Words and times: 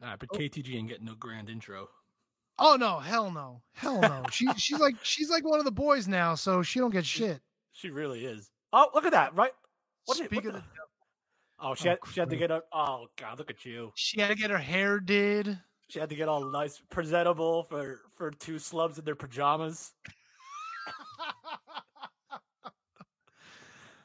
Nah, 0.00 0.16
but 0.18 0.28
oh. 0.32 0.36
KTG 0.38 0.74
ain't 0.76 0.88
getting 0.88 1.04
no 1.06 1.14
grand 1.14 1.50
intro. 1.50 1.88
Oh 2.58 2.76
no, 2.78 2.98
hell 2.98 3.30
no, 3.30 3.62
hell 3.72 4.00
no. 4.00 4.22
she 4.30 4.46
she's 4.56 4.78
like 4.78 4.94
she's 5.02 5.30
like 5.30 5.44
one 5.48 5.58
of 5.58 5.64
the 5.64 5.70
boys 5.70 6.06
now, 6.08 6.34
so 6.34 6.62
she 6.62 6.78
don't 6.78 6.90
get 6.90 7.06
shit. 7.06 7.40
She 7.72 7.90
really 7.90 8.24
is. 8.24 8.50
Oh, 8.72 8.88
look 8.94 9.04
at 9.04 9.12
that! 9.12 9.34
Right? 9.34 9.52
What, 10.06 10.16
Speak 10.18 10.30
what 10.32 10.46
of 10.46 10.52
the- 10.54 10.58
the 10.58 10.64
Oh, 11.62 11.74
she 11.74 11.88
Oh, 11.88 11.90
had 11.92 11.98
she 12.12 12.20
had 12.20 12.30
to 12.30 12.36
get 12.36 12.50
her. 12.50 12.62
Oh 12.72 13.06
God, 13.16 13.38
look 13.38 13.50
at 13.50 13.64
you! 13.64 13.92
She 13.94 14.20
had 14.20 14.28
to 14.28 14.34
get 14.34 14.50
her 14.50 14.58
hair 14.58 14.98
did. 15.00 15.58
She 15.88 15.98
had 15.98 16.08
to 16.08 16.14
get 16.14 16.28
all 16.28 16.44
nice, 16.50 16.80
presentable 16.90 17.64
for 17.64 18.00
for 18.14 18.30
two 18.30 18.58
slubs 18.58 18.98
in 18.98 19.04
their 19.04 19.14
pajamas. 19.16 19.92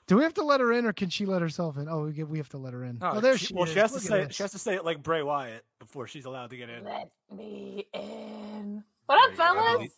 Do 0.08 0.18
we 0.18 0.24
have 0.24 0.36
to 0.36 0.44
let 0.44 0.60
her 0.60 0.72
in, 0.72 0.86
or 0.86 0.94
can 0.94 1.10
she 1.10 1.26
let 1.26 1.42
herself 1.42 1.78
in? 1.78 1.90
Oh, 1.90 2.06
we 2.06 2.12
get, 2.14 2.28
we 2.30 2.38
have 2.38 2.50
to 2.50 2.58
let 2.60 2.74
her 2.74 2.84
in. 2.84 3.00
Oh, 3.02 3.20
there 3.20 3.38
she, 3.40 3.54
well, 3.56 3.64
is. 3.64 3.72
she 3.72 3.80
has 3.80 3.92
to 3.92 3.96
Look 3.96 4.04
at 4.04 4.08
say 4.10 4.24
this. 4.26 4.36
she 4.36 4.44
has 4.44 4.52
to 4.52 4.60
say 4.60 4.76
it 4.76 4.86
like 4.86 5.02
Bray 5.02 5.24
Wyatt 5.24 5.66
before 5.80 6.06
she's 6.08 6.26
allowed 6.26 6.52
to 6.52 6.58
get 6.58 6.70
in. 6.70 6.84
Let 6.84 7.12
me 7.36 7.88
in. 7.92 8.84
What 9.08 9.18
up, 9.32 9.36
There 9.36 9.48
you 9.48 9.54
go. 9.54 9.60
I 9.60 9.64
fellas? 9.64 9.74
believe- 9.78 9.92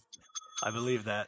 I 0.64 0.72
believe 0.72 1.04
that. 1.06 1.28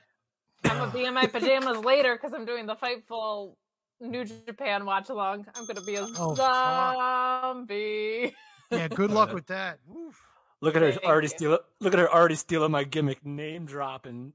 I'm 0.65 0.77
gonna 0.77 0.91
be 0.91 1.05
in 1.05 1.13
my 1.13 1.27
pajamas 1.27 1.77
later 1.85 2.15
because 2.15 2.33
I'm 2.33 2.45
doing 2.45 2.65
the 2.65 2.75
Fightful 2.75 3.55
New 4.01 4.25
Japan 4.25 4.85
watch 4.85 5.09
along. 5.09 5.45
I'm 5.55 5.65
gonna 5.67 5.81
be 5.81 5.95
a 5.95 6.07
Oh, 6.17 6.33
zombie. 6.35 8.33
Yeah, 8.71 8.87
good 8.95 9.11
luck 9.11 9.33
with 9.33 9.45
that. 9.47 9.79
Oof. 9.95 10.19
Look 10.61 10.75
at 10.75 10.81
her 10.81 10.91
Thank 10.91 11.03
already 11.03 11.25
you. 11.25 11.29
stealing. 11.37 11.59
Look 11.79 11.93
at 11.93 11.99
her 11.99 12.11
already 12.13 12.35
stealing 12.35 12.71
my 12.71 12.83
gimmick, 12.85 13.25
name 13.25 13.65
dropping. 13.65 14.33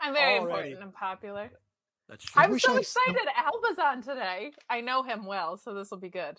I'm 0.00 0.14
very 0.14 0.38
Already. 0.38 0.70
important 0.70 0.82
and 0.82 0.94
popular. 0.94 1.50
That's 2.12 2.24
true. 2.26 2.42
I'm 2.42 2.50
wish 2.50 2.62
so 2.62 2.74
I 2.74 2.78
excited. 2.80 3.22
Alba's 3.38 3.78
on 3.82 4.02
today. 4.02 4.52
I 4.68 4.82
know 4.82 5.02
him 5.02 5.24
well, 5.24 5.56
so 5.56 5.72
this 5.72 5.90
will 5.90 5.98
be 5.98 6.10
good. 6.10 6.38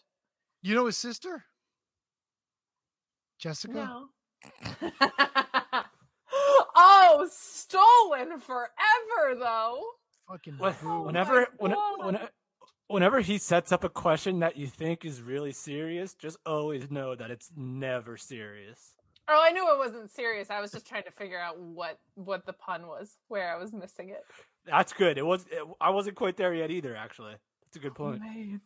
You 0.62 0.76
know 0.76 0.86
his 0.86 0.98
sister, 0.98 1.46
Jessica. 3.40 3.74
No. 3.74 4.10
oh, 6.76 7.28
stolen 7.32 8.40
forever 8.40 9.36
though. 9.40 9.84
Fucking 10.30 10.60
When- 10.60 10.76
boo. 10.80 11.02
whenever, 11.02 11.48
oh 11.60 11.98
my 11.98 12.06
when, 12.06 12.20
whenever 12.86 13.20
he 13.22 13.40
sets 13.40 13.72
up 13.72 13.84
a 13.84 13.90
question 13.90 14.42
that 14.42 14.56
you 14.56 14.68
think 14.68 15.04
is 15.04 15.24
really 15.24 15.54
serious, 15.54 16.14
just 16.14 16.38
always 16.46 16.92
know 16.92 17.16
that 17.16 17.32
it's 17.32 17.52
never 17.58 18.16
serious. 18.16 18.94
Oh, 19.28 19.42
I 19.44 19.52
knew 19.52 19.74
it 19.74 19.80
wasn't 19.80 20.12
serious. 20.12 20.52
I 20.52 20.62
was 20.62 20.72
just 20.72 20.86
trying 20.86 21.06
to 21.06 21.12
figure 21.12 21.40
out 21.40 21.60
what 21.60 21.98
what 22.14 22.46
the 22.46 22.54
pun 22.54 22.86
was, 22.86 23.18
where 23.28 23.52
I 23.52 23.58
was 23.58 23.74
missing 23.74 24.10
it. 24.10 24.24
That's 24.66 24.94
good. 24.94 25.18
It 25.18 25.26
was. 25.26 25.46
It, 25.52 25.60
I 25.82 25.90
wasn't 25.90 26.16
quite 26.16 26.38
there 26.38 26.54
yet 26.54 26.72
either. 26.72 26.96
Actually, 26.96 27.36
that's 27.66 27.76
a 27.78 27.80
good 27.80 27.92
Oh, 27.94 27.96
point. 27.96 28.22
man. 28.22 28.62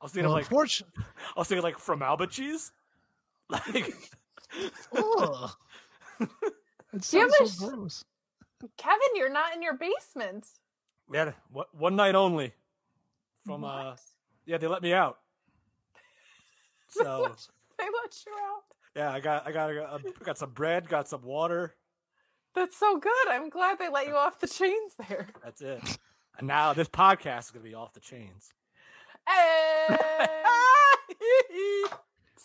I 0.00 0.04
was 0.04 0.12
thinking 0.12 0.26
Well, 0.28 0.34
like 0.34 0.44
unfortunately, 0.44 1.04
I 1.36 1.40
was 1.40 1.48
thinking 1.48 1.62
like 1.62 1.78
from 1.78 2.02
Alba 2.02 2.26
cheese. 2.26 2.72
Like 3.50 3.94
Ugh. 4.96 5.50
it 6.92 7.02
sounds 7.04 7.34
have 7.38 7.48
so 7.48 7.68
gross. 7.70 8.04
Kevin, 8.76 8.98
you're 9.14 9.32
not 9.32 9.54
in 9.54 9.62
your 9.62 9.74
basement. 9.78 10.46
yeah, 11.10 11.32
one- 11.50 11.66
one 11.72 11.96
night 11.96 12.14
only. 12.14 12.52
From 13.46 13.64
uh, 13.64 13.96
yeah, 14.44 14.58
they 14.58 14.66
let 14.66 14.82
me 14.82 14.92
out. 14.92 15.18
So 16.90 17.34
they 17.78 17.84
let 17.84 18.24
you 18.26 18.32
out. 18.32 18.62
yeah, 18.96 19.12
I 19.12 19.20
got 19.20 19.46
I 19.46 19.52
got 19.52 19.70
I 19.70 19.98
got 20.24 20.36
some 20.38 20.50
bread, 20.50 20.88
got 20.88 21.08
some 21.08 21.22
water. 21.22 21.74
That's 22.58 22.76
so 22.76 22.98
good. 22.98 23.28
I'm 23.28 23.48
glad 23.50 23.78
they 23.78 23.88
let 23.88 24.08
you 24.08 24.16
off 24.16 24.40
the 24.40 24.48
chains 24.48 24.94
there. 25.08 25.28
That's 25.44 25.60
it. 25.62 25.98
And 26.38 26.48
now 26.48 26.72
this 26.72 26.88
podcast 26.88 27.38
is 27.46 27.50
gonna 27.52 27.64
be 27.64 27.74
off 27.74 27.92
the 27.94 28.00
chains. 28.00 28.50
And 29.28 29.98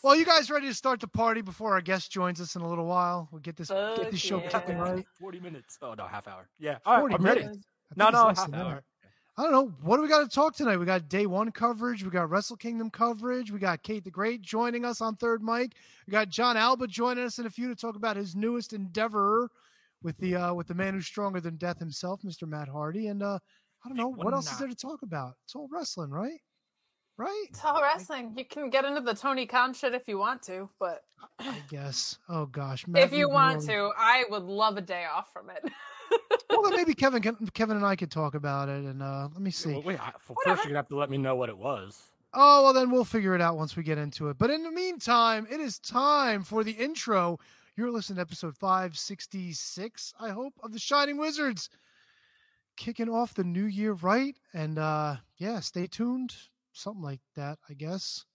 Well, 0.03 0.15
you 0.15 0.25
guys 0.25 0.51
ready 0.51 0.67
to 0.67 0.73
start 0.73 0.99
the 0.99 1.07
party 1.07 1.41
before 1.41 1.73
our 1.73 1.81
guest 1.81 2.11
joins 2.11 2.41
us 2.41 2.55
in 2.55 2.61
a 2.61 2.67
little 2.67 2.85
while? 2.85 3.27
We'll 3.31 3.39
get 3.41 3.55
this 3.55 3.69
get 3.69 3.97
Fuck 3.97 4.11
this 4.11 4.19
show 4.19 4.39
yeah. 4.41 4.49
kicking 4.49 4.77
right. 4.77 5.05
Forty 5.19 5.39
minutes. 5.39 5.77
Oh 5.81 5.93
no, 5.93 6.05
half 6.05 6.27
hour. 6.27 6.47
Yeah, 6.59 6.77
all 6.85 6.95
right, 6.95 6.99
40 7.01 7.15
I'm 7.15 7.23
ready. 7.25 7.39
minutes. 7.41 7.65
I 7.91 7.93
No, 7.97 8.09
no, 8.09 8.27
half 8.27 8.51
than 8.51 8.55
hour. 8.55 8.83
I 9.35 9.43
don't 9.43 9.51
know. 9.51 9.73
What 9.81 9.95
do 9.97 10.03
we 10.03 10.09
got 10.09 10.21
to 10.21 10.27
talk 10.29 10.55
tonight? 10.55 10.77
We 10.77 10.85
got 10.85 11.09
day 11.09 11.25
one 11.25 11.51
coverage. 11.51 12.03
We 12.03 12.11
got 12.11 12.29
Wrestle 12.29 12.55
Kingdom 12.55 12.91
coverage. 12.91 13.49
We 13.49 13.57
got 13.57 13.81
Kate 13.81 14.03
the 14.03 14.11
Great 14.11 14.43
joining 14.43 14.85
us 14.85 15.01
on 15.01 15.15
third 15.15 15.41
mic. 15.41 15.73
We 16.05 16.11
got 16.11 16.29
Jon 16.29 16.55
Alba 16.55 16.85
joining 16.85 17.23
us 17.23 17.39
in 17.39 17.47
a 17.47 17.49
few 17.49 17.67
to 17.67 17.75
talk 17.75 17.95
about 17.95 18.15
his 18.15 18.35
newest 18.35 18.73
endeavor 18.73 19.49
with 20.03 20.17
the 20.17 20.35
uh, 20.35 20.53
with 20.53 20.67
the 20.67 20.73
man 20.73 20.93
who's 20.93 21.05
stronger 21.05 21.39
than 21.39 21.55
death 21.55 21.79
himself, 21.79 22.21
Mr. 22.23 22.47
Matt 22.47 22.67
Hardy. 22.67 23.07
And 23.07 23.23
uh, 23.23 23.39
I 23.83 23.89
don't 23.89 23.97
know 23.97 24.09
Big 24.09 24.17
what 24.17 24.25
one 24.25 24.33
else 24.33 24.51
is 24.51 24.57
there 24.57 24.67
to 24.67 24.75
talk 24.75 25.01
about. 25.01 25.33
It's 25.45 25.55
all 25.55 25.67
wrestling, 25.71 26.11
right? 26.11 26.39
Right? 27.15 27.45
it's 27.49 27.63
all 27.63 27.81
wrestling. 27.81 28.33
You 28.35 28.43
can 28.43 28.71
get 28.71 28.85
into 28.85 29.01
the 29.01 29.13
Tony 29.13 29.45
Khan 29.45 29.73
shit 29.73 29.93
if 29.93 30.07
you 30.07 30.17
want 30.17 30.41
to, 30.43 30.69
but 30.79 31.01
I 31.39 31.61
guess. 31.69 32.17
Oh 32.27 32.47
gosh, 32.47 32.87
Matt, 32.87 33.03
if 33.03 33.13
you 33.13 33.29
want 33.29 33.61
to, 33.67 33.91
I 33.97 34.25
would 34.29 34.43
love 34.43 34.77
a 34.77 34.81
day 34.81 35.05
off 35.05 35.31
from 35.31 35.51
it. 35.51 35.71
well 36.49 36.63
then 36.63 36.73
maybe 36.75 36.95
Kevin, 36.95 37.21
can, 37.21 37.35
Kevin 37.53 37.77
and 37.77 37.85
I 37.85 37.95
could 37.95 38.09
talk 38.09 38.33
about 38.33 38.67
it. 38.67 38.83
And 38.83 39.03
uh, 39.03 39.29
let 39.31 39.41
me 39.41 39.51
see. 39.51 39.73
Well, 39.73 39.83
wait, 39.83 39.99
I, 39.99 40.11
well, 40.27 40.37
first 40.43 40.63
you're 40.63 40.71
gonna 40.71 40.79
have 40.79 40.87
to 40.89 40.95
let 40.95 41.11
me 41.11 41.19
know 41.19 41.35
what 41.35 41.49
it 41.49 41.57
was. 41.57 42.01
Oh, 42.33 42.63
well, 42.63 42.73
then 42.73 42.89
we'll 42.89 43.05
figure 43.05 43.35
it 43.35 43.41
out 43.41 43.57
once 43.57 43.75
we 43.75 43.83
get 43.83 43.99
into 43.99 44.29
it. 44.29 44.39
But 44.39 44.49
in 44.49 44.63
the 44.63 44.71
meantime, 44.71 45.45
it 45.51 45.59
is 45.59 45.77
time 45.77 46.43
for 46.43 46.63
the 46.63 46.71
intro. 46.71 47.37
You're 47.75 47.91
listening 47.91 48.17
to 48.17 48.21
episode 48.21 48.55
566, 48.55 50.13
I 50.19 50.29
hope, 50.29 50.53
of 50.61 50.73
The 50.73 50.79
Shining 50.79 51.17
Wizards. 51.17 51.69
Kicking 52.77 53.09
off 53.09 53.33
the 53.33 53.43
new 53.43 53.65
year 53.65 53.93
right. 53.93 54.35
And 54.53 54.77
uh 54.77 55.15
yeah, 55.37 55.59
stay 55.59 55.87
tuned. 55.87 56.35
Something 56.71 57.03
like 57.03 57.21
that, 57.35 57.57
I 57.69 57.73
guess. 57.73 58.25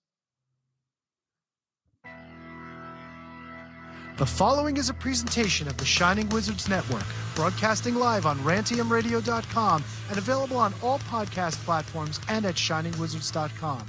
The 4.17 4.27
following 4.27 4.77
is 4.77 4.91
a 4.91 4.95
presentation 4.95 5.69
of 5.69 5.77
the 5.77 5.85
Shining 5.85 6.29
Wizards 6.31 6.69
Network, 6.69 7.05
broadcasting 7.37 7.95
live 7.95 8.27
on 8.27 8.37
rantiumradio.com 8.39 9.85
and 10.09 10.19
available 10.19 10.57
on 10.57 10.75
all 10.83 10.99
podcast 11.01 11.55
platforms 11.65 12.19
and 12.29 12.45
at 12.45 12.57
shiningwizards.com. 12.57 13.87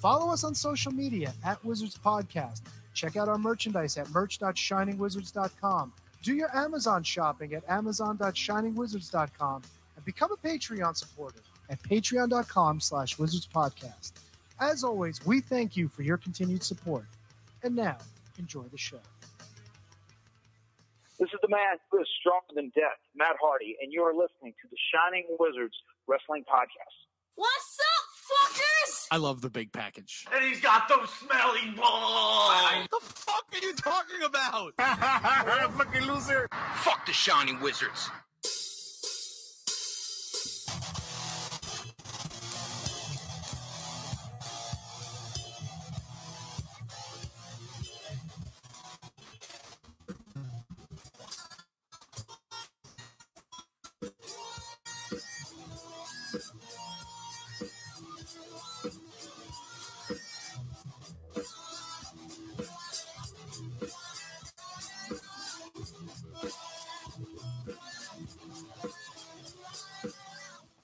Follow 0.00 0.30
us 0.30 0.44
on 0.44 0.54
social 0.54 0.92
media 0.92 1.32
at 1.42 1.64
Wizards 1.64 1.96
Podcast. 1.96 2.60
Check 2.94 3.16
out 3.16 3.28
our 3.28 3.38
merchandise 3.38 3.96
at 3.96 4.10
merch.shiningwizards.com. 4.10 5.92
Do 6.22 6.34
your 6.34 6.56
Amazon 6.56 7.02
shopping 7.02 7.54
at 7.54 7.64
amazon.shiningwizards.com 7.68 9.62
and 9.96 10.04
become 10.04 10.30
a 10.32 10.36
Patreon 10.36 10.96
supporter 10.96 11.40
at 11.68 11.82
patreon.com 11.82 12.80
slash 12.80 13.18
wizards 13.18 13.48
podcast. 13.52 14.12
As 14.60 14.84
always, 14.84 15.24
we 15.26 15.40
thank 15.40 15.76
you 15.76 15.88
for 15.88 16.02
your 16.02 16.16
continued 16.16 16.62
support. 16.62 17.06
And 17.62 17.74
now, 17.74 17.98
enjoy 18.38 18.64
the 18.70 18.78
show. 18.78 19.00
This 21.18 21.30
is 21.30 21.38
the 21.40 21.48
man 21.48 21.78
who 21.90 22.00
is 22.00 22.08
stronger 22.18 22.50
than 22.54 22.72
death, 22.74 22.98
Matt 23.14 23.36
Hardy, 23.40 23.76
and 23.80 23.92
you 23.92 24.02
are 24.02 24.14
listening 24.14 24.54
to 24.60 24.66
the 24.70 24.76
Shining 24.90 25.26
Wizards 25.38 25.74
Wrestling 26.08 26.42
Podcast. 26.50 26.98
What's 27.36 27.78
up, 27.98 28.01
fuckers? 28.32 29.06
I 29.10 29.16
love 29.16 29.40
the 29.40 29.50
big 29.50 29.72
package. 29.72 30.26
And 30.32 30.44
he's 30.44 30.60
got 30.60 30.88
those 30.88 31.08
smelly 31.10 31.70
balls. 31.76 32.52
What 32.88 32.90
the 32.90 33.06
fuck 33.06 33.44
are 33.52 33.58
you 33.66 33.74
talking 33.74 34.22
about? 34.24 34.72
What 34.76 35.64
a 35.64 35.68
fucking 35.76 36.02
loser. 36.02 36.48
Fuck 36.76 37.06
the 37.06 37.12
shiny 37.12 37.56
Wizards. 37.56 38.10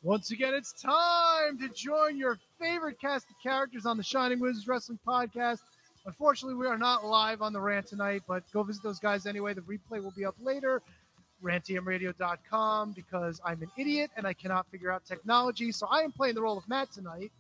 Once 0.08 0.30
again, 0.30 0.54
it's 0.54 0.72
time 0.72 1.58
to 1.58 1.68
join 1.74 2.16
your 2.16 2.38
favorite 2.58 2.98
cast 2.98 3.28
of 3.28 3.36
characters 3.42 3.84
on 3.84 3.98
the 3.98 4.02
Shining 4.02 4.40
Wizards 4.40 4.66
Wrestling 4.66 4.98
Podcast. 5.06 5.60
Unfortunately, 6.06 6.54
we 6.54 6.66
are 6.66 6.78
not 6.78 7.04
live 7.04 7.42
on 7.42 7.52
the 7.52 7.60
rant 7.60 7.88
tonight, 7.88 8.22
but 8.26 8.42
go 8.50 8.62
visit 8.62 8.82
those 8.82 8.98
guys 8.98 9.26
anyway. 9.26 9.52
The 9.52 9.60
replay 9.60 10.02
will 10.02 10.14
be 10.16 10.24
up 10.24 10.34
later. 10.40 10.80
rantiumradio.com 11.44 12.92
because 12.92 13.38
I'm 13.44 13.60
an 13.60 13.70
idiot 13.76 14.10
and 14.16 14.26
I 14.26 14.32
cannot 14.32 14.66
figure 14.70 14.90
out 14.90 15.04
technology. 15.04 15.72
So 15.72 15.86
I 15.90 16.00
am 16.00 16.12
playing 16.12 16.36
the 16.36 16.40
role 16.40 16.56
of 16.56 16.66
Matt 16.70 16.90
tonight. 16.90 17.30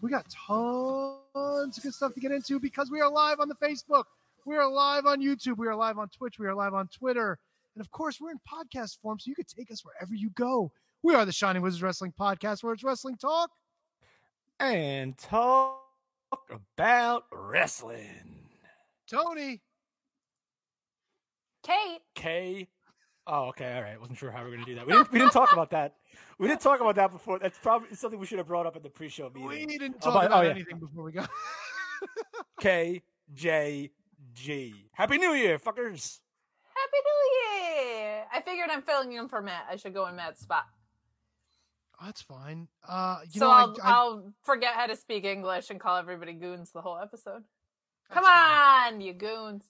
We 0.00 0.10
got 0.10 0.26
tons 0.30 1.76
of 1.76 1.82
good 1.82 1.92
stuff 1.92 2.14
to 2.14 2.20
get 2.20 2.30
into 2.30 2.60
because 2.60 2.88
we 2.92 3.00
are 3.00 3.10
live 3.10 3.40
on 3.40 3.48
the 3.48 3.56
Facebook. 3.56 4.04
We 4.44 4.54
are 4.54 4.70
live 4.70 5.06
on 5.06 5.20
YouTube. 5.20 5.56
We 5.56 5.66
are 5.66 5.74
live 5.74 5.98
on 5.98 6.08
Twitch. 6.10 6.38
We 6.38 6.46
are 6.46 6.54
live 6.54 6.72
on 6.72 6.86
Twitter. 6.86 7.36
And 7.74 7.80
of 7.80 7.90
course, 7.90 8.20
we're 8.20 8.30
in 8.30 8.38
podcast 8.48 9.00
form, 9.00 9.18
so 9.18 9.28
you 9.28 9.34
could 9.34 9.48
take 9.48 9.72
us 9.72 9.84
wherever 9.84 10.14
you 10.14 10.30
go. 10.36 10.70
We 11.02 11.14
are 11.14 11.24
the 11.24 11.32
Shining 11.32 11.62
Wizards 11.62 11.82
Wrestling 11.82 12.12
Podcast, 12.18 12.62
where 12.62 12.72
it's 12.72 12.84
wrestling 12.84 13.16
talk. 13.16 13.50
And 14.58 15.16
talk 15.16 15.80
about 16.78 17.24
wrestling. 17.32 18.48
Tony. 19.10 19.62
Kate, 21.62 22.00
K. 22.14 22.68
Oh, 23.26 23.44
okay, 23.48 23.74
all 23.74 23.82
right. 23.82 24.00
Wasn't 24.00 24.18
sure 24.18 24.30
how 24.30 24.44
we 24.44 24.50
are 24.50 24.54
gonna 24.54 24.66
do 24.66 24.74
that. 24.74 24.86
We 24.86 24.92
didn't. 24.92 25.12
We 25.12 25.18
didn't 25.18 25.32
talk 25.32 25.52
about 25.52 25.70
that. 25.70 25.94
We 26.38 26.48
didn't 26.48 26.60
talk 26.62 26.80
about 26.80 26.96
that 26.96 27.12
before. 27.12 27.38
That's 27.38 27.58
probably 27.58 27.94
something 27.94 28.18
we 28.18 28.26
should 28.26 28.38
have 28.38 28.46
brought 28.46 28.66
up 28.66 28.76
at 28.76 28.82
the 28.82 28.88
pre-show 28.90 29.30
meeting. 29.34 29.48
We 29.68 29.78
didn't 29.78 29.96
Oh, 30.02 30.10
talk 30.10 30.14
but- 30.14 30.26
about 30.26 30.40
oh, 30.44 30.46
yeah. 30.46 30.50
anything 30.54 30.78
before 30.78 31.04
we 31.04 31.12
go. 31.12 31.24
K 32.60 33.02
J 33.32 33.90
G. 34.34 34.74
Happy 34.92 35.18
New 35.18 35.32
Year, 35.32 35.58
fuckers. 35.58 36.20
Happy 36.74 36.98
New 37.04 37.94
Year! 37.94 38.24
I 38.32 38.40
figured 38.42 38.68
I'm 38.70 38.82
filling 38.82 39.12
in 39.12 39.28
for 39.28 39.40
Matt. 39.42 39.64
I 39.70 39.76
should 39.76 39.94
go 39.94 40.06
in 40.06 40.16
Matt's 40.16 40.40
spot. 40.40 40.64
That's 42.02 42.22
fine. 42.22 42.68
Uh, 42.88 43.18
you 43.30 43.40
so 43.40 43.46
know, 43.46 43.50
I'll 43.52 43.76
I, 43.82 43.88
I, 43.88 43.92
I'll 43.92 44.32
forget 44.42 44.74
how 44.74 44.86
to 44.86 44.96
speak 44.96 45.24
English 45.24 45.70
and 45.70 45.78
call 45.78 45.96
everybody 45.98 46.32
goons 46.32 46.70
the 46.72 46.80
whole 46.80 46.98
episode. 46.98 47.44
Come 48.10 48.24
fine. 48.24 48.94
on, 48.94 49.00
you 49.00 49.12
goons! 49.12 49.64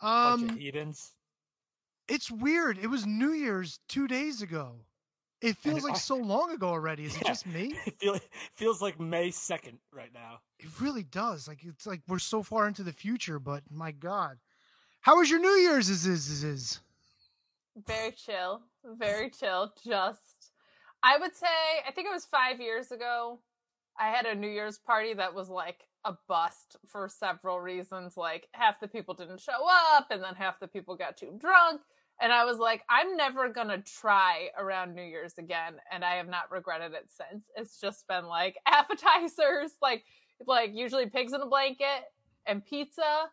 Bunch 0.00 0.42
um, 0.42 0.48
of 0.50 0.56
heathens. 0.56 1.12
it's 2.08 2.30
weird. 2.30 2.78
It 2.78 2.88
was 2.88 3.06
New 3.06 3.32
Year's 3.32 3.80
two 3.88 4.06
days 4.06 4.42
ago. 4.42 4.72
It 5.40 5.56
feels 5.56 5.84
like 5.84 5.94
I- 5.94 5.98
so 5.98 6.16
long 6.16 6.50
ago 6.52 6.68
already. 6.68 7.04
Is 7.04 7.16
it 7.16 7.24
just 7.26 7.46
me? 7.46 7.74
It 7.86 7.98
feel, 7.98 8.18
feels 8.52 8.82
like 8.82 8.98
May 9.00 9.30
second 9.30 9.78
right 9.92 10.12
now. 10.12 10.40
It 10.58 10.68
really 10.80 11.04
does. 11.04 11.48
Like 11.48 11.64
it's 11.64 11.86
like 11.86 12.02
we're 12.08 12.18
so 12.18 12.42
far 12.42 12.66
into 12.68 12.82
the 12.82 12.92
future, 12.92 13.38
but 13.38 13.62
my 13.70 13.92
God, 13.92 14.38
how 15.00 15.16
was 15.18 15.30
your 15.30 15.40
New 15.40 15.48
Year's? 15.48 15.88
Is 15.88 16.06
is 16.06 16.28
is 16.28 16.44
is? 16.44 16.80
Very 17.86 18.10
chill, 18.12 18.62
very 18.84 19.30
chill. 19.30 19.72
Just, 19.86 20.20
I 21.02 21.18
would 21.18 21.34
say, 21.34 21.46
I 21.86 21.92
think 21.92 22.08
it 22.08 22.14
was 22.14 22.24
five 22.26 22.60
years 22.60 22.90
ago. 22.90 23.40
I 23.98 24.08
had 24.08 24.26
a 24.26 24.34
New 24.34 24.48
Year's 24.48 24.78
party 24.78 25.14
that 25.14 25.34
was 25.34 25.48
like 25.48 25.80
a 26.04 26.14
bust 26.28 26.76
for 26.86 27.08
several 27.08 27.60
reasons. 27.60 28.16
Like 28.16 28.48
half 28.52 28.80
the 28.80 28.88
people 28.88 29.14
didn't 29.14 29.40
show 29.40 29.66
up, 29.96 30.08
and 30.10 30.22
then 30.22 30.34
half 30.34 30.60
the 30.60 30.68
people 30.68 30.96
got 30.96 31.16
too 31.16 31.38
drunk. 31.40 31.82
And 32.20 32.32
I 32.32 32.44
was 32.44 32.58
like, 32.58 32.82
I'm 32.88 33.16
never 33.16 33.48
gonna 33.48 33.82
try 33.82 34.48
around 34.58 34.94
New 34.94 35.02
Year's 35.02 35.38
again, 35.38 35.74
and 35.92 36.04
I 36.04 36.16
have 36.16 36.28
not 36.28 36.50
regretted 36.50 36.92
it 36.92 37.08
since. 37.08 37.44
It's 37.56 37.80
just 37.80 38.06
been 38.08 38.26
like 38.26 38.56
appetizers, 38.66 39.72
like 39.82 40.04
like 40.46 40.70
usually 40.74 41.06
pigs 41.06 41.32
in 41.32 41.40
a 41.40 41.46
blanket 41.46 42.04
and 42.46 42.64
pizza 42.64 43.30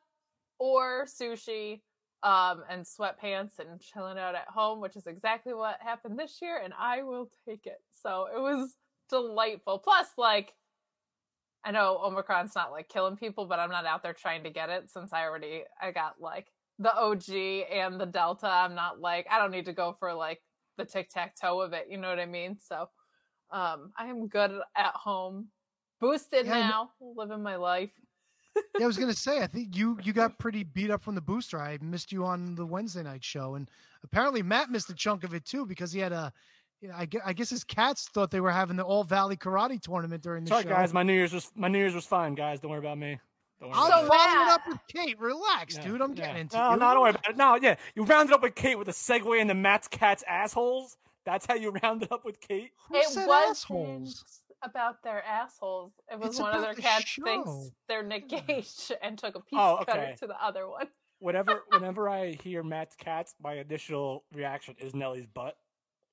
or 0.60 1.06
sushi 1.06 1.82
um, 2.26 2.64
and 2.70 2.84
sweatpants 2.84 3.60
and 3.60 3.80
chilling 3.80 4.18
out 4.18 4.34
at 4.34 4.48
home, 4.48 4.82
which 4.82 4.96
is 4.98 5.06
exactly 5.06 5.54
what 5.54 5.78
happened 5.80 6.18
this 6.18 6.40
year, 6.42 6.60
and 6.62 6.74
I 6.78 7.04
will 7.04 7.30
take 7.48 7.68
it. 7.68 7.80
So 8.02 8.28
it 8.36 8.42
was 8.42 8.74
delightful. 9.10 9.78
Plus, 9.78 10.08
like, 10.18 10.56
I 11.64 11.72
know 11.72 12.00
Omicron's 12.04 12.56
not 12.56 12.72
like 12.72 12.90
killing 12.90 13.16
people, 13.16 13.46
but 13.46 13.60
I'm 13.60 13.70
not 13.70 13.86
out 13.86 14.02
there 14.02 14.14
trying 14.14 14.44
to 14.44 14.50
get 14.50 14.70
it 14.70 14.90
since 14.90 15.14
I 15.14 15.24
already 15.24 15.64
I 15.82 15.92
got 15.92 16.16
like 16.20 16.48
the 16.80 16.96
OG 16.96 17.30
and 17.72 18.00
the 18.00 18.08
Delta. 18.08 18.48
I'm 18.48 18.76
not 18.76 19.00
like 19.00 19.28
I 19.32 19.40
don't 19.40 19.52
need 19.52 19.66
to 19.66 19.74
go 19.74 19.96
for 20.00 20.14
like 20.14 20.42
the 20.78 20.86
tic 20.86 21.10
tac 21.10 21.36
toe 21.40 21.62
of 21.62 21.74
it. 21.74 21.88
You 21.90 21.98
know 21.98 22.10
what 22.10 22.20
I 22.20 22.26
mean? 22.26 22.58
So 22.60 22.90
um, 23.52 23.92
I 23.98 24.08
am 24.08 24.28
good 24.28 24.52
at 24.76 24.94
home, 24.94 25.50
boosted 26.02 26.48
Yeah, 26.48 26.68
now, 26.68 26.92
living 27.16 27.44
my 27.44 27.56
life. 27.56 27.92
Yeah, 28.78 28.84
I 28.86 28.88
was 28.88 28.98
gonna 28.98 29.14
say. 29.28 29.42
I 29.42 29.48
think 29.48 29.76
you 29.76 29.98
you 30.04 30.14
got 30.14 30.38
pretty 30.40 30.64
beat 30.64 30.92
up 30.92 31.02
from 31.02 31.16
the 31.16 31.22
booster. 31.22 31.60
I 31.60 31.78
missed 31.82 32.12
you 32.12 32.26
on 32.26 32.56
the 32.56 32.66
Wednesday 32.66 33.04
night 33.04 33.24
show, 33.24 33.56
and 33.56 33.70
apparently 34.04 34.42
Matt 34.44 34.70
missed 34.70 34.90
a 34.90 34.96
chunk 34.96 35.24
of 35.24 35.34
it 35.34 35.46
too 35.46 35.66
because 35.66 35.92
he 35.92 36.00
had 36.00 36.12
a. 36.14 36.32
you 36.82 36.90
know, 36.90 36.96
I 36.98 37.06
guess, 37.06 37.22
I 37.26 37.34
guess 37.34 37.50
his 37.50 37.64
cats 37.64 38.10
thought 38.14 38.32
they 38.32 38.42
were 38.42 38.52
having 38.52 38.76
the 38.78 38.84
All 38.84 39.04
Valley 39.04 39.38
Karate 39.38 39.82
tournament 39.82 40.22
during 40.24 40.44
the 40.44 40.50
Sorry, 40.50 40.64
show. 40.64 40.70
guys. 40.70 40.94
My 40.94 41.04
New 41.04 41.14
Year's 41.14 41.34
was 41.34 41.52
my 41.56 41.68
New 41.68 41.80
Year's 41.80 41.96
was 41.96 42.06
fine, 42.06 42.36
guys. 42.36 42.60
Don't 42.60 42.72
worry 42.72 42.80
about 42.80 42.98
me. 42.98 43.20
Don't 43.62 43.70
worry 43.70 43.80
I'm 43.80 44.06
about 44.06 44.12
So 44.12 44.36
me. 44.38 44.44
it 44.44 44.50
up 44.50 44.62
with 44.68 44.80
Kate. 44.90 45.20
Relax, 45.20 45.76
Yeah, 45.78 45.84
dude. 45.86 46.02
I'm 46.02 46.12
yeah. 46.14 46.26
getting 46.26 46.42
into 46.42 46.58
no, 46.58 46.72
you. 46.72 46.78
no, 46.78 46.94
don't 46.94 47.02
worry 47.02 47.10
about 47.12 47.30
it. 47.30 47.38
No, 47.38 47.56
yeah, 47.56 47.76
you 47.96 48.04
rounded 48.04 48.34
up 48.34 48.44
with 48.44 48.56
Kate 48.56 48.78
with 48.78 48.90
a 48.90 48.94
segue 48.94 49.40
into 49.40 49.54
Matt's 49.54 49.88
cat's 49.88 50.24
assholes. 50.28 50.98
That's 51.26 51.46
how 51.46 51.56
you 51.56 51.72
rounded 51.84 52.12
up 52.12 52.26
with 52.26 52.40
Kate. 52.42 52.72
Who 52.90 52.98
it 52.98 53.06
said 53.06 53.26
wasn't 53.28 53.52
assholes? 53.52 54.24
About 54.64 55.04
their 55.04 55.24
assholes. 55.24 55.94
It 56.12 56.20
was 56.20 56.30
It's 56.30 56.40
one 56.40 56.56
of 56.56 56.62
their 56.62 56.74
the 56.74 56.82
cats 56.82 57.06
show. 57.06 57.24
thinks 57.24 57.50
they're 57.88 58.04
Nick 58.04 58.28
Gage 58.30 58.92
and 59.02 59.18
took 59.18 59.36
a 59.36 59.40
piece 59.40 59.60
Oh, 59.60 59.84
cutter 59.86 60.00
okay. 60.02 60.16
to 60.20 60.28
the 60.28 60.44
other 60.44 60.68
one. 60.68 60.88
Whenever, 61.20 61.64
whenever 61.70 62.10
I 62.10 62.32
hear 62.44 62.64
Matt's 62.64 62.96
cats, 62.96 63.36
my 63.42 63.54
initial 63.56 64.24
reaction 64.34 64.76
is 64.80 64.94
Nellie's 64.96 65.28
butt. 65.28 65.56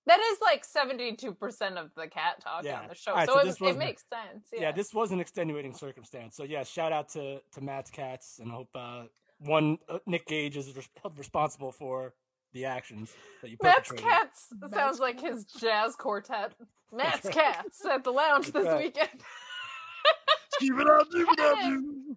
That 0.06 0.19
is 0.19 0.39
like 0.41 0.65
seventy-two 0.65 1.35
percent 1.35 1.79
of 1.79 1.91
the 1.97 2.09
cat 2.09 2.41
talk 2.41 2.65
Yeah. 2.65 2.81
on 2.81 2.89
the 2.89 2.94
show, 2.97 3.12
Alright, 3.12 3.29
so, 3.29 3.35
so 3.35 3.67
it, 3.67 3.71
it 3.71 3.79
makes 3.79 4.03
sense. 4.09 4.49
Yeah, 4.53 4.61
Yeah. 4.61 4.73
this 4.73 4.93
was 4.93 5.12
an 5.12 5.21
extenuating 5.21 5.75
circumstance. 5.75 6.35
So 6.35 6.43
yeah, 6.43 6.65
shout 6.65 6.93
out 6.93 7.09
to 7.11 7.41
to 7.53 7.61
Matt's 7.61 7.91
cats, 7.93 8.41
and 8.41 8.50
I 8.50 8.55
hope 8.56 8.71
uh, 8.75 9.05
one 9.38 9.79
uh, 9.88 10.00
Nick 10.05 10.27
Gage 10.27 10.56
is 10.56 10.75
res- 10.75 10.88
held 11.00 11.17
responsible 11.19 11.71
for 11.71 12.15
the 12.52 12.64
actions 12.64 13.12
that 13.40 13.50
you 13.50 13.56
Matt's 13.62 13.93
cats 13.93 14.49
Matt's 14.58 14.75
sounds 14.75 14.99
like 15.00 15.20
his 15.20 15.44
jazz 15.44 15.96
quartet. 15.96 16.52
Matt's 16.93 17.28
cats 17.28 17.84
at 17.87 18.04
the 18.04 18.10
lounge 18.10 18.52
this 18.52 18.66
right. 18.66 18.84
weekend. 18.84 19.08
Keep 20.60 20.78
it 20.78 20.88
up, 20.88 21.10
keep 21.10 21.26
it 21.26 21.40
up, 21.40 21.56
Kevin. 21.56 22.16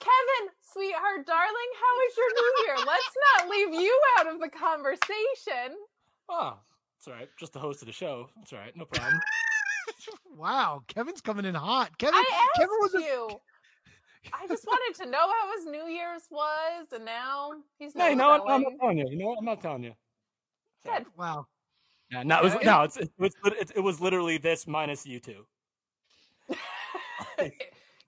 Kevin, 0.00 0.52
sweetheart, 0.72 1.26
darling, 1.26 1.70
how 1.80 1.94
was 1.96 2.16
your 2.16 2.30
New 2.34 2.66
Year? 2.66 2.76
Let's 2.86 3.12
not 3.38 3.48
leave 3.48 3.80
you 3.80 4.00
out 4.18 4.26
of 4.26 4.40
the 4.40 4.48
conversation. 4.48 5.78
Oh, 6.28 6.58
it's 6.98 7.06
all 7.06 7.14
right. 7.14 7.28
Just 7.38 7.52
the 7.52 7.58
host 7.58 7.82
of 7.82 7.86
the 7.86 7.92
show. 7.92 8.28
It's 8.42 8.52
all 8.52 8.58
right. 8.58 8.76
No 8.76 8.84
problem. 8.84 9.20
Wow, 10.36 10.82
Kevin's 10.86 11.20
coming 11.20 11.44
in 11.44 11.54
hot. 11.54 11.98
Kevin, 11.98 12.14
I 12.14 12.24
asked 12.32 12.60
Kevin 12.60 12.76
was 12.80 12.94
a- 12.94 13.00
you. 13.00 13.40
I 14.32 14.46
just 14.46 14.66
wanted 14.66 15.04
to 15.04 15.10
know 15.10 15.18
how 15.18 15.52
his 15.56 15.66
New 15.66 15.86
Year's 15.86 16.22
was, 16.30 16.86
and 16.92 17.04
now 17.04 17.52
he's 17.78 17.94
no, 17.94 18.08
you 18.08 18.16
no 18.16 18.36
know 18.36 18.44
what? 18.44 18.52
I'm 18.52 18.62
not 18.62 18.72
telling 18.80 18.98
you. 18.98 19.06
You 19.10 19.18
know 19.18 19.26
what? 19.26 19.38
I'm 19.38 19.44
not 19.44 19.60
telling 19.60 19.84
you. 19.84 19.90
It's 19.90 20.86
all 20.86 20.92
right. 20.92 21.04
Good. 21.04 21.12
wow. 21.16 21.46
Yeah, 22.10 22.22
no, 22.22 22.38
it 22.38 22.44
was, 22.44 22.54
no, 22.64 22.82
it's, 22.82 22.96
it, 22.96 23.10
was, 23.18 23.32
it, 23.44 23.72
it 23.76 23.80
was 23.80 24.00
literally 24.00 24.38
this 24.38 24.66
minus 24.66 25.04
you 25.04 25.20
two. 25.20 25.44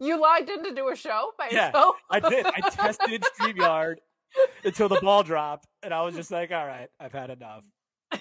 you 0.00 0.19
logged 0.19 0.49
in 0.49 0.64
to 0.64 0.75
do 0.75 0.88
a 0.88 0.96
show 0.96 1.32
by 1.37 1.49
Yeah, 1.52 1.67
yourself? 1.67 1.96
I 2.11 2.20
did. 2.20 2.46
I 2.46 2.70
tested 2.70 3.22
StreamYard 3.38 3.96
until 4.64 4.88
the 4.88 5.00
ball 5.02 5.22
dropped, 5.22 5.67
and 5.82 5.93
I 5.93 6.00
was 6.02 6.14
just 6.14 6.31
like, 6.31 6.50
all 6.50 6.67
right, 6.67 6.88
I've 6.99 7.12
had 7.12 7.28
enough. 7.28 7.64
I'm 8.12 8.20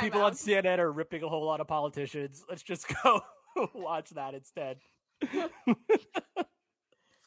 People 0.00 0.22
on. 0.22 0.32
CNN 0.32 0.78
are 0.78 0.92
ripping 0.92 1.22
a 1.22 1.28
whole 1.28 1.44
lot 1.46 1.60
of 1.60 1.66
politicians. 1.66 2.44
Let's 2.48 2.62
just 2.62 2.86
go 3.02 3.22
watch 3.74 4.10
that 4.10 4.34
instead. 4.34 4.76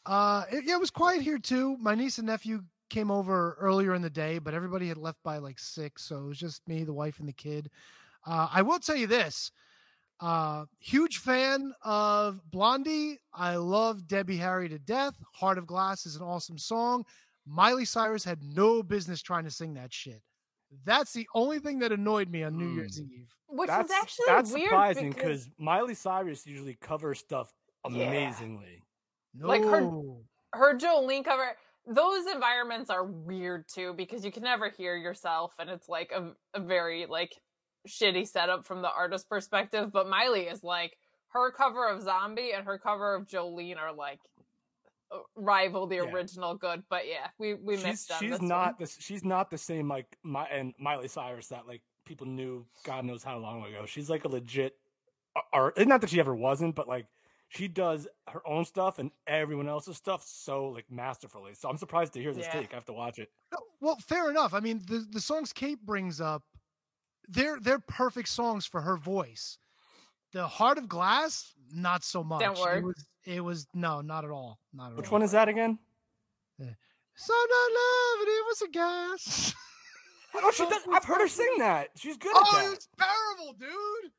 Uh, 0.06 0.44
it, 0.52 0.64
yeah, 0.66 0.76
it 0.76 0.80
was 0.80 0.92
quiet 0.92 1.22
here 1.22 1.38
too. 1.38 1.78
My 1.80 1.96
niece 1.96 2.18
and 2.18 2.28
nephew 2.28 2.64
came 2.90 3.10
over 3.10 3.58
earlier 3.60 3.94
in 3.96 4.02
the 4.02 4.10
day, 4.10 4.38
but 4.40 4.54
everybody 4.54 4.88
had 4.88 4.98
left 4.98 5.22
by 5.24 5.38
like 5.38 5.58
six, 5.60 6.04
so 6.04 6.18
it 6.20 6.28
was 6.28 6.38
just 6.38 6.68
me, 6.68 6.84
the 6.84 6.94
wife, 6.94 7.20
and 7.20 7.28
the 7.28 7.34
kid. 7.34 7.70
Uh, 8.26 8.48
I 8.54 8.62
will 8.62 8.80
tell 8.80 8.96
you 8.96 9.08
this: 9.08 9.52
uh, 10.20 10.66
huge 10.80 11.18
fan 11.20 11.74
of 11.84 12.40
Blondie. 12.52 13.20
I 13.34 13.56
love 13.56 14.08
Debbie 14.08 14.38
Harry 14.38 14.70
to 14.70 14.80
death. 14.80 15.16
Heart 15.34 15.58
of 15.58 15.68
Glass 15.68 16.06
is 16.06 16.16
an 16.16 16.22
awesome 16.24 16.58
song. 16.58 17.06
Miley 17.46 17.86
Cyrus 17.86 18.24
had 18.24 18.42
no 18.44 18.82
business 18.84 19.22
trying 19.22 19.44
to 19.44 19.52
sing 19.52 19.74
that 19.74 19.92
shit. 19.94 20.22
That's 20.86 21.14
the 21.14 21.28
only 21.36 21.60
thing 21.60 21.80
that 21.80 21.92
annoyed 21.92 22.30
me 22.30 22.44
on 22.44 22.58
New 22.58 22.70
Mm. 22.70 22.76
Year's 22.76 23.00
Eve. 23.02 23.30
Which 23.48 23.68
that's 23.68 23.90
is 23.90 23.96
actually 24.02 24.26
that's 24.28 24.52
weird 24.52 24.70
surprising 24.70 25.10
because 25.10 25.24
because 25.46 25.50
Miley 25.60 25.94
Cyrus 25.94 26.46
usually 26.48 26.76
covers 26.82 27.20
stuff 27.20 27.54
Yeah. 27.90 28.10
No, 29.36 29.48
Like 29.48 29.64
her- 29.64 29.90
her 30.54 30.78
Jolene 30.78 31.26
cover, 31.26 31.56
those 31.88 32.28
environments 32.28 32.90
are 32.90 33.04
weird 33.04 33.66
too 33.68 33.94
because 33.94 34.24
you 34.24 34.32
can 34.32 34.44
never 34.44 34.70
hear 34.70 34.96
yourself, 34.96 35.54
and 35.60 35.70
it's 35.70 35.90
like 35.90 36.12
a, 36.16 36.32
a 36.54 36.60
very 36.62 37.06
like 37.08 37.34
shitty 37.88 38.28
setup 38.28 38.66
from 38.66 38.82
the 38.82 38.90
artist 38.92 39.28
perspective. 39.30 39.92
But 39.92 40.08
Miley 40.08 40.42
is 40.44 40.64
like 40.64 40.98
her 41.30 41.52
cover 41.52 41.90
of 41.90 42.02
Zombie 42.04 42.52
and 42.56 42.66
her 42.66 42.78
cover 42.78 43.16
of 43.16 43.26
Jolene 43.28 43.78
are 43.78 43.94
like 43.94 44.20
uh, 45.12 45.18
rival 45.36 45.88
the 45.88 45.96
Yeah. 45.96 46.04
original 46.04 46.56
good. 46.56 46.84
But 46.90 47.08
yeah, 47.08 47.28
we 47.40 47.56
we 47.56 47.76
she's 47.76 47.84
missed 47.86 48.12
she's 48.20 48.42
not 48.42 48.78
this 48.80 48.96
she's 49.00 49.26
not 49.26 49.50
the 49.50 49.58
same 49.58 49.88
like 49.90 50.18
my 50.24 50.46
and 50.46 50.74
Miley 50.80 51.08
Cyrus 51.08 51.48
that 51.48 51.68
like 51.68 51.82
people 52.06 52.28
knew 52.28 52.66
God 52.86 53.04
knows 53.06 53.24
how 53.24 53.38
long 53.40 53.66
ago. 53.66 53.86
She's 53.88 54.10
like 54.10 54.24
a 54.26 54.28
legit 54.30 54.78
art. 55.52 55.78
Not 55.86 56.02
that 56.02 56.12
she 56.12 56.20
ever 56.20 56.36
wasn't, 56.36 56.76
but 56.76 56.88
like 56.88 57.08
she 57.56 57.68
does 57.68 58.08
her 58.28 58.42
own 58.48 58.66
stuff 58.66 59.00
and 59.00 59.12
everyone 59.28 59.68
else's 59.70 59.98
stuff 59.98 60.24
so 60.26 60.68
like 60.70 60.90
masterfully. 60.90 61.54
So 61.54 61.70
I'm 61.70 61.78
surprised 61.78 62.14
to 62.14 62.20
hear 62.22 62.34
this 62.34 62.46
Yeah. 62.46 62.54
take. 62.62 62.72
I 62.72 62.76
have 62.76 62.86
to 62.86 62.94
watch 62.94 63.20
it. 63.20 63.30
No, 63.52 63.60
Well, 63.80 63.98
fair 63.98 64.30
enough. 64.30 64.54
I 64.54 64.60
mean, 64.60 64.82
the 64.88 65.06
the 65.12 65.22
songs 65.22 65.54
Kate 65.54 65.84
brings 65.86 66.20
up, 66.22 66.44
they're 67.28 67.60
they're 67.60 67.80
perfect 67.80 68.30
songs 68.30 68.66
for 68.66 68.82
her 68.82 68.98
voice. 68.98 69.58
The 70.32 70.48
Heart 70.48 70.80
of 70.80 70.90
Glass, 70.90 71.54
not 71.72 72.04
so 72.04 72.24
much. 72.24 72.42
work. 72.60 72.78
It 72.78 72.84
was 72.84 73.06
it 73.26 73.40
was 73.42 73.68
no, 73.74 74.02
not 74.02 74.26
at 74.26 74.32
all. 74.32 74.60
Not 74.74 74.92
at 74.92 74.98
Which 74.98 75.08
all. 75.08 75.14
one 75.14 75.22
is 75.22 75.32
that 75.32 75.48
again? 75.48 75.78
Eh. 76.60 76.66
So 77.16 77.34
not 77.34 77.72
love 77.72 78.20
and 78.22 78.28
it 78.28 78.46
was 78.48 78.62
a 78.64 78.68
gas. 78.70 79.54
Oh, 80.36 80.50
she 80.50 80.66
does. 80.68 80.82
I've 80.92 81.04
heard 81.06 81.22
her 81.22 81.28
sing 81.28 81.54
that. 81.60 81.90
She's 81.96 82.18
good 82.18 82.36
at 82.36 82.42
it. 82.42 82.48
Oh, 82.52 82.58
that. 82.58 82.74
it's 82.74 82.88
terrible, 82.98 83.54
dude. 83.54 84.12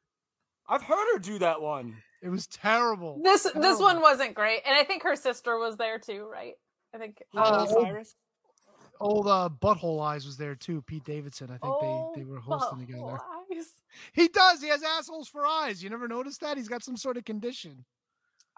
I've 0.69 0.85
heard 0.85 1.13
her 1.13 1.19
do 1.19 1.41
that 1.41 1.61
one. 1.61 1.97
It 2.25 2.31
was 2.31 2.47
terrible. 2.47 3.21
This 3.23 3.43
this 3.55 3.79
one 3.79 4.01
wasn't 4.01 4.35
great, 4.35 4.63
and 4.65 4.75
I 4.75 4.83
think 4.83 5.03
her 5.03 5.15
sister 5.15 5.59
was 5.59 5.77
there 5.77 5.99
too, 5.99 6.27
right? 6.33 6.55
I 6.95 6.99
think. 6.99 7.23
Uh, 7.37 7.67
Oh, 7.69 7.83
Cyrus. 7.83 8.15
Old 8.99 9.27
uh, 9.27 9.51
Butthole 9.61 10.01
Eyes 10.03 10.25
was 10.25 10.39
there 10.39 10.55
too. 10.55 10.81
Pete 10.87 11.05
Davidson. 11.05 11.49
I 11.49 11.59
think 11.59 11.63
oh, 11.65 12.13
they, 12.15 12.23
they 12.23 12.25
were 12.25 12.39
hosting 12.39 12.79
together. 12.81 13.19
Eyes. 13.53 13.67
He 14.15 14.29
does. 14.29 14.63
He 14.63 14.69
has 14.69 14.83
assholes 14.83 15.29
for 15.29 15.45
eyes. 15.47 15.83
You 15.83 15.91
never 15.91 16.09
noticed 16.09 16.41
that? 16.41 16.57
He's 16.57 16.69
got 16.69 16.83
some 16.83 16.97
sort 16.97 17.19
of 17.19 17.27
condition. 17.27 17.85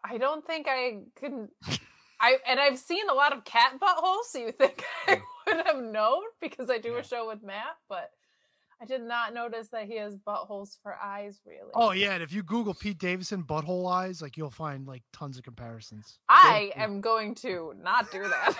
I 0.05 0.19
don't 0.19 0.47
think 0.47 0.67
I 0.69 0.99
can. 1.19 1.49
I 2.21 2.37
and 2.47 2.61
I've 2.61 2.79
seen 2.79 3.09
a 3.11 3.15
lot 3.15 3.37
of 3.37 3.45
cat 3.45 3.73
buttholes, 3.81 4.27
so 4.31 4.39
you 4.39 4.53
think 4.53 4.85
I 5.09 5.21
would 5.49 5.67
have 5.67 5.83
known 5.83 6.23
because 6.41 6.71
I 6.71 6.79
do 6.79 6.93
Yeah. 6.93 7.01
a 7.01 7.05
show 7.05 7.27
with 7.27 7.43
Matt, 7.43 7.77
but 7.89 8.11
I 8.81 8.85
did 8.85 9.03
not 9.03 9.33
notice 9.33 9.69
that 9.69 9.87
he 9.87 9.97
has 9.97 10.17
buttholes 10.17 10.77
for 10.83 10.97
eyes. 11.03 11.41
Really? 11.47 11.71
Oh 11.75 11.93
yeah, 11.93 12.15
and 12.15 12.23
if 12.23 12.33
you 12.33 12.43
Google 12.43 12.75
Pete 12.75 12.99
Davidson 12.99 13.43
butthole 13.43 13.91
eyes, 13.91 14.21
like 14.21 14.37
you'll 14.37 14.51
find 14.51 14.87
like 14.87 15.03
tons 15.13 15.39
of 15.39 15.45
comparisons. 15.45 16.19
I 16.29 16.73
am 16.77 17.01
going 17.01 17.35
to 17.37 17.75
not 17.83 18.11
do 18.13 18.23
that. 18.23 18.55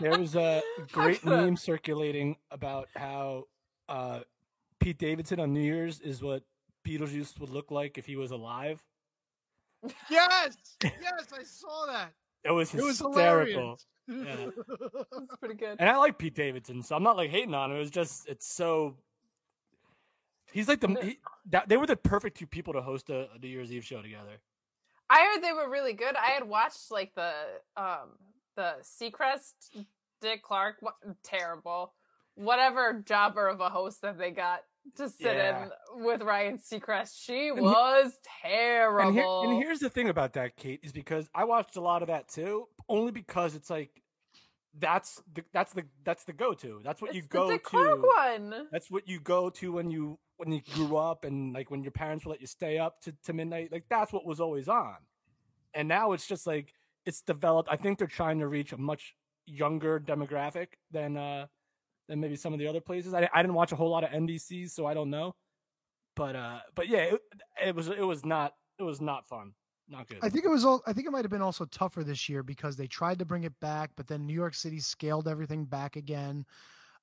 There 0.00 0.18
was 0.18 0.36
a 0.36 0.62
great 0.92 1.24
meme 1.24 1.56
circulating 1.56 2.36
about 2.50 2.88
how 2.96 3.44
uh, 3.88 4.20
Pete 4.80 4.98
Davidson 4.98 5.40
on 5.40 5.52
New 5.52 5.60
Year's 5.60 6.00
is 6.00 6.22
what 6.22 6.42
Beetlejuice 6.86 7.38
would 7.40 7.50
look 7.50 7.70
like 7.70 7.98
if 7.98 8.06
he 8.06 8.16
was 8.16 8.30
alive. 8.30 8.82
Yes, 10.10 10.56
yes, 10.82 11.32
I 11.32 11.42
saw 11.42 11.86
that. 11.86 12.12
It 12.44 12.50
was 12.50 12.74
It 12.74 12.82
was 12.82 12.98
hysterical. 12.98 13.78
Hilarious. 14.06 14.54
That's 15.12 15.36
pretty 15.38 15.54
good. 15.54 15.76
And 15.78 15.88
I 15.88 15.96
like 15.96 16.18
Pete 16.18 16.34
Davidson, 16.34 16.82
so 16.82 16.96
I'm 16.96 17.02
not 17.02 17.16
like 17.16 17.30
hating 17.30 17.54
on 17.54 17.70
him. 17.70 17.76
It 17.76 17.80
was 17.80 17.90
just 17.90 18.28
it's 18.28 18.46
so. 18.46 18.96
He's 20.52 20.68
like 20.68 20.80
the 20.80 20.96
he, 21.02 21.18
that, 21.50 21.68
they 21.68 21.76
were 21.76 21.86
the 21.86 21.96
perfect 21.96 22.38
two 22.38 22.46
people 22.46 22.74
to 22.74 22.82
host 22.82 23.10
a, 23.10 23.28
a 23.34 23.38
New 23.40 23.48
Year's 23.48 23.72
Eve 23.72 23.84
show 23.84 24.00
together. 24.02 24.40
I 25.10 25.32
heard 25.32 25.42
they 25.42 25.52
were 25.52 25.68
really 25.68 25.92
good. 25.92 26.14
I 26.16 26.30
had 26.30 26.48
watched 26.48 26.90
like 26.90 27.14
the 27.14 27.32
um 27.76 28.10
the 28.56 28.74
Seacrest 28.82 29.54
Dick 30.20 30.42
Clark 30.42 30.76
what, 30.80 30.94
terrible 31.22 31.92
whatever 32.34 33.02
jobber 33.04 33.48
of 33.48 33.60
a 33.60 33.68
host 33.68 34.02
that 34.02 34.18
they 34.18 34.30
got 34.30 34.62
to 34.96 35.08
sit 35.08 35.36
Yeah. 35.36 35.68
in 35.96 36.04
with 36.04 36.22
Ryan 36.22 36.58
Seacrest. 36.58 37.22
She 37.22 37.48
And 37.48 37.58
he- 37.58 37.64
was 37.64 38.04
And, 38.14 38.14
terrible. 38.42 39.12
here, 39.12 39.50
and 39.50 39.62
here's 39.62 39.80
the 39.80 39.90
thing 39.90 40.08
about 40.08 40.34
that, 40.34 40.56
Kate, 40.56 40.80
is 40.82 40.92
because 40.92 41.28
I 41.34 41.44
watched 41.44 41.76
a 41.76 41.80
lot 41.80 42.02
of 42.02 42.08
that 42.08 42.28
too, 42.28 42.68
only 42.88 43.12
because 43.12 43.54
it's 43.54 43.70
like 43.70 44.02
that's 44.76 45.22
the 45.32 45.44
that's 45.52 45.72
the 45.72 45.84
that's 46.04 46.24
the 46.24 46.32
go 46.32 46.52
to. 46.54 46.80
That's 46.82 47.00
what 47.00 47.14
you 47.14 47.22
go 47.22 47.48
the 47.48 47.58
to. 47.58 48.02
one. 48.16 48.68
That's 48.72 48.90
what 48.90 49.06
you 49.08 49.20
go 49.20 49.48
to 49.50 49.72
when 49.72 49.90
you 49.90 50.18
when 50.36 50.50
you 50.50 50.62
grew 50.74 50.96
up 50.96 51.24
and 51.24 51.52
like 51.52 51.70
when 51.70 51.82
your 51.84 51.92
parents 51.92 52.24
would 52.24 52.32
let 52.32 52.40
you 52.40 52.48
stay 52.48 52.78
up 52.78 53.00
to, 53.02 53.12
to 53.24 53.32
midnight. 53.32 53.70
Like 53.70 53.84
that's 53.88 54.12
what 54.12 54.26
was 54.26 54.40
always 54.40 54.68
on. 54.68 54.96
And 55.74 55.86
now 55.86 56.12
it's 56.12 56.26
just 56.26 56.44
like 56.46 56.74
it's 57.06 57.22
developed. 57.22 57.68
I 57.70 57.76
think 57.76 57.98
they're 57.98 58.08
trying 58.08 58.40
to 58.40 58.48
reach 58.48 58.72
a 58.72 58.76
much 58.76 59.14
younger 59.46 60.00
demographic 60.00 60.68
than 60.90 61.16
uh 61.16 61.46
than 62.08 62.20
maybe 62.20 62.36
some 62.36 62.52
of 62.52 62.58
the 62.58 62.66
other 62.66 62.80
places. 62.80 63.14
I, 63.14 63.28
I 63.32 63.42
didn't 63.42 63.54
watch 63.54 63.72
a 63.72 63.76
whole 63.76 63.90
lot 63.90 64.04
of 64.04 64.10
NBCs, 64.10 64.70
so 64.70 64.86
I 64.86 64.94
don't 64.94 65.10
know. 65.10 65.34
But 66.16 66.36
uh 66.36 66.60
but 66.74 66.88
yeah, 66.88 66.98
it, 66.98 67.20
it 67.66 67.74
was 67.74 67.88
it 67.88 68.06
was 68.06 68.24
not 68.24 68.54
it 68.78 68.84
was 68.84 69.00
not 69.00 69.26
fun. 69.26 69.52
Not 69.88 70.08
good. 70.08 70.18
I 70.22 70.30
think 70.30 70.44
it 70.44 70.50
was 70.50 70.64
all. 70.64 70.82
I 70.86 70.92
think 70.92 71.06
it 71.06 71.10
might 71.10 71.24
have 71.24 71.30
been 71.30 71.42
also 71.42 71.66
tougher 71.66 72.02
this 72.02 72.28
year 72.28 72.42
because 72.42 72.76
they 72.76 72.86
tried 72.86 73.18
to 73.18 73.24
bring 73.24 73.44
it 73.44 73.52
back, 73.60 73.90
but 73.96 74.06
then 74.06 74.26
New 74.26 74.34
York 74.34 74.54
City 74.54 74.80
scaled 74.80 75.28
everything 75.28 75.66
back 75.66 75.96
again. 75.96 76.46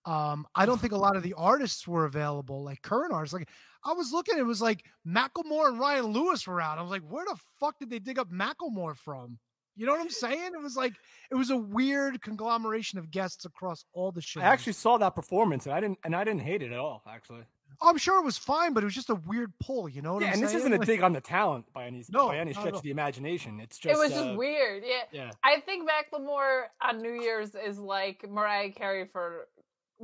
Um, 0.05 0.47
I 0.55 0.65
don't 0.65 0.81
think 0.81 0.93
a 0.93 0.97
lot 0.97 1.15
of 1.15 1.21
the 1.21 1.35
artists 1.37 1.87
were 1.87 2.05
available, 2.05 2.63
like 2.63 2.81
current 2.81 3.13
artists. 3.13 3.35
Like 3.35 3.49
I 3.85 3.93
was 3.93 4.11
looking, 4.11 4.37
it 4.39 4.45
was 4.45 4.61
like 4.61 4.83
Macklemore 5.07 5.67
and 5.67 5.79
Ryan 5.79 6.05
Lewis 6.05 6.47
were 6.47 6.59
out. 6.59 6.79
I 6.79 6.81
was 6.81 6.89
like, 6.89 7.03
where 7.03 7.25
the 7.25 7.37
fuck 7.59 7.77
did 7.77 7.91
they 7.91 7.99
dig 7.99 8.17
up 8.17 8.31
Macklemore 8.31 8.97
from? 8.97 9.37
You 9.75 9.85
know 9.85 9.93
what 9.93 10.01
I'm 10.01 10.09
saying? 10.09 10.51
It 10.53 10.61
was 10.61 10.75
like 10.75 10.93
it 11.31 11.35
was 11.35 11.49
a 11.49 11.57
weird 11.57 12.21
conglomeration 12.21 12.99
of 12.99 13.09
guests 13.09 13.45
across 13.45 13.85
all 13.93 14.11
the 14.11 14.21
shows. 14.21 14.43
I 14.43 14.47
actually 14.47 14.73
saw 14.73 14.97
that 14.97 15.15
performance 15.15 15.65
and 15.65 15.73
I 15.73 15.79
didn't 15.79 15.99
and 16.03 16.15
I 16.15 16.23
didn't 16.23 16.41
hate 16.41 16.61
it 16.61 16.71
at 16.71 16.79
all, 16.79 17.03
actually. 17.07 17.43
I'm 17.81 17.97
sure 17.97 18.19
it 18.19 18.25
was 18.25 18.37
fine, 18.37 18.73
but 18.73 18.83
it 18.83 18.85
was 18.85 18.93
just 18.93 19.09
a 19.09 19.15
weird 19.15 19.53
pull. 19.59 19.87
You 19.89 20.01
know 20.01 20.13
what 20.15 20.21
Yeah, 20.23 20.29
I'm 20.29 20.33
and 20.35 20.43
this 20.43 20.53
isn't 20.53 20.73
a 20.73 20.77
Like- 20.77 20.85
dig 20.85 21.01
on 21.01 21.13
the 21.13 21.21
talent 21.21 21.65
by 21.73 21.85
any 21.85 22.03
No, 22.09 22.27
by 22.27 22.37
any 22.37 22.53
stretch 22.53 22.75
of 22.75 22.81
the 22.83 22.91
imagination. 22.91 23.59
It's 23.59 23.79
just 23.79 23.95
it 23.95 23.97
was 23.97 24.11
uh, 24.11 24.25
just 24.25 24.37
weird. 24.37 24.83
Yeah. 24.85 25.03
Yeah. 25.11 25.31
I 25.43 25.61
think 25.61 25.89
Macklemore 25.89 26.65
on 26.81 26.99
New 26.99 27.13
Year's 27.13 27.55
is 27.55 27.79
like 27.79 28.29
Mariah 28.29 28.71
Carey 28.71 29.05
for 29.05 29.47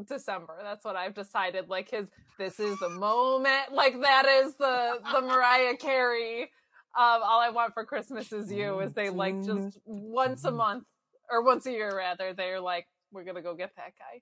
December. 0.08 0.56
That's 0.64 0.86
what 0.86 0.96
I've 0.96 1.14
decided. 1.14 1.70
Like 1.70 1.90
his, 1.92 2.08
this 2.38 2.60
is 2.60 2.80
the 2.80 2.90
moment. 2.90 3.74
Like 3.74 4.00
that 4.02 4.26
is 4.26 4.56
the 4.56 5.00
the 5.12 5.22
Mariah 5.22 5.76
Carey. 5.76 6.50
Um, 6.98 7.22
all 7.24 7.40
I 7.40 7.50
want 7.52 7.74
for 7.74 7.86
Christmas 7.86 8.32
is 8.34 8.52
you. 8.52 8.80
Is 8.80 8.94
they 8.94 9.10
like 9.10 9.44
just 9.44 9.78
once 9.86 10.44
a 10.46 10.52
month 10.52 10.84
or 11.30 11.44
once 11.44 11.66
a 11.68 11.72
year 11.72 11.96
rather. 11.96 12.34
They're 12.34 12.60
like, 12.60 12.88
we're 13.12 13.24
gonna 13.24 13.42
go 13.44 13.54
get 13.56 13.72
that 13.78 13.94
guy. 14.00 14.22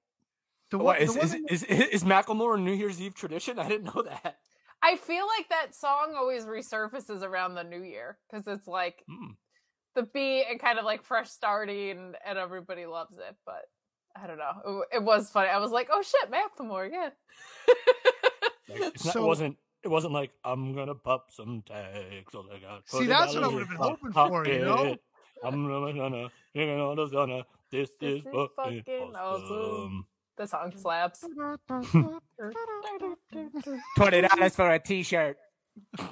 The 0.72 0.78
What, 0.80 0.98
one- 1.00 1.02
is, 1.02 1.16
is, 1.16 1.32
thing- 1.32 1.46
is, 1.50 1.64
is, 1.64 2.04
Macklemore 2.04 2.56
a 2.56 2.60
New 2.60 2.74
Year's 2.74 3.00
Eve 3.00 3.14
tradition? 3.16 3.60
I 3.60 3.70
didn't 3.70 3.96
know 3.96 4.02
that. 4.04 4.38
I 4.84 4.98
feel 4.98 5.26
like 5.26 5.48
that 5.50 5.74
song 5.74 6.16
always 6.18 6.44
resurfaces 6.46 7.22
around 7.24 7.56
the 7.56 7.64
new 7.64 7.82
year 7.82 8.18
because 8.30 8.46
it's 8.48 8.68
like 8.68 9.04
Hmm. 9.08 9.32
the 9.96 10.04
beat 10.04 10.46
and 10.50 10.60
kind 10.60 10.78
of 10.78 10.86
like 10.86 11.04
fresh 11.04 11.30
starting, 11.30 12.14
and 12.28 12.38
everybody 12.38 12.86
loves 12.88 13.18
it. 13.18 13.36
But 13.46 13.62
I 14.22 14.28
don't 14.28 14.38
know. 14.38 14.84
It, 14.92 14.98
it 14.98 15.04
was 15.04 15.30
funny. 15.30 15.50
I 15.50 15.60
was 15.60 15.72
like, 15.72 15.90
oh 15.92 16.02
shit, 16.02 16.30
Macklemore, 16.32 16.90
yeah. 16.92 17.10
Like, 18.68 18.94
it's 18.96 19.06
not, 19.06 19.14
So- 19.14 19.24
it 19.24 19.28
wasn't. 19.28 19.58
It 19.86 19.92
wasn't 19.92 20.14
like 20.14 20.32
I'm 20.44 20.74
gonna 20.74 20.96
pop 20.96 21.30
some 21.30 21.62
tags. 21.64 22.32
So 22.32 22.44
I 22.52 22.58
got 22.58 22.90
See, 22.90 23.06
that's 23.06 23.36
what 23.36 23.44
I 23.44 23.48
would've 23.48 23.70
been 23.70 23.78
hoping 23.78 24.12
for, 24.12 24.48
you 24.48 24.60
know? 24.62 24.98
I'm 25.44 25.68
gonna, 25.68 25.94
gonna, 25.94 26.30
gonna, 26.56 26.96
gonna, 26.96 27.10
gonna, 27.12 27.44
this, 27.70 27.92
This 28.02 28.22
is 28.22 28.26
is 28.26 28.34
fucking, 28.34 28.84
fucking 28.84 29.16
awesome. 29.16 29.46
awesome. 29.46 30.08
The 30.38 30.48
song 30.48 30.74
slaps. 30.76 31.24
Twenty 33.96 34.22
dollars 34.22 34.56
for 34.56 34.72
a 34.72 34.80
T-shirt. 34.80 35.38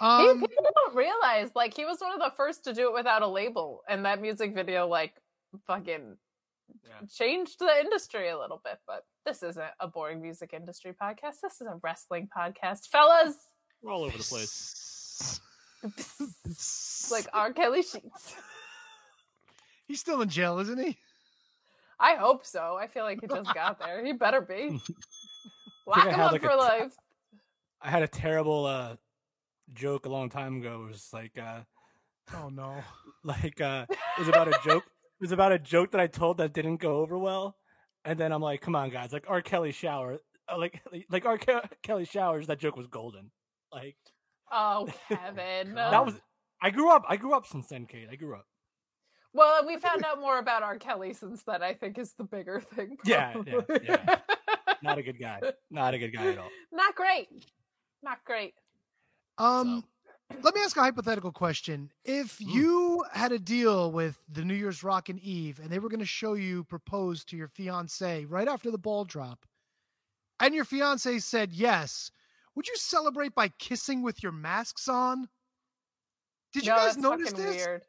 Um, 0.00 0.40
people 0.40 0.66
don't 0.74 0.96
realize, 0.96 1.50
like, 1.54 1.76
he 1.76 1.84
was 1.84 2.00
one 2.00 2.12
of 2.12 2.18
the 2.18 2.32
first 2.36 2.64
to 2.64 2.74
do 2.74 2.88
it 2.88 2.94
without 2.94 3.22
a 3.22 3.28
label, 3.28 3.82
and 3.88 4.04
that 4.04 4.20
music 4.20 4.52
video, 4.52 4.88
like, 4.88 5.14
fucking 5.68 6.16
Yeah. 6.84 7.06
changed 7.12 7.58
the 7.58 7.80
industry 7.80 8.28
a 8.28 8.38
little 8.38 8.60
bit. 8.64 8.78
But 8.86 9.04
this 9.24 9.42
isn't 9.42 9.64
a 9.80 9.88
boring 9.88 10.20
music 10.20 10.52
industry 10.52 10.92
podcast. 11.00 11.40
This 11.42 11.60
is 11.60 11.66
a 11.66 11.78
wrestling 11.82 12.28
podcast, 12.36 12.88
fellas. 12.88 13.36
We're 13.82 13.92
all 13.92 14.04
over 14.04 14.16
the 14.16 14.24
place. 14.24 15.40
like 17.10 17.26
R. 17.32 17.52
Kelly 17.52 17.82
sheets. 17.82 18.34
he's 19.86 20.00
still 20.00 20.20
in 20.22 20.28
jail, 20.28 20.58
isn't 20.60 20.78
he? 20.78 20.96
I 21.98 22.14
hope 22.14 22.44
so. 22.44 22.76
I 22.80 22.86
feel 22.86 23.04
like 23.04 23.20
he 23.20 23.26
just 23.26 23.52
got 23.54 23.78
there. 23.78 24.04
He 24.04 24.12
better 24.12 24.40
be. 24.40 24.80
Lock 25.86 26.06
him 26.06 26.20
up 26.20 26.32
like, 26.32 26.42
for 26.42 26.54
life. 26.54 26.94
I 27.80 27.90
had 27.90 28.02
a 28.02 28.08
terrible 28.08 28.66
uh, 28.66 28.96
joke 29.74 30.06
a 30.06 30.08
long 30.08 30.28
time 30.28 30.58
ago. 30.58 30.84
It 30.84 30.92
was 30.92 31.10
like, 31.12 31.38
uh, 31.38 31.60
Oh 32.34 32.48
no. 32.48 32.76
like 33.24 33.60
uh, 33.60 33.86
it 33.88 34.18
was 34.18 34.28
about 34.28 34.48
a 34.48 34.58
joke. 34.64 34.84
It 35.22 35.26
was 35.26 35.32
about 35.32 35.52
a 35.52 35.58
joke 35.60 35.92
that 35.92 36.00
I 36.00 36.08
told 36.08 36.38
that 36.38 36.52
didn't 36.52 36.78
go 36.78 36.96
over 36.96 37.16
well, 37.16 37.54
and 38.04 38.18
then 38.18 38.32
I'm 38.32 38.42
like, 38.42 38.60
"Come 38.60 38.74
on, 38.74 38.90
guys! 38.90 39.12
Like 39.12 39.26
R. 39.28 39.40
Kelly 39.40 39.70
shower, 39.70 40.18
uh, 40.48 40.58
like 40.58 40.82
like 41.10 41.24
R. 41.24 41.38
Ke- 41.38 41.80
Kelly 41.80 42.04
showers." 42.04 42.48
That 42.48 42.58
joke 42.58 42.76
was 42.76 42.88
golden. 42.88 43.30
Like 43.72 43.96
Oh, 44.50 44.88
Kevin. 45.08 45.74
that 45.76 46.04
was. 46.04 46.16
I 46.60 46.70
grew 46.70 46.90
up. 46.90 47.04
I 47.08 47.16
grew 47.16 47.34
up 47.34 47.46
since 47.46 47.68
then, 47.68 47.86
Kate. 47.86 48.08
I 48.10 48.16
grew 48.16 48.34
up. 48.34 48.46
Well, 49.32 49.60
and 49.60 49.66
we 49.68 49.76
found 49.76 50.04
out 50.04 50.18
more 50.18 50.40
about 50.40 50.64
R. 50.64 50.76
Kelly 50.76 51.12
since 51.14 51.44
then. 51.44 51.62
I 51.62 51.74
think 51.74 51.98
is 51.98 52.14
the 52.18 52.24
bigger 52.24 52.60
thing. 52.60 52.96
Yeah, 53.04 53.32
yeah, 53.46 53.60
yeah. 53.80 54.16
Not 54.82 54.98
a 54.98 55.04
good 55.04 55.20
guy. 55.20 55.40
Not 55.70 55.94
a 55.94 55.98
good 55.98 56.10
guy 56.10 56.32
at 56.32 56.38
all. 56.38 56.50
Not 56.72 56.96
great. 56.96 57.28
Not 58.02 58.18
great. 58.24 58.54
Um, 59.38 59.84
let 60.42 60.54
me 60.54 60.60
ask 60.62 60.76
a 60.76 60.80
hypothetical 60.80 61.32
question. 61.32 61.90
If 62.04 62.38
Hmm. 62.38 62.48
you 62.48 63.04
had 63.12 63.32
a 63.32 63.38
deal 63.38 63.92
with 63.92 64.20
the 64.28 64.44
New 64.44 64.54
Year's 64.54 64.82
Rockin' 64.82 65.18
Eve 65.20 65.58
and 65.60 65.70
they 65.70 65.78
were 65.78 65.88
going 65.88 66.00
to 66.00 66.06
show 66.06 66.34
you 66.34 66.64
propose 66.64 67.24
to 67.26 67.36
your 67.36 67.48
fiance 67.48 68.24
right 68.24 68.48
after 68.48 68.70
the 68.70 68.78
ball 68.78 69.04
drop, 69.04 69.46
and 70.40 70.54
your 70.54 70.64
fiance 70.64 71.18
said 71.20 71.52
yes, 71.52 72.10
would 72.54 72.66
you 72.66 72.76
celebrate 72.76 73.34
by 73.34 73.48
kissing 73.48 74.02
with 74.02 74.22
your 74.22 74.32
masks 74.32 74.88
on? 74.88 75.28
Did 76.52 76.64
you 76.64 76.70
No, 76.72 76.76
guys 76.76 76.96
notice 76.98 77.32
this? 77.32 77.56
Weird. 77.64 77.82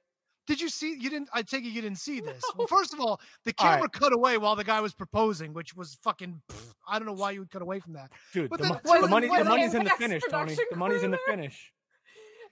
Did 0.46 0.60
you 0.60 0.68
see? 0.68 0.94
You 1.00 1.10
didn't. 1.10 1.30
I 1.34 1.42
take 1.42 1.64
it 1.64 1.70
you 1.70 1.82
didn't 1.82 2.00
see 2.00 2.20
this. 2.20 2.44
Well, 2.58 2.68
first 2.68 2.94
of 2.94 3.00
all, 3.00 3.22
the 3.46 3.54
All 3.60 3.66
right. 3.66 3.76
camera 3.76 3.90
cut 3.90 4.12
away 4.12 4.38
while 4.38 4.58
the 4.58 4.66
guy 4.66 4.82
was 4.82 4.94
proposing, 4.94 5.54
which 5.54 5.74
was 5.74 5.96
fucking. 6.04 6.42
pff, 6.50 6.74
I 6.86 7.00
don't 7.00 7.06
know 7.08 7.14
why 7.14 7.32
you 7.32 7.40
would 7.40 7.50
cut 7.50 7.62
away 7.62 7.80
from 7.80 7.94
that. 7.94 8.12
Dude, 8.34 8.50
But 8.50 8.58
the, 8.58 8.64
then 8.64 8.74
mo- 8.74 8.80
was- 8.84 9.02
the 9.02 9.08
money, 9.08 9.28
the 9.28 9.44
money's 9.46 9.74
in 9.74 9.86
the 9.86 9.90
finish, 9.92 10.22
Tony. 10.30 10.56
The 10.70 10.76
money's 10.76 11.02
in 11.04 11.12
the 11.12 11.20
finish. 11.26 11.72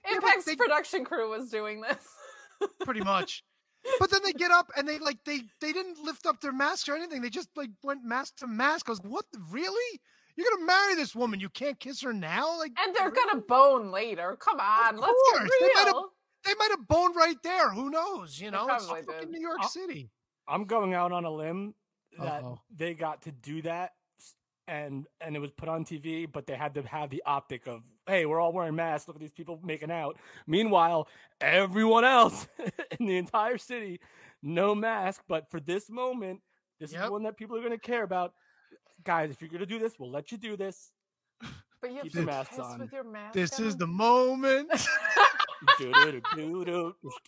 But 0.04 0.12
Impact's 0.14 0.44
they- 0.44 0.56
production 0.56 1.04
crew 1.04 1.30
was 1.30 1.48
doing 1.50 1.80
this. 1.80 2.68
pretty 2.84 3.00
much. 3.00 3.42
But 3.98 4.10
then 4.12 4.20
they 4.24 4.32
get 4.32 4.52
up 4.52 4.70
and 4.76 4.86
they 4.88 5.00
like 5.00 5.18
they 5.24 5.40
they 5.60 5.72
didn't 5.72 5.98
lift 6.04 6.24
up 6.24 6.40
their 6.40 6.52
masks 6.52 6.88
or 6.88 6.94
anything. 6.94 7.20
They 7.20 7.30
just 7.30 7.48
like 7.56 7.70
went 7.82 8.04
mask 8.04 8.36
to 8.36 8.46
mask. 8.46 8.88
I 8.88 8.92
was 8.92 9.00
what 9.00 9.24
really? 9.50 10.00
You're 10.36 10.46
gonna 10.52 10.66
marry 10.66 10.94
this 10.94 11.16
woman. 11.16 11.40
You 11.40 11.48
can't 11.48 11.80
kiss 11.80 12.00
her 12.02 12.12
now. 12.12 12.56
Like, 12.58 12.70
And 12.80 12.94
they're 12.94 13.10
gonna 13.10 13.40
bone 13.40 13.90
later. 13.90 14.36
Come 14.38 14.60
on, 14.60 14.98
let's 14.98 15.12
course, 15.32 15.50
get 15.60 15.86
real. 15.86 16.10
they 16.44 16.54
might 16.60 16.70
have 16.70 16.86
boned 16.86 17.16
right 17.16 17.34
there. 17.42 17.70
Who 17.70 17.90
knows? 17.90 18.38
You 18.38 18.52
know, 18.52 18.68
it's 18.68 18.86
probably 18.86 19.02
fucking. 19.02 19.30
New 19.32 19.40
York 19.40 19.58
Uh, 19.64 19.66
City. 19.66 20.12
I'm 20.46 20.62
going 20.64 20.94
out 20.94 21.10
on 21.10 21.24
a 21.24 21.30
limb 21.32 21.74
that 22.20 22.44
Uh-oh. 22.44 22.60
they 22.72 22.94
got 22.94 23.22
to 23.22 23.32
do 23.32 23.62
that 23.62 23.94
and 24.68 25.06
and 25.20 25.34
it 25.34 25.40
was 25.40 25.50
put 25.50 25.68
on 25.68 25.84
TV, 25.84 26.30
but 26.30 26.46
they 26.46 26.54
had 26.54 26.74
to 26.74 26.82
have 26.82 27.10
the 27.10 27.24
optic 27.26 27.66
of, 27.66 27.82
hey, 28.06 28.26
we're 28.26 28.40
all 28.40 28.52
wearing 28.52 28.74
masks. 28.74 29.06
Look 29.08 29.16
at 29.16 29.20
these 29.20 29.32
people 29.32 29.60
making 29.62 29.90
out. 29.90 30.18
Meanwhile, 30.46 31.08
everyone 31.40 32.04
else 32.04 32.46
in 33.00 33.06
the 33.06 33.16
entire 33.16 33.58
city, 33.58 34.00
no 34.42 34.74
mask. 34.74 35.22
But 35.28 35.50
for 35.50 35.60
this 35.60 35.88
moment, 35.90 36.40
this 36.80 36.90
is 36.90 36.94
Yep. 36.94 37.04
the 37.06 37.12
one 37.12 37.22
that 37.24 37.36
people 37.36 37.56
are 37.56 37.60
going 37.60 37.72
to 37.72 37.78
care 37.78 38.02
about. 38.02 38.34
Guys, 39.04 39.30
if 39.30 39.40
you're 39.40 39.50
going 39.50 39.60
to 39.60 39.66
do 39.66 39.78
this, 39.78 39.98
we'll 39.98 40.10
let 40.10 40.32
you 40.32 40.38
do 40.38 40.56
this. 40.56 40.92
But 41.80 41.90
you 41.90 41.96
have 41.96 42.02
Keep 42.04 42.12
to 42.12 42.18
your 42.18 42.26
masks 42.26 42.56
kiss 42.56 42.64
on. 42.64 42.78
with 42.78 42.92
your 42.92 43.02
mask. 43.02 43.34
This 43.34 43.58
is 43.58 43.76
the 43.76 43.88
moment. 43.88 44.70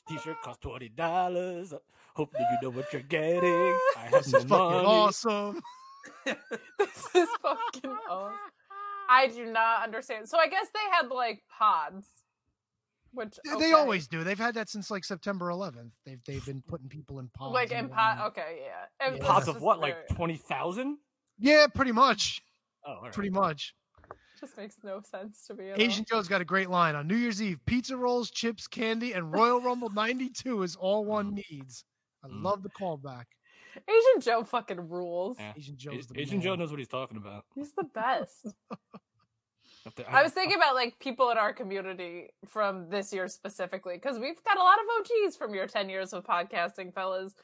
T-shirt 0.09 0.37
costs 0.43 0.61
twenty 0.62 0.88
dollars. 0.90 1.75
Hopefully, 2.14 2.45
you 2.50 2.59
know 2.69 2.71
what 2.76 2.93
you're 2.93 3.02
getting. 3.02 3.43
I 3.97 4.09
have 4.11 4.12
this 4.12 4.33
no 4.33 4.38
is 4.38 4.45
fucking 4.45 4.71
money. 4.76 4.87
awesome. 4.87 5.61
this 6.25 7.14
is 7.14 7.28
fucking 7.43 7.97
awesome. 8.09 8.35
I 9.08 9.28
do 9.28 9.46
not 9.46 9.84
understand. 9.84 10.28
So 10.28 10.38
I 10.38 10.49
guess 10.49 10.66
they 10.73 10.90
had 10.92 11.08
like 11.08 11.42
pods, 11.58 12.06
which 13.12 13.38
They- 13.44 13.56
They 13.58 13.73
always 13.73 14.06
do. 14.08 14.25
They've 14.25 14.38
had 14.38 14.54
that 14.54 14.68
since 14.68 14.90
like 14.90 15.04
September 15.04 15.49
11th. 15.49 15.92
They've 16.04 16.23
they've 16.25 16.44
been 16.44 16.62
putting 16.66 16.88
people 16.88 17.18
in 17.18 17.28
pods. 17.28 17.54
like 17.54 17.70
in 17.73 17.88
pot. 17.88 18.18
whatnot. 18.18 18.26
Okay, 18.38 18.62
yeah. 18.64 19.06
And 19.06 19.16
Yeah. 19.18 19.26
Pods 19.26 19.49
of 19.49 19.54
just 19.56 19.64
what? 19.64 19.80
Like 19.80 19.94
very- 19.94 20.16
twenty 20.16 20.37
thousand? 20.37 20.99
Yeah, 21.38 21.66
pretty 21.66 21.92
much. 21.92 22.42
Oh, 22.87 22.92
all 22.94 23.02
right. 23.02 23.12
Pretty 23.12 23.30
much. 23.30 23.75
just 24.40 24.56
makes 24.58 24.76
no 24.82 25.00
sense 25.00 25.46
to 25.46 25.54
me. 25.54 25.70
At 25.70 25.80
Asian 25.80 26.04
Joe's 26.04 26.28
got 26.28 26.40
a 26.42 26.44
great 26.44 26.68
line 26.68 26.94
on 26.96 27.06
New 27.06 27.16
Year's 27.16 27.40
Eve: 27.40 27.58
pizza 27.66 27.96
rolls, 27.96 28.30
chips, 28.30 28.66
candy, 28.66 29.12
and 29.12 29.32
Royal 29.32 29.61
Rumble 29.61 29.88
'92 29.90 30.62
is 30.64 30.76
all 30.76 31.04
one 31.04 31.34
needs. 31.34 31.84
I 32.23 32.28
Mm. 32.28 32.42
love 32.42 32.62
the 32.62 32.68
callback. 32.70 33.25
All. 33.76 33.95
Asian 33.95 34.21
Joe 34.21 34.45
fucking 34.45 34.88
rules. 34.88 35.37
Yeah. 35.38 35.52
Asian 35.57 35.76
Joe's 35.76 36.07
the 36.07 36.21
Asian 36.21 36.40
Joe 36.40 36.54
knows 36.54 36.71
what 36.71 36.78
he's 36.78 36.88
talking 36.88 37.16
about. 37.16 37.45
He's 37.54 37.73
the 37.73 37.85
best. 37.85 38.47
I 40.09 40.23
was 40.23 40.33
thinking 40.33 40.57
about 40.57 40.75
like 40.75 40.99
people 40.99 41.31
in 41.31 41.37
our 41.37 41.52
community 41.52 42.28
from 42.47 42.88
this 42.88 43.12
year 43.12 43.28
specifically 43.28 43.97
because 43.97 44.19
we've 44.19 44.43
got 44.45 44.57
a 44.57 44.62
lot 44.62 44.78
of 44.78 44.87
OGs 44.99 45.37
from 45.37 45.54
your 45.54 45.66
10 45.66 45.90
years 45.90 46.12
of 46.12 46.25
podcasting, 46.25 46.95
fellas. 46.95 47.35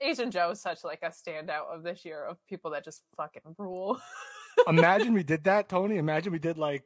Asian 0.00 0.30
Joe 0.30 0.50
is 0.50 0.60
such 0.60 0.84
like 0.84 1.00
a 1.02 1.08
standout 1.08 1.74
of 1.74 1.82
this 1.82 2.04
year 2.04 2.24
of 2.24 2.36
people 2.46 2.70
that 2.70 2.84
just 2.84 3.02
fucking 3.16 3.42
rule. 3.58 4.00
Imagine 4.68 5.12
we 5.12 5.24
did 5.24 5.44
that, 5.44 5.68
Tony. 5.68 5.96
Imagine 5.96 6.32
we 6.32 6.38
did 6.38 6.56
like 6.56 6.84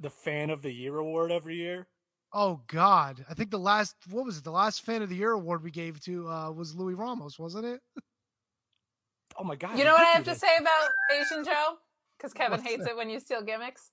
the 0.00 0.10
fan 0.10 0.50
of 0.50 0.62
the 0.62 0.72
year 0.72 0.96
award 0.96 1.30
every 1.30 1.56
year. 1.56 1.86
Oh 2.32 2.60
God, 2.66 3.24
I 3.28 3.34
think 3.34 3.50
the 3.50 3.58
last 3.58 3.96
what 4.10 4.24
was 4.24 4.38
it? 4.38 4.44
The 4.44 4.50
last 4.50 4.84
fan 4.84 5.02
of 5.02 5.08
the 5.08 5.16
year 5.16 5.32
award 5.32 5.62
we 5.62 5.70
gave 5.70 6.00
to 6.00 6.28
uh, 6.28 6.50
was 6.50 6.74
Louis 6.74 6.94
Ramos, 6.94 7.38
wasn't 7.38 7.66
it? 7.66 7.80
Oh 9.36 9.44
my 9.44 9.56
god! 9.56 9.78
you 9.78 9.84
know 9.84 9.92
what 9.92 10.02
I 10.02 10.10
have 10.10 10.24
to 10.24 10.30
this. 10.30 10.40
say 10.40 10.56
about 10.58 10.88
Asian 11.14 11.44
Joe? 11.44 11.76
Because 12.18 12.32
Kevin 12.34 12.58
What's 12.58 12.64
hates 12.70 12.84
that? 12.84 12.90
it 12.90 12.96
when 12.96 13.08
you 13.08 13.18
steal 13.20 13.42
gimmicks. 13.42 13.90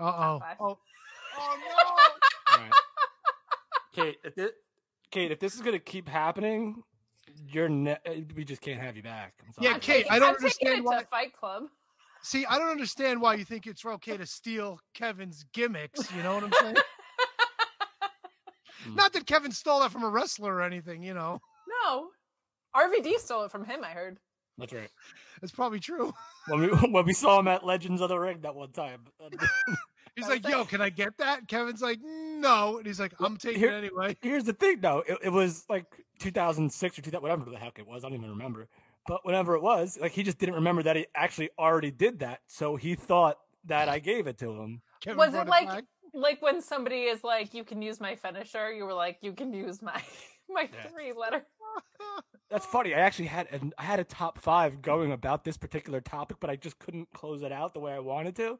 Uh 0.00 0.04
oh. 0.04 0.40
Oh, 0.60 0.64
All 1.40 1.56
right. 2.58 2.72
Kate, 3.94 4.16
if 4.24 4.34
this, 4.34 4.50
Kate, 5.10 5.30
if 5.32 5.38
this 5.40 5.54
is 5.54 5.60
gonna 5.60 5.78
keep 5.78 6.08
happening, 6.08 6.82
you're 7.46 7.68
ne- 7.68 7.92
uh, 8.06 8.12
we 8.34 8.44
just 8.44 8.60
can't 8.62 8.80
have 8.80 8.96
you 8.96 9.02
back. 9.02 9.34
I'm 9.46 9.52
sorry. 9.52 9.66
Yeah, 9.68 9.74
I'm 9.74 9.80
Kate, 9.80 9.96
taking- 10.04 10.12
I 10.12 10.18
don't 10.18 10.28
I'm 10.30 10.34
understand 10.36 10.78
it 10.78 10.84
why- 10.84 11.00
to 11.00 11.06
Fight 11.06 11.32
Club. 11.34 11.64
See, 12.22 12.44
I 12.46 12.58
don't 12.58 12.70
understand 12.70 13.20
why 13.20 13.34
you 13.34 13.44
think 13.44 13.66
it's 13.66 13.84
okay 13.84 14.16
to 14.16 14.26
steal 14.26 14.80
Kevin's 14.94 15.44
gimmicks. 15.52 16.10
You 16.12 16.22
know 16.24 16.34
what 16.34 16.44
I'm 16.44 16.52
saying? 16.60 16.76
Mm. 18.88 18.94
Not 18.96 19.12
that 19.12 19.26
Kevin 19.26 19.52
stole 19.52 19.80
that 19.80 19.90
from 19.92 20.02
a 20.04 20.08
wrestler 20.08 20.54
or 20.54 20.62
anything. 20.62 21.02
You 21.02 21.14
know, 21.14 21.40
No. 21.84 22.08
RVD 22.76 23.18
stole 23.18 23.44
it 23.44 23.50
from 23.50 23.64
him, 23.64 23.82
I 23.84 23.90
heard. 23.90 24.18
That's 24.58 24.72
right. 24.72 24.90
That's 25.40 25.52
probably 25.52 25.80
true. 25.80 26.12
When 26.48 26.60
we 26.60 26.66
when 26.90 27.06
we 27.06 27.12
saw 27.12 27.38
him 27.38 27.48
at 27.48 27.64
Legends 27.64 28.00
of 28.02 28.08
the 28.08 28.18
Ring 28.18 28.40
that 28.42 28.54
one 28.54 28.72
time. 28.72 29.00
He's 30.16 30.26
like, 30.28 30.46
"Yo, 30.48 30.64
can 30.64 30.80
I 30.80 30.90
get 30.90 31.16
that?" 31.18 31.46
Kevin's 31.46 31.80
like, 31.80 32.00
"No," 32.02 32.78
and 32.78 32.86
he's 32.86 32.98
like, 32.98 33.12
"I'm 33.20 33.36
taking 33.36 33.60
here- 33.60 33.70
it 33.70 33.74
anyway." 33.78 34.16
Here's 34.20 34.42
the 34.42 34.52
thing, 34.52 34.80
though. 34.80 35.04
It, 35.06 35.18
it 35.24 35.28
was 35.28 35.64
like 35.68 35.84
2006 36.18 36.98
or 36.98 37.02
2000, 37.02 37.22
whatever 37.22 37.48
the 37.48 37.56
heck 37.56 37.78
it 37.78 37.86
was. 37.86 38.02
I 38.04 38.08
don't 38.08 38.18
even 38.18 38.30
remember. 38.30 38.66
But 39.06 39.24
whenever 39.24 39.54
it 39.54 39.62
was, 39.62 39.96
like 40.00 40.10
he 40.12 40.24
just 40.24 40.38
didn't 40.38 40.56
remember 40.56 40.82
that 40.82 40.96
he 40.96 41.06
actually 41.14 41.50
already 41.56 41.92
did 41.92 42.18
that. 42.18 42.40
So 42.48 42.74
he 42.74 42.96
thought 42.96 43.38
that 43.66 43.88
I 43.88 44.00
gave 44.00 44.26
it 44.26 44.38
to 44.38 44.50
him. 44.50 44.82
Kevin 45.00 45.18
Was 45.18 45.34
it 45.34 45.46
like 45.46 45.68
back. 45.68 45.84
like 46.14 46.42
when 46.42 46.60
somebody 46.62 47.02
is 47.02 47.22
like, 47.22 47.54
you 47.54 47.62
can 47.62 47.80
use 47.80 48.00
my 48.00 48.16
finisher, 48.16 48.72
you 48.72 48.84
were 48.86 48.94
like, 48.94 49.18
you 49.22 49.32
can 49.32 49.52
use 49.54 49.80
my 49.82 50.02
my 50.50 50.68
Yeah. 50.74 50.90
three 50.90 51.12
letter. 51.12 51.46
That's 52.50 52.64
funny. 52.64 52.94
I 52.94 53.00
actually 53.00 53.26
had 53.26 53.46
an, 53.52 53.72
I 53.76 53.82
had 53.82 54.00
a 54.00 54.04
top 54.04 54.38
five 54.38 54.80
going 54.80 55.12
about 55.12 55.44
this 55.44 55.56
particular 55.58 56.00
topic, 56.00 56.38
but 56.40 56.48
I 56.48 56.56
just 56.56 56.78
couldn't 56.78 57.08
close 57.12 57.42
it 57.42 57.52
out 57.52 57.74
the 57.74 57.80
way 57.80 57.92
I 57.92 57.98
wanted 57.98 58.34
to. 58.36 58.58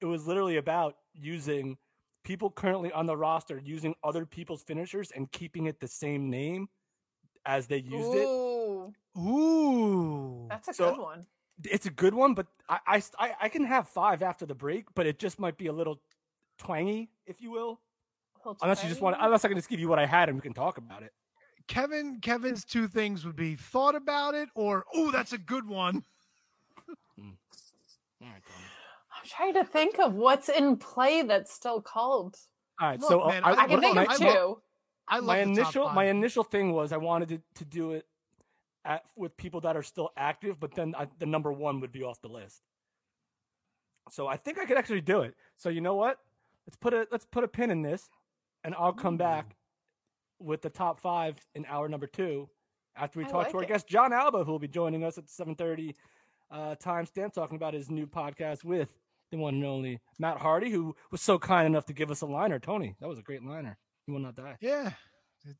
It 0.00 0.04
was 0.06 0.26
literally 0.26 0.58
about 0.58 0.96
using 1.14 1.78
people 2.22 2.50
currently 2.50 2.92
on 2.92 3.06
the 3.06 3.16
roster 3.16 3.58
using 3.64 3.94
other 4.04 4.26
people's 4.26 4.62
finishers 4.62 5.10
and 5.10 5.30
keeping 5.32 5.64
it 5.66 5.80
the 5.80 5.88
same 5.88 6.28
name 6.28 6.68
as 7.46 7.66
they 7.66 7.78
used 7.78 8.14
it. 8.14 8.26
Ooh, 8.26 8.92
Ooh, 9.18 10.46
that's 10.50 10.68
a 10.68 10.74
So- 10.74 10.90
good 10.90 11.00
one. 11.00 11.26
It's 11.64 11.84
a 11.84 11.90
good 11.90 12.14
one, 12.14 12.32
but 12.32 12.46
I, 12.70 12.78
I, 12.86 13.02
I, 13.18 13.34
I 13.42 13.48
can 13.50 13.64
have 13.64 13.86
five 13.86 14.22
after 14.22 14.46
the 14.46 14.54
break, 14.54 14.86
but 14.94 15.06
it 15.06 15.18
just 15.18 15.38
might 15.38 15.58
be 15.58 15.66
a 15.66 15.72
little 15.74 16.00
twangy, 16.58 17.10
if 17.26 17.42
you 17.42 17.50
will. 17.50 17.80
Unless 18.62 18.82
you 18.82 18.88
just 18.88 19.02
want, 19.02 19.16
unless 19.20 19.44
I 19.44 19.48
can 19.48 19.58
just 19.58 19.68
give 19.68 19.78
you 19.78 19.86
what 19.88 19.98
I 19.98 20.06
had 20.06 20.30
and 20.30 20.38
we 20.38 20.40
can 20.40 20.54
talk 20.54 20.78
about 20.78 21.02
it. 21.02 21.12
Kevin. 21.70 22.18
Kevin's 22.20 22.64
two 22.64 22.88
things 22.88 23.24
would 23.24 23.36
be 23.36 23.54
thought 23.54 23.94
about 23.94 24.34
it 24.34 24.48
or 24.56 24.84
oh, 24.92 25.12
that's 25.12 25.32
a 25.32 25.38
good 25.38 25.68
one. 25.68 26.02
All 27.18 27.24
right, 28.20 28.42
Tony. 28.44 28.64
I'm 29.14 29.24
trying 29.24 29.54
to 29.54 29.64
think 29.64 30.00
of 30.00 30.14
what's 30.14 30.48
in 30.48 30.76
play 30.76 31.22
that's 31.22 31.52
still 31.52 31.80
called. 31.80 32.36
All 32.80 32.88
right. 32.88 33.00
Look, 33.00 33.08
so 33.08 33.20
uh, 33.22 33.28
man, 33.28 33.44
I, 33.44 33.50
I 33.50 33.52
I 33.62 33.66
can 33.68 33.80
think 33.80 33.94
my- 33.94 34.02
of 34.02 34.08
I 34.08 34.16
two. 34.16 34.24
love- 34.24 34.62
I 35.12 35.16
love 35.16 35.26
my 35.26 35.38
initial 35.40 35.88
my 35.90 36.04
initial 36.04 36.44
thing 36.44 36.72
was 36.72 36.92
I 36.92 36.96
wanted 36.96 37.28
to, 37.30 37.42
to 37.56 37.64
do 37.64 37.92
it 37.92 38.06
at, 38.84 39.02
with 39.16 39.36
people 39.36 39.60
that 39.62 39.76
are 39.76 39.82
still 39.82 40.10
active, 40.16 40.60
but 40.60 40.74
then 40.74 40.94
I, 40.96 41.08
the 41.18 41.26
number 41.26 41.52
one 41.52 41.80
would 41.80 41.90
be 41.90 42.04
off 42.04 42.20
the 42.22 42.28
list. 42.28 42.62
So 44.10 44.28
I 44.28 44.36
think 44.36 44.58
I 44.58 44.66
could 44.66 44.76
actually 44.78 45.00
do 45.00 45.22
it. 45.22 45.34
So 45.56 45.68
you 45.68 45.80
know 45.80 45.94
what? 45.96 46.18
Let's 46.66 46.76
put 46.76 46.94
a 46.94 47.06
let's 47.10 47.24
put 47.24 47.42
a 47.42 47.48
pin 47.48 47.70
in 47.70 47.82
this, 47.82 48.08
and 48.62 48.74
I'll 48.76 48.92
come 48.92 49.16
back 49.16 49.56
with 50.40 50.62
the 50.62 50.70
top 50.70 51.00
five 51.00 51.38
in 51.54 51.64
hour 51.68 51.88
number 51.88 52.06
two 52.06 52.48
after 52.96 53.18
we 53.18 53.24
I 53.24 53.28
talk 53.28 53.34
like 53.44 53.50
to 53.50 53.56
our 53.58 53.62
it. 53.62 53.68
guest 53.68 53.86
Jon 53.88 54.12
Alba, 54.12 54.44
who 54.44 54.52
will 54.52 54.58
be 54.58 54.68
joining 54.68 55.04
us 55.04 55.18
at 55.18 55.28
seven 55.30 55.54
thirty 55.54 55.94
uh, 56.50 56.74
time 56.76 57.06
stamp, 57.06 57.32
talking 57.34 57.56
about 57.56 57.74
his 57.74 57.90
new 57.90 58.06
podcast 58.06 58.64
with 58.64 58.94
the 59.30 59.36
one 59.38 59.54
and 59.54 59.64
only 59.64 60.00
Matt 60.18 60.38
Hardy, 60.38 60.70
who 60.70 60.96
was 61.12 61.20
so 61.20 61.38
kind 61.38 61.66
enough 61.66 61.86
to 61.86 61.92
give 61.92 62.10
us 62.10 62.20
a 62.20 62.26
liner. 62.26 62.58
Tony, 62.58 62.96
that 63.00 63.08
was 63.08 63.18
a 63.18 63.22
great 63.22 63.44
liner. 63.44 63.78
You 64.06 64.14
will 64.14 64.20
not 64.20 64.34
die. 64.34 64.56
Yeah, 64.60 64.92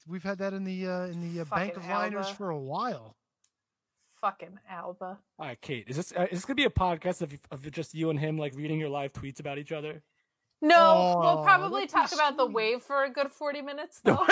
we've 0.09 0.25
had 0.25 0.39
that 0.39 0.53
in 0.53 0.65
the 0.65 0.87
uh, 0.87 1.07
in 1.07 1.21
the 1.33 1.43
uh, 1.43 1.45
bank 1.45 1.77
of 1.77 1.83
Fucking 1.83 1.97
liners 1.97 2.29
for 2.29 2.51
a 2.51 2.59
while. 2.59 3.17
Fucking 4.21 4.59
Alba. 4.69 5.19
All 5.39 5.47
right, 5.47 5.61
Kate. 5.61 5.85
Is 5.89 5.97
this 5.97 6.13
uh, 6.17 6.25
is 6.25 6.41
this 6.41 6.45
gonna 6.45 6.57
be 6.57 6.65
a 6.65 6.71
podcast 6.71 7.23
of 7.23 7.33
of 7.51 7.71
just 7.71 7.95
you 7.95 8.11
and 8.11 8.19
him 8.19 8.37
like 8.37 8.55
reading 8.55 8.79
your 8.79 8.91
live 8.91 9.13
tweets 9.13 9.41
about 9.41 9.59
each 9.59 9.73
other? 9.73 10.03
No, 10.63 11.15
Oh, 11.17 11.21
we'll 11.21 11.43
probably 11.45 11.87
talk 11.87 12.13
about 12.13 12.37
the 12.37 12.47
wave 12.47 12.83
for 12.83 13.05
a 13.05 13.11
good 13.11 13.31
40 13.31 13.63
minutes 13.63 14.01
though. 14.05 14.17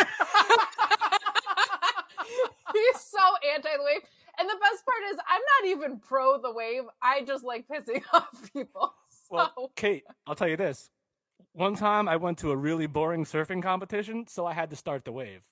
He's 2.72 3.00
so 3.00 3.18
anti 3.54 3.68
the 3.76 3.82
wave. 3.84 4.02
And 4.38 4.48
the 4.48 4.54
best 4.60 4.84
part 4.84 4.98
is 5.10 5.18
I'm 5.28 5.40
not 5.40 5.70
even 5.70 5.98
pro 6.00 6.40
the 6.40 6.52
wave. 6.52 6.82
I 7.02 7.22
just 7.24 7.44
like 7.44 7.66
pissing 7.66 8.02
off 8.12 8.52
people. 8.52 8.94
So 9.28 9.36
Well, 9.36 9.72
Kate, 9.74 10.04
I'll 10.26 10.34
tell 10.34 10.48
you 10.48 10.56
this. 10.56 10.90
One 11.52 11.74
time 11.76 12.08
I 12.08 12.16
went 12.16 12.38
to 12.38 12.50
a 12.50 12.56
really 12.56 12.86
boring 12.86 13.24
surfing 13.24 13.62
competition, 13.62 14.26
so 14.28 14.44
I 14.46 14.52
had 14.52 14.70
to 14.70 14.76
start 14.76 15.04
the 15.04 15.12
wave. 15.12 15.44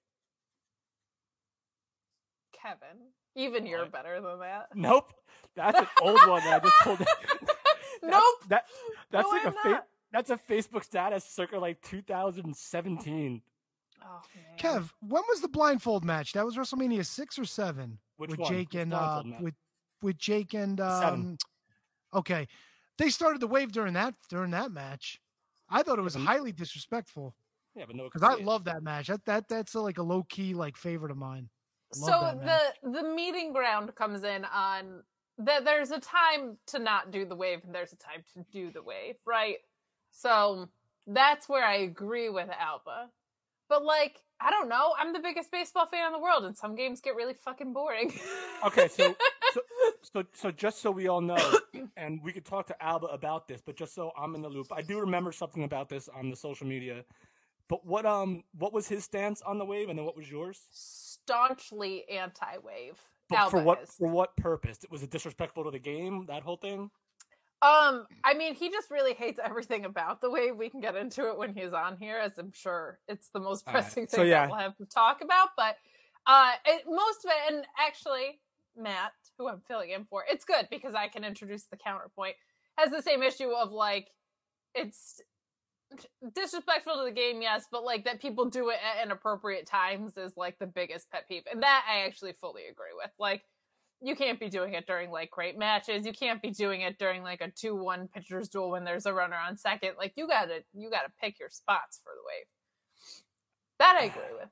Kevin, 2.62 3.08
even 3.34 3.66
you're 3.66 3.86
better 3.86 4.20
than 4.20 4.40
that. 4.40 4.68
Nope, 4.74 5.12
that's 5.54 5.78
an 5.80 5.86
old 6.02 6.20
one 6.26 6.42
that 6.44 6.62
I 6.62 6.64
just 6.64 6.74
pulled. 6.82 6.98
nope. 8.02 8.24
That 8.48 8.66
that's 9.10 9.24
No, 9.24 9.30
like 9.30 9.44
a 9.44 9.48
I'm 9.48 9.52
fa- 9.54 9.68
not. 9.70 9.86
That's 10.12 10.30
a 10.30 10.36
Facebook 10.36 10.84
status 10.84 11.24
circa 11.24 11.58
like 11.58 11.80
2017. 11.82 13.42
Oh, 14.02 14.20
man. 14.34 14.58
Kev, 14.58 14.90
when 15.00 15.22
was 15.28 15.40
the 15.40 15.48
blindfold 15.48 16.04
match? 16.04 16.32
That 16.32 16.44
was 16.44 16.56
WrestleMania 16.56 17.04
six 17.04 17.38
or 17.38 17.44
seven 17.44 17.98
Which 18.16 18.30
with 18.30 18.40
one? 18.40 18.52
Jake 18.52 18.72
Which 18.72 18.82
and 18.82 18.94
uh, 18.94 19.22
with 19.40 19.54
with 20.02 20.18
Jake 20.18 20.54
and 20.54 20.80
um, 20.80 21.00
Seven. 21.00 21.38
okay, 22.14 22.46
they 22.98 23.08
started 23.08 23.40
the 23.40 23.46
wave 23.46 23.72
during 23.72 23.94
that 23.94 24.14
during 24.28 24.50
that 24.52 24.70
match. 24.70 25.20
I 25.68 25.82
thought 25.82 25.98
it 25.98 26.02
was 26.02 26.14
highly 26.14 26.52
disrespectful 26.52 27.34
Yeah, 27.74 27.84
but 27.86 27.96
no, 27.96 28.04
because 28.04 28.22
I 28.22 28.34
love 28.36 28.64
that 28.64 28.82
match. 28.82 29.08
That 29.08 29.24
that 29.24 29.48
that's 29.48 29.74
a, 29.74 29.80
like 29.80 29.98
a 29.98 30.02
low 30.02 30.22
key 30.28 30.54
like 30.54 30.76
favorite 30.76 31.10
of 31.10 31.16
mine. 31.16 31.48
Love 31.96 32.34
so 32.34 32.40
the 32.44 32.90
the 32.90 33.08
meeting 33.14 33.52
ground 33.52 33.94
comes 33.94 34.22
in 34.24 34.44
on 34.44 35.02
that 35.38 35.64
there's 35.64 35.90
a 35.90 36.00
time 36.00 36.56
to 36.66 36.78
not 36.78 37.10
do 37.10 37.24
the 37.24 37.34
wave 37.34 37.60
and 37.64 37.74
there's 37.74 37.92
a 37.92 37.96
time 37.96 38.22
to 38.34 38.44
do 38.52 38.70
the 38.70 38.82
wave, 38.82 39.16
right? 39.26 39.56
So 40.16 40.68
that's 41.06 41.48
where 41.48 41.64
I 41.64 41.76
agree 41.76 42.28
with 42.28 42.48
Alba. 42.58 43.10
But 43.68 43.84
like, 43.84 44.22
I 44.40 44.50
don't 44.50 44.68
know. 44.68 44.94
I'm 44.98 45.12
the 45.12 45.18
biggest 45.18 45.50
baseball 45.50 45.86
fan 45.86 46.06
in 46.06 46.12
the 46.12 46.18
world, 46.18 46.44
and 46.44 46.56
some 46.56 46.74
games 46.74 47.00
get 47.00 47.16
really 47.16 47.34
fucking 47.34 47.72
boring. 47.72 48.12
Okay, 48.64 48.88
so 48.88 49.14
so 49.52 49.60
so 50.02 50.24
so 50.32 50.50
just 50.50 50.80
so 50.80 50.90
we 50.90 51.08
all 51.08 51.20
know, 51.20 51.58
and 51.96 52.22
we 52.22 52.32
could 52.32 52.44
talk 52.44 52.66
to 52.68 52.82
Alba 52.82 53.06
about 53.06 53.48
this, 53.48 53.60
but 53.60 53.76
just 53.76 53.94
so 53.94 54.12
I'm 54.18 54.34
in 54.34 54.42
the 54.42 54.48
loop, 54.48 54.68
I 54.74 54.82
do 54.82 55.00
remember 55.00 55.32
something 55.32 55.64
about 55.64 55.88
this 55.88 56.08
on 56.08 56.30
the 56.30 56.36
social 56.36 56.66
media. 56.66 57.04
But 57.68 57.84
what 57.84 58.06
um 58.06 58.44
what 58.56 58.72
was 58.72 58.88
his 58.88 59.04
stance 59.04 59.42
on 59.42 59.58
the 59.58 59.64
wave, 59.64 59.88
and 59.88 59.98
then 59.98 60.06
what 60.06 60.16
was 60.16 60.30
yours? 60.30 60.60
staunchly 61.26 62.08
anti-wave. 62.08 62.98
But 63.28 63.50
for 63.50 63.58
Alba 63.58 63.66
what 63.66 63.82
is. 63.82 63.90
for 63.90 64.08
what 64.08 64.36
purpose? 64.36 64.78
Was 64.90 65.02
it 65.02 65.10
disrespectful 65.10 65.64
to 65.64 65.70
the 65.70 65.78
game? 65.78 66.26
That 66.26 66.42
whole 66.42 66.56
thing? 66.56 66.90
Um, 67.62 68.06
I 68.22 68.34
mean, 68.36 68.54
he 68.54 68.70
just 68.70 68.90
really 68.90 69.14
hates 69.14 69.40
everything 69.42 69.84
about 69.86 70.20
the 70.20 70.30
wave. 70.30 70.56
We 70.56 70.68
can 70.68 70.80
get 70.80 70.94
into 70.94 71.28
it 71.28 71.38
when 71.38 71.54
he's 71.54 71.72
on 71.72 71.96
here, 71.98 72.18
as 72.18 72.32
I'm 72.38 72.52
sure 72.52 72.98
it's 73.08 73.30
the 73.30 73.40
most 73.40 73.64
All 73.66 73.72
right. 73.74 73.82
pressing 73.82 74.06
So, 74.06 74.18
thing 74.18 74.28
yeah. 74.28 74.42
that 74.42 74.50
we'll 74.50 74.58
have 74.60 74.76
to 74.76 74.84
talk 74.84 75.22
about. 75.22 75.48
But 75.56 75.76
uh, 76.26 76.52
it, 76.66 76.84
most 76.86 77.24
of 77.24 77.30
it, 77.30 77.54
and 77.54 77.64
actually, 77.78 78.40
Matt, 78.76 79.12
who 79.38 79.48
I'm 79.48 79.60
filling 79.66 79.90
in 79.90 80.04
for, 80.04 80.24
it's 80.30 80.44
good 80.44 80.68
because 80.70 80.94
I 80.94 81.08
can 81.08 81.24
introduce 81.24 81.64
the 81.64 81.76
counterpoint. 81.76 82.36
Has 82.76 82.90
the 82.90 83.02
same 83.02 83.22
issue 83.22 83.50
of 83.50 83.72
like, 83.72 84.08
it's 84.74 85.22
disrespectful 86.34 86.96
to 86.98 87.04
the 87.04 87.10
game, 87.10 87.40
yes, 87.40 87.64
but 87.70 87.84
like 87.84 88.04
that 88.04 88.20
people 88.20 88.44
do 88.44 88.68
it 88.68 88.78
at 88.84 89.04
inappropriate 89.04 89.66
times 89.66 90.16
is 90.18 90.36
like 90.36 90.58
the 90.58 90.66
biggest 90.66 91.10
pet 91.10 91.26
peeve, 91.28 91.44
and 91.50 91.62
that 91.62 91.84
I 91.90 92.00
actually 92.06 92.34
fully 92.34 92.66
agree 92.70 92.92
with. 92.94 93.10
Like, 93.18 93.44
you 94.02 94.14
can't 94.16 94.38
be 94.40 94.48
doing 94.48 94.74
it 94.74 94.86
during 94.86 95.10
like 95.10 95.30
great 95.30 95.58
matches. 95.58 96.04
You 96.06 96.12
can't 96.12 96.42
be 96.42 96.50
doing 96.50 96.82
it 96.82 96.98
during 96.98 97.22
like 97.22 97.40
a 97.40 97.50
two-one 97.50 98.08
pitcher's 98.08 98.48
duel 98.48 98.70
when 98.70 98.84
there's 98.84 99.06
a 99.06 99.12
runner 99.14 99.36
on 99.36 99.56
second. 99.56 99.92
Like, 99.98 100.12
you 100.16 100.28
gotta 100.28 100.64
you 100.74 100.90
gotta 100.90 101.10
pick 101.20 101.38
your 101.40 101.50
spots 101.50 102.00
for 102.04 102.12
the 102.14 102.22
wave. 102.26 102.46
That 103.78 103.96
I 104.00 104.04
agree 104.06 104.36
with. 104.38 104.48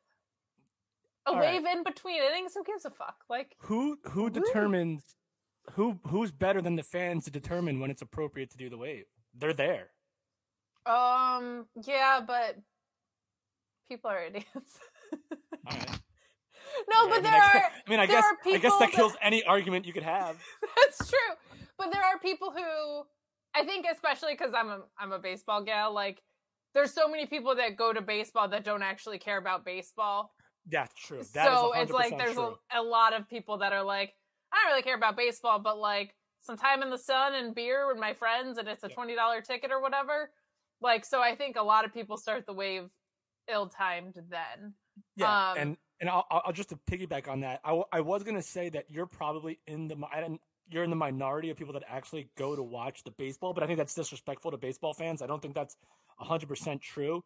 A 1.27 1.33
All 1.33 1.39
right. 1.39 1.63
wave 1.63 1.67
in 1.67 1.83
between 1.85 2.23
innings, 2.23 2.53
who 2.55 2.65
gives 2.65 2.85
a 2.85 2.91
fuck? 2.91 3.17
Like, 3.31 3.57
Who 3.61 3.99
who 4.11 4.31
determines 4.31 5.03
who 5.73 5.99
who's 6.09 6.31
better 6.33 6.61
than 6.63 6.77
the 6.77 6.83
fans 6.83 7.25
to 7.25 7.31
determine 7.31 7.81
when 7.81 7.91
it's 7.91 8.03
appropriate 8.03 8.51
to 8.51 8.57
do 8.59 8.69
the 8.71 8.79
wave? 8.79 9.07
They're 9.35 9.55
there. 9.55 9.89
um, 10.87 11.67
yeah, 11.87 12.21
but 12.27 12.57
people 13.89 14.11
are 14.11 14.23
idiots. 14.27 14.79
All 15.67 15.77
right. 15.79 16.01
No, 16.91 17.07
I 17.07 17.09
but 17.09 17.15
mean, 17.15 17.23
there 17.25 17.33
I, 17.33 17.37
are. 17.39 17.71
I 17.87 17.91
mean, 17.91 18.01
I 18.01 18.07
guess 18.07 18.25
I 18.45 18.59
guess 18.59 18.73
that 18.73 18.79
that- 18.81 18.93
kills 18.93 19.17
any 19.23 19.45
argument 19.45 19.87
you 19.87 19.93
could 19.93 20.03
have. 20.03 20.37
That's 20.77 21.11
true. 21.11 21.35
But 21.79 21.93
there 21.93 22.03
are 22.03 22.19
people 22.19 22.53
who 22.53 23.03
I 23.55 23.65
think 23.65 23.87
especially 23.91 24.35
because 24.35 24.53
I'm 24.55 24.69
a 24.69 24.81
I'm 24.99 25.13
a 25.13 25.19
baseball 25.19 25.63
gal, 25.65 25.93
like 25.93 26.23
there's 26.75 26.93
so 26.93 27.09
many 27.09 27.27
people 27.27 27.55
that 27.57 27.77
go 27.77 27.93
to 27.93 28.01
baseball 28.01 28.49
that 28.49 28.65
don't 28.65 28.83
actually 28.83 29.19
care 29.19 29.39
about 29.39 29.65
baseball. 29.65 30.33
That's 30.71 30.95
true. 30.95 31.23
That 31.35 31.47
is 31.47 31.53
so 31.59 31.73
it's 31.75 31.93
like 31.93 32.15
100% 32.15 32.19
there's 32.19 32.37
a, 32.37 32.55
a 32.75 32.83
lot 32.83 33.13
of 33.13 33.29
people 33.29 33.59
that 33.59 33.73
are 33.73 33.85
like, 33.85 34.13
I 34.53 34.57
don't 34.63 34.73
really 34.73 34.83
care 34.83 34.97
about 34.97 35.17
baseball, 35.17 35.59
but 35.59 35.79
like 35.79 36.15
some 36.41 36.57
time 36.57 36.83
in 36.83 36.91
the 36.91 36.99
sun 36.99 37.35
and 37.35 37.55
beer 37.55 37.87
with 37.87 37.99
my 37.99 38.13
friends 38.15 38.59
and 38.59 38.67
it's 38.69 38.83
a 38.85 38.89
twenty 38.89 39.15
dollar 39.15 39.41
ticket 39.41 39.71
or 39.71 39.81
whatever. 39.81 40.31
Like 40.81 41.05
so 41.05 41.21
I 41.21 41.35
think 41.37 41.57
a 41.57 41.63
lot 41.63 41.85
of 41.85 41.93
people 41.95 42.17
start 42.17 42.47
the 42.47 42.53
wave 42.53 42.89
ill 43.51 43.69
timed 43.69 44.15
then. 44.31 44.75
Yeah, 45.17 45.51
Um, 45.51 45.59
and 45.59 45.77
and 46.05 46.11
I'll, 46.11 46.27
I'll 46.31 46.53
just 46.53 46.69
to 46.69 46.77
piggyback 46.87 47.29
on 47.29 47.41
that. 47.41 47.61
I, 47.65 47.69
w- 47.69 47.87
I 47.91 48.03
was 48.03 48.23
gonna 48.25 48.43
say 48.43 48.69
that 48.69 48.85
you're 48.91 49.07
probably 49.07 49.59
in 49.67 49.89
the 49.89 49.97
I 50.13 50.39
you're 50.71 50.85
in 50.85 50.91
the 50.91 50.97
minority 50.97 51.49
of 51.49 51.57
people 51.57 51.73
that 51.73 51.85
actually 51.89 52.29
go 52.37 52.55
to 52.55 52.63
watch 52.63 53.05
the 53.05 53.11
baseball, 53.13 53.55
but 53.55 53.63
I 53.63 53.67
think 53.67 53.79
that's 53.79 53.95
disrespectful 53.95 54.51
to 54.51 54.59
baseball 54.59 54.93
fans. 54.93 55.23
I 55.23 55.27
don't 55.27 55.41
think 55.41 55.55
that's 55.55 55.77
hundred 56.19 56.49
percent 56.51 56.83
true. 56.83 57.25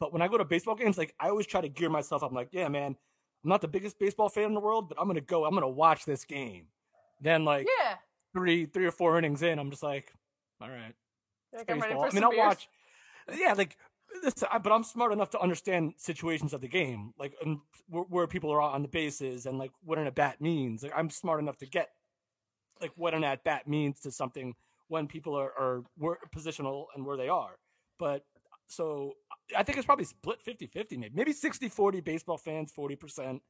But 0.00 0.12
when 0.12 0.22
I 0.22 0.28
go 0.28 0.38
to 0.38 0.44
baseball 0.44 0.74
games, 0.74 0.98
like 0.98 1.14
I 1.20 1.28
always 1.28 1.46
try 1.46 1.60
to 1.60 1.68
gear 1.68 1.88
myself. 1.88 2.24
up. 2.24 2.30
I'm 2.30 2.34
like, 2.34 2.48
yeah, 2.50 2.66
man, 2.66 2.96
I'm 3.44 3.48
not 3.48 3.60
the 3.60 3.68
biggest 3.68 3.96
baseball 4.00 4.28
fan 4.28 4.46
in 4.46 4.54
the 4.54 4.60
world, 4.60 4.88
but 4.88 4.98
I'm 5.00 5.06
gonna 5.06 5.20
go. 5.20 5.44
I'm 5.44 5.54
gonna 5.54 5.68
watch 5.68 6.04
this 6.04 6.24
game. 6.24 6.66
Then 7.20 7.44
like 7.44 7.68
Yeah. 7.78 7.94
three 8.34 8.66
three 8.66 8.86
or 8.86 8.92
four 8.92 9.16
innings 9.18 9.42
in, 9.42 9.60
I'm 9.60 9.70
just 9.70 9.84
like, 9.84 10.12
all 10.60 10.68
right, 10.68 10.94
Like 11.54 11.70
I'm 11.70 11.78
ready 11.78 11.94
for 11.94 12.08
I 12.08 12.10
mean, 12.10 12.24
I'll 12.24 12.30
beers. 12.30 12.44
watch. 12.44 12.68
Yeah, 13.36 13.52
like 13.52 13.76
this, 14.22 14.34
but 14.62 14.72
I'm 14.72 14.84
smart 14.84 15.12
enough 15.12 15.30
to 15.30 15.40
understand 15.40 15.94
situations 15.96 16.52
of 16.52 16.60
the 16.60 16.68
game, 16.68 17.12
like 17.18 17.34
and 17.44 17.58
where, 17.88 18.04
where 18.04 18.26
people 18.26 18.50
are 18.50 18.60
on 18.60 18.82
the 18.82 18.88
bases 18.88 19.46
and 19.46 19.58
like 19.58 19.72
what 19.84 19.98
an 19.98 20.06
at 20.06 20.14
bat 20.14 20.40
means. 20.40 20.82
Like 20.82 20.92
I'm 20.96 21.10
smart 21.10 21.40
enough 21.40 21.58
to 21.58 21.66
get 21.66 21.90
like 22.80 22.92
what 22.96 23.14
an 23.14 23.24
at 23.24 23.44
bat 23.44 23.66
means 23.68 24.00
to 24.00 24.10
something 24.10 24.54
when 24.88 25.06
people 25.06 25.34
are 25.34 25.52
are 25.58 25.82
where, 25.96 26.18
positional 26.34 26.86
and 26.94 27.04
where 27.04 27.16
they 27.16 27.28
are. 27.28 27.56
But 27.98 28.24
so 28.66 29.14
I 29.56 29.62
think 29.62 29.78
it's 29.78 29.86
probably 29.86 30.04
split 30.04 30.38
50-50 30.44 30.98
maybe. 30.98 31.12
Maybe 31.14 31.32
60-40 31.32 32.02
baseball 32.02 32.36
fans, 32.36 32.72
40% 32.76 33.40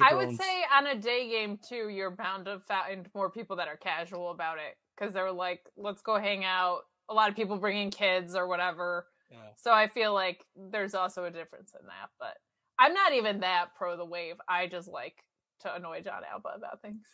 I 0.00 0.14
would 0.14 0.36
say 0.36 0.64
on 0.76 0.86
a 0.86 0.94
day 0.94 1.28
game 1.28 1.58
too, 1.66 1.88
you're 1.88 2.10
bound 2.10 2.46
to 2.46 2.60
find 2.60 3.08
more 3.14 3.30
people 3.30 3.56
that 3.56 3.68
are 3.68 3.76
casual 3.76 4.30
about 4.30 4.58
it 4.58 4.76
because 4.96 5.14
they're 5.14 5.32
like, 5.32 5.62
"Let's 5.76 6.02
go 6.02 6.18
hang 6.18 6.44
out." 6.44 6.80
A 7.08 7.14
lot 7.14 7.30
of 7.30 7.36
people 7.36 7.56
bringing 7.56 7.90
kids 7.90 8.34
or 8.34 8.46
whatever. 8.46 9.06
Yeah. 9.30 9.38
So 9.56 9.72
I 9.72 9.86
feel 9.88 10.14
like 10.14 10.44
there's 10.56 10.94
also 10.94 11.24
a 11.24 11.30
difference 11.30 11.72
in 11.78 11.86
that. 11.86 12.10
But 12.18 12.34
I'm 12.78 12.94
not 12.94 13.12
even 13.14 13.40
that 13.40 13.74
pro 13.76 13.96
the 13.96 14.04
wave. 14.04 14.36
I 14.48 14.66
just 14.66 14.88
like 14.88 15.16
to 15.60 15.74
annoy 15.74 16.00
Jon 16.02 16.22
Alba 16.30 16.50
about 16.56 16.80
things, 16.82 17.04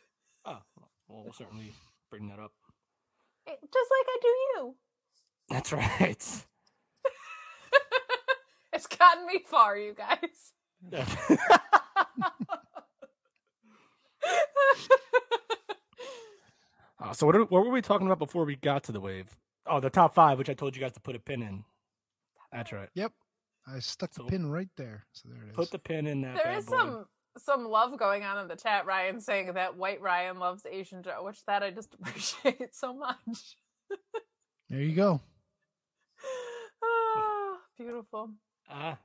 Oh, 0.46 0.58
well, 1.08 1.24
we'll 1.24 1.32
certainly 1.32 1.72
bring 2.10 2.28
that 2.28 2.38
up. 2.38 2.52
Eh, 3.48 3.52
just 3.52 3.90
like 3.90 4.06
I 4.08 4.18
do 4.20 4.28
you. 4.28 4.74
That's 5.48 5.72
right. 5.72 6.44
It's 8.72 8.88
gotten 8.88 9.24
me 9.26 9.40
far, 9.48 9.78
you 9.78 9.94
guys. 9.94 10.52
Uh, 17.00 17.12
so 17.12 17.26
what, 17.26 17.36
are, 17.36 17.44
what 17.44 17.64
were 17.66 17.70
we 17.72 17.82
talking 17.82 18.06
about 18.06 18.18
before 18.18 18.44
we 18.44 18.56
got 18.56 18.84
to 18.84 18.92
the 18.92 19.00
wave? 19.00 19.36
Oh, 19.66 19.80
the 19.80 19.90
top 19.90 20.14
five, 20.14 20.38
which 20.38 20.48
I 20.48 20.54
told 20.54 20.74
you 20.74 20.80
guys 20.80 20.92
to 20.92 21.00
put 21.00 21.16
a 21.16 21.18
pin 21.18 21.42
in. 21.42 21.64
That's 22.54 22.72
right. 22.72 22.88
Yep. 22.94 23.12
I 23.66 23.78
stuck 23.80 24.12
the 24.12 24.24
pin 24.24 24.50
right 24.50 24.68
there. 24.76 25.04
So 25.12 25.28
there 25.28 25.42
it 25.42 25.50
is. 25.50 25.56
Put 25.56 25.70
the 25.70 25.78
pin 25.78 26.06
in 26.06 26.20
that. 26.22 26.34
There 26.36 26.44
bad 26.44 26.58
is 26.58 26.66
boy. 26.66 26.76
some 26.76 27.06
some 27.36 27.68
love 27.68 27.98
going 27.98 28.22
on 28.22 28.38
in 28.38 28.46
the 28.48 28.56
chat. 28.56 28.86
Ryan 28.86 29.20
saying 29.20 29.52
that 29.54 29.76
White 29.76 30.00
Ryan 30.00 30.38
loves 30.38 30.64
Asian 30.70 31.02
Joe, 31.02 31.24
which 31.24 31.44
that 31.46 31.62
I 31.62 31.70
just 31.70 31.92
appreciate 32.00 32.74
so 32.74 32.94
much. 32.94 33.56
there 34.70 34.80
you 34.80 34.94
go. 34.94 35.20
Ah, 37.16 37.56
beautiful. 37.78 38.30
Ah, 38.68 38.98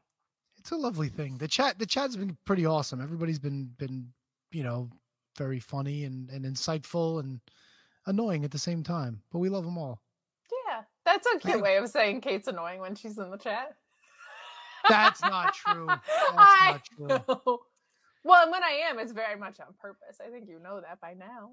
It's 0.58 0.72
a 0.72 0.76
lovely 0.76 1.08
thing. 1.10 1.38
The 1.38 1.48
chat 1.48 1.80
the 1.80 1.86
chat's 1.86 2.16
been 2.16 2.38
pretty 2.46 2.66
awesome. 2.66 3.02
Everybody's 3.02 3.40
been 3.40 3.72
been, 3.78 4.10
you 4.52 4.64
know, 4.64 4.90
very 5.38 5.60
funny 5.60 6.04
and, 6.04 6.30
and 6.30 6.44
insightful 6.46 7.20
and 7.22 7.40
annoying 8.06 8.44
at 8.44 8.52
the 8.52 8.58
same 8.60 8.84
time. 8.84 9.22
But 9.32 9.40
we 9.40 9.48
love 9.50 9.64
them 9.64 9.78
all. 9.78 10.02
Yeah, 11.10 11.18
that's 11.18 11.46
a 11.46 11.48
cute 11.48 11.62
way 11.62 11.78
of 11.78 11.90
saying 11.90 12.22
Kate's 12.22 12.48
annoying 12.48 12.80
when 12.80 12.96
she's 12.96 13.18
in 13.18 13.32
the 13.32 13.38
chat. 13.38 13.76
That's 14.88 15.22
not 15.22 15.54
true. 15.54 15.86
That's 15.88 16.04
I 16.38 16.72
not 16.72 16.84
true. 16.86 17.08
know. 17.08 17.60
Well, 18.24 18.44
and 18.44 18.52
when 18.52 18.64
I 18.64 18.82
am, 18.90 19.00
it's 19.00 19.12
very 19.12 19.38
much 19.38 19.60
on 19.60 19.68
purpose. 19.80 20.20
I 20.26 20.30
think 20.30 20.48
you 20.48 20.60
know 20.60 20.82
that 20.82 21.00
by 21.02 21.14
now. 21.14 21.52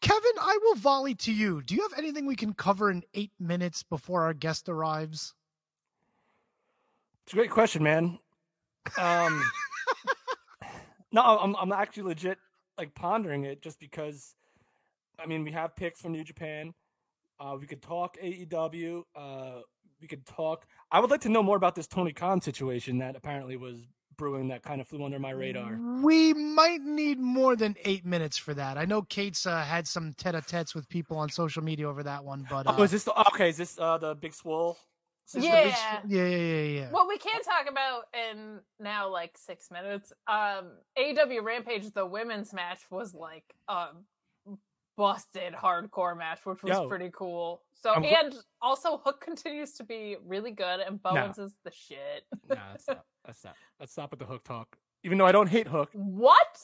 Kevin, 0.00 0.32
I 0.38 0.58
will 0.62 0.74
volley 0.76 1.14
to 1.16 1.32
you. 1.32 1.62
Do 1.62 1.74
you 1.74 1.82
have 1.82 1.98
anything 1.98 2.26
we 2.26 2.36
can 2.36 2.52
cover 2.52 2.90
in 2.90 3.02
eight 3.14 3.32
minutes 3.38 3.82
before 3.82 4.22
our 4.22 4.34
guest 4.34 4.68
arrives? 4.68 5.34
it's 7.24 7.32
a 7.32 7.36
great 7.36 7.50
question, 7.50 7.82
man. 7.82 8.18
Um, 8.98 9.42
no, 11.12 11.22
I'm 11.22 11.56
I'm 11.56 11.72
actually 11.72 12.04
legit 12.04 12.38
like 12.78 12.94
pondering 12.94 13.44
it 13.44 13.62
just 13.62 13.80
because. 13.80 14.34
I 15.18 15.24
mean, 15.24 15.44
we 15.44 15.52
have 15.52 15.74
picks 15.74 16.00
from 16.02 16.12
New 16.12 16.24
Japan. 16.24 16.74
Uh, 17.38 17.56
we 17.60 17.66
could 17.66 17.82
talk 17.82 18.16
AEW. 18.22 19.02
Uh, 19.14 19.60
we 20.00 20.06
could 20.08 20.24
talk. 20.26 20.66
I 20.90 21.00
would 21.00 21.10
like 21.10 21.20
to 21.22 21.28
know 21.28 21.42
more 21.42 21.56
about 21.56 21.74
this 21.74 21.86
Tony 21.86 22.12
Khan 22.12 22.40
situation 22.40 22.98
that 22.98 23.16
apparently 23.16 23.56
was 23.56 23.86
brewing 24.16 24.48
that 24.48 24.62
kind 24.62 24.80
of 24.80 24.88
flew 24.88 25.04
under 25.04 25.18
my 25.18 25.30
radar. 25.30 25.78
We 26.02 26.32
might 26.32 26.80
need 26.80 27.18
more 27.18 27.54
than 27.54 27.76
eight 27.84 28.06
minutes 28.06 28.38
for 28.38 28.54
that. 28.54 28.78
I 28.78 28.86
know 28.86 29.02
Kate's 29.02 29.44
uh, 29.46 29.62
had 29.62 29.86
some 29.86 30.14
tete-a-tetes 30.14 30.74
with 30.74 30.88
people 30.88 31.18
on 31.18 31.28
social 31.28 31.62
media 31.62 31.86
over 31.88 32.02
that 32.02 32.24
one, 32.24 32.46
but 32.48 32.66
uh, 32.66 32.74
Oh, 32.78 32.82
is 32.82 32.92
this 32.92 33.04
the, 33.04 33.18
okay? 33.28 33.50
Is 33.50 33.58
this 33.58 33.78
uh, 33.78 33.98
the 33.98 34.14
big 34.14 34.32
swole? 34.32 34.78
this 35.26 35.42
is 35.42 35.42
the 35.42 35.54
Yeah. 35.54 35.64
big 35.64 35.74
sw- 35.74 36.10
yeah, 36.12 36.26
yeah, 36.26 36.36
yeah, 36.36 36.80
yeah. 36.80 36.90
What 36.92 37.08
we 37.08 37.18
can 37.18 37.42
talk 37.42 37.66
about 37.68 38.04
in 38.30 38.60
now 38.80 39.10
like 39.10 39.36
six 39.36 39.70
minutes, 39.70 40.12
um, 40.26 40.70
AEW 40.98 41.42
Rampage, 41.44 41.90
the 41.90 42.06
women's 42.06 42.54
match 42.54 42.80
was 42.90 43.12
like 43.14 43.44
a 43.68 43.88
busted 44.96 45.52
hardcore 45.54 46.16
match, 46.16 46.40
which 46.44 46.62
was 46.62 46.70
Yo. 46.70 46.88
pretty 46.88 47.10
cool. 47.12 47.62
So 47.74 47.92
I'm 47.92 48.02
gl- 48.02 48.24
and 48.24 48.34
also 48.60 48.98
Hook 49.04 49.20
continues 49.20 49.72
to 49.74 49.84
be 49.84 50.16
really 50.24 50.50
good, 50.50 50.80
and 50.80 51.02
Bowens 51.02 51.38
is 51.38 51.54
the 51.64 51.70
shit. 51.70 52.24
Nah, 52.48 52.56
let's 52.72 52.84
stop. 52.84 53.06
Let's 53.26 53.38
stop. 53.38 53.56
Let's 53.78 53.92
stop 53.92 54.10
with 54.10 54.20
the 54.20 54.26
hook 54.26 54.44
talk. 54.44 54.76
Even 55.04 55.18
though 55.18 55.26
I 55.26 55.32
don't 55.32 55.48
hate 55.48 55.68
Hook, 55.68 55.90
What? 55.92 56.58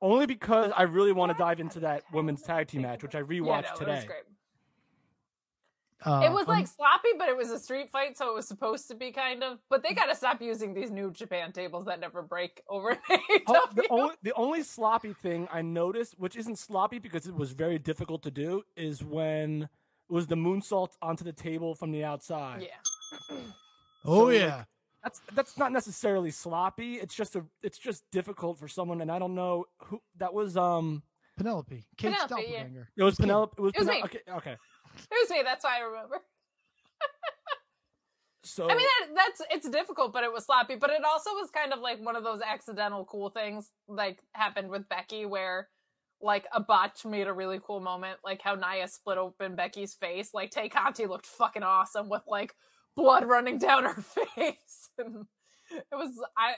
only 0.00 0.26
because 0.26 0.70
I 0.76 0.82
really 0.82 1.12
want 1.12 1.32
to 1.32 1.38
dive 1.38 1.60
into 1.60 1.80
that 1.80 2.02
women's 2.12 2.42
tag 2.42 2.68
team 2.68 2.82
match, 2.82 3.02
which 3.02 3.14
I 3.14 3.22
rewatched 3.22 3.62
yeah, 3.62 3.70
no, 3.72 3.78
today. 3.78 4.08
It 6.04 6.08
was. 6.08 6.22
Uh, 6.22 6.26
it 6.26 6.32
was 6.32 6.48
um, 6.48 6.54
like 6.54 6.66
sloppy, 6.66 7.08
but 7.18 7.28
it 7.28 7.36
was 7.36 7.50
a 7.50 7.58
street 7.58 7.90
fight, 7.90 8.16
so 8.16 8.30
it 8.30 8.34
was 8.34 8.46
supposed 8.46 8.88
to 8.88 8.94
be 8.94 9.10
kind 9.10 9.42
of. 9.42 9.58
But 9.68 9.82
they 9.82 9.94
gotta 9.94 10.14
stop 10.14 10.40
using 10.40 10.74
these 10.74 10.90
new 10.90 11.10
Japan 11.10 11.52
tables 11.52 11.86
that 11.86 12.00
never 12.00 12.22
break 12.22 12.62
over 12.68 12.90
in 12.90 13.18
Oh, 13.46 13.68
the 13.74 13.86
only 13.90 14.14
the 14.22 14.32
only 14.34 14.62
sloppy 14.62 15.12
thing 15.12 15.48
I 15.52 15.62
noticed, 15.62 16.18
which 16.18 16.36
isn't 16.36 16.58
sloppy 16.58 16.98
because 16.98 17.26
it 17.26 17.34
was 17.34 17.52
very 17.52 17.78
difficult 17.78 18.22
to 18.24 18.30
do, 18.30 18.62
is 18.76 19.02
when 19.02 19.62
it 20.08 20.12
was 20.12 20.26
the 20.26 20.36
moonsault 20.36 20.90
onto 21.02 21.24
the 21.24 21.32
table 21.32 21.74
from 21.74 21.90
the 21.90 22.04
outside. 22.04 22.62
Yeah. 22.62 23.36
oh 24.04 24.18
so, 24.18 24.24
like, 24.26 24.34
yeah, 24.36 24.64
That's 25.02 25.20
that's 25.34 25.58
not 25.58 25.72
necessarily 25.72 26.30
sloppy. 26.30 26.94
It's 26.94 27.14
just 27.14 27.34
a 27.34 27.44
it's 27.62 27.78
just 27.78 28.04
difficult 28.12 28.58
for 28.58 28.68
someone, 28.68 29.00
and 29.00 29.10
I 29.10 29.18
don't 29.18 29.34
know 29.34 29.64
who 29.84 30.00
that 30.18 30.32
was. 30.32 30.56
Um, 30.56 31.02
Penelope, 31.36 31.84
Kate 31.96 32.12
Penelope, 32.12 32.46
yeah. 32.50 32.64
It 32.96 33.02
was 33.04 33.14
Penelope. 33.14 33.54
It 33.56 33.60
was, 33.60 33.72
It 33.74 33.78
was 33.78 33.88
Penel- 33.88 33.92
me. 33.92 34.02
Okay, 34.04 34.20
okay. 34.28 34.56
It 35.10 35.18
was 35.22 35.30
me. 35.30 35.42
That's 35.44 35.64
why 35.64 35.78
I 35.78 35.80
remember. 35.80 36.22
So 38.48 38.64
I 38.64 38.74
mean, 38.74 38.86
that, 38.86 39.14
that's 39.14 39.42
it's 39.52 39.68
difficult, 39.68 40.12
but 40.12 40.24
it 40.24 40.32
was 40.32 40.46
sloppy. 40.46 40.76
But 40.76 40.90
it 40.90 41.04
also 41.04 41.30
was 41.30 41.50
kind 41.50 41.72
of 41.72 41.80
like 41.80 42.04
one 42.04 42.16
of 42.16 42.24
those 42.24 42.40
accidental 42.40 43.04
cool 43.04 43.30
things, 43.30 43.70
like 43.86 44.20
happened 44.32 44.70
with 44.70 44.88
Becky, 44.88 45.26
where 45.26 45.68
like 46.20 46.46
a 46.52 46.60
botch 46.60 47.04
made 47.04 47.26
a 47.26 47.32
really 47.32 47.60
cool 47.62 47.80
moment, 47.80 48.18
like 48.24 48.40
how 48.42 48.54
Nia 48.54 48.88
split 48.88 49.18
open 49.18 49.54
Becky's 49.54 49.94
face. 49.94 50.30
Like 50.32 50.50
Tay 50.50 50.68
Conti 50.68 51.06
looked 51.06 51.26
fucking 51.26 51.62
awesome 51.62 52.08
with 52.08 52.22
like 52.26 52.54
blood 52.96 53.26
running 53.26 53.58
down 53.58 53.84
her 53.84 54.02
face. 54.34 54.88
And 54.98 55.26
it 55.70 55.84
was 55.92 56.10
I. 56.36 56.54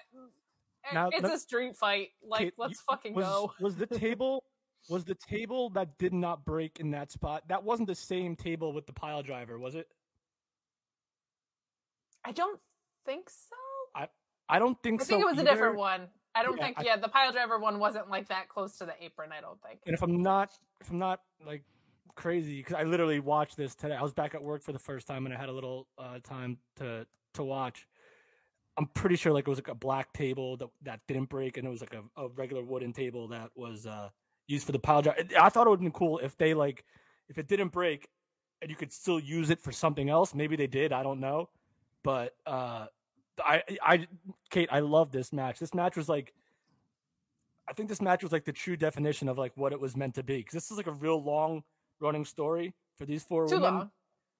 Now, 0.94 1.10
it's 1.12 1.28
a 1.28 1.38
street 1.38 1.76
fight. 1.76 2.08
Like, 2.26 2.40
Kate, 2.40 2.54
let's 2.56 2.80
fucking 2.80 3.14
was, 3.14 3.26
go. 3.26 3.52
Was 3.60 3.76
the 3.76 3.86
table 3.86 4.44
was 4.88 5.04
the 5.04 5.14
table 5.14 5.70
that 5.70 5.98
did 5.98 6.12
not 6.12 6.44
break 6.44 6.80
in 6.80 6.90
that 6.92 7.10
spot? 7.10 7.44
That 7.48 7.62
wasn't 7.64 7.88
the 7.88 7.94
same 7.94 8.36
table 8.36 8.72
with 8.72 8.86
the 8.86 8.92
pile 8.92 9.22
driver, 9.22 9.58
was 9.58 9.74
it? 9.74 9.88
I 12.24 12.32
don't 12.32 12.60
think 13.04 13.30
so. 13.30 13.56
I 13.94 14.08
I 14.48 14.58
don't 14.58 14.80
think 14.82 15.00
I 15.00 15.04
so. 15.04 15.14
I 15.14 15.18
think 15.18 15.22
it 15.22 15.36
was 15.36 15.38
a 15.38 15.48
different 15.48 15.76
one. 15.76 16.08
I 16.34 16.42
don't 16.42 16.56
Yeah, 16.56 16.64
think. 16.64 16.78
I- 16.78 16.82
yeah, 16.84 16.96
the 16.96 17.08
pile 17.08 17.32
driver 17.32 17.58
one 17.58 17.78
wasn't 17.78 18.08
like 18.10 18.28
that 18.28 18.48
close 18.48 18.78
to 18.78 18.86
the 18.86 18.94
apron. 19.02 19.30
I 19.32 19.40
don't 19.40 19.60
think. 19.62 19.80
And 19.86 19.94
if 19.94 20.02
I'm 20.02 20.22
not, 20.22 20.50
if 20.80 20.90
I'm 20.90 20.98
not 20.98 21.20
like 21.44 21.64
crazy, 22.14 22.58
because 22.58 22.74
I 22.74 22.84
literally 22.84 23.20
watched 23.20 23.56
this 23.56 23.74
today. 23.74 23.94
I 23.94 24.02
was 24.02 24.12
back 24.12 24.34
at 24.34 24.42
work 24.42 24.62
for 24.62 24.72
the 24.72 24.78
first 24.78 25.06
time, 25.06 25.26
and 25.26 25.34
I 25.34 25.38
had 25.38 25.48
a 25.48 25.52
little 25.52 25.88
uh, 25.98 26.18
time 26.22 26.58
to 26.76 27.06
to 27.34 27.42
watch. 27.42 27.86
I'm 28.76 28.86
pretty 28.86 29.16
sure 29.16 29.32
like 29.32 29.46
it 29.46 29.50
was 29.50 29.58
like 29.58 29.68
a 29.68 29.74
black 29.74 30.12
table 30.12 30.56
that 30.58 30.68
that 30.82 31.00
didn't 31.08 31.28
break, 31.30 31.56
and 31.56 31.66
it 31.66 31.70
was 31.70 31.80
like 31.80 31.94
a, 31.94 32.02
a 32.20 32.28
regular 32.28 32.64
wooden 32.64 32.92
table 32.92 33.28
that 33.28 33.50
was 33.56 33.86
uh, 33.86 34.10
used 34.50 34.66
for 34.66 34.72
the 34.72 34.78
pile 34.78 35.02
driver. 35.02 35.20
I 35.40 35.48
thought 35.48 35.66
it 35.66 35.70
would 35.70 35.78
have 35.78 35.84
been 35.84 35.92
cool 35.92 36.18
if 36.18 36.36
they 36.36 36.54
like 36.54 36.84
if 37.28 37.38
it 37.38 37.48
didn't 37.48 37.68
break 37.72 38.08
and 38.60 38.70
you 38.70 38.76
could 38.76 38.92
still 38.92 39.20
use 39.20 39.50
it 39.50 39.60
for 39.60 39.72
something 39.72 40.10
else. 40.10 40.34
Maybe 40.34 40.56
they 40.56 40.66
did. 40.66 40.92
I 40.92 41.02
don't 41.02 41.20
know, 41.20 41.48
but 42.02 42.34
uh, 42.46 42.86
I 43.42 43.62
I 43.82 44.06
Kate, 44.50 44.68
I 44.72 44.80
love 44.80 45.12
this 45.12 45.32
match. 45.32 45.58
This 45.58 45.74
match 45.74 45.96
was 45.96 46.08
like. 46.08 46.32
I 47.68 47.72
think 47.72 47.88
this 47.88 48.02
match 48.02 48.24
was 48.24 48.32
like 48.32 48.44
the 48.44 48.52
true 48.52 48.76
definition 48.76 49.28
of 49.28 49.38
like 49.38 49.52
what 49.56 49.72
it 49.72 49.80
was 49.80 49.96
meant 49.96 50.16
to 50.16 50.24
be 50.24 50.38
because 50.38 50.54
this 50.54 50.72
is 50.72 50.76
like 50.76 50.88
a 50.88 50.92
real 50.92 51.22
long 51.22 51.62
running 52.00 52.24
story 52.24 52.74
for 52.98 53.06
these 53.06 53.22
four 53.22 53.46
Too 53.46 53.56
women. 53.60 53.74
long. 53.74 53.90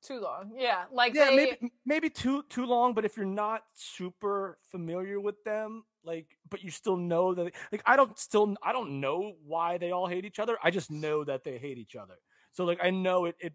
Too 0.03 0.19
long. 0.19 0.53
Yeah, 0.57 0.85
like 0.91 1.15
Yeah, 1.15 1.27
they. 1.31 1.37
maybe 1.37 1.73
maybe 1.87 2.11
too 2.11 2.43
too 2.49 2.67
long, 2.67 2.93
but 2.95 3.05
if 3.05 3.17
you're 3.17 3.27
not 3.27 3.63
super 3.73 4.59
familiar 4.71 5.21
with 5.21 5.45
them, 5.45 5.85
like, 6.05 6.27
but 6.49 6.63
you 6.63 6.71
still 6.71 6.97
know 6.97 7.35
that, 7.35 7.53
like, 7.73 7.83
I 7.87 7.97
don't 7.97 8.19
still 8.19 8.55
I 8.63 8.73
don't 8.73 9.01
know 9.01 9.35
why 9.45 9.79
they 9.79 9.91
all 9.91 10.07
hate 10.07 10.25
each 10.25 10.39
other. 10.39 10.57
I 10.63 10.71
just 10.71 10.91
know 10.91 11.25
that 11.25 11.45
they 11.45 11.59
hate 11.59 11.79
each 11.79 11.97
other. 11.97 12.15
So 12.53 12.65
like, 12.65 12.81
I 12.83 12.91
know 12.91 13.27
it 13.27 13.37
it 13.39 13.55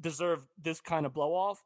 deserved 0.00 0.46
this 0.60 0.80
kind 0.80 1.06
of 1.06 1.12
blow 1.12 1.34
off, 1.34 1.62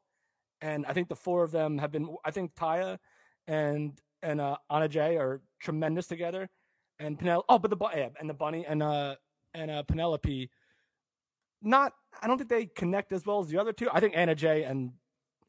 and 0.60 0.86
I 0.86 0.92
think 0.92 1.08
the 1.08 1.16
four 1.16 1.42
of 1.44 1.50
them 1.50 1.78
have 1.78 1.92
been. 1.92 2.16
I 2.24 2.30
think 2.30 2.54
Taya 2.54 2.98
and 3.46 3.98
and 4.22 4.40
uh, 4.40 4.56
Anna 4.70 4.88
Jay 4.88 5.16
are 5.16 5.42
tremendous 5.60 6.06
together, 6.06 6.48
and 6.98 7.18
Penel. 7.18 7.42
Oh, 7.48 7.58
but 7.58 7.70
the 7.70 7.76
yeah, 7.94 8.08
and 8.18 8.28
the 8.28 8.34
bunny 8.34 8.64
and 8.66 8.82
uh 8.82 9.16
and 9.52 9.70
uh 9.70 9.82
Penelope. 9.82 10.50
Not, 11.66 11.94
I 12.20 12.26
don't 12.26 12.36
think 12.36 12.50
they 12.50 12.66
connect 12.66 13.10
as 13.12 13.24
well 13.24 13.40
as 13.40 13.48
the 13.48 13.56
other 13.56 13.72
two. 13.72 13.88
I 13.90 13.98
think 13.98 14.12
Anna 14.14 14.34
Jay 14.34 14.64
and 14.64 14.92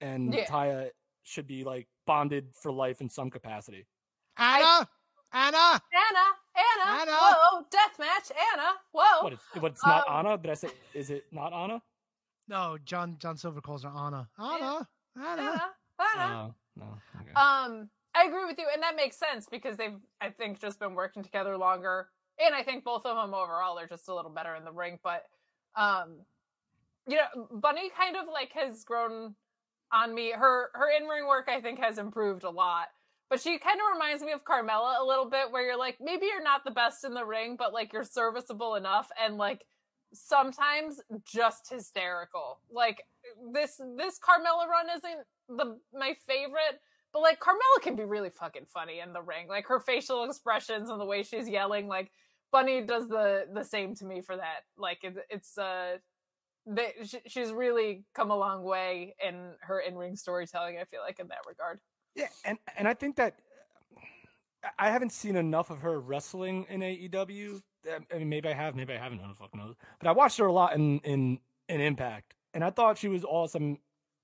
and 0.01 0.34
Yeah. 0.34 0.45
Taya 0.45 0.89
should 1.23 1.47
be 1.47 1.63
like 1.63 1.88
bonded 2.06 2.47
for 2.54 2.71
life 2.71 3.01
in 3.01 3.10
some 3.10 3.30
capacity. 3.30 3.86
Anna, 4.37 4.87
Anna. 5.33 5.81
Anna, 5.93 6.25
Anna, 6.55 7.01
Anna. 7.01 7.11
whoa, 7.11 7.65
death 7.71 7.99
match, 7.99 8.31
Anna, 8.53 8.69
whoa. 8.91 9.23
What? 9.23 9.33
It's, 9.33 9.43
what? 9.59 9.71
It's 9.73 9.85
not 9.85 10.07
Um, 10.07 10.25
Anna. 10.25 10.37
Did 10.37 10.51
I 10.51 10.53
say? 10.55 10.69
Is 10.93 11.09
it 11.09 11.25
not 11.31 11.53
Anna? 11.53 11.81
No, 12.47 12.77
John 12.85 13.17
John 13.19 13.37
Silver 13.37 13.61
calls 13.61 13.83
her 13.83 13.89
Anna. 13.89 14.27
Anna, 14.39 14.87
Anna. 15.17 15.41
Anna, 15.41 15.71
Anna. 15.99 16.35
Oh, 16.49 16.53
no. 16.75 16.85
Okay. 17.21 17.31
Um, 17.35 17.89
I 18.13 18.25
agree 18.25 18.45
with 18.45 18.57
you, 18.57 18.67
and 18.73 18.81
that 18.83 18.95
makes 18.95 19.17
sense 19.17 19.47
because 19.49 19.77
they've, 19.77 19.97
I 20.21 20.29
think, 20.29 20.61
just 20.61 20.79
been 20.79 20.93
working 20.95 21.23
together 21.23 21.57
longer, 21.57 22.07
and 22.43 22.53
I 22.55 22.63
think 22.63 22.83
both 22.83 23.05
of 23.05 23.15
them 23.15 23.33
overall 23.33 23.77
are 23.79 23.87
just 23.87 24.07
a 24.07 24.13
little 24.15 24.31
better 24.31 24.55
in 24.55 24.63
the 24.63 24.71
ring. 24.71 24.99
But, 25.03 25.23
um, 25.75 26.17
you 27.07 27.17
know, 27.17 27.47
Bunny 27.51 27.89
kind 27.97 28.15
of 28.15 28.27
like 28.31 28.51
has 28.53 28.83
grown 28.85 29.35
on 29.91 30.13
me. 30.13 30.31
Her 30.31 30.69
her 30.73 30.87
in 30.97 31.07
ring 31.07 31.27
work, 31.27 31.47
I 31.49 31.61
think, 31.61 31.79
has 31.79 31.97
improved 31.97 32.43
a 32.43 32.49
lot. 32.49 32.87
But 33.29 33.41
she 33.41 33.57
kind 33.57 33.79
of 33.79 33.93
reminds 33.93 34.23
me 34.23 34.31
of 34.31 34.43
Carmella 34.45 34.99
a 35.01 35.05
little 35.05 35.29
bit, 35.29 35.51
where 35.51 35.65
you're 35.65 35.77
like, 35.77 35.97
maybe 35.99 36.27
you're 36.27 36.43
not 36.43 36.63
the 36.63 36.71
best 36.71 37.03
in 37.03 37.13
the 37.13 37.25
ring, 37.25 37.55
but 37.57 37.73
like 37.73 37.91
you're 37.91 38.03
serviceable 38.03 38.75
enough, 38.75 39.09
and 39.21 39.38
like 39.38 39.65
sometimes 40.13 41.01
just 41.25 41.69
hysterical. 41.69 42.59
Like 42.71 43.03
this 43.53 43.81
this 43.97 44.19
Carmella 44.19 44.67
run 44.67 44.88
isn't 44.95 45.25
the 45.49 45.79
my 45.93 46.15
favorite, 46.27 46.81
but 47.13 47.21
like 47.21 47.39
Carmella 47.39 47.81
can 47.81 47.95
be 47.95 48.03
really 48.03 48.29
fucking 48.29 48.65
funny 48.65 48.99
in 48.99 49.13
the 49.13 49.21
ring. 49.21 49.47
Like 49.47 49.67
her 49.67 49.79
facial 49.79 50.23
expressions 50.23 50.89
and 50.89 50.99
the 50.99 51.05
way 51.05 51.23
she's 51.23 51.49
yelling, 51.49 51.88
like 51.88 52.11
Bunny 52.51 52.81
does 52.81 53.09
the 53.09 53.47
the 53.53 53.63
same 53.63 53.95
to 53.95 54.05
me 54.05 54.21
for 54.21 54.35
that. 54.38 54.63
Like 54.77 54.99
it, 55.03 55.15
it's 55.29 55.57
uh 55.57 55.97
she's 57.27 57.51
really 57.51 58.05
come 58.15 58.31
a 58.31 58.38
long 58.38 58.63
way 58.63 59.15
in 59.25 59.53
her 59.61 59.79
in 59.79 59.95
ring 59.95 60.15
storytelling. 60.15 60.77
I 60.79 60.85
feel 60.85 61.01
like 61.01 61.19
in 61.19 61.27
that 61.29 61.45
regard. 61.47 61.79
Yeah, 62.15 62.28
and 62.45 62.58
and 62.78 62.88
I 62.88 62.93
think 62.93 63.17
that 63.17 63.36
I 64.80 64.89
haven't 64.89 65.12
seen 65.12 65.36
enough 65.36 65.69
of 65.69 65.82
her 65.82 65.99
wrestling 65.99 66.65
in 66.69 66.82
AEW. 66.82 67.62
I 68.13 68.17
mean, 68.17 68.30
maybe 68.30 68.49
I 68.49 68.54
have, 68.54 68.75
maybe 68.75 68.93
I 68.93 68.97
haven't. 68.97 69.19
Who 69.19 69.28
the 69.28 69.36
fuck 69.36 69.54
knows? 69.54 69.75
But 69.99 70.08
I 70.08 70.12
watched 70.13 70.38
her 70.38 70.45
a 70.45 70.54
lot 70.54 70.73
in 70.73 70.99
in 70.99 71.39
in 71.69 71.82
Impact, 71.82 72.36
and 72.54 72.63
I 72.63 72.69
thought 72.69 72.97
she 72.97 73.10
was 73.10 73.23
awesome 73.25 73.78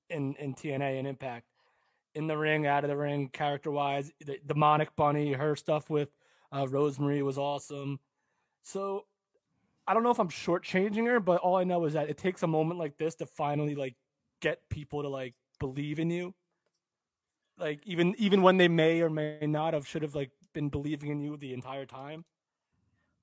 in 0.10 0.36
in 0.36 0.56
TNA 0.56 1.00
and 1.00 1.08
Impact, 1.08 1.46
in 2.16 2.28
the 2.28 2.38
ring, 2.38 2.66
out 2.66 2.84
of 2.84 2.90
the 2.90 2.98
ring, 2.98 3.30
character 3.30 3.72
wise. 3.72 4.12
The 4.26 4.40
demonic 4.46 4.96
bunny, 4.96 5.34
her 5.34 5.56
stuff 5.56 5.90
with 5.90 6.12
uh, 6.52 6.68
Rosemary 6.68 7.22
was 7.22 7.38
awesome. 7.38 8.00
So 8.64 9.06
I 9.86 9.94
don't 9.94 10.04
know 10.04 10.12
if 10.12 10.20
I'm 10.20 10.30
shortchanging 10.30 11.08
her, 11.08 11.20
but 11.20 11.42
all 11.42 11.58
I 11.58 11.66
know 11.66 11.84
is 11.86 11.94
that 11.94 12.10
it 12.10 12.18
takes 12.18 12.42
a 12.44 12.48
moment 12.48 12.80
like 12.80 12.98
this 12.98 13.16
to 13.16 13.26
finally 13.26 13.76
like 13.76 13.96
get 14.40 14.62
people 14.70 15.02
to 15.04 15.10
like 15.10 15.36
believe 15.60 16.00
in 16.00 16.10
you 16.10 16.34
like 17.58 17.82
even 17.86 18.16
even 18.18 18.42
when 18.42 18.58
they 18.58 18.68
may 18.68 19.02
or 19.02 19.10
may 19.10 19.40
not 19.42 19.74
have 19.74 19.88
should 19.88 20.02
have 20.02 20.16
like 20.16 20.32
been 20.54 20.70
believing 20.70 21.10
in 21.10 21.22
you 21.22 21.38
the 21.38 21.54
entire 21.54 21.86
time. 21.86 22.26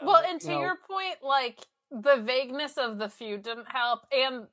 Well, 0.00 0.16
Uh, 0.16 0.22
and 0.28 0.40
to 0.42 0.52
you 0.52 0.54
know, 0.54 0.60
your 0.60 0.76
point, 0.88 1.16
like 1.22 1.66
the 1.90 2.16
vagueness 2.16 2.78
of 2.78 2.98
the 2.98 3.08
feud 3.08 3.42
didn't 3.42 3.70
help, 3.70 4.00
and 4.12 4.46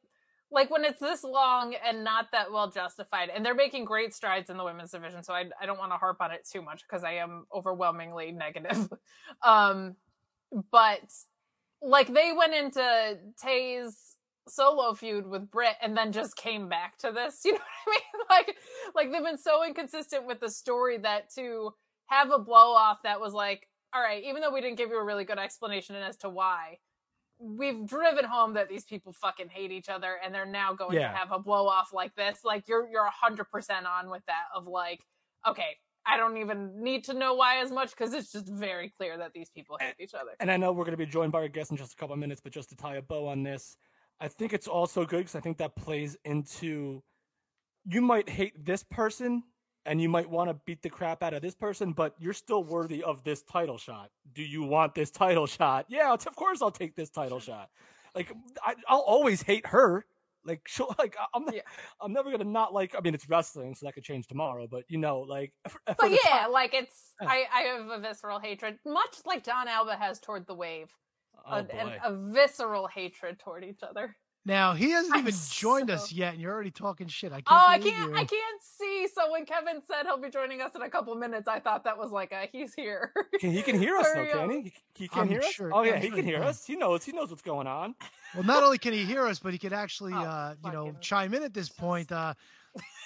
like 0.51 0.69
when 0.69 0.85
it's 0.85 0.99
this 0.99 1.23
long 1.23 1.75
and 1.75 2.03
not 2.03 2.31
that 2.31 2.51
well 2.51 2.69
justified, 2.71 3.29
and 3.29 3.45
they're 3.45 3.55
making 3.55 3.85
great 3.85 4.13
strides 4.13 4.49
in 4.49 4.57
the 4.57 4.63
women's 4.63 4.91
division, 4.91 5.23
so 5.23 5.33
I 5.33 5.45
I 5.61 5.65
don't 5.65 5.77
want 5.77 5.91
to 5.91 5.97
harp 5.97 6.17
on 6.21 6.31
it 6.31 6.47
too 6.51 6.61
much 6.61 6.83
because 6.87 7.03
I 7.03 7.13
am 7.13 7.45
overwhelmingly 7.53 8.31
negative. 8.31 8.89
um, 9.43 9.95
but 10.71 11.01
like 11.81 12.07
they 12.07 12.31
went 12.35 12.53
into 12.53 13.19
Tay's 13.41 14.14
solo 14.47 14.93
feud 14.93 15.25
with 15.27 15.49
Britt 15.49 15.75
and 15.81 15.95
then 15.97 16.11
just 16.11 16.35
came 16.35 16.69
back 16.69 16.97
to 16.99 17.11
this. 17.11 17.41
You 17.45 17.53
know 17.53 17.59
what 17.85 17.87
I 17.87 17.91
mean? 17.91 18.25
Like 18.47 18.57
like 18.95 19.11
they've 19.11 19.23
been 19.23 19.37
so 19.37 19.63
inconsistent 19.65 20.25
with 20.25 20.39
the 20.39 20.49
story 20.49 20.97
that 20.99 21.33
to 21.35 21.71
have 22.07 22.31
a 22.31 22.39
blow 22.39 22.73
off 22.73 23.01
that 23.03 23.19
was 23.19 23.33
like, 23.33 23.67
all 23.93 24.01
right, 24.01 24.23
even 24.23 24.41
though 24.41 24.51
we 24.53 24.61
didn't 24.61 24.77
give 24.77 24.89
you 24.89 24.99
a 24.99 25.03
really 25.03 25.23
good 25.25 25.39
explanation 25.39 25.95
as 25.95 26.17
to 26.17 26.29
why, 26.29 26.77
we've 27.39 27.85
driven 27.85 28.25
home 28.25 28.53
that 28.53 28.69
these 28.69 28.85
people 28.85 29.13
fucking 29.13 29.49
hate 29.49 29.71
each 29.71 29.89
other 29.89 30.15
and 30.23 30.33
they're 30.33 30.45
now 30.45 30.73
going 30.73 30.95
Yeah. 30.97 31.11
to 31.11 31.17
have 31.17 31.31
a 31.31 31.39
blow 31.39 31.67
off 31.67 31.91
like 31.93 32.15
this. 32.15 32.39
Like 32.43 32.67
you're 32.67 32.87
you're 32.89 33.05
hundred 33.09 33.45
percent 33.51 33.85
on 33.85 34.09
with 34.09 34.23
that 34.27 34.45
of 34.55 34.67
like, 34.67 35.01
okay, 35.47 35.77
I 36.05 36.17
don't 36.17 36.37
even 36.37 36.83
need 36.83 37.03
to 37.05 37.13
know 37.13 37.33
why 37.33 37.57
as 37.61 37.71
much 37.71 37.89
because 37.91 38.13
it's 38.13 38.31
just 38.31 38.47
very 38.47 38.93
clear 38.97 39.17
that 39.17 39.33
these 39.33 39.49
people 39.49 39.77
hate 39.81 39.95
each 39.99 40.13
other. 40.13 40.31
and 40.39 40.51
I 40.51 40.57
know 40.57 40.71
we're 40.71 40.83
going 40.85 40.91
to 40.97 41.03
be 41.03 41.05
joined 41.07 41.31
by 41.31 41.39
our 41.39 41.47
guest 41.47 41.71
in 41.71 41.77
just 41.77 41.93
a 41.93 41.95
couple 41.95 42.13
of 42.13 42.19
minutes, 42.19 42.41
but 42.41 42.51
just 42.53 42.69
to 42.69 42.75
tie 42.75 42.95
a 42.97 43.01
bow 43.01 43.27
on 43.27 43.41
this, 43.43 43.77
I 44.19 44.27
think 44.27 44.53
it's 44.53 44.67
also 44.67 45.05
good 45.05 45.19
because 45.19 45.35
I 45.35 45.39
think 45.41 45.57
that 45.57 45.75
plays 45.75 46.17
into 46.23 47.03
you 47.85 48.01
might 48.01 48.29
hate 48.29 48.65
this 48.65 48.83
person 48.83 49.43
and 49.85 50.01
you 50.01 50.09
might 50.09 50.29
want 50.29 50.49
to 50.49 50.55
beat 50.65 50.81
the 50.81 50.89
crap 50.89 51.21
out 51.21 51.33
of 51.33 51.41
this 51.41 51.53
person, 51.53 51.93
but 51.93 52.15
you're 52.19 52.33
still 52.33 52.63
worthy 52.63 53.03
of 53.03 53.23
this 53.23 53.43
title 53.43 53.77
shot. 53.77 54.09
Do 54.33 54.41
you 54.41 54.63
want 54.63 54.95
this 54.95 55.11
title 55.11 55.45
shot? 55.45 55.85
Yeah, 55.89 56.13
of 56.13 56.35
course 56.35 56.61
I'll 56.61 56.71
take 56.71 56.95
this 56.95 57.09
title 57.09 57.39
shot. 57.41 57.69
Like 58.15 58.31
I, 58.63 58.75
I'll 58.87 58.99
always 58.99 59.41
hate 59.41 59.67
her. 59.67 60.05
Like 60.45 60.61
she'll 60.67 60.93
like 60.97 61.15
I'm 61.33 61.45
Yeah. 61.51 61.61
I'm 62.01 62.13
never 62.13 62.31
gonna 62.31 62.45
not 62.45 62.73
like. 62.73 62.95
I 62.97 63.01
mean, 63.01 63.13
it's 63.13 63.27
wrestling, 63.29 63.75
so 63.75 63.85
that 63.85 63.93
could 63.93 64.03
change 64.03 64.27
tomorrow. 64.27 64.67
But 64.69 64.85
you 64.87 64.97
know, 64.97 65.19
like, 65.19 65.53
for, 65.67 65.79
for 65.87 65.95
But 65.99 66.09
the 66.09 66.19
yeah, 66.25 66.47
like 66.47 66.73
it's 66.73 67.13
Yeah. 67.21 67.27
I, 67.29 67.45
I 67.53 67.61
have 67.61 67.89
a 67.89 67.99
visceral 67.99 68.39
hatred, 68.39 68.79
much 68.85 69.17
like 69.25 69.43
Jon 69.43 69.67
Alba 69.67 69.95
has 69.97 70.19
toward 70.19 70.47
the 70.47 70.55
wave. 70.55 70.95
Oh, 71.47 71.55
an, 71.57 71.69
an- 71.71 71.99
a 72.03 72.13
visceral 72.33 72.87
hatred 72.87 73.39
toward 73.39 73.63
each 73.63 73.81
other. 73.83 74.15
Now 74.47 74.73
he 74.73 74.91
hasn't 74.91 75.15
I'm 75.15 75.21
even 75.21 75.33
joined 75.51 75.89
us 75.89 76.11
yet, 76.11 76.33
and 76.33 76.41
you're 76.41 76.53
already 76.53 76.69
talking 76.69 77.07
shit. 77.07 77.31
I 77.31 77.37
can't. 77.37 77.45
Oh, 77.49 77.55
I 77.67 77.79
can't 77.79 78.11
you. 78.11 78.15
I 78.15 78.23
can't 78.25 78.61
see. 78.61 79.07
So 79.13 79.31
when 79.31 79.43
Kevin 79.45 79.81
said 79.87 80.03
he'll 80.05 80.19
be 80.21 80.29
joining 80.29 80.61
us 80.61 80.71
in 80.75 80.83
a 80.83 80.89
couple 80.89 81.15
minutes, 81.15 81.47
I 81.47 81.59
thought 81.59 81.83
that 81.85 81.97
was 81.97 82.11
like 82.11 82.31
a 82.31 82.47
he's 82.51 82.73
here. 82.75 83.11
He 83.41 83.61
can 83.63 83.79
hear 83.79 83.97
us 83.97 84.05
though, 84.13 84.27
can 84.27 84.49
he? 84.51 84.61
He, 84.61 84.73
he 84.95 85.07
can 85.07 85.21
I'm 85.21 85.29
hear 85.29 85.39
us. 85.39 85.59
Oh 85.73 85.81
yeah, 85.81 85.93
I'm 85.95 86.01
he 86.01 86.07
sure 86.09 86.15
can 86.17 86.25
hear 86.25 86.39
can. 86.39 86.47
us. 86.47 86.63
He 86.65 86.75
knows. 86.75 87.03
He 87.03 87.11
knows 87.11 87.31
what's 87.31 87.41
going 87.41 87.65
on. 87.65 87.95
Well, 88.35 88.43
not 88.43 88.61
only 88.63 88.77
can 88.77 88.93
he 88.93 89.03
hear 89.03 89.25
us, 89.25 89.39
but 89.39 89.51
he 89.53 89.57
can 89.57 89.73
actually, 89.73 90.13
Oh, 90.13 90.17
uh, 90.17 90.55
you 90.63 90.71
know, 90.71 90.85
fucking- 90.87 90.99
chime 91.01 91.33
in 91.33 91.41
at 91.41 91.53
this 91.55 91.69
point. 91.69 92.11
Uh, 92.11 92.35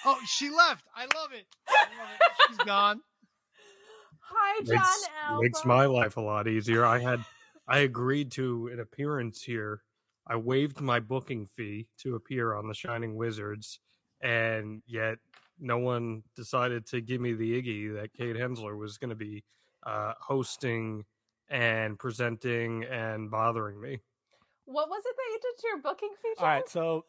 oh, 0.04 0.18
she 0.26 0.50
left. 0.50 0.84
I 0.94 1.04
love 1.04 1.32
it. 1.32 1.46
I 1.68 1.72
love 1.98 2.08
it. 2.20 2.32
She's 2.48 2.58
gone. 2.58 3.00
Hi, 4.20 4.62
Jon 4.64 5.40
makes, 5.40 5.58
makes 5.58 5.64
my 5.64 5.86
life 5.86 6.16
a 6.16 6.20
lot 6.20 6.46
easier. 6.48 6.84
I 6.84 6.98
had 6.98 7.24
I 7.70 7.78
agreed 7.78 8.32
to 8.32 8.68
an 8.72 8.80
appearance 8.80 9.42
here. 9.42 9.82
I 10.26 10.36
waived 10.36 10.80
my 10.80 10.98
booking 10.98 11.46
fee 11.46 11.86
to 11.98 12.16
appear 12.16 12.54
on 12.54 12.66
the 12.66 12.74
Shining 12.74 13.14
Wizards, 13.14 13.78
and 14.20 14.82
yet 14.86 15.18
no 15.58 15.78
one 15.78 16.24
decided 16.34 16.84
to 16.88 17.00
give 17.00 17.20
me 17.20 17.32
the 17.32 17.62
iggy 17.62 17.94
that 17.94 18.12
Kate 18.12 18.36
Hensler 18.36 18.76
was 18.76 18.98
going 18.98 19.10
to 19.10 19.14
be 19.14 19.44
uh, 19.86 20.14
hosting 20.20 21.04
and 21.48 21.96
presenting 21.96 22.84
and 22.84 23.30
bothering 23.30 23.80
me. 23.80 24.00
What 24.64 24.88
was 24.88 25.02
it 25.04 25.16
that 25.16 25.30
you 25.30 25.38
did 25.40 25.60
to 25.60 25.66
your 25.68 25.78
booking 25.78 26.14
fee? 26.20 26.34
All 26.38 26.46
right, 26.46 26.68
so 26.68 27.04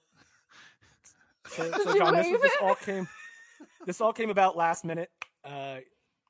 so, 1.47 1.63
Did 1.71 1.81
so 1.81 1.93
you 1.93 1.99
John, 1.99 2.13
this, 2.13 2.41
this 2.41 2.51
all 2.61 2.75
came 2.75 3.07
this 3.85 4.01
all 4.01 4.13
came 4.13 4.29
about 4.29 4.55
last 4.55 4.85
minute. 4.85 5.09
Uh, 5.43 5.77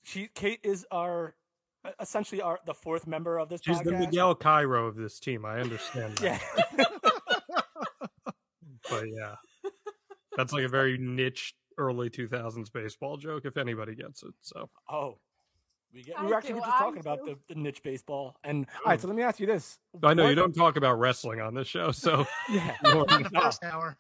she 0.04 0.30
Kate 0.34 0.60
is 0.64 0.86
our 0.92 1.36
essentially 2.00 2.42
our 2.42 2.60
the 2.66 2.74
fourth 2.74 3.08
member 3.08 3.38
of 3.40 3.50
this 3.50 3.62
She's 3.64 3.78
podcast. 3.78 3.84
the 3.86 3.92
Miguel 3.94 4.36
Cairo 4.36 4.88
of 4.88 4.96
this 4.96 5.20
team. 5.20 5.46
I 5.46 5.60
understand 5.60 6.18
that. 6.18 6.42
Yeah. 6.78 6.86
But 8.90 9.06
yeah, 9.08 9.36
that's 10.36 10.52
like 10.52 10.64
a 10.64 10.68
very 10.68 10.98
niche 10.98 11.54
early 11.78 12.10
2000s 12.10 12.72
baseball 12.74 13.16
joke, 13.16 13.46
if 13.46 13.56
anybody 13.56 13.96
gets 13.96 14.24
it. 14.24 14.34
So 14.42 14.70
oh. 14.90 15.18
We, 15.94 16.04
get, 16.04 16.22
we 16.22 16.28
were 16.28 16.36
actually 16.36 16.52
do, 16.52 16.56
were 16.56 16.62
just 16.62 16.74
I 16.76 16.80
talking 16.80 17.00
about 17.02 17.26
the, 17.26 17.38
the 17.50 17.56
niche 17.56 17.84
baseball. 17.84 18.38
And 18.46 18.66
all 18.86 18.92
right, 18.92 19.00
so 19.02 19.08
let 19.08 19.16
me 19.16 19.24
ask 19.24 19.40
you 19.42 19.48
this. 19.48 19.78
I 20.04 20.14
know 20.14 20.30
you 20.30 20.36
don't 20.36 20.54
talk 20.54 20.78
about 20.78 21.00
wrestling 21.00 21.42
on 21.42 21.54
this 21.54 21.68
show, 21.68 21.92
so 21.92 22.26
Yeah. 22.50 22.76
you're- 22.86 23.06
the 23.06 23.30
No. 23.32 23.52
hour. 23.64 23.98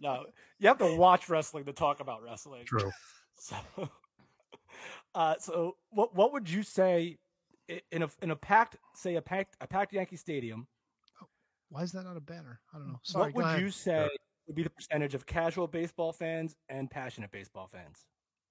No, 0.00 0.24
you 0.58 0.66
have 0.68 0.78
to 0.78 0.96
watch 0.96 1.28
wrestling 1.28 1.64
to 1.66 1.72
talk 1.72 2.00
about 2.00 2.22
wrestling. 2.24 2.64
true. 2.64 2.90
So, 3.36 3.56
uh, 5.14 5.34
so 5.38 5.76
what 5.90 6.14
what 6.14 6.32
would 6.32 6.48
you 6.48 6.62
say 6.62 7.18
in 7.90 8.02
a 8.02 8.10
in 8.20 8.30
a 8.30 8.36
packed 8.36 8.76
say 8.94 9.16
a 9.16 9.22
packed 9.22 9.56
a 9.60 9.66
packed 9.66 9.92
Yankee 9.92 10.16
Stadium? 10.16 10.66
Why 11.68 11.82
is 11.82 11.92
that 11.92 12.04
not 12.04 12.16
a 12.16 12.20
banner? 12.20 12.60
I 12.74 12.78
don't 12.78 12.88
know. 12.88 13.00
Sorry. 13.02 13.26
what 13.26 13.34
would 13.34 13.44
ahead. 13.46 13.60
you 13.60 13.70
say 13.70 14.08
would 14.46 14.56
be 14.56 14.62
the 14.62 14.70
percentage 14.70 15.14
of 15.14 15.24
casual 15.24 15.66
baseball 15.66 16.12
fans 16.12 16.56
and 16.68 16.90
passionate 16.90 17.30
baseball 17.30 17.66
fans? 17.66 18.04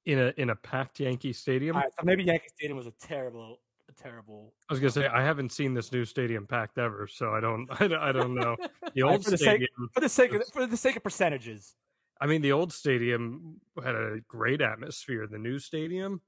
In 0.05 0.17
a 0.17 0.33
in 0.37 0.49
a 0.49 0.55
packed 0.55 0.99
Yankee 0.99 1.33
Stadium, 1.33 1.75
All 1.75 1.83
right, 1.83 1.91
so 1.99 2.03
maybe 2.03 2.23
Yankee 2.23 2.49
Stadium 2.55 2.77
was 2.77 2.87
a 2.87 2.93
terrible 2.99 3.59
a 3.87 4.01
terrible. 4.01 4.53
I 4.69 4.73
was 4.73 4.79
gonna 4.79 4.91
say 4.91 5.07
I 5.07 5.21
haven't 5.21 5.51
seen 5.51 5.73
this 5.73 5.91
new 5.91 6.05
stadium 6.05 6.47
packed 6.47 6.77
ever, 6.77 7.07
so 7.07 7.33
I 7.33 7.39
don't 7.39 7.67
I 7.79 7.87
don't, 7.87 8.01
I 8.01 8.11
don't 8.11 8.35
know. 8.35 8.55
The 8.93 9.03
old 9.03 9.23
for 9.23 9.31
the 9.31 9.37
sake- 9.37 9.47
stadium, 9.47 9.89
For 9.93 10.01
the 10.01 10.09
sake 10.09 10.33
of 10.33 10.43
for 10.47 10.65
the 10.67 10.75
sake 10.75 10.95
of 10.97 11.03
percentages, 11.03 11.75
I 12.19 12.25
mean, 12.27 12.41
the 12.41 12.51
old 12.51 12.73
stadium 12.73 13.61
had 13.81 13.95
a 13.95 14.19
great 14.27 14.61
atmosphere. 14.61 15.27
The 15.27 15.37
new 15.37 15.59
stadium, 15.59 16.21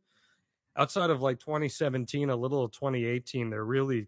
outside 0.78 1.10
of 1.10 1.22
like 1.22 1.40
2017, 1.40 2.30
a 2.30 2.36
little 2.36 2.64
of 2.64 2.72
2018, 2.72 3.50
there 3.50 3.64
really 3.64 4.08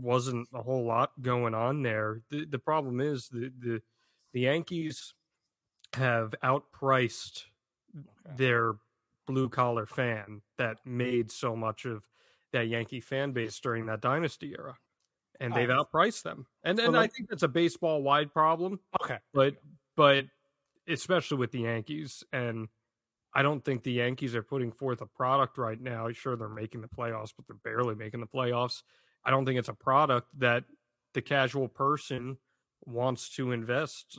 wasn't 0.00 0.48
a 0.54 0.62
whole 0.62 0.84
lot 0.84 1.10
going 1.20 1.54
on 1.54 1.82
there. 1.82 2.22
The 2.30 2.44
the 2.44 2.58
problem 2.58 3.00
is 3.00 3.28
the 3.28 3.52
the, 3.58 3.82
the 4.32 4.40
Yankees 4.40 5.14
have 5.94 6.34
outpriced 6.42 7.44
their 8.36 8.74
blue 9.26 9.48
collar 9.48 9.86
fan 9.86 10.42
that 10.58 10.78
made 10.84 11.30
so 11.30 11.56
much 11.56 11.84
of 11.84 12.08
that 12.52 12.68
Yankee 12.68 13.00
fan 13.00 13.32
base 13.32 13.58
during 13.60 13.86
that 13.86 14.00
dynasty 14.00 14.54
era. 14.58 14.76
And 15.40 15.52
they've 15.52 15.68
outpriced 15.68 16.22
them. 16.22 16.46
And 16.64 16.78
So 16.78 16.86
and 16.86 16.96
I 16.96 17.06
think 17.08 17.28
that's 17.28 17.42
a 17.42 17.48
baseball 17.48 18.02
wide 18.02 18.32
problem 18.32 18.80
okay. 19.02 19.18
but 19.34 19.56
but 19.94 20.24
especially 20.88 21.36
with 21.36 21.50
the 21.52 21.60
Yankees 21.60 22.24
and 22.32 22.68
I 23.36 23.42
don't 23.42 23.62
think 23.62 23.82
the 23.82 23.92
Yankees 23.92 24.34
are 24.34 24.42
putting 24.42 24.72
forth 24.72 25.02
a 25.02 25.06
product 25.06 25.58
right 25.58 25.78
now. 25.80 26.10
Sure, 26.10 26.36
they're 26.36 26.48
making 26.48 26.80
the 26.80 26.88
playoffs, 26.88 27.32
but 27.36 27.46
they're 27.46 27.56
barely 27.72 27.94
making 27.94 28.20
the 28.20 28.26
playoffs. 28.26 28.82
I 29.26 29.30
don't 29.30 29.44
think 29.44 29.58
it's 29.58 29.68
a 29.68 29.74
product 29.74 30.28
that 30.38 30.64
the 31.12 31.20
casual 31.20 31.68
person 31.68 32.38
wants 32.86 33.28
to 33.36 33.52
invest 33.52 34.18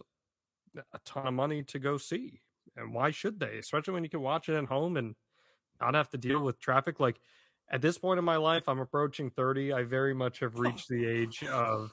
a 0.93 0.99
ton 1.03 1.25
of 1.25 1.33
money 1.33 1.63
to 1.63 1.79
go 1.79 1.97
see. 1.97 2.41
And 2.75 2.93
why 2.93 3.09
should 3.09 3.39
they? 3.39 3.57
Especially 3.57 3.93
when 3.95 4.03
you 4.03 4.09
can 4.09 4.21
watch 4.21 4.49
it 4.49 4.55
at 4.55 4.65
home 4.65 4.97
and 4.97 5.15
not 5.81 5.95
have 5.95 6.11
to 6.11 6.17
deal 6.19 6.41
with 6.43 6.59
traffic. 6.59 6.99
Like 6.99 7.19
at 7.71 7.81
this 7.81 7.97
point 7.97 8.19
in 8.19 8.25
my 8.25 8.37
life, 8.37 8.69
I'm 8.69 8.79
approaching 8.79 9.31
30. 9.31 9.73
I 9.73 9.81
very 9.83 10.13
much 10.13 10.41
have 10.41 10.59
reached 10.59 10.89
the 10.89 11.05
age 11.07 11.43
of 11.43 11.91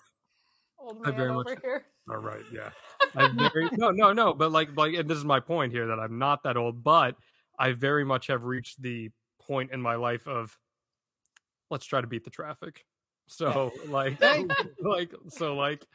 Old 0.79 0.99
I 1.07 1.11
very 1.13 1.31
over 1.31 1.45
much- 1.45 1.59
here. 1.63 1.87
all 2.11 2.19
right, 2.19 2.45
yeah. 2.53 2.69
I'm 3.17 3.39
very 3.39 3.69
no, 3.73 3.91
no, 3.91 4.13
no. 4.13 4.35
But 4.35 4.53
like, 4.53 4.77
like, 4.77 4.95
and 4.95 5.09
this 5.09 5.19
is 5.19 5.25
my 5.25 5.41
point 5.41 5.73
here 5.73 5.87
that 5.89 5.99
I'm 5.99 6.19
not 6.19 6.43
that 6.45 6.57
old, 6.57 6.83
but 6.83 7.17
I 7.59 7.73
very 7.73 8.05
much 8.05 8.27
have 8.29 8.45
reached 8.45 8.83
the 8.83 9.11
point 9.41 9.71
in 9.73 9.81
my 9.81 9.95
life 9.95 10.27
of 10.27 10.59
let's 11.71 11.87
try 11.87 12.01
to 12.01 12.07
beat 12.07 12.25
the 12.25 12.31
traffic. 12.31 12.85
So 13.27 13.73
like, 13.89 14.21
like, 14.81 15.13
so 15.29 15.55
like, 15.55 15.87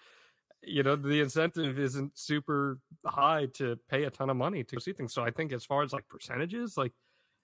you 0.61 0.83
know, 0.83 0.95
the 0.95 1.21
incentive 1.21 1.79
isn't 1.79 2.17
super 2.17 2.79
high 3.05 3.47
to 3.53 3.77
pay 3.89 4.03
a 4.03 4.09
ton 4.09 4.29
of 4.29 4.37
money 4.37 4.63
to 4.65 4.79
see 4.79 4.93
things. 4.93 5.13
So 5.13 5.23
I 5.23 5.31
think 5.31 5.53
as 5.53 5.65
far 5.65 5.83
as 5.83 5.93
like 5.93 6.07
percentages, 6.07 6.77
like, 6.77 6.91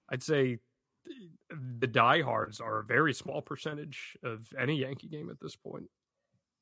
I'd 0.10 0.24
say 0.24 0.60
the 1.50 1.88
diehards 1.88 2.60
are 2.60 2.80
a 2.80 2.84
very 2.84 3.14
small 3.14 3.42
percentage 3.42 4.18
of 4.24 4.48
any 4.60 4.80
Yankee 4.80 5.08
game 5.08 5.30
at 5.30 5.40
this 5.40 5.56
point. 5.56 5.90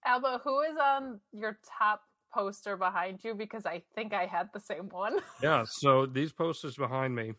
Alba, 0.06 0.42
who 0.44 0.62
is 0.62 0.78
on 0.78 1.20
your 1.32 1.58
top 1.80 2.02
poster 2.34 2.78
behind 2.78 3.24
you? 3.24 3.36
Because 3.36 3.66
I 3.66 3.84
think 3.96 4.14
I 4.14 4.26
had 4.26 4.50
the 4.54 4.60
same 4.60 4.90
one. 4.90 5.20
Yeah, 5.42 5.66
so 5.68 6.06
these 6.06 6.32
posters 6.32 6.76
behind 6.76 7.16
me, 7.16 7.34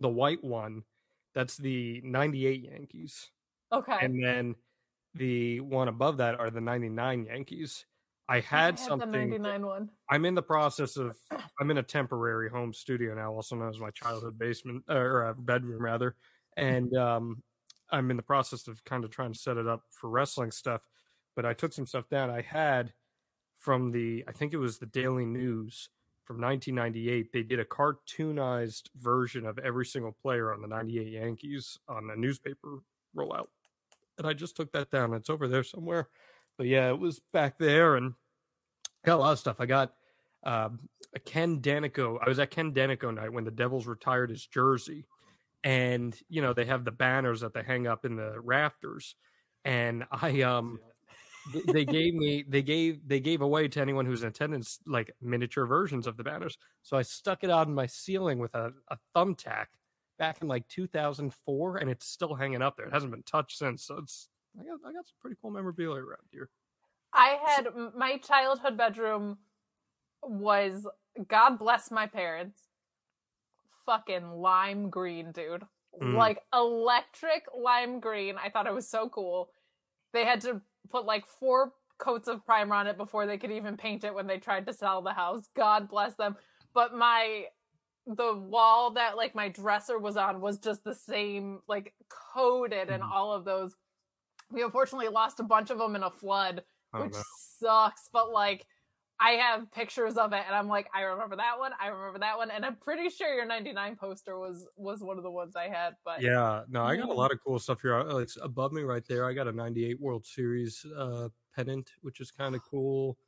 the 0.00 0.08
white 0.08 0.42
one, 0.44 0.82
that's 1.34 1.56
the 1.56 2.00
98 2.04 2.62
Yankees. 2.70 3.30
Okay. 3.72 3.96
And 4.00 4.22
then 4.22 4.54
the 5.14 5.60
one 5.60 5.88
above 5.88 6.18
that 6.18 6.38
are 6.38 6.50
the 6.50 6.60
99 6.60 7.24
Yankees. 7.24 7.86
I 8.28 8.36
I 8.36 8.40
had 8.40 8.78
had 8.78 9.00
the 9.00 9.06
99 9.06 9.66
one. 9.66 9.90
I'm 10.10 10.24
in 10.24 10.34
the 10.34 10.42
process 10.42 10.96
of 10.96 11.16
I'm 11.60 11.70
in 11.70 11.78
a 11.78 11.82
temporary 11.82 12.48
home 12.48 12.72
studio 12.72 13.14
now, 13.14 13.32
also 13.32 13.54
known 13.56 13.68
as 13.68 13.78
my 13.78 13.90
childhood 13.90 14.38
basement 14.38 14.84
or 14.88 15.26
uh, 15.26 15.34
bedroom 15.34 15.82
rather, 15.82 16.16
and 16.56 16.96
um, 16.96 17.42
I'm 17.90 18.10
in 18.10 18.16
the 18.16 18.22
process 18.22 18.66
of 18.66 18.82
kind 18.84 19.04
of 19.04 19.10
trying 19.10 19.32
to 19.34 19.38
set 19.38 19.58
it 19.58 19.66
up 19.66 19.82
for 19.90 20.08
wrestling 20.08 20.52
stuff. 20.52 20.86
But 21.36 21.44
I 21.44 21.52
took 21.52 21.72
some 21.72 21.86
stuff 21.86 22.08
down. 22.08 22.30
I 22.30 22.40
had 22.40 22.92
from 23.64 23.92
the 23.92 24.22
I 24.28 24.32
think 24.32 24.52
it 24.52 24.58
was 24.58 24.78
the 24.78 24.86
Daily 24.86 25.24
News 25.24 25.88
from 26.22 26.38
1998. 26.38 27.32
They 27.32 27.42
did 27.42 27.58
a 27.58 27.64
cartoonized 27.64 28.90
version 28.94 29.46
of 29.46 29.58
every 29.58 29.86
single 29.86 30.12
player 30.12 30.52
on 30.52 30.60
the 30.60 30.68
98 30.68 31.08
Yankees 31.08 31.78
on 31.88 32.10
a 32.10 32.16
newspaper 32.16 32.80
rollout, 33.16 33.46
and 34.18 34.26
I 34.26 34.34
just 34.34 34.54
took 34.54 34.70
that 34.72 34.90
down. 34.90 35.14
It's 35.14 35.30
over 35.30 35.48
there 35.48 35.64
somewhere. 35.64 36.08
But 36.58 36.66
yeah, 36.66 36.90
it 36.90 36.98
was 36.98 37.22
back 37.32 37.58
there 37.58 37.96
and 37.96 38.12
got 39.02 39.16
a 39.16 39.22
lot 39.22 39.32
of 39.32 39.38
stuff. 39.38 39.56
I 39.60 39.66
got 39.66 39.94
um, 40.44 40.80
a 41.14 41.18
Ken 41.18 41.60
Daneyko. 41.60 42.18
I 42.22 42.28
was 42.28 42.38
at 42.38 42.50
Ken 42.50 42.72
Daneyko 42.74 43.14
night 43.14 43.32
when 43.32 43.44
the 43.44 43.50
Devils 43.50 43.86
retired 43.86 44.28
his 44.28 44.46
jersey, 44.46 45.06
and 45.64 46.14
you 46.28 46.42
know 46.42 46.52
they 46.52 46.66
have 46.66 46.84
the 46.84 46.92
banners 46.92 47.40
that 47.40 47.54
they 47.54 47.62
hang 47.62 47.86
up 47.86 48.04
in 48.04 48.16
the 48.16 48.38
rafters, 48.40 49.14
and 49.64 50.04
I 50.10 50.42
um 50.42 50.80
th- 50.82 50.93
they 51.66 51.84
gave 51.84 52.14
me 52.14 52.44
they 52.48 52.62
gave 52.62 53.06
they 53.06 53.20
gave 53.20 53.40
away 53.40 53.68
to 53.68 53.80
anyone 53.80 54.06
who's 54.06 54.22
in 54.22 54.28
attendance 54.28 54.78
like 54.86 55.10
miniature 55.20 55.66
versions 55.66 56.06
of 56.06 56.16
the 56.16 56.24
banners. 56.24 56.56
So 56.82 56.96
I 56.96 57.02
stuck 57.02 57.44
it 57.44 57.50
on 57.50 57.74
my 57.74 57.86
ceiling 57.86 58.38
with 58.38 58.54
a, 58.54 58.72
a 58.88 58.98
thumbtack 59.14 59.66
back 60.18 60.40
in 60.40 60.48
like 60.48 60.68
2004, 60.68 61.76
and 61.78 61.90
it's 61.90 62.06
still 62.06 62.34
hanging 62.34 62.62
up 62.62 62.76
there. 62.76 62.86
It 62.86 62.92
hasn't 62.92 63.12
been 63.12 63.22
touched 63.24 63.58
since. 63.58 63.84
So 63.84 63.98
it's 63.98 64.28
I 64.58 64.64
got 64.64 64.78
I 64.86 64.92
got 64.92 65.06
some 65.06 65.16
pretty 65.20 65.36
cool 65.40 65.50
memorabilia 65.50 66.02
around 66.02 66.26
here. 66.30 66.50
I 67.12 67.38
had 67.46 67.66
m- 67.66 67.92
my 67.96 68.18
childhood 68.18 68.76
bedroom 68.76 69.38
was 70.22 70.86
God 71.28 71.58
bless 71.58 71.90
my 71.90 72.06
parents 72.06 72.60
fucking 73.86 74.30
lime 74.30 74.90
green, 74.90 75.32
dude. 75.32 75.64
Mm. 76.00 76.14
Like 76.16 76.40
electric 76.52 77.46
lime 77.56 78.00
green. 78.00 78.36
I 78.42 78.50
thought 78.50 78.66
it 78.66 78.74
was 78.74 78.88
so 78.88 79.08
cool. 79.08 79.50
They 80.12 80.24
had 80.24 80.40
to 80.42 80.60
put 80.90 81.04
like 81.04 81.26
four 81.26 81.72
coats 81.98 82.28
of 82.28 82.44
primer 82.44 82.74
on 82.74 82.86
it 82.86 82.96
before 82.96 83.26
they 83.26 83.38
could 83.38 83.50
even 83.52 83.76
paint 83.76 84.04
it 84.04 84.14
when 84.14 84.26
they 84.26 84.38
tried 84.38 84.66
to 84.66 84.72
sell 84.72 85.00
the 85.02 85.12
house. 85.12 85.48
God 85.54 85.88
bless 85.88 86.14
them. 86.16 86.36
But 86.74 86.94
my 86.94 87.44
the 88.06 88.34
wall 88.34 88.90
that 88.92 89.16
like 89.16 89.34
my 89.34 89.48
dresser 89.48 89.98
was 89.98 90.16
on 90.18 90.40
was 90.40 90.58
just 90.58 90.84
the 90.84 90.94
same 90.94 91.60
like 91.68 91.94
coated 92.10 92.90
in 92.90 93.00
Mhm. 93.00 93.10
all 93.10 93.32
of 93.32 93.44
those. 93.44 93.74
We 94.50 94.62
unfortunately 94.62 95.08
lost 95.08 95.40
a 95.40 95.44
bunch 95.44 95.70
of 95.70 95.78
them 95.78 95.96
in 95.96 96.02
a 96.02 96.10
flood, 96.10 96.64
Oh, 96.92 97.02
which 97.02 97.14
no. 97.14 97.22
sucks, 97.38 98.08
but 98.12 98.30
like 98.30 98.66
I 99.20 99.32
have 99.32 99.70
pictures 99.70 100.16
of 100.16 100.32
it 100.32 100.42
and 100.46 100.54
I'm 100.54 100.68
like 100.68 100.88
I 100.94 101.02
remember 101.02 101.36
that 101.36 101.58
one, 101.58 101.72
I 101.80 101.88
remember 101.88 102.18
that 102.20 102.36
one 102.36 102.50
and 102.50 102.64
I'm 102.64 102.76
pretty 102.76 103.08
sure 103.10 103.32
your 103.34 103.46
99 103.46 103.96
poster 103.96 104.38
was 104.38 104.66
was 104.76 105.02
one 105.02 105.18
of 105.18 105.22
the 105.24 105.30
ones 105.30 105.56
I 105.56 105.68
had, 105.68 105.96
but 106.04 106.20
Yeah, 106.20 106.64
no, 106.68 106.84
I 106.84 106.96
got 106.96 107.08
a 107.08 107.12
lot 107.12 107.32
of 107.32 107.40
cool 107.44 107.58
stuff 107.58 107.82
here. 107.82 107.94
Uh, 107.98 108.14
Like 108.14 108.28
above 108.40 108.72
me 108.72 108.82
right 108.82 109.04
there, 109.06 109.24
I 109.28 109.32
got 109.32 109.48
a 109.48 109.52
'98 109.52 110.00
World 110.00 110.24
Series 110.26 110.84
uh, 110.96 111.28
pennant, 111.54 111.92
which 112.02 112.20
is 112.20 112.30
kind 112.30 112.54
of 112.54 112.62
cool. 112.70 113.18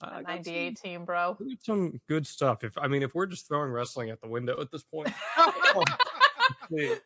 I 0.00 0.18
the 0.18 0.22
got 0.22 0.26
98 0.26 0.76
team, 0.76 1.04
bro. 1.04 1.38
Some, 1.38 1.56
some 1.60 2.00
good 2.08 2.26
stuff. 2.26 2.64
If 2.64 2.76
I 2.78 2.88
mean, 2.88 3.02
if 3.02 3.14
we're 3.14 3.26
just 3.26 3.48
throwing 3.48 3.70
wrestling 3.72 4.10
at 4.10 4.20
the 4.20 4.28
window 4.28 4.60
at 4.60 4.70
this 4.70 4.84
point, 4.84 5.10
Hey, 6.74 6.96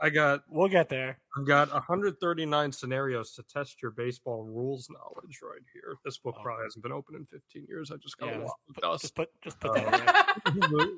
I 0.00 0.10
got 0.10 0.42
We'll 0.48 0.68
get 0.68 0.88
there. 0.88 1.18
I've 1.38 1.46
got 1.46 1.72
139 1.72 2.72
scenarios 2.72 3.32
to 3.34 3.42
test 3.44 3.80
your 3.80 3.92
baseball 3.92 4.44
rules 4.44 4.88
knowledge 4.90 5.40
right 5.42 5.62
here. 5.72 5.94
This 6.04 6.18
book 6.18 6.34
Oh. 6.38 6.42
probably 6.42 6.64
hasn't 6.64 6.82
been 6.82 6.92
open 6.92 7.14
in 7.16 7.24
15 7.26 7.66
years. 7.68 7.90
I 7.90 7.96
just 7.96 8.18
got 8.18 8.26
Yeah, 8.30 8.38
a 8.38 8.44
lot 8.44 8.54
of 8.68 8.74
put, 8.74 8.82
dust. 8.82 9.02
just 9.02 9.14
put 9.14 9.30
just 9.42 9.60
put 9.60 9.70
Uh, 9.70 9.74
that 9.90 10.36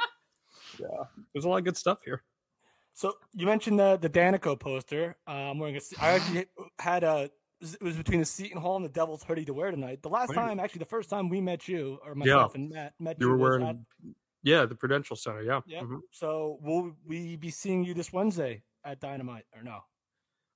yeah, 0.78 0.86
there's 1.32 1.44
a 1.44 1.48
lot 1.48 1.58
of 1.58 1.64
good 1.64 1.76
stuff 1.76 1.98
here. 2.04 2.22
So 2.94 3.14
you 3.34 3.44
mentioned 3.46 3.78
the 3.78 3.96
the 3.98 4.08
Daneyko 4.08 4.58
poster. 4.58 5.16
Uh, 5.28 5.30
I'm 5.50 5.58
wearing 5.58 5.76
a. 5.76 5.80
I 6.00 6.10
actually 6.12 6.46
had 6.78 7.04
a. 7.04 7.30
It 7.60 7.82
was 7.82 7.96
between 7.96 8.20
the 8.20 8.26
Seton 8.26 8.60
Hall 8.60 8.76
and 8.76 8.84
the 8.84 8.88
Devil's 8.90 9.22
hoodie 9.22 9.44
to 9.46 9.54
wear 9.54 9.70
tonight. 9.70 10.02
The 10.02 10.10
last 10.10 10.28
Right. 10.30 10.36
time, 10.48 10.60
actually, 10.60 10.80
the 10.80 10.84
first 10.86 11.08
time 11.08 11.28
we 11.30 11.40
met 11.40 11.66
you 11.68 11.98
or 12.04 12.14
myself 12.14 12.54
and 12.54 12.70
Matt 12.70 12.94
met 12.98 13.16
You 13.20 13.28
were 13.30 13.36
wearing, 13.38 13.86
yeah, 14.46 14.64
the 14.64 14.74
Prudential 14.76 15.16
Center. 15.16 15.42
Yeah, 15.42 15.60
yeah. 15.66 15.80
mhm. 15.82 16.00
So 16.12 16.58
will 16.62 16.92
we 17.04 17.34
be 17.36 17.50
seeing 17.50 17.84
you 17.84 17.92
this 17.94 18.12
Wednesday 18.12 18.62
at 18.84 19.00
Dynamite 19.00 19.44
or 19.54 19.62
no? 19.62 19.80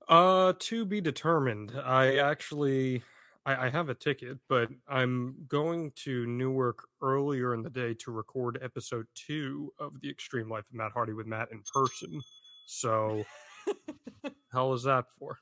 Uh, 0.08 0.52
to 0.60 0.84
be 0.84 1.00
determined. 1.00 1.72
I 1.84 2.16
actually, 2.18 3.02
I, 3.44 3.66
I 3.66 3.70
have 3.70 3.88
a 3.88 3.94
ticket, 3.94 4.38
but 4.48 4.68
I'm 4.88 5.34
going 5.48 5.92
to 6.04 6.26
Newark 6.26 6.84
earlier 7.02 7.52
in 7.54 7.62
the 7.62 7.70
day 7.70 7.94
to 7.94 8.10
record 8.12 8.58
episode 8.62 9.06
two 9.14 9.72
of 9.78 10.00
the 10.00 10.08
Extreme 10.08 10.48
Life 10.50 10.66
of 10.68 10.74
Matt 10.74 10.92
Hardy 10.92 11.12
with 11.12 11.26
Matt 11.26 11.48
in 11.52 11.62
person. 11.72 12.20
So, 12.66 13.24
hell 14.52 14.72
is 14.74 14.84
that 14.84 15.06
for? 15.18 15.38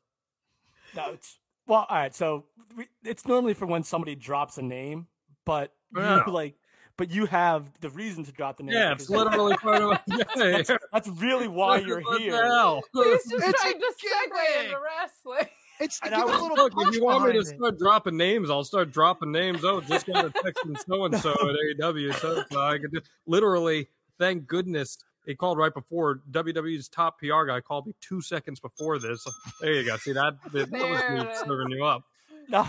No, 0.95 1.11
it's 1.13 1.39
well. 1.67 1.87
All 1.89 1.97
right. 1.97 2.15
So 2.15 2.47
we, 2.77 2.87
it's 3.05 3.27
normally 3.27 3.55
for 3.55 3.67
when 3.67 3.83
somebody 3.83 4.15
drops 4.15 4.57
a 4.59 4.63
name, 4.63 5.07
but 5.45 5.73
Yeah. 5.95 6.23
you 6.27 6.33
like, 6.33 6.57
but 6.99 7.11
you 7.11 7.25
have 7.27 7.65
the 7.81 7.89
reason 7.91 8.25
to 8.25 8.33
drop 8.33 8.59
the 8.59 8.65
name. 8.65 8.75
Yeah, 8.75 8.93
it's 8.93 9.09
literally 9.09 9.57
part 9.57 9.81
of. 9.83 9.99
Yeah, 10.07 10.25
that's, 10.37 10.71
that's 10.93 11.09
really 11.09 11.49
why 11.49 11.79
you're 11.79 12.03
here. 12.19 12.45
hell? 12.45 12.83
He's 12.93 13.05
just 13.31 13.33
It's 13.33 13.63
trying 13.63 13.77
a 13.77 13.79
to 13.79 13.87
segue 13.87 14.55
gimmick. 14.55 14.65
into 14.67 14.79
wrestling. 14.81 15.49
It's 15.81 16.01
to 16.01 16.07
And 16.07 16.15
give 16.17 16.19
I 16.19 16.23
a 16.23 16.27
was- 16.33 16.43
little 16.43 16.57
Look, 16.57 16.89
if 16.89 16.95
you 16.97 17.05
want 17.05 17.25
me 17.25 17.33
to 17.33 17.39
behind 17.39 17.53
it. 17.55 17.57
start 17.57 17.79
dropping 17.79 18.17
names, 18.17 18.51
I'll 18.51 18.65
start 18.65 18.91
dropping 18.93 19.31
names. 19.33 19.65
Oh, 19.65 19.81
just 19.81 20.07
got 20.07 20.25
a 20.27 20.31
text 20.31 20.61
from 20.61 20.75
so 20.77 21.05
and 21.05 21.17
so 21.17 21.31
at 21.33 21.79
AEW. 21.81 22.15
So, 22.17 22.43
so 22.51 22.61
I 22.61 22.79
could 22.79 22.91
do, 22.93 23.01
literally, 23.27 23.87
thank 24.19 24.47
goodness 24.49 24.99
he 25.25 25.37
called 25.37 25.57
right 25.59 25.73
before 25.73 26.21
WWE's 26.33 26.89
top 26.89 27.21
PR 27.21 27.45
guy 27.45 27.61
called 27.61 27.87
me 27.87 27.95
two 28.01 28.21
seconds 28.21 28.59
before 28.61 28.99
this. 28.99 29.25
There 29.61 29.73
you 29.75 29.85
go. 29.87 29.97
See 29.99 30.13
that? 30.13 30.35
That, 30.53 30.71
that 30.71 30.91
was 30.91 31.01
me 31.11 31.21
it 31.21 31.33
is. 31.33 31.39
serving 31.47 31.71
you 31.71 31.85
up. 31.85 32.03
No, 32.51 32.67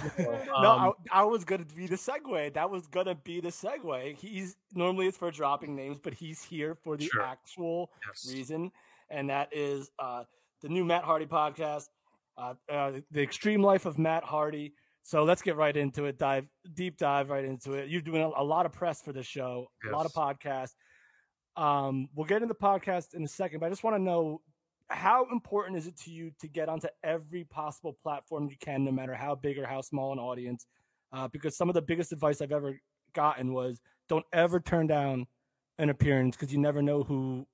no, 0.62 0.72
Um, 0.72 0.94
I, 1.12 1.22
I 1.22 1.24
was 1.24 1.46
gonna 1.46 1.66
be 1.66 1.88
the 1.88 1.96
segue. 1.96 2.54
That 2.54 2.70
was 2.70 2.86
gonna 2.88 3.16
be 3.16 3.40
the 3.40 3.50
segue. 3.50 4.16
He's 4.18 4.58
normally 4.74 5.08
it's 5.08 5.18
for 5.18 5.32
dropping 5.32 5.76
names, 5.76 6.00
but 6.00 6.14
he's 6.14 6.44
here 6.44 6.76
for 6.76 6.98
the 6.98 7.06
Sure. 7.08 7.22
actual 7.24 7.90
Yes. 8.08 8.34
reason, 8.34 8.72
and 9.10 9.30
that 9.30 9.50
is 9.54 9.90
uh, 10.00 10.24
the 10.62 10.70
new 10.70 10.84
Matt 10.84 11.04
Hardy 11.06 11.26
podcast, 11.26 11.86
uh, 12.38 12.56
uh, 12.70 12.92
the 13.12 13.22
Extreme 13.22 13.64
Life 13.64 13.86
of 13.86 13.98
Matt 13.98 14.24
Hardy. 14.26 14.74
So 15.04 15.24
let's 15.24 15.42
get 15.42 15.56
right 15.56 15.76
into 15.76 16.06
it. 16.06 16.18
Dive 16.20 16.46
deep 16.74 16.98
dive 16.98 17.30
right 17.30 17.46
into 17.46 17.74
it. 17.74 17.90
You're 17.90 18.02
doing 18.02 18.22
a, 18.22 18.28
a 18.28 18.44
lot 18.44 18.66
of 18.66 18.74
press 18.74 19.02
for 19.02 19.14
this 19.14 19.26
show, 19.26 19.68
a 19.88 19.92
lot 19.92 20.06
of 20.06 20.12
Yes. 20.14 20.76
podcasts. 21.58 21.62
Um, 21.62 22.10
we'll 22.16 22.26
get 22.28 22.42
into 22.42 22.54
the 22.54 22.60
podcast 22.60 23.14
in 23.14 23.24
a 23.24 23.28
second, 23.28 23.60
but 23.60 23.68
I 23.68 23.70
just 23.70 23.84
want 23.84 23.96
to 23.96 24.02
know 24.02 24.42
how 24.90 25.28
important 25.32 25.78
is 25.78 25.88
it 25.88 25.98
to 25.98 26.12
you 26.12 26.32
to 26.40 26.48
get 26.48 26.70
onto 26.70 26.88
every 27.04 27.44
possible 27.44 27.98
platform 28.02 28.50
you 28.50 28.58
can, 28.60 28.84
no 28.84 28.92
matter 28.92 29.14
how 29.14 29.36
big 29.36 29.58
or 29.58 29.66
how 29.66 29.82
small 29.82 30.12
an 30.12 30.20
audience? 30.20 30.66
Uh, 31.12 31.28
because 31.28 31.56
some 31.56 31.70
of 31.70 31.76
the 31.76 31.82
biggest 31.82 32.12
advice 32.12 32.42
I've 32.42 32.52
ever 32.52 32.80
gotten 33.14 33.54
was 33.54 33.80
don't 34.08 34.26
ever 34.34 34.60
turn 34.60 34.88
down 34.88 35.28
an 35.78 35.90
appearance 35.90 36.36
because 36.36 36.52
you 36.52 36.60
never 36.60 36.82
know 36.82 37.04
who 37.04 37.46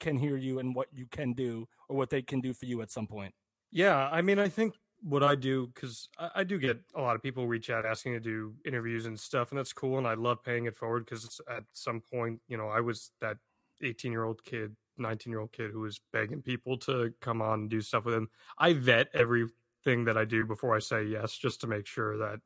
can 0.00 0.18
hear 0.18 0.36
you 0.36 0.58
and 0.58 0.74
what 0.74 0.88
you 0.92 1.06
can 1.06 1.32
do 1.32 1.66
or 1.88 1.96
what 1.96 2.10
they 2.10 2.22
can 2.22 2.40
do 2.40 2.52
for 2.52 2.66
you 2.66 2.82
at 2.82 2.90
some 2.90 3.06
point. 3.06 3.34
Yeah, 3.70 4.08
I 4.10 4.22
mean, 4.22 4.38
I 4.38 4.48
think 4.48 4.74
what 5.00 5.22
I 5.22 5.34
do 5.34 5.68
because 5.74 6.08
I, 6.18 6.30
I 6.36 6.44
do 6.44 6.58
get 6.58 6.80
a 6.94 7.00
lot 7.00 7.16
of 7.16 7.22
people 7.22 7.46
reach 7.46 7.70
out 7.70 7.84
asking 7.84 8.14
to 8.14 8.20
do 8.20 8.54
interviews 8.64 9.06
and 9.06 9.18
stuff, 9.18 9.50
and 9.50 9.58
that's 9.58 9.72
cool, 9.72 9.98
and 9.98 10.06
I 10.06 10.14
love 10.14 10.42
paying 10.42 10.66
it 10.66 10.76
forward 10.76 11.04
because 11.04 11.40
at 11.48 11.64
some 11.72 12.00
point, 12.00 12.40
you 12.48 12.56
know, 12.56 12.68
I 12.68 12.80
was 12.80 13.12
that 13.20 13.38
18 13.82 14.12
year 14.12 14.24
old 14.24 14.44
kid, 14.44 14.76
19 14.98 15.30
year 15.30 15.40
old 15.40 15.52
kid 15.52 15.70
who 15.70 15.80
was 15.80 16.00
begging 16.12 16.42
people 16.42 16.78
to 16.78 17.12
come 17.20 17.42
on 17.42 17.60
and 17.60 17.70
do 17.70 17.80
stuff 17.80 18.04
with 18.04 18.14
him. 18.14 18.28
I 18.58 18.72
vet 18.74 19.08
everything 19.14 20.04
that 20.04 20.16
I 20.16 20.24
do 20.24 20.44
before 20.44 20.74
I 20.74 20.78
say 20.78 21.04
yes, 21.04 21.36
just 21.36 21.60
to 21.62 21.66
make 21.66 21.86
sure 21.86 22.16
that 22.18 22.40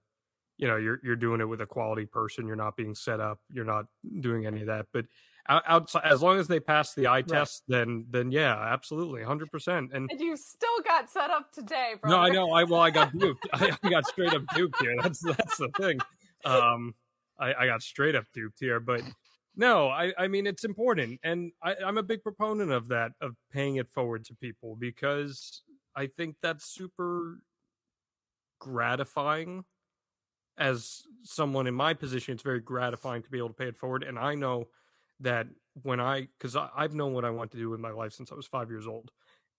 you 0.56 0.66
know 0.66 0.76
you're 0.76 1.00
you're 1.04 1.16
doing 1.16 1.40
it 1.40 1.44
with 1.48 1.60
a 1.60 1.66
quality 1.66 2.06
person. 2.06 2.46
You're 2.46 2.56
not 2.56 2.76
being 2.76 2.94
set 2.94 3.20
up. 3.20 3.38
You're 3.52 3.64
not 3.64 3.86
doing 4.20 4.46
any 4.46 4.60
of 4.60 4.66
that. 4.66 4.86
But 4.92 5.06
outside, 5.48 6.02
as 6.04 6.20
long 6.20 6.38
as 6.38 6.46
they 6.48 6.60
pass 6.60 6.94
the 6.94 7.08
eye 7.08 7.22
test, 7.22 7.62
then 7.68 8.06
then 8.10 8.30
yeah, 8.30 8.54
absolutely, 8.54 9.22
hundred 9.22 9.50
percent. 9.50 9.90
And 9.94 10.10
And 10.10 10.20
you 10.20 10.36
still 10.36 10.80
got 10.84 11.10
set 11.10 11.30
up 11.30 11.52
today, 11.52 11.94
bro. 12.00 12.10
no, 12.10 12.18
I 12.18 12.28
know. 12.30 12.50
I 12.52 12.64
well, 12.64 12.80
I 12.80 12.90
got 12.90 13.12
duped. 13.18 13.46
I, 13.52 13.76
I 13.82 13.88
got 13.90 14.06
straight 14.06 14.34
up 14.34 14.42
duped 14.54 14.80
here. 14.82 14.94
That's 15.00 15.20
that's 15.20 15.58
the 15.58 15.68
thing. 15.78 16.00
Um, 16.44 16.94
I, 17.38 17.54
I 17.54 17.66
got 17.66 17.82
straight 17.82 18.14
up 18.16 18.24
duped 18.34 18.58
here, 18.60 18.80
but 18.80 19.02
no, 19.58 19.88
I 19.88 20.14
I 20.16 20.28
mean 20.28 20.46
it's 20.46 20.64
important, 20.64 21.18
and 21.24 21.50
I, 21.62 21.74
I'm 21.84 21.98
a 21.98 22.02
big 22.02 22.22
proponent 22.22 22.70
of 22.70 22.88
that 22.88 23.12
of 23.20 23.34
paying 23.52 23.76
it 23.76 23.88
forward 23.88 24.24
to 24.26 24.34
people 24.36 24.76
because 24.76 25.62
I 25.96 26.06
think 26.06 26.36
that's 26.40 26.64
super 26.64 27.40
gratifying. 28.60 29.64
As 30.56 31.02
someone 31.22 31.66
in 31.66 31.74
my 31.74 31.92
position, 31.92 32.34
it's 32.34 32.42
very 32.42 32.60
gratifying 32.60 33.22
to 33.22 33.30
be 33.30 33.38
able 33.38 33.48
to 33.48 33.54
pay 33.54 33.66
it 33.66 33.76
forward, 33.76 34.04
and 34.04 34.16
I 34.16 34.36
know 34.36 34.68
that 35.20 35.48
when 35.82 35.98
I 35.98 36.28
because 36.38 36.56
I've 36.56 36.94
known 36.94 37.12
what 37.12 37.24
I 37.24 37.30
want 37.30 37.50
to 37.50 37.58
do 37.58 37.68
with 37.68 37.80
my 37.80 37.90
life 37.90 38.12
since 38.12 38.30
I 38.30 38.36
was 38.36 38.46
five 38.46 38.70
years 38.70 38.86
old, 38.86 39.10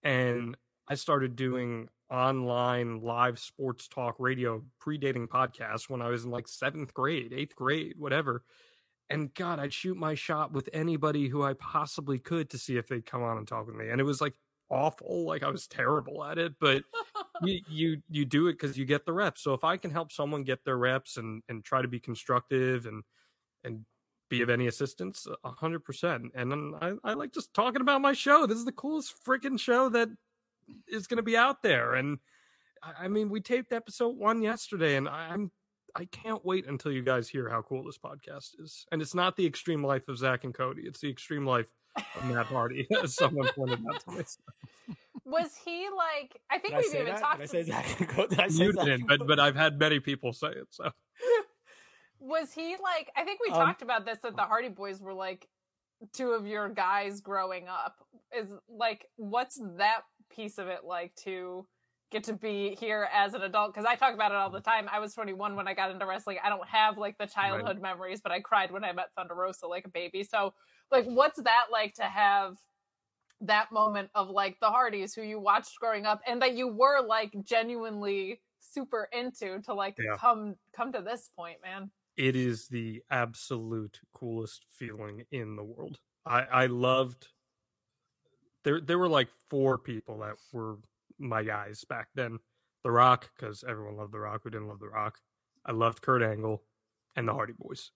mm-hmm. 0.05 0.17
and 0.17 0.57
I 0.87 0.95
started 0.95 1.35
doing 1.35 1.89
online 2.09 3.01
live 3.01 3.37
sports 3.37 3.89
talk 3.89 4.15
radio 4.17 4.63
predating 4.81 5.27
podcasts 5.27 5.89
when 5.89 6.01
I 6.01 6.07
was 6.07 6.23
in 6.23 6.31
like 6.31 6.47
seventh 6.47 6.93
grade, 6.93 7.33
eighth 7.33 7.55
grade, 7.55 7.95
whatever. 7.97 8.43
And 9.09 9.33
God, 9.33 9.59
I'd 9.59 9.73
shoot 9.73 9.97
my 9.97 10.13
shot 10.13 10.51
with 10.51 10.69
anybody 10.71 11.27
who 11.27 11.43
I 11.43 11.53
possibly 11.53 12.19
could 12.19 12.49
to 12.51 12.57
see 12.59 12.77
if 12.77 12.87
they'd 12.87 13.05
come 13.05 13.23
on 13.23 13.37
and 13.37 13.47
talk 13.47 13.65
with 13.65 13.75
me. 13.75 13.89
And 13.89 13.99
it 13.99 14.03
was 14.03 14.21
like 14.21 14.35
awful, 14.69 15.25
like 15.25 15.41
I 15.43 15.49
was 15.49 15.67
terrible 15.67 16.23
at 16.23 16.37
it, 16.37 16.53
but 16.59 16.83
you 17.41 17.61
you 17.67 18.01
you 18.09 18.25
do 18.25 18.47
it 18.47 18.53
because 18.53 18.77
you 18.77 18.85
get 18.85 19.05
the 19.05 19.13
reps. 19.13 19.41
So 19.41 19.53
if 19.53 19.63
I 19.63 19.77
can 19.77 19.91
help 19.91 20.11
someone 20.11 20.43
get 20.43 20.63
their 20.63 20.77
reps 20.77 21.17
and 21.17 21.41
and 21.49 21.63
try 21.63 21.81
to 21.81 21.87
be 21.87 21.99
constructive 21.99 22.85
and 22.85 23.03
and 23.63 23.85
be 24.29 24.41
of 24.43 24.49
any 24.49 24.67
assistance, 24.67 25.27
a 25.43 25.51
hundred 25.51 25.83
percent. 25.83 26.31
And 26.35 26.51
then 26.51 26.73
I, 26.79 26.93
I 27.03 27.13
like 27.13 27.33
just 27.33 27.53
talking 27.53 27.81
about 27.81 28.01
my 28.01 28.13
show. 28.13 28.45
This 28.45 28.59
is 28.59 28.65
the 28.65 28.71
coolest 28.71 29.13
freaking 29.25 29.59
show 29.59 29.89
that 29.89 30.09
is 30.87 31.07
going 31.07 31.17
to 31.17 31.23
be 31.23 31.35
out 31.35 31.63
there. 31.63 31.95
And 31.95 32.19
I 32.83 33.05
I 33.05 33.07
mean, 33.07 33.29
we 33.29 33.41
taped 33.41 33.73
episode 33.73 34.17
one 34.17 34.41
yesterday, 34.43 34.95
and 34.97 35.09
I- 35.09 35.29
I'm 35.33 35.51
I 35.99 36.05
can't 36.05 36.43
wait 36.45 36.65
until 36.65 36.91
you 36.91 37.01
guys 37.03 37.27
hear 37.27 37.49
how 37.49 37.61
cool 37.61 37.83
this 37.83 37.97
podcast 37.97 38.59
is. 38.59 38.85
And 38.91 39.01
it's 39.01 39.13
not 39.13 39.35
the 39.35 39.45
extreme 39.45 39.83
life 39.83 40.07
of 40.07 40.17
Zach 40.17 40.43
and 40.45 40.53
Cody; 40.53 40.83
it's 40.85 41.01
the 41.01 41.09
extreme 41.09 41.45
life 41.45 41.71
of 41.97 42.25
Matt 42.25 42.45
Hardy, 42.45 42.87
as 43.03 43.15
someone 43.15 43.47
pointed 43.49 43.79
out 43.93 43.99
to 44.05 44.11
me. 44.11 44.23
Was 45.25 45.55
he 45.65 45.87
like? 45.95 46.39
I 46.49 46.57
think 46.59 46.73
Did 46.73 46.77
we've 46.77 46.85
say 46.91 47.01
even 47.01 47.13
that? 47.13 47.21
talked. 47.21 47.39
Did 47.39 47.43
I 47.43 47.51
say 47.51 47.63
Zach? 47.63 47.99
and 47.99 48.09
Co- 48.09 48.27
Did 48.27 48.39
I 48.39 48.47
say 48.47 48.63
You 48.63 48.73
Zach 48.73 48.85
didn't, 48.85 49.07
but 49.07 49.27
but 49.27 49.39
I've 49.39 49.55
had 49.55 49.77
many 49.77 49.99
people 49.99 50.31
say 50.33 50.47
it. 50.49 50.67
So 50.71 50.89
Was 52.19 52.53
he 52.53 52.75
like? 52.81 53.11
I 53.15 53.23
think 53.23 53.39
we 53.45 53.51
Um, 53.51 53.59
talked 53.65 53.81
about 53.81 54.05
this 54.05 54.19
that 54.23 54.35
the 54.35 54.41
Hardy 54.43 54.69
Boys 54.69 55.01
were 55.01 55.13
like 55.13 55.47
two 56.13 56.31
of 56.31 56.47
your 56.47 56.69
guys 56.69 57.21
growing 57.21 57.67
up. 57.67 57.95
Is 58.37 58.47
like, 58.69 59.05
what's 59.15 59.59
that 59.77 60.01
piece 60.29 60.57
of 60.57 60.67
it 60.67 60.83
like 60.83 61.15
to 61.23 61.65
get 62.11 62.23
to 62.25 62.33
be 62.33 62.75
here 62.79 63.07
as 63.13 63.33
an 63.33 63.41
adult? 63.43 63.73
Because 63.73 63.85
I 63.85 63.95
talk 63.95 64.13
about 64.13 64.31
it 64.31 64.35
all 64.35 64.49
the 64.49 64.61
time. 64.61 64.87
I 64.91 64.99
was 64.99 65.13
21 65.13 65.55
when 65.55 65.67
I 65.67 65.73
got 65.73 65.91
into 65.91 66.05
wrestling. 66.05 66.37
I 66.43 66.49
don't 66.49 66.67
have 66.67 66.97
like 66.97 67.17
the 67.17 67.25
childhood 67.27 67.81
memories, 67.81 68.21
but 68.21 68.31
I 68.31 68.39
cried 68.39 68.71
when 68.71 68.83
I 68.83 68.91
met 68.93 69.09
Thunder 69.15 69.35
Rosa 69.35 69.67
like 69.67 69.85
a 69.85 69.89
baby. 69.89 70.23
So, 70.23 70.53
like 70.91 71.05
what's 71.05 71.41
that 71.43 71.65
like 71.71 71.93
to 71.95 72.03
have 72.03 72.57
that 73.41 73.71
moment 73.71 74.09
of 74.15 74.29
like 74.29 74.59
the 74.59 74.69
Hardys 74.69 75.13
who 75.13 75.21
you 75.21 75.39
watched 75.39 75.79
growing 75.79 76.05
up 76.05 76.21
and 76.27 76.41
that 76.41 76.55
you 76.55 76.67
were 76.67 77.01
like 77.05 77.31
genuinely 77.43 78.41
super 78.59 79.07
into 79.13 79.61
to 79.61 79.73
like 79.73 79.95
Yeah. 79.97 80.17
come 80.17 80.55
come 80.73 80.91
to 80.91 81.01
this 81.01 81.29
point, 81.35 81.57
man. 81.63 81.91
it 82.17 82.35
is 82.35 82.67
the 82.67 83.01
absolute 83.09 84.01
coolest 84.13 84.65
feeling 84.77 85.23
in 85.31 85.55
the 85.55 85.63
world. 85.63 85.99
I, 86.25 86.41
I 86.41 86.65
loved 86.65 87.29
there 88.63 88.81
there 88.81 88.99
were 88.99 89.07
like 89.07 89.29
four 89.47 89.77
people 89.77 90.19
that 90.19 90.35
were 90.51 90.77
my 91.19 91.43
guys 91.43 91.83
back 91.85 92.07
then. 92.15 92.39
The 92.83 92.91
Rock, 92.91 93.29
because 93.35 93.63
everyone 93.67 93.97
loved 93.97 94.13
The 94.13 94.19
Rock. 94.19 94.41
Who 94.43 94.49
didn't 94.49 94.69
love 94.69 94.79
The 94.79 94.87
Rock? 94.87 95.19
I 95.65 95.73
loved 95.73 96.01
Kurt 96.01 96.23
Angle 96.23 96.63
and 97.15 97.27
the 97.27 97.33
Hardy 97.33 97.53
Boys. 97.57 97.91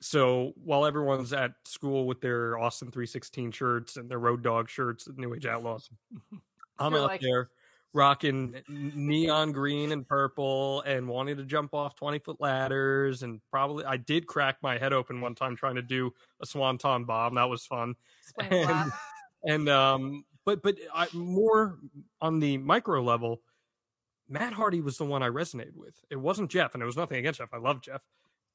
So 0.00 0.52
while 0.56 0.86
everyone's 0.86 1.32
at 1.32 1.52
school 1.64 2.06
with 2.06 2.20
their 2.20 2.58
Austin 2.58 2.90
316 2.90 3.52
shirts 3.52 3.96
and 3.96 4.10
their 4.10 4.18
Road 4.18 4.42
Dog 4.42 4.68
shirts 4.68 5.06
and 5.06 5.16
New 5.18 5.34
Age 5.34 5.46
Outlaws, 5.46 5.88
I'm 6.78 6.92
You're 6.92 7.02
out 7.02 7.08
like- 7.08 7.20
there 7.20 7.48
rocking 7.92 8.60
neon 8.68 9.52
green 9.52 9.92
and 9.92 10.06
purple 10.06 10.80
and 10.82 11.06
wanting 11.06 11.36
to 11.36 11.44
jump 11.44 11.72
off 11.74 11.94
20 11.94 12.18
foot 12.18 12.40
ladders. 12.40 13.22
And 13.22 13.40
probably 13.52 13.84
I 13.84 13.96
did 13.98 14.26
crack 14.26 14.56
my 14.62 14.78
head 14.78 14.92
open 14.92 15.20
one 15.20 15.36
time 15.36 15.54
trying 15.54 15.76
to 15.76 15.82
do 15.82 16.12
a 16.42 16.46
swanton 16.46 17.04
bomb. 17.04 17.34
That 17.34 17.48
was 17.48 17.64
fun. 17.64 17.94
And, 18.38 18.92
and 19.44 19.68
um, 19.68 20.24
but 20.44 20.62
but 20.62 20.76
I, 20.94 21.08
more 21.12 21.78
on 22.20 22.40
the 22.40 22.58
micro 22.58 23.02
level, 23.02 23.42
Matt 24.28 24.52
Hardy 24.52 24.80
was 24.80 24.96
the 24.96 25.04
one 25.04 25.22
I 25.22 25.28
resonated 25.28 25.76
with. 25.76 25.94
It 26.10 26.16
wasn't 26.16 26.50
Jeff, 26.50 26.74
and 26.74 26.82
it 26.82 26.86
was 26.86 26.96
nothing 26.96 27.18
against 27.18 27.38
Jeff. 27.38 27.52
I 27.52 27.58
love 27.58 27.80
Jeff, 27.80 28.04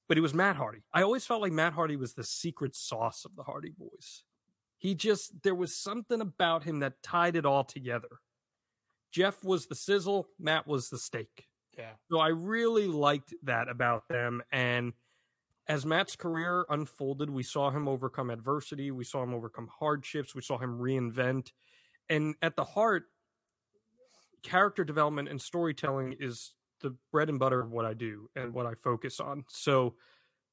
but 0.08 0.18
it 0.18 0.22
was 0.22 0.34
Matt 0.34 0.56
Hardy. 0.56 0.84
I 0.94 1.02
always 1.02 1.26
felt 1.26 1.42
like 1.42 1.52
Matt 1.52 1.74
Hardy 1.74 1.96
was 1.96 2.14
the 2.14 2.24
secret 2.24 2.76
sauce 2.76 3.26
of 3.26 3.36
the 3.36 3.44
Hardy 3.44 3.74
Boys. 3.78 4.24
He 4.78 4.96
just 4.96 5.44
there 5.44 5.56
was 5.56 5.76
something 5.76 6.22
about 6.22 6.64
him 6.64 6.80
that 6.80 7.04
tied 7.04 7.36
it 7.36 7.46
all 7.46 7.64
together. 7.64 8.20
Jeff 9.12 9.44
was 9.44 9.66
the 9.66 9.76
sizzle, 9.76 10.30
Matt 10.40 10.68
was 10.68 10.90
the 10.90 11.00
steak. 11.00 11.48
Yeah. 11.78 11.92
So 12.12 12.20
I 12.20 12.28
really 12.28 12.88
liked 12.88 13.34
that 13.44 13.70
about 13.70 14.08
them. 14.08 14.44
And 14.52 14.94
as 15.68 15.86
Matt's 15.86 16.16
career 16.16 16.66
unfolded, 16.70 17.30
we 17.30 17.44
saw 17.44 17.70
him 17.70 17.88
overcome 17.88 18.30
adversity, 18.30 18.92
we 18.92 19.04
saw 19.04 19.24
him 19.24 19.34
overcome 19.34 19.70
hardships, 19.80 20.36
we 20.36 20.42
saw 20.42 20.58
him 20.58 20.80
reinvent. 20.80 21.52
And 22.10 22.36
at 22.42 22.56
the 22.56 22.64
heart, 22.64 23.04
character 24.44 24.84
development 24.84 25.28
and 25.30 25.42
storytelling 25.42 26.16
is 26.20 26.54
the 26.82 26.96
bread 27.12 27.30
and 27.30 27.40
butter 27.40 27.60
of 27.60 27.72
what 27.72 27.86
I 27.86 27.94
do 27.94 28.30
and 28.36 28.54
what 28.54 28.66
I 28.66 28.74
focus 28.74 29.20
on. 29.20 29.44
So 29.50 29.96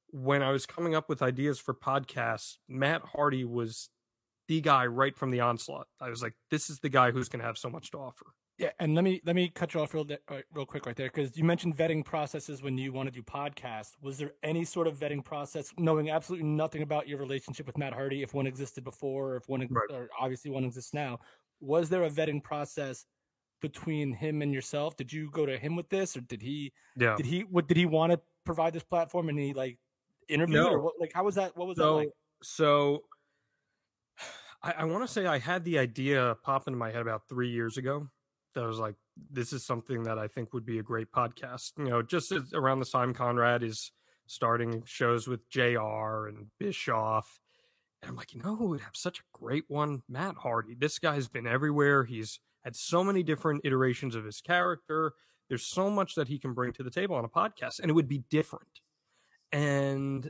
when 0.09 0.41
I 0.43 0.51
was 0.51 0.65
coming 0.65 0.93
up 0.95 1.09
with 1.09 1.21
ideas 1.21 1.59
for 1.59 1.73
podcasts, 1.73 2.57
Matt 2.67 3.01
Hardy 3.13 3.45
was 3.45 3.89
the 4.47 4.61
guy 4.61 4.85
right 4.85 5.17
from 5.17 5.31
the 5.31 5.39
onslaught. 5.39 5.87
I 6.01 6.09
was 6.09 6.21
like, 6.21 6.33
this 6.51 6.69
is 6.69 6.79
the 6.79 6.89
guy 6.89 7.11
who's 7.11 7.29
going 7.29 7.39
to 7.39 7.45
have 7.45 7.57
so 7.57 7.69
much 7.69 7.91
to 7.91 7.97
offer. 7.97 8.27
Yeah, 8.57 8.71
and 8.79 8.95
let 8.95 9.03
me 9.03 9.21
let 9.23 9.35
me 9.35 9.49
cut 9.49 9.75
you 9.75 9.81
off 9.81 9.93
real 9.93 10.07
uh, 10.29 10.37
real 10.51 10.65
quick 10.65 10.87
right 10.87 10.95
there 10.95 11.11
because 11.13 11.37
you 11.37 11.43
mentioned 11.43 11.77
vetting 11.77 12.03
processes 12.03 12.63
when 12.63 12.75
you 12.75 12.91
want 12.91 13.05
to 13.07 13.11
do 13.11 13.21
podcasts. 13.21 13.91
Was 14.01 14.17
there 14.17 14.31
any 14.41 14.65
sort 14.65 14.87
of 14.87 14.97
vetting 14.97 15.23
process, 15.23 15.71
knowing 15.77 16.09
absolutely 16.09 16.47
nothing 16.47 16.81
about 16.81 17.07
your 17.07 17.19
relationship 17.19 17.67
with 17.67 17.77
Matt 17.77 17.93
Hardy, 17.93 18.23
if 18.23 18.33
one 18.33 18.47
existed 18.47 18.83
before, 18.83 19.33
or 19.33 19.35
if 19.35 19.47
one, 19.47 19.61
Right. 19.69 19.85
or 19.91 20.09
obviously 20.19 20.49
one 20.49 20.63
exists 20.63 20.91
now? 20.91 21.19
Was 21.59 21.89
there 21.89 22.03
a 22.03 22.09
vetting 22.09 22.43
process 22.43 23.05
between 23.61 24.13
him 24.13 24.41
and 24.41 24.53
yourself? 24.53 24.95
Did 24.97 25.11
you 25.11 25.29
go 25.31 25.45
to 25.45 25.57
him 25.57 25.75
with 25.75 25.89
this, 25.89 26.15
or 26.15 26.21
did 26.21 26.41
he? 26.41 26.73
Yeah. 26.95 27.15
Did 27.15 27.25
he? 27.25 27.41
What 27.41 27.67
did 27.67 27.77
he 27.77 27.85
want 27.85 28.11
to 28.11 28.19
provide 28.45 28.73
this 28.73 28.83
platform, 28.83 29.29
and 29.29 29.39
he 29.39 29.53
like 29.53 29.77
interviewed, 30.29 30.57
or 30.59 30.71
No. 30.71 30.79
what? 30.79 30.93
Like, 30.99 31.11
how 31.13 31.23
was 31.23 31.35
that? 31.35 31.57
What 31.57 31.67
was 31.67 31.77
that 31.77 31.83
so 31.83 31.95
like? 31.95 32.09
so 32.43 33.03
I, 34.63 34.73
I 34.79 34.83
want 34.85 35.05
to 35.05 35.11
say 35.11 35.25
I 35.25 35.39
had 35.39 35.63
the 35.63 35.77
idea 35.79 36.35
pop 36.43 36.67
into 36.67 36.77
my 36.77 36.91
head 36.91 37.01
about 37.01 37.23
three 37.29 37.49
years 37.49 37.77
ago. 37.77 38.07
That 38.55 38.63
I 38.63 38.67
was 38.67 38.79
like, 38.79 38.95
this 39.31 39.53
is 39.53 39.63
something 39.65 40.03
that 40.03 40.17
I 40.17 40.27
think 40.27 40.53
would 40.53 40.65
be 40.65 40.79
a 40.79 40.83
great 40.83 41.11
podcast. 41.11 41.73
You 41.77 41.85
know, 41.89 42.01
just 42.01 42.31
as, 42.31 42.53
around 42.53 42.79
the 42.79 42.85
time, 42.85 43.13
Conrad 43.13 43.61
is 43.61 43.91
starting 44.25 44.83
shows 44.85 45.27
with 45.27 45.47
Jr. 45.49 46.27
and 46.27 46.47
Bischoff, 46.59 47.39
and 48.01 48.09
I'm 48.09 48.15
like, 48.15 48.33
you 48.33 48.41
know, 48.41 48.55
who 48.55 48.67
would 48.67 48.81
have 48.81 48.95
such 48.95 49.19
a 49.19 49.23
great 49.33 49.65
one? 49.67 50.03
Matt 50.07 50.35
Hardy. 50.35 50.75
This 50.75 50.99
guy's 50.99 51.27
been 51.27 51.47
everywhere. 51.47 52.03
He's 52.03 52.39
had 52.63 52.75
so 52.75 53.03
many 53.03 53.23
different 53.23 53.61
iterations 53.65 54.15
of 54.15 54.25
his 54.25 54.41
character. 54.41 55.13
There's 55.49 55.63
so 55.63 55.89
much 55.89 56.15
that 56.15 56.27
he 56.27 56.37
can 56.37 56.53
bring 56.53 56.73
to 56.73 56.83
the 56.83 56.91
table 56.91 57.15
on 57.15 57.25
a 57.25 57.29
podcast, 57.29 57.79
and 57.79 57.89
it 57.89 57.93
would 57.93 58.07
be 58.07 58.23
different. 58.29 58.81
And 59.51 60.29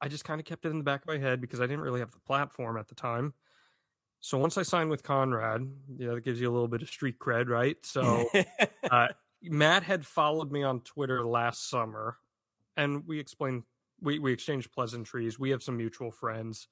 I 0.00 0.08
just 0.08 0.24
kind 0.24 0.40
of 0.40 0.46
kept 0.46 0.64
it 0.64 0.70
in 0.70 0.78
the 0.78 0.84
back 0.84 1.02
of 1.02 1.08
my 1.08 1.18
head 1.18 1.40
because 1.40 1.60
I 1.60 1.66
didn't 1.66 1.82
really 1.82 2.00
have 2.00 2.12
the 2.12 2.20
platform 2.20 2.76
at 2.76 2.88
the 2.88 2.94
time. 2.94 3.34
So 4.20 4.38
once 4.38 4.56
I 4.56 4.62
signed 4.62 4.88
with 4.88 5.02
Conrad, 5.02 5.70
you 5.98 6.06
know, 6.06 6.14
that 6.14 6.24
gives 6.24 6.40
you 6.40 6.50
a 6.50 6.52
little 6.52 6.68
bit 6.68 6.80
of 6.80 6.88
street 6.88 7.18
cred, 7.18 7.48
right? 7.48 7.76
So 7.82 8.26
uh, 8.90 9.08
Matt 9.42 9.82
had 9.82 10.06
followed 10.06 10.50
me 10.50 10.62
on 10.62 10.80
Twitter 10.80 11.22
last 11.22 11.68
summer, 11.68 12.16
and 12.76 13.06
we 13.06 13.20
explained 13.20 13.64
we 14.00 14.18
we 14.18 14.32
exchanged 14.32 14.72
pleasantries. 14.72 15.38
We 15.38 15.50
have 15.50 15.62
some 15.62 15.76
mutual 15.76 16.10
friends, 16.10 16.68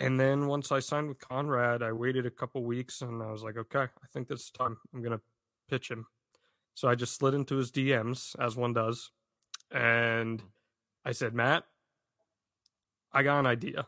and 0.00 0.18
then 0.18 0.46
once 0.46 0.70
I 0.70 0.80
signed 0.80 1.08
with 1.08 1.18
Conrad, 1.18 1.82
I 1.82 1.92
waited 1.92 2.26
a 2.26 2.30
couple 2.30 2.62
weeks, 2.64 3.02
and 3.02 3.22
I 3.22 3.30
was 3.30 3.42
like, 3.42 3.56
okay, 3.56 3.82
I 3.82 4.06
think 4.12 4.28
this 4.28 4.42
is 4.42 4.50
time. 4.50 4.76
I'm 4.94 5.02
gonna 5.02 5.20
pitch 5.68 5.90
him. 5.90 6.06
So 6.74 6.88
I 6.88 6.94
just 6.94 7.16
slid 7.16 7.34
into 7.34 7.56
his 7.56 7.72
DMs 7.72 8.38
as 8.38 8.56
one 8.56 8.72
does, 8.72 9.10
and 9.70 10.38
mm-hmm. 10.38 10.48
I 11.04 11.12
said, 11.12 11.34
Matt, 11.34 11.64
I 13.12 13.22
got 13.22 13.40
an 13.40 13.46
idea, 13.46 13.86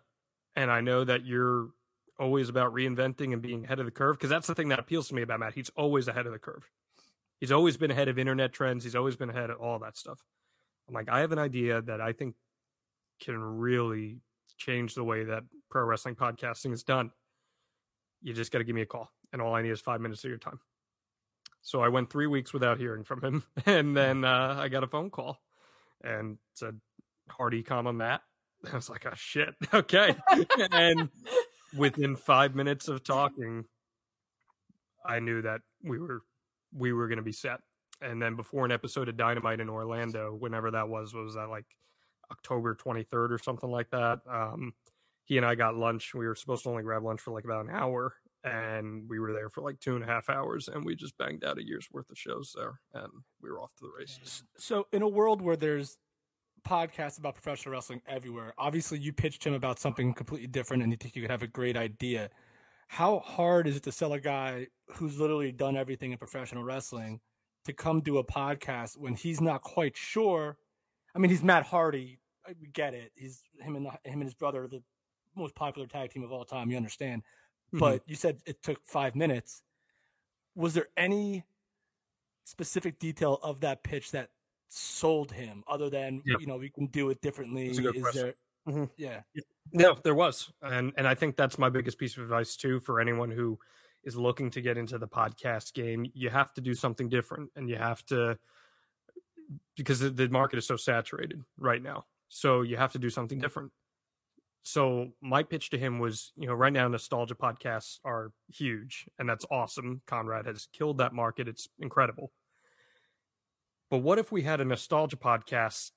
and 0.56 0.70
I 0.70 0.80
know 0.80 1.04
that 1.04 1.24
you're 1.24 1.70
always 2.18 2.50
about 2.50 2.74
reinventing 2.74 3.32
and 3.32 3.40
being 3.40 3.64
ahead 3.64 3.78
of 3.80 3.86
the 3.86 3.90
curve 3.90 4.16
because 4.16 4.28
that's 4.28 4.46
the 4.46 4.54
thing 4.54 4.68
that 4.68 4.78
appeals 4.78 5.08
to 5.08 5.14
me 5.14 5.22
about 5.22 5.40
Matt. 5.40 5.54
He's 5.54 5.70
always 5.70 6.06
ahead 6.06 6.26
of 6.26 6.32
the 6.32 6.38
curve. 6.38 6.68
He's 7.40 7.50
always 7.50 7.78
been 7.78 7.90
ahead 7.90 8.08
of 8.08 8.18
internet 8.18 8.52
trends. 8.52 8.84
He's 8.84 8.94
always 8.94 9.16
been 9.16 9.30
ahead 9.30 9.48
of 9.48 9.58
all 9.58 9.78
that 9.78 9.96
stuff. 9.96 10.22
I'm 10.86 10.94
like, 10.94 11.08
I 11.08 11.20
have 11.20 11.32
an 11.32 11.38
idea 11.38 11.80
that 11.82 12.00
I 12.00 12.12
think 12.12 12.34
can 13.20 13.38
really 13.38 14.18
change 14.58 14.94
the 14.94 15.04
way 15.04 15.24
that 15.24 15.44
pro 15.70 15.84
wrestling 15.84 16.16
podcasting 16.16 16.72
is 16.72 16.82
done. 16.82 17.12
You 18.22 18.34
just 18.34 18.52
got 18.52 18.58
to 18.58 18.64
give 18.64 18.74
me 18.74 18.82
a 18.82 18.86
call, 18.86 19.10
and 19.32 19.40
all 19.40 19.54
I 19.54 19.62
need 19.62 19.70
is 19.70 19.80
five 19.80 20.00
minutes 20.00 20.24
of 20.24 20.28
your 20.28 20.38
time. 20.38 20.60
So 21.62 21.82
I 21.82 21.88
went 21.88 22.10
three 22.10 22.26
weeks 22.26 22.52
without 22.52 22.78
hearing 22.78 23.04
from 23.04 23.22
him, 23.22 23.44
and 23.66 23.96
then 23.96 24.24
uh, 24.24 24.56
I 24.58 24.68
got 24.68 24.84
a 24.84 24.88
phone 24.88 25.10
call 25.10 25.38
and 26.02 26.38
said, 26.54 26.80
"Hardy, 27.30 27.62
comma 27.62 27.92
Matt." 27.92 28.22
I 28.72 28.76
was 28.76 28.90
like, 28.90 29.06
"Oh 29.06 29.14
shit, 29.14 29.54
okay." 29.74 30.14
and 30.70 31.08
within 31.76 32.16
five 32.16 32.54
minutes 32.54 32.88
of 32.88 33.02
talking, 33.02 33.64
I 35.06 35.20
knew 35.20 35.42
that 35.42 35.62
we 35.82 35.98
were 35.98 36.22
we 36.76 36.92
were 36.92 37.08
going 37.08 37.18
to 37.18 37.22
be 37.22 37.32
set. 37.32 37.60
And 38.02 38.20
then 38.20 38.34
before 38.34 38.64
an 38.64 38.72
episode 38.72 39.08
of 39.08 39.16
Dynamite 39.16 39.60
in 39.60 39.68
Orlando, 39.68 40.34
whenever 40.34 40.70
that 40.70 40.88
was, 40.88 41.12
was 41.12 41.34
that 41.34 41.50
like 41.50 41.66
October 42.30 42.74
23rd 42.74 43.30
or 43.30 43.38
something 43.38 43.70
like 43.70 43.90
that? 43.90 44.20
Um, 44.26 44.72
he 45.24 45.36
and 45.36 45.46
I 45.46 45.54
got 45.54 45.76
lunch. 45.76 46.14
We 46.14 46.26
were 46.26 46.34
supposed 46.34 46.64
to 46.64 46.70
only 46.70 46.82
grab 46.82 47.04
lunch 47.04 47.20
for 47.20 47.32
like 47.32 47.44
about 47.44 47.64
an 47.64 47.70
hour, 47.70 48.14
and 48.44 49.08
we 49.08 49.18
were 49.18 49.32
there 49.32 49.48
for 49.48 49.62
like 49.62 49.80
two 49.80 49.94
and 49.94 50.04
a 50.04 50.06
half 50.06 50.28
hours, 50.28 50.68
and 50.68 50.84
we 50.84 50.94
just 50.94 51.16
banged 51.18 51.44
out 51.44 51.58
a 51.58 51.66
year's 51.66 51.88
worth 51.92 52.10
of 52.10 52.18
shows 52.18 52.54
there, 52.56 52.80
and 52.94 53.12
we 53.40 53.50
were 53.50 53.60
off 53.60 53.74
to 53.76 53.84
the 53.84 53.92
races. 53.96 54.42
So, 54.56 54.86
in 54.92 55.02
a 55.02 55.08
world 55.08 55.42
where 55.42 55.56
there's 55.56 55.98
podcasts 56.62 57.18
about 57.18 57.34
professional 57.34 57.72
wrestling 57.72 58.02
everywhere, 58.06 58.54
obviously 58.58 58.98
you 58.98 59.12
pitched 59.12 59.44
him 59.44 59.54
about 59.54 59.78
something 59.78 60.14
completely 60.14 60.46
different 60.46 60.82
and 60.82 60.92
you 60.92 60.96
think 60.96 61.16
you 61.16 61.22
could 61.22 61.30
have 61.30 61.42
a 61.42 61.46
great 61.46 61.76
idea. 61.76 62.30
How 62.88 63.20
hard 63.20 63.66
is 63.66 63.76
it 63.76 63.82
to 63.84 63.92
sell 63.92 64.12
a 64.12 64.20
guy 64.20 64.66
who's 64.96 65.18
literally 65.18 65.52
done 65.52 65.76
everything 65.76 66.12
in 66.12 66.18
professional 66.18 66.64
wrestling 66.64 67.20
to 67.64 67.72
come 67.72 68.00
do 68.00 68.18
a 68.18 68.24
podcast 68.24 68.96
when 68.96 69.14
he's 69.14 69.40
not 69.40 69.62
quite 69.62 69.96
sure? 69.96 70.58
I 71.14 71.18
mean, 71.18 71.30
he's 71.30 71.42
Matt 71.42 71.66
Hardy. 71.66 72.18
We 72.60 72.68
get 72.68 72.94
it. 72.94 73.12
He's 73.14 73.42
him 73.60 73.76
and 73.76 73.86
the, 73.86 73.90
him 74.10 74.20
and 74.20 74.24
his 74.24 74.34
brother, 74.34 74.66
the 74.66 74.82
most 75.41 75.55
popular 75.55 75.86
tag 75.88 76.11
team 76.11 76.22
of 76.22 76.32
all 76.32 76.45
time. 76.45 76.70
You 76.70 76.76
understand? 76.76 77.22
But 77.72 78.03
you 78.07 78.16
said 78.16 78.41
it 78.47 78.62
took 78.62 78.84
five 78.84 79.14
minutes. 79.14 79.62
Was 80.57 80.74
there 80.74 80.88
any 80.97 81.45
specific 82.45 82.99
detail 82.99 83.38
of 83.43 83.61
that 83.61 83.82
pitch 83.84 84.11
that 84.11 84.30
sold 84.68 85.32
him 85.32 85.62
other 85.68 85.91
than 85.91 86.22
Yeah. 86.24 86.36
you 86.38 86.47
know 86.47 86.57
we 86.57 86.70
can 86.70 86.86
do 86.86 87.11
it 87.11 87.20
differently 87.20 87.66
That's 87.68 87.78
a 87.78 87.82
good 87.82 87.97
is 87.97 88.03
question. 88.03 88.22
there 88.22 88.34
Mhm. 88.74 88.91
yeah 88.97 89.22
No, 89.72 89.95
there 90.05 90.14
was, 90.14 90.53
and 90.62 90.93
and 90.97 91.07
I 91.09 91.14
think 91.14 91.36
that's 91.36 91.59
my 91.59 91.68
biggest 91.70 91.99
piece 91.99 92.16
of 92.16 92.22
advice 92.24 92.57
too 92.57 92.80
for 92.80 93.01
anyone 93.01 93.30
who 93.30 93.59
is 94.05 94.16
looking 94.16 94.51
to 94.51 94.61
get 94.61 94.76
into 94.78 94.99
the 94.99 95.09
podcast 95.09 95.74
game. 95.74 96.07
You 96.14 96.30
have 96.30 96.53
to 96.55 96.61
do 96.61 96.74
something 96.74 97.09
different, 97.09 97.51
and 97.57 97.68
you 97.68 97.76
have 97.76 98.05
to 98.07 98.38
because 99.76 100.01
the 100.01 100.28
market 100.28 100.59
is 100.59 100.66
so 100.66 100.76
saturated 100.76 101.43
right 101.59 101.82
now. 101.82 102.07
So 102.28 102.62
you 102.62 102.76
have 102.76 102.93
to 102.93 102.99
do 102.99 103.11
something 103.11 103.38
different. 103.41 103.72
So 104.62 105.12
my 105.22 105.42
pitch 105.42 105.70
to 105.70 105.78
him 105.78 105.98
was, 105.98 106.32
you 106.36 106.46
know, 106.46 106.54
right 106.54 106.72
now 106.72 106.86
nostalgia 106.86 107.34
podcasts 107.34 107.98
are 108.04 108.32
huge, 108.52 109.06
and 109.18 109.28
that's 109.28 109.46
awesome. 109.50 110.02
Conrad 110.06 110.46
has 110.46 110.68
killed 110.72 110.98
that 110.98 111.14
market; 111.14 111.48
it's 111.48 111.68
incredible. 111.78 112.32
But 113.90 113.98
what 113.98 114.18
if 114.18 114.30
we 114.30 114.42
had 114.42 114.61
a 114.61 114.64
nostalgia 114.64 115.16
podcast 115.16 115.90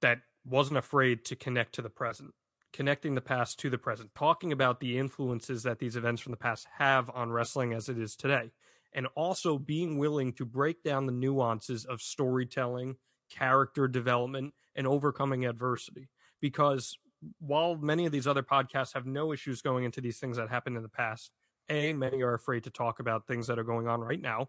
that 0.00 0.18
wasn't 0.44 0.78
afraid 0.78 1.24
to 1.26 1.36
connect 1.36 1.74
to 1.74 1.82
the 1.82 1.90
present? 1.90 2.34
connecting 2.72 3.14
the 3.14 3.20
past 3.20 3.58
to 3.60 3.70
the 3.70 3.78
present, 3.78 4.14
talking 4.14 4.52
about 4.52 4.80
the 4.80 4.98
influences 4.98 5.62
that 5.62 5.78
these 5.78 5.96
events 5.96 6.22
from 6.22 6.32
the 6.32 6.36
past 6.38 6.66
have 6.78 7.10
on 7.10 7.30
wrestling 7.30 7.72
as 7.72 7.88
it 7.88 7.98
is 7.98 8.16
today, 8.16 8.50
and 8.92 9.06
also 9.14 9.58
being 9.58 9.98
willing 9.98 10.32
to 10.32 10.44
break 10.44 10.82
down 10.82 11.06
the 11.06 11.12
nuances 11.12 11.84
of 11.84 12.00
storytelling, 12.00 12.96
character 13.30 13.86
development, 13.86 14.54
and 14.74 14.86
overcoming 14.86 15.44
adversity. 15.46 16.08
Because 16.40 16.98
while 17.38 17.76
many 17.76 18.06
of 18.06 18.12
these 18.12 18.26
other 18.26 18.42
podcasts 18.42 18.94
have 18.94 19.06
no 19.06 19.32
issues 19.32 19.62
going 19.62 19.84
into 19.84 20.00
these 20.00 20.18
things 20.18 20.36
that 20.36 20.48
happened 20.48 20.76
in 20.76 20.82
the 20.82 20.88
past, 20.88 21.30
A, 21.68 21.92
many 21.92 22.22
are 22.22 22.34
afraid 22.34 22.64
to 22.64 22.70
talk 22.70 23.00
about 23.00 23.26
things 23.26 23.46
that 23.46 23.58
are 23.58 23.64
going 23.64 23.88
on 23.88 24.00
right 24.00 24.20
now. 24.20 24.48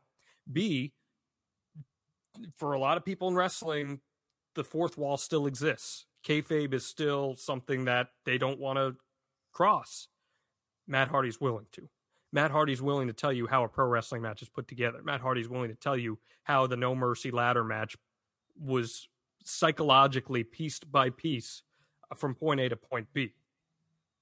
B, 0.51 0.93
for 2.55 2.74
a 2.74 2.80
lot 2.80 2.97
of 2.97 3.05
people 3.05 3.28
in 3.28 3.36
wrestling, 3.36 3.99
the 4.55 4.63
fourth 4.63 4.97
wall 4.97 5.17
still 5.17 5.47
exists. 5.47 6.05
Kayfabe 6.26 6.74
is 6.74 6.86
still 6.86 7.36
something 7.36 7.86
that 7.86 8.07
they 8.26 8.38
don't 8.38 8.59
want 8.59 8.78
to 8.78 8.95
cross. 9.51 10.07
Matt 10.88 11.09
Hardy's 11.09 11.39
willing 11.39 11.67
to. 11.74 11.89
Matt 12.32 12.51
Hardy's 12.51 12.82
willing 12.82 13.07
to 13.07 13.13
tell 13.13 13.32
you 13.32 13.45
how 13.45 13.63
a 13.63 13.67
pro 13.67 13.86
wrestling 13.86 14.21
match 14.21 14.41
is 14.41 14.49
put 14.49 14.67
together. 14.67 15.01
Matt 15.03 15.21
Hardy's 15.21 15.47
willing 15.47 15.69
to 15.69 15.76
tell 15.76 15.97
you 15.97 16.17
how 16.43 16.65
the 16.65 16.76
No 16.76 16.95
Mercy 16.95 17.30
ladder 17.30 17.63
match 17.63 17.95
was 18.59 19.07
psychologically 19.43 20.43
piece 20.43 20.80
by 20.80 21.09
piece 21.09 21.61
from 22.16 22.36
point 22.36 22.60
A 22.60 22.70
to 22.70 22.76
point 22.76 23.08
B. 23.14 23.34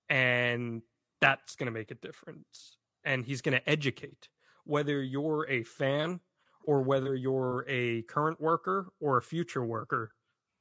And 0.10 0.82
that's 1.20 1.56
going 1.56 1.68
to 1.68 1.72
make 1.72 1.92
a 1.92 1.96
difference. 1.96 2.78
And 3.04 3.26
he's 3.26 3.42
going 3.42 3.58
to 3.58 3.70
educate 3.70 4.28
whether 4.66 5.02
you're 5.02 5.46
a 5.50 5.64
fan 5.64 6.20
or 6.64 6.82
whether 6.82 7.16
you're 7.16 7.66
a 7.68 8.04
current 8.04 8.40
worker 8.40 8.92
or 9.00 9.18
a 9.18 9.22
future 9.22 9.64
worker. 9.64 10.12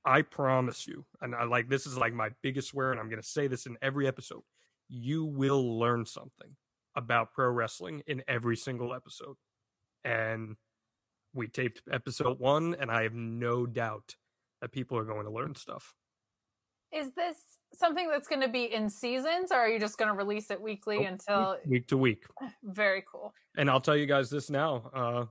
I 0.05 0.23
promise 0.23 0.87
you, 0.87 1.05
and 1.21 1.35
I 1.35 1.45
like 1.45 1.69
this 1.69 1.87
is 1.87 1.99
like 1.99 2.15
my 2.15 2.31
biggest 2.41 2.69
swear, 2.69 2.91
and 2.91 2.99
I'm 2.99 3.11
going 3.11 3.21
to 3.21 3.29
say 3.29 3.49
this 3.49 3.67
in 3.67 3.77
every 3.83 4.09
episode. 4.09 4.43
You 4.89 5.27
will 5.27 5.79
learn 5.79 6.07
something 6.07 6.57
about 6.97 7.33
pro 7.33 7.49
wrestling 7.51 8.03
in 8.07 8.23
every 8.27 8.57
single 8.57 8.95
episode. 8.95 9.37
And 10.03 10.57
we 11.35 11.49
taped 11.49 11.83
episode 11.93 12.39
one, 12.39 12.75
and 12.81 12.91
I 12.91 13.03
have 13.03 13.15
no 13.15 13.67
doubt 13.67 14.17
that 14.61 14.73
people 14.73 14.97
are 14.97 15.05
going 15.05 15.27
to 15.27 15.31
learn 15.31 15.55
stuff. 15.55 15.95
Is 16.93 17.13
this 17.13 17.37
something 17.73 18.09
that's 18.09 18.27
going 18.29 18.41
to 18.41 18.49
be 18.49 18.73
in 18.73 18.91
seasons, 18.91 19.53
or 19.53 19.57
are 19.57 19.69
you 19.69 19.79
just 19.79 19.97
going 19.99 20.11
to 20.11 20.17
release 20.17 20.51
it 20.51 20.61
weekly 20.61 20.99
Nope, 20.99 21.09
until? 21.09 21.57
week, 21.67 21.87
to 21.89 21.97
week. 21.97 22.25
Very 22.65 23.05
cool. 23.11 23.33
And 23.57 23.71
I'll 23.71 23.81
tell 23.81 23.97
you 23.97 24.07
guys 24.07 24.31
this 24.31 24.51
now. 24.51 24.91
Uh, 24.95 25.23
I 25.23 25.27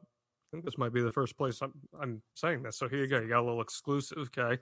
think 0.51 0.65
this 0.65 0.77
might 0.77 0.93
be 0.93 1.01
the 1.01 1.11
first 1.11 1.37
place 1.37 1.61
I'm, 1.61 1.73
I'm 2.01 2.21
saying 2.33 2.63
this. 2.63 2.77
So 2.77 2.87
here 2.87 2.99
you 2.99 3.07
go. 3.07 3.19
You 3.19 3.27
got 3.27 3.41
a 3.41 3.45
little 3.45 3.61
exclusive. 3.61 4.29
Okay. 4.37 4.61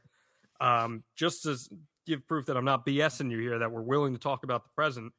Um, 0.59 1.03
just 1.15 1.43
to 1.43 1.57
give 2.05 2.27
proof 2.27 2.47
that 2.47 2.57
I'm 2.57 2.65
not 2.65 2.85
BSing 2.85 3.31
you 3.31 3.39
here, 3.39 3.59
that 3.59 3.71
we're 3.71 3.81
willing 3.81 4.13
to 4.13 4.19
talk 4.19 4.43
about 4.43 4.63
the 4.63 4.69
present. 4.75 5.13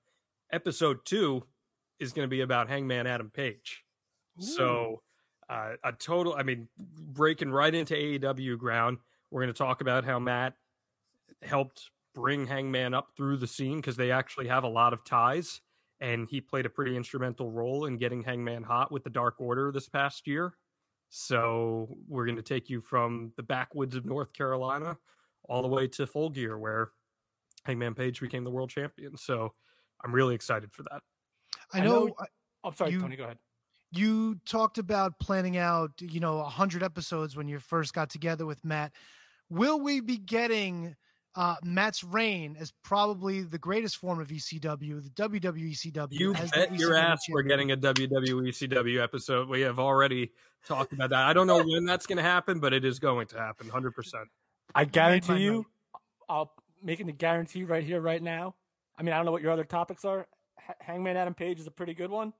Episode 0.53 0.99
two 1.05 1.45
is 2.01 2.13
going 2.13 2.25
to 2.25 2.31
be 2.31 2.41
about 2.41 2.69
Hangman 2.69 3.07
Adam 3.07 3.31
Page. 3.31 3.85
So, 4.41 5.03
uh, 5.49 5.73
a 5.83 5.93
total, 5.93 6.35
I 6.35 6.45
mean, 6.45 6.69
breaking 6.79 7.51
right 7.51 7.75
into 7.75 7.95
AEW 7.95 8.57
ground. 8.59 8.99
We're 9.31 9.43
going 9.43 9.53
to 9.53 9.59
talk 9.59 9.81
about 9.81 10.05
how 10.05 10.19
Matt 10.19 10.55
helped 11.43 11.91
bring 12.15 12.47
Hangman 12.47 12.95
up 12.95 13.11
through 13.17 13.37
the 13.37 13.47
scene 13.47 13.77
because 13.77 13.97
they 13.97 14.11
actually 14.11 14.49
have 14.49 14.65
a 14.65 14.69
lot 14.69 14.93
of 14.93 15.05
ties. 15.05 15.61
And 16.01 16.29
he 16.29 16.41
played 16.41 16.65
a 16.67 16.71
pretty 16.71 16.97
instrumental 16.97 17.51
role 17.51 17.85
in 17.87 17.97
getting 17.97 18.23
Hangman 18.23 18.63
hot 18.63 18.93
with 18.93 19.03
the 19.05 19.11
Dark 19.11 19.41
Order 19.41 19.73
this 19.73 19.89
past 19.89 20.27
year. 20.27 20.55
So, 21.11 21.97
we're 22.07 22.27
going 22.27 22.37
to 22.37 22.43
take 22.43 22.69
you 22.69 22.81
from 22.81 23.33
the 23.37 23.43
backwoods 23.43 23.97
of 23.97 24.05
North 24.05 24.33
Carolina 24.35 24.99
all 25.49 25.63
the 25.63 25.69
way 25.69 25.89
to 25.89 26.07
Full 26.07 26.29
Gear, 26.29 26.59
where 26.59 26.91
Hangman 27.65 27.95
Page 27.95 28.21
became 28.21 28.45
the 28.45 28.51
world 28.51 28.69
champion. 28.71 29.17
So, 29.17 29.55
I'm 30.05 30.15
really 30.15 30.35
excited 30.35 30.73
for 30.73 30.83
that. 30.85 31.03
I 31.73 31.81
I 31.81 31.85
know, 31.85 32.05
know- 32.07 32.15
I- 32.21 32.27
I'm 32.63 32.75
sorry, 32.75 32.93
You- 32.93 33.01
Tony. 33.01 33.17
Go 33.17 33.25
ahead. 33.25 33.39
you 33.91 34.35
talked 34.45 34.77
about 34.79 35.19
planning 35.19 35.57
out, 35.57 35.93
you 36.01 36.21
know, 36.21 36.41
100 36.43 36.83
episodes 36.83 37.35
when 37.37 37.49
you 37.49 37.59
first 37.59 37.95
got 37.95 38.11
together 38.11 38.45
with 38.45 38.63
Matt. 38.65 38.93
Will 39.49 39.81
we 39.81 40.01
be 40.01 40.19
getting 40.19 40.95
uh, 41.39 41.55
Matt's 41.63 42.03
reign 42.03 42.57
as 42.59 42.73
probably 42.83 43.43
the 43.43 43.59
greatest 43.59 43.97
form 43.99 44.21
of 44.21 44.27
ECW, 44.27 45.03
the 45.03 45.29
WWE 45.29 45.73
ECW? 45.73 46.09
You 46.11 46.35
as 46.35 46.51
the 46.51 46.57
bet 46.57 46.75
your 46.75 46.91
ECW 46.91 47.03
ass 47.03 47.21
we're 47.31 47.43
getting 47.43 47.71
a 47.71 47.77
WWE 47.77 48.49
CW 48.49 49.01
episode. 49.01 49.49
We 49.49 49.61
have 49.61 49.79
already 49.79 50.33
talked 50.67 50.93
about 50.93 51.11
that. 51.11 51.27
I 51.27 51.33
don't 51.33 51.47
know 51.47 51.63
when 51.63 51.85
that's 51.85 52.07
going 52.07 52.17
to 52.17 52.25
happen, 52.25 52.59
but 52.59 52.75
it 52.75 52.85
is 52.85 52.99
going 52.99 53.29
to 53.29 53.39
happen 53.39 53.69
100%. 53.69 53.93
I 54.75 54.81
my 54.81 54.85
guarantee 54.85 55.37
you, 55.37 55.53
note. 55.53 55.67
I'll 56.29 56.53
making 56.83 57.07
the 57.07 57.13
guarantee 57.13 57.63
right 57.63 57.85
here, 57.85 58.01
right 58.01 58.23
now. 58.23 58.57
I 58.99 59.05
mean, 59.05 59.13
I 59.13 59.17
don't 59.19 59.27
know 59.27 59.33
what 59.33 59.43
your 59.43 59.53
other 59.53 59.65
topics 59.65 60.05
are. 60.05 60.27
H- 60.69 60.77
Hangman 60.81 61.17
Adam 61.17 61.35
Page 61.35 61.61
is 61.61 61.69
a 61.69 61.71
pretty 61.71 61.95
good 61.95 62.11
one. 62.11 62.33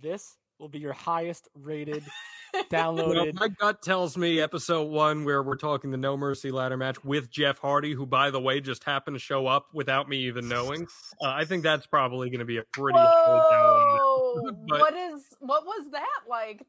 This 0.00 0.38
will 0.58 0.68
be 0.68 0.78
your 0.78 0.92
highest 0.92 1.48
rated 1.54 2.04
Well, 2.54 2.64
downloaded. 2.70 3.34
my 3.34 3.48
gut 3.48 3.82
tells 3.82 4.16
me 4.16 4.40
episode 4.40 4.84
one, 4.84 5.26
where 5.26 5.42
we're 5.42 5.56
talking 5.58 5.90
the 5.90 5.98
No 5.98 6.16
Mercy 6.16 6.50
ladder 6.50 6.78
match 6.78 7.04
with 7.04 7.30
Jeff 7.30 7.58
Hardy, 7.58 7.92
who, 7.92 8.06
by 8.06 8.30
the 8.30 8.40
way, 8.40 8.62
just 8.62 8.84
happened 8.84 9.16
to 9.16 9.20
show 9.20 9.46
up 9.46 9.66
without 9.74 10.08
me 10.08 10.16
even 10.20 10.48
knowing. 10.48 10.86
Uh, 11.22 11.28
I 11.28 11.44
think 11.44 11.62
that's 11.62 11.86
probably 11.86 12.30
going 12.30 12.38
to 12.38 12.46
be 12.46 12.56
a 12.56 12.62
pretty 12.72 12.98
high 12.98 13.04
download. 13.52 13.98
Whoa! 13.98 14.18
But- 14.68 14.80
what 14.80 14.94
is 14.94 15.24
what 15.40 15.64
was 15.64 15.90
that 15.92 16.20
like? 16.28 16.62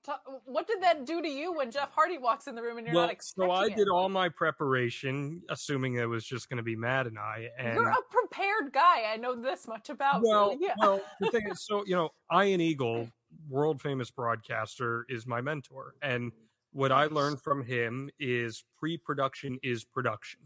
What 0.46 0.68
did 0.68 0.82
that 0.82 1.06
do 1.06 1.22
to 1.22 1.28
you 1.28 1.54
when 1.54 1.72
Jeff 1.72 1.92
Hardy 1.94 2.18
walks 2.18 2.48
in 2.48 2.56
the 2.56 2.62
room 2.62 2.78
and 2.78 2.86
you're 2.88 2.96
Well, 2.96 3.06
not 3.06 3.12
expecting 3.12 3.50
so 3.54 3.62
I 3.62 3.66
it? 3.68 3.76
did 3.76 3.88
all 3.90 4.10
my 4.10 4.30
preparation, 4.30 5.42
assuming 5.50 5.96
it 5.96 6.06
was 6.06 6.26
just 6.26 6.50
going 6.50 6.58
to 6.58 6.64
be 6.64 6.76
Matt 6.76 7.08
and 7.08 7.18
I. 7.20 7.50
And 7.58 7.76
You're 7.76 7.90
a 7.90 7.96
prepared 8.10 8.72
guy. 8.74 9.04
I 9.12 9.18
know 9.18 9.36
this 9.36 9.68
much 9.68 9.90
about 9.90 10.22
well, 10.24 10.54
you. 10.54 10.60
Yeah. 10.68 10.74
well, 10.80 11.02
the 11.20 11.30
thing 11.32 11.48
is, 11.50 11.66
so 11.66 11.84
you 11.86 11.96
know, 11.96 12.10
Ian 12.34 12.62
Eagle, 12.62 13.10
world 13.50 13.82
famous 13.82 14.12
broadcaster, 14.12 15.06
is 15.10 15.26
my 15.26 15.42
mentor, 15.42 15.96
and 16.02 16.32
what 16.72 16.92
I 16.92 17.06
learned 17.06 17.42
from 17.42 17.64
him 17.64 18.10
is 18.20 18.64
pre-production 18.78 19.60
is 19.64 19.84
production, 19.84 20.40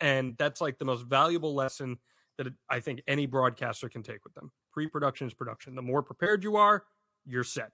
and 0.00 0.36
that's 0.36 0.60
like 0.60 0.78
the 0.78 0.84
most 0.84 1.06
valuable 1.06 1.54
lesson 1.54 1.98
that 2.38 2.48
I 2.68 2.80
think 2.80 3.02
any 3.06 3.26
broadcaster 3.26 3.88
can 3.88 4.02
take 4.02 4.24
with 4.24 4.34
them. 4.34 4.50
Pre-production 4.72 5.26
is 5.26 5.34
production. 5.34 5.74
The 5.74 5.82
more 5.82 6.02
prepared 6.02 6.42
you 6.42 6.56
are, 6.56 6.84
you're 7.24 7.44
set. 7.44 7.70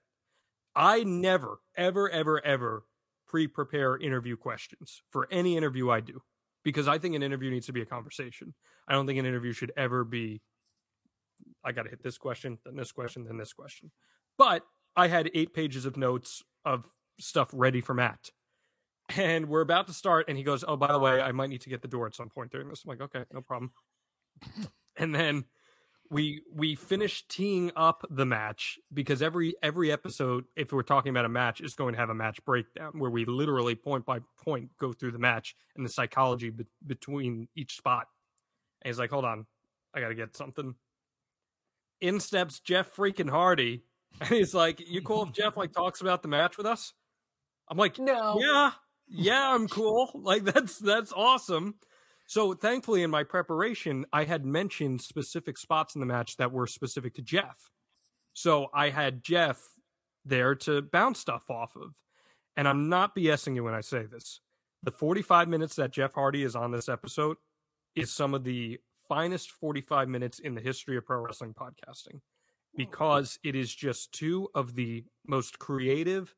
I 0.75 1.03
never, 1.03 1.59
ever, 1.75 2.09
ever, 2.09 2.45
ever 2.45 2.85
pre-prepare 3.27 3.97
interview 3.97 4.35
questions 4.35 5.01
for 5.09 5.27
any 5.31 5.55
interview 5.55 5.89
I 5.89 6.01
do 6.01 6.21
because 6.63 6.87
I 6.87 6.97
think 6.97 7.15
an 7.15 7.23
interview 7.23 7.49
needs 7.49 7.67
to 7.67 7.73
be 7.73 7.81
a 7.81 7.85
conversation. 7.85 8.53
I 8.87 8.93
don't 8.93 9.07
think 9.07 9.19
an 9.19 9.25
interview 9.25 9.53
should 9.53 9.71
ever 9.77 10.03
be 10.03 10.41
I 11.63 11.71
got 11.71 11.83
to 11.83 11.89
hit 11.89 12.03
this 12.03 12.17
question, 12.17 12.57
then 12.65 12.75
this 12.75 12.91
question, 12.91 13.25
then 13.25 13.37
this 13.37 13.53
question. 13.53 13.91
But 14.39 14.65
I 14.95 15.09
had 15.09 15.29
eight 15.35 15.53
pages 15.53 15.85
of 15.85 15.97
notes 15.97 16.43
of 16.65 16.85
stuff 17.19 17.49
ready 17.53 17.81
for 17.81 17.93
Matt. 17.93 18.31
And 19.15 19.49
we're 19.49 19.61
about 19.61 19.87
to 19.87 19.93
start, 19.93 20.25
and 20.29 20.37
he 20.37 20.43
goes, 20.43 20.63
Oh, 20.67 20.77
by 20.77 20.91
the 20.91 20.99
way, 20.99 21.19
I 21.19 21.31
might 21.31 21.49
need 21.49 21.61
to 21.61 21.69
get 21.69 21.81
the 21.81 21.87
door 21.87 22.07
at 22.07 22.15
some 22.15 22.29
point 22.29 22.51
during 22.51 22.69
this. 22.69 22.83
I'm 22.85 22.89
like, 22.89 23.01
Okay, 23.01 23.25
no 23.33 23.41
problem. 23.41 23.71
and 24.97 25.13
then 25.13 25.43
we 26.09 26.41
we 26.53 26.75
finish 26.75 27.27
teeing 27.27 27.71
up 27.75 28.05
the 28.09 28.25
match 28.25 28.79
because 28.93 29.21
every 29.21 29.55
every 29.61 29.91
episode, 29.91 30.45
if 30.55 30.71
we're 30.71 30.83
talking 30.83 31.09
about 31.09 31.25
a 31.25 31.29
match, 31.29 31.59
is 31.59 31.75
going 31.75 31.93
to 31.93 31.99
have 31.99 32.09
a 32.09 32.15
match 32.15 32.43
breakdown 32.45 32.93
where 32.97 33.11
we 33.11 33.25
literally 33.25 33.75
point 33.75 34.05
by 34.05 34.19
point 34.41 34.69
go 34.79 34.93
through 34.93 35.11
the 35.11 35.19
match 35.19 35.55
and 35.75 35.85
the 35.85 35.89
psychology 35.89 36.49
be- 36.49 36.65
between 36.87 37.47
each 37.55 37.75
spot. 37.75 38.07
And 38.81 38.89
he's 38.89 38.99
like, 38.99 39.09
Hold 39.09 39.25
on, 39.25 39.47
I 39.93 39.99
got 39.99 40.09
to 40.09 40.15
get 40.15 40.37
something 40.37 40.75
in 41.99 42.19
steps 42.19 42.59
Jeff 42.59 42.95
freaking 42.95 43.29
Hardy. 43.29 43.83
And 44.21 44.29
he's 44.29 44.53
like, 44.53 44.81
You 44.85 45.01
cool 45.01 45.23
if 45.23 45.31
Jeff 45.31 45.55
like 45.55 45.71
talks 45.71 46.01
about 46.01 46.21
the 46.21 46.27
match 46.27 46.57
with 46.57 46.65
us? 46.65 46.93
I'm 47.69 47.77
like, 47.77 47.99
no. 47.99 48.39
Yeah, 48.41 48.71
yeah, 49.07 49.53
I'm 49.53 49.67
cool. 49.67 50.11
Like 50.13 50.43
that's 50.43 50.77
that's 50.77 51.13
awesome. 51.13 51.75
So 52.27 52.53
thankfully 52.53 53.01
in 53.03 53.09
my 53.09 53.23
preparation, 53.23 54.05
I 54.13 54.25
had 54.25 54.45
mentioned 54.45 55.01
specific 55.01 55.57
spots 55.57 55.95
in 55.95 55.99
the 55.99 56.05
match 56.05 56.37
that 56.37 56.51
were 56.51 56.67
specific 56.67 57.15
to 57.15 57.21
Jeff. 57.21 57.71
So 58.33 58.67
I 58.73 58.89
had 58.89 59.23
Jeff 59.23 59.61
there 60.25 60.53
to 60.55 60.81
bounce 60.81 61.19
stuff 61.19 61.49
off 61.49 61.75
of. 61.75 61.95
And 62.55 62.67
I'm 62.67 62.89
not 62.89 63.15
BSing 63.15 63.55
you 63.55 63.63
when 63.63 63.73
I 63.73 63.81
say 63.81 64.05
this. 64.05 64.41
The 64.83 64.91
45 64.91 65.47
minutes 65.47 65.75
that 65.75 65.91
Jeff 65.91 66.13
Hardy 66.13 66.43
is 66.43 66.55
on 66.55 66.71
this 66.71 66.89
episode 66.89 67.37
is 67.95 68.11
some 68.11 68.33
of 68.33 68.43
the 68.43 68.79
finest 69.07 69.51
45 69.51 70.07
minutes 70.07 70.39
in 70.39 70.55
the 70.55 70.61
history 70.61 70.97
of 70.97 71.05
pro 71.05 71.19
wrestling 71.19 71.53
podcasting 71.53 72.19
because 72.79 73.37
it 73.43 73.55
is 73.55 73.75
just 73.75 74.13
two 74.13 74.47
of 74.55 74.75
the 74.75 75.03
most 75.27 75.59
creative, 75.59 76.33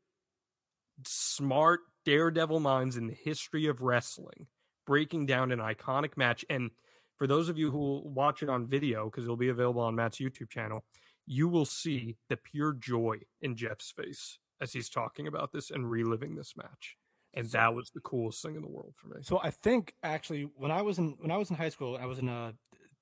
smart 1.05 1.81
daredevil 2.03 2.59
minds 2.59 2.97
in 2.97 3.05
the 3.05 3.13
history 3.13 3.67
of 3.67 3.83
wrestling 3.83 4.47
breaking 4.87 5.27
down 5.27 5.51
an 5.51 5.59
iconic 5.59 6.17
match. 6.17 6.43
And 6.49 6.71
for 7.15 7.27
those 7.27 7.47
of 7.47 7.59
you 7.59 7.69
who 7.69 7.77
will 7.77 8.09
watch 8.09 8.41
it 8.41 8.49
on 8.49 8.65
video, 8.65 9.05
because 9.05 9.23
it'll 9.23 9.37
be 9.37 9.49
available 9.49 9.83
on 9.83 9.93
Matt's 9.93 10.17
YouTube 10.17 10.49
channel, 10.49 10.83
you 11.27 11.47
will 11.47 11.65
see 11.65 12.17
the 12.27 12.37
pure 12.37 12.73
joy 12.73 13.17
in 13.39 13.55
Jeff's 13.55 13.91
face 13.91 14.39
as 14.59 14.73
he's 14.73 14.89
talking 14.89 15.27
about 15.27 15.51
this 15.51 15.69
and 15.69 15.91
reliving 15.91 16.35
this 16.35 16.55
match. 16.57 16.97
And 17.35 17.47
that 17.51 17.75
was 17.75 17.91
the 17.91 18.01
coolest 18.01 18.41
thing 18.41 18.55
in 18.55 18.63
the 18.63 18.67
world 18.67 18.95
for 18.95 19.09
me. 19.09 19.17
So 19.21 19.39
I 19.43 19.51
think 19.51 19.93
actually 20.01 20.49
when 20.55 20.71
I 20.71 20.81
was 20.81 20.97
in 20.97 21.17
when 21.19 21.29
I 21.29 21.37
was 21.37 21.51
in 21.51 21.55
high 21.55 21.69
school, 21.69 21.99
I 22.01 22.05
was 22.05 22.17
in 22.17 22.27
a 22.27 22.55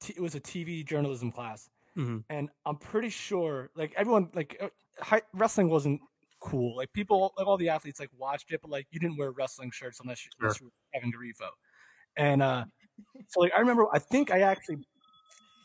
it 0.08 0.20
was 0.20 0.36
a 0.36 0.42
TV 0.42 0.86
journalism 0.86 1.32
class, 1.32 1.70
Mhm. 2.00 2.24
and 2.30 2.50
I'm 2.66 2.78
pretty 2.78 3.10
sure 3.10 3.70
like 3.76 3.94
everyone 3.98 4.30
like 4.34 4.58
uh, 4.62 4.70
hi- 5.00 5.22
wrestling 5.34 5.70
wasn't 5.70 6.00
cool. 6.40 6.78
Like 6.78 6.94
people, 6.94 7.34
like 7.38 7.46
all 7.46 7.58
the 7.58 7.70
athletes, 7.70 8.00
like 8.00 8.10
watched 8.18 8.52
it, 8.52 8.62
but 8.62 8.72
like 8.72 8.88
you 8.92 9.00
didn't 9.00 9.18
wear 9.18 9.32
wrestling 9.32 9.72
shirts 9.72 10.00
unless 10.00 10.24
you, 10.26 10.32
unless 10.40 10.60
you 10.62 10.68
were 10.68 10.72
Kevin 10.94 11.12
Garifo. 11.12 11.50
And 12.16 12.42
uh, 12.42 12.64
so 13.28 13.42
like 13.42 13.52
I 13.56 13.60
remember, 13.60 13.86
I 13.94 14.00
think 14.00 14.32
I 14.32 14.42
actually 14.42 14.78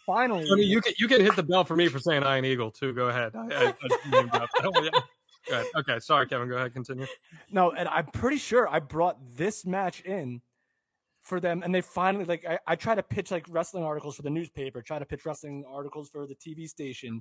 finally. 0.07 0.47
I 0.51 0.55
mean, 0.57 0.69
you 0.69 0.81
can 0.81 0.93
you 0.99 1.09
can 1.09 1.21
hit 1.21 1.37
the 1.37 1.43
bell 1.43 1.65
for 1.65 1.77
me 1.77 1.89
for 1.89 1.99
saying 1.99 2.23
Ian 2.25 2.45
Eagle 2.45 2.71
too. 2.71 2.93
Go 2.93 3.09
ahead. 3.09 3.33
I, 3.37 3.47
I, 3.47 3.67
I 3.83 4.11
named 4.11 4.31
drop. 4.31 4.49
Oh, 4.63 4.73
yeah. 4.83 4.91
Go 5.49 5.53
ahead. 5.55 5.67
Okay, 5.77 5.99
sorry, 6.01 6.27
Kevin. 6.27 6.49
Go 6.49 6.57
ahead. 6.57 6.73
Continue. 6.75 7.07
No, 7.51 7.71
and 7.73 7.89
I'm 7.89 8.07
pretty 8.07 8.39
sure 8.39 8.69
I 8.69 8.81
brought 8.81 9.19
this 9.37 9.65
match 9.67 10.01
in 10.01 10.41
for 11.25 11.41
them, 11.41 11.63
and 11.63 11.75
they 11.75 11.81
finally 11.81 12.25
like 12.27 12.45
I, 12.47 12.59
I 12.67 12.77
try 12.77 12.95
to 12.95 13.03
pitch 13.03 13.31
like 13.31 13.47
wrestling 13.49 13.83
articles 13.83 14.15
for 14.15 14.23
the 14.23 14.31
newspaper, 14.31 14.83
try 14.83 14.99
to 14.99 15.07
pitch 15.07 15.25
wrestling 15.25 15.65
articles 15.69 16.11
for 16.11 16.27
the 16.27 16.37
TV 16.37 16.69
station, 16.69 17.21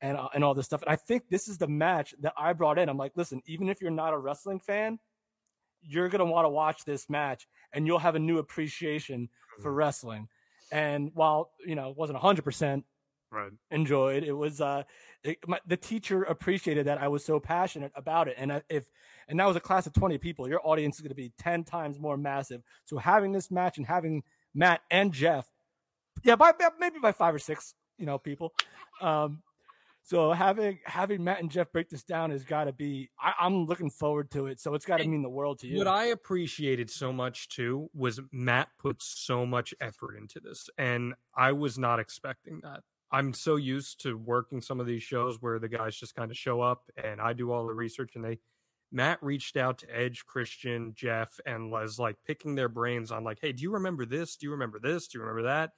and 0.00 0.18
uh, 0.18 0.28
and 0.34 0.44
all 0.44 0.54
this 0.54 0.66
stuff. 0.66 0.82
And 0.82 0.90
I 0.90 0.96
think 0.96 1.28
this 1.30 1.48
is 1.48 1.56
the 1.56 1.68
match 1.68 2.14
that 2.20 2.34
I 2.36 2.52
brought 2.52 2.78
in. 2.78 2.88
I'm 2.88 2.98
like, 2.98 3.12
listen, 3.16 3.40
even 3.46 3.68
if 3.68 3.80
you're 3.80 3.90
not 3.92 4.12
a 4.12 4.18
wrestling 4.18 4.60
fan, 4.60 4.98
you're 5.80 6.08
gonna 6.08 6.24
want 6.24 6.44
to 6.44 6.50
watch 6.50 6.84
this 6.84 7.08
match, 7.08 7.46
and 7.72 7.86
you'll 7.86 8.00
have 8.00 8.16
a 8.16 8.20
new 8.20 8.38
appreciation 8.38 9.28
for 9.62 9.72
wrestling. 9.72 10.28
And 10.72 11.12
while 11.14 11.52
you 11.64 11.76
know 11.76 11.90
it 11.90 11.96
wasn't 11.96 12.16
100 12.16 12.42
percent 12.42 12.84
Right. 13.30 13.52
enjoyed. 13.70 14.22
It 14.22 14.32
was 14.32 14.60
uh, 14.60 14.84
it, 15.22 15.38
my, 15.46 15.58
the 15.66 15.76
teacher 15.76 16.22
appreciated 16.22 16.86
that 16.86 16.98
I 16.98 17.08
was 17.08 17.24
so 17.24 17.40
passionate 17.40 17.92
about 17.94 18.28
it, 18.28 18.34
and 18.38 18.52
I, 18.52 18.62
if 18.68 18.90
and 19.28 19.40
that 19.40 19.46
was 19.46 19.56
a 19.56 19.60
class 19.60 19.86
of 19.86 19.92
twenty 19.92 20.18
people, 20.18 20.48
your 20.48 20.60
audience 20.64 20.96
is 20.96 21.00
going 21.00 21.08
to 21.10 21.14
be 21.14 21.32
ten 21.38 21.64
times 21.64 21.98
more 21.98 22.16
massive. 22.16 22.62
So 22.84 22.98
having 22.98 23.32
this 23.32 23.50
match 23.50 23.78
and 23.78 23.86
having 23.86 24.22
Matt 24.54 24.82
and 24.90 25.12
Jeff, 25.12 25.50
yeah, 26.22 26.36
by 26.36 26.52
maybe 26.78 26.98
by 27.02 27.12
five 27.12 27.34
or 27.34 27.38
six, 27.38 27.74
you 27.98 28.06
know, 28.06 28.18
people. 28.18 28.54
Um, 29.00 29.42
so 30.04 30.32
having 30.32 30.78
having 30.84 31.24
Matt 31.24 31.40
and 31.40 31.50
Jeff 31.50 31.72
break 31.72 31.88
this 31.88 32.02
down 32.02 32.30
has 32.30 32.44
got 32.44 32.64
to 32.64 32.72
be. 32.72 33.10
I, 33.18 33.32
I'm 33.40 33.64
looking 33.64 33.90
forward 33.90 34.30
to 34.32 34.46
it. 34.46 34.60
So 34.60 34.74
it's 34.74 34.84
got 34.84 34.98
to 34.98 35.08
mean 35.08 35.22
the 35.22 35.30
world 35.30 35.60
to 35.60 35.66
you. 35.66 35.78
What 35.78 35.88
I 35.88 36.06
appreciated 36.06 36.90
so 36.90 37.12
much 37.12 37.48
too 37.48 37.90
was 37.94 38.20
Matt 38.30 38.68
put 38.78 39.02
so 39.02 39.46
much 39.46 39.74
effort 39.80 40.16
into 40.16 40.40
this, 40.40 40.68
and 40.78 41.14
I 41.34 41.52
was 41.52 41.78
not 41.78 41.98
expecting 41.98 42.60
that. 42.62 42.80
I'm 43.10 43.32
so 43.32 43.56
used 43.56 44.02
to 44.02 44.16
working 44.16 44.60
some 44.60 44.80
of 44.80 44.86
these 44.86 45.02
shows 45.02 45.40
where 45.40 45.58
the 45.58 45.68
guys 45.68 45.96
just 45.96 46.14
kind 46.14 46.30
of 46.30 46.36
show 46.36 46.60
up 46.60 46.82
and 47.02 47.20
I 47.20 47.32
do 47.32 47.50
all 47.50 47.66
the 47.66 47.74
research, 47.74 48.14
and 48.14 48.24
they. 48.24 48.38
Matt 48.92 49.18
reached 49.22 49.56
out 49.56 49.78
to 49.78 49.86
Edge, 49.94 50.24
Christian, 50.26 50.92
Jeff, 50.94 51.40
and 51.46 51.70
was 51.70 51.98
like 51.98 52.16
picking 52.26 52.54
their 52.54 52.68
brains 52.68 53.10
on 53.10 53.24
like, 53.24 53.38
hey, 53.40 53.52
do 53.52 53.62
you 53.62 53.72
remember 53.72 54.04
this? 54.06 54.36
Do 54.36 54.46
you 54.46 54.52
remember 54.52 54.78
this? 54.78 55.08
Do 55.08 55.18
you 55.18 55.22
remember 55.24 55.42
that? 55.48 55.70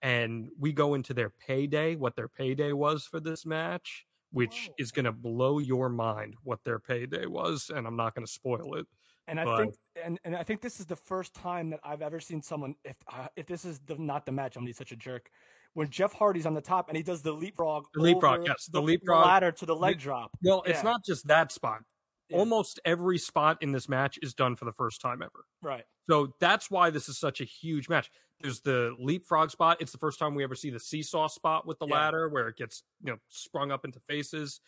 And 0.00 0.48
we 0.58 0.72
go 0.72 0.94
into 0.94 1.14
their 1.14 1.30
payday, 1.30 1.96
what 1.96 2.16
their 2.16 2.28
payday 2.28 2.72
was 2.72 3.04
for 3.04 3.20
this 3.20 3.44
match, 3.46 4.06
which 4.32 4.68
Whoa. 4.68 4.74
is 4.78 4.90
going 4.90 5.04
to 5.04 5.12
blow 5.12 5.58
your 5.58 5.88
mind 5.88 6.34
what 6.42 6.64
their 6.64 6.78
payday 6.80 7.26
was, 7.26 7.70
and 7.74 7.86
I'm 7.86 7.96
not 7.96 8.14
going 8.14 8.26
to 8.26 8.32
spoil 8.32 8.74
it. 8.76 8.86
And 9.28 9.38
I 9.38 9.44
But- 9.44 9.58
think, 9.60 9.74
and, 10.02 10.18
and 10.24 10.34
I 10.34 10.42
think 10.42 10.60
this 10.62 10.80
is 10.80 10.86
the 10.86 10.96
first 10.96 11.34
time 11.34 11.70
that 11.70 11.78
I've 11.84 12.02
ever 12.02 12.18
seen 12.18 12.42
someone. 12.42 12.74
If 12.84 12.96
uh, 13.12 13.28
if 13.36 13.46
this 13.46 13.64
is 13.64 13.78
the, 13.86 13.94
not 13.96 14.26
the 14.26 14.32
match, 14.32 14.56
I'm 14.56 14.62
gonna 14.62 14.70
be 14.70 14.72
such 14.72 14.90
a 14.90 14.96
jerk. 14.96 15.30
When 15.74 15.88
Jeff 15.90 16.12
Hardy's 16.12 16.44
on 16.46 16.54
the 16.54 16.60
top 16.60 16.88
and 16.88 16.96
he 16.96 17.04
does 17.04 17.22
the 17.22 17.30
leapfrog, 17.32 17.84
The 17.94 18.00
leapfrog, 18.02 18.44
yes, 18.46 18.66
the 18.66 18.80
the 18.80 18.82
leapfrog. 18.82 19.24
ladder 19.24 19.52
to 19.52 19.64
the 19.66 19.76
leg 19.76 19.98
drop. 20.00 20.32
Well, 20.42 20.62
it's 20.66 20.78
Yeah. 20.80 20.90
not 20.90 21.04
just 21.04 21.28
that 21.28 21.52
spot. 21.52 21.82
Yeah. 22.28 22.38
Almost 22.38 22.80
every 22.84 23.18
spot 23.18 23.58
in 23.62 23.72
this 23.72 23.88
match 23.88 24.18
is 24.22 24.32
done 24.34 24.56
for 24.56 24.64
the 24.64 24.72
first 24.72 25.00
time 25.00 25.22
ever. 25.22 25.44
Right. 25.62 25.84
So 26.08 26.34
that's 26.40 26.70
why 26.70 26.90
this 26.90 27.08
is 27.08 27.18
such 27.18 27.40
a 27.40 27.44
huge 27.44 27.88
match. 27.88 28.10
There's 28.40 28.60
the 28.60 28.94
leapfrog 28.98 29.50
spot. 29.50 29.78
It's 29.80 29.92
the 29.92 29.98
first 29.98 30.18
time 30.18 30.34
we 30.34 30.42
ever 30.42 30.54
see 30.54 30.70
the 30.70 30.80
seesaw 30.80 31.28
spot 31.28 31.66
with 31.66 31.78
the 31.78 31.86
Yeah. 31.86 31.94
ladder 31.94 32.28
where 32.28 32.48
it 32.48 32.56
gets, 32.56 32.82
you 33.04 33.12
know, 33.12 33.18
sprung 33.28 33.70
up 33.70 33.84
into 33.84 34.00
faces. 34.00 34.60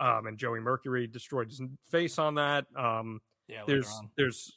Um, 0.00 0.26
and 0.26 0.38
Joey 0.38 0.60
Mercury 0.60 1.06
destroyed 1.06 1.48
his 1.50 1.60
face 1.90 2.18
on 2.18 2.36
that. 2.36 2.66
Um, 2.74 3.20
Yeah. 3.48 3.64
there's 3.66 3.92
there's 4.16 4.52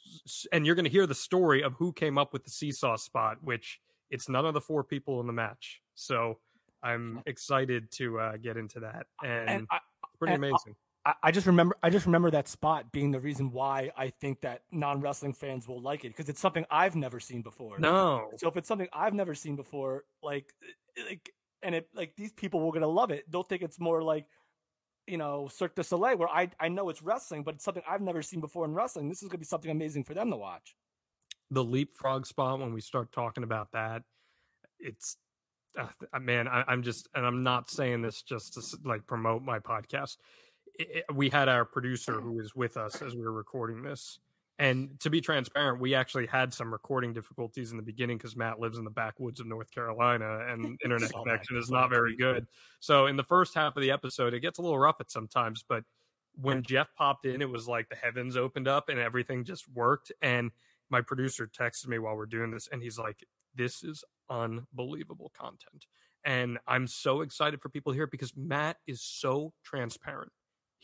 and 0.52 0.64
you're 0.64 0.76
going 0.76 0.84
to 0.86 0.90
hear 0.90 1.06
the 1.06 1.14
story 1.14 1.62
of 1.62 1.74
who 1.74 1.92
came 1.92 2.16
up 2.16 2.32
with 2.32 2.44
the 2.44 2.50
seesaw 2.50 2.94
spot 2.96 3.42
which 3.42 3.80
it's 4.08 4.28
none 4.28 4.46
of 4.46 4.54
the 4.54 4.60
four 4.60 4.84
people 4.84 5.20
in 5.20 5.26
the 5.26 5.32
match 5.32 5.82
so 5.96 6.38
i'm 6.80 7.20
excited 7.26 7.90
to 7.90 8.20
uh, 8.20 8.36
get 8.36 8.56
into 8.56 8.78
that 8.78 9.06
and, 9.24 9.50
and 9.50 9.66
I, 9.72 9.80
pretty 10.16 10.34
and 10.34 10.44
amazing 10.44 10.76
I, 11.04 11.14
I 11.24 11.30
just 11.30 11.46
remember 11.46 11.76
I 11.82 11.90
just 11.90 12.06
remember 12.06 12.30
that 12.30 12.48
spot 12.48 12.92
being 12.92 13.10
the 13.10 13.20
reason 13.20 13.52
why 13.52 13.90
I 13.96 14.10
think 14.10 14.40
that 14.42 14.62
non 14.72 15.00
wrestling 15.00 15.32
fans 15.32 15.68
will 15.68 15.80
like 15.80 16.04
it 16.04 16.08
because 16.08 16.28
it's 16.28 16.40
something 16.40 16.64
I've 16.70 16.96
never 16.96 17.20
seen 17.20 17.42
before. 17.42 17.78
no 17.78 18.30
So 18.36 18.48
if 18.48 18.56
it's 18.56 18.68
something 18.68 18.88
I've 18.92 19.14
never 19.14 19.34
seen 19.34 19.56
before, 19.56 20.04
like 20.22 20.52
like 21.08 21.30
and 21.62 21.74
it 21.74 21.88
like 21.94 22.14
these 22.16 22.32
people 22.32 22.60
were 22.60 22.72
gonna 22.72 22.86
love 22.86 23.10
it. 23.10 23.30
They'll 23.30 23.42
think 23.42 23.62
it's 23.62 23.80
more 23.80 24.02
like 24.02 24.26
you 25.06 25.18
know 25.18 25.48
Cirque 25.48 25.74
du 25.74 25.82
Soleil, 25.82 26.16
where 26.16 26.28
I 26.28 26.50
I 26.58 26.68
know 26.68 26.88
it's 26.88 27.02
wrestling, 27.02 27.42
but 27.42 27.54
it's 27.56 27.64
something 27.64 27.82
I've 27.88 28.00
never 28.00 28.22
seen 28.22 28.40
before 28.40 28.64
in 28.64 28.74
wrestling. 28.74 29.08
This 29.08 29.22
is 29.22 29.28
gonna 29.28 29.38
be 29.38 29.44
something 29.44 29.70
amazing 29.70 30.04
for 30.04 30.14
them 30.14 30.30
to 30.30 30.36
watch. 30.36 30.74
the 31.50 31.62
leapfrog 31.62 32.26
spot 32.26 32.58
when 32.60 32.72
we 32.72 32.80
start 32.80 33.12
talking 33.12 33.44
about 33.44 33.70
that 33.72 34.02
it's 34.80 35.16
uh, 35.78 36.18
man 36.18 36.48
I, 36.48 36.64
i'm 36.66 36.82
just 36.82 37.08
and 37.14 37.24
i'm 37.24 37.42
not 37.42 37.70
saying 37.70 38.02
this 38.02 38.22
just 38.22 38.54
to 38.54 38.60
like 38.84 39.06
promote 39.06 39.42
my 39.42 39.58
podcast 39.58 40.16
I- 40.80 41.02
I- 41.08 41.12
we 41.12 41.28
had 41.28 41.48
our 41.48 41.64
producer 41.64 42.14
mm. 42.14 42.22
who 42.22 42.32
was 42.32 42.54
with 42.54 42.76
us 42.76 43.00
as 43.02 43.14
we 43.14 43.22
were 43.22 43.32
recording 43.32 43.82
this 43.82 44.18
and 44.58 44.98
to 45.00 45.10
be 45.10 45.20
mm. 45.20 45.24
transparent 45.24 45.80
we 45.80 45.94
actually 45.94 46.26
had 46.26 46.52
some 46.54 46.72
recording 46.72 47.12
difficulties 47.12 47.70
in 47.70 47.76
the 47.76 47.82
beginning 47.82 48.16
because 48.16 48.36
matt 48.36 48.60
lives 48.60 48.78
in 48.78 48.84
the 48.84 48.90
backwoods 48.90 49.40
of 49.40 49.46
north 49.46 49.70
carolina 49.70 50.46
and 50.48 50.78
internet 50.84 51.10
oh 51.14 51.18
Saw 51.18 51.22
connection 51.24 51.56
is 51.56 51.70
not 51.70 51.90
very 51.90 52.16
good. 52.16 52.46
So 52.80 53.06
in 53.06 53.16
the 53.16 53.24
first 53.24 53.54
half 53.54 53.76
of 53.76 53.82
the 53.82 53.90
episode 53.90 54.34
it 54.34 54.40
gets 54.40 54.58
a 54.58 54.62
little 54.62 54.78
rough 54.78 55.00
at 55.00 55.10
sometimes 55.10 55.64
but 55.68 55.84
when 56.36 56.62
jeff 56.62 56.88
popped 56.96 57.24
in 57.24 57.42
it 57.42 57.48
was 57.48 57.68
like 57.68 57.88
the 57.88 57.96
heavens 57.96 58.36
opened 58.36 58.68
up 58.68 58.88
and 58.88 58.98
everything 58.98 59.44
just 59.44 59.68
worked 59.72 60.12
and 60.22 60.50
my 60.90 61.00
producer 61.00 61.48
texted 61.48 61.88
me 61.88 61.98
while 61.98 62.16
we're 62.16 62.26
doing 62.26 62.50
this 62.50 62.68
and 62.70 62.82
he's 62.82 62.98
like 62.98 63.24
this 63.54 63.84
is 63.84 64.04
unbelievable 64.28 65.32
content. 65.36 65.86
And 66.24 66.58
i'm 66.66 66.86
so 66.86 67.20
excited 67.20 67.60
for 67.60 67.68
people 67.68 67.92
here 67.92 68.06
because 68.06 68.36
matt 68.36 68.78
is 68.86 69.02
so 69.02 69.52
transparent 69.62 70.32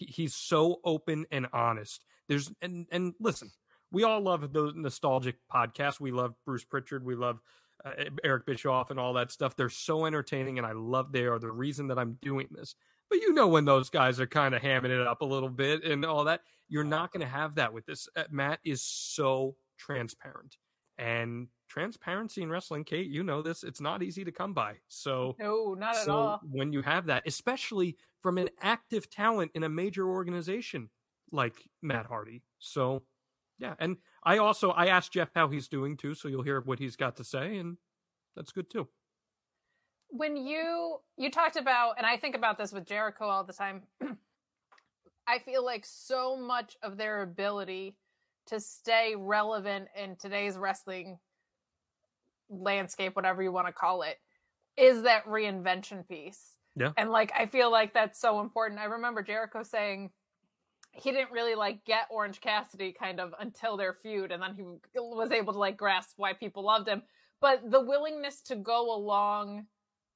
he, 0.01 0.07
he's 0.07 0.35
so 0.35 0.81
open 0.85 1.27
and 1.31 1.47
honest. 1.53 2.05
There's 2.29 2.51
and 2.61 2.87
and 2.91 3.15
listen 3.21 3.51
we 3.93 4.05
all 4.05 4.21
love 4.21 4.53
those 4.53 4.73
nostalgic 4.75 5.37
podcasts. 5.53 6.01
We 6.01 6.13
love 6.13 6.35
bruce 6.45 6.65
pritchard. 6.65 7.05
We 7.05 7.15
love 7.15 7.41
uh, 7.85 7.93
eric 8.23 8.47
bischoff 8.47 8.91
and 8.91 9.01
all 9.01 9.15
that 9.15 9.31
stuff. 9.31 9.57
They're 9.57 9.69
so 9.69 10.05
entertaining 10.05 10.59
and 10.59 10.67
i 10.67 10.73
love 10.73 11.13
they 11.13 11.25
are 11.25 11.39
the 11.39 11.51
reason 11.51 11.89
that 11.89 11.99
i'm 11.99 12.19
doing 12.21 12.49
this. 12.51 12.75
But 13.09 13.21
you 13.21 13.33
know 13.33 13.49
when 13.49 13.65
those 13.65 13.91
guys 13.91 14.21
are 14.21 14.27
kind 14.27 14.55
of 14.55 14.63
hamming 14.63 14.91
it 14.91 15.07
up 15.07 15.23
a 15.23 15.27
little 15.27 15.49
bit 15.49 15.85
and 15.85 16.05
all 16.05 16.25
that 16.25 16.43
you're 16.69 16.85
not 16.85 17.13
going 17.13 17.23
to 17.23 17.33
have 17.33 17.57
that 17.57 17.73
with 17.73 17.87
this. 17.87 18.09
Uh, 18.15 18.25
matt 18.31 18.61
is 18.65 18.83
so 18.83 19.57
transparent 19.79 20.57
and 20.99 21.49
transparency 21.71 22.43
in 22.43 22.51
wrestling 22.51 22.83
kate 22.85 23.07
you 23.09 23.23
know 23.23 23.41
this 23.41 23.63
it's 23.63 23.81
not 23.81 24.03
easy 24.03 24.25
to 24.25 24.33
come 24.33 24.53
by. 24.53 24.75
So 24.89 25.37
No, 25.39 25.75
not 25.75 25.97
at 25.97 26.05
so 26.05 26.13
all. 26.13 26.41
when 26.43 26.73
you 26.73 26.83
have 26.83 27.07
that 27.07 27.23
especially 27.27 27.97
from 28.21 28.37
an 28.37 28.51
active 28.61 29.09
talent 29.09 29.53
in 29.55 29.63
a 29.63 29.69
major 29.69 30.07
organization 30.07 30.91
like 31.33 31.69
matt 31.81 32.07
hardy. 32.07 32.43
So 32.59 33.05
yeah 33.59 33.75
and 33.79 33.97
i 34.25 34.39
also 34.39 34.71
i 34.71 34.87
asked 34.87 35.13
jeff 35.13 35.31
how 35.35 35.49
he's 35.49 35.69
doing 35.69 35.97
too 35.97 36.15
so 36.15 36.29
you'll 36.29 36.43
hear 36.43 36.61
what 36.61 36.79
he's 36.81 36.97
got 36.97 37.17
to 37.17 37.25
say 37.25 37.57
and 37.57 37.77
that's 38.37 38.53
good 38.53 38.69
too. 38.71 38.89
When 40.09 40.37
you 40.37 40.97
you 41.17 41.31
talked 41.31 41.57
about 41.57 41.95
and 41.99 42.05
i 42.07 42.17
think 42.17 42.35
about 42.35 42.59
this 42.59 42.73
with 42.73 42.85
jericho 42.85 43.27
all 43.29 43.45
the 43.45 43.53
time 43.53 43.83
i 45.29 45.39
feel 45.39 45.65
like 45.65 45.85
so 45.87 46.37
much 46.37 46.77
of 46.83 46.97
their 46.97 47.23
ability 47.23 47.97
to 48.47 48.59
stay 48.59 49.15
relevant 49.17 49.87
in 49.97 50.17
today's 50.17 50.57
wrestling 50.59 51.19
landscape 52.51 53.15
whatever 53.17 53.43
you 53.43 53.53
want 53.53 53.67
to 53.67 53.73
call 53.73 54.03
it 54.03 54.17
is 54.77 55.03
that 55.03 55.25
reinvention 55.27 56.07
piece 56.09 56.57
Yeah. 56.77 56.93
and 56.97 57.11
like 57.11 57.33
i 57.39 57.47
feel 57.47 57.71
like 57.71 57.95
that's 57.95 58.21
so 58.21 58.41
important 58.41 58.81
i 58.81 58.85
remember 58.85 59.23
jericho 59.23 59.63
saying 59.63 60.11
he 60.93 61.13
didn't 61.13 61.31
really 61.31 61.55
like 61.55 61.85
get 61.85 62.07
orange 62.11 62.41
cassidy 62.41 62.93
kind 62.93 63.21
of 63.21 63.33
until 63.39 63.77
their 63.77 63.93
feud 63.95 64.33
and 64.33 64.43
then 64.43 64.55
he 64.57 64.63
was 64.95 65.31
able 65.31 65.53
to 65.53 65.59
like 65.59 65.77
grasp 65.77 66.15
why 66.17 66.33
people 66.33 66.65
loved 66.65 66.89
him 66.89 67.03
but 67.41 67.61
the 67.71 67.81
willingness 67.81 68.41
to 68.43 68.57
go 68.57 68.95
along 68.95 69.67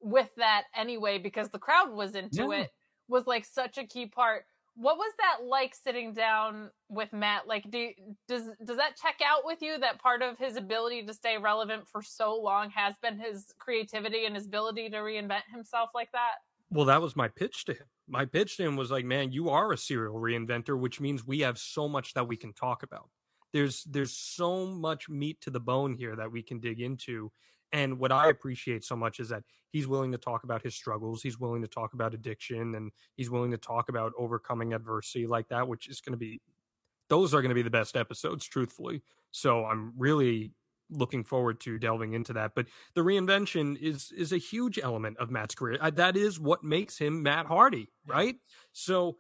with 0.00 0.34
that 0.36 0.64
anyway 0.76 1.16
because 1.18 1.48
the 1.50 1.58
crowd 1.58 1.92
was 1.92 2.14
into 2.14 2.48
Yeah. 2.50 2.62
it 2.62 2.70
was 3.08 3.26
like 3.26 3.44
such 3.44 3.78
a 3.78 3.86
key 3.86 4.06
part 4.06 4.44
what 4.76 4.96
was 4.96 5.12
that 5.18 5.46
like 5.46 5.74
sitting 5.74 6.12
down 6.12 6.70
with 6.88 7.12
matt 7.12 7.46
like 7.46 7.70
do 7.70 7.90
does 8.26 8.42
does 8.64 8.76
that 8.76 8.96
check 9.00 9.20
out 9.24 9.42
with 9.44 9.62
you 9.62 9.78
that 9.78 10.00
part 10.00 10.20
of 10.20 10.36
his 10.38 10.56
ability 10.56 11.04
to 11.04 11.14
stay 11.14 11.38
relevant 11.38 11.86
for 11.86 12.02
so 12.02 12.34
long 12.34 12.70
has 12.70 12.94
been 13.00 13.18
his 13.18 13.46
creativity 13.58 14.24
and 14.24 14.34
his 14.34 14.46
ability 14.46 14.88
to 14.90 14.96
reinvent 14.96 15.42
himself 15.52 15.90
like 15.94 16.10
that 16.12 16.34
Well, 16.70 16.86
that 16.86 17.02
was 17.02 17.14
my 17.14 17.28
pitch 17.28 17.64
to 17.66 17.72
him. 17.72 17.86
My 18.08 18.24
pitch 18.24 18.56
to 18.56 18.64
him 18.64 18.76
was 18.76 18.90
like, 18.90 19.04
man, 19.04 19.32
you 19.32 19.48
are 19.50 19.72
a 19.72 19.78
serial 19.78 20.16
reinventor, 20.16 20.78
which 20.78 21.00
means 21.00 21.24
we 21.24 21.40
have 21.40 21.58
so 21.58 21.88
much 21.88 22.14
that 22.14 22.26
we 22.26 22.36
can 22.36 22.52
talk 22.52 22.82
about. 22.82 23.08
There's 23.52 23.84
there's 23.84 24.16
so 24.16 24.66
much 24.66 25.08
meat 25.08 25.40
to 25.42 25.50
the 25.50 25.60
bone 25.60 25.94
here 25.94 26.16
that 26.16 26.32
we 26.32 26.42
can 26.42 26.58
dig 26.58 26.80
into. 26.80 27.30
And 27.74 27.98
what 27.98 28.12
I 28.12 28.28
appreciate 28.28 28.84
so 28.84 28.94
much 28.94 29.18
is 29.18 29.30
that 29.30 29.42
he's 29.70 29.88
willing 29.88 30.12
to 30.12 30.18
talk 30.18 30.44
about 30.44 30.62
his 30.62 30.76
struggles. 30.76 31.22
He's 31.24 31.40
willing 31.40 31.60
to 31.62 31.68
talk 31.68 31.92
about 31.92 32.14
addiction 32.14 32.76
and 32.76 32.92
he's 33.16 33.30
willing 33.30 33.50
to 33.50 33.58
talk 33.58 33.88
about 33.88 34.12
overcoming 34.16 34.72
adversity 34.72 35.26
like 35.26 35.48
that, 35.48 35.66
which 35.66 35.88
is 35.88 36.00
going 36.00 36.12
to 36.12 36.16
be, 36.16 36.40
those 37.08 37.34
are 37.34 37.42
going 37.42 37.48
to 37.48 37.54
be 37.54 37.62
the 37.62 37.70
best 37.70 37.96
episodes, 37.96 38.46
truthfully. 38.46 39.02
So 39.32 39.64
I'm 39.64 39.92
really 39.98 40.52
looking 40.88 41.24
forward 41.24 41.58
to 41.62 41.76
delving 41.76 42.12
into 42.12 42.32
that. 42.34 42.52
But 42.54 42.66
the 42.94 43.00
reinvention 43.00 43.76
is 43.76 44.12
is 44.16 44.32
a 44.32 44.38
huge 44.38 44.78
element 44.78 45.18
of 45.18 45.30
Matt's 45.32 45.56
career. 45.56 45.78
That 45.90 46.16
is 46.16 46.38
what 46.38 46.62
makes 46.62 46.98
him 46.98 47.24
Matt 47.24 47.46
Hardy, 47.46 47.90
right? 48.06 48.36
So 48.72 49.16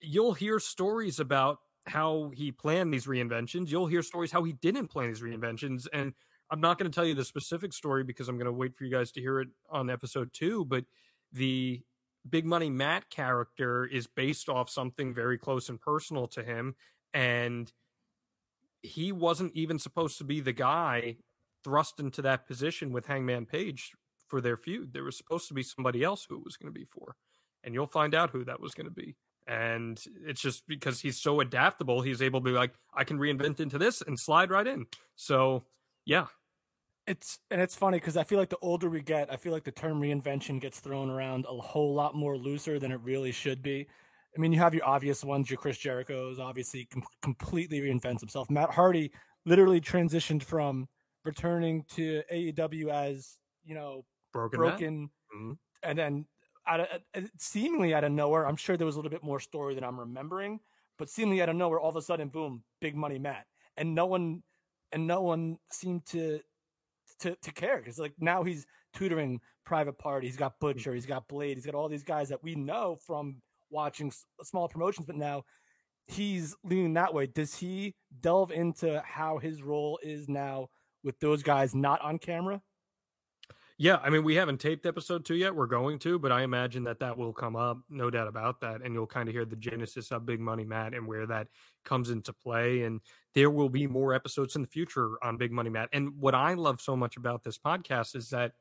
you'll 0.00 0.34
hear 0.34 0.58
stories 0.58 1.20
about 1.20 1.58
how 1.86 2.32
he 2.34 2.50
planned 2.50 2.92
these 2.92 3.06
reinventions. 3.06 3.68
You'll 3.68 3.86
hear 3.86 4.02
stories 4.02 4.32
how 4.32 4.42
he 4.42 4.54
didn't 4.54 4.88
plan 4.88 5.08
these 5.08 5.22
reinventions. 5.22 5.86
And 5.92 6.14
I'm 6.52 6.60
not 6.60 6.78
going 6.78 6.90
to 6.90 6.94
tell 6.94 7.06
you 7.06 7.14
the 7.14 7.24
specific 7.24 7.72
story 7.72 8.04
because 8.04 8.28
I'm 8.28 8.36
going 8.36 8.44
to 8.44 8.52
wait 8.52 8.76
for 8.76 8.84
you 8.84 8.90
guys 8.90 9.10
to 9.12 9.22
hear 9.22 9.40
it 9.40 9.48
on 9.70 9.88
episode 9.88 10.34
two. 10.34 10.66
But 10.66 10.84
the 11.32 11.80
Big 12.28 12.44
Money 12.44 12.68
Matt 12.68 13.08
character 13.08 13.86
is 13.86 14.06
based 14.06 14.50
off 14.50 14.68
something 14.68 15.14
very 15.14 15.38
close 15.38 15.70
and 15.70 15.80
personal 15.80 16.26
to 16.26 16.42
him. 16.42 16.74
And 17.14 17.72
he 18.82 19.12
wasn't 19.12 19.56
even 19.56 19.78
supposed 19.78 20.18
to 20.18 20.24
be 20.24 20.40
the 20.40 20.52
guy 20.52 21.16
thrust 21.64 21.98
into 21.98 22.20
that 22.20 22.46
position 22.46 22.92
with 22.92 23.06
Hangman 23.06 23.46
Page 23.46 23.92
for 24.28 24.42
their 24.42 24.58
feud. 24.58 24.92
There 24.92 25.04
was 25.04 25.16
supposed 25.16 25.48
to 25.48 25.54
be 25.54 25.62
somebody 25.62 26.04
else 26.04 26.26
who 26.28 26.36
it 26.36 26.44
was 26.44 26.58
going 26.58 26.72
to 26.72 26.78
be 26.78 26.84
for. 26.84 27.16
And 27.64 27.72
you'll 27.72 27.86
find 27.86 28.14
out 28.14 28.28
who 28.28 28.44
that 28.44 28.60
was 28.60 28.74
going 28.74 28.88
to 28.88 28.92
be. 28.92 29.16
And 29.46 29.98
it's 30.26 30.42
just 30.42 30.66
because 30.68 31.00
he's 31.00 31.18
so 31.18 31.40
adaptable, 31.40 32.02
he's 32.02 32.20
able 32.20 32.40
to 32.40 32.44
be 32.44 32.50
like, 32.50 32.74
I 32.94 33.04
can 33.04 33.18
reinvent 33.18 33.58
into 33.58 33.78
this 33.78 34.02
and 34.02 34.20
slide 34.20 34.50
right 34.50 34.66
in. 34.66 34.84
So, 35.16 35.64
yeah. 36.04 36.26
It's 37.06 37.40
and 37.50 37.60
it's 37.60 37.74
funny 37.74 37.98
because 37.98 38.16
I 38.16 38.22
feel 38.22 38.38
like 38.38 38.50
the 38.50 38.58
older 38.62 38.88
we 38.88 39.02
get, 39.02 39.32
I 39.32 39.36
feel 39.36 39.52
like 39.52 39.64
the 39.64 39.72
term 39.72 40.00
reinvention 40.00 40.60
gets 40.60 40.78
thrown 40.78 41.10
around 41.10 41.46
a 41.48 41.52
whole 41.56 41.94
lot 41.94 42.14
more 42.14 42.36
looser 42.38 42.78
than 42.78 42.92
it 42.92 43.00
really 43.02 43.32
should 43.32 43.60
be. 43.60 43.88
I 44.36 44.40
mean, 44.40 44.52
you 44.52 44.60
have 44.60 44.72
your 44.72 44.86
obvious 44.86 45.24
ones. 45.24 45.50
Your 45.50 45.58
Chris 45.58 45.76
Jericho's 45.78 46.38
obviously 46.38 46.86
com- 46.86 47.02
completely 47.20 47.80
reinvents 47.80 48.20
himself. 48.20 48.48
Matt 48.50 48.70
Hardy 48.70 49.10
literally 49.44 49.80
transitioned 49.80 50.42
from 50.44 50.88
returning 51.24 51.84
to 51.94 52.22
AEW 52.32 52.88
as 52.90 53.38
you 53.64 53.74
know 53.74 54.04
Broken, 54.32 54.58
broken, 54.58 55.10
Mhm. 55.36 55.58
and 55.82 55.98
then 55.98 56.26
out 56.66 56.80
of, 56.80 57.02
uh, 57.14 57.20
seemingly 57.36 57.92
out 57.94 58.04
of 58.04 58.12
nowhere. 58.12 58.46
I'm 58.46 58.56
sure 58.56 58.76
there 58.76 58.86
was 58.86 58.94
a 58.94 58.98
little 58.98 59.10
bit 59.10 59.24
more 59.24 59.40
story 59.40 59.74
than 59.74 59.82
I'm 59.84 59.98
remembering, 59.98 60.60
but 60.98 61.10
seemingly 61.10 61.42
out 61.42 61.48
of 61.48 61.56
nowhere, 61.56 61.80
all 61.80 61.90
of 61.90 61.96
a 61.96 62.02
sudden, 62.02 62.28
boom, 62.28 62.62
big 62.80 62.94
money 62.94 63.18
Matt, 63.18 63.46
and 63.76 63.94
no 63.94 64.06
one, 64.06 64.44
and 64.92 65.06
no 65.06 65.20
one 65.22 65.58
seemed 65.70 66.06
to 66.06 66.40
to 67.20 67.36
to 67.36 67.52
care 67.52 67.78
because 67.78 67.98
like 67.98 68.14
now 68.18 68.42
he's 68.42 68.66
tutoring 68.92 69.40
Private 69.64 69.98
Party. 69.98 70.26
He's 70.26 70.36
got 70.36 70.56
mm. 70.56 70.60
Butcher. 70.60 70.94
He's 70.94 71.06
got 71.06 71.28
Blade. 71.28 71.56
He's 71.56 71.66
got 71.66 71.74
all 71.74 71.88
these 71.88 72.02
guys 72.02 72.28
that 72.28 72.42
we 72.42 72.54
know 72.54 72.96
from 73.06 73.42
watching 73.70 74.08
s- 74.08 74.26
small 74.42 74.68
promotions, 74.68 75.06
but 75.06 75.16
now 75.16 75.44
he's 76.04 76.54
leaning 76.64 76.94
that 76.94 77.14
way. 77.14 77.26
Does 77.26 77.56
he 77.56 77.94
delve 78.20 78.50
into 78.50 79.02
how 79.04 79.38
his 79.38 79.62
role 79.62 79.98
is 80.02 80.28
now 80.28 80.68
with 81.02 81.18
those 81.20 81.42
guys 81.42 81.74
not 81.74 82.00
on 82.00 82.18
camera? 82.18 82.60
Yeah, 83.82 83.98
I 84.00 84.10
mean, 84.10 84.22
we 84.22 84.36
haven't 84.36 84.60
taped 84.60 84.86
episode 84.86 85.24
two 85.24 85.34
yet. 85.34 85.56
We're 85.56 85.66
going 85.66 85.98
to, 85.98 86.16
but 86.16 86.30
I 86.30 86.42
imagine 86.42 86.84
that 86.84 87.00
that 87.00 87.18
will 87.18 87.32
come 87.32 87.56
up, 87.56 87.78
no 87.90 88.10
doubt 88.10 88.28
about 88.28 88.60
that. 88.60 88.80
And 88.80 88.94
you'll 88.94 89.08
kind 89.08 89.28
of 89.28 89.34
hear 89.34 89.44
the 89.44 89.56
genesis 89.56 90.12
of 90.12 90.24
Big 90.24 90.38
Money 90.38 90.62
Matt 90.64 90.94
and 90.94 91.04
where 91.04 91.26
that 91.26 91.48
comes 91.84 92.08
into 92.08 92.32
play. 92.32 92.84
And 92.84 93.00
there 93.34 93.50
will 93.50 93.68
be 93.68 93.88
more 93.88 94.14
episodes 94.14 94.54
in 94.54 94.62
the 94.62 94.68
future 94.68 95.16
on 95.20 95.36
Big 95.36 95.50
Money 95.50 95.68
Matt. 95.68 95.88
And 95.92 96.16
what 96.20 96.32
I 96.32 96.54
love 96.54 96.80
so 96.80 96.94
much 96.94 97.16
about 97.16 97.42
this 97.42 97.58
podcast 97.58 98.14
is 98.14 98.30
that 98.30 98.52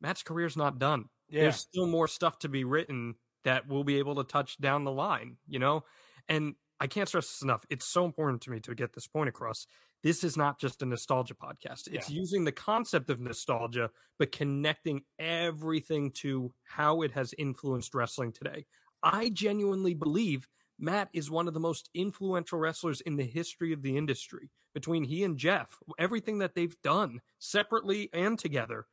Matt's 0.00 0.24
career's 0.24 0.56
not 0.56 0.80
done. 0.80 1.04
Yeah. 1.28 1.42
There's 1.42 1.58
still 1.58 1.86
more 1.86 2.08
stuff 2.08 2.40
to 2.40 2.48
be 2.48 2.64
written 2.64 3.14
that 3.44 3.68
we'll 3.68 3.84
be 3.84 4.00
able 4.00 4.16
to 4.16 4.24
touch 4.24 4.60
down 4.60 4.82
the 4.82 4.90
line, 4.90 5.36
you 5.46 5.60
know? 5.60 5.84
And 6.28 6.56
I 6.80 6.88
can't 6.88 7.08
stress 7.08 7.28
this 7.28 7.42
enough. 7.42 7.64
It's 7.70 7.86
so 7.86 8.04
important 8.04 8.42
to 8.42 8.50
me 8.50 8.58
to 8.58 8.74
get 8.74 8.94
this 8.94 9.06
point 9.06 9.28
across. 9.28 9.68
This 10.06 10.22
is 10.22 10.36
not 10.36 10.60
just 10.60 10.82
a 10.82 10.86
nostalgia 10.86 11.34
podcast. 11.34 11.88
It's 11.90 12.08
using 12.08 12.44
the 12.44 12.52
concept 12.52 13.10
of 13.10 13.18
nostalgia, 13.18 13.90
but 14.20 14.30
connecting 14.30 15.02
everything 15.18 16.12
to 16.12 16.52
how 16.62 17.02
it 17.02 17.10
has 17.10 17.34
influenced 17.36 17.92
wrestling 17.92 18.30
today. 18.30 18.66
I 19.02 19.30
genuinely 19.30 19.94
believe 19.94 20.46
Matt 20.78 21.08
is 21.12 21.28
one 21.28 21.48
of 21.48 21.54
the 21.54 21.60
most 21.60 21.90
influential 21.92 22.60
wrestlers 22.60 23.00
in 23.00 23.16
the 23.16 23.24
history 23.24 23.72
of 23.72 23.82
the 23.82 23.96
industry. 23.96 24.48
Between 24.74 25.02
he 25.02 25.24
and 25.24 25.36
Jeff, 25.36 25.76
everything 25.98 26.38
that 26.38 26.54
they've 26.54 26.80
done 26.84 27.20
separately 27.40 28.08
and 28.12 28.38
together, 28.38 28.86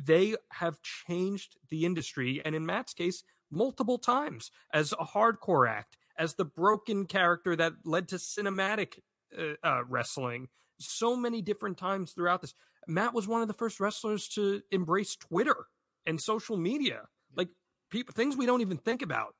they 0.00 0.36
have 0.52 0.78
changed 1.08 1.56
the 1.70 1.84
industry. 1.84 2.40
And 2.44 2.54
in 2.54 2.64
Matt's 2.64 2.94
case, 2.94 3.24
multiple 3.50 3.98
times 3.98 4.52
as 4.72 4.92
a 4.92 5.06
hardcore 5.06 5.68
act, 5.68 5.96
as 6.16 6.34
the 6.34 6.44
broken 6.44 7.06
character 7.06 7.56
that 7.56 7.72
led 7.84 8.06
to 8.08 8.14
cinematic 8.14 9.00
uh, 9.38 9.66
uh, 9.66 9.84
wrestling, 9.88 10.48
so 10.78 11.16
many 11.16 11.42
different 11.42 11.78
times 11.78 12.12
throughout 12.12 12.40
this. 12.40 12.54
Matt 12.86 13.14
was 13.14 13.26
one 13.26 13.42
of 13.42 13.48
the 13.48 13.54
first 13.54 13.80
wrestlers 13.80 14.28
to 14.28 14.62
embrace 14.70 15.16
Twitter 15.16 15.66
and 16.06 16.20
social 16.20 16.56
media, 16.56 17.02
like 17.34 17.48
people 17.90 18.12
things 18.14 18.36
we 18.36 18.46
don't 18.46 18.60
even 18.60 18.76
think 18.78 19.02
about. 19.02 19.34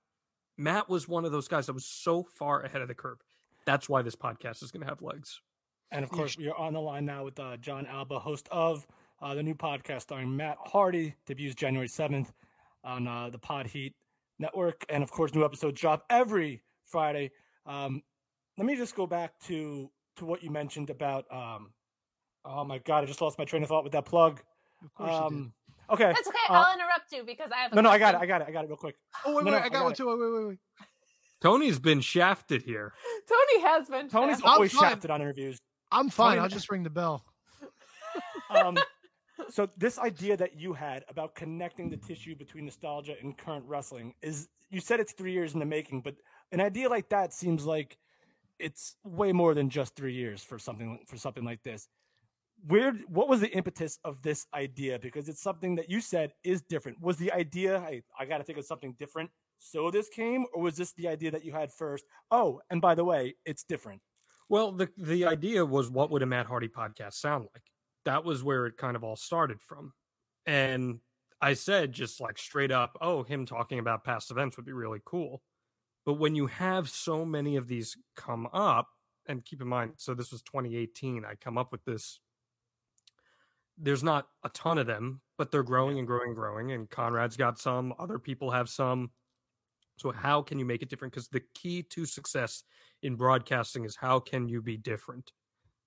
Matt 0.58 0.88
was 0.88 1.06
one 1.06 1.24
of 1.24 1.32
those 1.32 1.48
guys 1.48 1.66
that 1.66 1.74
was 1.74 1.84
so 1.84 2.24
far 2.24 2.62
ahead 2.62 2.82
of 2.82 2.88
the 2.88 2.94
curve. 2.94 3.18
That's 3.66 3.88
why 3.88 4.02
this 4.02 4.16
podcast 4.16 4.62
is 4.62 4.70
going 4.70 4.82
to 4.82 4.88
have 4.88 5.02
legs. 5.02 5.40
And 5.90 6.02
of 6.02 6.10
course, 6.10 6.36
we 6.36 6.48
are 6.48 6.56
on 6.56 6.72
the 6.72 6.80
line 6.80 7.04
now 7.04 7.24
with 7.24 7.38
uh, 7.38 7.56
Jon 7.58 7.86
Alba, 7.86 8.18
host 8.18 8.48
of 8.50 8.86
uh, 9.20 9.34
the 9.34 9.42
new 9.42 9.54
podcast 9.54 10.02
starring 10.02 10.36
Matt 10.36 10.58
Hardy, 10.64 11.14
debuts 11.26 11.54
January 11.54 11.88
7th 11.88 12.28
on 12.82 13.06
uh, 13.06 13.30
the 13.30 13.38
Pod 13.38 13.66
Heat 13.66 13.94
Network. 14.38 14.84
And 14.88 15.02
of 15.02 15.10
course, 15.10 15.34
new 15.34 15.44
episodes 15.44 15.80
drop 15.80 16.04
every 16.10 16.62
Friday. 16.84 17.30
Um, 17.66 18.02
let 18.56 18.66
me 18.66 18.76
just 18.76 18.94
go 18.94 19.06
back 19.06 19.38
to 19.46 19.90
to 20.16 20.24
what 20.24 20.42
you 20.42 20.50
mentioned 20.50 20.90
about. 20.90 21.24
Um, 21.30 21.72
oh 22.44 22.64
my 22.64 22.78
God, 22.78 23.04
I 23.04 23.06
just 23.06 23.20
lost 23.20 23.38
my 23.38 23.44
train 23.44 23.62
of 23.62 23.68
thought 23.68 23.84
with 23.84 23.92
that 23.92 24.04
plug. 24.06 24.40
Of 24.84 24.94
course 24.94 25.10
you 25.10 25.16
did. 25.16 25.22
Um, 25.26 25.52
okay. 25.90 26.12
That's 26.12 26.28
okay. 26.28 26.38
uh, 26.48 26.52
I'll 26.54 26.74
interrupt 26.74 27.12
you 27.12 27.24
because 27.24 27.50
I 27.50 27.58
have. 27.62 27.72
A 27.72 27.74
no, 27.76 27.82
no, 27.82 27.90
I 27.90 27.98
got 27.98 28.14
it. 28.14 28.20
I 28.20 28.26
got 28.26 28.40
it. 28.42 28.48
I 28.48 28.52
got 28.52 28.64
it 28.64 28.68
real 28.68 28.76
quick. 28.76 28.96
Oh 29.24 29.36
wait, 29.36 29.44
No, 29.44 29.52
wait, 29.52 29.58
no, 29.58 29.58
I 29.58 29.60
I 29.60 29.68
got 29.68 29.72
got 29.72 29.82
one 29.84 29.92
it. 29.92 29.96
too. 29.96 30.08
Wait, 30.08 30.18
wait, 30.18 30.32
wait, 30.40 30.48
wait. 30.48 30.58
Tony's 31.40 31.78
been 31.78 32.00
shafted 32.00 32.62
here. 32.62 32.92
Tony 33.28 33.62
has 33.62 33.88
been. 33.88 34.08
Tony's 34.08 34.36
shafted. 34.36 34.44
I'm 34.46 34.52
always 34.52 34.72
shafted 34.72 35.10
on 35.10 35.20
interviews. 35.20 35.58
I'm 35.92 36.08
fine. 36.08 36.36
Tony- 36.36 36.40
I'll 36.42 36.48
just 36.48 36.70
ring 36.70 36.82
the 36.82 36.90
bell. 36.90 37.24
um, 38.50 38.76
so 39.50 39.68
this 39.76 39.98
idea 39.98 40.36
that 40.36 40.58
you 40.58 40.72
had 40.72 41.04
about 41.08 41.34
connecting 41.34 41.90
the 41.90 41.96
tissue 41.96 42.34
between 42.34 42.64
nostalgia 42.64 43.14
and 43.20 43.36
current 43.36 43.64
wrestling 43.66 44.14
is 44.22 44.48
you 44.70 44.80
said 44.80 44.98
it's 44.98 45.12
three 45.12 45.32
years 45.32 45.52
in 45.54 45.60
the 45.60 45.66
making, 45.66 46.00
but 46.00 46.16
an 46.52 46.60
idea 46.60 46.88
like 46.88 47.08
that 47.10 47.32
seems 47.32 47.64
like 47.64 47.98
it's 48.58 48.96
way 49.04 49.32
more 49.32 49.54
than 49.54 49.70
just 49.70 49.94
three 49.96 50.14
years 50.14 50.42
for 50.42 50.58
something 50.58 51.00
for 51.06 51.16
something 51.16 51.44
like 51.44 51.62
this. 51.62 51.88
Where 52.66 52.92
what 53.08 53.28
was 53.28 53.40
the 53.40 53.50
impetus 53.50 53.98
of 54.04 54.22
this 54.22 54.46
idea? 54.54 54.98
Because 54.98 55.28
it's 55.28 55.42
something 55.42 55.76
that 55.76 55.90
you 55.90 56.00
said 56.00 56.32
is 56.42 56.62
different. 56.62 57.00
Was 57.00 57.16
the 57.18 57.32
idea 57.32 57.78
I, 57.78 58.02
I 58.18 58.24
got 58.24 58.38
to 58.38 58.44
think 58.44 58.58
of 58.58 58.64
something 58.64 58.94
different, 58.98 59.30
so 59.58 59.90
this 59.90 60.08
came, 60.08 60.46
or 60.54 60.62
was 60.62 60.76
this 60.76 60.92
the 60.92 61.08
idea 61.08 61.30
that 61.30 61.44
you 61.44 61.52
had 61.52 61.70
first? 61.72 62.04
Oh, 62.30 62.60
and 62.70 62.80
by 62.80 62.94
the 62.94 63.04
way, 63.04 63.34
it's 63.44 63.64
different. 63.64 64.00
Well, 64.48 64.72
the 64.72 64.88
the 64.96 65.26
idea 65.26 65.64
was 65.64 65.90
what 65.90 66.10
would 66.10 66.22
a 66.22 66.26
Matt 66.26 66.46
Hardy 66.46 66.68
podcast 66.68 67.14
sound 67.14 67.46
like? 67.54 67.64
That 68.04 68.24
was 68.24 68.44
where 68.44 68.66
it 68.66 68.76
kind 68.76 68.96
of 68.96 69.02
all 69.02 69.16
started 69.16 69.60
from. 69.60 69.92
And 70.46 71.00
I 71.40 71.54
said 71.54 71.92
just 71.92 72.20
like 72.20 72.38
straight 72.38 72.70
up, 72.70 72.96
oh, 73.00 73.24
him 73.24 73.46
talking 73.46 73.78
about 73.78 74.04
past 74.04 74.30
events 74.30 74.56
would 74.56 74.66
be 74.66 74.72
really 74.72 75.00
cool. 75.04 75.42
But 76.06 76.14
when 76.14 76.34
you 76.34 76.46
have 76.46 76.88
so 76.88 77.26
many 77.26 77.56
of 77.56 77.68
these 77.68 77.96
come 78.16 78.48
up, 78.52 78.88
and 79.28 79.44
keep 79.44 79.60
in 79.60 79.66
mind, 79.66 79.94
so 79.96 80.14
this 80.14 80.30
was 80.30 80.40
2018, 80.42 81.24
I 81.24 81.34
come 81.34 81.58
up 81.58 81.72
with 81.72 81.84
this. 81.84 82.20
There's 83.76 84.04
not 84.04 84.28
a 84.44 84.48
ton 84.50 84.78
of 84.78 84.86
them, 84.86 85.20
but 85.36 85.50
they're 85.50 85.64
growing 85.64 85.98
and 85.98 86.06
growing 86.06 86.28
and 86.28 86.36
growing. 86.36 86.70
And 86.70 86.88
Conrad's 86.88 87.36
got 87.36 87.58
some, 87.58 87.92
other 87.98 88.20
people 88.20 88.52
have 88.52 88.68
some. 88.68 89.10
So, 89.98 90.12
how 90.12 90.42
can 90.42 90.58
you 90.58 90.64
make 90.64 90.82
it 90.82 90.88
different? 90.88 91.12
Because 91.12 91.28
the 91.28 91.42
key 91.54 91.82
to 91.82 92.06
success 92.06 92.62
in 93.02 93.16
broadcasting 93.16 93.84
is 93.84 93.96
how 93.96 94.20
can 94.20 94.48
you 94.48 94.62
be 94.62 94.76
different? 94.76 95.32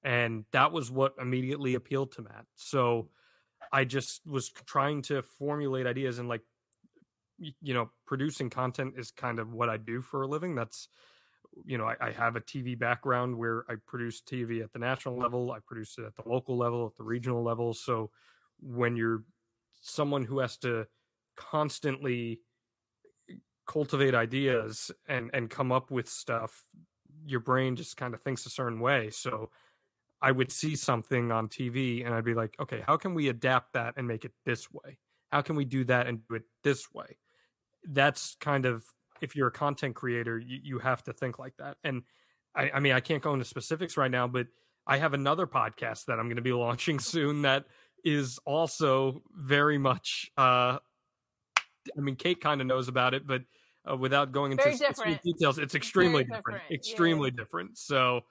And 0.04 0.46
that 0.52 0.72
was 0.72 0.92
what 0.92 1.16
immediately 1.20 1.76
appealed 1.76 2.12
to 2.14 2.24
Matt. 2.24 2.46
So 2.56 3.10
I 3.72 3.84
just 3.84 4.26
was 4.26 4.50
trying 4.50 5.02
to 5.04 5.22
formulate 5.22 5.86
ideas 5.86 6.20
and 6.20 6.30
like 6.30 6.42
you 7.62 7.74
know, 7.74 7.90
producing 8.06 8.50
content 8.50 8.94
is 8.98 9.12
kind 9.12 9.40
of 9.40 9.54
what 9.54 9.70
I 9.70 9.78
do 9.78 10.02
for 10.02 10.22
a 10.22 10.28
living. 10.28 10.56
That's 10.56 10.88
you 11.66 11.78
know, 11.78 11.86
I, 11.86 11.96
I 12.00 12.12
have 12.12 12.36
a 12.36 12.42
TV 12.42 12.78
background 12.78 13.38
where 13.38 13.66
I 13.68 13.76
produce 13.88 14.22
TV 14.22 14.64
at 14.64 14.72
the 14.72 14.80
national 14.80 15.18
level, 15.18 15.52
I 15.52 15.60
produce 15.66 15.98
it 15.98 16.06
at 16.06 16.16
the 16.16 16.30
local 16.30 16.58
level, 16.58 16.86
at 16.86 16.96
the 16.96 17.04
regional 17.04 17.44
level. 17.44 17.74
So 17.74 18.12
when 18.60 18.96
you're 18.96 19.24
someone 19.82 20.26
who 20.26 20.40
has 20.40 20.58
to 20.58 20.86
constantly 21.36 22.42
cultivate 23.66 24.16
ideas 24.16 24.92
and 25.08 25.30
and 25.34 25.50
come 25.50 25.72
up 25.72 25.92
with 25.92 26.10
stuff 26.10 26.64
your 27.26 27.40
brain 27.40 27.76
just 27.76 27.98
kind 27.98 28.14
of 28.14 28.22
thinks 28.22 28.46
a 28.46 28.50
certain 28.50 28.80
way 28.80 29.10
so 29.10 29.50
I 30.22 30.32
would 30.32 30.52
see 30.52 30.76
something 30.76 31.32
on 31.32 31.48
TV 31.48 32.06
and 32.06 32.14
I'd 32.14 32.26
be 32.26 32.34
like, 32.34 32.56
okay, 32.60 32.84
how 32.86 32.98
can 32.98 33.14
we 33.14 33.30
adapt 33.30 33.74
that 33.74 33.94
and 33.96 34.08
make 34.08 34.26
it 34.26 34.34
this 34.46 34.72
way? 34.72 35.00
How 35.32 35.42
can 35.42 35.56
we 35.56 35.66
do 35.66 35.84
that 35.86 36.08
and 36.08 36.28
do 36.28 36.36
it 36.36 36.44
this 36.64 36.94
way? 36.94 37.18
That's 37.84 38.36
kind 38.40 38.66
of 38.66 38.84
if 39.22 39.36
you're 39.36 39.48
a 39.48 39.52
content 39.52 39.96
creator, 39.96 40.38
you, 40.38 40.60
you 40.64 40.80
have 40.80 41.04
to 41.04 41.14
think 41.14 41.40
like 41.40 41.56
that. 41.58 41.78
And 41.84 42.04
I, 42.56 42.72
I 42.76 42.80
mean, 42.80 42.94
I 42.94 43.00
can't 43.00 43.22
go 43.22 43.34
into 43.34 43.46
specifics 43.46 43.98
right 43.98 44.12
now, 44.12 44.28
but 44.28 44.48
I 44.88 44.98
have 44.98 45.14
another 45.14 45.46
podcast 45.46 46.06
that 46.06 46.20
I'm 46.20 46.26
going 46.26 46.38
to 46.38 46.42
be 46.42 46.54
launching 46.54 47.00
soon 47.00 47.44
that 47.44 47.66
is 48.04 48.40
also 48.46 49.22
very 49.36 49.78
much. 49.78 50.32
Uh, 50.38 50.80
I 51.98 52.02
mean, 52.02 52.16
Kate 52.16 52.40
kind 52.40 52.62
of 52.62 52.68
knows 52.68 52.88
about 52.88 53.14
it, 53.14 53.26
but 53.26 53.44
uh, 53.90 53.96
without 53.96 54.32
going 54.32 54.52
into 54.52 54.76
specific 54.76 55.22
details, 55.24 55.58
it's 55.58 55.76
extremely 55.76 56.24
Very 56.24 56.24
different. 56.26 56.46
different, 56.46 56.64
yeah. 56.70 56.76
Extremely 56.76 57.32
different. 57.32 57.78
So 57.78 58.22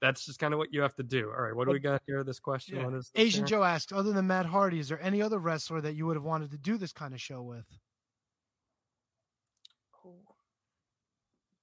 that's 0.00 0.26
just 0.26 0.38
kind 0.38 0.52
of 0.52 0.58
what 0.58 0.72
you 0.72 0.82
have 0.82 0.94
to 0.96 1.02
do. 1.02 1.30
All 1.34 1.42
right, 1.42 1.54
what 1.54 1.66
do 1.66 1.72
we 1.72 1.78
got 1.78 2.02
here? 2.06 2.22
This 2.22 2.38
question. 2.38 2.76
Yeah. 2.76 2.84
What 2.84 2.94
is 2.94 3.10
this 3.14 3.22
Asian 3.22 3.40
here? 3.40 3.58
Joe 3.58 3.64
asked, 3.64 3.92
other 3.92 4.12
than 4.12 4.26
Matt 4.26 4.46
Hardy, 4.46 4.78
is 4.78 4.88
there 4.88 5.02
any 5.02 5.22
other 5.22 5.38
wrestler 5.38 5.80
that 5.80 5.94
you 5.94 6.06
would 6.06 6.16
have 6.16 6.24
wanted 6.24 6.50
to 6.52 6.58
do 6.58 6.76
this 6.76 6.92
kind 6.92 7.14
of 7.14 7.20
show 7.20 7.42
with? 7.42 7.66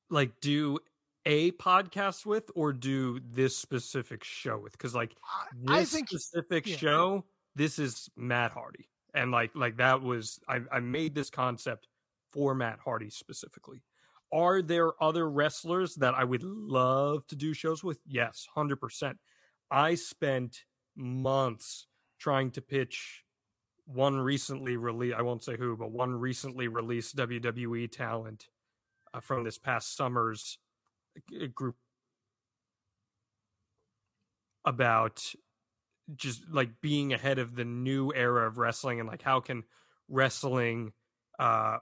Like 0.09 0.39
do 0.41 0.79
a 1.25 1.51
podcast 1.53 2.25
with 2.25 2.51
or 2.55 2.71
do 2.73 3.19
this 3.31 3.57
specific 3.57 4.23
show 4.23 4.59
with? 4.59 4.73
Because 4.73 4.93
like 4.95 5.15
I 5.67 5.79
this 5.79 5.91
think- 5.91 6.09
specific 6.09 6.67
yeah. 6.67 6.77
show 6.77 7.25
this 7.55 7.79
is 7.79 8.09
matt 8.17 8.51
hardy 8.51 8.89
and 9.13 9.31
like 9.31 9.51
like 9.55 9.77
that 9.77 10.01
was 10.01 10.39
I, 10.47 10.59
I 10.71 10.79
made 10.81 11.15
this 11.15 11.29
concept 11.29 11.87
for 12.31 12.53
matt 12.53 12.79
hardy 12.83 13.09
specifically. 13.09 13.81
Are 14.33 14.61
there 14.61 14.91
other 15.01 15.29
wrestlers 15.29 15.95
that 15.95 16.13
i 16.15 16.23
would 16.23 16.43
love 16.43 17.25
to 17.27 17.35
do 17.35 17.53
shows 17.53 17.83
with? 17.83 17.99
Yes 18.05 18.45
100% 18.55 19.15
i 19.71 19.95
spent 19.95 20.65
months 20.95 21.87
trying 22.19 22.51
to 22.51 22.61
pitch 22.61 23.23
one 23.85 24.17
recently 24.17 24.77
released 24.77 25.15
i 25.17 25.21
won't 25.21 25.43
say 25.43 25.55
who 25.57 25.75
but 25.77 25.91
one 25.91 26.13
recently 26.13 26.67
released 26.67 27.15
wwe 27.15 27.91
talent 27.91 28.47
from 29.19 29.43
this 29.43 29.57
past 29.57 29.95
summer's 29.95 30.57
group 31.53 31.75
about 34.65 35.21
just 36.15 36.41
like 36.51 36.81
being 36.81 37.13
ahead 37.13 37.39
of 37.39 37.55
the 37.55 37.65
new 37.65 38.11
era 38.13 38.47
of 38.47 38.57
wrestling 38.57 38.99
and 38.99 39.09
like 39.09 39.21
how 39.21 39.39
can 39.39 39.63
wrestling 40.07 40.93
uh 41.39 41.77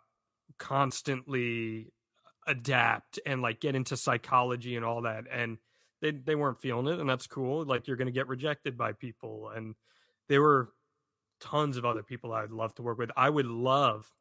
constantly 0.57 1.91
adapt 2.47 3.19
and 3.25 3.41
like 3.41 3.59
get 3.59 3.75
into 3.75 3.97
psychology 3.97 4.75
and 4.75 4.85
all 4.85 5.01
that. 5.03 5.25
And 5.31 5.57
they 6.01 6.11
they 6.11 6.35
weren't 6.35 6.61
feeling 6.61 6.87
it 6.87 6.99
and 6.99 7.09
that's 7.09 7.27
cool. 7.27 7.65
Like 7.65 7.87
you're 7.87 7.97
going 7.97 8.07
to 8.07 8.11
get 8.11 8.27
rejected 8.27 8.77
by 8.77 8.93
people. 8.93 9.51
And 9.55 9.75
there 10.29 10.41
were 10.41 10.69
tons 11.39 11.77
of 11.77 11.85
other 11.85 12.03
people 12.03 12.33
I'd 12.33 12.51
love 12.51 12.73
to 12.75 12.81
work 12.81 12.97
with. 12.97 13.11
I 13.15 13.29
would 13.29 13.45
love 13.45 14.11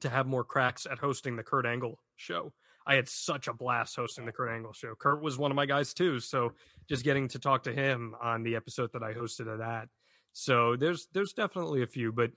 to 0.00 0.08
have 0.08 0.26
more 0.26 0.44
cracks 0.44 0.86
at 0.90 0.98
hosting 0.98 1.36
the 1.36 1.42
Kurt 1.42 1.66
Angle 1.66 1.98
show. 2.16 2.52
I 2.86 2.94
had 2.94 3.08
such 3.08 3.48
a 3.48 3.52
blast 3.52 3.96
hosting 3.96 4.26
the 4.26 4.32
Kurt 4.32 4.50
Angle 4.50 4.72
show. 4.72 4.94
Kurt 4.94 5.20
was 5.20 5.38
one 5.38 5.50
of 5.50 5.56
my 5.56 5.66
guys 5.66 5.92
too, 5.92 6.20
so 6.20 6.52
just 6.88 7.02
getting 7.04 7.28
to 7.28 7.38
talk 7.38 7.64
to 7.64 7.72
him 7.72 8.14
on 8.22 8.42
the 8.44 8.54
episode 8.54 8.90
that 8.92 9.02
I 9.02 9.12
hosted 9.12 9.52
of 9.52 9.58
that. 9.58 9.88
So 10.32 10.76
there's 10.76 11.08
there's 11.12 11.32
definitely 11.32 11.82
a 11.82 11.86
few, 11.86 12.12
but 12.12 12.30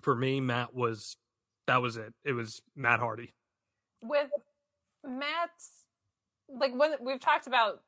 for 0.00 0.14
me, 0.14 0.40
Matt 0.40 0.74
was 0.74 1.16
that 1.66 1.82
was 1.82 1.96
it. 1.96 2.14
It 2.24 2.32
was 2.32 2.62
Matt 2.74 3.00
Hardy. 3.00 3.34
with 4.02 4.30
Matt's 5.04 5.70
like 6.48 6.74
when 6.74 6.92
we've 7.00 7.20
talked 7.20 7.46
about 7.46 7.82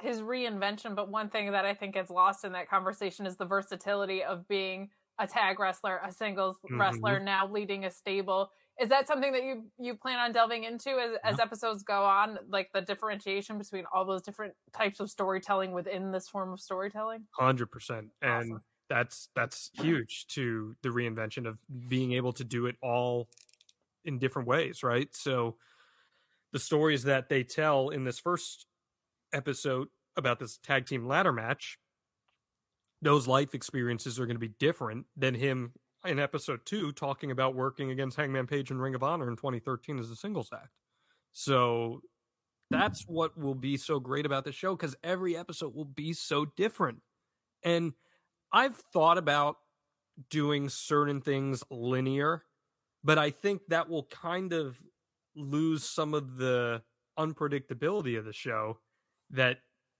his 0.00 0.20
reinvention, 0.20 0.94
but 0.94 1.08
one 1.10 1.28
thing 1.28 1.52
that 1.52 1.64
I 1.64 1.74
think 1.74 1.94
gets 1.94 2.10
lost 2.10 2.44
in 2.44 2.52
that 2.52 2.70
conversation 2.70 3.26
is 3.26 3.36
the 3.36 3.44
versatility 3.44 4.22
of 4.22 4.46
being 4.46 4.90
a 5.18 5.26
tag 5.26 5.58
wrestler, 5.58 6.00
a 6.04 6.12
singles 6.12 6.58
Mhm. 6.68 6.78
wrestler, 6.78 7.20
now 7.20 7.46
leading 7.46 7.84
a 7.84 7.90
stable. 7.90 8.50
Is 8.80 8.88
that 8.90 9.08
something 9.08 9.32
that 9.32 9.42
you 9.42 9.70
you 9.78 9.96
plan 9.96 10.18
on 10.18 10.32
delving 10.32 10.64
into 10.64 10.90
as, 10.98 11.16
as 11.24 11.38
episodes 11.40 11.82
go 11.82 12.04
on, 12.04 12.38
like 12.48 12.70
the 12.72 12.80
differentiation 12.82 13.58
between 13.58 13.84
all 13.92 14.04
those 14.04 14.22
different 14.22 14.54
types 14.72 15.00
of 15.00 15.10
storytelling 15.10 15.72
within 15.72 16.12
this 16.12 16.28
form 16.28 16.52
of 16.52 16.60
storytelling? 16.60 17.26
hundred 17.32 17.70
percent, 17.70 18.10
and 18.22 18.44
Awesome. 18.50 18.64
that's 18.88 19.28
that's 19.34 19.70
huge 19.74 20.26
to 20.28 20.76
the 20.82 20.88
reinvention 20.88 21.46
of 21.46 21.60
being 21.88 22.12
able 22.12 22.32
to 22.32 22.44
do 22.44 22.66
it 22.66 22.76
all 22.82 23.28
in 24.04 24.18
different 24.18 24.48
ways, 24.48 24.82
right? 24.82 25.14
So 25.16 25.58
the 26.52 26.58
stories 26.60 27.04
that 27.04 27.28
they 27.28 27.44
tell 27.44 27.90
in 27.90 28.04
this 28.04 28.18
first 28.20 28.66
episode 29.32 29.88
about 30.16 30.40
this 30.40 30.58
tag 30.58 30.86
team 30.86 31.06
ladder 31.06 31.32
match, 31.32 31.78
those 33.02 33.26
life 33.26 33.54
experiences 33.54 34.18
are 34.18 34.26
going 34.26 34.36
to 34.36 34.40
be 34.40 34.54
different 34.58 35.06
than 35.16 35.34
him 35.34 35.72
in 36.06 36.18
episode 36.18 36.60
two 36.64 36.92
talking 36.92 37.30
about 37.30 37.54
working 37.54 37.90
against 37.90 38.16
Hangman 38.16 38.46
Page 38.46 38.70
and 38.70 38.80
Ring 38.80 38.94
of 38.94 39.02
Honor 39.02 39.28
in 39.28 39.36
2013 39.36 39.98
as 39.98 40.10
a 40.10 40.16
singles 40.16 40.50
act. 40.52 40.70
So 41.32 42.02
that's 42.70 43.04
what 43.06 43.36
will 43.38 43.54
be 43.54 43.76
so 43.76 43.98
great 43.98 44.26
about 44.26 44.44
the 44.44 44.52
show 44.52 44.76
because 44.76 44.96
every 45.02 45.36
episode 45.36 45.74
will 45.74 45.84
be 45.84 46.12
so 46.12 46.44
different. 46.44 46.98
And 47.64 47.92
I've 48.52 48.76
thought 48.92 49.18
about 49.18 49.56
doing 50.30 50.68
certain 50.68 51.20
things 51.20 51.62
linear, 51.70 52.44
but 53.04 53.18
I 53.18 53.30
think 53.30 53.62
that 53.68 53.88
will 53.88 54.04
kind 54.04 54.52
of 54.52 54.76
lose 55.34 55.84
some 55.84 56.14
of 56.14 56.36
the 56.36 56.82
unpredictability 57.18 58.18
of 58.18 58.24
the 58.24 58.32
show 58.32 58.78
that 59.30 59.58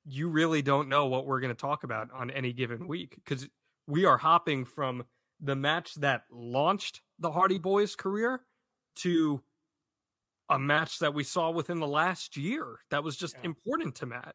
you 0.09 0.29
really 0.29 0.63
don't 0.63 0.89
know 0.89 1.07
what 1.07 1.27
we're 1.27 1.41
going 1.41 1.55
to 1.55 1.61
talk 1.61 1.85
about 1.85 2.11
on 2.13 2.31
any 2.31 2.53
given 2.53 2.89
week 2.89 3.15
because 3.17 3.49
we 3.87 4.05
are 4.05 4.19
hopping 4.19 4.65
from 4.65 5.05
the 5.41 5.55
match 5.57 5.95
that 5.97 6.25
launched 6.31 7.01
the 7.19 7.31
Hardy 7.31 7.59
Boys 7.59 7.95
career 7.95 8.43
to 8.97 9.43
a 10.49 10.59
match 10.59 10.99
that 11.01 11.13
we 11.15 11.23
saw 11.25 11.51
within 11.51 11.79
the 11.79 11.87
last 11.87 12.37
year 12.37 12.81
that 12.91 13.05
was 13.05 13.17
just 13.17 13.35
Yeah. 13.37 13.45
important 13.47 13.95
to 13.97 14.07
Matt. 14.07 14.35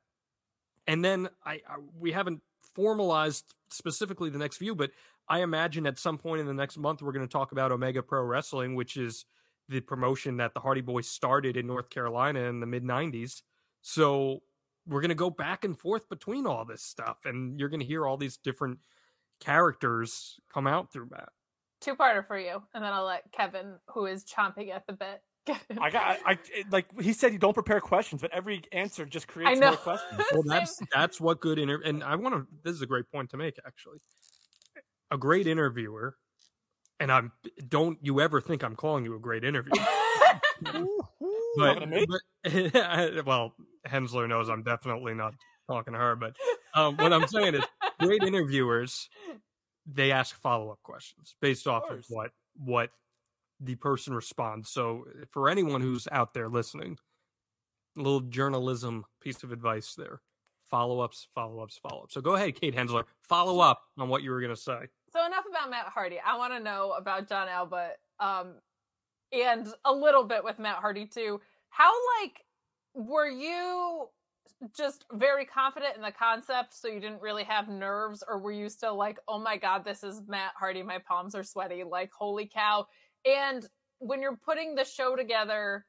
And 0.87 1.03
then 1.03 1.29
I, 1.45 1.53
I 1.67 1.77
we 1.97 2.11
haven't 2.11 2.41
formalized 2.75 3.55
specifically 3.69 4.29
the 4.29 4.37
next 4.37 4.57
few, 4.57 4.75
but 4.75 4.91
I 5.27 5.41
imagine 5.41 5.87
at 5.87 5.97
some 5.97 6.17
point 6.17 6.41
in 6.41 6.47
the 6.47 6.53
next 6.53 6.77
month 6.77 7.01
we're 7.01 7.13
going 7.13 7.27
to 7.27 7.31
talk 7.31 7.51
about 7.51 7.71
Omega 7.71 8.03
Pro 8.03 8.21
Wrestling, 8.23 8.75
which 8.75 8.97
is 8.97 9.25
the 9.69 9.79
promotion 9.79 10.37
that 10.37 10.53
the 10.53 10.59
Hardy 10.59 10.81
Boys 10.81 11.07
started 11.07 11.55
in 11.57 11.65
North 11.65 11.89
Carolina 11.89 12.41
in 12.41 12.59
the 12.59 12.65
mid 12.65 12.83
90s. 12.83 13.41
So 13.81 14.43
we're 14.87 15.01
going 15.01 15.09
to 15.09 15.15
go 15.15 15.29
back 15.29 15.63
and 15.63 15.77
forth 15.77 16.09
between 16.09 16.45
all 16.45 16.65
this 16.65 16.83
stuff 16.83 17.17
and 17.25 17.59
you're 17.59 17.69
going 17.69 17.79
to 17.79 17.85
hear 17.85 18.05
all 18.05 18.17
these 18.17 18.37
different 18.37 18.79
characters 19.39 20.39
come 20.53 20.67
out 20.67 20.91
through 20.91 21.07
that 21.11 21.29
Two 21.83 21.97
parter 21.97 22.25
for 22.25 22.39
you, 22.39 22.63
and 22.73 22.81
then 22.81 22.93
I'll 22.93 23.03
let 23.03 23.29
Kevin, 23.33 23.75
who 23.87 24.05
is 24.05 24.23
chomping 24.23 24.73
at 24.73 24.87
the 24.87 24.93
bit. 24.93 25.21
I 25.81 25.89
got 25.89 26.17
I, 26.25 26.31
I 26.31 26.37
like 26.71 26.85
he 27.01 27.11
said 27.11 27.33
you 27.33 27.39
don't 27.39 27.53
prepare 27.53 27.81
questions, 27.81 28.21
but 28.21 28.31
every 28.31 28.61
answer 28.71 29.05
just 29.05 29.27
creates 29.27 29.59
know. 29.59 29.71
more 29.71 29.77
questions. 29.77 30.23
Well, 30.31 30.43
that's 30.47 30.79
that's 30.93 31.19
what 31.19 31.41
good 31.41 31.59
inter 31.59 31.81
and 31.83 32.01
I 32.01 32.15
want 32.15 32.35
to. 32.35 32.47
This 32.63 32.73
is 32.73 32.81
a 32.81 32.85
great 32.85 33.11
point 33.11 33.31
to 33.31 33.37
make, 33.37 33.57
actually. 33.67 33.97
A 35.11 35.17
great 35.17 35.45
interviewer, 35.45 36.15
and 37.01 37.11
I'm 37.11 37.33
don't 37.67 37.97
you 38.01 38.21
ever 38.21 38.39
think 38.39 38.63
I'm 38.63 38.77
calling 38.77 39.03
you 39.03 39.13
a 39.17 39.19
great 39.19 39.43
interviewer? 39.43 39.75
but, 40.61 40.85
Talking 41.57 41.81
to 41.81 41.87
me? 41.87 42.05
but- 42.07 43.25
well, 43.25 43.55
Hensler 43.85 44.27
knows 44.27 44.49
I'm 44.49 44.63
definitely 44.63 45.13
not 45.13 45.33
talking 45.69 45.93
to 45.93 45.99
her. 45.99 46.15
But 46.15 46.35
um, 46.73 46.97
what 46.97 47.13
I'm 47.13 47.27
saying 47.27 47.55
is, 47.55 47.63
great 47.99 48.23
interviewers 48.23 49.09
they 49.85 50.11
ask 50.11 50.39
follow 50.39 50.69
up 50.69 50.81
questions 50.83 51.35
based 51.41 51.67
off 51.67 51.83
of 51.83 51.89
course. 51.89 52.05
what 52.09 52.31
what 52.57 52.89
the 53.59 53.75
person 53.75 54.13
responds. 54.13 54.69
So 54.69 55.05
for 55.29 55.49
anyone 55.49 55.81
who's 55.81 56.07
out 56.11 56.33
there 56.33 56.49
listening, 56.49 56.97
a 57.97 58.01
little 58.01 58.21
journalism 58.21 59.05
piece 59.21 59.43
of 59.43 59.51
advice 59.51 59.93
there. 59.95 60.21
Follow 60.69 61.01
ups, 61.01 61.27
follow 61.35 61.61
ups, 61.61 61.77
follow 61.77 62.03
ups. 62.03 62.13
So 62.13 62.21
go 62.21 62.33
ahead, 62.33 62.59
Kate 62.59 62.75
Hensler. 62.75 63.03
Follow 63.21 63.59
up 63.59 63.83
on 63.97 64.09
what 64.09 64.23
you 64.23 64.31
were 64.31 64.41
going 64.41 64.55
to 64.55 64.59
say. 64.59 64.79
So 65.11 65.25
enough 65.25 65.45
about 65.47 65.69
Matt 65.69 65.85
Hardy. 65.87 66.19
I 66.25 66.35
want 66.35 66.53
to 66.53 66.59
know 66.59 66.93
about 66.97 67.29
Jon 67.29 67.47
Alba, 67.47 67.91
um, 68.19 68.55
and 69.31 69.67
a 69.85 69.93
little 69.93 70.23
bit 70.23 70.43
with 70.43 70.59
Matt 70.59 70.77
Hardy 70.77 71.05
too. 71.05 71.39
How 71.69 71.91
like 72.21 72.42
were 72.93 73.27
you 73.27 74.09
just 74.75 75.05
very 75.11 75.45
confident 75.45 75.95
in 75.95 76.01
the 76.01 76.11
concept, 76.11 76.73
so 76.73 76.87
you 76.87 76.99
didn't 76.99 77.21
really 77.21 77.43
have 77.43 77.67
nerves, 77.67 78.23
or 78.27 78.39
were 78.39 78.51
you 78.51 78.69
still 78.69 78.95
like, 78.95 79.19
oh 79.27 79.39
my 79.39 79.57
god, 79.57 79.83
this 79.83 80.03
is 80.03 80.21
Matt 80.27 80.53
Hardy, 80.57 80.83
my 80.83 80.99
palms 80.99 81.35
are 81.35 81.43
sweaty, 81.43 81.83
like 81.83 82.11
holy 82.11 82.49
cow? 82.51 82.85
And 83.25 83.67
when 83.99 84.21
you're 84.21 84.37
putting 84.37 84.75
the 84.75 84.85
show 84.85 85.15
together, 85.15 85.85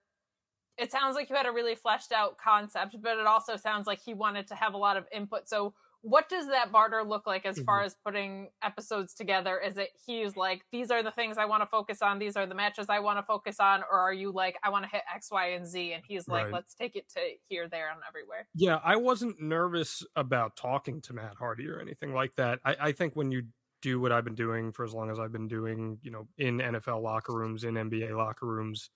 it 0.77 0.91
sounds 0.91 1.15
like 1.15 1.31
you 1.31 1.37
had 1.37 1.47
a 1.47 1.53
really 1.53 1.75
fleshed 1.77 2.13
out 2.13 2.37
concept, 2.39 2.97
but 3.01 3.19
it 3.19 3.27
also 3.27 3.57
sounds 3.57 3.87
like 3.87 4.01
he 4.01 4.15
wanted 4.15 4.49
to 4.49 4.55
have 4.55 4.75
a 4.75 4.79
lot 4.79 4.97
of 4.97 5.07
input. 5.13 5.49
So 5.49 5.75
what 6.07 6.29
does 6.29 6.49
that 6.49 6.71
barter 6.71 7.03
look 7.03 7.27
like 7.27 7.47
as 7.47 7.59
far 7.61 7.81
Mhm. 7.81 7.87
as 7.87 7.95
putting 8.05 8.51
episodes 8.63 9.15
together? 9.15 9.59
Is 9.59 9.79
it 9.79 9.91
he's 10.07 10.37
like, 10.37 10.67
these 10.71 10.91
are 10.91 11.03
the 11.03 11.11
things 11.11 11.39
I 11.39 11.47
want 11.47 11.63
to 11.63 11.67
focus 11.67 12.03
on, 12.03 12.19
these 12.19 12.37
are 12.37 12.45
the 12.47 12.55
matches 12.55 12.91
I 12.91 12.99
want 13.01 13.19
to 13.19 13.23
focus 13.23 13.59
on, 13.59 13.83
or 13.91 13.99
are 13.99 14.13
you 14.13 14.31
like, 14.31 14.59
I 14.63 14.69
want 14.69 14.85
to 14.85 14.91
hit 14.91 15.03
X, 15.13 15.31
Y, 15.31 15.47
and 15.53 15.67
Z, 15.67 15.95
and 15.95 16.05
he's 16.07 16.29
like, 16.29 16.45
Right. 16.45 16.53
let's 16.53 16.75
take 16.75 16.95
it 16.95 17.09
to 17.11 17.21
here, 17.49 17.69
there, 17.69 17.91
and 17.91 18.01
everywhere. 18.07 18.47
Yeah, 18.55 18.81
I 18.85 18.97
wasn't 18.97 19.41
nervous 19.41 20.05
about 20.15 20.57
talking 20.57 21.01
to 21.03 21.15
Matt 21.15 21.37
Hardy 21.37 21.67
or 21.69 21.81
anything 21.81 22.13
like 22.13 22.35
that. 22.35 22.61
I, 22.67 22.77
I 22.89 22.93
think 22.93 23.17
when 23.17 23.31
you 23.33 23.45
do 23.81 23.99
what 23.99 24.13
I've 24.13 24.25
been 24.25 24.35
doing 24.35 24.73
for 24.73 24.85
as 24.85 24.93
long 24.93 25.11
as 25.11 25.19
I've 25.19 25.33
been 25.33 25.49
doing, 25.49 25.99
you 26.03 26.11
know, 26.11 26.29
in 26.37 26.59
NFL 26.59 27.01
locker 27.03 27.33
rooms, 27.35 27.65
in 27.65 27.75
NBA 27.77 28.15
locker 28.15 28.47
rooms, 28.47 28.91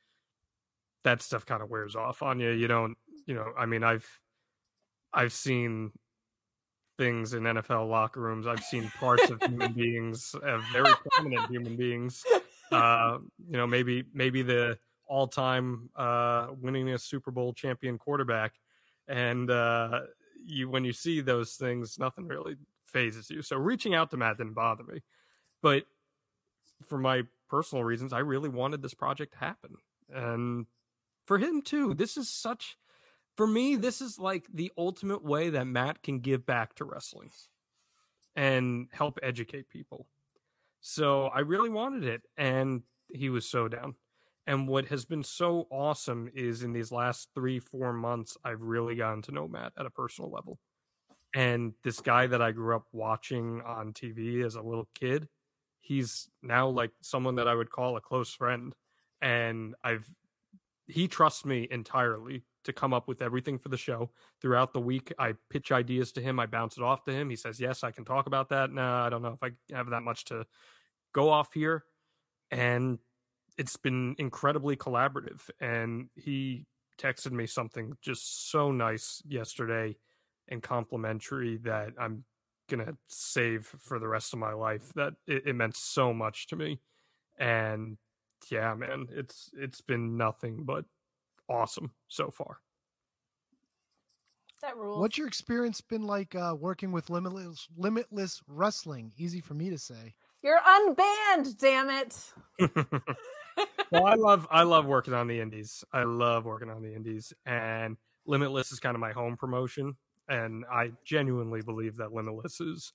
that 1.05 1.23
stuff 1.23 1.47
kind 1.47 1.63
of 1.63 1.71
wears 1.71 1.95
off 1.97 2.23
on 2.23 2.39
you. 2.41 2.51
You 2.51 2.69
don't, 2.69 2.99
you 3.27 3.35
know, 3.35 3.53
I 3.57 3.65
mean, 3.67 3.83
I've 3.83 4.21
I've 5.13 5.33
seen 5.33 5.93
things 6.99 7.33
in 7.33 7.45
NFL 7.45 7.89
locker 7.89 8.21
rooms. 8.21 8.47
I've 8.47 8.63
seen 8.63 8.91
parts 8.99 9.31
of 9.31 9.41
human 9.43 9.73
beings, 9.73 10.35
uh, 10.35 10.59
very 10.73 10.93
prominent 11.11 11.49
human 11.49 11.77
beings. 11.77 12.25
Uh, 12.71 13.19
you 13.49 13.57
know, 13.57 13.67
maybe 13.67 14.05
maybe 14.13 14.43
the 14.43 14.79
all-time 15.07 15.89
uh, 15.97 16.49
winningest 16.49 17.03
Super 17.03 17.31
Bowl 17.31 17.55
champion 17.55 17.97
quarterback, 17.97 18.53
and 19.07 19.51
uh, 19.51 20.01
you 20.45 20.69
when 20.69 20.85
you 20.85 20.93
see 20.93 21.23
those 21.23 21.55
things, 21.55 21.99
nothing 21.99 22.27
really 22.27 22.57
phases 22.85 23.31
you. 23.31 23.41
So 23.41 23.57
reaching 23.57 23.95
out 23.95 24.11
to 24.11 24.17
Matt 24.19 24.37
didn't 24.37 24.53
bother 24.53 24.85
me, 24.85 25.01
but 25.63 25.85
for 26.87 26.99
my 26.99 27.23
personal 27.49 27.85
reasons, 27.85 28.13
I 28.13 28.19
really 28.19 28.51
wanted 28.51 28.83
this 28.83 28.95
project 28.95 29.33
to 29.33 29.39
happen, 29.39 29.77
and 30.13 30.67
for 31.25 31.39
him 31.39 31.63
too. 31.63 31.95
This 31.95 32.17
is 32.17 32.29
such 32.29 32.77
for 33.39 33.47
me, 33.47 33.77
this 33.77 34.01
is 34.01 34.19
like 34.19 34.49
the 34.53 34.73
ultimate 34.77 35.23
way 35.23 35.49
that 35.51 35.65
Matt 35.65 36.03
can 36.03 36.19
give 36.19 36.45
back 36.45 36.75
to 36.75 36.85
wrestling 36.85 37.31
and 38.35 38.89
help 38.91 39.21
educate 39.23 39.69
people. 39.69 40.09
So 40.81 41.27
I 41.27 41.41
really 41.41 41.71
wanted 41.71 42.03
it, 42.03 42.23
and 42.37 42.83
he 43.15 43.31
was 43.31 43.49
so 43.49 43.69
down. 43.69 43.95
And 44.49 44.67
what 44.67 44.87
has 44.87 45.05
been 45.05 45.23
so 45.23 45.69
awesome 45.71 46.29
is 46.35 46.65
in 46.65 46.73
these 46.73 46.91
last 46.91 47.29
three, 47.33 47.61
four 47.61 47.93
months, 47.93 48.37
I've 48.43 48.63
really 48.63 48.97
gotten 48.97 49.23
to 49.23 49.33
know 49.33 49.47
Matt 49.47 49.73
at 49.79 49.87
a 49.87 49.91
personal 49.91 50.33
level. 50.33 50.59
And 51.33 51.75
this 51.85 52.01
guy 52.01 52.27
that 52.27 52.43
I 52.43 52.51
grew 52.51 52.75
up 52.75 52.89
watching 52.91 53.63
on 53.65 53.93
TV 53.93 54.45
as 54.45 54.57
a 54.57 54.63
little 54.63 54.89
kid, 54.99 55.29
he's 55.81 56.29
now 56.43 56.67
like 56.67 56.91
someone 57.03 57.37
that 57.37 57.47
I 57.47 57.55
would 57.55 57.71
call 57.71 57.97
a 57.97 58.01
close 58.01 58.35
friend. 58.35 58.75
And 59.23 59.77
I've 59.85 60.13
he 60.89 61.07
trusts 61.07 61.45
me 61.45 61.69
entirely 61.71 62.43
to 62.65 62.73
come 62.73 62.93
up 62.93 63.09
with 63.09 63.23
everything 63.23 63.59
for 63.59 63.69
the 63.69 63.77
show 63.77 64.11
throughout 64.41 64.73
the 64.73 64.81
week. 64.81 65.13
I 65.19 65.35
pitch 65.51 65.73
ideas 65.73 66.13
to 66.13 66.21
him, 66.21 66.39
I 66.41 66.47
bounce 66.47 66.77
it 66.77 66.83
off 66.83 67.05
to 67.05 67.13
him. 67.13 67.31
He 67.31 67.37
says, 67.37 67.61
"Yes, 67.61 67.85
I 67.85 67.91
can 67.91 68.05
talk 68.05 68.27
about 68.27 68.49
that." 68.51 68.71
No, 68.71 68.83
I 68.83 69.09
don't 69.09 69.23
know 69.23 69.33
if 69.33 69.43
I 69.43 69.53
have 69.75 69.91
that 69.91 70.03
much 70.03 70.25
to 70.27 70.47
go 71.13 71.31
off 71.31 71.53
here. 71.53 71.85
And 72.51 72.99
it's 73.57 73.77
been 73.77 74.15
incredibly 74.19 74.77
collaborative. 74.77 75.51
And 75.61 76.09
he 76.15 76.67
texted 76.99 77.33
me 77.33 77.47
something 77.47 77.97
just 78.03 78.51
so 78.51 78.73
nice 78.73 79.23
yesterday 79.27 79.97
and 80.49 80.63
complimentary 80.63 81.59
that 81.59 81.91
I'm 81.99 82.25
gonna 82.69 82.97
save 83.07 83.67
for 83.67 83.99
the 83.99 84.09
rest 84.09 84.33
of 84.33 84.39
my 84.39 84.53
life. 84.53 84.93
That 84.95 85.15
it, 85.27 85.47
it 85.47 85.53
meant 85.55 85.77
so 85.77 86.13
much 86.13 86.47
to 86.49 86.57
me. 86.57 86.81
And 87.39 87.99
yeah, 88.51 88.75
man, 88.75 89.09
it's 89.11 89.51
it's 89.55 89.81
been 89.81 90.17
nothing 90.17 90.65
but 90.65 90.85
awesome 91.49 91.93
so 92.09 92.31
far. 92.31 92.59
That 94.63 94.77
rules. 94.77 95.01
What's 95.01 95.17
your 95.17 95.29
experience 95.29 95.81
been 95.81 96.03
like 96.03 96.35
uh, 96.35 96.57
working 96.59 96.91
with 96.91 97.11
Limitless 97.11 97.69
Limitless 97.77 98.43
Wrestling? 98.49 99.13
Easy 99.17 99.41
for 99.41 99.55
me 99.55 99.71
to 99.71 99.79
say. 99.79 100.15
You're 100.43 100.59
unbanned, 100.59 101.59
damn 101.59 101.91
it. 101.91 102.33
well, 103.93 104.07
I 104.07 104.15
love 104.15 104.49
I 104.51 104.65
love 104.65 104.87
working 104.87 105.15
on 105.15 105.29
the 105.29 105.41
indies. 105.41 105.85
I 105.93 106.03
love 106.03 106.45
working 106.45 106.71
on 106.71 106.83
the 106.83 106.93
indies, 106.95 107.33
and 107.47 107.97
Limitless 108.27 108.73
is 108.73 108.81
kind 108.81 108.97
of 108.97 109.01
my 109.01 109.13
home 109.13 109.37
promotion, 109.37 109.97
and 110.29 110.65
I 110.73 110.93
genuinely 111.05 111.63
believe 111.63 111.97
that 111.99 112.13
Limitless 112.13 112.61
is 112.61 112.93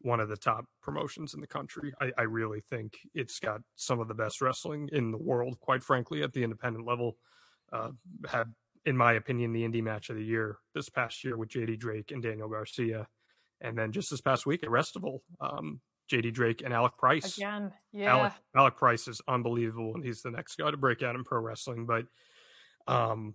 one 0.00 0.20
of 0.20 0.28
the 0.28 0.36
top 0.36 0.66
promotions 0.82 1.32
in 1.32 1.40
the 1.40 1.46
country. 1.46 1.94
I, 2.00 2.10
I 2.18 2.22
really 2.22 2.60
think 2.60 2.98
it's 3.14 3.38
got 3.38 3.60
some 3.76 4.00
of 4.00 4.08
the 4.08 4.14
best 4.14 4.40
wrestling 4.40 4.90
in 4.92 5.12
the 5.12 5.18
world. 5.18 5.58
Quite 5.60 5.82
frankly, 5.82 6.22
at 6.22 6.32
the 6.32 6.42
independent 6.42 6.86
level, 6.86 7.16
uh, 7.72 7.90
had 8.28 8.52
in 8.86 8.96
my 8.96 9.14
opinion 9.14 9.52
the 9.52 9.66
indie 9.66 9.82
match 9.82 10.10
of 10.10 10.16
the 10.16 10.24
year 10.24 10.58
this 10.74 10.88
past 10.88 11.24
year 11.24 11.36
with 11.36 11.48
JD 11.48 11.78
Drake 11.78 12.10
and 12.10 12.22
Daniel 12.22 12.48
Garcia, 12.48 13.06
and 13.60 13.76
then 13.76 13.92
just 13.92 14.10
this 14.10 14.20
past 14.20 14.46
week 14.46 14.62
at 14.62 14.68
Restival, 14.68 15.20
um, 15.40 15.80
JD 16.10 16.34
Drake 16.34 16.62
and 16.62 16.74
Alec 16.74 16.96
Price. 16.98 17.36
Again, 17.36 17.72
yeah. 17.92 18.16
Alec, 18.16 18.32
Alec 18.54 18.76
Price 18.76 19.08
is 19.08 19.20
unbelievable, 19.26 19.94
and 19.94 20.04
he's 20.04 20.22
the 20.22 20.30
next 20.30 20.56
guy 20.56 20.70
to 20.70 20.76
break 20.76 21.02
out 21.02 21.14
in 21.14 21.24
pro 21.24 21.40
wrestling. 21.40 21.86
But 21.86 22.06
um, 22.86 23.34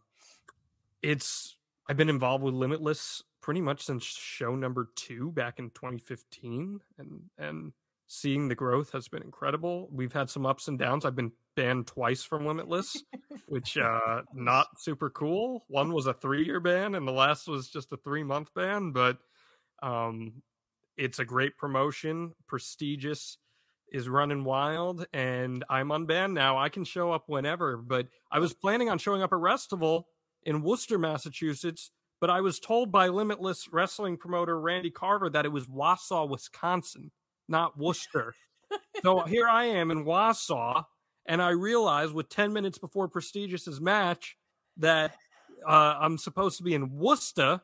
it's 1.02 1.58
I've 1.88 1.98
been 1.98 2.10
involved 2.10 2.44
with 2.44 2.54
Limitless 2.54 3.24
pretty 3.42 3.62
much 3.62 3.84
since 3.84 4.04
show 4.04 4.56
number 4.56 4.90
two 4.96 5.32
back 5.32 5.60
in 5.60 5.72
2015, 5.72 6.80
and 6.98 7.22
and 7.38 7.74
seeing 8.08 8.48
the 8.48 8.56
growth 8.56 8.92
has 8.92 9.08
been 9.08 9.24
incredible. 9.24 9.88
We've 9.92 10.14
had 10.14 10.30
some 10.30 10.46
ups 10.46 10.68
and 10.68 10.78
downs. 10.78 11.06
I've 11.06 11.16
been 11.16 11.32
banned 11.60 11.88
twice 11.88 12.24
from 12.24 12.46
Limitless, 12.46 13.04
which 13.48 13.78
uh 13.78 14.22
not 14.34 14.68
super 14.78 15.10
cool. 15.10 15.66
One 15.68 15.92
was 15.92 16.08
a 16.08 16.14
three 16.14 16.46
year 16.46 16.62
ban, 16.62 16.96
and 16.96 17.06
the 17.06 17.12
last 17.12 17.50
was 17.50 17.70
just 17.70 17.92
a 17.92 17.98
three 17.98 18.24
month 18.24 18.54
ban, 18.54 18.92
but 18.92 19.18
um 19.84 20.42
it's 20.96 21.20
a 21.20 21.26
great 21.26 21.58
promotion, 21.58 22.34
prestigious, 22.48 23.38
is 23.92 24.08
running 24.08 24.46
wild, 24.46 25.06
and 25.12 25.66
I'm 25.70 25.90
unbanned 25.90 26.34
now. 26.34 26.58
I 26.58 26.70
can 26.70 26.86
show 26.86 27.12
up 27.12 27.24
whenever, 27.28 27.76
but 27.76 28.08
I 28.32 28.40
was 28.40 28.54
planning 28.54 28.90
on 28.90 28.98
showing 28.98 29.22
up 29.22 29.34
at 29.34 29.40
Restival 29.40 30.04
in 30.44 30.62
Worcester, 30.62 30.98
Massachusetts, 30.98 31.92
but 32.22 32.30
I 32.30 32.42
was 32.42 32.60
told 32.60 32.92
by 32.92 33.08
Limitless 33.08 33.68
wrestling 33.72 34.18
promoter 34.18 34.60
Randy 34.60 34.92
Carver 34.92 35.30
that 35.30 35.46
it 35.46 35.52
was 35.52 35.68
Wausau, 35.68 36.30
Wisconsin, 36.30 37.12
not 37.48 37.78
Worcester. 37.78 38.34
so 39.02 39.22
here 39.22 39.48
I 39.48 39.66
am 39.66 39.92
in 39.92 40.06
Wausau, 40.06 40.84
and 41.30 41.44
I 41.44 41.52
realized 41.52 42.14
with 42.14 42.28
10 42.28 42.52
minutes 42.52 42.80
before 42.80 43.08
Prestigious's 43.08 43.80
match 43.80 44.36
that 44.78 45.16
uh, 45.66 45.96
I'm 46.02 46.18
supposed 46.18 46.58
to 46.58 46.64
be 46.64 46.74
in 46.74 46.98
Worcester. 46.98 47.62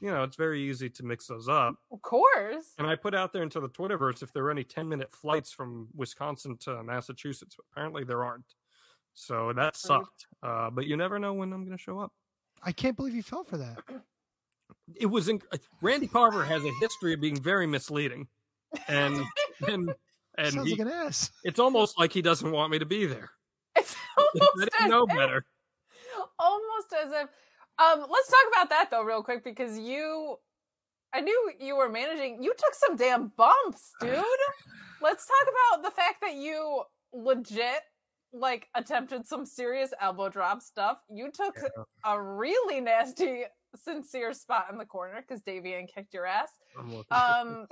You 0.00 0.10
know, 0.10 0.24
it's 0.24 0.34
very 0.34 0.68
easy 0.68 0.90
to 0.90 1.04
mix 1.04 1.28
those 1.28 1.48
up. 1.48 1.76
Of 1.92 2.02
course. 2.02 2.74
And 2.76 2.88
I 2.88 2.96
put 2.96 3.14
out 3.14 3.32
there 3.32 3.44
into 3.44 3.60
the 3.60 3.68
Twitterverse 3.68 4.20
if 4.22 4.32
there 4.32 4.42
were 4.42 4.50
any 4.50 4.64
10 4.64 4.88
minute 4.88 5.12
flights 5.12 5.52
from 5.52 5.88
Wisconsin 5.94 6.56
to 6.62 6.82
Massachusetts. 6.82 7.54
But 7.56 7.66
apparently 7.70 8.02
there 8.02 8.24
aren't. 8.24 8.52
So 9.14 9.52
that 9.52 9.76
sucked. 9.76 10.26
Uh, 10.42 10.70
but 10.70 10.86
you 10.86 10.96
never 10.96 11.20
know 11.20 11.34
when 11.34 11.52
I'm 11.52 11.64
going 11.64 11.76
to 11.76 11.82
show 11.82 12.00
up. 12.00 12.12
I 12.64 12.72
can't 12.72 12.96
believe 12.96 13.14
you 13.14 13.22
fell 13.22 13.44
for 13.44 13.58
that. 13.58 13.78
It 14.96 15.06
was 15.06 15.28
inc- 15.28 15.42
Randy 15.80 16.08
Carver 16.08 16.44
has 16.44 16.64
a 16.64 16.70
history 16.80 17.12
of 17.12 17.20
being 17.20 17.40
very 17.40 17.66
misleading, 17.66 18.26
and 18.88 19.22
and 19.68 19.94
and 20.38 20.52
Sounds 20.52 20.66
he- 20.68 20.72
like 20.76 20.86
an 20.86 20.92
ass. 20.92 21.30
it's 21.44 21.58
almost 21.58 21.98
like 21.98 22.12
he 22.12 22.22
doesn't 22.22 22.50
want 22.50 22.70
me 22.70 22.78
to 22.78 22.86
be 22.86 23.06
there. 23.06 23.30
It's 23.76 23.94
I 24.18 24.22
almost 24.34 24.70
as 24.82 24.90
know 24.90 25.06
if, 25.08 25.16
better. 25.16 25.44
almost 26.38 26.92
as 27.02 27.10
if 27.10 27.28
um 27.78 28.00
let's 28.10 28.28
talk 28.28 28.44
about 28.52 28.68
that 28.68 28.88
though 28.90 29.02
real 29.02 29.22
quick 29.22 29.42
because 29.42 29.78
you 29.78 30.36
I 31.14 31.20
knew 31.22 31.52
you 31.58 31.76
were 31.76 31.88
managing 31.88 32.42
you 32.42 32.52
took 32.52 32.74
some 32.74 32.96
damn 32.96 33.28
bumps, 33.36 33.92
dude. 34.00 34.22
let's 35.00 35.26
talk 35.26 35.46
about 35.54 35.84
the 35.84 35.90
fact 35.90 36.20
that 36.20 36.34
you 36.34 36.82
legit 37.14 37.80
like 38.34 38.68
attempted 38.74 39.26
some 39.26 39.46
serious 39.46 39.92
elbow 40.00 40.28
drop 40.28 40.60
stuff. 40.62 40.98
You 41.10 41.30
took 41.30 41.56
a 42.04 42.22
really 42.22 42.80
nasty 42.80 43.44
sincere 43.76 44.32
spot 44.32 44.66
in 44.70 44.78
the 44.78 44.84
corner 44.84 45.22
because 45.26 45.42
Davienne 45.42 45.88
kicked 45.92 46.14
your 46.14 46.26
ass. 46.26 46.50
Um 47.10 47.66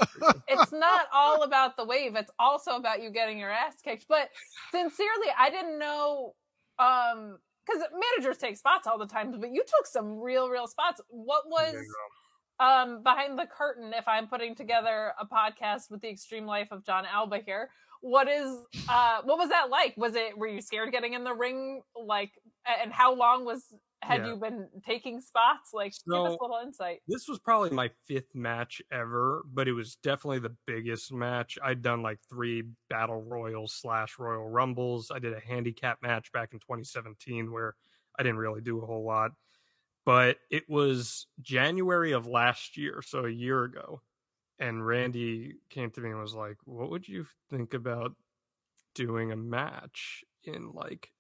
it's 0.48 0.72
not 0.72 1.06
all 1.12 1.43
about 1.43 1.77
the 1.77 1.85
wave, 1.85 2.16
it's 2.16 2.31
also 2.39 2.77
about 2.77 3.02
you 3.02 3.10
getting 3.10 3.39
your 3.39 3.51
ass 3.51 3.74
kicked. 3.82 4.06
But 4.09 4.28
sincerely, 4.70 5.28
I 5.39 5.51
didn't 5.51 5.78
know 5.78 6.35
um 6.78 7.39
because 7.66 7.82
managers 7.93 8.39
take 8.39 8.56
spots 8.56 8.86
all 8.86 8.98
the 8.98 9.06
time, 9.06 9.39
but 9.39 9.51
you 9.52 9.62
took 9.62 9.86
some 9.86 10.18
real, 10.18 10.48
real 10.48 10.66
spots. 10.66 11.01
What 11.09 11.44
was 11.48 11.74
um 12.59 13.02
behind 13.02 13.39
the 13.39 13.47
curtain 13.47 13.93
if 13.94 14.06
I'm 14.09 14.27
putting 14.27 14.55
together 14.55 15.12
a 15.18 15.27
podcast 15.27 15.90
with 15.90 16.01
the 16.02 16.09
extreme 16.09 16.47
life 16.47 16.68
of 16.70 16.85
Jon 16.85 17.05
Alba 17.06 17.39
here? 17.39 17.70
What 18.02 18.28
is 18.28 18.56
uh 18.89 19.20
what 19.24 19.39
was 19.39 19.51
that 19.51 19.70
like? 19.70 19.94
Was 19.97 20.14
it 20.14 20.36
were 20.36 20.48
you 20.48 20.62
scared 20.62 20.90
getting 20.93 21.12
in 21.14 21.24
the 21.24 21.35
ring? 21.35 21.82
Like 21.94 22.32
and 22.82 22.93
how 22.93 23.14
long 23.14 23.44
was 23.44 23.64
had 24.02 24.22
Yeah. 24.22 24.28
you 24.28 24.36
been 24.36 24.68
taking 24.85 25.20
spots? 25.20 25.72
Like 25.72 25.93
give 26.06 26.24
us 26.24 26.36
a 26.39 26.43
little 26.43 26.59
insight. 26.62 27.02
This 27.06 27.28
was 27.28 27.39
probably 27.39 27.70
my 27.70 27.90
fifth 28.06 28.35
match 28.35 28.81
ever, 28.90 29.43
but 29.47 29.68
it 29.68 29.72
was 29.72 29.97
definitely 29.97 30.39
the 30.40 30.56
biggest 30.66 31.12
match. 31.12 31.59
I'd 31.62 31.82
done 31.82 32.02
like 32.02 32.20
three 32.28 32.62
battle 32.89 33.22
royals 33.22 33.74
slash 33.74 34.18
royal 34.18 34.48
rumbles. 34.48 35.10
I 35.10 35.18
did 35.18 35.32
a 35.35 35.40
handicap 35.40 36.02
match 36.02 36.32
back 36.32 36.52
in 36.52 36.60
2017 36.60 37.51
where 37.52 37.77
I 38.18 38.22
didn't 38.22 38.39
really 38.39 38.60
do 38.60 38.82
a 38.82 38.86
whole 38.86 39.05
lot, 39.05 39.32
but 40.05 40.39
it 40.51 40.68
was 40.68 41.27
January 41.40 42.12
of 42.12 42.27
last 42.27 42.77
year, 42.77 43.02
so 43.02 43.24
a 43.27 43.31
year 43.31 43.64
ago. 43.64 44.02
and 44.60 44.86
Randy 44.86 45.56
came 45.70 45.90
to 45.93 46.01
me 46.02 46.10
and 46.10 46.20
was 46.20 46.35
like, 46.35 46.59
"What 46.66 46.90
would 46.90 47.09
you 47.09 47.27
think 47.51 47.74
about 47.74 48.14
doing 48.94 49.32
a 49.32 49.36
match 49.36 50.24
in 50.44 50.72
like 50.72 51.12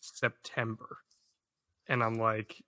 September?" 0.00 0.98
And 1.88 2.02
I'm 2.02 2.14
like, 2.14 2.62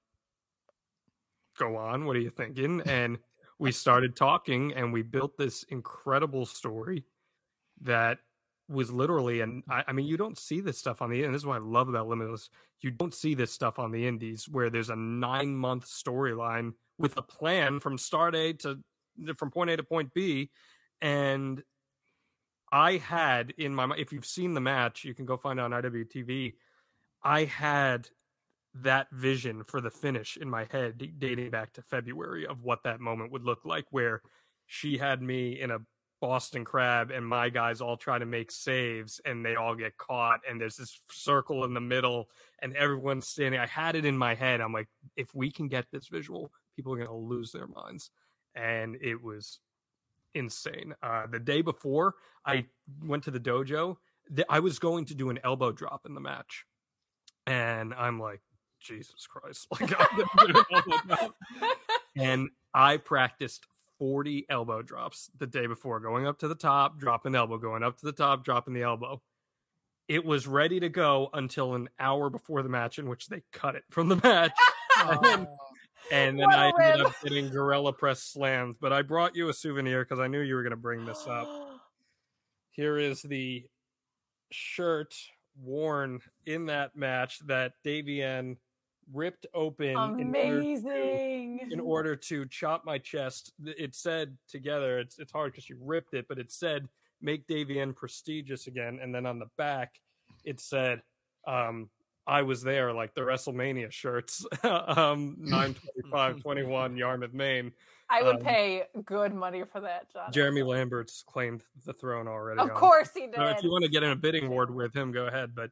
"Go 1.58 1.76
on. 1.76 2.04
What 2.04 2.16
are 2.16 2.20
you 2.20 2.30
thinking?" 2.30 2.82
And 2.86 3.18
we 3.58 3.72
started 3.72 4.16
talking, 4.16 4.74
and 4.74 4.92
we 4.92 5.02
built 5.02 5.36
this 5.38 5.62
incredible 5.64 6.46
story 6.46 7.04
that 7.82 8.18
was 8.68 8.90
literally 8.90 9.40
and 9.40 9.62
I, 9.68 9.84
I 9.88 9.92
mean 9.92 10.06
you 10.06 10.16
don't 10.16 10.38
see 10.38 10.60
this 10.60 10.78
stuff 10.78 11.02
on 11.02 11.10
the 11.10 11.22
and 11.24 11.34
this 11.34 11.42
is 11.42 11.46
what 11.46 11.56
I 11.56 11.64
love 11.64 11.88
about 11.88 12.08
Limitless. 12.08 12.48
You 12.80 12.90
don't 12.90 13.14
see 13.14 13.34
this 13.34 13.52
stuff 13.52 13.78
on 13.78 13.90
the 13.92 14.06
indies 14.06 14.48
where 14.48 14.70
there's 14.70 14.90
a 14.90 14.96
nine 14.96 15.54
month 15.54 15.86
storyline 15.86 16.72
with 16.98 17.16
a 17.16 17.22
plan 17.22 17.80
from 17.80 17.98
start 17.98 18.34
A 18.34 18.52
to 18.54 18.78
from 19.36 19.50
point 19.50 19.70
A 19.70 19.76
to 19.76 19.82
point 19.82 20.14
B. 20.14 20.50
And 21.00 21.62
I 22.72 22.96
had 22.96 23.52
in 23.58 23.74
my 23.74 23.86
mind 23.86 24.00
if 24.00 24.12
you've 24.12 24.26
seen 24.26 24.54
the 24.54 24.60
match, 24.60 25.04
you 25.04 25.14
can 25.14 25.26
go 25.26 25.36
find 25.36 25.58
it 25.58 25.62
on 25.62 25.70
IWTV. 25.72 26.54
I 27.22 27.44
had 27.44 28.08
that 28.74 29.08
vision 29.12 29.62
for 29.62 29.80
the 29.80 29.90
finish 29.90 30.36
in 30.36 30.50
my 30.50 30.66
head 30.70 30.98
dating 31.18 31.50
back 31.50 31.72
to 31.72 31.82
February 31.82 32.46
of 32.46 32.62
what 32.62 32.82
that 32.82 33.00
moment 33.00 33.30
would 33.30 33.44
look 33.44 33.64
like 33.64 33.84
where 33.90 34.20
she 34.66 34.98
had 34.98 35.22
me 35.22 35.60
in 35.60 35.70
a 35.70 35.78
Boston 36.20 36.64
Crab 36.64 37.10
and 37.10 37.26
my 37.26 37.50
guys 37.50 37.80
all 37.80 37.96
try 37.96 38.18
to 38.18 38.24
make 38.24 38.50
saves 38.50 39.20
and 39.24 39.44
they 39.44 39.56
all 39.56 39.74
get 39.74 39.98
caught 39.98 40.40
and 40.48 40.60
there's 40.60 40.76
this 40.76 40.98
circle 41.10 41.64
in 41.64 41.74
the 41.74 41.80
middle 41.80 42.30
and 42.62 42.74
everyone's 42.76 43.28
standing. 43.28 43.60
I 43.60 43.66
had 43.66 43.94
it 43.94 44.04
in 44.04 44.16
my 44.16 44.34
head. 44.34 44.60
I'm 44.60 44.72
like, 44.72 44.88
if 45.16 45.34
we 45.34 45.50
can 45.50 45.68
get 45.68 45.84
this 45.92 46.08
visual, 46.08 46.50
people 46.74 46.94
are 46.94 46.96
going 46.96 47.08
to 47.08 47.14
lose 47.14 47.52
their 47.52 47.66
minds. 47.66 48.10
And 48.54 48.96
it 49.02 49.22
was 49.22 49.60
insane. 50.34 50.94
Uh, 51.02 51.26
the 51.26 51.40
day 51.40 51.60
before 51.60 52.14
I 52.46 52.66
went 53.02 53.24
to 53.24 53.30
the 53.30 53.40
dojo, 53.40 53.96
I 54.48 54.60
was 54.60 54.78
going 54.78 55.04
to 55.06 55.14
do 55.14 55.28
an 55.28 55.40
elbow 55.44 55.72
drop 55.72 56.06
in 56.06 56.14
the 56.14 56.20
match. 56.20 56.64
And 57.46 57.92
I'm 57.92 58.18
like, 58.18 58.40
Jesus 58.84 59.26
Christ. 59.26 59.66
Like, 59.80 59.92
I'm 59.98 60.18
gonna 60.36 60.52
do 60.52 60.58
an 60.58 60.64
elbow 60.72 60.98
drop. 61.06 61.34
and 62.16 62.48
I 62.72 62.96
practiced 62.98 63.66
40 63.98 64.46
elbow 64.48 64.82
drops 64.82 65.30
the 65.38 65.46
day 65.46 65.66
before, 65.66 66.00
going 66.00 66.26
up 66.26 66.38
to 66.40 66.48
the 66.48 66.54
top, 66.54 66.98
dropping 66.98 67.32
the 67.32 67.38
elbow, 67.38 67.58
going 67.58 67.82
up 67.82 67.98
to 67.98 68.06
the 68.06 68.12
top, 68.12 68.44
dropping 68.44 68.74
the 68.74 68.82
elbow. 68.82 69.20
It 70.08 70.24
was 70.24 70.46
ready 70.46 70.80
to 70.80 70.88
go 70.88 71.30
until 71.32 71.74
an 71.74 71.88
hour 71.98 72.28
before 72.28 72.62
the 72.62 72.68
match, 72.68 72.98
in 72.98 73.08
which 73.08 73.28
they 73.28 73.42
cut 73.52 73.74
it 73.74 73.84
from 73.90 74.08
the 74.08 74.16
match. 74.16 74.52
and 75.00 75.24
then, 75.24 75.46
and 76.12 76.38
then 76.40 76.46
What 76.46 76.80
ended 76.82 76.98
rib. 77.00 77.06
up 77.06 77.14
getting 77.22 77.48
gorilla 77.48 77.92
press 77.94 78.22
slams. 78.22 78.76
But 78.78 78.92
I 78.92 79.00
brought 79.02 79.34
you 79.34 79.48
a 79.48 79.54
souvenir 79.54 80.04
because 80.04 80.18
I 80.20 80.26
knew 80.26 80.40
you 80.40 80.56
were 80.56 80.62
going 80.62 80.72
to 80.72 80.76
bring 80.76 81.06
this 81.06 81.26
up. 81.26 81.48
Here 82.70 82.98
is 82.98 83.22
the 83.22 83.64
shirt 84.50 85.14
worn 85.62 86.20
in 86.44 86.66
that 86.66 86.96
match 86.96 87.38
that 87.46 87.72
Davienne 87.86 88.56
ripped 89.12 89.46
open 89.54 89.88
in 89.90 89.96
order 89.96 90.16
to- 90.16 90.22
Amazing. 90.22 91.60
in 91.70 91.80
order 91.80 92.16
to 92.16 92.46
chop 92.46 92.84
my 92.84 92.98
chest. 92.98 93.52
It 93.64 93.94
said 93.94 94.36
together, 94.48 94.98
it's 94.98 95.18
it's 95.18 95.32
hard 95.32 95.52
because 95.52 95.64
she 95.64 95.74
ripped 95.80 96.14
it, 96.14 96.26
but 96.28 96.38
it 96.38 96.50
said 96.52 96.88
make 97.20 97.46
Davienne 97.46 97.94
prestigious 97.96 98.66
again. 98.66 98.98
And 99.02 99.14
then 99.14 99.24
on 99.26 99.38
the 99.38 99.46
back, 99.56 99.94
it 100.44 100.60
said, 100.60 101.02
um, 101.46 101.88
I 102.26 102.42
was 102.42 102.62
there, 102.62 102.92
like 102.92 103.14
the 103.14 103.20
WrestleMania 103.22 103.90
shirts, 103.92 104.44
um, 104.62 105.36
925 105.38 106.40
21 106.42 106.96
Yarmouth, 106.96 107.32
Maine. 107.32 107.72
I 108.10 108.22
would 108.22 108.36
um, 108.36 108.42
pay 108.42 108.84
good 109.04 109.34
money 109.34 109.64
for 109.64 109.80
that, 109.80 110.12
Jon. 110.12 110.30
Jeremy 110.32 110.62
Lambert's 110.62 111.22
claimed 111.26 111.62
the 111.86 111.92
throne 111.94 112.28
already. 112.28 112.60
Of 112.60 112.70
on- 112.70 112.76
course 112.76 113.10
he 113.14 113.26
did. 113.26 113.36
so 113.36 113.44
if 113.46 113.62
you 113.62 113.70
want 113.70 113.84
to 113.84 113.90
get 113.90 114.02
in 114.02 114.10
a 114.10 114.16
bidding 114.16 114.50
war 114.50 114.66
with 114.66 114.94
him, 114.94 115.12
go 115.12 115.26
ahead. 115.26 115.54
But 115.54 115.70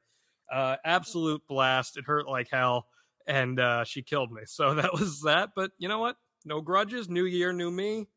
uh, 0.50 0.76
absolute 0.84 1.42
blast. 1.48 1.96
It 1.96 2.04
hurt 2.04 2.26
like 2.28 2.48
hell, 2.50 2.86
and 3.26 3.58
uh, 3.60 3.84
she 3.84 4.02
killed 4.02 4.32
me. 4.32 4.42
So 4.46 4.74
that 4.76 4.92
was 4.92 5.20
that. 5.22 5.50
But 5.54 5.72
you 5.78 5.88
know 5.88 5.98
what? 5.98 6.16
No 6.44 6.60
grudges. 6.60 7.08
New 7.08 7.24
year, 7.24 7.52
new 7.52 7.70
me, 7.70 8.08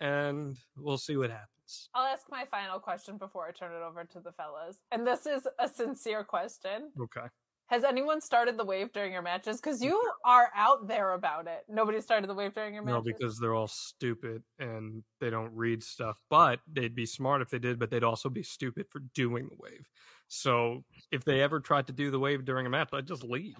and 0.00 0.56
we'll 0.76 0.98
see 0.98 1.16
what 1.16 1.30
happens. 1.30 1.48
I'll 1.94 2.06
ask 2.06 2.24
my 2.30 2.44
final 2.44 2.78
question 2.78 3.16
before 3.16 3.46
I 3.48 3.52
turn 3.52 3.72
it 3.72 3.82
over 3.82 4.04
to 4.04 4.20
the 4.20 4.32
fellas. 4.32 4.78
And 4.92 5.06
this 5.06 5.26
is 5.26 5.46
a 5.58 5.68
sincere 5.68 6.24
question. 6.24 6.90
Okay. 7.00 7.26
Has 7.68 7.82
anyone 7.82 8.20
started 8.20 8.58
the 8.58 8.64
wave 8.64 8.92
during 8.92 9.12
your 9.12 9.22
matches? 9.22 9.58
Because 9.58 9.82
you 9.82 10.00
are 10.24 10.50
out 10.54 10.86
there 10.86 11.12
about 11.12 11.46
it. 11.46 11.64
Nobody 11.66 12.00
started 12.02 12.28
the 12.28 12.34
wave 12.34 12.52
during 12.52 12.74
your 12.74 12.82
matches. 12.82 13.06
No, 13.06 13.12
because 13.12 13.38
they're 13.38 13.54
all 13.54 13.68
stupid 13.68 14.42
and 14.58 15.02
they 15.18 15.30
don't 15.30 15.50
read 15.54 15.82
stuff. 15.82 16.20
But 16.28 16.60
they'd 16.70 16.94
be 16.94 17.06
smart 17.06 17.40
if 17.40 17.48
they 17.48 17.58
did, 17.58 17.78
but 17.78 17.90
they'd 17.90 18.04
also 18.04 18.28
be 18.28 18.42
stupid 18.42 18.86
for 18.90 19.00
doing 19.14 19.48
the 19.48 19.56
wave. 19.58 19.88
So 20.28 20.84
if 21.10 21.24
they 21.24 21.40
ever 21.40 21.58
tried 21.58 21.86
to 21.86 21.94
do 21.94 22.10
the 22.10 22.18
wave 22.18 22.44
during 22.44 22.66
a 22.66 22.70
match, 22.70 22.90
I'd 22.92 23.06
just 23.06 23.24
leave. 23.24 23.56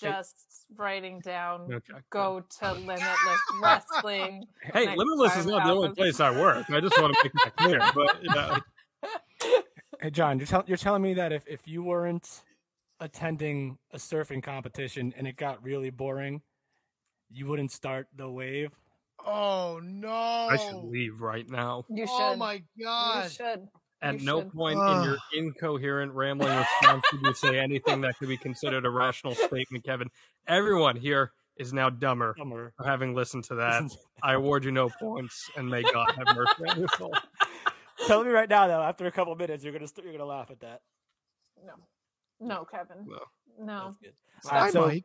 Just 0.00 0.66
writing 0.76 1.20
down 1.20 1.72
Okay. 1.72 1.94
go 2.10 2.44
to 2.60 2.72
limitless 2.74 3.40
wrestling. 3.62 4.44
Hey, 4.62 4.94
Limitless 4.94 5.36
is 5.36 5.46
not 5.46 5.64
the 5.66 5.72
only 5.72 5.94
place 5.94 6.20
I 6.20 6.30
work. 6.30 6.68
I 6.70 6.80
just 6.80 7.00
want 7.00 7.14
to 7.16 7.24
make 7.24 7.32
that 7.44 7.56
clear. 7.56 7.80
But 7.94 8.22
you 8.22 8.30
know, 8.34 8.58
Hey 10.00 10.10
Jon, 10.10 10.38
you're, 10.38 10.46
tell- 10.46 10.64
you're 10.66 10.76
telling 10.76 11.02
me 11.02 11.14
that 11.14 11.32
if, 11.32 11.46
if 11.46 11.66
you 11.66 11.82
weren't 11.82 12.42
attending 13.00 13.78
a 13.92 13.96
surfing 13.96 14.42
competition 14.42 15.14
and 15.16 15.26
it 15.26 15.36
got 15.36 15.62
really 15.62 15.90
boring, 15.90 16.42
you 17.30 17.46
wouldn't 17.46 17.72
start 17.72 18.06
the 18.14 18.30
wave? 18.30 18.72
Oh 19.24 19.80
no! 19.82 20.08
I 20.10 20.56
should 20.56 20.84
leave 20.84 21.20
right 21.20 21.48
now. 21.48 21.84
You 21.88 22.04
oh 22.08 22.18
should. 22.18 22.34
Oh 22.34 22.36
my 22.36 22.62
god! 22.80 23.24
You 23.24 23.30
should. 23.30 23.68
At 24.02 24.20
You 24.20 24.26
no 24.26 24.40
should. 24.42 24.52
point 24.52 24.78
in 24.78 25.02
your 25.04 25.16
incoherent 25.34 26.12
rambling 26.12 26.54
response 26.56 27.02
did 27.10 27.22
you 27.22 27.34
say 27.34 27.58
anything 27.58 28.02
that 28.02 28.18
could 28.18 28.28
be 28.28 28.36
considered 28.36 28.84
a 28.84 28.90
rational 28.90 29.34
statement, 29.34 29.84
Kevin. 29.84 30.10
Everyone 30.46 30.96
here 30.96 31.32
is 31.56 31.72
now 31.72 31.88
dumber 31.88 32.34
Summer. 32.38 32.74
for 32.76 32.84
having 32.84 33.14
listened 33.14 33.44
to 33.44 33.54
that. 33.54 33.82
I 34.22 34.34
award 34.34 34.64
you 34.66 34.70
no 34.72 34.90
points, 34.90 35.50
and 35.56 35.70
may 35.70 35.82
God 35.82 36.12
have 36.12 36.36
mercy 36.36 36.68
on 36.68 36.78
your 36.78 36.88
soul. 36.98 37.14
Tell 38.06 38.22
me 38.22 38.30
right 38.30 38.48
now, 38.48 38.66
though. 38.66 38.82
After 38.82 39.06
a 39.06 39.10
couple 39.10 39.34
minutes, 39.34 39.64
you're 39.64 39.72
gonna 39.72 39.88
st- 39.88 40.04
you're 40.04 40.12
gonna 40.12 40.26
laugh 40.28 40.50
at 40.50 40.60
that. 40.60 40.82
No. 41.64 41.72
No, 42.38 42.64
Kevin. 42.66 43.06
No. 43.06 43.18
No. 43.58 43.84
That's 43.86 43.96
good. 43.96 44.12
Stop. 44.42 44.52
All 44.52 44.58
right, 44.60 44.66
I 44.66 44.70
so 44.70 44.86
might. 44.86 45.04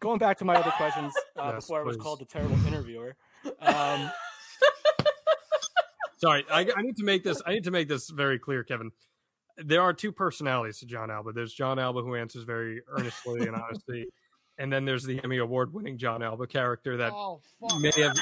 going 0.00 0.18
back 0.18 0.38
to 0.38 0.44
my 0.44 0.56
other 0.56 0.72
questions 0.72 1.14
uh, 1.38 1.52
Yes, 1.54 1.64
before 1.66 1.80
I 1.80 1.84
was 1.84 1.96
called 1.96 2.18
the 2.18 2.24
terrible 2.24 2.56
interviewer. 2.66 3.14
Um, 3.60 4.10
Sorry, 6.22 6.44
I, 6.48 6.68
I 6.76 6.82
need 6.82 6.96
to 6.98 7.04
make 7.04 7.24
this. 7.24 7.42
I 7.44 7.52
need 7.52 7.64
to 7.64 7.72
make 7.72 7.88
this 7.88 8.08
very 8.08 8.38
clear, 8.38 8.62
Kevin. 8.62 8.92
There 9.56 9.82
are 9.82 9.92
two 9.92 10.12
personalities 10.12 10.78
to 10.78 10.86
Jon 10.86 11.10
Alba. 11.10 11.32
There's 11.32 11.52
Jon 11.52 11.80
Alba 11.80 12.02
who 12.02 12.14
answers 12.14 12.44
very 12.44 12.80
earnestly 12.88 13.40
and 13.40 13.56
honestly, 13.56 14.06
and 14.58 14.72
then 14.72 14.84
there's 14.84 15.02
the 15.02 15.22
Emmy 15.24 15.38
award-winning 15.38 15.98
Jon 15.98 16.22
Alba 16.22 16.46
character 16.46 16.98
that 16.98 17.12
Oh 17.12 17.40
fuck! 17.60 17.80
may 17.80 17.90
have 17.96 18.16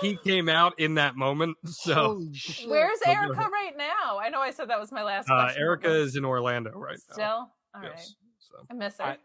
he 0.00 0.16
came 0.24 0.48
out 0.48 0.78
in 0.78 0.94
that 0.94 1.16
moment. 1.16 1.56
So 1.66 2.22
Where's 2.68 2.98
Erica 3.04 3.48
right 3.52 3.72
now? 3.76 4.18
I 4.22 4.28
know 4.28 4.40
I 4.40 4.52
said 4.52 4.70
that 4.70 4.78
was 4.78 4.92
my 4.92 5.02
last 5.02 5.28
uh, 5.28 5.42
question. 5.42 5.60
Erica 5.60 5.92
is 5.92 6.14
in 6.14 6.24
Orlando 6.24 6.70
right 6.70 6.98
now. 7.08 7.12
still. 7.14 7.24
now. 7.24 7.50
All 7.74 7.82
right. 7.82 7.92
Yes. 7.96 8.14
So 8.38 8.54
I 8.70 8.74
miss 8.74 8.96
her. 8.98 9.04
I- 9.04 9.16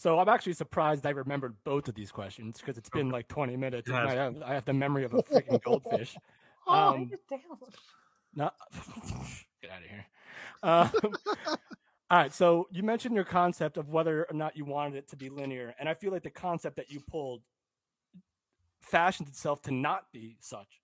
so 0.00 0.18
I'm 0.18 0.30
actually 0.30 0.54
surprised 0.54 1.04
I 1.04 1.10
remembered 1.10 1.56
both 1.62 1.86
of 1.86 1.94
these 1.94 2.10
questions 2.10 2.56
because 2.56 2.78
it's 2.78 2.88
been 2.88 3.10
like 3.10 3.28
20 3.28 3.54
minutes. 3.58 3.86
It 3.86 3.94
and 3.94 4.08
I 4.08 4.14
have, 4.14 4.42
I 4.42 4.54
have 4.54 4.64
the 4.64 4.72
memory 4.72 5.04
of 5.04 5.12
a 5.12 5.22
freaking 5.22 5.62
goldfish. 5.62 6.16
oh, 6.66 6.72
um, 6.72 6.94
write 6.94 7.12
it 7.12 7.20
down. 7.28 7.40
No, 8.34 8.50
get 9.60 9.70
out 9.70 9.82
of 9.82 9.90
here. 9.90 10.06
Um, 10.62 10.90
all 12.10 12.18
right, 12.18 12.32
so 12.32 12.66
you 12.70 12.82
mentioned 12.82 13.14
your 13.14 13.26
concept 13.26 13.76
of 13.76 13.90
whether 13.90 14.24
or 14.24 14.32
not 14.32 14.56
you 14.56 14.64
wanted 14.64 14.96
it 14.96 15.08
to 15.08 15.16
be 15.16 15.28
linear, 15.28 15.74
and 15.78 15.86
I 15.86 15.92
feel 15.92 16.12
like 16.12 16.22
the 16.22 16.30
concept 16.30 16.76
that 16.76 16.90
you 16.90 17.00
pulled 17.00 17.42
fashions 18.80 19.28
itself 19.28 19.60
to 19.62 19.70
not 19.70 20.04
be 20.14 20.38
such, 20.40 20.80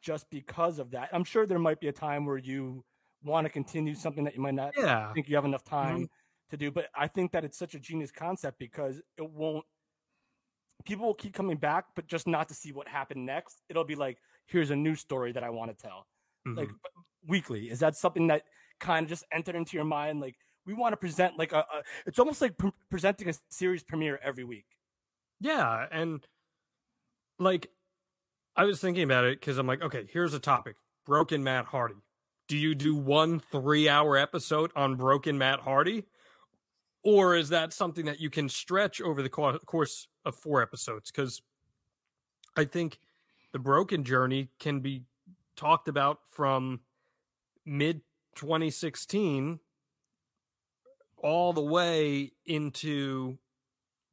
just 0.00 0.30
because 0.30 0.78
of 0.78 0.92
that. 0.92 1.10
I'm 1.12 1.24
sure 1.24 1.44
there 1.44 1.58
might 1.58 1.78
be 1.78 1.88
a 1.88 1.92
time 1.92 2.24
where 2.24 2.38
you 2.38 2.86
want 3.22 3.44
to 3.44 3.50
continue 3.50 3.94
something 3.94 4.24
that 4.24 4.34
you 4.34 4.40
might 4.40 4.54
not 4.54 4.72
yeah, 4.78 5.12
think 5.12 5.28
you 5.28 5.34
have 5.34 5.44
enough 5.44 5.64
time 5.64 6.08
to 6.50 6.56
do, 6.56 6.70
but 6.70 6.88
I 6.94 7.08
think 7.08 7.32
that 7.32 7.44
it's 7.44 7.58
such 7.58 7.74
a 7.74 7.78
genius 7.78 8.10
concept 8.10 8.58
because 8.58 9.00
it 9.18 9.30
won't. 9.30 9.64
People 10.84 11.06
will 11.06 11.14
keep 11.14 11.34
coming 11.34 11.56
back, 11.56 11.86
but 11.96 12.06
just 12.06 12.26
not 12.26 12.48
to 12.48 12.54
see 12.54 12.70
what 12.72 12.86
happened 12.86 13.26
next. 13.26 13.62
It'll 13.68 13.84
be 13.84 13.94
like, 13.96 14.18
here's 14.46 14.70
a 14.70 14.76
new 14.76 14.94
story 14.94 15.32
that 15.32 15.42
I 15.42 15.50
want 15.50 15.76
to 15.76 15.82
tell 15.82 16.06
like 16.54 16.68
Mhm. 16.68 16.74
weekly 17.26 17.68
is 17.68 17.80
that 17.80 17.96
something 17.96 18.28
that 18.28 18.44
kind 18.78 19.02
of 19.04 19.08
just 19.10 19.24
entered 19.32 19.56
into 19.56 19.76
your 19.76 19.84
mind 19.84 20.20
like 20.20 20.36
we 20.64 20.74
want 20.74 20.92
to 20.92 20.96
present 20.96 21.36
like 21.36 21.50
a, 21.50 21.58
a 21.58 21.82
it's 22.06 22.20
almost 22.20 22.40
like 22.40 22.56
pre- 22.56 22.70
presenting 22.88 23.28
a 23.28 23.32
series 23.48 23.82
premiere 23.82 24.20
every 24.22 24.44
week 24.44 24.66
Yeah, 25.40 25.88
and 25.90 26.24
like 27.40 27.70
I 28.54 28.64
was 28.64 28.80
thinking 28.80 29.02
about 29.02 29.24
it 29.24 29.40
because 29.40 29.58
I'm 29.58 29.66
like, 29.66 29.82
okay, 29.82 30.06
here's 30.12 30.34
a 30.34 30.38
topic: 30.38 30.76
broken 31.04 31.42
Matt 31.42 31.66
Hardy. 31.66 31.96
Do 32.46 32.56
you 32.56 32.76
do 32.76 32.94
one 32.94 33.40
three-hour 33.40 34.16
episode 34.16 34.70
on 34.76 34.94
broken 34.94 35.36
Matt 35.36 35.60
Hardy, 35.60 36.04
or 37.06 37.36
is 37.36 37.50
that 37.50 37.72
something 37.72 38.04
that 38.06 38.18
you 38.20 38.28
can 38.30 38.48
stretch 38.48 39.00
over 39.00 39.22
the 39.22 39.28
co- 39.28 39.58
course 39.60 40.08
of 40.24 40.34
four 40.34 40.60
episodes? 40.60 41.10
Because 41.10 41.40
I 42.56 42.64
think 42.64 42.98
the 43.52 43.60
broken 43.60 44.02
journey 44.02 44.48
can 44.58 44.80
be 44.80 45.04
talked 45.54 45.86
about 45.86 46.18
from 46.32 46.80
mid 47.64 48.00
2016 48.34 49.60
all 51.18 51.52
the 51.52 51.62
way 51.62 52.32
into 52.44 53.38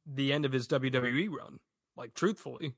the 0.06 0.32
end 0.32 0.44
of 0.44 0.52
his 0.52 0.68
WWE 0.68 1.28
run. 1.30 1.58
Like 1.96 2.14
truthfully. 2.14 2.74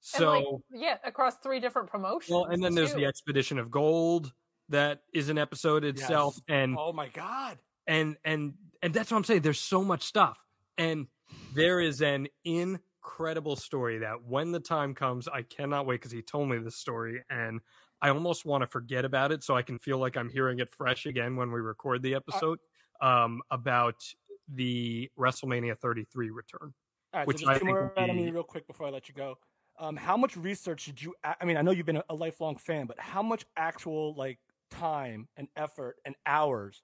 So 0.00 0.30
like, 0.32 0.44
yeah, 0.82 0.96
across 1.04 1.36
three 1.38 1.58
different 1.60 1.88
promotions. 1.88 2.30
well, 2.30 2.44
and 2.44 2.62
then 2.62 2.74
there's 2.74 2.92
the 2.94 3.06
Expedition 3.06 3.58
of 3.58 3.70
Gold 3.70 4.32
that 4.68 5.00
is 5.14 5.30
an 5.30 5.38
episode 5.38 5.84
itself, 5.84 6.34
Yes. 6.48 6.54
and 6.56 6.76
Oh 6.78 6.92
my 6.92 7.08
god. 7.08 7.58
and 7.86 8.16
and 8.24 8.52
and 8.84 8.92
that's 8.92 9.10
what 9.10 9.16
I'm 9.16 9.24
saying. 9.24 9.40
There's 9.40 9.58
so 9.58 9.82
much 9.82 10.02
stuff, 10.02 10.44
and 10.76 11.06
there 11.54 11.80
is 11.80 12.02
an 12.02 12.28
incredible 12.44 13.56
story 13.56 13.98
that 13.98 14.22
when 14.28 14.52
the 14.52 14.60
time 14.60 14.94
comes, 14.94 15.26
I 15.26 15.40
cannot 15.40 15.86
wait 15.86 16.00
because 16.00 16.12
he 16.12 16.20
told 16.20 16.50
me 16.50 16.58
this 16.58 16.76
story, 16.76 17.22
and 17.30 17.60
I 18.02 18.10
almost 18.10 18.44
want 18.44 18.60
to 18.60 18.66
forget 18.66 19.06
about 19.06 19.32
it 19.32 19.42
so 19.42 19.56
I 19.56 19.62
can 19.62 19.78
feel 19.78 19.96
like 19.96 20.18
I'm 20.18 20.28
hearing 20.28 20.58
it 20.58 20.68
fresh 20.70 21.06
again 21.06 21.34
when 21.34 21.50
we 21.50 21.60
record 21.60 22.02
the 22.02 22.14
episode 22.14 22.58
um, 23.00 23.40
about 23.50 24.04
the 24.52 25.10
WrestleMania 25.18 25.78
33 25.78 26.28
return. 26.28 26.74
All 27.14 27.20
right, 27.20 27.26
Which 27.26 27.40
so 27.40 27.48
I 27.48 27.52
just 27.54 27.60
two 27.62 27.68
more 27.68 27.98
out 27.98 28.10
of 28.10 28.16
me 28.16 28.30
real 28.30 28.42
quick 28.42 28.66
before 28.66 28.86
I 28.86 28.90
let 28.90 29.08
you 29.08 29.14
go. 29.14 29.38
Um, 29.78 29.96
how 29.96 30.18
much 30.18 30.36
research 30.36 30.84
did 30.84 31.02
you? 31.02 31.14
I 31.24 31.42
mean, 31.46 31.56
I 31.56 31.62
know 31.62 31.70
you've 31.70 31.86
been 31.86 32.02
a 32.10 32.14
lifelong 32.14 32.58
fan, 32.58 32.84
but 32.84 33.00
how 33.00 33.22
much 33.22 33.46
actual 33.56 34.14
like 34.14 34.38
time 34.70 35.26
and 35.38 35.48
effort 35.56 35.96
and 36.04 36.14
hours 36.26 36.82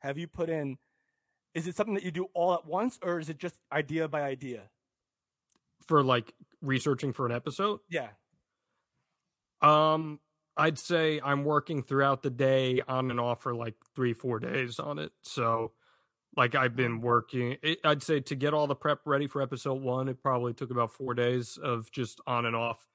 have 0.00 0.18
you 0.18 0.28
put 0.28 0.50
in? 0.50 0.76
Is 1.54 1.66
it 1.66 1.76
something 1.76 1.94
that 1.94 2.04
you 2.04 2.10
do 2.10 2.26
all 2.34 2.54
at 2.54 2.66
once, 2.66 2.98
or 3.02 3.18
is 3.18 3.28
it 3.28 3.38
just 3.38 3.56
idea 3.72 4.08
by 4.08 4.22
idea? 4.22 4.62
For 5.86 6.02
like 6.02 6.34
researching 6.60 7.12
for 7.12 7.26
an 7.26 7.32
episode, 7.32 7.80
Yeah. 7.88 8.08
Um, 9.60 10.20
I'd 10.56 10.78
say 10.78 11.20
I'm 11.24 11.44
working 11.44 11.82
throughout 11.82 12.22
the 12.22 12.30
day 12.30 12.80
on 12.86 13.10
and 13.10 13.20
off 13.20 13.42
for 13.42 13.54
like 13.54 13.74
three, 13.94 14.12
four 14.12 14.38
days 14.40 14.78
on 14.78 14.98
it. 14.98 15.12
So, 15.22 15.72
like, 16.36 16.54
I've 16.54 16.76
been 16.76 17.00
working. 17.00 17.56
It, 17.62 17.78
I'd 17.84 18.02
say 18.02 18.20
to 18.20 18.34
get 18.34 18.54
all 18.54 18.66
the 18.66 18.74
prep 18.74 19.00
ready 19.04 19.26
for 19.26 19.40
episode 19.40 19.80
one, 19.80 20.08
it 20.08 20.22
probably 20.22 20.52
took 20.52 20.70
about 20.70 20.92
four 20.92 21.14
days 21.14 21.58
of 21.62 21.90
just 21.90 22.20
on 22.26 22.44
and 22.44 22.54
off, 22.56 22.86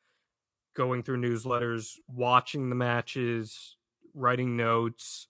going 0.76 1.04
through 1.04 1.22
newsletters, 1.22 1.96
watching 2.08 2.70
the 2.70 2.76
matches, 2.76 3.78
writing 4.14 4.56
notes, 4.58 5.28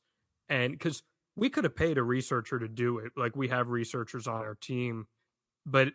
and 0.50 0.74
because 0.74 1.04
we 1.36 1.50
could 1.50 1.64
have 1.64 1.76
paid 1.76 1.98
a 1.98 2.04
researcher 2.04 2.60
to 2.60 2.68
do 2.68 3.00
it, 3.00 3.12
like 3.18 3.36
we 3.36 3.48
have 3.48 3.70
researchers 3.70 4.28
on 4.28 4.42
our 4.42 4.56
team, 4.56 5.08
but 5.66 5.90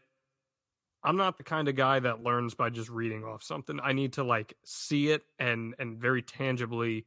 I'm 1.04 1.16
not 1.16 1.38
the 1.38 1.44
kind 1.44 1.68
of 1.68 1.76
guy 1.76 2.00
that 2.00 2.22
learns 2.22 2.54
by 2.54 2.70
just 2.70 2.88
reading 2.88 3.24
off 3.24 3.42
something. 3.42 3.78
I 3.82 3.92
need 3.92 4.14
to 4.14 4.24
like 4.24 4.54
see 4.64 5.10
it 5.10 5.22
and 5.38 5.74
and 5.78 5.98
very 5.98 6.22
tangibly 6.22 7.06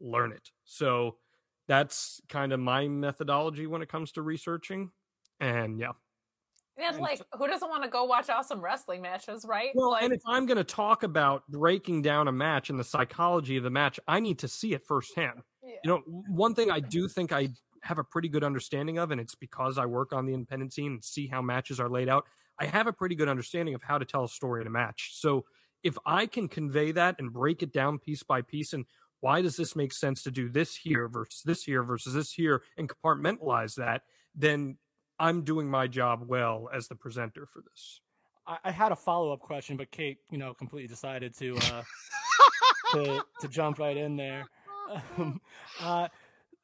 learn 0.00 0.32
it. 0.32 0.50
So 0.64 1.16
that's 1.68 2.20
kind 2.28 2.52
of 2.52 2.60
my 2.60 2.88
methodology 2.88 3.66
when 3.66 3.80
it 3.80 3.88
comes 3.88 4.12
to 4.12 4.22
researching. 4.22 4.90
And 5.38 5.78
yeah. 5.78 5.92
And 6.76 6.98
like, 6.98 7.20
who 7.34 7.46
doesn't 7.46 7.68
want 7.68 7.82
to 7.84 7.90
go 7.90 8.04
watch 8.04 8.30
awesome 8.30 8.60
wrestling 8.60 9.02
matches, 9.02 9.44
right? 9.46 9.70
Well, 9.74 9.90
like, 9.90 10.02
and 10.02 10.14
if 10.14 10.22
I'm 10.26 10.46
going 10.46 10.56
to 10.56 10.64
talk 10.64 11.02
about 11.02 11.46
breaking 11.48 12.00
down 12.00 12.26
a 12.26 12.32
match 12.32 12.70
and 12.70 12.78
the 12.78 12.84
psychology 12.84 13.58
of 13.58 13.64
the 13.64 13.70
match, 13.70 14.00
I 14.08 14.18
need 14.18 14.38
to 14.38 14.48
see 14.48 14.72
it 14.72 14.82
firsthand. 14.82 15.42
Yeah. 15.62 15.74
You 15.84 15.90
know, 15.90 16.02
one 16.28 16.54
thing 16.54 16.70
I 16.70 16.80
do 16.80 17.06
think 17.06 17.32
I 17.32 17.50
have 17.82 17.98
a 17.98 18.04
pretty 18.04 18.28
good 18.28 18.44
understanding 18.44 18.98
of, 18.98 19.10
and 19.10 19.20
it's 19.20 19.34
because 19.34 19.78
I 19.78 19.86
work 19.86 20.12
on 20.12 20.26
the 20.26 20.34
independent 20.34 20.72
scene 20.72 20.92
and 20.92 21.04
see 21.04 21.26
how 21.26 21.42
matches 21.42 21.80
are 21.80 21.88
laid 21.88 22.08
out. 22.08 22.24
I 22.58 22.66
have 22.66 22.86
a 22.86 22.92
pretty 22.92 23.14
good 23.14 23.28
understanding 23.28 23.74
of 23.74 23.82
how 23.82 23.98
to 23.98 24.04
tell 24.04 24.24
a 24.24 24.28
story 24.28 24.60
in 24.60 24.66
a 24.66 24.70
match. 24.70 25.12
So 25.14 25.46
if 25.82 25.96
I 26.04 26.26
can 26.26 26.48
convey 26.48 26.92
that 26.92 27.16
and 27.18 27.32
break 27.32 27.62
it 27.62 27.72
down 27.72 27.98
piece 27.98 28.22
by 28.22 28.42
piece, 28.42 28.72
and 28.72 28.84
why 29.20 29.40
does 29.40 29.56
this 29.56 29.74
make 29.74 29.92
sense 29.92 30.22
to 30.24 30.30
do 30.30 30.48
this 30.48 30.76
here 30.76 31.08
versus 31.08 31.42
this 31.42 31.64
here 31.64 31.82
versus 31.82 32.14
this 32.14 32.32
here, 32.32 32.62
and 32.76 32.88
compartmentalize 32.88 33.76
that, 33.76 34.02
then 34.34 34.76
I'm 35.18 35.42
doing 35.42 35.70
my 35.70 35.86
job 35.86 36.24
well 36.26 36.68
as 36.72 36.88
the 36.88 36.96
presenter 36.96 37.46
for 37.46 37.62
this. 37.62 38.00
I, 38.46 38.58
I 38.64 38.70
had 38.70 38.92
a 38.92 38.96
follow 38.96 39.32
up 39.32 39.40
question, 39.40 39.76
but 39.76 39.90
Kate, 39.90 40.18
you 40.30 40.38
know, 40.38 40.52
completely 40.52 40.88
decided 40.88 41.36
to 41.38 41.56
uh, 41.56 41.82
to 42.92 43.24
to 43.40 43.48
jump 43.48 43.78
right 43.78 43.96
in 43.96 44.16
there. 44.16 44.46
Um, 45.16 45.40
uh, 45.80 46.08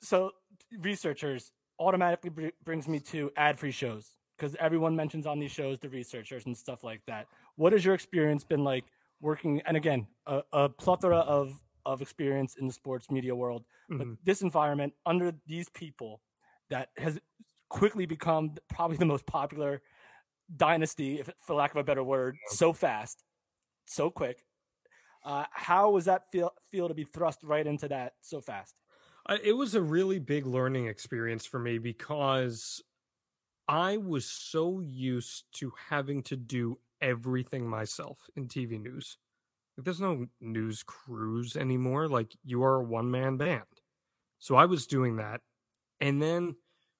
so 0.00 0.32
researchers 0.78 1.52
automatically 1.78 2.30
br- 2.30 2.48
brings 2.64 2.88
me 2.88 3.00
to 3.00 3.30
ad 3.36 3.58
free 3.58 3.70
shows 3.70 4.16
because 4.36 4.54
everyone 4.56 4.96
mentions 4.96 5.26
on 5.26 5.38
these 5.38 5.52
shows 5.52 5.78
the 5.78 5.88
researchers 5.88 6.46
and 6.46 6.56
stuff 6.56 6.84
like 6.84 7.02
that. 7.06 7.26
What 7.56 7.72
has 7.72 7.84
your 7.84 7.94
experience 7.94 8.44
been 8.44 8.64
like 8.64 8.84
working? 9.20 9.60
And 9.62 9.76
again, 9.76 10.08
a, 10.26 10.42
a 10.52 10.68
plethora 10.68 11.18
of 11.18 11.62
of 11.84 12.02
experience 12.02 12.56
in 12.56 12.66
the 12.66 12.72
sports 12.72 13.10
media 13.10 13.34
world, 13.34 13.64
but 13.96 14.08
Mhm. 14.08 14.16
this 14.24 14.42
environment 14.42 14.92
under 15.06 15.32
these 15.46 15.68
people 15.68 16.20
that 16.68 16.90
has 16.96 17.20
quickly 17.68 18.06
become 18.06 18.56
probably 18.68 18.96
the 18.96 19.04
most 19.04 19.24
popular 19.26 19.82
dynasty, 20.54 21.20
if 21.20 21.30
for 21.38 21.54
lack 21.54 21.72
of 21.72 21.78
a 21.78 21.84
better 21.84 22.04
word, 22.04 22.36
so 22.46 22.72
fast, 22.72 23.24
so 23.86 24.10
quick. 24.10 24.44
Uh, 25.24 25.46
how 25.52 25.90
was 25.90 26.04
that 26.06 26.30
feel 26.30 26.52
feel 26.70 26.88
to 26.88 26.94
be 26.94 27.04
thrust 27.04 27.42
right 27.42 27.66
into 27.66 27.88
that 27.88 28.14
so 28.20 28.40
fast? 28.40 28.76
It 29.42 29.56
was 29.56 29.74
a 29.74 29.82
really 29.82 30.18
big 30.18 30.46
learning 30.46 30.86
experience 30.86 31.44
for 31.46 31.58
me 31.58 31.78
because 31.78 32.82
I 33.68 33.96
was 33.96 34.26
so 34.26 34.80
used 34.80 35.44
to 35.54 35.72
having 35.88 36.22
to 36.24 36.36
do 36.36 36.78
everything 37.00 37.68
myself 37.68 38.18
in 38.36 38.48
TV 38.48 38.78
news. 38.80 39.18
Like, 39.76 39.84
there's 39.84 40.00
no 40.00 40.26
news 40.40 40.82
crews 40.82 41.56
anymore. 41.56 42.08
Like 42.08 42.36
you 42.44 42.62
are 42.64 42.76
a 42.76 42.84
one 42.84 43.10
man 43.10 43.36
band. 43.36 43.64
So 44.38 44.56
I 44.56 44.66
was 44.66 44.86
doing 44.86 45.16
that. 45.16 45.40
And 46.00 46.22
then 46.22 46.56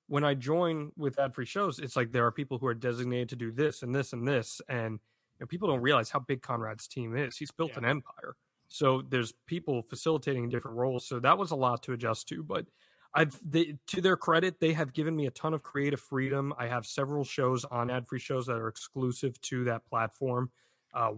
when 0.09 0.25
I 0.25 0.35
join 0.35 0.93
with 0.97 1.19
ad 1.19 1.35
free 1.35 1.47
shows, 1.47 1.79
it's 1.79 1.97
like 1.97 2.13
there 2.13 2.27
are 2.27 2.33
people 2.33 2.59
who 2.59 2.67
are 2.67 2.75
designated 2.75 3.31
to 3.31 3.37
do 3.37 3.53
this 3.53 3.83
and 3.83 3.95
this 3.95 4.13
and 4.13 4.27
this. 4.27 4.61
And 4.69 4.95
you 4.95 5.41
know, 5.41 5.47
people 5.47 5.69
don't 5.69 5.83
realize 5.83 6.11
how 6.11 6.21
big 6.21 6.43
Conrad's 6.43 6.89
team 6.89 7.17
is. 7.17 7.37
He's 7.39 7.51
built 7.53 7.73
Yeah. 7.73 7.79
an 7.79 7.85
empire. 7.87 8.37
So 8.69 9.03
there's 9.09 9.33
people 9.47 9.83
facilitating 9.83 10.45
in 10.45 10.51
different 10.51 10.77
roles. 10.77 11.07
So 11.07 11.21
that 11.21 11.39
was 11.39 11.51
a 11.51 11.57
lot 11.57 11.83
to 11.85 11.93
adjust 11.93 12.29
to. 12.29 12.43
But 12.43 12.67
I've 13.15 13.39
they, 13.49 13.79
to 13.89 14.01
their 14.01 14.17
credit, 14.17 14.61
they 14.61 14.73
have 14.73 14.93
given 14.93 15.15
me 15.17 15.27
a 15.27 15.31
ton 15.31 15.55
of 15.55 15.63
creative 15.63 16.01
freedom. 16.01 16.53
I 16.59 16.67
have 16.67 16.87
several 16.87 17.25
shows 17.25 17.65
on 17.65 17.91
ad 17.91 18.07
free 18.07 18.19
shows 18.19 18.47
that 18.47 18.57
are 18.57 18.69
exclusive 18.69 19.41
to 19.43 19.65
that 19.65 19.87
platform. 19.87 20.51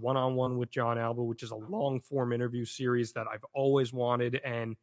One 0.01 0.16
on 0.16 0.35
one 0.35 0.59
with 0.59 0.70
Jon 0.70 0.99
Alba, 0.99 1.23
which 1.23 1.45
is 1.45 1.53
a 1.53 1.57
long 1.57 2.01
form 2.01 2.33
interview 2.33 2.65
series 2.65 3.12
that 3.12 3.27
I've 3.33 3.45
always 3.55 3.93
wanted, 3.93 4.41
and 4.45 4.77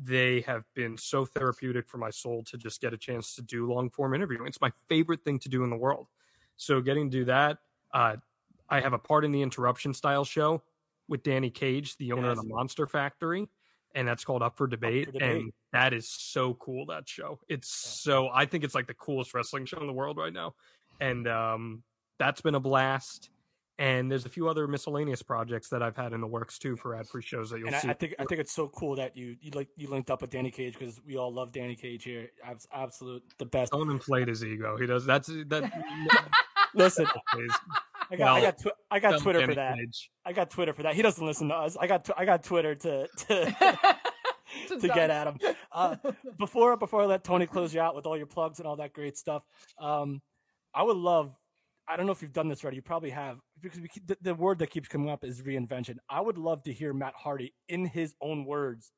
they 0.00 0.42
have 0.42 0.64
been 0.74 0.96
so 0.96 1.24
therapeutic 1.24 1.88
for 1.88 1.98
my 1.98 2.10
soul 2.10 2.44
to 2.44 2.58
just 2.58 2.80
get 2.80 2.92
a 2.92 2.98
chance 2.98 3.34
to 3.34 3.42
do 3.42 3.66
long 3.72 3.90
form 3.90 4.14
interviewing. 4.14 4.46
It's 4.46 4.60
my 4.60 4.70
favorite 4.88 5.24
thing 5.24 5.38
to 5.40 5.48
do 5.48 5.64
in 5.64 5.70
the 5.70 5.76
world. 5.76 6.08
So 6.56 6.80
getting 6.80 7.10
to 7.10 7.18
do 7.18 7.24
that, 7.24 7.58
uh, 7.92 8.16
I 8.68 8.80
have 8.80 8.92
a 8.92 8.98
part 8.98 9.24
in 9.24 9.32
the 9.32 9.42
interruption 9.42 9.94
style 9.94 10.24
show 10.24 10.62
with 11.08 11.22
Danny 11.22 11.50
Cage, 11.50 11.96
the 11.96 12.12
owner 12.12 12.30
of 12.30 12.36
the 12.36 12.44
Monster 12.44 12.86
Factory, 12.86 13.48
and 13.94 14.06
that's 14.06 14.24
called 14.24 14.42
Up 14.42 14.56
for 14.56 14.66
Debate. 14.66 15.12
Debate. 15.12 15.22
And 15.22 15.52
that 15.72 15.92
is 15.92 16.08
so 16.10 16.54
cool. 16.54 16.86
That 16.86 17.08
show. 17.08 17.40
It's 17.48 17.68
so 17.68 18.28
I 18.32 18.46
think 18.46 18.64
it's 18.64 18.74
like 18.74 18.86
the 18.86 18.94
coolest 18.94 19.34
wrestling 19.34 19.64
show 19.66 19.80
in 19.80 19.86
the 19.86 19.92
world 19.92 20.16
right 20.16 20.32
now, 20.32 20.54
and 21.00 21.26
um, 21.26 21.82
that's 22.18 22.40
been 22.40 22.54
a 22.54 22.60
blast. 22.60 23.30
And 23.80 24.10
there's 24.10 24.26
a 24.26 24.28
few 24.28 24.48
other 24.48 24.66
miscellaneous 24.66 25.22
projects 25.22 25.68
that 25.68 25.84
I've 25.84 25.94
had 25.94 26.12
in 26.12 26.20
the 26.20 26.26
works 26.26 26.58
too 26.58 26.76
for 26.76 26.96
ad 26.96 27.06
free 27.06 27.22
shows 27.22 27.50
that 27.50 27.60
you'll 27.60 27.68
and 27.68 27.76
I, 27.76 27.78
see. 27.78 27.88
I 27.88 27.92
think 27.92 28.14
I 28.18 28.24
think 28.24 28.40
it's 28.40 28.52
so 28.52 28.66
cool 28.66 28.96
that 28.96 29.16
you 29.16 29.36
you 29.40 29.52
like 29.52 29.68
you 29.76 29.88
linked 29.88 30.10
up 30.10 30.20
with 30.20 30.30
Danny 30.30 30.50
Cage 30.50 30.76
because 30.76 31.00
we 31.06 31.16
all 31.16 31.32
love 31.32 31.52
Danny 31.52 31.76
Cage 31.76 32.02
here. 32.02 32.28
Abs- 32.44 32.66
absolute 32.72 33.22
the 33.38 33.46
best. 33.46 33.70
Don't 33.70 33.88
inflate 33.88 34.26
his 34.26 34.44
ego. 34.44 34.76
He 34.76 34.86
does. 34.86 35.06
That's 35.06 35.28
that. 35.28 35.70
Listen, 36.74 37.06
please. 37.32 37.52
I 38.10 38.16
got 38.16 38.26
I 38.36 38.40
got 38.40 38.58
tw- 38.58 38.76
I 38.90 38.98
got 39.00 39.10
Twitter 39.22 39.38
for 39.46 39.54
that. 39.56 39.76
I 40.24 40.32
got 40.32 40.50
Twitter 40.50 40.72
for 40.72 40.82
that. 40.84 40.94
He 40.94 41.02
doesn't 41.02 41.24
listen 41.24 41.48
to 41.48 41.54
us. 41.54 41.76
I 41.76 41.86
got 41.86 42.04
tw- 42.04 42.12
I 42.16 42.24
got 42.24 42.42
Twitter 42.42 42.74
to 42.74 43.08
to 43.28 43.96
to 44.80 44.88
get 44.88 45.10
at 45.10 45.26
him. 45.26 45.38
Uh, 45.72 45.96
before 46.38 46.76
before 46.76 47.02
I 47.02 47.06
let 47.06 47.24
Tony 47.24 47.46
close 47.46 47.74
you 47.74 47.80
out 47.80 47.94
with 47.94 48.06
all 48.06 48.16
your 48.16 48.26
plugs 48.26 48.58
and 48.58 48.66
all 48.66 48.76
that 48.76 48.92
great 48.92 49.16
stuff, 49.16 49.42
um, 49.80 50.20
I 50.74 50.82
would 50.82 50.96
love. 50.96 51.34
I 51.90 51.96
don't 51.96 52.04
know 52.04 52.12
if 52.12 52.20
you've 52.20 52.32
done 52.34 52.48
this 52.48 52.62
already. 52.62 52.76
You 52.76 52.82
probably 52.82 53.10
have 53.10 53.38
because 53.60 53.80
we, 53.80 53.88
keep- 53.88 54.06
the, 54.06 54.16
the 54.20 54.34
word 54.34 54.58
that 54.58 54.68
keeps 54.70 54.88
coming 54.88 55.08
up 55.10 55.24
is 55.24 55.40
reinvention. 55.42 55.96
I 56.08 56.20
would 56.20 56.36
love 56.38 56.62
to 56.64 56.72
hear 56.72 56.92
Matt 56.92 57.14
Hardy 57.16 57.54
in 57.68 57.86
his 57.86 58.14
own 58.20 58.44
words 58.44 58.92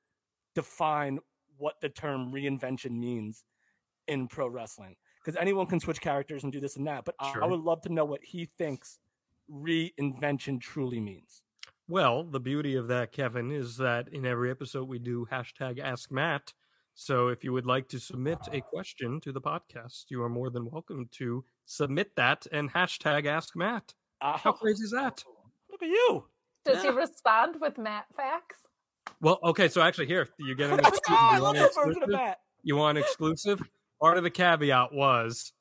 define 0.55 1.21
what 1.57 1.75
the 1.81 1.89
term 1.89 2.33
reinvention 2.33 2.93
means 2.93 3.45
in 4.09 4.27
pro 4.27 4.49
wrestling. 4.49 4.97
Because 5.31 5.41
anyone 5.43 5.67
can 5.67 5.79
switch 5.79 6.01
characters 6.01 6.43
and 6.43 6.53
do 6.53 6.59
this 6.59 6.77
and 6.77 6.85
that, 6.89 7.05
but 7.05 7.15
I- 7.21 7.39
I 7.43 7.47
would 7.47 7.61
love 7.61 7.83
to 7.83 7.89
know 7.89 8.05
what 8.05 8.25
he 8.25 8.47
thinks 8.47 8.99
reinvention 9.49 10.61
truly 10.61 10.99
means. 10.99 11.45
Well, 11.87 12.25
the 12.25 12.41
beauty 12.41 12.75
of 12.75 12.89
that, 12.89 13.13
Kevin, 13.13 13.53
is 13.53 13.77
that 13.77 14.09
in 14.09 14.27
every 14.27 14.51
episode 14.51 14.89
we 14.89 14.99
do 14.99 15.27
hashtag 15.31 15.79
Ask 15.79 16.11
Matt. 16.11 16.53
So 16.95 17.29
if 17.29 17.45
you 17.45 17.53
would 17.53 17.65
like 17.65 17.89
to 17.91 18.01
submit 18.01 18.39
a 18.51 18.61
question 18.61 19.21
to 19.21 19.31
the 19.31 19.41
podcast, 19.41 20.07
you 20.09 20.21
are 20.23 20.29
more 20.29 20.51
than 20.51 20.69
welcome 20.69 21.09
to 21.13 21.45
submit 21.65 22.17
that 22.17 22.47
and 22.51 22.73
hashtag 22.73 23.25
Ask 23.27 23.55
Matt. 23.55 23.95
Ah. 24.21 24.37
How 24.37 24.51
Oh, 24.51 24.55
crazy 24.55 24.83
is 24.83 24.91
that? 24.91 25.23
look 25.71 25.81
at 25.83 25.89
you! 25.89 26.25
Does 26.65 26.83
he 26.83 26.89
respond 26.91 27.61
with 27.61 27.79
Matt 27.79 28.07
facts? 28.17 28.67
Well, 29.21 29.39
okay, 29.45 29.69
so 29.69 29.81
actually, 29.81 30.07
here 30.07 30.29
you 30.41 30.57
get 30.57 30.71
an 30.71 30.81
oh, 30.85 30.89
exclusive. 30.89 31.23
I 31.23 31.37
You 31.37 31.43
love 31.43 31.57
want 31.57 31.75
version 31.75 31.81
of 32.03 32.09
exclusive? 32.09 32.09
Matt. 32.11 32.41
You 32.65 32.77
want 32.77 32.99
exclusive? 32.99 33.63
Part 34.01 34.17
of 34.17 34.25
the 34.25 34.31
caveat 34.31 34.93
was 34.93 35.53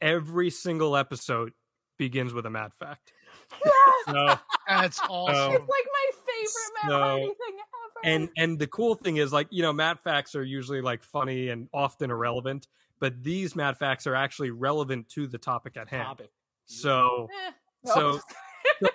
every 0.00 0.50
single 0.50 0.96
episode 0.96 1.52
begins 1.98 2.32
with 2.34 2.44
a 2.46 2.50
Matt 2.50 2.74
fact. 2.74 3.12
So, 4.06 4.34
That's 4.68 5.00
awesome. 5.08 5.52
It's 5.54 5.60
like 5.60 5.86
my 5.92 6.10
favorite 6.26 6.72
Matt 6.82 6.90
So- 6.90 6.98
Hardy 6.98 7.24
thing 7.26 7.34
ever. 7.54 8.00
and 8.04 8.28
and 8.36 8.58
the 8.58 8.66
cool 8.66 8.94
thing 8.94 9.16
is 9.16 9.32
like 9.32 9.48
you 9.50 9.62
know 9.62 9.72
Matt 9.72 10.00
facts 10.02 10.34
are 10.34 10.42
usually 10.42 10.80
like 10.82 11.02
funny 11.02 11.48
and 11.48 11.68
often 11.72 12.10
irrelevant 12.10 12.68
but 13.00 13.22
these 13.22 13.56
Matt 13.56 13.78
facts 13.78 14.06
are 14.06 14.14
actually 14.14 14.50
relevant 14.50 15.08
to 15.10 15.26
the 15.26 15.38
topic 15.38 15.76
at 15.76 15.88
hand 15.88 16.04
Topic. 16.04 16.30
so 16.66 17.28
Eh, 17.46 17.50
so, 17.94 18.20
no. 18.82 18.88
so- 18.88 18.90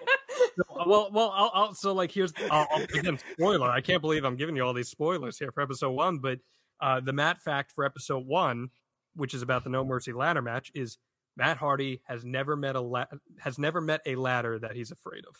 well 0.85 1.09
well 1.11 1.31
I'll, 1.35 1.51
I'll 1.53 1.73
so 1.73 1.93
like 1.93 2.11
here's 2.11 2.33
I'll, 2.51 2.67
I'll, 2.71 2.83
again 2.83 3.17
spoiler 3.33 3.69
i 3.69 3.81
can't 3.81 4.01
believe 4.01 4.23
i'm 4.23 4.35
giving 4.35 4.55
you 4.55 4.63
all 4.63 4.73
these 4.73 4.89
spoilers 4.89 5.37
here 5.39 5.51
for 5.51 5.61
episode 5.61 5.91
one 5.91 6.19
but 6.19 6.39
uh 6.81 6.99
the 6.99 7.13
matt 7.13 7.37
fact 7.37 7.71
for 7.71 7.83
episode 7.85 8.25
one 8.25 8.69
which 9.15 9.33
is 9.33 9.41
about 9.41 9.63
the 9.63 9.69
no 9.69 9.83
mercy 9.83 10.11
ladder 10.13 10.41
match 10.41 10.71
is 10.75 10.97
matt 11.37 11.57
hardy 11.57 12.01
has 12.05 12.23
never 12.25 12.55
met 12.55 12.75
a 12.75 12.81
la- 12.81 13.05
has 13.39 13.57
never 13.59 13.79
met 13.81 14.01
a 14.05 14.15
ladder 14.15 14.57
that 14.59 14.75
he's 14.75 14.91
afraid 14.91 15.23
of 15.27 15.35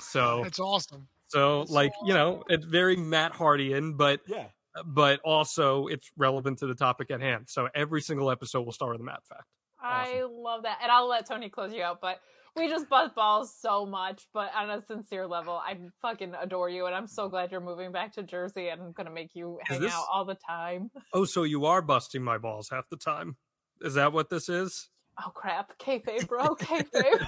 so 0.00 0.40
That's 0.44 0.58
awesome. 0.60 1.08
so 1.28 1.60
That's 1.60 1.70
like 1.70 1.92
you 2.06 2.14
know 2.14 2.42
it's 2.48 2.64
very 2.64 2.96
matt 2.96 3.32
hardian 3.34 3.96
but 3.96 4.20
Yeah. 4.26 4.46
but 4.84 5.20
also 5.20 5.86
it's 5.88 6.10
relevant 6.16 6.58
to 6.60 6.66
the 6.66 6.74
topic 6.74 7.10
at 7.10 7.20
hand. 7.20 7.44
So 7.48 7.68
every 7.74 8.00
single 8.00 8.30
episode 8.30 8.62
will 8.62 8.72
start 8.72 8.92
with 8.92 9.00
a 9.00 9.04
Matt 9.04 9.24
fact. 9.24 9.44
I 9.80 10.22
love 10.28 10.62
that. 10.64 10.78
And 10.82 10.90
I'll 10.90 11.06
let 11.08 11.26
Tony 11.26 11.48
close 11.48 11.72
you 11.72 11.80
out, 11.82 12.00
but 12.00 12.18
we 12.56 12.68
just 12.68 12.88
bust 12.88 13.14
balls 13.14 13.54
so 13.58 13.84
much. 13.84 14.26
But 14.32 14.50
on 14.54 14.70
a 14.70 14.80
sincere 14.82 15.26
level, 15.26 15.54
I 15.54 15.78
fucking 16.02 16.34
adore 16.40 16.68
you. 16.68 16.86
And 16.86 16.94
I'm 16.94 17.06
so 17.06 17.28
glad 17.28 17.50
you're 17.50 17.60
moving 17.60 17.92
back 17.92 18.12
to 18.14 18.22
Jersey 18.22 18.68
and 18.68 18.80
I'm 18.80 18.92
going 18.92 19.06
to 19.06 19.12
make 19.12 19.34
you 19.34 19.58
hang 19.64 19.80
this- 19.80 19.92
out 19.92 20.06
all 20.12 20.24
the 20.24 20.36
time. 20.36 20.90
Oh, 21.12 21.24
so 21.24 21.42
you 21.44 21.64
are 21.66 21.82
busting 21.82 22.22
my 22.22 22.38
balls 22.38 22.68
half 22.70 22.88
the 22.88 22.96
time? 22.96 23.36
Is 23.82 23.94
that 23.94 24.12
what 24.12 24.30
this 24.30 24.48
is? 24.48 24.88
Oh, 25.24 25.30
crap. 25.30 25.78
Kayfabe, 25.78 26.26
bro. 26.26 26.54
Kayfabe. 26.56 27.24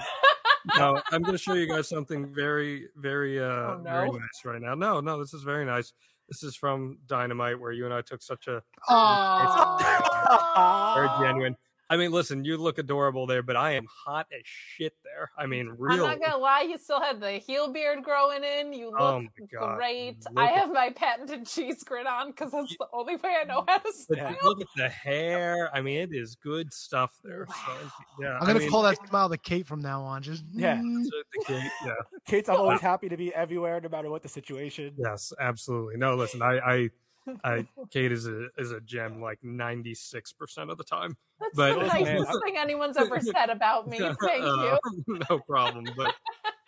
No, 0.77 1.01
I'm 1.11 1.21
going 1.21 1.33
to 1.33 1.37
show 1.37 1.53
you 1.53 1.67
guys 1.67 1.87
something 1.87 2.33
very, 2.33 2.87
very, 2.97 3.39
uh, 3.39 3.43
Oh, 3.45 3.81
very 3.83 4.09
nice 4.09 4.41
right 4.43 4.61
now. 4.61 4.75
No, 4.75 4.99
no, 4.99 5.19
this 5.19 5.33
is 5.33 5.43
very 5.43 5.65
nice. 5.65 5.93
This 6.27 6.43
is 6.43 6.57
from 6.57 6.97
Dynamite, 7.07 7.57
where 7.57 7.71
you 7.71 7.85
and 7.85 7.93
I 7.93 8.01
took 8.01 8.21
such 8.21 8.47
a 8.47 8.61
very 10.95 11.07
genuine. 11.21 11.55
I 11.89 11.95
mean, 11.95 12.11
listen, 12.11 12.43
you 12.43 12.57
look 12.57 12.79
adorable 12.79 13.25
there, 13.27 13.41
but 13.41 13.55
I 13.55 13.71
am 13.71 13.85
hot 14.05 14.27
as 14.33 14.41
shit 14.43 14.93
there. 15.05 15.31
I 15.37 15.45
mean, 15.45 15.69
I'm 15.89 15.97
not 15.97 16.19
gonna 16.19 16.37
lie, 16.37 16.61
you 16.69 16.77
still 16.77 16.99
had 17.01 17.21
the 17.21 17.31
heel 17.33 17.71
beard 17.71 18.03
growing 18.03 18.43
in. 18.43 18.73
You 18.73 18.91
oh 18.97 19.19
look 19.19 19.31
Oh 19.41 19.45
God. 19.59 19.77
great. 19.77 20.17
Look 20.29 20.33
I 20.37 20.51
at- 20.51 20.55
have 20.57 20.73
my 20.73 20.89
patented 20.89 21.47
cheese 21.47 21.83
grit 21.85 22.05
on 22.05 22.31
because 22.31 22.51
that's 22.51 22.75
the 22.77 22.87
only 22.91 23.15
way 23.15 23.35
I 23.41 23.45
know 23.45 23.63
how 23.67 23.77
to 23.77 23.83
But 24.09 24.17
smile. 24.17 24.35
look 24.43 24.59
at 24.61 24.67
the 24.75 24.89
hair. 24.89 25.69
I 25.73 25.81
mean, 25.81 26.01
it 26.01 26.09
is 26.13 26.35
good 26.35 26.73
stuff 26.73 27.13
there. 27.23 27.47
So, 27.47 27.71
yeah, 28.19 28.33
I'm 28.33 28.47
gonna 28.47 28.55
I 28.55 28.59
mean, 28.59 28.69
call 28.69 28.83
that 28.83 28.97
smile 29.07 29.29
the 29.29 29.37
Kate 29.37 29.65
from 29.65 29.81
now 29.81 30.01
on. 30.01 30.21
Just 30.21 30.43
Yeah. 30.53 30.75
the 30.81 31.23
Kate, 31.45 31.71
yeah. 31.85 31.93
Kate's 32.27 32.49
I'm 32.49 32.57
always 32.57 32.81
happy 32.81 33.07
to 33.07 33.15
be 33.15 33.33
everywhere, 33.33 33.79
no 33.79 33.87
matter 33.87 34.09
what 34.09 34.23
the 34.23 34.29
situation. 34.29 34.93
Yes, 34.97 35.31
absolutely. 35.39 35.95
No, 35.97 36.15
listen, 36.15 36.41
I, 36.41 36.57
I, 36.59 36.89
I, 37.43 37.65
Kate 37.91 38.11
is 38.11 38.27
a 38.27 38.47
is 38.57 38.71
a 38.71 38.81
gem 38.81 39.21
like 39.21 39.39
ninety 39.43 39.93
six 39.95 40.31
percent 40.33 40.69
of 40.69 40.77
the 40.77 40.83
time. 40.83 41.15
That's 41.39 41.55
but- 41.55 41.73
the 41.79 41.85
Man, 41.85 41.87
nicest 42.17 42.29
I- 42.29 42.45
thing 42.45 42.57
anyone's 42.57 42.97
ever 42.97 43.19
said 43.19 43.49
about 43.49 43.87
me. 43.87 43.97
Thank 43.99 44.21
you. 44.21 44.39
Uh, 44.39 44.77
no 45.29 45.39
problem. 45.39 45.85
But 45.95 46.15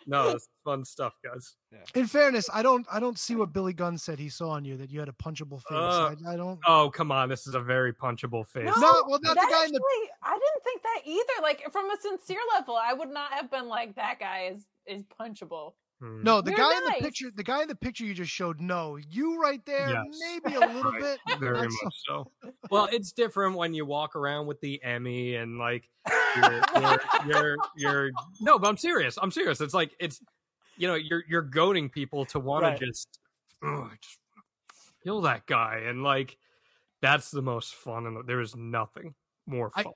no, 0.06 0.30
it's 0.30 0.48
fun 0.64 0.84
stuff, 0.84 1.14
guys. 1.22 1.56
In 1.94 2.06
fairness, 2.06 2.48
I 2.52 2.62
don't 2.62 2.86
I 2.90 3.00
don't 3.00 3.18
see 3.18 3.36
what 3.36 3.52
Billy 3.52 3.72
Gunn 3.72 3.98
said 3.98 4.18
he 4.18 4.28
saw 4.28 4.50
on 4.50 4.64
you 4.64 4.76
that 4.78 4.90
you 4.90 4.98
had 4.98 5.08
a 5.08 5.12
punchable 5.12 5.60
face. 5.62 5.72
Uh, 5.72 6.14
I, 6.26 6.32
I 6.32 6.36
don't. 6.36 6.58
Oh, 6.66 6.90
come 6.92 7.12
on, 7.12 7.28
this 7.28 7.46
is 7.46 7.54
a 7.54 7.60
very 7.60 7.92
punchable 7.92 8.46
face. 8.46 8.64
No, 8.66 8.72
well, 9.06 9.18
not 9.22 9.34
the 9.34 9.34
that 9.34 9.50
guy 9.50 9.64
in 9.66 9.72
the- 9.72 9.80
I 10.22 10.32
didn't 10.38 10.64
think 10.64 10.82
that 10.82 11.00
either. 11.04 11.42
Like 11.42 11.70
from 11.72 11.90
a 11.90 11.96
sincere 12.00 12.40
level, 12.54 12.76
I 12.76 12.92
would 12.92 13.10
not 13.10 13.32
have 13.32 13.50
been 13.50 13.68
like 13.68 13.96
that 13.96 14.18
guy 14.18 14.50
is 14.52 14.66
is 14.86 15.02
punchable. 15.20 15.72
Hmm. 16.00 16.22
No, 16.22 16.40
the 16.40 16.50
You're 16.50 16.58
guy 16.58 16.76
in 16.78 16.84
the 16.84 16.94
picture, 17.00 17.30
the 17.30 17.42
guy 17.44 17.60
in 17.62 17.68
the 17.68 17.74
picture 17.74 18.04
you 18.04 18.14
just 18.14 18.30
showed. 18.30 18.58
No, 18.60 18.96
you 18.96 19.40
right 19.40 19.64
there, 19.66 19.90
Yes. 19.90 20.18
maybe 20.18 20.56
a 20.56 20.60
little 20.60 20.90
Right. 20.92 21.00
bit. 21.02 21.20
very 21.40 21.68
much 21.68 21.94
so. 22.08 22.26
Well, 22.70 22.88
it's 22.90 23.12
different 23.12 23.56
when 23.56 23.74
you 23.74 23.84
walk 23.84 24.16
around 24.16 24.46
with 24.46 24.60
the 24.60 24.82
Emmy 24.82 25.34
and 25.36 25.58
like 25.58 25.90
you're, 26.36 26.62
you're, 26.80 27.00
you're, 27.26 27.56
you're 27.76 28.10
no, 28.40 28.58
but 28.58 28.68
I'm 28.68 28.76
serious. 28.78 29.18
I'm 29.20 29.30
serious. 29.30 29.60
It's 29.60 29.74
like 29.74 29.94
it's 30.00 30.20
you 30.78 30.88
know 30.88 30.94
you're 30.94 31.22
you're 31.28 31.42
goading 31.42 31.90
people 31.90 32.24
to 32.26 32.40
want 32.40 32.62
Right. 32.62 32.78
to 32.78 32.86
just, 32.86 33.18
ugh, 33.62 33.90
just 34.00 34.18
kill 35.04 35.20
that 35.22 35.44
guy, 35.46 35.82
and 35.86 36.02
like 36.02 36.38
that's 37.02 37.30
the 37.30 37.42
most 37.42 37.74
fun. 37.74 38.06
And 38.06 38.26
there 38.26 38.40
is 38.40 38.56
nothing 38.56 39.14
more 39.46 39.68
fun. 39.70 39.84
I 39.86 39.90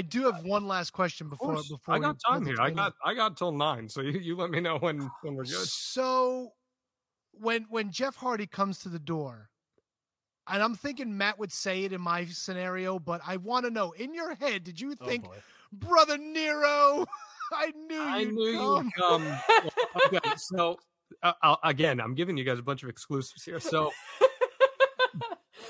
do 0.00 0.24
have 0.24 0.42
one 0.44 0.66
last 0.66 0.92
question 0.92 1.28
before 1.28 1.56
before 1.56 1.94
I 1.94 1.98
got 1.98 2.16
put 2.18 2.32
time 2.32 2.46
here. 2.46 2.60
I 2.60 2.70
got 2.70 2.94
I 3.04 3.12
got 3.14 3.36
till 3.36 3.52
nine, 3.52 3.88
so 3.88 4.00
you, 4.00 4.12
you 4.18 4.36
let 4.36 4.50
me 4.50 4.60
know 4.60 4.78
when 4.78 5.10
when 5.22 5.34
we're 5.34 5.44
good. 5.44 5.66
So 5.68 6.52
when 7.32 7.66
when 7.68 7.90
Jeff 7.90 8.16
Hardy 8.16 8.46
comes 8.46 8.78
to 8.78 8.88
the 8.88 8.98
door, 8.98 9.50
and 10.48 10.62
I'm 10.62 10.74
thinking 10.74 11.16
Matt 11.16 11.38
would 11.38 11.52
say 11.52 11.84
it 11.84 11.92
in 11.92 12.00
my 12.00 12.24
scenario, 12.24 12.98
but 12.98 13.20
I 13.26 13.36
want 13.36 13.66
to 13.66 13.70
know 13.70 13.92
in 13.92 14.14
your 14.14 14.34
head, 14.36 14.64
did 14.64 14.80
you 14.80 14.94
Oh, 15.00 15.06
think, 15.06 15.24
boy. 15.24 15.36
brother 15.72 16.16
Nero? 16.16 17.04
I 17.54 17.70
knew 17.86 18.00
I 18.00 18.18
you'd 18.20 18.34
knew 18.34 18.56
come. 18.56 18.84
you'd 18.84 18.94
come. 18.94 19.38
okay, 20.06 20.30
so 20.38 20.78
uh, 21.22 21.56
again, 21.64 22.00
I'm 22.00 22.14
giving 22.14 22.36
you 22.38 22.44
guys 22.44 22.58
a 22.58 22.62
bunch 22.62 22.82
of 22.82 22.88
exclusives 22.88 23.44
here. 23.44 23.60
So 23.60 23.92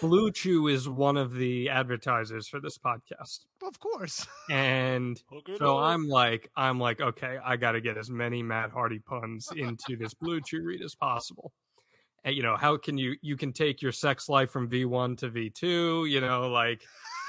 BlueChew 0.03 0.71
is 0.73 0.89
one 0.89 1.17
of 1.17 1.33
the 1.35 1.69
advertisers 1.69 2.49
for 2.49 2.59
this 2.61 2.77
podcast, 2.77 3.47
Of 3.63 3.79
course. 3.79 4.27
and 4.51 5.23
Hook 5.31 5.49
so 5.59 5.79
up. 5.79 5.85
I'm 5.85 6.09
like, 6.09 6.51
I'm 6.57 6.81
like, 6.81 7.01
okay, 7.01 7.39
I 7.45 7.57
got 7.57 7.73
to 7.73 7.81
get 7.81 7.97
as 7.97 8.11
many 8.11 8.43
Matt 8.43 8.73
Hardy 8.73 8.99
puns 8.99 9.49
into 9.55 9.97
this 9.97 10.13
BlueChew 10.15 10.65
read 10.65 10.83
as 10.83 10.95
possible. 10.97 11.53
And 12.25 12.37
you 12.37 12.43
know, 12.43 12.57
how 12.57 12.77
can 12.77 12.99
you 12.99 13.17
you 13.23 13.37
can 13.37 13.53
take 13.53 13.83
your 13.83 13.91
sex 13.93 14.29
life 14.29 14.51
from 14.51 14.69
V1 14.69 15.19
to 15.19 15.31
V2? 15.31 16.09
You 16.09 16.21
know, 16.21 16.49
like, 16.51 16.83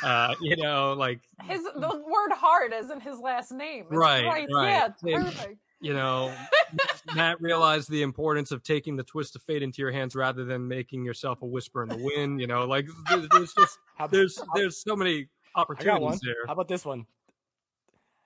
uh, 0.03 0.35
you 0.41 0.55
know, 0.55 0.93
like 0.93 1.19
His 1.43 1.63
the 1.63 2.03
word 2.07 2.31
hard 2.31 2.73
is 2.73 2.91
in 2.91 2.99
his 2.99 3.17
last 3.19 3.51
name. 3.51 3.81
It's 3.85 3.91
Right, 3.91 4.23
right. 4.25 4.47
right. 4.53 4.67
Yeah, 4.69 4.85
it's 4.87 5.01
Yeah. 5.03 5.17
perfect. 5.23 5.57
You 5.83 5.93
know, 5.93 6.33
Matt 7.15 7.41
realized 7.41 7.89
the 7.89 8.03
importance 8.03 8.51
of 8.51 8.63
taking 8.63 8.95
the 8.95 9.03
twist 9.03 9.35
of 9.35 9.41
fate 9.41 9.61
into 9.61 9.81
your 9.81 9.91
hands 9.91 10.15
rather 10.15 10.45
than 10.45 10.65
making 10.65 11.03
yourself 11.03 11.41
a 11.41 11.45
whisper 11.45 11.83
in 11.83 11.89
the 11.89 11.97
wind. 11.97 12.39
You 12.39 12.47
know, 12.47 12.63
like 12.65 12.87
there's, 13.09 13.27
there's 13.29 13.53
just 13.53 13.79
there's 14.11 14.39
how- 14.39 14.45
there's 14.55 14.77
so 14.81 14.95
many 14.95 15.27
I 15.55 15.65
got 15.65 16.01
one. 16.01 16.13
opportunities 16.13 16.19
there. 16.21 16.47
How 16.47 16.53
about 16.53 16.69
this 16.69 16.85
one? 16.85 17.05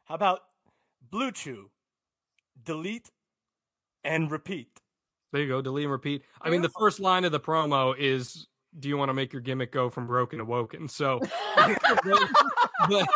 How 0.06 0.16
about 0.16 0.42
BlueChew? 1.12 1.64
Delete 2.64 3.10
and 4.04 4.30
repeat. 4.32 4.70
There 5.34 5.42
you 5.42 5.48
go, 5.48 5.62
delete 5.62 5.86
and 5.86 5.92
repeat. 5.92 6.22
I 6.42 6.50
mean, 6.52 6.62
the 6.62 6.70
first 6.80 7.00
line 7.00 7.26
of 7.26 7.32
the 7.32 7.40
promo 7.40 7.94
is, 7.98 8.48
"Do 8.80 8.88
you 8.88 8.98
want 8.98 9.10
to 9.10 9.14
make 9.14 9.34
your 9.34 9.42
gimmick 9.42 9.72
go 9.72 9.90
from 9.90 10.06
broken 10.08 10.40
to 10.40 10.46
woken?" 10.46 10.88
So, 10.88 11.20
but 12.88 13.08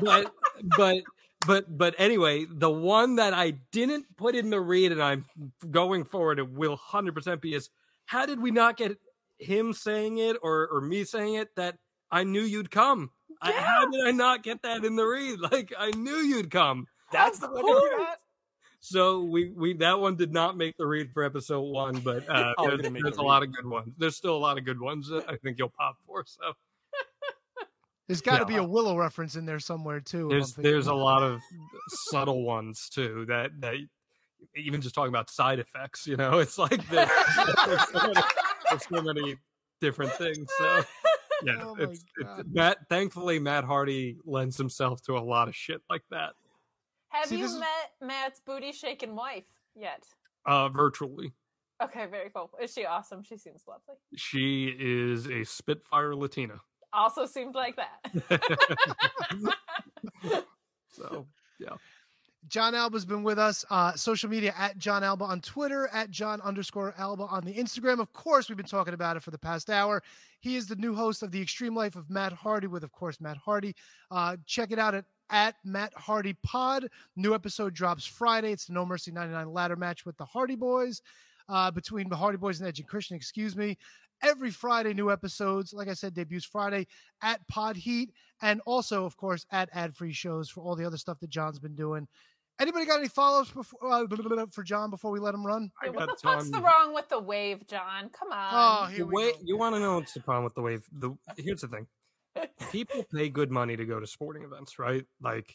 but 0.00 0.32
but 0.76 1.02
but 1.46 1.76
but 1.78 1.94
anyway, 1.98 2.46
the 2.48 2.70
one 2.70 3.16
that 3.16 3.32
I 3.34 3.52
didn't 3.72 4.06
put 4.16 4.34
in 4.34 4.50
the 4.50 4.60
read, 4.60 4.92
and 4.92 5.02
I'm 5.02 5.24
going 5.70 6.04
forward, 6.04 6.38
it 6.38 6.50
will 6.50 6.76
hundred 6.76 7.14
percent 7.14 7.40
be 7.40 7.54
is 7.54 7.70
how 8.06 8.26
did 8.26 8.40
we 8.40 8.50
not 8.50 8.76
get 8.76 8.98
him 9.38 9.72
saying 9.72 10.18
it 10.18 10.36
or 10.42 10.68
or 10.68 10.80
me 10.80 11.04
saying 11.04 11.34
it 11.34 11.54
that 11.56 11.78
I 12.10 12.24
knew 12.24 12.42
you'd 12.42 12.70
come? 12.70 13.10
I, 13.40 13.52
how 13.52 13.90
did 13.90 14.06
I 14.06 14.10
not 14.10 14.42
get 14.42 14.62
that 14.62 14.84
in 14.84 14.96
the 14.96 15.04
read? 15.04 15.40
Like 15.50 15.72
I 15.78 15.90
knew 15.92 16.16
you'd 16.16 16.50
come. 16.50 16.86
That's 17.10 17.38
the 17.38 17.48
one? 17.48 18.06
So 18.82 19.20
we 19.24 19.50
we 19.50 19.74
that 19.74 19.98
one 20.00 20.16
did 20.16 20.32
not 20.32 20.56
make 20.56 20.76
the 20.76 20.86
read 20.86 21.10
for 21.12 21.22
episode 21.22 21.60
one, 21.62 22.00
but 22.00 22.28
uh, 22.28 22.54
Oh, 22.58 22.68
there's, 22.68 22.80
there's 22.80 22.94
a 22.94 23.20
read. 23.20 23.26
lot 23.26 23.42
of 23.42 23.52
good 23.52 23.66
ones. 23.66 23.92
There's 23.98 24.16
still 24.16 24.36
a 24.36 24.38
lot 24.38 24.58
of 24.58 24.64
good 24.64 24.80
ones 24.80 25.08
that 25.08 25.28
I 25.28 25.36
think 25.36 25.58
you'll 25.58 25.68
pop 25.70 25.96
for. 26.06 26.24
So 26.26 26.52
There's 28.10 28.20
got 28.20 28.38
to 28.38 28.52
Yeah. 28.52 28.58
be 28.58 28.64
a 28.64 28.64
Willow 28.68 28.96
reference 28.98 29.36
in 29.36 29.46
there 29.46 29.60
somewhere 29.60 30.00
too. 30.00 30.26
there's 30.28 30.52
there's 30.54 30.88
a 30.88 30.94
lot 30.94 31.22
of 31.22 31.38
subtle 32.08 32.42
ones 32.44 32.88
too 32.92 33.24
that 33.28 33.52
that 33.60 33.76
even 34.56 34.80
just 34.80 34.96
talking 34.96 35.10
about 35.10 35.30
side 35.30 35.60
effects, 35.60 36.08
you 36.08 36.16
know, 36.16 36.40
it's 36.40 36.58
like 36.58 36.84
there's, 36.88 37.08
there's, 37.66 37.88
so, 37.92 37.98
many, 38.02 38.20
there's 38.68 38.86
so 38.88 39.02
many 39.02 39.36
different 39.80 40.12
things. 40.14 40.44
So 40.58 40.84
yeah, 41.44 41.52
Oh 41.62 41.76
it's, 41.78 42.02
it's 42.18 42.30
Matt. 42.50 42.78
Thankfully, 42.88 43.38
Matt 43.38 43.62
Hardy 43.62 44.16
lends 44.24 44.56
himself 44.56 45.00
to 45.02 45.16
a 45.16 45.20
lot 45.20 45.46
of 45.46 45.54
shit 45.54 45.80
like 45.88 46.02
that, 46.10 46.32
Have 47.10 47.26
See, 47.26 47.36
you 47.36 47.42
this 47.44 47.52
is- 47.52 47.60
met 47.60 47.92
Matt's 48.02 48.40
booty 48.44 48.72
shaking 48.72 49.14
wife 49.14 49.44
yet? 49.76 50.04
uh, 50.46 50.68
virtually. 50.68 51.32
Okay, 51.80 52.06
very 52.06 52.30
cool. 52.30 52.50
Is 52.60 52.72
she 52.74 52.84
awesome? 52.86 53.22
She 53.22 53.36
seems 53.36 53.62
lovely. 53.68 53.94
She 54.16 54.74
is 54.78 55.26
a 55.28 55.44
Spitfire 55.44 56.14
Latina. 56.16 56.60
Also 56.92 57.26
seemed 57.26 57.54
like 57.54 57.76
that. 57.76 58.44
so 60.88 61.26
yeah. 61.58 61.74
Jon 62.48 62.74
Alba's 62.74 63.04
been 63.04 63.22
with 63.22 63.38
us. 63.38 63.64
Uh, 63.70 63.92
social 63.94 64.28
media 64.28 64.54
at 64.58 64.76
Jon 64.78 65.04
Alba 65.04 65.24
on 65.24 65.40
Twitter, 65.40 65.88
at 65.92 66.10
Jon 66.10 66.40
underscore 66.40 66.94
Alba 66.98 67.24
on 67.24 67.44
the 67.44 67.54
Instagram. 67.54 68.00
Of 68.00 68.12
course, 68.12 68.48
we've 68.48 68.56
been 68.56 68.66
talking 68.66 68.94
about 68.94 69.16
it 69.16 69.22
for 69.22 69.30
the 69.30 69.38
past 69.38 69.70
hour. 69.70 70.02
He 70.40 70.56
is 70.56 70.66
the 70.66 70.76
new 70.76 70.94
host 70.94 71.22
of 71.22 71.30
the 71.30 71.40
Extreme 71.40 71.76
Life 71.76 71.96
of 71.96 72.10
Matt 72.10 72.32
Hardy 72.32 72.66
with, 72.66 72.82
of 72.82 72.92
course, 72.92 73.20
Matt 73.20 73.36
Hardy. 73.36 73.76
Uh, 74.10 74.36
check 74.46 74.72
it 74.72 74.78
out 74.78 74.94
at 74.94 75.04
at 75.30 75.54
Matt 75.64 75.92
Hardy 75.94 76.34
Pod. 76.42 76.88
New 77.16 77.34
episode 77.34 77.72
drops 77.72 78.04
Friday. 78.04 78.52
It's 78.52 78.66
the 78.66 78.72
No 78.72 78.84
Mercy 78.84 79.12
99 79.12 79.52
ladder 79.52 79.76
match 79.76 80.04
with 80.04 80.16
the 80.16 80.24
Hardy 80.24 80.56
Boys, 80.56 81.02
uh, 81.50 81.70
between 81.70 82.08
the 82.08 82.16
Hardy 82.16 82.38
Boys 82.38 82.60
and 82.60 82.68
Edge 82.68 82.78
and 82.78 82.88
Christian, 82.88 83.16
excuse 83.16 83.56
me. 83.56 83.76
Every 84.22 84.50
Friday, 84.50 84.92
new 84.92 85.10
episodes. 85.10 85.72
Like 85.72 85.88
I 85.88 85.94
said, 85.94 86.14
debuts 86.14 86.44
Friday 86.44 86.86
at 87.22 87.46
Pod 87.48 87.76
Heat, 87.76 88.12
and 88.42 88.60
also, 88.66 89.04
of 89.04 89.16
course, 89.16 89.46
at 89.50 89.70
ad 89.72 89.94
free 89.94 90.12
shows 90.12 90.50
for 90.50 90.62
all 90.62 90.76
the 90.76 90.84
other 90.84 90.98
stuff 90.98 91.18
that 91.20 91.30
Jon's 91.30 91.58
been 91.58 91.74
doing. 91.74 92.06
Anybody 92.60 92.84
got 92.84 92.98
any 92.98 93.08
follow 93.08 93.40
ups 93.40 93.52
uh, 93.82 94.46
for 94.52 94.62
Jon 94.62 94.90
before 94.90 95.10
we 95.10 95.18
let 95.18 95.34
him 95.34 95.46
run? 95.46 95.70
Yeah, 95.82 95.90
what 95.90 96.08
got 96.08 96.18
the 96.18 96.22
fuck's 96.22 96.50
the 96.50 96.60
wrong 96.60 96.92
with 96.94 97.08
the 97.08 97.18
wave, 97.18 97.66
Jon? 97.66 98.10
Come 98.10 98.30
on. 98.32 98.50
Oh, 98.52 98.86
here 98.92 99.06
we 99.06 99.14
way 99.14 99.32
go. 99.32 99.38
you 99.42 99.56
want 99.56 99.74
to 99.74 99.80
know 99.80 99.94
what's 99.94 100.12
the 100.12 100.20
problem 100.20 100.44
with 100.44 100.54
the 100.54 100.62
wave? 100.62 100.84
The 100.92 101.16
here's 101.38 101.62
the 101.62 101.68
thing: 101.68 101.86
people 102.70 103.06
pay 103.14 103.30
good 103.30 103.50
money 103.50 103.78
to 103.78 103.86
go 103.86 103.98
to 103.98 104.06
sporting 104.06 104.42
events, 104.42 104.78
right? 104.78 105.06
Like 105.22 105.54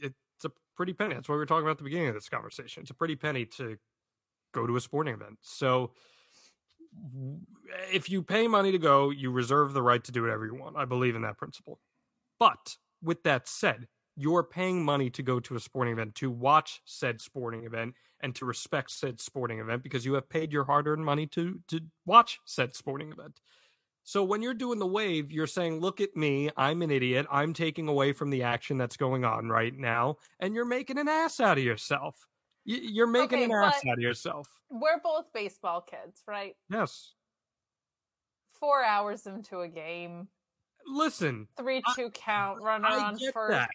it's 0.00 0.44
a 0.44 0.50
pretty 0.76 0.92
penny. 0.92 1.14
That's 1.14 1.28
what 1.28 1.36
we 1.36 1.38
were 1.38 1.46
talking 1.46 1.62
about 1.62 1.72
at 1.72 1.78
the 1.78 1.84
beginning 1.84 2.08
of 2.08 2.14
this 2.14 2.28
conversation. 2.28 2.80
It's 2.80 2.90
a 2.90 2.94
pretty 2.94 3.14
penny 3.14 3.44
to 3.58 3.76
go 4.52 4.66
to 4.66 4.76
a 4.76 4.80
sporting 4.80 5.14
event. 5.14 5.38
So 5.42 5.92
if 7.92 8.10
you 8.10 8.22
pay 8.22 8.48
money 8.48 8.72
to 8.72 8.78
go, 8.78 9.10
you 9.10 9.30
reserve 9.30 9.72
the 9.72 9.82
right 9.82 10.02
to 10.04 10.12
do 10.12 10.22
whatever 10.22 10.46
you 10.46 10.54
want. 10.54 10.76
I 10.76 10.84
believe 10.84 11.14
in 11.14 11.22
that 11.22 11.38
principle. 11.38 11.80
But 12.38 12.76
with 13.02 13.22
that 13.24 13.48
said, 13.48 13.86
you're 14.16 14.42
paying 14.42 14.84
money 14.84 15.08
to 15.10 15.22
go 15.22 15.40
to 15.40 15.56
a 15.56 15.60
sporting 15.60 15.92
event 15.92 16.14
to 16.16 16.30
watch 16.30 16.82
said 16.84 17.20
sporting 17.20 17.64
event 17.64 17.94
and 18.20 18.34
to 18.34 18.44
respect 18.44 18.90
said 18.90 19.20
sporting 19.20 19.60
event 19.60 19.82
because 19.82 20.04
you 20.04 20.14
have 20.14 20.28
paid 20.28 20.52
your 20.52 20.64
hard-earned 20.64 21.04
money 21.04 21.26
to 21.28 21.60
to 21.68 21.80
watch 22.04 22.38
said 22.44 22.74
sporting 22.74 23.12
event. 23.12 23.40
So 24.02 24.24
when 24.24 24.42
you're 24.42 24.54
doing 24.54 24.78
the 24.78 24.86
wave, 24.86 25.30
you're 25.30 25.46
saying, 25.46 25.80
"Look 25.80 26.00
at 26.00 26.16
me, 26.16 26.50
I'm 26.56 26.82
an 26.82 26.90
idiot. 26.90 27.26
I'm 27.30 27.54
taking 27.54 27.88
away 27.88 28.12
from 28.12 28.30
the 28.30 28.42
action 28.42 28.76
that's 28.76 28.96
going 28.96 29.24
on 29.24 29.48
right 29.48 29.74
now, 29.74 30.16
and 30.38 30.54
you're 30.54 30.64
making 30.64 30.98
an 30.98 31.08
ass 31.08 31.40
out 31.40 31.58
of 31.58 31.64
yourself. 31.64 32.26
You're 32.64 33.06
making 33.06 33.38
Okay, 33.38 33.44
an 33.44 33.52
ass 33.52 33.80
out 33.86 33.94
of 33.94 34.00
yourself." 34.00 34.48
We're 34.70 35.00
both 35.02 35.32
baseball 35.32 35.80
kids, 35.80 36.22
right? 36.26 36.56
Yes. 36.70 37.14
Four 38.58 38.84
hours 38.84 39.26
into 39.26 39.60
a 39.60 39.68
game, 39.68 40.28
Listen, 40.86 41.48
three 41.56 41.82
two 41.96 42.10
count, 42.10 42.60
runner 42.62 42.86
I 42.88 42.98
on 43.04 43.16
get 43.16 43.32
first. 43.32 43.52
that. 43.52 43.70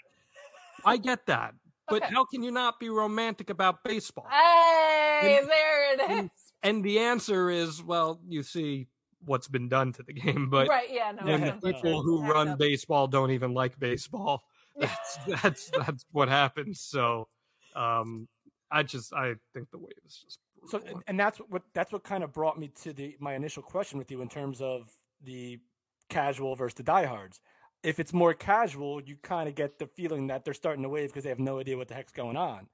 I 0.85 0.97
get 0.97 1.25
that. 1.27 1.53
But 1.87 2.01
Okay. 2.01 2.13
how 2.15 2.25
can 2.25 2.41
you 2.41 2.49
not 2.49 2.79
be 2.79 2.89
romantic 2.89 3.51
about 3.51 3.83
baseball? 3.83 4.25
Hey, 4.27 5.37
And- 5.39 5.47
there 5.47 5.93
it 5.93 5.99
and- 6.09 6.31
And 6.63 6.83
the 6.83 6.97
answer 6.97 7.51
is, 7.51 7.83
well, 7.83 8.19
you 8.27 8.41
see 8.41 8.87
what's 9.23 9.47
been 9.47 9.69
done 9.69 9.93
to 9.93 10.01
the 10.01 10.13
game, 10.13 10.49
but 10.49 10.67
right, 10.67 10.91
yeah, 10.91 11.11
no. 11.11 11.27
and 11.31 11.45
I 11.45 11.49
the 11.51 11.73
people 11.73 12.01
who 12.01 12.23
run 12.25 12.57
baseball 12.57 13.07
don't 13.07 13.29
even 13.31 13.53
like 13.53 13.77
baseball. 13.77 14.43
That's 14.77 15.17
that's 15.27 15.69
that's 15.69 16.05
what 16.11 16.27
happens. 16.27 16.81
So, 16.81 17.27
um, 17.75 18.27
I 18.71 18.83
just 18.83 19.13
I 19.13 19.35
think 19.53 19.69
the 19.71 19.77
wave 19.77 19.93
is 20.05 20.17
just 20.23 20.39
So, 20.67 20.79
brutal. 20.79 20.95
and- 20.97 21.03
and 21.07 21.19
that's 21.19 21.37
what 21.39 21.63
that's 21.73 21.91
what 21.91 22.03
kind 22.03 22.23
of 22.23 22.33
brought 22.33 22.57
me 22.59 22.67
to 22.83 22.93
the 22.93 23.15
my 23.19 23.35
initial 23.35 23.63
question 23.63 23.97
with 23.99 24.09
you 24.11 24.21
in 24.21 24.29
terms 24.29 24.61
of 24.61 24.91
the 25.23 25.59
casual 26.09 26.55
versus 26.55 26.75
the 26.75 26.83
diehards. 26.83 27.39
If 27.83 27.99
it's 27.99 28.13
more 28.13 28.33
casual, 28.33 29.01
you 29.01 29.15
kind 29.21 29.47
of 29.47 29.53
get 29.55 29.77
the 29.77 29.85
feeling 29.87 30.27
that 30.27 30.43
they're 30.43 30.53
starting 30.55 30.81
to 30.83 30.89
wave 30.89 31.09
because 31.09 31.23
they 31.23 31.29
have 31.29 31.39
no 31.39 31.59
idea 31.59 31.77
what 31.77 31.87
the 31.87 31.93
heck's 31.93 32.11
going 32.11 32.35
on, 32.37 32.67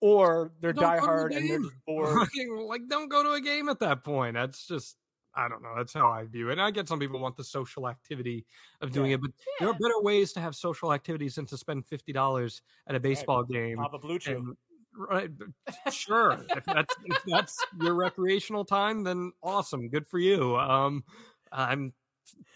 or 0.00 0.52
they're 0.60 0.72
Don't 0.74 1.00
go 1.00 1.00
to 1.00 1.00
the 1.00 1.06
diehard 1.06 1.36
and 1.36 1.50
they're 1.50 1.70
bored. 1.86 2.28
like 2.66 2.82
don't 2.88 3.08
go 3.08 3.22
to 3.22 3.32
a 3.32 3.40
game 3.40 3.68
at 3.70 3.78
that 3.80 4.04
point. 4.04 4.34
That's 4.34 4.66
just 4.66 4.96
I 5.34 5.48
don't 5.48 5.62
know. 5.62 5.72
That's 5.76 5.92
how 5.94 6.10
I 6.10 6.24
view 6.24 6.48
it. 6.48 6.52
And 6.52 6.60
I 6.62 6.70
get 6.70 6.88
some 6.88 6.98
people 6.98 7.20
want 7.20 7.36
the 7.36 7.44
social 7.44 7.88
activity 7.88 8.44
of 8.80 8.90
doing 8.92 9.10
Yeah. 9.12 9.16
it, 9.16 9.20
but 9.22 9.30
there 9.60 9.68
are 9.68 9.74
better 9.74 10.00
ways 10.00 10.32
to 10.32 10.40
have 10.40 10.56
social 10.56 10.92
activities 10.92 11.36
than 11.36 11.46
to 11.46 11.56
spend 11.56 11.86
fifty 11.86 12.12
dollars 12.12 12.60
at 12.88 12.94
a 12.94 13.00
baseball 13.00 13.44
game. 13.44 13.76
Pop 13.78 13.94
a 13.94 13.98
blue 13.98 14.18
chew. 14.18 14.56
And- 14.92 15.08
right, 15.08 15.30
sure. 15.92 16.44
if 16.50 16.64
that's 16.64 16.94
if 17.04 17.22
that's 17.26 17.64
your 17.80 17.94
recreational 17.94 18.64
time, 18.64 19.04
then 19.04 19.32
awesome, 19.42 19.88
good 19.88 20.06
for 20.06 20.18
you. 20.18 20.56
Um, 20.56 21.04
I'm 21.52 21.92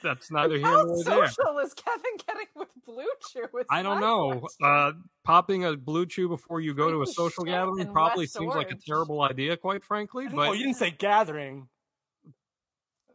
that's 0.03 0.31
neither 0.31 0.57
here 0.57 0.67
How 0.67 0.83
nor 0.83 1.05
there. 1.05 1.29
social 1.29 1.59
is 1.59 1.75
Kevin 1.75 2.03
getting 2.27 2.47
with 2.55 2.69
Blue 2.85 3.05
Chew? 3.31 3.47
It's 3.55 3.69
I 3.71 3.83
don't 3.83 4.01
know. 4.01 4.47
Uh, 4.63 4.93
popping 5.25 5.65
a 5.65 5.77
blue 5.77 6.07
chew 6.07 6.29
before 6.29 6.61
you 6.61 6.75
go 6.75 6.91
to 6.91 7.03
a 7.03 7.07
social 7.07 7.45
shit, 7.45 7.53
gathering 7.53 7.81
and 7.81 7.93
probably 7.93 8.25
West 8.25 8.35
seems 8.35 8.55
like 8.55 8.71
a 8.71 8.77
terrible 8.77 9.23
idea, 9.23 9.57
quite 9.57 9.85
frankly. 9.85 10.29
But 10.29 10.49
oh, 10.49 10.53
you 10.53 10.65
didn't 10.65 10.77
say 10.77 10.91
gathering. 10.91 11.69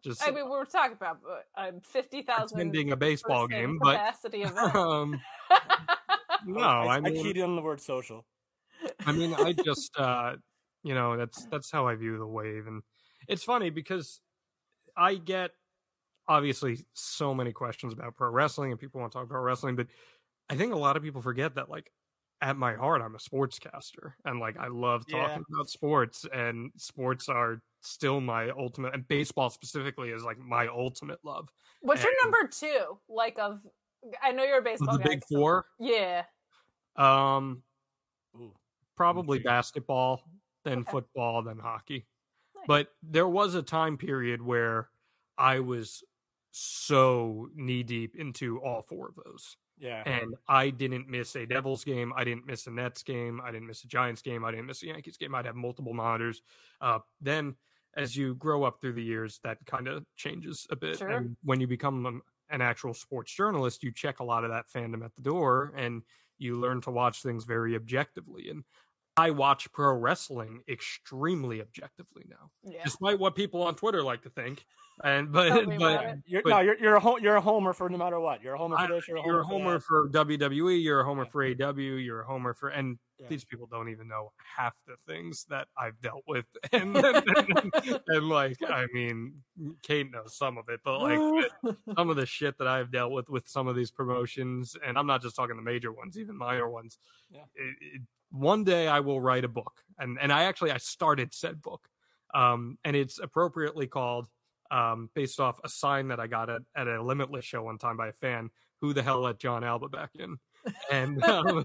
just 0.03 0.23
I 0.23 0.31
mean, 0.31 0.45
we 0.45 0.52
were 0.52 0.65
talking 0.65 0.94
about 0.94 1.19
uh, 1.56 1.72
fifty 1.84 2.22
thousand 2.22 2.60
attending 2.60 2.91
a 2.91 2.98
baseball 2.98 3.48
game, 3.48 3.80
but 3.81 3.94
capacity 3.94 4.44
event. 4.44 4.76
um, 4.76 5.22
no, 6.45 6.61
I, 6.61 6.95
I 6.95 6.99
mean, 6.99 7.22
keyed 7.22 7.38
in 7.38 7.44
on 7.44 7.56
the 7.56 7.61
word 7.61 7.81
social. 7.81 8.26
I 9.08 9.12
mean, 9.14 9.34
I 9.34 9.54
just, 9.54 9.98
uh, 9.98 10.36
you 10.84 10.94
know, 10.94 11.18
that's 11.18 11.46
that's 11.48 11.72
how 11.72 11.88
I 11.88 11.96
view 11.96 12.18
the 12.18 12.28
wave, 12.28 12.68
and 12.68 12.84
it's 13.28 13.44
funny 13.44 13.70
because 13.70 14.22
I 14.96 15.16
get 15.16 15.52
obviously 16.28 16.86
so 16.94 17.34
many 17.34 17.54
questions 17.54 17.94
about 17.94 18.16
pro 18.16 18.30
wrestling, 18.30 18.72
and 18.72 18.80
people 18.80 19.00
want 19.02 19.12
to 19.14 19.20
talk 19.20 19.30
pro 19.30 19.42
wrestling, 19.42 19.76
but 19.76 19.88
I 20.50 20.56
think 20.56 20.74
a 20.74 20.78
lot 20.78 20.98
of 20.98 21.04
people 21.04 21.22
forget 21.22 21.56
that, 21.56 21.70
like, 21.70 21.92
at 22.42 22.56
my 22.58 22.76
heart, 22.76 23.02
I'm 23.02 23.16
a 23.16 23.18
sportscaster, 23.18 24.14
and 24.26 24.40
like 24.40 24.58
I 24.60 24.68
love 24.68 25.06
Yeah. 25.08 25.28
talking 25.28 25.44
about 25.54 25.70
sports, 25.70 26.26
and 26.32 26.72
sports 26.78 27.30
are 27.30 27.62
still 27.82 28.22
my 28.22 28.50
ultimate, 28.52 28.94
and 28.94 29.08
baseball 29.08 29.50
specifically 29.50 30.10
is 30.12 30.24
like 30.24 30.38
my 30.38 30.68
ultimate 30.68 31.20
love. 31.24 31.50
What's 31.82 32.04
your 32.04 32.14
number 32.24 32.48
two? 32.48 33.00
Like 33.10 33.40
of, 33.40 33.66
I 34.22 34.32
know 34.34 34.44
you're 34.44 34.60
a 34.60 34.62
baseball 34.62 34.98
the 34.98 35.04
guy. 35.04 35.10
big 35.12 35.24
so- 35.28 35.36
four, 35.38 35.66
Yeah. 35.80 36.26
um, 36.96 37.64
Ooh. 38.36 38.54
Probably 38.98 39.40
basketball, 39.40 40.24
then 40.65 40.80
Okay. 40.80 40.91
football, 40.91 41.41
then 41.44 41.60
hockey. 41.60 42.07
Nice. 42.56 42.65
But 42.68 42.95
there 43.02 43.28
was 43.28 43.56
a 43.56 43.64
time 43.64 43.98
period 43.98 44.41
where 44.41 44.90
I 45.38 45.60
was 45.61 46.03
so 46.52 47.49
knee 47.56 47.84
deep 47.84 48.15
into 48.15 48.60
all 48.61 48.82
four 48.82 49.07
of 49.07 49.15
those. 49.24 49.56
Yeah. 49.78 50.02
And 50.06 50.36
I 50.48 50.72
didn't 50.72 51.07
miss 51.07 51.36
a 51.36 51.45
Devils 51.45 51.84
game. 51.84 52.11
I 52.15 52.24
didn't 52.24 52.48
miss 52.48 52.65
a 52.65 52.72
Nets 52.72 53.03
game. 53.03 53.40
I 53.40 53.52
didn't 53.52 53.68
miss 53.68 53.84
a 53.84 53.88
Giants 53.88 54.24
game. 54.24 54.44
I 54.44 54.49
didn't 54.49 54.65
miss 54.65 54.82
a 54.82 54.88
Yankees 54.88 55.18
game. 55.18 55.36
I'd 55.36 55.45
have 55.45 55.56
multiple 55.56 55.94
monitors. 55.94 56.41
Uh, 56.82 56.99
then, 57.22 57.56
as 57.95 58.15
you 58.15 58.34
grow 58.36 58.64
up 58.64 58.82
through 58.82 58.94
the 58.94 59.03
years, 59.03 59.40
that 59.44 59.64
kind 59.68 59.88
of 59.88 60.03
changes 60.15 60.65
a 60.72 60.76
bit. 60.76 60.98
Sure. 60.98 61.10
And 61.10 61.38
when 61.44 61.61
you 61.61 61.68
become 61.68 62.07
an, 62.07 62.22
an 62.49 62.61
actual 62.61 62.95
sports 62.95 63.32
journalist, 63.32 63.84
you 63.84 63.91
check 63.91 64.19
a 64.19 64.24
lot 64.24 64.44
of 64.44 64.49
that 64.49 64.65
fandom 64.68 65.06
at 65.06 65.15
the 65.15 65.22
door 65.22 65.74
and 65.76 66.02
you 66.40 66.56
learn 66.60 66.82
to 66.82 66.91
watch 66.91 67.22
things 67.22 67.44
very 67.44 67.76
objectively. 67.76 68.49
And 68.49 68.64
I 69.18 69.31
watch 69.31 69.72
pro 69.72 69.94
wrestling 69.95 70.61
extremely 70.69 71.61
objectively 71.61 72.23
now, 72.30 72.52
Yeah. 72.64 72.84
despite 72.84 73.19
what 73.19 73.35
people 73.35 73.64
on 73.64 73.76
Twitter 73.76 74.03
like 74.03 74.22
to 74.23 74.30
think. 74.30 74.65
And 75.03 75.31
but 75.31 75.49
Tell 75.49 75.65
me 75.65 75.76
about 75.76 76.03
but. 76.06 76.15
You're, 76.26 76.41
but- 76.44 76.49
no, 76.49 76.60
you're 76.60 76.77
you're 76.80 76.95
a 76.95 76.99
ho- 76.99 77.18
you're 77.18 77.35
a 77.35 77.41
homer 77.41 77.73
for 77.73 77.88
no 77.89 77.98
matter 77.98 78.19
what. 78.19 78.41
You're 78.41 78.56
a 78.56 78.57
homer 78.57 78.77
for 78.77 78.88
this. 78.94 79.07
You're 79.07 79.18
a 79.18 79.26
you're 79.26 79.44
homer. 79.44 79.76
a 79.76 79.80
for 79.80 80.02
homer 80.02 80.10
that. 80.10 80.26
for 80.26 80.26
WWE. 80.49 80.84
You're 80.84 80.99
a 81.02 81.03
homer 81.06 81.23
Yeah. 81.23 81.30
for 81.30 81.44
AEW. 81.44 82.03
You're 82.03 82.22
a 82.22 82.26
homer 82.26 82.53
for, 82.56 82.69
and 82.69 82.98
Yeah. 83.19 83.27
these 83.27 83.45
people 83.45 83.68
don't 83.68 83.89
even 83.89 84.07
know 84.07 84.31
half 84.57 84.76
the 84.88 84.95
things 85.11 85.45
that 85.49 85.68
I've 85.77 85.99
dealt 86.02 86.23
with. 86.27 86.45
And, 86.73 86.98
and, 86.98 87.72
and, 88.07 88.30
like, 88.30 88.57
I 88.68 88.88
mean, 88.91 89.44
Kate 89.84 90.10
knows 90.11 90.35
some 90.35 90.57
of 90.57 90.65
it, 90.69 90.80
but 90.84 90.99
like 90.99 91.45
some 91.95 92.10
of 92.10 92.15
the 92.15 92.26
shit 92.26 92.57
that 92.57 92.68
I've 92.68 92.91
dealt 92.91 93.11
with 93.11 93.30
with 93.30 93.48
some 93.48 93.68
of 93.68 93.76
these 93.76 93.91
promotions, 93.91 94.76
and 94.85 94.98
I'm 94.98 95.07
not 95.07 95.22
just 95.22 95.35
talking 95.35 95.56
the 95.56 95.61
major 95.61 95.91
ones, 95.91 96.18
even 96.18 96.35
minor 96.38 96.69
ones. 96.69 96.98
Yeah. 97.30 97.41
It, 97.56 97.76
it, 97.81 98.02
one 98.32 98.64
day 98.64 98.88
I 98.88 98.99
will 98.99 99.22
write 99.22 99.44
a 99.44 99.49
book, 99.49 99.82
and 99.98 100.18
and 100.22 100.32
I 100.32 100.44
actually 100.44 100.72
I 100.72 100.78
started 100.78 101.34
said 101.34 101.62
book, 101.62 101.88
um, 102.34 102.78
and 102.84 102.95
it's 102.95 103.20
appropriately 103.20 103.88
called 103.88 104.28
um, 104.72 105.10
based 105.14 105.40
off 105.40 105.60
a 105.64 105.70
sign 105.70 106.10
that 106.10 106.20
I 106.20 106.28
got 106.28 106.49
at, 106.49 106.62
at 106.76 106.88
a 106.88 107.02
Limitless 107.02 107.45
show 107.45 107.64
one 107.64 107.78
time 107.78 107.98
by 107.98 108.08
a 108.08 108.14
fan. 108.14 108.49
Who 108.82 108.94
the 108.94 109.02
hell 109.02 109.22
let 109.22 109.40
Jon 109.40 109.64
Alba 109.64 109.90
back 109.90 110.12
in? 110.16 110.38
And 110.91 111.24
um, 111.26 111.64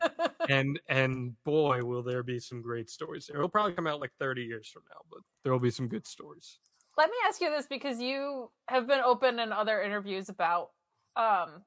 and 0.48 0.80
and 0.88 1.42
boy, 1.44 1.82
will 1.82 2.02
there 2.02 2.22
be 2.22 2.38
some 2.38 2.62
great 2.62 2.88
stories 2.88 3.26
there. 3.26 3.36
It'll 3.36 3.48
probably 3.48 3.72
come 3.72 3.86
out 3.86 4.00
like 4.00 4.12
30 4.18 4.42
years 4.42 4.68
from 4.68 4.82
now, 4.90 5.00
but 5.10 5.20
there 5.42 5.52
will 5.52 5.60
be 5.60 5.70
some 5.70 5.88
good 5.88 6.06
stories. 6.06 6.58
Let 6.96 7.08
me 7.08 7.16
ask 7.26 7.40
you 7.40 7.50
this 7.50 7.66
because 7.66 8.00
you 8.00 8.50
have 8.68 8.86
been 8.86 9.00
open 9.00 9.38
in 9.38 9.52
other 9.52 9.82
interviews 9.82 10.28
about 10.28 10.70
um 11.16 11.62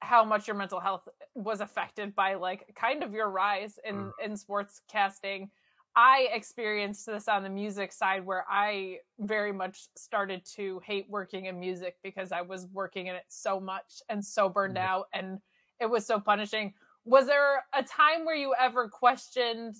how 0.00 0.24
much 0.24 0.46
your 0.46 0.56
mental 0.56 0.80
health 0.80 1.08
was 1.34 1.60
affected 1.60 2.14
by 2.14 2.34
like 2.34 2.74
kind 2.76 3.02
of 3.02 3.12
your 3.12 3.28
rise 3.30 3.78
in 3.84 3.96
Mm. 3.96 4.12
in 4.24 4.36
sports 4.36 4.80
casting. 4.88 5.50
I 5.96 6.28
experienced 6.32 7.06
this 7.06 7.28
on 7.28 7.42
the 7.44 7.48
music 7.48 7.92
side 7.92 8.24
where 8.26 8.44
I 8.50 8.98
very 9.20 9.52
much 9.52 9.86
started 9.96 10.44
to 10.56 10.80
hate 10.80 11.08
working 11.08 11.44
in 11.46 11.60
music 11.60 11.96
because 12.02 12.32
I 12.32 12.40
was 12.42 12.66
working 12.72 13.06
in 13.06 13.14
it 13.14 13.24
so 13.28 13.60
much 13.60 14.02
and 14.08 14.24
so 14.24 14.48
burned 14.48 14.76
Yeah. 14.76 14.92
out 14.92 15.06
and 15.12 15.40
it 15.80 15.86
was 15.86 16.04
so 16.06 16.18
punishing. 16.20 16.74
Was 17.04 17.26
there 17.26 17.64
a 17.72 17.82
time 17.82 18.24
where 18.24 18.34
you 18.34 18.54
ever 18.58 18.88
questioned 18.88 19.76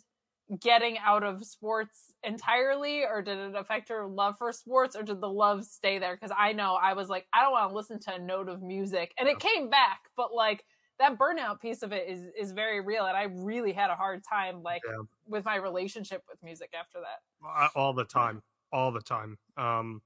getting 0.60 0.98
out 0.98 1.22
of 1.24 1.42
sports 1.44 2.12
entirely 2.22 3.02
or 3.04 3.22
did 3.22 3.38
it 3.38 3.54
affect 3.56 3.88
your 3.88 4.06
love 4.06 4.36
for 4.36 4.52
sports 4.52 4.94
or 4.94 5.02
did 5.02 5.18
the 5.20 5.28
love 5.28 5.64
stay 5.64 5.98
there 5.98 6.14
because 6.14 6.30
i 6.36 6.52
know 6.52 6.74
i 6.74 6.92
was 6.92 7.08
like 7.08 7.26
i 7.32 7.40
don't 7.40 7.52
want 7.52 7.70
to 7.70 7.74
listen 7.74 7.98
to 7.98 8.12
a 8.14 8.18
note 8.18 8.50
of 8.50 8.60
music 8.60 9.14
and 9.16 9.26
it 9.26 9.38
came 9.38 9.70
back 9.70 10.00
but 10.18 10.34
like 10.34 10.62
that 10.98 11.18
burnout 11.18 11.60
piece 11.60 11.82
of 11.82 11.92
it 11.92 12.08
is 12.08 12.26
is 12.38 12.52
very 12.52 12.80
real 12.80 13.04
and 13.06 13.16
i 13.16 13.24
really 13.24 13.72
had 13.72 13.90
a 13.90 13.94
hard 13.96 14.22
time 14.28 14.62
like 14.62 14.82
Yeah. 14.86 15.02
with 15.26 15.44
my 15.44 15.56
relationship 15.56 16.22
with 16.30 16.42
music 16.42 16.70
after 16.78 16.98
that. 17.00 17.70
All 17.74 17.92
the 17.92 18.04
time 18.04 18.42
all 18.72 18.92
the 18.92 19.00
time. 19.00 19.38
Um 19.56 20.02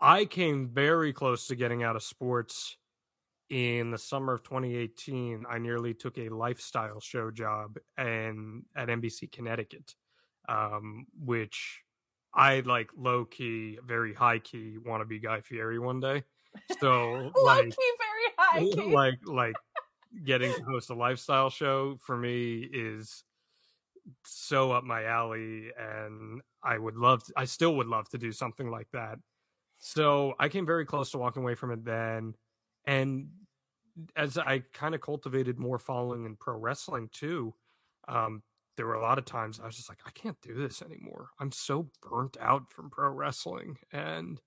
i 0.00 0.24
came 0.24 0.68
very 0.68 1.12
close 1.12 1.46
to 1.46 1.54
getting 1.56 1.82
out 1.82 1.96
of 1.96 2.02
sports 2.02 2.76
in 3.50 3.90
the 3.90 3.98
summer 3.98 4.32
of 4.34 4.42
2018 4.42 5.44
i 5.48 5.58
nearly 5.58 5.94
took 5.94 6.18
a 6.18 6.28
lifestyle 6.30 6.98
show 7.00 7.30
job 7.30 7.76
and 7.96 8.64
at 8.74 8.88
nbc 8.88 9.30
connecticut 9.30 9.94
um 10.48 11.06
which 11.24 11.82
i 12.34 12.60
like 12.60 12.90
low 12.96 13.24
key 13.24 13.78
very 13.86 14.14
high 14.14 14.38
key 14.38 14.76
want 14.84 15.00
to 15.00 15.04
be 15.04 15.18
guy 15.20 15.40
fieri 15.40 15.78
one 15.78 16.00
day. 16.00 16.24
So 16.80 17.30
low 17.36 17.44
like 17.44 17.64
key 17.66 17.92
very 17.98 18.34
high 18.38 18.60
key. 18.60 18.92
like 18.94 19.18
like 19.26 19.54
getting 20.24 20.52
to 20.54 20.62
host 20.62 20.90
a 20.90 20.94
lifestyle 20.94 21.50
show 21.50 21.96
for 22.00 22.16
me 22.16 22.68
is 22.72 23.24
so 24.24 24.70
up 24.72 24.84
my 24.84 25.04
alley 25.04 25.70
and 25.78 26.42
i 26.62 26.76
would 26.76 26.96
love 26.96 27.24
to, 27.24 27.32
i 27.36 27.44
still 27.44 27.74
would 27.76 27.88
love 27.88 28.08
to 28.08 28.18
do 28.18 28.32
something 28.32 28.70
like 28.70 28.88
that. 28.92 29.18
So 29.80 30.34
i 30.38 30.48
came 30.48 30.66
very 30.66 30.84
close 30.84 31.10
to 31.12 31.18
walking 31.18 31.42
away 31.42 31.54
from 31.54 31.70
it 31.70 31.84
then 31.84 32.34
and 32.84 33.28
as 34.16 34.36
i 34.36 34.62
kind 34.72 34.94
of 34.94 35.00
cultivated 35.00 35.58
more 35.58 35.78
following 35.78 36.26
in 36.26 36.36
pro 36.36 36.56
wrestling 36.58 37.08
too 37.12 37.54
um 38.08 38.42
there 38.76 38.86
were 38.86 38.94
a 38.94 39.02
lot 39.02 39.18
of 39.18 39.24
times 39.24 39.60
i 39.60 39.66
was 39.66 39.76
just 39.76 39.88
like 39.88 40.00
i 40.06 40.10
can't 40.10 40.40
do 40.42 40.52
this 40.54 40.82
anymore. 40.82 41.28
I'm 41.38 41.52
so 41.52 41.90
burnt 42.02 42.36
out 42.40 42.70
from 42.70 42.90
pro 42.90 43.08
wrestling 43.10 43.78
and 43.92 44.40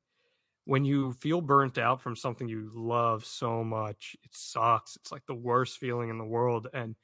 when 0.68 0.84
you 0.84 1.14
feel 1.14 1.40
burnt 1.40 1.78
out 1.78 2.02
from 2.02 2.14
something 2.14 2.50
you 2.50 2.70
love 2.74 3.24
so 3.24 3.64
much, 3.64 4.18
it 4.22 4.32
sucks. 4.34 4.98
It's 4.98 5.14
like 5.14 5.26
the 5.26 5.34
worst 5.34 5.78
feeling 5.78 6.10
in 6.10 6.18
the 6.18 6.26
world. 6.26 6.68
And 6.74 6.98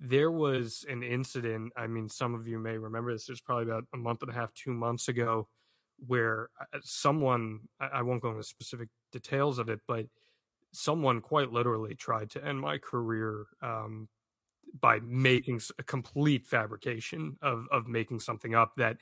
there 0.00 0.30
was 0.30 0.86
an 0.88 1.02
incident. 1.02 1.74
I 1.76 1.86
mean, 1.86 2.08
some 2.08 2.34
of 2.34 2.48
you 2.48 2.58
may 2.58 2.78
remember 2.78 3.12
this. 3.12 3.28
Was 3.28 3.42
probably 3.42 3.64
about 3.64 3.84
a 3.92 3.98
month 3.98 4.22
and 4.22 4.30
a 4.30 4.34
half, 4.34 4.54
two 4.54 4.72
months 4.72 5.08
ago, 5.08 5.48
where 6.06 6.48
uh, 6.58 6.78
someone, 6.82 7.60
I 7.78 8.00
won't 8.00 8.22
go 8.22 8.30
into 8.30 8.42
specific 8.42 8.88
details 9.12 9.58
of 9.58 9.68
it, 9.68 9.80
but 9.86 10.06
someone 10.72 11.20
quite 11.20 11.52
literally 11.52 11.94
tried 11.94 12.30
to 12.30 12.44
end 12.44 12.58
my 12.58 12.78
career 12.78 13.48
um, 13.60 14.08
by 14.80 14.98
making 15.00 15.60
a 15.78 15.82
complete 15.82 16.46
fabrication 16.46 17.36
of, 17.42 17.68
of 17.70 17.86
making 17.86 18.20
something 18.20 18.54
up 18.54 18.76
that 18.78 18.96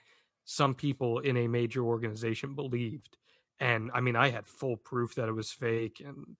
some 0.44 0.74
people 0.74 1.20
in 1.20 1.36
a 1.36 1.46
major 1.46 1.84
organization 1.84 2.56
believed 2.56 3.16
and 3.60 3.90
I 3.94 4.00
mean, 4.00 4.16
I 4.16 4.28
had 4.30 4.46
full 4.46 4.76
proof 4.76 5.14
that 5.14 5.28
it 5.28 5.32
was 5.32 5.50
fake, 5.52 6.02
and 6.04 6.36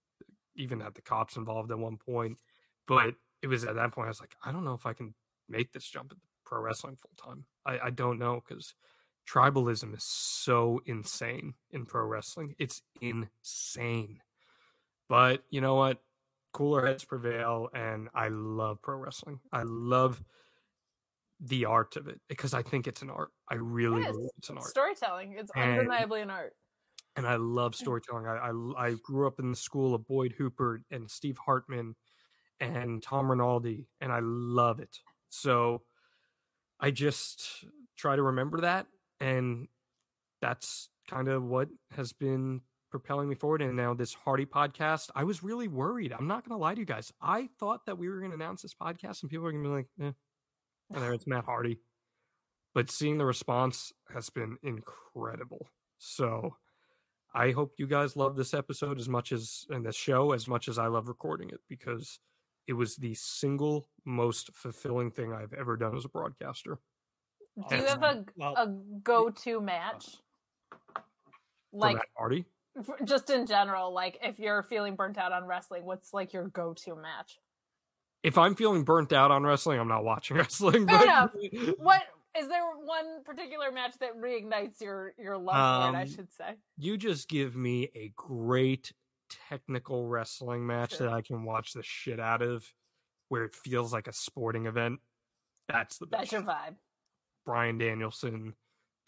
even 0.55 0.81
had 0.81 0.95
the 0.95 1.03
cops 1.03 1.37
involved 1.37 1.71
at 1.71 1.79
one 1.79 1.97
point. 1.97 2.39
But 2.87 3.15
it 3.43 3.49
was 3.49 3.65
at 3.65 3.75
that 3.75 3.93
point 3.93 4.07
I 4.07 4.11
was 4.11 4.21
like, 4.21 4.35
I 4.45 4.53
don't 4.53 4.65
know 4.65 4.75
if 4.75 4.87
I 4.87 4.93
can 4.93 5.15
make 5.49 5.73
this 5.73 5.89
jump 5.89 6.13
into 6.13 6.23
pro 6.45 6.61
wrestling 6.61 6.97
full 6.97 7.11
time. 7.17 7.45
I, 7.65 7.79
I 7.87 7.91
don't 7.91 8.19
know 8.19 8.43
because 8.47 8.75
tribalism 9.29 9.95
is 9.97 10.05
so 10.05 10.81
insane 10.87 11.55
in 11.71 11.85
pro 11.87 12.05
wrestling. 12.07 12.55
It's 12.59 12.83
insane. 13.01 14.21
But 15.09 15.43
you 15.51 15.61
know 15.61 15.75
what? 15.75 16.03
Cooler 16.53 16.87
heads 16.87 17.05
prevail, 17.05 17.69
and 17.75 18.09
I 18.15 18.29
love 18.29 18.81
pro 18.81 18.97
wrestling. 18.97 19.41
I 19.53 19.63
love 19.65 20.23
the 21.39 21.67
art 21.67 21.97
of 21.97 22.09
it 22.09 22.19
because 22.29 22.55
I 22.55 22.63
think 22.63 22.87
it's 22.87 23.03
an 23.03 23.11
art. 23.11 23.31
I 23.49 23.57
really 23.57 24.03
It 24.03 24.13
believe 24.13 24.31
it's 24.39 24.49
an 24.49 24.57
art 24.57 24.67
storytelling 24.69 25.33
it's 25.39 25.53
And- 25.55 25.81
undeniably 25.81 26.23
an 26.23 26.31
art 26.31 26.55
and 27.17 27.27
I 27.27 27.37
love 27.37 27.75
storytelling. 27.75 28.27
I, 28.27 28.37
I 28.37 28.89
I 28.89 28.95
grew 29.03 29.27
up 29.27 29.41
in 29.41 29.51
the 29.51 29.57
school 29.57 29.95
of 29.95 30.07
Boyd 30.07 30.35
Huppert 30.39 30.83
and 30.91 31.11
Steve 31.11 31.39
Hartman 31.45 31.97
and 32.61 33.03
Tom 33.03 33.31
Rinaldi, 33.31 33.89
and 34.01 34.13
I 34.13 34.21
love 34.23 34.81
it. 34.81 34.99
So 35.31 35.83
I 36.79 36.91
just 36.91 37.65
try 37.97 38.17
to 38.17 38.23
remember 38.23 38.61
that, 38.61 38.87
and 39.21 39.69
that's 40.41 40.91
kind 41.09 41.29
of 41.29 41.43
what 41.45 41.69
has 41.93 42.13
been 42.13 42.61
propelling 42.91 43.29
me 43.29 43.35
forward. 43.35 43.63
And 43.63 43.77
now 43.77 43.95
this 43.95 44.15
Hardy 44.15 44.47
podcast, 44.47 45.11
I 45.15 45.25
was 45.25 45.43
really 45.43 45.69
worried. 45.69 46.13
I'm 46.13 46.27
not 46.27 46.47
going 46.47 46.57
to 46.57 46.63
lie 46.63 46.75
to 46.75 46.81
you 46.81 46.87
guys. 46.87 47.13
I 47.21 47.49
thought 47.59 47.87
that 47.87 47.99
we 47.99 48.09
were 48.09 48.19
going 48.19 48.31
to 48.31 48.37
announce 48.37 48.63
this 48.63 48.75
podcast, 48.75 49.23
and 49.23 49.31
people 49.31 49.47
are 49.47 49.53
going 49.53 49.65
to 49.65 49.69
be 49.69 49.75
like, 49.75 49.89
"Eh," 50.01 50.13
and 50.95 51.03
there 51.03 51.13
it's 51.15 51.27
Matt 51.27 51.45
Hardy. 51.45 51.81
But 52.75 52.91
seeing 52.91 53.17
the 53.17 53.25
response 53.25 53.93
has 54.13 54.29
been 54.29 54.59
incredible. 54.63 55.69
So 55.97 56.57
I 57.37 57.51
hope 57.51 57.75
you 57.77 57.87
guys 57.87 58.17
love 58.17 58.35
this 58.35 58.55
episode 58.55 58.99
as 58.99 59.11
much 59.11 59.31
as 59.31 59.67
and 59.69 59.85
this 59.85 59.95
show 59.95 60.33
as 60.33 60.49
much 60.49 60.69
as 60.69 60.79
I 60.79 60.87
love 60.87 61.07
recording 61.07 61.51
it 61.51 61.61
because 61.69 62.19
it 62.67 62.73
was 62.73 62.97
the 62.97 63.15
single 63.15 63.91
most 64.07 64.51
fulfilling 64.55 65.11
thing 65.11 65.35
I've 65.35 65.53
ever 65.53 65.77
done 65.77 65.95
as 65.95 66.07
a 66.07 66.09
broadcaster. 66.09 66.79
do 67.69 67.77
you 67.77 67.85
have 67.85 68.03
a, 68.03 68.25
Well, 68.37 68.55
a 68.57 68.67
go-to 69.05 69.61
match 69.61 70.17
like 71.75 71.99
party? 72.17 72.47
Just 73.05 73.29
in 73.29 73.45
general 73.47 73.93
like 73.93 74.19
if 74.23 74.39
you're 74.39 74.63
feeling 74.63 74.97
burnt 74.97 75.19
out 75.19 75.33
on 75.33 75.45
wrestling 75.45 75.85
what's 75.85 76.15
like 76.15 76.33
your 76.33 76.49
go-to 76.49 76.97
match 76.97 77.39
If 78.23 78.39
I'm 78.39 78.55
feeling 78.55 78.85
burnt 78.85 79.13
out 79.13 79.31
on 79.31 79.45
wrestling, 79.45 79.79
I'm 79.79 79.89
not 79.89 80.05
watching 80.05 80.37
wrestling. 80.39 80.87
Fair 80.87 80.99
but 80.99 81.05
enough. 81.05 81.31
what 81.79 82.03
is 82.39 82.49
there 82.49 82.63
one 82.85 83.23
particular 83.25 83.71
match 83.73 83.95
that 84.01 84.17
reignites 84.17 84.81
your 84.81 85.13
your 85.19 85.37
love 85.39 85.55
for 85.55 85.97
it 85.97 85.99
i 85.99 86.03
Um, 86.03 86.09
should 86.09 86.33
say 86.33 86.55
you 86.77 86.97
just 86.97 87.29
give 87.29 87.57
me 87.57 87.91
a 87.95 88.13
great 88.17 88.93
technical 89.49 90.07
wrestling 90.07 90.67
match 90.67 90.97
Sure. 90.99 91.09
that 91.09 91.13
I 91.15 91.21
can 91.21 91.45
watch 91.45 91.73
the 91.73 91.83
shit 91.83 92.21
out 92.21 92.43
of 92.43 92.65
where 93.29 93.43
it 93.45 93.55
feels 93.55 93.93
like 93.93 94.07
a 94.07 94.13
sporting 94.13 94.67
event. 94.67 95.01
That's 95.69 95.99
the 95.99 96.07
that's 96.07 96.23
best. 96.31 96.33
your 96.33 96.43
vibe 96.43 96.77
Bryan 97.45 97.77
Danielson, 97.77 98.55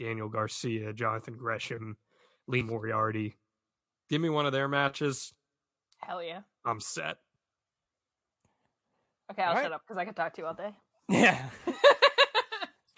Daniel 0.00 0.28
Garcia, 0.28 0.92
Jonathan 0.92 1.36
Gresham, 1.36 1.98
Lee 2.48 2.62
Moriarty. 2.62 3.36
Give 4.10 4.20
me 4.20 4.28
one 4.28 4.44
of 4.46 4.52
their 4.52 4.66
matches. 4.66 5.32
hell 5.98 6.20
yeah 6.22 6.40
I'm 6.64 6.80
set. 6.80 7.18
okay 9.30 9.42
i'll 9.42 9.50
Alright. 9.50 9.64
shut 9.66 9.72
up 9.72 9.82
because 9.86 9.98
i 9.98 10.04
could 10.04 10.16
talk 10.16 10.34
to 10.34 10.40
you 10.42 10.46
all 10.48 10.54
day 10.54 10.74
Yeah. 11.08 11.48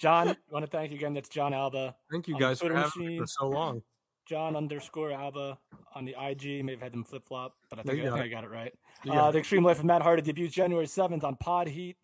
Jon, 0.01 0.29
I 0.29 0.37
want 0.51 0.65
to 0.65 0.71
thank 0.71 0.91
you 0.91 0.97
again. 0.97 1.13
That's 1.13 1.29
Jon 1.29 1.53
Alba. 1.53 1.95
Thank 2.11 2.27
you 2.27 2.39
guys 2.39 2.59
for 2.61 2.73
having 2.73 3.07
me 3.07 3.19
for 3.19 3.27
so 3.27 3.49
long. 3.49 3.83
Jon 4.27 4.57
underscore 4.57 5.13
Alba 5.13 5.59
on 5.95 6.07
the 6.07 6.15
IG. 6.19 6.65
May 6.65 6.73
have 6.73 6.81
had 6.81 6.93
them 6.93 7.05
flip 7.05 7.25
flop, 7.27 7.53
but 7.69 7.81
I 7.81 7.83
think, 7.83 8.01
I, 8.01 8.11
think 8.11 8.25
I 8.25 8.29
got 8.29 8.45
it 8.45 8.51
right. 8.51 8.73
You 9.05 9.13
Uh, 9.13 9.31
the. 9.31 9.39
Extreme 9.39 9.65
Life 9.65 9.81
of 9.81 9.85
Matt 9.85 10.01
Hardy 10.01 10.23
debuts 10.23 10.55
January 10.55 10.87
7th 10.87 11.23
on 11.23 11.37
Pod 11.37 11.69
Heat. 11.69 11.97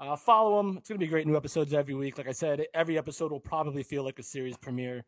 Uh, 0.00 0.16
follow 0.16 0.56
them. 0.56 0.78
It's 0.78 0.88
going 0.88 0.98
to 0.98 1.04
be 1.04 1.08
great 1.08 1.26
new 1.26 1.36
episodes 1.36 1.72
every 1.72 1.94
week. 1.94 2.18
Like 2.18 2.28
I 2.28 2.32
said, 2.32 2.66
every 2.74 2.98
episode 2.98 3.30
will 3.30 3.40
probably 3.40 3.82
feel 3.82 4.02
like 4.02 4.18
a 4.18 4.22
series 4.22 4.56
premiere. 4.56 5.04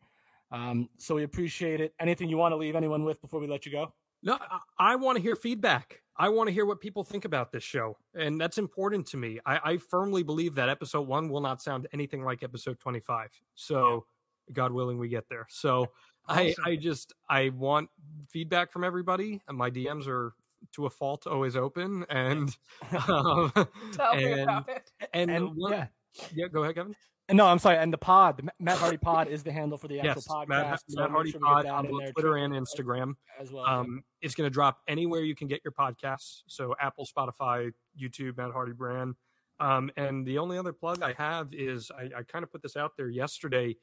Um, 0.51 0.89
so 0.97 1.15
we 1.15 1.23
appreciate 1.23 1.81
it. 1.81 1.93
Anything 1.99 2.29
you 2.29 2.37
want 2.37 2.53
to 2.53 2.57
leave 2.57 2.75
anyone 2.75 3.03
with 3.03 3.21
before 3.21 3.39
we 3.39 3.47
let 3.47 3.65
you 3.65 3.71
go? 3.71 3.93
No, 4.23 4.37
I, 4.39 4.59
I 4.93 4.95
want 4.95 5.17
to 5.17 5.21
hear 5.21 5.35
feedback. 5.35 6.01
I 6.17 6.29
want 6.29 6.47
to 6.47 6.53
hear 6.53 6.65
what 6.65 6.79
people 6.79 7.03
think 7.03 7.25
about 7.25 7.51
this 7.51 7.63
show. 7.63 7.97
And 8.13 8.39
that's 8.39 8.57
important 8.59 9.07
to 9.07 9.17
me. 9.17 9.39
I, 9.45 9.59
I 9.73 9.77
firmly 9.77 10.21
believe 10.23 10.55
that 10.55 10.69
episode 10.69 11.07
one 11.07 11.29
will 11.29 11.41
not 11.41 11.61
sound 11.61 11.87
anything 11.93 12.23
like 12.23 12.43
episode 12.43 12.79
25. 12.79 13.31
So, 13.55 14.05
God 14.53 14.71
willing, 14.71 14.99
we 14.99 15.07
get 15.09 15.27
there. 15.29 15.47
So, 15.49 15.87
I, 16.27 16.49
Awesome. 16.49 16.63
I 16.67 16.75
just, 16.75 17.13
I 17.29 17.49
want 17.49 17.89
feedback 18.29 18.71
from 18.71 18.83
everybody. 18.83 19.41
And 19.47 19.57
my 19.57 19.71
DMs 19.71 20.07
are 20.07 20.33
to 20.73 20.85
a 20.85 20.89
fault 20.91 21.25
always 21.25 21.55
open. 21.55 22.05
And, 22.09 22.55
um, 23.07 23.51
tell 23.93 24.15
me 24.15 24.41
about 24.41 24.69
it 24.69 24.91
and, 25.13 25.31
And 25.31 25.55
one- 25.55 25.71
yeah. 25.71 25.87
yeah, 26.35 26.47
go 26.47 26.61
ahead, 26.61 26.75
Kevin. 26.75 26.95
No, 27.31 27.45
I'm 27.47 27.59
sorry. 27.59 27.77
And 27.77 27.91
the 27.93 27.97
pod, 27.97 28.37
the 28.37 28.51
Matt 28.59 28.77
Hardy 28.77 28.97
pod 28.97 29.27
is 29.27 29.43
the 29.43 29.51
handle 29.51 29.77
for 29.77 29.87
the 29.87 29.99
actual 29.99 30.15
Yes, 30.15 30.27
podcast. 30.27 30.47
Matt, 30.47 30.79
so 30.87 31.01
Matt 31.01 31.11
Hardy 31.11 31.31
sure 31.31 31.39
Pod 31.39 31.65
on 31.65 31.87
both 31.87 32.11
Twitter 32.13 32.37
and 32.37 32.53
Instagram. 32.53 33.15
as 33.39 33.51
well. 33.51 33.65
Um, 33.65 34.03
it's 34.21 34.35
going 34.35 34.45
to 34.47 34.53
drop 34.53 34.79
anywhere 34.87 35.21
you 35.21 35.35
can 35.35 35.47
get 35.47 35.61
your 35.63 35.71
podcasts. 35.71 36.41
So 36.47 36.75
Apple, 36.79 37.05
Spotify, 37.05 37.71
YouTube, 37.99 38.37
Matt 38.37 38.51
Hardy 38.51 38.73
brand. 38.73 39.15
Um, 39.59 39.91
and 39.95 40.25
the 40.25 40.39
only 40.39 40.57
other 40.57 40.73
plug 40.73 41.03
I 41.03 41.13
have 41.13 41.53
is 41.53 41.91
I, 41.91 42.09
I 42.19 42.23
kind 42.23 42.43
of 42.43 42.51
put 42.51 42.63
this 42.63 42.75
out 42.75 42.93
there 42.97 43.09
yesterday, 43.09 43.77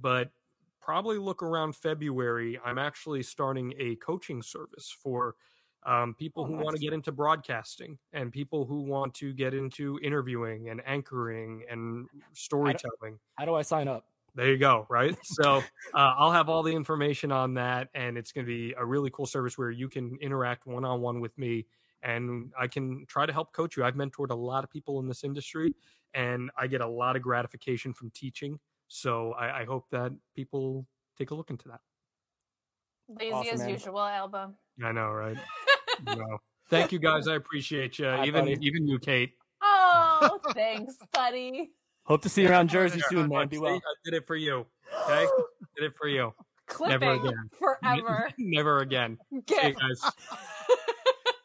but 0.00 0.30
probably 0.80 1.18
look 1.18 1.42
around 1.42 1.74
February. 1.74 2.60
I'm 2.64 2.78
actually 2.78 3.22
starting 3.22 3.74
a 3.78 3.96
coaching 3.96 4.42
service 4.42 4.94
for 5.02 5.34
um, 5.84 6.14
people 6.14 6.44
Oh, 6.44 6.46
who 6.46 6.56
want 6.56 6.76
to 6.76 6.80
get 6.80 6.92
into 6.92 7.12
broadcasting 7.12 7.98
and 8.12 8.32
people 8.32 8.64
who 8.64 8.80
want 8.80 9.14
to 9.14 9.32
get 9.32 9.54
into 9.54 9.98
interviewing 10.02 10.70
and 10.70 10.80
anchoring 10.86 11.64
and 11.70 12.06
storytelling. 12.32 13.18
How 13.36 13.44
do 13.44 13.54
I 13.54 13.62
sign 13.62 13.88
up? 13.88 14.06
There 14.34 14.48
you 14.50 14.58
go. 14.58 14.86
Right. 14.88 15.16
So 15.24 15.58
uh, 15.94 16.14
I'll 16.18 16.32
have 16.32 16.48
all 16.48 16.62
the 16.62 16.74
information 16.74 17.30
on 17.30 17.54
that, 17.54 17.88
and 17.94 18.18
it's 18.18 18.32
going 18.32 18.46
to 18.46 18.52
be 18.52 18.74
a 18.76 18.84
really 18.84 19.10
cool 19.10 19.26
service 19.26 19.56
where 19.58 19.70
you 19.70 19.88
can 19.88 20.16
interact 20.20 20.66
one 20.66 20.84
on 20.84 21.00
one 21.00 21.20
with 21.20 21.36
me 21.38 21.66
and 22.02 22.52
I 22.58 22.66
can 22.68 23.06
try 23.06 23.24
to 23.26 23.32
help 23.32 23.52
coach 23.52 23.76
you. 23.76 23.84
I've 23.84 23.94
mentored 23.94 24.30
a 24.30 24.34
lot 24.34 24.62
of 24.62 24.70
people 24.70 25.00
in 25.00 25.08
this 25.08 25.24
industry, 25.24 25.74
and 26.12 26.50
I 26.56 26.66
get 26.66 26.82
a 26.82 26.86
lot 26.86 27.16
of 27.16 27.22
gratification 27.22 27.94
from 27.94 28.10
teaching. 28.10 28.60
So 28.88 29.32
I, 29.32 29.60
I 29.60 29.64
hope 29.64 29.88
that 29.90 30.12
people 30.34 30.86
take 31.16 31.30
a 31.30 31.34
look 31.34 31.48
into 31.48 31.68
that. 31.68 31.80
Lazy 33.08 33.32
Awesome, 33.32 33.54
as 33.54 33.60
man. 33.60 33.68
usual, 33.70 34.00
Alba. 34.00 34.52
I 34.82 34.92
know, 34.92 35.08
right? 35.10 35.36
no. 36.06 36.38
Thank 36.70 36.92
you 36.92 36.98
guys. 36.98 37.28
I 37.28 37.34
appreciate 37.34 37.98
you. 37.98 38.06
Bye, 38.06 38.26
even 38.26 38.46
buddy. 38.46 38.58
even 38.66 38.86
you, 38.88 38.98
Kate. 38.98 39.34
Oh, 39.62 40.40
thanks, 40.54 40.96
buddy. 41.12 41.70
Hope 42.04 42.22
to 42.22 42.28
see 42.28 42.42
you 42.42 42.48
around 42.48 42.68
Jersey 42.70 43.00
There, 43.00 43.08
soon, 43.22 43.28
man. 43.28 43.48
Be 43.48 43.58
well. 43.58 43.74
I 43.76 43.80
did 44.04 44.14
it 44.14 44.26
for 44.26 44.34
you. 44.36 44.66
Okay, 45.04 45.26
did 45.76 45.84
it 45.86 45.94
for 45.94 46.08
you. 46.08 46.32
Clipping 46.66 47.08
again. 47.20 47.50
forever. 47.58 48.30
Never 48.38 48.80
again. 48.80 49.18
See 49.30 49.56
you 49.62 49.74
guys. 49.74 50.12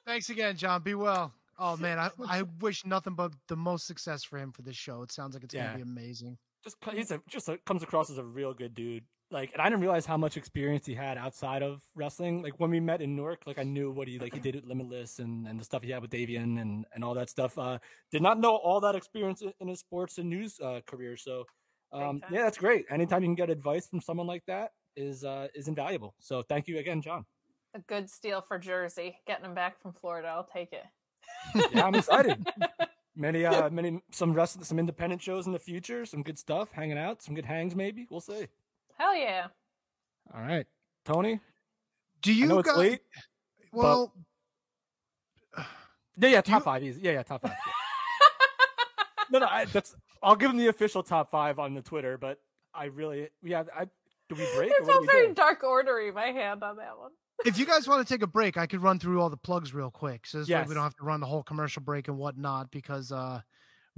Thanks 0.05 0.29
again, 0.29 0.55
Jon. 0.55 0.81
Be 0.81 0.95
well. 0.95 1.33
Oh 1.57 1.75
man, 1.75 1.99
I, 1.99 2.09
I 2.25 2.43
wish 2.61 2.85
nothing 2.85 3.13
but 3.15 3.33
the 3.49 3.57
most 3.57 3.85
success 3.85 4.23
for 4.23 4.37
him 4.37 4.53
for 4.53 4.61
this 4.61 4.77
show. 4.77 5.01
It 5.01 5.11
sounds 5.11 5.33
like 5.35 5.43
it's 5.43 5.53
Yeah. 5.53 5.65
gonna 5.67 5.77
be 5.77 5.81
amazing. 5.83 6.37
Just 6.63 6.77
he's 6.93 7.11
a, 7.11 7.21
just 7.27 7.49
a, 7.49 7.57
comes 7.65 7.83
across 7.83 8.09
as 8.09 8.17
a 8.17 8.23
real 8.23 8.53
good 8.53 8.73
dude. 8.73 9.03
Like, 9.31 9.51
and 9.53 9.61
I 9.61 9.65
didn't 9.69 9.81
realize 9.81 10.05
how 10.07 10.17
much 10.17 10.37
experience 10.37 10.85
he 10.87 10.95
had 10.95 11.17
outside 11.17 11.61
of 11.61 11.81
wrestling. 11.95 12.41
Like 12.41 12.59
when 12.59 12.71
we 12.71 12.79
met 12.79 13.01
in 13.01 13.15
Newark, 13.15 13.41
like 13.45 13.59
I 13.59 13.63
knew 13.63 13.91
what 13.91 14.07
he 14.07 14.17
like 14.17 14.33
he 14.33 14.39
did 14.39 14.55
at 14.55 14.65
Limitless 14.65 15.19
and, 15.19 15.47
and 15.47 15.59
the 15.59 15.63
stuff 15.63 15.83
he 15.83 15.91
had 15.91 16.01
with 16.01 16.11
Davienne 16.11 16.59
and 16.59 16.85
and 16.93 17.03
all 17.03 17.13
that 17.13 17.29
stuff. 17.29 17.57
Uh, 17.57 17.77
did 18.11 18.21
not 18.23 18.39
know 18.39 18.55
all 18.55 18.79
that 18.81 18.95
experience 18.95 19.41
in, 19.41 19.53
in 19.59 19.67
his 19.67 19.79
sports 19.79 20.17
and 20.17 20.29
news 20.29 20.59
uh, 20.59 20.81
career. 20.87 21.15
So, 21.15 21.45
um, 21.93 22.21
yeah, 22.31 22.41
that's 22.43 22.57
great. 22.57 22.85
Anytime 22.89 23.21
you 23.21 23.27
can 23.27 23.35
get 23.35 23.49
advice 23.51 23.87
from 23.87 24.01
someone 24.01 24.25
like 24.25 24.45
that 24.47 24.71
is 24.95 25.23
uh, 25.23 25.47
is 25.53 25.67
invaluable. 25.67 26.15
So 26.19 26.41
thank 26.41 26.67
you 26.67 26.79
again, 26.79 27.01
Jon. 27.01 27.25
a 27.75 27.79
good 27.79 28.09
steal 28.09 28.41
for 28.41 28.57
Jersey. 28.57 29.19
Getting 29.27 29.45
him 29.45 29.53
back 29.53 29.79
from 29.79 29.93
Florida, 29.93 30.27
I'll 30.29 30.43
take 30.43 30.73
it. 30.73 30.85
Yeah, 31.73 31.85
I'm 31.85 31.95
excited. 31.95 32.47
many 33.15 33.45
uh 33.45 33.69
many 33.69 34.01
some 34.11 34.33
rest 34.33 34.63
some 34.63 34.79
independent 34.79 35.21
shows 35.21 35.45
in 35.45 35.51
the 35.51 35.59
future, 35.59 36.05
some 36.05 36.23
good 36.23 36.39
stuff, 36.39 36.71
hanging 36.71 36.97
out, 36.97 37.21
some 37.21 37.35
good 37.35 37.45
hangs 37.45 37.75
maybe. 37.75 38.07
We'll 38.09 38.21
see. 38.21 38.47
Hell 38.99 39.15
yeah. 39.15 39.47
All 40.33 40.41
right. 40.41 40.65
Tony, 41.05 41.39
Do 42.21 42.31
I 42.31 42.33
you 42.35 42.47
know 42.47 42.59
it's 42.59 42.67
guys? 42.69 42.77
late. 42.77 42.99
Well, 43.71 44.13
Yeah, 46.17 46.29
yeah, 46.29 46.41
top 46.41 46.59
you- 46.59 46.65
five. 46.65 46.83
Easy. 46.83 47.01
Yeah, 47.01 47.11
yeah, 47.13 47.23
top 47.23 47.41
five. 47.41 47.53
yeah. 47.65 47.73
no, 49.31 49.39
no, 49.39 49.47
I, 49.47 49.65
that's. 49.65 49.95
I'll 50.21 50.35
give 50.35 50.51
him 50.51 50.57
the 50.57 50.67
official 50.67 51.01
top 51.01 51.31
five 51.31 51.59
on 51.59 51.73
the 51.73 51.81
Twitter, 51.81 52.17
but 52.17 52.39
I 52.73 52.85
really, 52.85 53.29
yeah, 53.41 53.63
I 53.75 53.85
do 53.85 54.35
we 54.35 54.45
break? 54.55 54.69
It 54.69 54.81
or 54.81 54.83
what 54.83 54.85
do 54.85 54.91
felt 54.91 55.01
we 55.01 55.07
very 55.07 55.27
do? 55.29 55.33
dark 55.33 55.63
ordery, 55.63 56.11
my 56.11 56.25
hand 56.27 56.61
on 56.61 56.75
that 56.75 56.97
one. 56.97 57.11
if 57.45 57.57
you 57.57 57.65
guys 57.65 57.87
want 57.87 58.05
to 58.05 58.13
take 58.13 58.21
a 58.21 58.27
break, 58.27 58.57
I 58.57 58.67
could 58.67 58.83
run 58.83 58.99
through 58.99 59.21
all 59.21 59.29
the 59.29 59.37
plugs 59.37 59.73
real 59.73 59.89
quick. 59.89 60.27
So 60.27 60.39
this 60.39 60.49
way 60.49 60.63
we 60.67 60.73
don't 60.73 60.83
have 60.83 60.95
to 60.97 61.03
run 61.05 61.21
the 61.21 61.25
whole 61.25 61.41
commercial 61.43 61.81
break 61.81 62.09
and 62.09 62.17
whatnot. 62.17 62.69
Because 62.69 63.13
uh, 63.13 63.39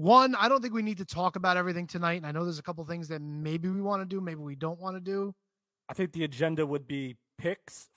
one, 0.01 0.35
I 0.35 0.49
don't 0.49 0.61
think 0.61 0.73
we 0.73 0.81
need 0.81 0.97
to 0.97 1.05
talk 1.05 1.35
about 1.35 1.57
everything 1.57 1.87
tonight. 1.87 2.15
And 2.15 2.25
I 2.25 2.31
know 2.31 2.43
there's 2.43 2.59
a 2.59 2.63
couple 2.63 2.83
things 2.85 3.07
that 3.09 3.21
maybe 3.21 3.69
we 3.69 3.81
want 3.81 4.01
to 4.01 4.05
do, 4.05 4.19
maybe 4.21 4.41
we 4.41 4.55
don't 4.55 4.79
want 4.79 4.95
to 4.95 5.01
do. 5.01 5.33
I 5.89 5.93
think 5.93 6.13
the 6.13 6.23
agenda 6.23 6.65
would 6.65 6.87
be 6.87 7.17
picks, 7.37 7.87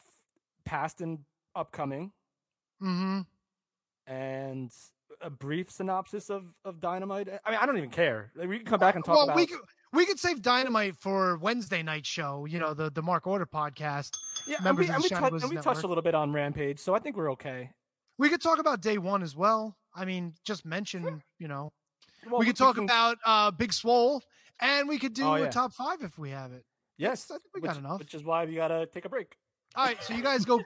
past 0.64 1.00
and 1.00 1.20
upcoming, 1.54 2.12
Mm-hmm. 2.82 3.20
and 4.06 4.70
a 5.20 5.30
brief 5.30 5.70
synopsis 5.70 6.28
of 6.28 6.44
of 6.64 6.80
Dynamite. 6.80 7.28
I 7.44 7.50
mean, 7.50 7.58
I 7.62 7.66
don't 7.66 7.78
even 7.78 7.90
care. 7.90 8.32
Like, 8.34 8.48
we 8.48 8.56
can 8.58 8.66
come 8.66 8.80
back 8.80 8.96
and 8.96 9.04
talk 9.04 9.14
well, 9.14 9.24
about. 9.24 9.36
we 9.36 9.46
could 9.46 9.60
we 9.92 10.04
could 10.06 10.18
save 10.18 10.42
Dynamite 10.42 10.96
for 10.96 11.38
Wednesday 11.38 11.82
night 11.82 12.04
show. 12.04 12.44
You 12.46 12.58
know, 12.58 12.74
the 12.74 12.90
the 12.90 13.00
Mark 13.02 13.26
Order 13.26 13.46
podcast. 13.46 14.10
yeah, 14.46 14.56
and 14.56 14.64
members 14.64 14.88
we, 14.88 14.90
of 14.90 14.96
and 14.96 15.04
the 15.04 15.06
we, 15.06 15.20
touch- 15.20 15.42
and 15.42 15.50
we 15.50 15.56
touched 15.58 15.84
a 15.84 15.86
little 15.86 16.02
bit 16.02 16.14
on 16.14 16.32
Rampage, 16.32 16.78
so 16.80 16.94
I 16.94 16.98
think 16.98 17.16
we're 17.16 17.30
okay. 17.32 17.70
We 18.18 18.28
could 18.28 18.42
talk 18.42 18.58
about 18.58 18.80
day 18.80 18.98
one 18.98 19.22
as 19.22 19.36
well. 19.36 19.76
I 19.94 20.04
mean, 20.04 20.34
just 20.44 20.64
mention, 20.66 21.22
you 21.38 21.46
know, 21.48 21.72
Well, 22.30 22.40
we 22.40 22.46
could 22.46 22.56
talk 22.56 22.74
can- 22.76 22.84
about 22.84 23.18
uh 23.24 23.50
Big 23.50 23.72
Swole, 23.72 24.22
and 24.60 24.88
we 24.88 24.98
could 24.98 25.14
do 25.14 25.24
Oh, 25.24 25.34
a 25.34 25.40
yeah. 25.44 25.50
top 25.50 25.72
five 25.72 26.02
if 26.02 26.18
we 26.18 26.30
have 26.30 26.52
it. 26.52 26.64
Yes, 26.96 27.30
I 27.30 27.34
think 27.34 27.44
we 27.54 27.60
which, 27.60 27.70
got 27.70 27.78
enough. 27.78 27.98
Which 27.98 28.14
is 28.14 28.22
why 28.24 28.44
we 28.44 28.54
gotta 28.54 28.86
take 28.86 29.04
a 29.04 29.08
break. 29.08 29.36
All 29.76 29.84
right, 29.84 30.00
so 30.02 30.14
you 30.14 30.22
guys 30.22 30.44
go, 30.44 30.60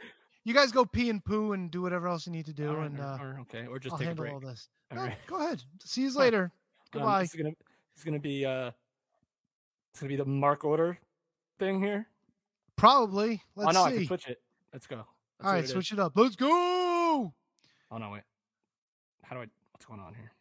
you 0.44 0.52
guys 0.52 0.70
go 0.72 0.84
pee 0.84 1.08
and 1.08 1.24
poo 1.24 1.52
and 1.52 1.70
do 1.70 1.80
whatever 1.80 2.06
else 2.08 2.26
you 2.26 2.32
need 2.32 2.44
to 2.46 2.52
do, 2.52 2.68
All 2.68 2.76
right, 2.76 2.90
and 2.90 3.00
uh, 3.00 3.16
or, 3.20 3.38
okay, 3.42 3.66
or 3.66 3.78
just 3.78 3.94
I'll 3.94 3.98
take 3.98 4.06
a 4.06 4.08
handle 4.10 4.24
break. 4.24 4.34
all 4.34 4.40
this. 4.40 4.68
All 4.90 4.96
No, 4.98 5.04
right. 5.04 5.16
Go 5.26 5.36
ahead. 5.36 5.62
See 5.84 6.02
you 6.02 6.12
later. 6.14 6.44
Um, 6.44 6.50
Goodbye. 6.92 7.22
this 7.22 7.34
is 7.34 7.36
gonna 7.40 7.50
this 7.94 7.98
is 7.98 8.04
gonna 8.04 8.18
be 8.18 8.44
uh 8.44 8.70
it's 9.90 10.00
gonna 10.00 10.08
be 10.08 10.16
the 10.16 10.24
mark 10.26 10.64
order 10.64 10.98
thing 11.58 11.82
here. 11.82 12.06
Probably. 12.76 13.42
Let's 13.56 13.76
oh 13.76 13.80
no, 13.80 13.84
I 13.86 13.92
can 13.96 14.06
switch 14.06 14.26
it. 14.28 14.40
Let's 14.72 14.86
go. 14.86 14.96
Let's 14.96 15.06
see 15.06 15.08
all 15.40 15.46
what 15.48 15.54
right, 15.54 15.64
it 15.64 15.68
switch 15.68 15.92
is. 15.92 15.98
it 15.98 16.00
up. 16.00 16.12
Let's 16.14 16.36
go. 16.36 16.48
Oh 17.90 17.96
no, 17.98 18.10
wait. 18.10 18.22
How 19.24 19.34
do 19.36 19.42
I? 19.42 19.46
What's 19.72 19.86
going 19.86 20.00
on 20.00 20.14
here? 20.14 20.32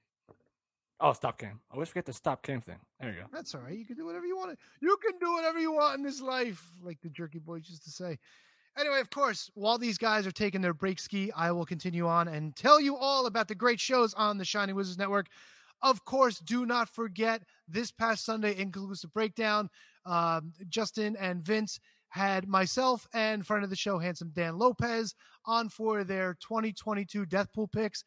Oh, 1.00 1.14
stop 1.14 1.38
cam. 1.38 1.60
I 1.70 1.76
always 1.76 1.90
forget 1.90 2.06
the 2.06 2.14
stop 2.14 2.42
cam 2.42 2.60
thing. 2.62 2.80
There 3.00 3.12
you 3.12 3.18
go. 3.18 3.26
That's 3.32 3.54
all 3.54 3.62
right. 3.62 3.78
You 3.78 3.86
can 3.86 3.96
do 3.96 4.06
whatever 4.06 4.26
you 4.26 4.36
want. 4.36 4.58
You 4.82 4.98
can 5.04 5.20
do 5.20 5.32
whatever 5.34 5.60
you 5.60 5.72
want 5.72 5.98
in 5.98 6.04
this 6.04 6.22
life, 6.22 6.72
like 6.82 7.00
the 7.02 7.10
Jerky 7.10 7.40
Boys 7.40 7.70
used 7.70 7.84
to 7.84 7.92
say. 7.92 8.18
Anyway, 8.78 9.00
of 9.00 9.10
course, 9.10 9.50
while 9.54 9.78
these 9.78 9.98
guys 9.98 10.26
are 10.28 10.32
taking 10.32 10.62
their 10.62 10.74
break 10.74 11.00
ski, 11.00 11.32
I 11.36 11.52
will 11.52 11.66
continue 11.66 12.08
on 12.08 12.28
and 12.28 12.56
tell 12.56 12.80
you 12.80 12.96
all 12.96 13.26
about 13.26 13.48
the 13.48 13.56
great 13.56 13.80
shows 13.80 14.14
on 14.16 14.38
the 14.38 14.46
Shining 14.46 14.76
Wizards 14.76 14.98
Network. 14.98 15.28
Of 15.82 16.04
course, 16.06 16.40
do 16.40 16.66
not 16.66 16.90
forget 16.90 17.44
this 17.68 17.92
past 17.92 18.26
Sunday, 18.26 18.58
Inclusive 18.58 19.14
Breakdown. 19.14 19.70
Um, 20.06 20.54
Justin 20.70 21.16
and 21.20 21.44
Vince 21.44 21.80
had 22.10 22.48
myself 22.48 23.08
and 23.14 23.46
friend 23.46 23.64
of 23.64 23.70
the 23.70 23.76
show, 23.76 24.00
handsome 24.00 24.32
Dan 24.34 24.58
Lopez, 24.58 25.14
on 25.46 25.70
for 25.70 26.04
their 26.04 26.36
2022 26.36 27.26
Death 27.26 27.52
Pool 27.54 27.68
picks. 27.68 28.04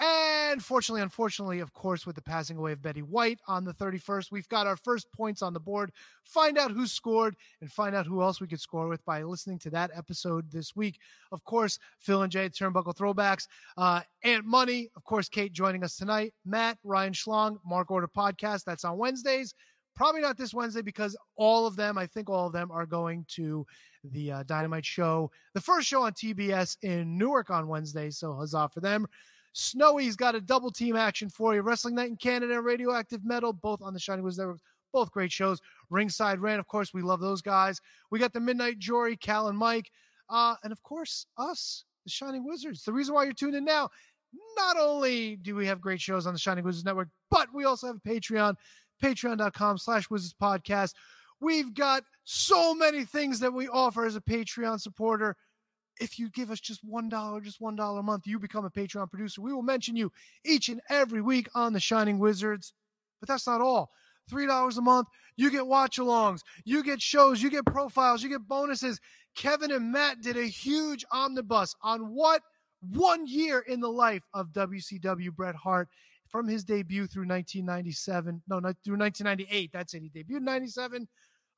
And 0.00 0.64
fortunately, 0.64 1.02
unfortunately, 1.02 1.60
of 1.60 1.74
course, 1.74 2.06
with 2.06 2.16
the 2.16 2.22
passing 2.22 2.56
away 2.56 2.72
of 2.72 2.80
Betty 2.80 3.02
White 3.02 3.38
on 3.46 3.64
the 3.64 3.74
31st, 3.74 4.32
we've 4.32 4.48
got 4.48 4.66
our 4.66 4.76
first 4.76 5.12
points 5.12 5.42
on 5.42 5.52
the 5.52 5.60
board. 5.60 5.92
Find 6.24 6.56
out 6.56 6.70
who 6.70 6.86
scored 6.86 7.36
and 7.60 7.70
find 7.70 7.94
out 7.94 8.06
who 8.06 8.22
else 8.22 8.40
we 8.40 8.46
could 8.46 8.62
score 8.62 8.88
with 8.88 9.04
by 9.04 9.22
listening 9.22 9.58
to 9.58 9.70
that 9.70 9.90
episode 9.94 10.50
this 10.50 10.74
week. 10.74 11.00
Of 11.32 11.44
course, 11.44 11.78
Phil 11.98 12.22
and 12.22 12.32
Jay, 12.32 12.48
Turnbuckle 12.48 12.96
Throwbacks, 12.96 13.46
uh, 13.76 14.00
Aunt 14.24 14.46
Money, 14.46 14.90
of 14.96 15.04
course, 15.04 15.28
Kate 15.28 15.52
joining 15.52 15.84
us 15.84 15.96
tonight, 15.96 16.32
Matt, 16.46 16.78
Ryan 16.82 17.12
Schlong, 17.12 17.58
Mark 17.66 17.90
Order 17.90 18.08
Podcast. 18.08 18.64
That's 18.64 18.84
on 18.86 18.96
Wednesdays. 18.96 19.54
Probably 19.94 20.22
not 20.22 20.38
this 20.38 20.54
Wednesday 20.54 20.80
because 20.80 21.14
all 21.36 21.66
of 21.66 21.76
them, 21.76 21.98
I 21.98 22.06
think 22.06 22.30
all 22.30 22.46
of 22.46 22.54
them 22.54 22.70
are 22.70 22.86
going 22.86 23.26
to 23.34 23.66
the 24.04 24.32
uh, 24.32 24.42
Dynamite 24.44 24.86
show, 24.86 25.30
the 25.52 25.60
first 25.60 25.86
show 25.86 26.04
on 26.04 26.12
TBS 26.12 26.78
in 26.80 27.18
Newark 27.18 27.50
on 27.50 27.68
Wednesday. 27.68 28.08
So 28.08 28.32
huzzah 28.32 28.70
for 28.72 28.80
them. 28.80 29.06
Snowy's 29.52 30.16
got 30.16 30.34
a 30.34 30.40
double 30.40 30.70
team 30.70 30.96
action 30.96 31.28
for 31.28 31.54
you. 31.54 31.62
Wrestling 31.62 31.94
Night 31.94 32.10
in 32.10 32.16
Canada 32.16 32.60
Radioactive 32.60 33.24
Metal, 33.24 33.52
both 33.52 33.82
on 33.82 33.92
the 33.92 34.00
Shining 34.00 34.24
Wizards 34.24 34.38
Network. 34.38 34.60
Both 34.92 35.12
great 35.12 35.30
shows. 35.30 35.60
Ringside 35.88 36.40
Rant, 36.40 36.60
of 36.60 36.66
course, 36.66 36.92
we 36.92 37.02
love 37.02 37.20
those 37.20 37.42
guys. 37.42 37.80
We 38.10 38.18
got 38.18 38.32
the 38.32 38.40
Midnight 38.40 38.78
Jory, 38.78 39.16
Cal 39.16 39.48
and 39.48 39.56
Mike. 39.58 39.90
Uh, 40.28 40.56
and 40.62 40.72
of 40.72 40.82
course, 40.82 41.26
us, 41.36 41.84
the 42.04 42.10
Shining 42.10 42.44
Wizards. 42.44 42.84
The 42.84 42.92
reason 42.92 43.14
why 43.14 43.24
you're 43.24 43.32
tuned 43.32 43.54
in 43.54 43.64
now, 43.64 43.88
not 44.56 44.76
only 44.76 45.36
do 45.36 45.54
we 45.54 45.66
have 45.66 45.80
great 45.80 46.00
shows 46.00 46.26
on 46.26 46.32
the 46.32 46.38
Shining 46.38 46.64
Wizards 46.64 46.84
Network, 46.84 47.08
but 47.30 47.48
we 47.52 47.64
also 47.64 47.88
have 47.88 47.96
a 47.96 48.08
Patreon, 48.08 48.54
patreon.com 49.02 49.78
slash 49.78 50.10
wizards 50.10 50.34
podcast. 50.40 50.94
We've 51.40 51.72
got 51.72 52.04
so 52.24 52.74
many 52.74 53.04
things 53.04 53.40
that 53.40 53.52
we 53.52 53.68
offer 53.68 54.04
as 54.04 54.16
a 54.16 54.20
Patreon 54.20 54.80
supporter 54.80 55.36
if 56.00 56.18
you 56.18 56.30
give 56.30 56.50
us 56.50 56.60
just 56.60 56.82
one 56.82 57.08
dollar, 57.08 57.40
just 57.40 57.60
one 57.60 57.76
dollar 57.76 58.00
a 58.00 58.02
month, 58.02 58.26
you 58.26 58.38
become 58.38 58.64
a 58.64 58.70
Patreon 58.70 59.10
producer. 59.10 59.42
We 59.42 59.52
will 59.52 59.62
mention 59.62 59.94
you 59.94 60.10
each 60.44 60.68
and 60.68 60.80
every 60.88 61.20
week 61.20 61.48
on 61.54 61.72
the 61.72 61.80
Shining 61.80 62.18
Wizards. 62.18 62.72
But 63.20 63.28
that's 63.28 63.46
not 63.46 63.60
all. 63.60 63.90
Three 64.28 64.46
dollars 64.46 64.78
a 64.78 64.82
month, 64.82 65.08
you 65.36 65.50
get 65.50 65.66
watch-alongs, 65.66 66.40
you 66.64 66.82
get 66.82 67.02
shows, 67.02 67.42
you 67.42 67.50
get 67.50 67.66
profiles, 67.66 68.22
you 68.22 68.28
get 68.28 68.46
bonuses. 68.48 69.00
Kevin 69.36 69.70
and 69.72 69.92
Matt 69.92 70.22
did 70.22 70.36
a 70.36 70.44
huge 70.44 71.04
omnibus 71.12 71.74
on 71.82 72.14
what 72.14 72.42
one 72.80 73.26
year 73.26 73.60
in 73.60 73.80
the 73.80 73.90
life 73.90 74.22
of 74.32 74.48
WCW 74.52 75.34
Bret 75.34 75.54
Hart 75.54 75.88
from 76.28 76.48
his 76.48 76.64
debut 76.64 77.06
through 77.06 77.26
1997. 77.26 78.42
No, 78.48 78.60
not 78.60 78.76
through 78.84 78.96
1998. 78.96 79.70
That's 79.72 79.94
it. 79.94 80.02
He 80.02 80.08
debuted 80.10 80.38
in 80.38 80.44
97. 80.44 81.08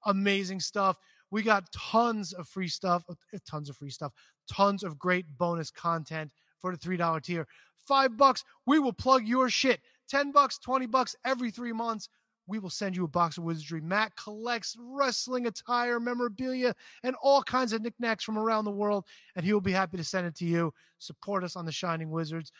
Amazing 0.06 0.60
stuff. 0.60 0.98
We 1.32 1.42
got 1.42 1.72
tons 1.72 2.34
of 2.34 2.46
free 2.46 2.68
stuff, 2.68 3.04
uh, 3.08 3.14
tons 3.48 3.70
of 3.70 3.76
free 3.76 3.90
stuff, 3.90 4.12
tons 4.52 4.84
of 4.84 4.98
great 4.98 5.26
bonus 5.38 5.70
content 5.70 6.30
for 6.60 6.70
the 6.70 6.78
$3 6.78 7.22
tier. 7.22 7.48
Five 7.88 8.16
bucks, 8.16 8.44
we 8.66 8.78
will 8.78 8.92
plug 8.92 9.26
your 9.26 9.48
shit. 9.48 9.80
10 10.08 10.30
bucks, 10.30 10.58
20 10.58 10.86
bucks 10.86 11.16
every 11.24 11.50
three 11.50 11.72
months. 11.72 12.08
We 12.46 12.58
will 12.58 12.70
send 12.70 12.96
you 12.96 13.04
a 13.04 13.08
box 13.08 13.38
of 13.38 13.44
wizardry. 13.44 13.80
Matt 13.80 14.14
collects 14.16 14.76
wrestling 14.78 15.46
attire, 15.46 15.98
memorabilia, 15.98 16.74
and 17.02 17.16
all 17.22 17.42
kinds 17.42 17.72
of 17.72 17.80
knickknacks 17.80 18.24
from 18.24 18.36
around 18.36 18.66
the 18.66 18.70
world, 18.70 19.06
and 19.34 19.44
he 19.44 19.54
will 19.54 19.60
be 19.60 19.72
happy 19.72 19.96
to 19.96 20.04
send 20.04 20.26
it 20.26 20.34
to 20.36 20.44
you. 20.44 20.74
Support 20.98 21.44
us 21.44 21.56
on 21.56 21.64
the 21.64 21.72
Shining 21.72 22.10
Wizards 22.10 22.52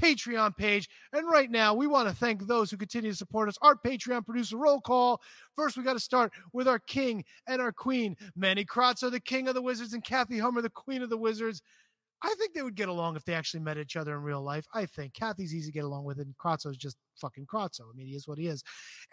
Patreon 0.00 0.56
page. 0.56 0.88
And 1.12 1.28
right 1.28 1.50
now, 1.50 1.74
we 1.74 1.86
want 1.86 2.08
to 2.08 2.14
thank 2.14 2.46
those 2.46 2.70
who 2.70 2.76
continue 2.76 3.10
to 3.10 3.16
support 3.16 3.48
us. 3.48 3.58
Our 3.62 3.76
Patreon 3.76 4.24
producer 4.24 4.56
roll 4.56 4.80
call. 4.80 5.20
First, 5.54 5.76
we 5.76 5.82
got 5.82 5.92
to 5.92 6.00
start 6.00 6.32
with 6.52 6.66
our 6.66 6.78
king 6.78 7.24
and 7.46 7.60
our 7.60 7.72
queen. 7.72 8.16
Manny 8.34 8.64
Kratzer, 8.64 9.10
the 9.10 9.20
king 9.20 9.48
of 9.48 9.54
the 9.54 9.62
wizards, 9.62 9.92
and 9.92 10.04
Kathy 10.04 10.38
Hummer, 10.38 10.62
the 10.62 10.70
queen 10.70 11.02
of 11.02 11.10
the 11.10 11.18
wizards. 11.18 11.62
I 12.22 12.34
think 12.38 12.52
they 12.52 12.62
would 12.62 12.74
get 12.74 12.88
along 12.88 13.16
if 13.16 13.24
they 13.24 13.34
actually 13.34 13.60
met 13.60 13.78
each 13.78 13.96
other 13.96 14.14
in 14.14 14.22
real 14.22 14.42
life. 14.42 14.66
I 14.74 14.84
think 14.84 15.14
Kathy's 15.14 15.54
easy 15.54 15.70
to 15.70 15.72
get 15.72 15.84
along 15.84 16.04
with, 16.04 16.18
and 16.18 16.34
Kratzo's 16.36 16.76
just 16.76 16.96
fucking 17.18 17.46
Kratzo. 17.46 17.82
I 17.82 17.96
mean, 17.96 18.06
he 18.06 18.14
is 18.14 18.28
what 18.28 18.38
he 18.38 18.46
is. 18.46 18.62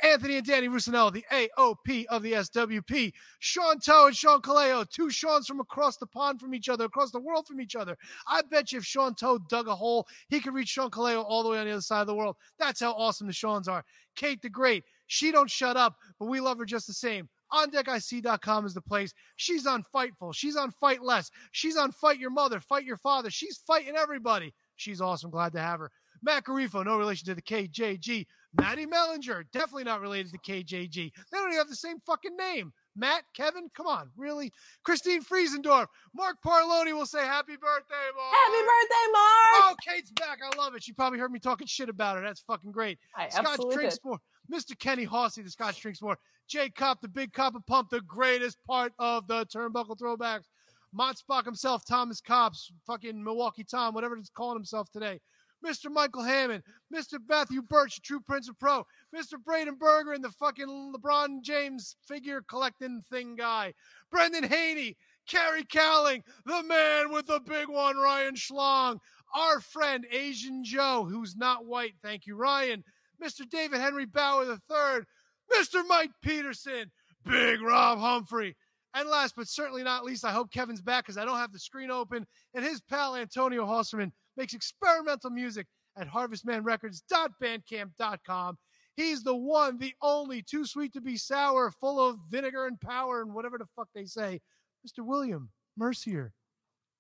Anthony 0.04 0.38
and 0.38 0.46
Danny 0.46 0.68
Rusinello, 0.68 1.12
the 1.12 1.26
AOP 1.32 2.06
of 2.08 2.22
the 2.24 2.34
SWP. 2.34 3.14
Sean 3.40 3.80
Toe 3.80 4.08
and 4.08 4.16
Sean 4.16 4.42
Kaleo, 4.42 4.90
two 4.90 5.10
Seans 5.10 5.48
from 5.48 5.60
across 5.60 5.98
the 5.98 6.08
pond 6.08 6.42
from 6.42 6.54
each 6.54 6.68
other, 6.68 6.86
across 6.86 7.12
the 7.12 7.20
world 7.20 7.48
from 7.48 7.62
each 7.62 7.76
other. 7.76 7.98
I 8.28 8.42
bet 8.42 8.72
you 8.72 8.80
if 8.80 8.86
Sean 8.86 9.16
Toe 9.16 9.40
dug 9.50 9.68
a 9.68 9.76
hole, 9.76 10.06
he 10.28 10.40
could 10.40 10.54
reach 10.54 10.70
Sean 10.70 10.90
Kaleo 10.90 11.24
all 11.24 11.44
the 11.44 11.50
way 11.50 11.60
on 11.60 11.66
the 11.66 11.72
other 11.72 11.82
side 11.82 12.02
of 12.02 12.08
the 12.08 12.16
world. 12.16 12.36
That's 12.60 12.82
how 12.82 12.92
awesome 12.92 13.28
the 13.28 13.34
Seans 13.34 13.68
are. 13.68 13.84
Kate 14.16 14.42
the 14.42 14.50
Great, 14.50 14.84
she 15.08 15.32
don't 15.32 15.50
shut 15.50 15.78
up, 15.78 15.96
but 16.20 16.26
we 16.26 16.40
love 16.40 16.58
her 16.58 16.66
just 16.66 16.88
the 16.88 16.94
same. 16.94 17.30
OnDeckIC.com 17.54 18.66
is 18.66 18.74
the 18.74 18.82
place. 18.82 19.14
She's 19.36 19.66
on 19.66 19.84
Fightful. 19.94 20.34
She's 20.34 20.56
on 20.56 20.72
Fight 20.72 21.02
Less. 21.02 21.32
She's 21.52 21.78
on 21.78 21.92
Fight 21.92 22.20
Your 22.20 22.30
Mother, 22.30 22.60
Fight 22.60 22.86
Your 22.86 22.98
Father. 22.98 23.30
She's 23.30 23.58
fighting 23.66 23.96
everybody. 23.96 24.54
She's 24.76 25.02
awesome. 25.02 25.32
Glad 25.32 25.54
to 25.54 25.60
have 25.60 25.80
her. 25.80 25.92
Matt 26.24 26.46
Garifo, 26.46 26.84
no 26.84 26.98
relation 26.98 27.26
to 27.28 27.36
the 27.36 27.42
KJG. 27.42 28.26
Maddie 28.60 28.88
Mellinger, 28.88 29.44
definitely 29.52 29.84
not 29.84 30.02
related 30.02 30.32
to 30.32 30.40
KJG. 30.40 30.94
They 30.94 31.12
don't 31.32 31.48
even 31.48 31.58
have 31.58 31.70
the 31.70 31.76
same 31.76 32.00
fucking 32.06 32.36
name. 32.36 32.74
Matt, 32.96 33.24
Kevin, 33.36 33.70
come 33.76 33.86
on, 33.86 34.10
really? 34.18 34.52
Christine 34.84 35.24
Friesendorf, 35.24 35.86
Mark 36.16 36.38
Parloni 36.44 36.94
will 36.94 37.06
say 37.06 37.20
happy 37.20 37.56
birthday, 37.56 37.96
Mark. 38.16 38.34
Happy 38.34 38.58
birthday, 38.58 39.12
Mark! 39.14 39.54
Oh, 39.54 39.76
Kate's 39.88 40.12
back. 40.12 40.40
I 40.44 40.58
love 40.58 40.74
it. 40.74 40.84
She 40.84 40.94
probably 40.94 41.20
heard 41.20 41.32
me 41.32 41.40
talking 41.40 41.68
shit 41.68 41.90
about 41.90 42.18
her. 42.18 42.24
That's 42.24 42.42
fucking 42.42 42.72
great. 42.72 42.98
I 43.16 43.30
Scotch 43.30 43.46
absolutely 43.46 43.76
drinks 43.76 43.96
did. 43.96 44.06
more. 44.06 44.18
Mr. 44.52 44.78
Kenny 44.78 45.04
Hossey, 45.04 45.42
the 45.42 45.50
Scotch 45.50 45.82
drinks 45.82 46.02
more. 46.02 46.18
Jay 46.48 46.70
Cop, 46.70 47.02
the 47.02 47.08
big 47.08 47.34
cop 47.34 47.56
of 47.56 47.66
pump, 47.66 47.90
the 47.90 48.02
greatest 48.02 48.58
part 48.66 48.94
of 49.00 49.28
the 49.28 49.46
turnbuckle 49.48 49.98
throwbacks. 49.98 50.46
Mott 50.94 51.18
Spock 51.18 51.46
himself, 51.46 51.84
Thomas 51.86 52.22
Cops, 52.22 52.72
fucking 52.86 53.22
Milwaukee 53.22 53.66
Tom, 53.66 53.94
whatever 53.94 54.16
he's 54.16 54.30
calling 54.30 54.58
himself 54.58 54.90
today. 54.90 55.20
Mr. 55.66 55.92
Michael 55.92 56.24
Hammond, 56.24 56.64
Mr. 56.94 57.20
Matthew 57.28 57.62
Birch, 57.62 58.02
true 58.02 58.20
Prince 58.20 58.48
of 58.48 58.58
Pro, 58.60 58.86
Mr. 59.16 59.44
Braden 59.44 59.76
Berger, 59.76 60.14
and 60.14 60.24
the 60.24 60.32
fucking 60.32 60.94
LeBron 60.96 61.42
James 61.42 61.96
figure 62.08 62.42
collecting 62.48 63.02
thing 63.10 63.36
guy. 63.36 63.74
Brendan 64.12 64.44
Haney, 64.44 64.96
Carrie 65.28 65.66
Cowling, 65.66 66.24
the 66.46 66.64
man 66.64 67.12
with 67.12 67.26
the 67.26 67.42
big 67.42 67.68
one, 67.68 67.98
Ryan 67.98 68.36
Schlong, 68.36 69.00
our 69.36 69.60
friend 69.60 70.06
Asian 70.12 70.64
Joe, 70.64 71.08
who's 71.10 71.36
not 71.36 71.66
white. 71.66 71.96
Thank 72.02 72.28
you, 72.28 72.36
Ryan. 72.36 72.84
Mr. 73.24 73.50
David 73.50 73.80
Henry 73.80 74.06
Bauer 74.06 74.46
III, 74.46 75.06
Mr. 75.54 75.84
Mike 75.88 76.12
Peterson, 76.22 76.92
Big 77.26 77.62
Rob 77.62 78.00
Humphrey. 78.00 78.56
And 78.94 79.10
last 79.10 79.36
but 79.36 79.48
certainly 79.48 79.84
not 79.84 80.06
least, 80.06 80.26
I 80.26 80.32
hope 80.32 80.52
Kevin's 80.52 80.82
back 80.82 81.06
because 81.06 81.18
I 81.18 81.26
don't 81.26 81.38
have 81.38 81.52
the 81.52 81.60
screen 81.60 81.92
open. 81.92 82.26
And 82.54 82.66
his 82.66 82.82
pal 82.82 83.16
Antonio 83.16 83.66
Hosserman 83.66 84.12
makes 84.36 84.54
experimental 84.54 85.30
music 85.30 85.68
at 85.98 86.08
harvestmanrecords.bandcamp.com. 86.08 88.58
He's 88.96 89.24
the 89.24 89.36
one, 89.36 89.78
the 89.78 89.94
only, 90.02 90.42
too 90.42 90.66
sweet 90.66 90.94
to 90.94 91.02
be 91.02 91.18
sour, 91.18 91.70
full 91.70 92.00
of 92.00 92.18
vinegar 92.30 92.66
and 92.66 92.82
power 92.82 93.22
and 93.22 93.34
whatever 93.34 93.60
the 93.60 93.68
fuck 93.76 93.90
they 93.94 94.06
say, 94.06 94.42
Mr. 94.86 95.06
William 95.06 95.50
Mercier 95.76 96.34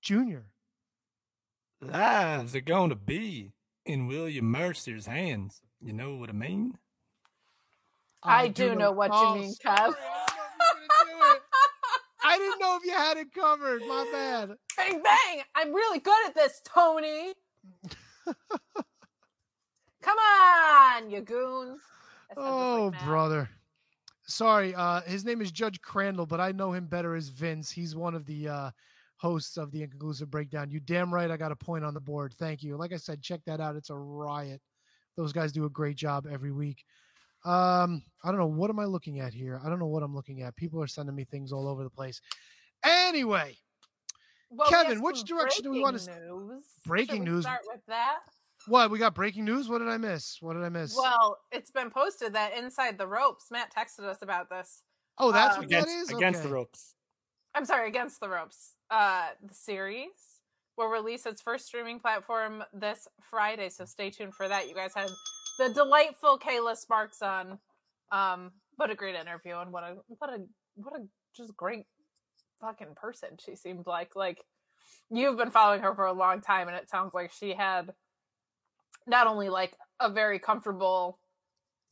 Jr. 0.01 0.49
Lives 1.81 2.55
are 2.55 2.61
going 2.61 2.89
to 2.89 2.95
be 2.95 3.53
in 3.85 4.05
William 4.05 4.45
Mercer's 4.45 5.07
hands. 5.07 5.61
You 5.81 5.93
know 5.93 6.15
what 6.15 6.29
I 6.29 6.33
mean? 6.33 6.77
I 8.23 8.47
do 8.47 8.75
know 8.75 8.91
what 8.91 9.13
you 9.13 9.41
mean, 9.41 9.53
Kev. 9.63 9.93
I 12.25 12.37
didn't 12.37 12.59
know 12.59 12.77
if 12.77 12.85
you 12.85 12.91
had 12.91 13.17
it 13.17 13.33
covered. 13.33 13.81
My 13.87 14.05
bad. 14.11 14.49
Bang 14.75 15.01
bang! 15.01 15.43
I'm 15.55 15.73
really 15.73 15.99
good 15.99 16.27
at 16.27 16.35
this, 16.35 16.61
Tony. 16.65 17.33
Come 20.01 20.17
on, 20.17 21.09
you 21.09 21.21
goons. 21.21 21.81
I 22.35 22.39
like 22.39 22.49
Oh, 22.49 22.91
brother. 23.05 23.49
Sorry, 24.23 24.75
uh, 24.75 25.01
his 25.01 25.23
name 25.23 25.41
is 25.41 25.51
Judge 25.51 25.81
Crandall, 25.81 26.25
but 26.25 26.41
I 26.41 26.51
know 26.51 26.73
him 26.73 26.87
better 26.87 27.15
as 27.15 27.29
Vince. 27.29 27.71
He's 27.71 27.95
one 27.95 28.13
of 28.13 28.25
the 28.25 28.49
uh, 28.49 28.71
hosts 29.15 29.55
of 29.55 29.71
the 29.71 29.83
Inconclusive 29.83 30.29
Breakdown. 30.29 30.69
You 30.69 30.81
damn 30.81 31.13
right, 31.13 31.31
I 31.31 31.37
got 31.37 31.53
a 31.53 31.55
point 31.55 31.85
on 31.85 31.93
the 31.93 32.01
board. 32.01 32.33
Thank 32.37 32.61
you. 32.61 32.75
Like 32.75 32.91
I 32.91 32.97
said, 32.97 33.21
check 33.21 33.39
that 33.45 33.61
out. 33.61 33.77
It's 33.77 33.89
a 33.89 33.95
riot. 33.95 34.61
Those 35.17 35.33
guys 35.33 35.51
do 35.51 35.65
a 35.65 35.69
great 35.69 35.97
job 35.97 36.25
every 36.31 36.51
week. 36.51 36.85
Um, 37.43 38.03
I 38.23 38.29
don't 38.29 38.37
know 38.37 38.45
what 38.47 38.69
am 38.69 38.79
I 38.79 38.85
looking 38.85 39.19
at 39.19 39.33
here. 39.33 39.59
I 39.65 39.69
don't 39.69 39.79
know 39.79 39.87
what 39.87 40.03
I'm 40.03 40.15
looking 40.15 40.41
at. 40.43 40.55
People 40.55 40.81
are 40.81 40.87
sending 40.87 41.15
me 41.15 41.23
things 41.25 41.51
all 41.51 41.67
over 41.67 41.83
the 41.83 41.89
place. 41.89 42.21
Anyway, 42.83 43.57
Well, 44.49 44.69
Kevin, 44.69 45.01
which 45.01 45.23
direction 45.23 45.63
do 45.63 45.71
we 45.71 45.81
wanna 45.81 45.97
s- 45.97 46.05
breaking 46.07 46.37
news. 46.47 46.63
Breaking 46.85 47.23
we 47.23 47.29
news. 47.31 47.43
Start 47.45 47.61
with 47.67 47.81
that. 47.87 48.19
what 48.67 48.91
we 48.91 48.99
got? 48.99 49.15
Breaking 49.15 49.43
news. 49.45 49.67
What 49.69 49.79
did 49.79 49.87
I 49.87 49.97
miss? 49.97 50.37
What 50.41 50.53
did 50.53 50.63
I 50.63 50.69
miss? 50.69 50.95
Well, 50.95 51.37
it's 51.51 51.71
been 51.71 51.89
posted 51.89 52.33
that 52.33 52.55
inside 52.55 52.97
the 52.97 53.07
ropes. 53.07 53.49
Matt 53.51 53.73
texted 53.73 54.03
us 54.03 54.21
about 54.21 54.49
this. 54.49 54.83
oh, 55.17 55.31
that's 55.31 55.55
um, 55.55 55.61
what 55.63 55.69
that 55.69 55.83
Against, 55.83 56.11
is. 56.11 56.17
against 56.17 56.39
Okay. 56.41 56.47
the 56.49 56.53
ropes. 56.53 56.95
I'm 57.55 57.65
sorry, 57.65 57.87
against 57.89 58.19
the 58.19 58.29
ropes. 58.29 58.75
Uh, 58.91 59.29
the 59.41 59.53
series 59.53 60.36
will 60.77 60.87
release 60.87 61.25
its 61.25 61.41
first 61.41 61.65
streaming 61.65 61.99
platform 61.99 62.63
this 62.71 63.07
Friday, 63.21 63.69
so 63.69 63.85
stay 63.85 64.09
tuned 64.09 64.35
for 64.35 64.47
that. 64.47 64.69
You 64.69 64.75
guys 64.75 64.91
had 64.95 65.09
the 65.57 65.69
delightful 65.73 66.39
Kayla 66.39 66.77
Sparks 66.77 67.21
on. 67.21 67.59
Um, 68.11 68.51
what 68.75 68.91
a 68.91 68.95
great 68.95 69.15
interview 69.15 69.57
and 69.57 69.71
what 69.73 69.83
a 69.83 69.95
what 70.07 70.29
a 70.29 70.43
what 70.75 70.95
a 70.95 71.03
just 71.35 71.57
great 71.57 71.85
fucking 72.61 72.95
person 72.95 73.29
she 73.43 73.55
seemed 73.55 73.87
like. 73.87 74.15
Like 74.15 74.43
you've 75.09 75.37
been 75.37 75.51
following 75.51 75.81
her 75.81 75.95
for 75.95 76.05
a 76.05 76.13
long 76.13 76.41
time, 76.41 76.67
and 76.67 76.77
it 76.77 76.89
sounds 76.89 77.13
like 77.13 77.31
she 77.31 77.53
had 77.53 77.93
not 79.07 79.27
only 79.27 79.49
like 79.49 79.75
a 79.99 80.11
very 80.11 80.37
comfortable 80.39 81.19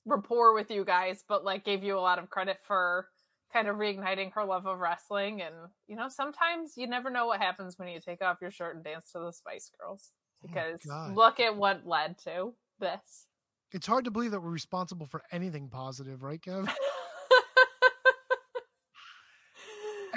rapport 0.06 0.54
with 0.54 0.70
you 0.70 0.86
guys, 0.86 1.24
but 1.28 1.44
like 1.44 1.66
gave 1.66 1.84
you 1.84 1.98
a 1.98 2.00
lot 2.00 2.20
of 2.20 2.30
credit 2.30 2.58
for 2.64 3.08
kind 3.56 3.68
of 3.70 3.78
reigniting 3.78 4.34
her 4.34 4.44
love 4.44 4.68
of 4.68 4.80
wrestling. 4.80 5.42
And 5.42 5.56
you 5.88 5.96
know, 5.96 6.10
sometimes 6.10 6.74
you 6.76 6.88
never 6.88 7.10
know 7.10 7.26
what 7.26 7.42
happens 7.42 7.80
when 7.80 7.88
you 7.88 8.00
take 8.00 8.22
off 8.22 8.38
your 8.42 8.52
shirt 8.52 8.76
and 8.76 8.84
dance 8.84 9.12
to 9.14 9.20
the 9.20 9.32
Spice 9.32 9.72
Girls. 9.80 10.12
Oh 10.44 10.48
Because 10.48 10.82
God. 10.86 11.16
look 11.16 11.40
at 11.40 11.56
what 11.56 11.88
led 11.88 12.18
to 12.20 12.54
this. 12.80 13.28
It's 13.72 13.88
hard 13.88 14.06
to 14.06 14.12
believe 14.12 14.32
that 14.32 14.42
we're 14.42 14.50
responsible 14.50 15.06
for 15.06 15.22
anything 15.32 15.70
positive, 15.70 16.22
right, 16.22 16.42
Kev? 16.42 16.70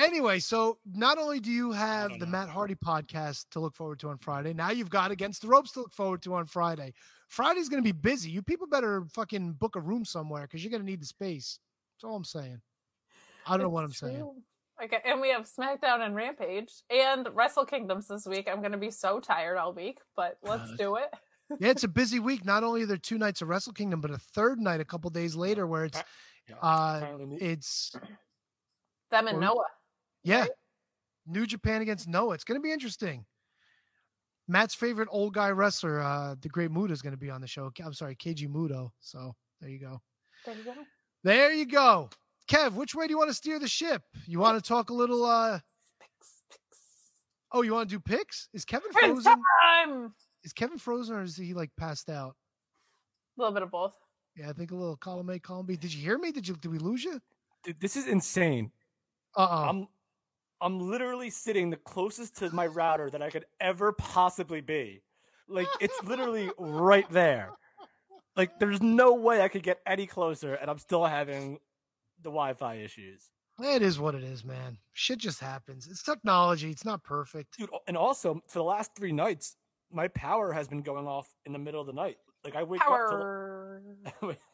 anyway, 0.00 0.38
so 0.38 0.78
not 0.84 1.18
only 1.18 1.40
do 1.40 1.50
you 1.50 1.72
have 1.72 2.10
the 2.18 2.26
know. 2.26 2.26
Matt 2.26 2.48
Hardy 2.48 2.74
podcast 2.74 3.46
to 3.52 3.60
look 3.60 3.74
forward 3.74 3.98
to 4.00 4.10
on 4.10 4.18
Friday, 4.18 4.52
now 4.52 4.70
you've 4.70 4.90
got 4.90 5.10
Against 5.10 5.42
the 5.42 5.48
Ropes 5.48 5.72
to 5.72 5.80
look 5.80 5.92
forward 5.92 6.22
to 6.22 6.34
on 6.34 6.46
Friday. 6.46 6.92
Friday's 7.28 7.68
going 7.68 7.82
to 7.82 7.86
be 7.86 7.98
busy. 7.98 8.30
You 8.30 8.42
people 8.42 8.66
better 8.66 9.04
fucking 9.12 9.54
book 9.54 9.76
a 9.76 9.80
room 9.80 10.04
somewhere 10.04 10.42
because 10.42 10.62
you're 10.62 10.70
going 10.70 10.82
to 10.82 10.86
need 10.86 11.02
the 11.02 11.06
space. 11.06 11.58
That's 11.96 12.08
all 12.08 12.16
I'm 12.16 12.24
saying. 12.24 12.60
I 13.48 13.56
don't 13.56 13.62
know 13.64 13.68
what 13.70 13.84
I'm 13.84 13.90
It's 13.90 13.98
saying. 14.00 14.16
true. 14.16 14.34
Okay, 14.84 14.98
and 15.04 15.20
we 15.20 15.30
have 15.30 15.42
SmackDown 15.48 16.06
and 16.06 16.14
Rampage 16.14 16.72
and 16.88 17.28
Wrestle 17.34 17.64
Kingdoms 17.64 18.06
this 18.06 18.26
week. 18.26 18.48
I'm 18.48 18.60
going 18.60 18.72
to 18.72 18.78
be 18.78 18.90
so 18.92 19.18
tired 19.18 19.56
all 19.56 19.72
week, 19.72 19.98
but 20.14 20.38
let's 20.42 20.68
God. 20.70 20.78
do 20.78 20.96
it. 20.96 21.12
Yeah, 21.58 21.70
it's 21.70 21.82
a 21.82 21.88
busy 21.88 22.20
week. 22.20 22.44
Not 22.44 22.62
only 22.62 22.82
are 22.82 22.86
there 22.86 22.96
two 22.96 23.18
nights 23.18 23.42
of 23.42 23.48
Wrestle 23.48 23.72
Kingdom, 23.72 24.00
but 24.00 24.10
a 24.12 24.18
third 24.18 24.60
night 24.60 24.80
a 24.80 24.84
couple 24.84 25.10
days 25.10 25.34
later 25.34 25.66
where 25.66 25.86
it's 25.86 26.00
Yeah, 26.48 26.56
uh 26.62 27.16
it's 27.40 27.92
Them 29.10 29.26
and 29.28 29.38
Or- 29.38 29.40
Noah. 29.40 29.64
Yeah. 30.22 30.40
right? 30.42 30.50
New 31.26 31.46
Japan 31.46 31.82
against 31.82 32.06
Noah. 32.06 32.34
It's 32.34 32.44
going 32.44 32.60
to 32.60 32.62
be 32.62 32.70
interesting. 32.72 33.24
Matt's 34.46 34.74
favorite 34.74 35.08
old 35.10 35.34
guy 35.34 35.50
wrestler, 35.50 36.00
uh, 36.00 36.34
the 36.40 36.48
Great 36.48 36.70
Muta, 36.70 36.92
is 36.92 37.02
going 37.02 37.12
to 37.12 37.18
be 37.18 37.30
on 37.30 37.40
the 37.40 37.46
show. 37.46 37.70
I'm 37.84 37.92
sorry, 37.92 38.14
Keiji 38.16 38.48
Muto. 38.48 38.90
So 39.00 39.34
there 39.60 39.68
you 39.70 39.78
go. 39.80 40.00
There 40.46 40.54
you 40.54 40.64
go. 40.64 40.74
There 41.24 41.52
you 41.52 41.66
go. 41.66 42.08
Kev, 42.48 42.72
which 42.72 42.94
way 42.94 43.06
do 43.06 43.10
you 43.12 43.18
want 43.18 43.30
to 43.30 43.34
steer 43.34 43.58
the 43.58 43.68
ship? 43.68 44.02
You 44.26 44.40
want 44.40 44.62
to 44.62 44.66
talk 44.66 44.90
a 44.90 44.94
little? 44.94 45.24
uh 45.24 45.60
Picks, 46.00 46.42
picks. 46.50 46.78
Oh, 47.52 47.62
you 47.62 47.74
want 47.74 47.88
to 47.88 47.96
do 47.96 48.00
picks? 48.00 48.48
Is 48.52 48.64
Kevin 48.64 48.90
Prince 48.90 49.22
frozen? 49.22 49.42
time! 49.62 50.14
Is 50.44 50.52
Kevin 50.52 50.78
frozen 50.78 51.16
or 51.16 51.22
is 51.22 51.36
he 51.36 51.54
like 51.54 51.70
passed 51.76 52.08
out? 52.08 52.34
A 53.36 53.40
little 53.40 53.52
bit 53.52 53.62
of 53.62 53.70
both. 53.70 53.94
Yeah, 54.36 54.48
I 54.48 54.52
think 54.52 54.70
a 54.70 54.74
little 54.74 54.96
column 54.96 55.28
A, 55.30 55.38
column 55.38 55.66
B. 55.66 55.76
Did 55.76 55.92
you 55.92 56.00
hear 56.00 56.16
me? 56.18 56.32
Did 56.32 56.48
you? 56.48 56.56
Did 56.56 56.70
we 56.70 56.78
lose 56.78 57.04
you? 57.04 57.20
Dude, 57.64 57.80
this 57.80 57.96
is 57.96 58.06
insane. 58.06 58.70
Uh 59.36 59.46
oh. 59.50 59.68
I'm 59.68 59.88
I'm 60.60 60.80
literally 60.90 61.30
sitting 61.30 61.70
the 61.70 61.76
closest 61.76 62.36
to 62.38 62.50
my 62.50 62.66
router 62.66 63.10
that 63.10 63.22
I 63.22 63.30
could 63.30 63.44
ever 63.60 63.92
possibly 63.92 64.60
be. 64.60 65.02
Like 65.48 65.68
it's 65.80 66.02
literally 66.02 66.50
right 66.58 67.08
there. 67.10 67.50
Like 68.36 68.58
there's 68.58 68.80
no 68.82 69.14
way 69.14 69.42
I 69.42 69.48
could 69.48 69.62
get 69.62 69.80
any 69.86 70.06
closer 70.06 70.54
and 70.54 70.70
I'm 70.70 70.78
still 70.78 71.04
having 71.04 71.58
the 72.22 72.30
Wi-Fi 72.30 72.76
issues. 72.76 73.30
It 73.60 73.82
is 73.82 73.98
what 73.98 74.14
it 74.14 74.22
is, 74.22 74.44
man. 74.44 74.78
Shit 74.92 75.18
just 75.18 75.40
happens. 75.40 75.88
It's 75.90 76.02
technology. 76.02 76.70
It's 76.70 76.84
not 76.84 77.02
perfect. 77.02 77.58
Dude, 77.58 77.70
and 77.88 77.96
also 77.96 78.40
for 78.48 78.60
the 78.60 78.64
last 78.64 78.92
3 78.96 79.12
nights 79.12 79.56
my 79.90 80.06
power 80.08 80.52
has 80.52 80.68
been 80.68 80.82
going 80.82 81.06
off 81.06 81.34
in 81.46 81.52
the 81.52 81.58
middle 81.58 81.80
of 81.80 81.86
the 81.86 81.92
night. 81.92 82.18
Like 82.44 82.54
I 82.54 82.62
wake 82.62 82.80
Power. 82.80 83.82
up 84.06 84.20
to 84.20 84.36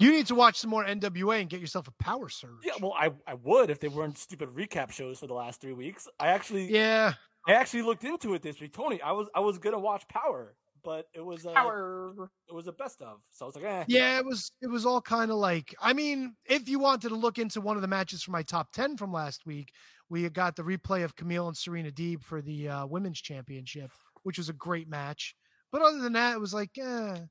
You 0.00 0.12
need 0.12 0.26
to 0.26 0.34
watch 0.34 0.58
some 0.58 0.70
more 0.70 0.84
NWA 0.84 1.40
and 1.40 1.50
get 1.50 1.60
yourself 1.60 1.88
a 1.88 1.92
power 2.02 2.28
surge. 2.28 2.60
Yeah, 2.64 2.72
well 2.80 2.94
I 2.96 3.10
I 3.26 3.34
would 3.34 3.70
if 3.70 3.80
they 3.80 3.88
weren't 3.88 4.18
stupid 4.18 4.50
recap 4.50 4.90
shows 4.92 5.18
for 5.18 5.26
the 5.26 5.34
last 5.34 5.60
3 5.60 5.72
weeks. 5.72 6.06
I 6.20 6.28
actually 6.28 6.70
Yeah. 6.72 7.14
I 7.46 7.52
actually 7.54 7.82
looked 7.82 8.04
into 8.04 8.34
it 8.34 8.42
this 8.42 8.60
week, 8.60 8.72
Tony. 8.74 9.00
I 9.00 9.12
was 9.12 9.28
I 9.34 9.40
was 9.40 9.58
gonna 9.58 9.78
watch 9.78 10.06
Power, 10.08 10.54
but 10.84 11.06
it 11.14 11.24
was 11.24 11.46
uh, 11.46 11.52
Power. 11.52 12.30
it 12.48 12.54
was 12.54 12.66
a 12.66 12.72
best 12.72 13.02
of, 13.02 13.20
so 13.30 13.44
I 13.44 13.46
was 13.46 13.56
like, 13.56 13.64
eh. 13.64 13.84
Yeah, 13.88 14.18
it 14.18 14.24
was 14.24 14.52
it 14.60 14.68
was 14.70 14.86
all 14.86 15.00
kind 15.00 15.30
of 15.30 15.36
like 15.36 15.74
I 15.80 15.92
mean, 15.92 16.34
if 16.46 16.68
you 16.68 16.78
wanted 16.78 17.08
to 17.08 17.14
look 17.14 17.38
into 17.38 17.60
one 17.60 17.76
of 17.76 17.82
the 17.82 17.88
matches 17.88 18.22
from 18.22 18.32
my 18.32 18.42
top 18.42 18.72
10 18.72 18.96
from 18.96 19.12
last 19.12 19.46
week, 19.46 19.72
we 20.08 20.28
got 20.30 20.56
the 20.56 20.62
replay 20.62 21.04
of 21.04 21.16
Kamille 21.16 21.46
and 21.48 21.56
Serena 21.56 21.90
Deeb 21.90 22.22
for 22.22 22.40
the 22.40 22.68
uh, 22.68 22.86
women's 22.86 23.20
championship, 23.20 23.90
which 24.22 24.38
was 24.38 24.48
a 24.48 24.54
great 24.54 24.88
match. 24.88 25.34
But 25.70 25.82
other 25.82 25.98
than 25.98 26.14
that, 26.14 26.34
it 26.34 26.40
was 26.40 26.54
like, 26.54 26.70
eh, 26.78 26.82
kind 26.82 27.26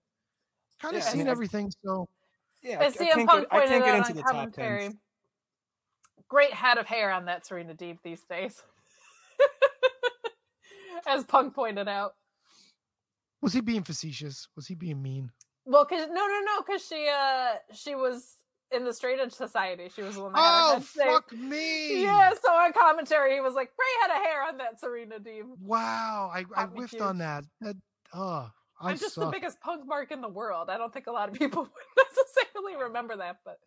of 0.84 0.94
Yeah, 0.94 0.98
I 0.98 1.02
seen 1.02 1.18
mean, 1.20 1.28
everything. 1.28 1.72
So 1.84 2.08
Yeah, 2.64 2.82
As 2.82 2.96
I 2.98 3.06
CM 3.06 3.14
can't 3.16 3.30
Punk 3.30 3.50
get, 3.50 3.58
I 3.58 3.60
pointed 3.62 3.70
can't 3.70 3.86
get 3.86 3.94
out 3.94 3.98
into 3.98 4.10
on 4.12 4.16
the 4.16 4.22
top 4.22 4.54
ten. 4.54 5.00
great 6.28 6.54
head 6.54 6.78
of 6.78 6.86
hair 6.86 7.12
on 7.12 7.26
that 7.26 7.46
Serena 7.46 7.74
Deeb 7.74 7.98
these 8.04 8.22
days. 8.30 8.62
As 11.08 11.24
Punk 11.24 11.56
pointed 11.56 11.88
out. 11.88 12.14
Was 13.42 13.54
he 13.54 13.62
being 13.62 13.84
facetious? 13.84 14.48
Was 14.56 14.68
he 14.68 14.76
being 14.76 15.02
mean? 15.02 15.32
Well, 15.66 15.86
cause 15.86 16.08
no, 16.08 16.28
no, 16.28 16.40
no, 16.46 16.62
cause 16.64 16.86
she, 16.86 17.08
uh, 17.14 17.56
she 17.74 17.96
was 17.96 18.38
in 18.72 18.84
the 18.86 18.94
Straight 18.94 19.20
Edge 19.20 19.34
Society. 19.34 19.90
She 19.94 20.02
was 20.02 20.16
the 20.16 20.24
one 20.24 20.34
that 20.34 20.40
had 20.40 20.46
her 20.46 20.60
Oh 20.60 20.74
head 20.74 20.84
shaved. 20.84 21.08
fuck 21.10 21.32
me! 21.34 22.04
Yeah, 22.04 22.32
so 22.42 22.52
on 22.52 22.74
commentary, 22.74 23.34
he 23.34 23.42
was 23.42 23.54
like, 23.54 23.72
"Great 23.76 24.10
had 24.12 24.20
a 24.22 24.24
hair 24.26 24.44
on 24.48 24.58
that 24.58 24.80
Serena 24.80 25.20
Deeb." 25.20 25.44
Wow, 25.62 26.32
I, 26.34 26.40
I 26.40 26.44
Caught 26.44 26.74
me 26.74 26.80
whiffed 26.82 27.02
on 27.02 27.18
that. 27.20 27.44
That 27.62 27.76
oh, 28.14 28.50
I 28.80 28.92
I'm 28.92 28.98
just 28.98 29.16
suck. 29.16 29.26
the 29.26 29.32
biggest 29.32 29.60
punk 29.62 29.86
mark 29.88 30.12
in 30.12 30.22
the 30.22 30.30
world. 30.30 30.70
I 30.70 30.78
don't 30.78 30.94
think 30.94 31.08
a 31.08 31.12
lot 31.12 31.30
of 31.30 31.36
people 31.36 31.64
would 31.98 32.06
necessarily 32.16 32.82
remember 32.84 33.18
that, 33.18 33.38
but 33.46 33.58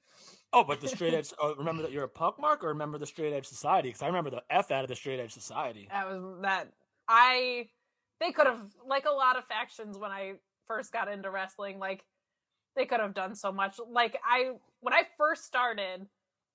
Oh, 0.52 0.64
but 0.64 0.80
the 0.80 0.88
straight 0.88 1.14
edge. 1.14 1.32
Oh, 1.40 1.54
remember 1.56 1.82
that 1.82 1.92
you're 1.92 2.04
a 2.04 2.08
punk 2.08 2.38
mark, 2.40 2.64
or 2.64 2.68
remember 2.68 2.98
the 2.98 3.06
straight 3.06 3.32
edge 3.32 3.46
society? 3.46 3.88
Because 3.90 4.02
I 4.02 4.06
remember 4.06 4.30
the 4.30 4.42
f 4.50 4.70
out 4.70 4.84
of 4.84 4.88
the 4.88 4.96
straight 4.96 5.20
edge 5.20 5.32
society. 5.32 5.86
that 5.90 6.06
was 6.08 6.40
that. 6.42 6.72
I 7.08 7.68
they 8.20 8.32
could 8.32 8.46
have 8.46 8.60
like 8.86 9.06
a 9.06 9.12
lot 9.12 9.36
of 9.36 9.44
factions 9.46 9.98
when 9.98 10.10
I 10.10 10.34
first 10.66 10.92
got 10.92 11.08
into 11.08 11.30
wrestling. 11.30 11.78
Like 11.78 12.04
they 12.76 12.86
could 12.86 13.00
have 13.00 13.14
done 13.14 13.34
so 13.34 13.50
much. 13.52 13.76
Like 13.90 14.18
I 14.24 14.52
when 14.80 14.94
I 14.94 15.02
first 15.18 15.44
started, 15.44 16.06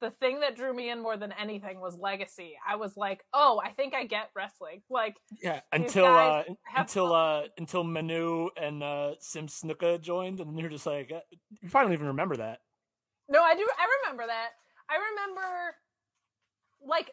the 0.01 0.09
thing 0.09 0.41
that 0.41 0.55
drew 0.55 0.73
me 0.73 0.89
in 0.89 1.01
more 1.01 1.17
than 1.17 1.31
anything 1.31 1.79
was 1.79 1.97
legacy. 1.97 2.53
I 2.67 2.75
was 2.75 2.95
like, 2.95 3.25
oh, 3.33 3.61
I 3.63 3.71
think 3.71 3.93
I 3.93 4.05
get 4.05 4.29
wrestling. 4.35 4.81
Like 4.89 5.15
Yeah, 5.41 5.61
until 5.71 6.05
uh, 6.05 6.43
until 6.75 7.09
fun. 7.09 7.43
uh, 7.43 7.47
until 7.57 7.83
Manu 7.83 8.49
and 8.57 8.83
uh, 8.83 9.13
Sim 9.19 9.47
Snuka 9.47 9.99
joined, 9.99 10.39
and 10.39 10.57
you're 10.59 10.69
just 10.69 10.85
like, 10.85 11.11
uh, 11.11 11.21
you 11.61 11.69
probably 11.69 11.87
don't 11.87 11.93
even 11.93 12.07
remember 12.07 12.37
that. 12.37 12.59
No, 13.27 13.41
I 13.41 13.55
do. 13.55 13.67
I 13.67 13.87
remember 14.03 14.27
that. 14.27 14.49
I 14.87 14.97
remember, 14.97 15.75
like, 16.87 17.11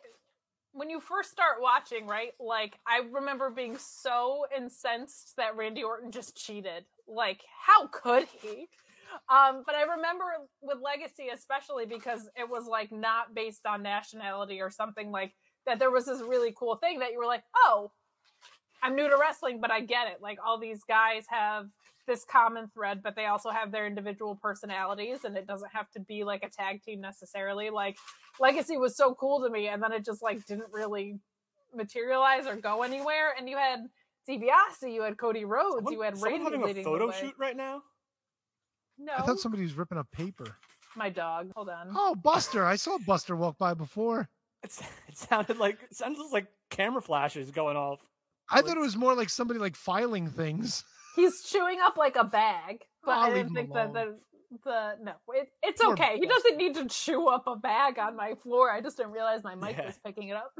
when 0.72 0.90
you 0.90 1.00
first 1.00 1.30
start 1.30 1.60
watching, 1.60 2.06
right? 2.06 2.32
Like, 2.40 2.78
I 2.86 3.02
remember 3.10 3.50
being 3.50 3.76
so 3.78 4.46
incensed 4.56 5.34
that 5.36 5.56
Randy 5.56 5.82
Orton 5.82 6.10
just 6.10 6.36
cheated. 6.36 6.84
Like, 7.06 7.42
how 7.66 7.88
could 7.88 8.26
he? 8.40 8.68
Um, 9.28 9.62
but 9.66 9.74
I 9.74 9.82
remember 9.82 10.24
with 10.62 10.78
Legacy, 10.82 11.28
especially 11.32 11.84
because 11.84 12.28
it 12.36 12.48
was 12.48 12.66
like 12.66 12.90
not 12.90 13.34
based 13.34 13.66
on 13.66 13.82
nationality 13.82 14.60
or 14.60 14.70
something 14.70 15.10
like 15.10 15.34
that. 15.66 15.78
There 15.78 15.90
was 15.90 16.06
this 16.06 16.20
really 16.20 16.54
cool 16.56 16.76
thing 16.76 17.00
that 17.00 17.12
you 17.12 17.18
were 17.18 17.26
like, 17.26 17.44
oh, 17.54 17.92
I'm 18.82 18.96
new 18.96 19.08
to 19.08 19.18
wrestling, 19.20 19.60
but 19.60 19.70
I 19.70 19.80
get 19.80 20.08
it. 20.08 20.22
Like, 20.22 20.38
all 20.44 20.58
these 20.58 20.82
guys 20.84 21.26
have 21.28 21.66
this 22.06 22.24
common 22.24 22.68
thread, 22.74 23.02
but 23.02 23.14
they 23.16 23.26
also 23.26 23.50
have 23.50 23.70
their 23.72 23.86
individual 23.86 24.36
personalities, 24.36 25.24
and 25.24 25.36
it 25.36 25.46
doesn't 25.46 25.70
have 25.72 25.90
to 25.92 26.00
be 26.00 26.24
like 26.24 26.42
a 26.42 26.50
tag 26.50 26.82
team 26.82 27.00
necessarily. 27.00 27.70
Like 27.70 27.96
Legacy 28.40 28.76
was 28.76 28.96
so 28.96 29.14
cool 29.14 29.42
to 29.42 29.50
me, 29.50 29.68
and 29.68 29.82
then 29.82 29.92
it 29.92 30.04
just 30.04 30.22
like 30.22 30.44
didn't 30.46 30.72
really 30.72 31.18
materialize 31.74 32.46
or 32.46 32.56
go 32.56 32.82
anywhere. 32.82 33.34
And 33.38 33.48
you 33.48 33.56
had 33.56 33.80
DiBiase, 34.28 34.92
you 34.92 35.02
had 35.02 35.16
Cody 35.16 35.44
Rhodes, 35.44 35.76
Someone, 35.76 35.92
you 35.92 36.02
had 36.02 36.16
someone 36.16 36.32
Randy 36.32 36.44
having 36.44 36.62
a 36.62 36.66
leading 36.66 36.84
photo 36.84 37.10
shoot 37.10 37.34
right 37.38 37.56
now. 37.56 37.82
No, 38.98 39.12
I 39.18 39.22
thought 39.22 39.40
somebody 39.40 39.62
was 39.62 39.74
ripping 39.74 39.98
up 39.98 40.10
paper. 40.12 40.56
my 40.96 41.08
dog. 41.08 41.50
Hold 41.56 41.70
on. 41.70 41.92
Oh, 41.94 42.14
Buster! 42.14 42.64
I 42.64 42.76
saw 42.76 42.98
Buster 42.98 43.36
walk 43.36 43.58
by 43.58 43.74
before. 43.74 44.28
It's, 44.62 44.80
it 45.08 45.16
sounded 45.16 45.58
like 45.58 45.78
it 45.90 45.96
sounded 45.96 46.24
like 46.32 46.46
camera 46.70 47.02
flashes 47.02 47.50
going 47.50 47.76
off. 47.76 48.00
I 48.50 48.60
thought 48.60 48.76
it 48.76 48.80
was 48.80 48.96
more 48.96 49.14
like 49.14 49.30
somebody 49.30 49.58
like 49.58 49.76
filing 49.76 50.28
things. 50.28 50.84
He's 51.16 51.42
chewing 51.42 51.78
up 51.82 51.96
like 51.96 52.16
a 52.16 52.24
bag, 52.24 52.82
but 53.04 53.12
I'll 53.12 53.30
I 53.30 53.34
didn't 53.34 53.54
think 53.54 53.72
that 53.74 53.92
the 53.92 54.18
the 54.64 54.92
no, 55.02 55.12
it, 55.34 55.48
it's 55.62 55.82
Poor 55.82 55.92
okay. 55.94 56.18
He 56.18 56.26
doesn't 56.26 56.56
need 56.58 56.74
to 56.74 56.86
chew 56.86 57.26
up 57.28 57.44
a 57.46 57.56
bag 57.56 57.98
on 57.98 58.16
my 58.16 58.34
floor. 58.34 58.70
I 58.70 58.82
just 58.82 58.98
didn't 58.98 59.12
realize 59.12 59.42
my 59.42 59.54
mic 59.54 59.76
Yeah. 59.78 59.86
was 59.86 59.98
picking 60.04 60.28
it 60.28 60.36
up. 60.36 60.52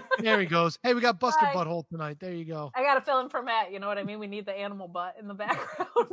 There 0.18 0.40
he 0.40 0.46
goes. 0.46 0.78
Hey, 0.82 0.94
we 0.94 1.00
got 1.00 1.18
Buster 1.20 1.44
Bye. 1.46 1.52
Butthole 1.54 1.86
tonight. 1.88 2.18
There 2.20 2.32
you 2.32 2.44
go. 2.44 2.70
I 2.74 2.82
gotta 2.82 3.00
fill 3.02 3.20
in 3.20 3.28
for 3.28 3.42
Matt. 3.42 3.72
You 3.72 3.80
know 3.80 3.88
what 3.88 3.98
I 3.98 4.04
mean? 4.04 4.18
We 4.18 4.26
need 4.28 4.46
the 4.46 4.58
animal 4.58 4.88
butt 4.88 5.16
in 5.20 5.28
the 5.28 5.34
background. 5.34 5.88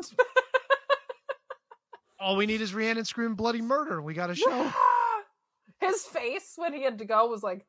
All 2.20 2.36
we 2.36 2.46
need 2.46 2.62
is 2.62 2.74
Rhiannon 2.74 3.06
screaming 3.06 3.36
bloody 3.36 3.62
murder. 3.62 4.02
We 4.02 4.14
got 4.14 4.30
a 4.30 4.36
show. 4.36 4.72
His 5.80 6.04
face 6.04 6.54
when 6.58 6.74
he 6.74 6.84
had 6.84 6.98
to 6.98 7.06
go 7.06 7.28
was 7.28 7.44
like, 7.44 7.66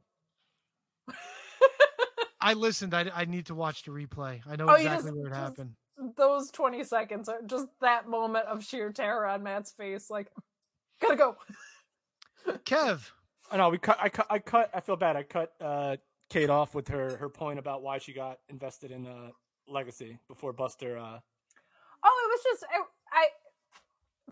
I 2.41 2.55
listened. 2.55 2.95
I, 2.95 3.11
I 3.15 3.25
need 3.27 3.47
to 3.47 3.55
watch 3.55 3.83
the 3.85 3.91
replay. 3.91 4.41
I 4.49 4.57
know 4.57 4.67
Oh, 4.69 4.75
exactly 4.75 5.11
just- 5.11 5.17
where 5.17 5.27
it 5.27 5.31
just- 5.31 5.41
happened. 5.41 5.75
those 6.17 6.51
20 6.51 6.83
seconds 6.85 7.29
are 7.29 7.43
just 7.47 7.67
that 7.83 8.09
moment 8.09 8.47
of 8.47 8.65
sheer 8.65 8.91
terror 8.93 9.27
on 9.27 9.43
Matt's 9.43 9.71
face. 9.73 10.09
Like, 10.11 10.29
gotta 11.01 11.17
go. 11.17 11.37
Kev, 12.65 13.11
I 13.51 13.57
know 13.59 13.69
we 13.69 13.79
cut. 13.79 13.99
I 14.01 14.09
cut. 14.09 14.27
I 14.31 14.39
cut. 14.39 14.71
I 14.73 14.81
feel 14.81 14.97
bad. 14.97 15.17
I 15.17 15.23
cut 15.23 15.53
uh, 15.61 15.97
Kate 16.31 16.49
off 16.51 16.75
with 16.75 16.89
her 16.89 17.17
her 17.19 17.29
point 17.29 17.59
about 17.59 17.83
why 17.83 17.99
she 17.99 18.13
got 18.15 18.39
invested 18.49 18.91
in 18.91 19.07
uh, 19.07 19.29
Legacy 19.69 20.19
before 20.29 20.53
Buster. 20.53 20.99
Uh, 20.99 21.19
Oh, 22.03 22.25
it 22.25 22.31
was 22.33 22.43
just, 22.61 22.65
I, 22.73 22.81
I, 23.13 23.27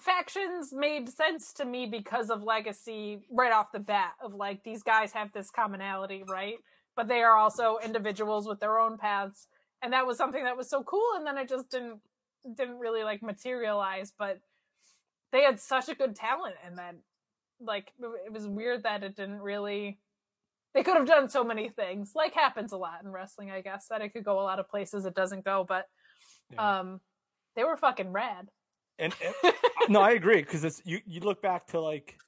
factions 0.00 0.72
made 0.72 1.10
sense 1.10 1.52
to 1.52 1.66
me 1.66 1.84
because 1.84 2.30
of 2.30 2.42
Legacy 2.42 3.20
right 3.30 3.52
off 3.52 3.72
the 3.72 3.78
bat 3.78 4.12
of 4.24 4.32
like, 4.32 4.64
these 4.64 4.82
guys 4.82 5.12
have 5.12 5.32
this 5.34 5.50
commonality, 5.50 6.24
right? 6.26 6.54
But 6.98 7.08
they 7.08 7.22
are 7.22 7.36
also 7.36 7.78
individuals 7.82 8.46
with 8.48 8.58
their 8.60 8.78
own 8.78 8.98
paths. 8.98 9.46
And 9.80 9.92
that 9.92 10.06
was 10.06 10.18
something 10.18 10.42
that 10.42 10.56
was 10.56 10.68
so 10.68 10.82
cool. 10.82 11.12
And 11.16 11.24
then 11.24 11.38
it 11.38 11.48
just 11.48 11.70
didn't, 11.70 12.00
didn't 12.56 12.78
really 12.80 13.04
like 13.04 13.22
materialize, 13.22 14.12
but 14.18 14.40
they 15.32 15.42
had 15.42 15.60
such 15.60 15.88
a 15.88 15.94
good 15.94 16.16
talent 16.16 16.56
and 16.66 16.76
then 16.76 16.96
like 17.60 17.92
it 18.26 18.32
was 18.32 18.46
weird 18.46 18.82
that 18.82 19.02
it 19.02 19.16
didn't 19.16 19.40
really 19.40 19.98
they 20.74 20.82
could 20.82 20.96
have 20.96 21.06
done 21.06 21.28
so 21.28 21.42
many 21.44 21.68
things 21.68 22.12
like 22.14 22.34
happens 22.34 22.72
a 22.72 22.76
lot 22.76 23.02
in 23.02 23.10
wrestling 23.10 23.50
i 23.50 23.60
guess 23.60 23.88
that 23.88 24.00
it 24.00 24.10
could 24.10 24.24
go 24.24 24.40
a 24.40 24.42
lot 24.42 24.58
of 24.60 24.68
places 24.68 25.04
it 25.04 25.14
doesn't 25.14 25.44
go 25.44 25.64
but 25.68 25.86
Yeah. 26.52 26.78
um 26.78 27.00
they 27.56 27.64
were 27.64 27.76
fucking 27.76 28.12
rad 28.12 28.48
and, 28.98 29.14
and 29.24 29.34
no, 29.88 30.00
I 30.00 30.12
agree 30.12 30.40
because 30.40 30.64
it's 30.64 30.82
you. 30.84 31.00
You 31.06 31.20
look 31.20 31.40
back 31.40 31.68
to 31.68 31.80
like 31.80 32.18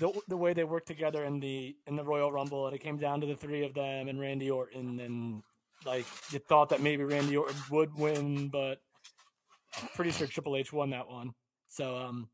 the 0.00 0.12
the 0.28 0.36
way 0.36 0.52
they 0.52 0.64
worked 0.64 0.88
together 0.88 1.24
in 1.24 1.40
the 1.40 1.76
in 1.86 1.96
the 1.96 2.04
Royal 2.04 2.32
Rumble, 2.32 2.66
and 2.66 2.74
it 2.74 2.80
came 2.80 2.98
down 2.98 3.20
to 3.20 3.26
the 3.26 3.36
three 3.36 3.64
of 3.64 3.74
them 3.74 4.08
and 4.08 4.20
Randy 4.20 4.50
Orton, 4.50 5.00
and 5.00 5.42
like 5.84 6.06
you 6.30 6.38
thought 6.38 6.70
that 6.70 6.80
maybe 6.80 7.04
Randy 7.04 7.36
Orton 7.36 7.56
would 7.70 7.94
win, 7.94 8.48
but 8.48 8.80
I'm 9.80 9.88
pretty 9.94 10.10
sure 10.10 10.26
Triple 10.26 10.56
H 10.56 10.72
won 10.72 10.90
that 10.90 11.08
one. 11.08 11.32
So 11.68 11.96
um, 11.96 12.28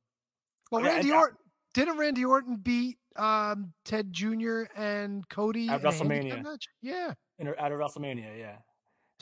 well, 0.71 0.83
Yeah, 0.83 0.95
Randy 0.95 1.13
Orton 1.13 1.37
didn't 1.75 1.99
Randy 1.99 2.25
Orton 2.25 2.57
beat 2.57 2.99
um, 3.17 3.73
Ted 3.85 4.13
Jr. 4.13 4.63
and 4.77 5.29
Cody 5.29 5.69
At 5.69 5.81
in 5.81 5.87
a 5.87 5.93
handicap 5.93 6.45
WrestleMania. 6.45 6.59
Yeah. 6.83 7.13
in, 7.39 7.49
out 7.49 7.73
of 7.73 7.79
WrestleMania, 7.79 8.39
yeah. 8.39 8.57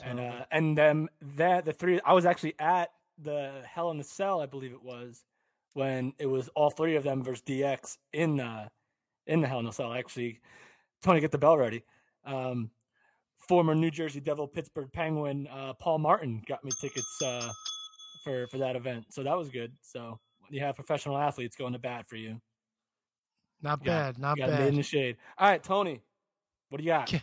And 0.03 0.19
uh, 0.19 0.45
and 0.51 0.77
then 0.77 1.07
that 1.35 1.65
the 1.65 1.73
three 1.73 1.99
I 2.05 2.13
was 2.13 2.25
actually 2.25 2.53
at 2.59 2.89
the 3.17 3.63
Hell 3.67 3.89
in 3.91 3.97
the 3.97 4.03
Cell, 4.03 4.41
I 4.41 4.45
believe 4.45 4.71
it 4.71 4.83
was, 4.83 5.23
when 5.77 6.11
it 6.17 6.25
was 6.25 6.49
all 6.55 6.71
three 6.71 6.95
of 6.95 7.03
them 7.03 7.23
versus 7.23 7.43
DX 7.45 7.97
in 8.11 8.37
the 8.37 8.67
in 9.27 9.41
the 9.41 9.47
Hell 9.47 9.59
in 9.59 9.65
the 9.65 9.71
Cell. 9.71 9.93
Actually, 9.93 10.41
Tony, 11.03 11.19
get 11.19 11.31
the 11.31 11.37
bell 11.37 11.55
ready. 11.55 11.83
Um, 12.25 12.71
former 13.37 13.75
New 13.75 13.91
Jersey 13.91 14.19
Devil, 14.19 14.47
Pittsburgh 14.47 14.91
Penguin, 14.91 15.47
uh, 15.47 15.73
Paul 15.73 15.99
Martin 15.99 16.41
got 16.47 16.63
me 16.65 16.71
tickets 16.81 17.21
uh, 17.23 17.47
for 18.23 18.47
for 18.47 18.57
that 18.57 18.75
event, 18.75 19.05
so 19.09 19.21
that 19.21 19.37
was 19.37 19.49
good. 19.49 19.71
So 19.81 20.19
you 20.49 20.61
have 20.61 20.75
professional 20.75 21.15
athletes 21.17 21.55
going 21.55 21.73
to 21.73 21.79
bat 21.79 22.07
for 22.07 22.15
you, 22.15 22.41
Not 23.61 23.79
you 23.81 23.85
got- 23.85 24.15
bad. 24.15 24.17
Not 24.19 24.37
you 24.37 24.45
got 24.47 24.59
made 24.59 24.67
in 24.69 24.75
the 24.75 24.83
shade. 24.83 25.17
All 25.37 25.47
right, 25.47 25.61
Tony, 25.63 26.01
what 26.69 26.79
do 26.79 26.83
you 26.83 26.89
got? 26.89 27.13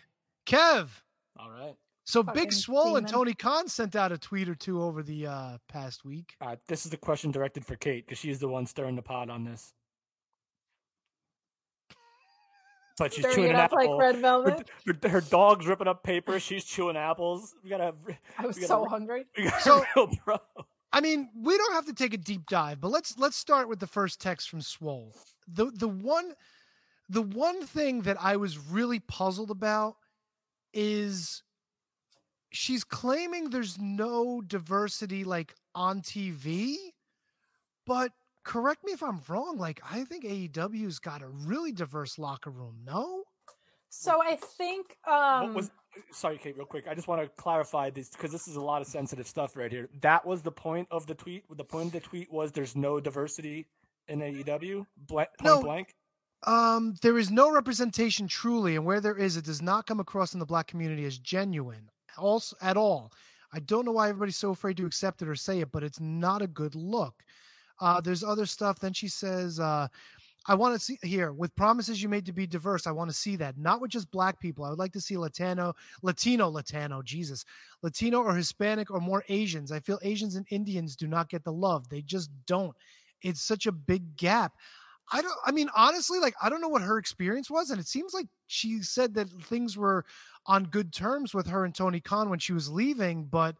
Kev. 0.46 0.88
All 1.36 1.50
right. 1.50 1.74
So 2.04 2.22
Fucking 2.22 2.42
Big 2.42 2.52
Swole 2.52 2.96
and. 2.96 3.08
Tony 3.08 3.32
Khan 3.34 3.66
sent 3.66 3.96
out 3.96 4.12
a 4.12 4.18
tweet 4.18 4.48
or 4.48 4.54
two 4.54 4.82
over 4.82 5.02
the 5.02 5.26
uh, 5.26 5.58
past 5.68 6.04
week. 6.04 6.34
All 6.40 6.48
right, 6.48 6.58
this 6.68 6.84
is 6.84 6.90
the 6.90 6.96
question 6.98 7.30
directed 7.30 7.64
for 7.64 7.76
Kate 7.76 8.06
because 8.06 8.18
she's 8.18 8.38
the 8.38 8.48
one 8.48 8.66
stirring 8.66 8.94
the 8.96 9.02
pot 9.02 9.30
on 9.30 9.44
this. 9.44 9.72
But 12.98 13.12
she's 13.12 13.20
Stirring 13.24 13.36
chewing 13.36 13.50
it 13.50 13.54
an 13.54 13.60
up 13.60 13.72
like 13.72 13.86
apple. 13.86 13.98
red 13.98 14.14
her, 14.14 14.20
velvet 14.20 14.70
her, 14.86 15.08
her 15.08 15.20
dog's 15.20 15.66
ripping 15.66 15.88
up 15.88 16.04
paper. 16.04 16.38
She's 16.38 16.64
chewing 16.64 16.96
apples. 16.96 17.54
We 17.64 17.70
gotta 17.70 17.84
have. 17.84 17.96
i 18.38 18.46
was 18.46 18.56
we 18.56 18.62
gotta 18.62 18.68
so 18.68 18.84
hungry 18.84 19.24
We 19.36 19.44
got 19.44 19.60
So- 19.62 19.84
real 19.96 20.10
bro. 20.24 20.38
I 20.92 21.00
mean, 21.00 21.28
we 21.34 21.56
don't 21.58 21.72
have 21.72 21.86
to 21.86 21.92
take 21.92 22.14
a 22.14 22.18
deep 22.18 22.46
dive, 22.46 22.80
but 22.80 22.92
let's 22.92 23.18
let's 23.18 23.36
start 23.36 23.68
with 23.68 23.80
the 23.80 23.86
first 23.88 24.20
text 24.20 24.48
from 24.48 24.60
Swole. 24.60 25.12
The 25.48 25.72
the 25.74 25.88
one 25.88 26.34
the 27.08 27.22
one 27.22 27.66
thing 27.66 28.02
that 28.02 28.16
I 28.20 28.36
was 28.36 28.58
really 28.58 29.00
puzzled 29.00 29.50
about 29.50 29.96
is 30.72 31.42
she's 32.54 32.84
claiming 32.84 33.50
there's 33.50 33.78
no 33.80 34.40
diversity 34.40 35.24
like 35.24 35.54
on 35.74 36.00
TV, 36.00 36.76
but 37.86 38.12
correct 38.44 38.84
me 38.84 38.92
if 38.92 39.02
I'm 39.02 39.20
wrong. 39.28 39.58
Like 39.58 39.80
I 39.90 40.04
think 40.04 40.24
AEW's 40.24 40.98
got 40.98 41.22
a 41.22 41.28
really 41.28 41.72
diverse 41.72 42.18
locker 42.18 42.50
room. 42.50 42.78
No, 42.86 43.24
So 43.90 44.22
I 44.22 44.36
think 44.36 44.96
um 45.06 45.42
what 45.48 45.54
was 45.54 45.70
sorry, 46.12 46.38
Kate, 46.38 46.56
real 46.56 46.66
quick. 46.66 46.86
I 46.88 46.94
just 46.94 47.08
want 47.08 47.22
to 47.22 47.28
clarify 47.40 47.90
this 47.90 48.08
because 48.10 48.32
this 48.32 48.48
is 48.48 48.56
a 48.56 48.60
lot 48.60 48.80
of 48.82 48.88
sensitive 48.88 49.26
stuff 49.26 49.56
right 49.56 49.70
here. 49.70 49.88
That 50.00 50.24
was 50.26 50.42
the 50.42 50.50
point 50.52 50.88
of 50.90 51.06
the 51.06 51.14
tweet. 51.14 51.44
The 51.56 51.64
point 51.64 51.86
of 51.86 51.92
the 51.92 52.00
tweet 52.00 52.32
was 52.32 52.52
there's 52.52 52.74
no 52.76 53.00
diversity 53.00 53.66
in 54.08 54.20
AEW. 54.20 54.86
Blank, 55.08 55.28
point 55.38 55.44
No. 55.44 55.62
blank. 55.62 55.94
um, 56.46 56.94
there 57.02 57.16
is 57.18 57.30
no 57.30 57.50
representation 57.50 58.28
truly, 58.28 58.76
and 58.76 58.84
where 58.84 59.00
there 59.00 59.16
is, 59.16 59.36
it 59.38 59.44
does 59.46 59.62
not 59.62 59.86
come 59.86 59.98
across 60.00 60.34
in 60.34 60.40
the 60.40 60.44
black 60.46 60.66
community 60.66 61.04
as 61.06 61.16
genuine, 61.18 61.88
also 62.18 62.56
at 62.60 62.76
all. 62.76 63.12
I 63.52 63.60
don't 63.60 63.84
know 63.84 63.92
why 63.92 64.08
everybody's 64.08 64.36
so 64.36 64.50
afraid 64.50 64.76
to 64.78 64.86
accept 64.86 65.22
it 65.22 65.28
or 65.28 65.36
say 65.36 65.60
it, 65.60 65.70
but 65.70 65.84
it's 65.84 66.00
not 66.00 66.42
a 66.42 66.46
good 66.46 66.74
look. 66.74 67.22
Uh, 67.80 68.00
there's 68.00 68.24
other 68.24 68.46
stuff. 68.46 68.80
Then 68.80 68.92
she 68.92 69.08
says, 69.08 69.60
uh, 69.60 69.88
I 70.46 70.54
want 70.54 70.74
to 70.74 70.80
see 70.80 70.98
here 71.02 71.32
with 71.32 71.54
promises 71.56 72.02
you 72.02 72.08
made 72.08 72.26
to 72.26 72.32
be 72.32 72.46
diverse. 72.46 72.86
I 72.86 72.90
want 72.92 73.10
to 73.10 73.16
see 73.16 73.36
that, 73.36 73.56
not 73.56 73.80
with 73.80 73.90
just 73.90 74.10
black 74.10 74.38
people. 74.40 74.64
I 74.64 74.70
would 74.70 74.78
like 74.78 74.92
to 74.92 75.00
see 75.00 75.16
Latino, 75.16 75.74
Latino, 76.02 76.48
Latino, 76.48 77.00
Jesus, 77.00 77.44
Latino 77.82 78.22
or 78.22 78.34
Hispanic 78.34 78.90
or 78.90 79.00
more 79.00 79.24
Asians. 79.28 79.72
I 79.72 79.80
feel 79.80 79.98
Asians 80.02 80.34
and 80.34 80.46
Indians 80.50 80.96
do 80.96 81.06
not 81.06 81.30
get 81.30 81.44
the 81.44 81.52
love. 81.52 81.88
They 81.88 82.02
just 82.02 82.30
don't. 82.46 82.76
It's 83.22 83.40
such 83.40 83.66
a 83.66 83.72
big 83.72 84.16
gap. 84.16 84.52
I 85.12 85.22
don't, 85.22 85.34
I 85.44 85.52
mean, 85.52 85.68
honestly, 85.76 86.18
like, 86.18 86.34
I 86.42 86.48
don't 86.48 86.60
know 86.60 86.68
what 86.68 86.82
her 86.82 86.98
experience 86.98 87.50
was. 87.50 87.70
And 87.70 87.80
it 87.80 87.86
seems 87.86 88.14
like 88.14 88.26
she 88.46 88.82
said 88.82 89.14
that 89.14 89.28
things 89.28 89.76
were 89.76 90.04
on 90.46 90.64
good 90.64 90.92
terms 90.92 91.34
with 91.34 91.46
her 91.48 91.64
and 91.64 91.74
Tony 91.74 92.00
Khan 92.00 92.30
when 92.30 92.38
she 92.38 92.52
was 92.52 92.70
leaving. 92.70 93.24
But 93.24 93.56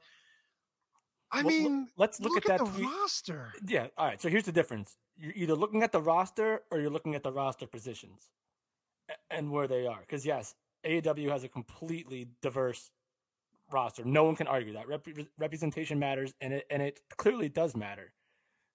I 1.31 1.43
Well, 1.43 1.49
mean, 1.53 1.89
let's 1.97 2.21
look, 2.21 2.33
look 2.35 2.45
at 2.47 2.61
at 2.61 2.65
that 2.65 2.75
the 2.75 2.83
roster. 2.85 3.53
Yeah. 3.67 3.89
All 3.99 4.07
right. 4.07 4.21
So 4.21 4.29
here's 4.29 4.45
the 4.45 4.53
difference. 4.53 4.97
You're 5.17 5.33
either 5.35 5.55
looking 5.55 5.83
at 5.83 5.93
the 5.93 6.01
roster 6.01 6.63
or 6.71 6.81
you're 6.81 6.91
looking 6.91 7.15
at 7.15 7.23
the 7.23 7.33
roster 7.33 7.67
positions 7.67 8.31
and 9.31 9.51
where 9.51 9.69
they 9.69 9.87
are. 9.87 10.01
Because 10.01 10.25
yes, 10.25 10.55
AEW 10.85 11.31
has 11.31 11.45
a 11.45 11.49
completely 11.49 12.29
diverse 12.43 12.91
roster. 13.71 14.05
No 14.05 14.25
one 14.25 14.37
can 14.37 14.47
argue 14.47 14.73
that. 14.75 14.89
Rep- 14.89 15.07
representation 15.39 15.99
matters, 15.99 16.35
and 16.41 16.53
it 16.55 16.67
and 16.71 16.83
it 16.83 17.01
clearly 17.17 17.49
does 17.49 17.77
matter. 17.77 18.13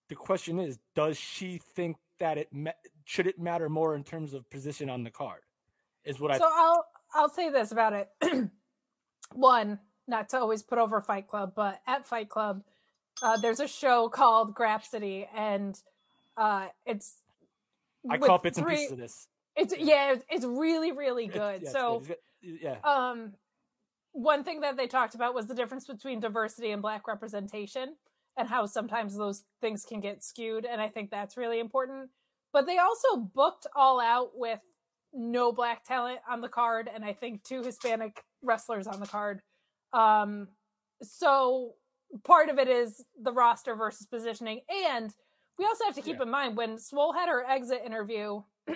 The 0.09 0.15
question 0.15 0.59
is, 0.59 0.79
does 0.95 1.17
she 1.17 1.59
think 1.75 1.97
that 2.19 2.37
it 2.37 2.49
ma- 2.51 2.71
should 3.05 3.27
it 3.27 3.39
matter 3.39 3.69
more 3.69 3.95
in 3.95 4.03
terms 4.03 4.33
of 4.33 4.49
position 4.49 4.89
on 4.89 5.03
the 5.03 5.09
card? 5.09 5.41
Is 6.05 6.19
what 6.19 6.31
I 6.31 6.37
so 6.37 6.49
I'll 6.51 6.85
I'll 7.13 7.29
say 7.29 7.49
this 7.49 7.71
about 7.71 7.93
it. 7.93 8.09
One, 9.33 9.79
not 10.07 10.29
to 10.29 10.39
always 10.39 10.63
put 10.63 10.77
over 10.77 11.01
Fight 11.01 11.27
Club, 11.27 11.53
but 11.55 11.81
at 11.85 12.05
Fight 12.05 12.29
Club, 12.29 12.63
uh, 13.21 13.37
there's 13.37 13.59
a 13.59 13.67
show 13.67 14.09
called 14.09 14.55
Grapsity, 14.55 15.27
and 15.35 15.79
uh, 16.37 16.67
it's 16.85 17.15
I 18.09 18.17
caught 18.17 18.43
bits 18.43 18.57
and 18.57 18.67
pieces 18.67 18.91
of 18.91 18.97
this. 18.97 19.27
It's 19.55 19.73
yeah, 19.77 20.15
it's, 20.29 20.45
really 20.45 20.91
really 20.91 21.27
good. 21.27 21.67
so 21.67 22.01
yeah, 22.41 22.77
um 22.83 23.33
one 24.11 24.43
thing 24.43 24.61
that 24.61 24.77
they 24.77 24.87
talked 24.87 25.15
about 25.15 25.33
was 25.33 25.47
the 25.47 25.53
difference 25.53 25.85
between 25.85 26.19
diversity 26.19 26.71
and 26.71 26.81
black 26.81 27.07
representation 27.07 27.95
and 28.39 28.47
how 28.47 28.65
sometimes 28.65 29.15
those 29.17 29.43
things 29.61 29.85
can 29.85 29.99
get 29.99 30.23
skewed 30.23 30.65
and 30.65 30.81
i 30.81 30.87
think 30.87 31.11
that's 31.11 31.37
really 31.37 31.59
important 31.59 32.09
but 32.53 32.65
they 32.65 32.77
also 32.79 33.17
booked 33.17 33.67
all 33.75 33.99
out 33.99 34.31
with 34.33 34.61
no 35.13 35.51
black 35.51 35.83
talent 35.83 36.19
on 36.29 36.41
the 36.41 36.49
card 36.49 36.89
and 36.93 37.03
i 37.05 37.13
think 37.13 37.43
two 37.43 37.61
hispanic 37.61 38.23
wrestlers 38.41 38.87
on 38.87 38.99
the 38.99 39.07
card 39.07 39.41
um 39.93 40.47
so 41.03 41.73
part 42.23 42.49
of 42.49 42.57
it 42.57 42.67
is 42.67 43.05
the 43.21 43.31
roster 43.31 43.75
versus 43.75 44.07
positioning 44.07 44.61
and 44.87 45.13
we 45.59 45.65
also 45.65 45.83
have 45.83 45.95
to 45.95 46.01
keep 46.01 46.15
Yeah. 46.17 46.23
in 46.23 46.29
mind 46.31 46.57
when 46.57 46.79
swole 46.79 47.13
had 47.13 47.27
her 47.29 47.45
exit 47.45 47.81
interview 47.85 48.41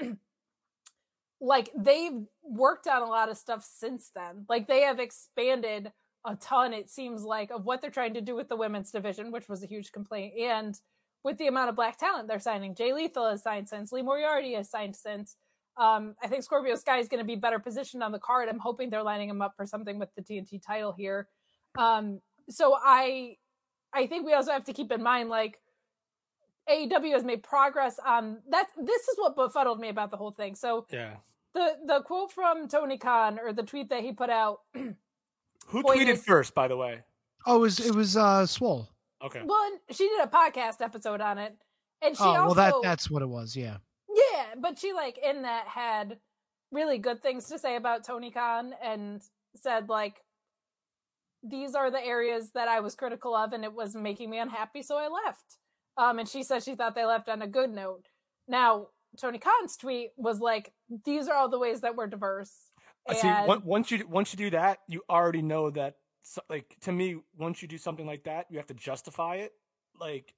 like 1.44 1.72
they've 1.78 2.22
worked 2.42 2.88
on 2.88 3.02
a 3.02 3.06
lot 3.06 3.30
of 3.30 3.38
stuff 3.38 3.66
since 3.70 4.10
then. 4.16 4.46
Like 4.48 4.68
they 4.68 4.82
have 4.82 5.00
expanded 5.00 5.92
a 6.26 6.36
ton, 6.36 6.74
it 6.74 6.90
seems 6.90 7.24
like, 7.24 7.52
of 7.52 7.66
what 7.66 7.82
they're 7.82 7.92
trying 7.92 8.14
to 8.14 8.22
do 8.22 8.36
with 8.36 8.50
the 8.50 8.56
women's 8.56 8.92
division, 8.92 9.32
which 9.32 9.50
was 9.50 9.64
a 9.64 9.68
huge 9.68 9.92
complaint, 9.92 10.34
and 10.40 10.80
with 11.24 11.38
the 11.38 11.48
amount 11.48 11.70
of 11.70 11.76
black 11.76 11.98
talent 11.98 12.28
they're 12.28 12.40
signing. 12.40 12.76
Jay 12.76 12.94
Lethal 12.94 13.30
has 13.30 13.44
signed 13.44 13.70
since, 13.70 13.92
Lee 13.92 14.02
Moriarty 14.02 14.54
has 14.54 14.70
signed 14.70 14.96
since. 14.96 15.38
Um, 15.76 16.16
I 16.22 16.28
think 16.28 16.44
Scorpio 16.44 16.76
Sky 16.76 17.00
is 17.00 17.08
going 17.08 17.24
to 17.24 17.28
be 17.28 17.36
better 17.36 17.60
positioned 17.60 18.04
on 18.04 18.12
the 18.12 18.20
card. 18.20 18.48
I'm 18.48 18.60
hoping 18.60 18.90
they're 18.90 19.04
lining 19.04 19.30
him 19.30 19.42
up 19.42 19.56
for 19.58 19.66
something 19.66 19.98
with 19.98 20.10
the 20.16 20.22
TNT 20.22 20.62
title 20.64 20.92
here. 20.92 21.28
Um, 21.78 22.22
so 22.50 22.76
I, 22.80 23.38
I 23.92 24.06
think 24.06 24.26
we 24.26 24.34
also 24.34 24.52
have 24.52 24.66
to 24.66 24.74
keep 24.74 24.92
in 24.92 25.02
mind 25.02 25.30
like 25.30 25.60
AEW 26.70 27.14
has 27.14 27.24
made 27.24 27.44
progress 27.44 28.00
on 28.06 28.40
that. 28.50 28.68
This 28.78 29.02
is 29.08 29.18
what 29.18 29.36
befuddled 29.36 29.80
me 29.80 29.90
about 29.90 30.12
the 30.12 30.18
whole 30.18 30.32
thing. 30.32 30.56
So 30.56 30.86
yeah. 30.92 31.16
the 31.54 31.78
the 31.86 32.02
quote 32.02 32.32
from 32.32 32.68
Tony 32.68 32.98
Khan 32.98 33.40
or 33.40 33.52
the 33.52 33.64
tweet 33.64 33.90
that 33.90 34.02
he 34.02 34.12
put 34.12 34.30
out. 34.30 34.60
Who 35.68 35.84
Point 35.84 36.00
tweeted 36.00 36.14
is- 36.14 36.24
first, 36.26 36.54
by 36.54 36.68
the 36.68 36.78
way? 36.78 37.02
Oh, 37.46 37.58
it 37.58 37.60
was, 37.60 37.80
it 37.80 37.94
was, 37.96 38.16
uh, 38.16 38.46
Swole. 38.46 38.88
Okay. 39.24 39.42
Well, 39.46 39.70
she 39.92 40.08
did 40.08 40.22
a 40.22 40.28
podcast 40.28 40.82
episode 40.82 41.22
on 41.22 41.38
it, 41.38 41.56
and 42.02 42.16
she 42.16 42.24
Oh, 42.24 42.28
also 42.28 42.44
well, 42.46 42.54
that, 42.56 42.74
that's 42.84 43.10
what 43.10 43.22
it 43.22 43.28
was. 43.30 43.56
Yeah. 43.56 43.78
yeah, 44.14 44.56
but 44.58 44.78
she 44.80 44.94
like 44.94 45.18
in 45.18 45.42
that 45.44 45.68
had 45.68 46.20
really 46.72 46.98
good 46.98 47.22
things 47.22 47.48
to 47.50 47.60
say 47.60 47.76
about 47.76 48.06
Tony 48.06 48.32
Khan 48.32 48.74
and 48.84 49.22
said 49.56 49.88
like 49.90 50.22
these 51.44 51.76
are 51.76 51.92
the 51.92 52.04
areas 52.04 52.52
that 52.54 52.68
I 52.68 52.80
was 52.80 52.96
critical 52.96 53.36
of, 53.36 53.52
and 53.54 53.64
it 53.64 53.74
was 53.74 53.96
making 53.96 54.30
me 54.30 54.40
unhappy, 54.40 54.82
so 54.82 54.98
I 54.98 55.10
left. 55.10 55.58
Um, 55.98 56.20
and 56.20 56.28
she 56.28 56.44
said 56.44 56.64
she 56.64 56.76
thought 56.76 56.96
they 56.96 57.06
left 57.06 57.28
on 57.30 57.42
a 57.42 57.48
good 57.48 57.70
note. 57.70 58.06
Now, 58.48 58.88
Tony 59.20 59.38
Khan's 59.40 59.76
tweet 59.78 60.12
was 60.18 60.40
like, 60.40 60.74
"These 61.06 61.28
are 61.28 61.36
all 61.36 61.50
the 61.50 61.60
ways 61.60 61.82
that 61.82 61.96
we're 61.96 62.08
diverse." 62.08 62.54
Uh, 63.08 63.14
See, 63.14 63.32
once 63.66 63.92
you 63.92 64.08
once 64.08 64.32
you 64.34 64.38
do 64.38 64.50
that, 64.52 64.80
you 64.88 65.02
already 65.10 65.42
know 65.42 65.70
that. 65.72 65.96
so- 66.22 66.42
Like 66.50 66.76
to 66.82 66.92
me, 66.92 67.18
once 67.38 67.62
you 67.62 67.68
do 67.68 67.78
something 67.78 68.06
like 68.06 68.24
that, 68.24 68.48
you 68.50 68.58
have 68.58 68.68
to 68.68 68.74
justify 68.74 69.36
it. 69.38 69.52
Like 70.00 70.34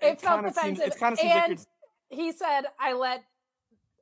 it, 0.00 0.20
felt 0.20 0.42
seems- 0.42 0.54
defensive. 0.54 0.86
it 0.86 0.98
kind 0.98 1.12
of 1.12 1.18
seems 1.18 1.34
like 1.34 1.42
and 1.50 1.58
you're 2.10 2.24
he 2.24 2.32
said, 2.32 2.62
"I 2.78 2.92
let 2.94 3.24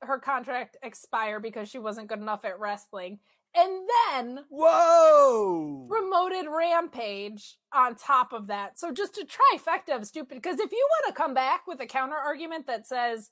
her 0.03 0.19
contract 0.19 0.77
expire 0.82 1.41
because 1.41 1.69
she 1.69 1.78
wasn't 1.78 2.09
good 2.09 2.20
enough 2.20 2.45
at 2.45 2.59
wrestling," 2.59 3.19
and 3.55 3.89
then 4.12 4.45
whoa. 4.49 5.87
promoted 5.89 6.47
Rampage 6.49 7.57
on 7.73 7.95
top 7.97 8.32
of 8.32 8.47
that. 8.49 8.78
So 8.78 8.93
just 8.93 9.19
a 9.19 9.27
trifecta 9.27 9.95
of 9.97 10.07
stupid. 10.07 10.37
Because 10.37 10.59
if 10.61 10.73
you 10.73 10.89
want 11.05 11.15
to 11.15 11.20
come 11.20 11.35
back 11.35 11.66
with 11.66 11.81
a 11.81 11.87
counter 11.87 12.16
argument 12.16 12.66
that 12.66 12.87
says, 12.87 13.31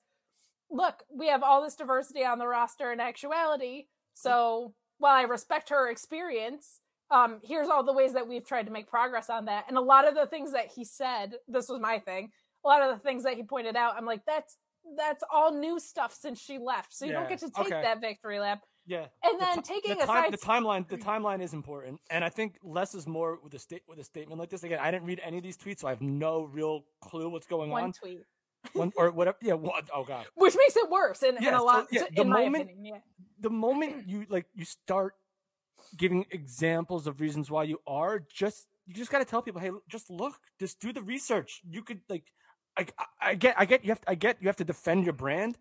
"Look, 0.70 1.04
we 1.10 1.28
have 1.28 1.42
all 1.42 1.62
this 1.62 1.76
diversity 1.76 2.24
on 2.24 2.38
the 2.38 2.46
roster 2.46 2.92
in 2.92 3.00
actuality," 3.00 3.86
so 4.14 4.74
while 4.98 5.14
I 5.14 5.22
respect 5.22 5.68
her 5.70 5.90
experience. 5.90 6.80
Um, 7.10 7.40
here's 7.42 7.68
all 7.68 7.82
the 7.82 7.92
ways 7.94 8.12
that 8.12 8.28
we've 8.28 8.44
tried 8.44 8.66
to 8.66 8.70
make 8.70 8.86
progress 8.86 9.30
on 9.30 9.46
that. 9.46 9.64
And 9.68 9.78
a 9.78 9.80
lot 9.80 10.06
of 10.06 10.14
the 10.14 10.26
things 10.26 10.52
that 10.52 10.66
he 10.76 10.84
said, 10.84 11.36
this 11.48 11.66
was 11.70 11.80
my 11.80 11.98
thing. 12.00 12.30
A 12.66 12.68
lot 12.68 12.82
of 12.82 12.94
the 12.94 13.02
things 13.02 13.24
that 13.24 13.32
he 13.32 13.42
pointed 13.42 13.76
out, 13.76 13.94
I'm 13.96 14.04
like, 14.04 14.26
that's 14.26 14.58
that's 14.96 15.24
all 15.32 15.52
new 15.52 15.78
stuff 15.80 16.12
since 16.12 16.40
she 16.40 16.58
left. 16.58 16.94
So 16.94 17.06
you 17.06 17.12
don't 17.12 17.28
get 17.28 17.38
to 17.40 17.50
take 17.50 17.66
okay. 17.66 17.82
that 17.82 18.00
victory 18.00 18.40
lap. 18.40 18.60
Yeah. 18.86 19.06
And 19.22 19.38
The 19.38 19.44
then 19.44 19.62
ti- 19.62 19.74
taking 19.74 19.98
the, 19.98 20.06
time- 20.06 20.24
aside 20.24 20.32
the 20.32 20.38
timeline, 20.38 20.88
the 20.88 20.96
timeline 20.96 21.42
is 21.42 21.52
important, 21.52 22.00
and 22.10 22.24
I 22.24 22.30
think 22.30 22.58
less 22.62 22.94
is 22.94 23.06
more 23.06 23.38
with 23.42 23.52
a 23.54 23.58
state 23.58 23.82
with 23.86 23.98
a 23.98 24.04
statement 24.04 24.40
like 24.40 24.48
this. 24.50 24.62
Again, 24.62 24.78
I 24.80 24.90
didn't 24.90 25.06
read 25.06 25.20
any 25.22 25.36
of 25.36 25.42
these 25.42 25.58
tweets, 25.58 25.80
so 25.80 25.88
I 25.88 25.90
have 25.90 26.00
no 26.00 26.42
real 26.44 26.84
clue 27.00 27.28
what's 27.28 27.46
going 27.46 27.70
one 27.70 27.84
on. 27.84 27.92
tweet. 27.92 28.20
One 28.72 28.92
or 28.96 29.10
whatever. 29.10 29.36
Yeah. 29.40 29.54
What, 29.54 29.88
oh 29.94 30.04
god. 30.04 30.26
which 30.34 30.54
makes 30.56 30.76
it 30.76 30.90
worse 30.90 31.22
in, 31.22 31.36
in 31.36 31.42
Yeah, 31.42 31.56
a 31.56 31.58
so, 31.58 31.64
lot 31.64 31.86
yeah, 31.90 32.04
in 32.08 32.14
the 32.14 32.24
my 32.24 32.44
moment- 32.44 32.64
opinion 32.64 32.84
yeah 32.94 33.00
the 33.40 33.50
moment 33.50 34.08
you 34.08 34.26
like 34.28 34.46
you 34.52 34.64
start 34.64 35.14
giving 35.96 36.26
examples 36.32 37.06
of 37.06 37.20
reasons 37.20 37.50
why 37.50 37.62
you 37.62 37.78
are 37.86 38.20
just 38.34 38.66
you 38.84 38.94
just 38.94 39.10
got 39.12 39.20
to 39.20 39.24
tell 39.24 39.42
people 39.42 39.60
hey 39.60 39.70
just 39.88 40.10
look 40.10 40.34
just 40.58 40.80
do 40.80 40.92
the 40.92 41.02
research 41.02 41.60
you 41.70 41.82
could 41.82 42.00
like 42.08 42.24
I, 42.76 42.86
I, 42.98 43.04
I 43.30 43.34
get 43.36 43.54
i 43.56 43.64
get 43.64 43.84
you 43.84 43.90
have 43.90 44.00
to, 44.00 44.10
i 44.10 44.14
get 44.16 44.38
you 44.40 44.48
have 44.48 44.56
to 44.56 44.64
defend 44.64 45.04
your 45.04 45.12
brand 45.12 45.56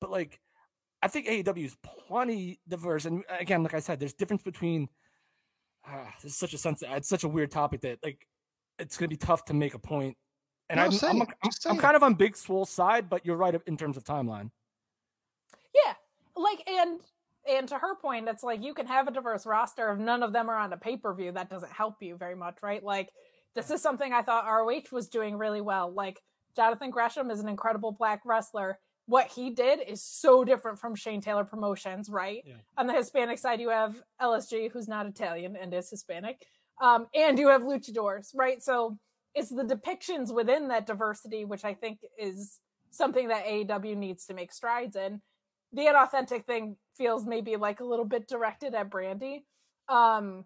but 0.00 0.10
like 0.10 0.40
i 1.02 1.08
think 1.08 1.28
aew 1.28 1.64
is 1.64 1.76
plenty 2.08 2.58
diverse 2.68 3.04
and 3.04 3.22
again 3.38 3.62
like 3.62 3.74
i 3.74 3.80
said 3.80 4.00
there's 4.00 4.12
difference 4.12 4.42
between 4.42 4.88
ah, 5.86 6.12
this 6.22 6.32
is 6.32 6.38
such 6.38 6.52
a 6.52 6.58
sense 6.58 6.82
it's 6.84 7.08
such 7.08 7.22
a 7.22 7.28
weird 7.28 7.50
topic 7.52 7.80
that 7.82 7.98
like 8.02 8.26
it's 8.80 8.96
gonna 8.96 9.08
be 9.08 9.16
tough 9.16 9.44
to 9.44 9.54
make 9.54 9.74
a 9.74 9.78
point 9.78 10.16
and 10.70 10.78
No, 10.78 10.84
I'm, 10.84 10.92
say 10.92 11.08
I'm, 11.08 11.22
it. 11.22 11.28
I'm, 11.44 11.50
say 11.50 11.70
I'm 11.70 11.76
kind 11.76 11.96
of 11.96 12.02
on 12.02 12.14
big 12.14 12.36
swole 12.36 12.64
side 12.64 13.10
but 13.10 13.26
you're 13.26 13.36
right 13.36 13.60
in 13.66 13.76
terms 13.76 13.96
of 13.96 14.04
timeline 14.04 14.50
yeah 15.74 15.94
like 16.36 16.66
and 16.68 17.00
and 17.48 17.68
to 17.68 17.78
her 17.78 17.96
point 17.96 18.28
it's 18.28 18.42
like 18.42 18.62
you 18.62 18.72
can 18.72 18.86
have 18.86 19.08
a 19.08 19.10
diverse 19.10 19.44
roster 19.44 19.92
if 19.92 19.98
none 19.98 20.22
of 20.22 20.32
them 20.32 20.48
are 20.48 20.56
on 20.56 20.72
a 20.72 20.76
pay-per-view 20.76 21.32
that 21.32 21.50
doesn't 21.50 21.72
help 21.72 21.96
you 22.00 22.16
very 22.16 22.34
much 22.34 22.62
right 22.62 22.82
like 22.82 23.10
this 23.54 23.70
is 23.70 23.82
something 23.82 24.12
i 24.12 24.22
thought 24.22 24.46
roh 24.46 24.80
was 24.92 25.08
doing 25.08 25.36
really 25.36 25.60
well 25.60 25.92
like 25.92 26.20
jonathan 26.56 26.90
gresham 26.90 27.30
is 27.30 27.40
an 27.40 27.48
incredible 27.48 27.92
black 27.92 28.20
wrestler 28.24 28.78
what 29.10 29.26
he 29.26 29.50
did 29.50 29.80
is 29.86 30.04
so 30.04 30.44
different 30.44 30.78
from 30.78 30.94
Shane 30.94 31.20
Taylor 31.20 31.42
Promotions, 31.42 32.08
right? 32.08 32.44
Yeah. 32.46 32.54
On 32.76 32.86
the 32.86 32.92
Hispanic 32.92 33.38
side, 33.38 33.60
you 33.60 33.68
have 33.70 34.00
LSG, 34.22 34.70
who's 34.70 34.86
not 34.86 35.04
Italian 35.04 35.56
and 35.56 35.74
is 35.74 35.90
Hispanic, 35.90 36.46
um, 36.80 37.08
and 37.12 37.36
you 37.36 37.48
have 37.48 37.62
luchadors, 37.62 38.28
right? 38.36 38.62
So 38.62 38.98
it's 39.34 39.50
the 39.50 39.62
depictions 39.62 40.34
within 40.34 40.68
that 40.68 40.86
diversity, 40.86 41.44
which 41.44 41.64
I 41.64 41.74
think 41.74 42.00
is 42.18 42.58
something 42.90 43.28
that 43.28 43.46
AEW 43.46 43.96
needs 43.96 44.26
to 44.26 44.34
make 44.34 44.52
strides 44.52 44.96
in. 44.96 45.20
The 45.72 45.82
inauthentic 45.82 46.44
thing 46.44 46.76
feels 46.96 47.26
maybe 47.26 47.56
like 47.56 47.80
a 47.80 47.84
little 47.84 48.04
bit 48.04 48.28
directed 48.28 48.74
at 48.74 48.90
Brandi, 48.90 49.44
um, 49.88 50.44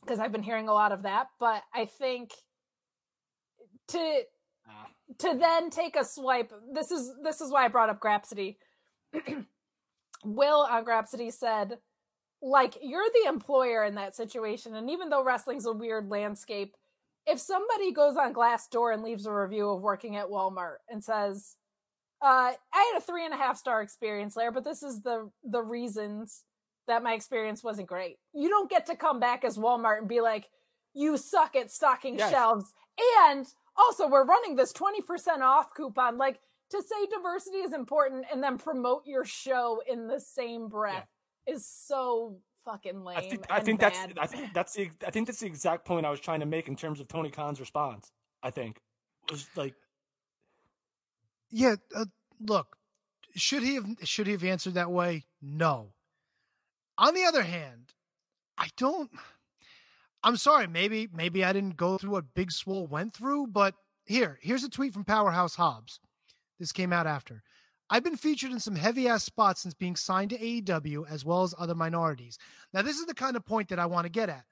because 0.00 0.20
I've 0.20 0.30
been 0.30 0.42
hearing 0.44 0.68
a 0.68 0.72
lot 0.72 0.92
of 0.92 1.02
that. 1.02 1.28
But 1.40 1.62
I 1.74 1.86
think 1.86 2.30
to 3.88 4.22
Ah. 4.68 4.86
to 5.18 5.34
then 5.38 5.70
take 5.70 5.94
a 5.96 6.04
swipe 6.04 6.52
this 6.72 6.90
is 6.90 7.14
this 7.22 7.40
is 7.40 7.52
why 7.52 7.64
i 7.64 7.68
brought 7.68 7.88
up 7.88 8.00
grapsity 8.00 8.56
will 10.24 10.60
on 10.68 10.84
grapsity 10.84 11.32
said 11.32 11.78
like 12.42 12.76
you're 12.82 13.08
the 13.22 13.28
employer 13.28 13.84
in 13.84 13.94
that 13.94 14.16
situation 14.16 14.74
and 14.74 14.90
even 14.90 15.08
though 15.08 15.22
wrestling's 15.22 15.66
a 15.66 15.72
weird 15.72 16.10
landscape 16.10 16.74
if 17.26 17.38
somebody 17.40 17.92
goes 17.92 18.16
on 18.16 18.32
glassdoor 18.32 18.92
and 18.94 19.02
leaves 19.02 19.26
a 19.26 19.32
review 19.32 19.68
of 19.70 19.80
working 19.82 20.16
at 20.16 20.26
walmart 20.28 20.76
and 20.88 21.02
says 21.02 21.56
uh, 22.22 22.52
i 22.72 22.92
had 22.92 22.98
a 22.98 23.00
three 23.00 23.24
and 23.24 23.34
a 23.34 23.36
half 23.36 23.56
star 23.56 23.82
experience 23.82 24.34
there 24.34 24.52
but 24.52 24.64
this 24.64 24.82
is 24.82 25.02
the 25.02 25.30
the 25.44 25.62
reasons 25.62 26.44
that 26.86 27.02
my 27.02 27.14
experience 27.14 27.62
wasn't 27.64 27.86
great 27.88 28.16
you 28.32 28.48
don't 28.48 28.70
get 28.70 28.86
to 28.86 28.96
come 28.96 29.18
back 29.20 29.44
as 29.44 29.58
walmart 29.58 29.98
and 29.98 30.08
be 30.08 30.20
like 30.20 30.48
you 30.94 31.18
suck 31.18 31.54
at 31.56 31.70
stocking 31.70 32.16
Yes. 32.18 32.30
shelves. 32.30 32.72
And 33.26 33.46
also 33.76 34.08
we're 34.08 34.24
running 34.24 34.56
this 34.56 34.72
20% 34.72 35.40
off 35.42 35.74
coupon. 35.76 36.16
Like 36.16 36.40
to 36.70 36.80
say 36.80 37.06
diversity 37.14 37.58
is 37.58 37.74
important 37.74 38.24
and 38.32 38.42
then 38.42 38.56
promote 38.56 39.02
your 39.04 39.22
show 39.26 39.82
in 39.86 40.08
the 40.08 40.18
same 40.18 40.68
breath 40.68 41.06
is 41.46 41.66
so 41.68 42.38
fucking 42.66 43.04
lame 43.04 43.16
I 43.16 43.20
think 43.22 43.46
I 43.48 43.60
think 43.60 43.80
that's. 43.80 43.98
I 44.18 44.26
think 44.26 44.52
that's 44.52 44.74
the 44.74 44.90
I 45.06 45.10
think 45.10 45.26
that's 45.26 45.40
the 45.40 45.46
exact 45.46 45.86
point 45.86 46.04
I 46.04 46.10
was 46.10 46.20
trying 46.20 46.40
to 46.40 46.46
make 46.46 46.68
in 46.68 46.76
terms 46.76 47.00
of 47.00 47.08
Tony 47.08 47.30
Khan's 47.30 47.60
response. 47.60 48.10
I 48.42 48.50
think 48.50 48.80
was 49.30 49.46
like 49.56 49.74
Yeah, 51.50 51.76
uh, 51.94 52.04
look, 52.40 52.76
should 53.34 53.62
he 53.62 53.76
have 53.76 53.86
should 54.02 54.26
he 54.26 54.32
have 54.32 54.44
answered 54.44 54.74
that 54.74 54.90
way? 54.90 55.24
No. 55.40 55.92
On 56.98 57.14
the 57.14 57.24
other 57.24 57.42
hand, 57.42 57.92
I 58.58 58.68
don't 58.76 59.10
I'm 60.22 60.36
sorry, 60.36 60.66
maybe 60.66 61.08
maybe 61.12 61.44
I 61.44 61.52
didn't 61.52 61.76
go 61.76 61.98
through 61.98 62.10
what 62.10 62.34
Big 62.34 62.50
Swole 62.50 62.88
went 62.88 63.14
through, 63.14 63.46
but 63.46 63.74
here, 64.06 64.38
here's 64.42 64.64
a 64.64 64.68
tweet 64.68 64.92
from 64.92 65.04
Powerhouse 65.04 65.54
Hobbs. 65.54 66.00
This 66.58 66.72
came 66.72 66.92
out 66.92 67.06
after. 67.06 67.42
I've 67.88 68.04
been 68.04 68.16
featured 68.16 68.50
in 68.50 68.58
some 68.58 68.74
heavy 68.74 69.08
ass 69.08 69.24
spots 69.24 69.62
since 69.62 69.74
being 69.74 69.96
signed 69.96 70.30
to 70.30 70.38
AEW 70.38 71.08
as 71.08 71.24
well 71.24 71.42
as 71.42 71.54
other 71.58 71.74
minorities. 71.74 72.38
Now, 72.72 72.82
this 72.82 72.98
is 72.98 73.06
the 73.06 73.14
kind 73.14 73.36
of 73.36 73.44
point 73.46 73.68
that 73.68 73.78
I 73.78 73.86
want 73.86 74.06
to 74.06 74.10
get 74.10 74.28
at. 74.28 74.44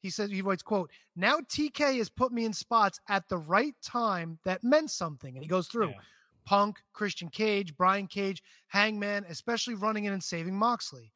He 0.00 0.10
says, 0.10 0.30
he 0.30 0.42
writes, 0.42 0.62
quote, 0.62 0.90
now 1.16 1.38
TK 1.38 1.98
has 1.98 2.10
put 2.10 2.32
me 2.32 2.44
in 2.44 2.52
spots 2.52 3.00
at 3.08 3.28
the 3.28 3.38
right 3.38 3.74
time 3.82 4.38
that 4.44 4.62
meant 4.62 4.90
something. 4.90 5.34
And 5.34 5.42
he 5.42 5.48
goes 5.48 5.68
through 5.68 5.88
Yeah. 5.88 6.00
Punk, 6.44 6.78
Christian 6.92 7.28
Cage, 7.28 7.76
Brian 7.76 8.06
Cage, 8.06 8.40
Hangman, 8.68 9.24
especially 9.28 9.74
running 9.74 10.04
in 10.04 10.12
and 10.12 10.22
saving 10.22 10.54
Moxley. 10.54 11.10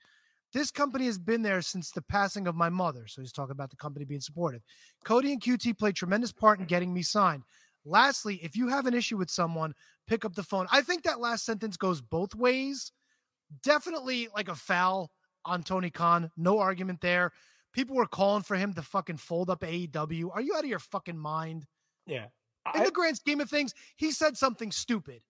This 0.52 0.72
company 0.72 1.06
has 1.06 1.18
been 1.18 1.42
there 1.42 1.62
since 1.62 1.92
the 1.92 2.02
passing 2.02 2.48
of 2.48 2.56
my 2.56 2.68
mother. 2.68 3.06
So 3.06 3.20
he's 3.20 3.30
talking 3.32 3.52
about 3.52 3.70
the 3.70 3.76
company 3.76 4.04
being 4.04 4.20
supportive. 4.20 4.62
Cody 5.04 5.32
and 5.32 5.40
QT 5.40 5.78
played 5.78 5.94
tremendous 5.94 6.32
part 6.32 6.58
in 6.58 6.66
getting 6.66 6.92
me 6.92 7.02
signed. 7.02 7.44
Lastly, 7.84 8.40
if 8.42 8.56
you 8.56 8.66
have 8.68 8.86
an 8.86 8.94
issue 8.94 9.16
with 9.16 9.30
someone, 9.30 9.72
pick 10.10 10.24
up 10.24 10.34
the 10.34 10.42
phone. 10.42 10.66
I 10.72 10.82
think 10.82 11.04
that 11.04 11.20
last 11.20 11.46
sentence 11.46 11.76
goes 11.76 12.00
both 12.02 12.34
ways. 12.34 12.92
Definitely 13.62 14.28
like 14.34 14.48
a 14.48 14.54
foul 14.56 15.10
on 15.44 15.62
Tony 15.62 15.88
Khan. 15.88 16.30
No 16.36 16.58
argument 16.58 17.00
there. 17.00 17.30
People 17.72 17.94
were 17.94 18.06
calling 18.06 18.42
for 18.42 18.56
him 18.56 18.74
to 18.74 18.82
fucking 18.82 19.18
fold 19.18 19.48
up 19.48 19.60
AEW. 19.60 20.30
Are 20.34 20.40
you 20.40 20.54
out 20.56 20.64
of 20.64 20.70
your 20.70 20.80
fucking 20.80 21.16
mind? 21.16 21.66
yeah. 22.06 22.26
In 22.74 22.82
I, 22.82 22.84
the 22.84 22.90
grand 22.90 23.16
scheme 23.16 23.40
of 23.40 23.48
things, 23.48 23.72
he 23.96 24.12
said 24.12 24.36
something 24.36 24.70
stupid. 24.70 25.22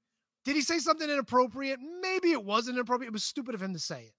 Did 0.44 0.57
he 0.57 0.62
say 0.62 0.81
something 0.81 1.09
inappropriate? 1.09 1.78
Maybe 2.02 2.32
it 2.32 2.44
wasn't 2.44 2.77
inappropriate. 2.77 3.11
It 3.11 3.12
was 3.12 3.23
stupid 3.23 3.55
of 3.55 3.62
him 3.62 3.73
to 3.73 3.78
say 3.78 4.02
it. 4.02 4.15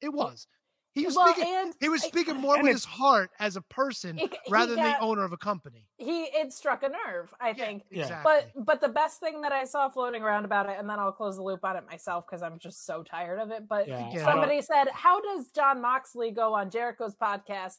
It 0.00 0.10
was. 0.10 0.46
He 0.94 1.06
was 1.06 1.16
well, 1.16 1.32
speaking. 1.32 1.52
and 1.54 1.74
He 1.80 1.88
was 1.88 2.04
I- 2.04 2.08
speaking 2.08 2.36
more 2.36 2.58
with 2.58 2.66
his 2.70 2.84
heart 2.84 3.30
as 3.40 3.56
a 3.56 3.62
person 3.62 4.18
It- 4.18 4.32
he 4.44 4.50
rather 4.52 4.74
than 4.74 4.84
got- 4.84 4.98
the 5.00 5.04
owner 5.06 5.24
of 5.24 5.32
a 5.32 5.36
company. 5.38 5.86
he 5.96 6.24
it 6.24 6.52
struck 6.52 6.82
a 6.82 6.88
nerve 6.88 7.32
i 7.40 7.52
think 7.54 7.84
Yeah. 7.90 8.02
Exactly. 8.02 8.32
but 8.54 8.64
but 8.66 8.80
the 8.80 8.88
best 8.88 9.18
thing 9.20 9.40
that 9.42 9.52
i 9.52 9.64
saw 9.64 9.88
floating 9.88 10.22
around 10.22 10.44
about 10.44 10.68
it 10.68 10.76
and 10.78 10.88
then 10.90 10.98
i'll 10.98 11.12
close 11.12 11.36
the 11.36 11.42
loop 11.42 11.64
on 11.64 11.76
it 11.76 11.84
myself 11.90 12.26
because 12.26 12.42
i'm 12.42 12.58
just 12.58 12.84
so 12.84 13.02
tired 13.02 13.38
of 13.40 13.50
it 13.50 13.66
but 13.68 13.88
yeah. 13.88 14.10
Yeah. 14.12 14.24
Somebody 14.24 14.60
said 14.62 14.88
how 14.92 15.20
does 15.20 15.48
jon 15.48 15.80
moxley 15.80 16.30
go 16.30 16.54
on 16.54 16.70
jericho's 16.70 17.14
podcast 17.14 17.78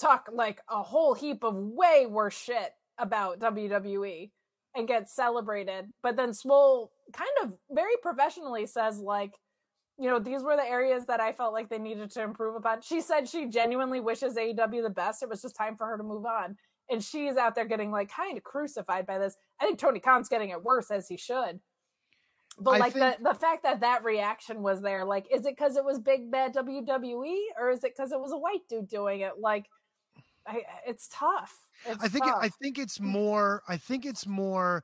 talk 0.00 0.28
like 0.32 0.60
a 0.70 0.82
whole 0.82 1.14
heap 1.14 1.42
of 1.44 1.56
way 1.56 2.06
worse 2.06 2.38
shit 2.38 2.72
about 2.96 3.40
wwe 3.40 4.30
and 4.74 4.86
get 4.88 5.10
celebrated 5.10 5.92
but 6.02 6.16
then 6.16 6.32
swole 6.32 6.92
kind 7.12 7.30
of 7.42 7.58
very 7.70 7.96
professionally 8.02 8.64
says 8.66 9.00
like 9.00 9.34
you 9.98 10.08
know 10.08 10.18
these 10.18 10.42
were 10.42 10.56
the 10.56 10.64
areas 10.64 11.06
that 11.06 11.20
i 11.20 11.32
felt 11.32 11.52
like 11.52 11.68
they 11.68 11.78
needed 11.78 12.10
to 12.12 12.22
improve 12.22 12.54
upon. 12.54 12.80
She 12.82 13.00
said 13.00 13.28
she 13.28 13.46
genuinely 13.46 14.00
wishes 14.00 14.36
aew 14.36 14.82
the 14.82 14.90
best. 14.90 15.22
It 15.22 15.28
was 15.28 15.42
just 15.42 15.56
time 15.56 15.76
for 15.76 15.86
her 15.86 15.96
to 15.96 16.02
move 16.02 16.24
on. 16.24 16.56
And 16.90 17.02
she's 17.04 17.36
out 17.36 17.54
there 17.54 17.66
getting 17.66 17.90
like 17.90 18.10
kind 18.10 18.36
of 18.36 18.44
crucified 18.44 19.06
by 19.06 19.18
this. 19.18 19.36
I 19.60 19.66
think 19.66 19.78
tony 19.78 20.00
khan's 20.00 20.28
getting 20.28 20.50
it 20.50 20.62
worse 20.62 20.90
as 20.90 21.08
he 21.08 21.16
should. 21.16 21.60
But 22.60 22.70
I 22.72 22.78
like 22.78 22.92
think- 22.92 23.18
the 23.18 23.32
the 23.32 23.34
fact 23.34 23.64
that 23.64 23.80
that 23.80 24.04
reaction 24.04 24.62
was 24.62 24.80
there 24.80 25.04
like 25.04 25.26
is 25.30 25.44
it 25.46 25.56
because 25.56 25.76
it 25.76 25.84
was 25.84 25.98
big 25.98 26.30
bad 26.30 26.54
wwe 26.54 27.34
or 27.58 27.70
is 27.70 27.84
it 27.84 27.94
because 27.96 28.12
it 28.12 28.20
was 28.20 28.32
a 28.32 28.38
white 28.38 28.66
dude 28.68 28.88
doing 28.88 29.20
it? 29.20 29.32
Like 29.38 29.66
I, 30.46 30.62
it's 30.86 31.08
tough. 31.12 31.54
It's 31.86 32.02
I 32.02 32.08
think 32.08 32.26
it. 32.26 32.34
I 32.40 32.48
think 32.48 32.78
it's 32.78 32.98
mm. 32.98 33.04
more 33.04 33.62
I 33.68 33.76
think 33.76 34.06
it's 34.06 34.26
more 34.26 34.82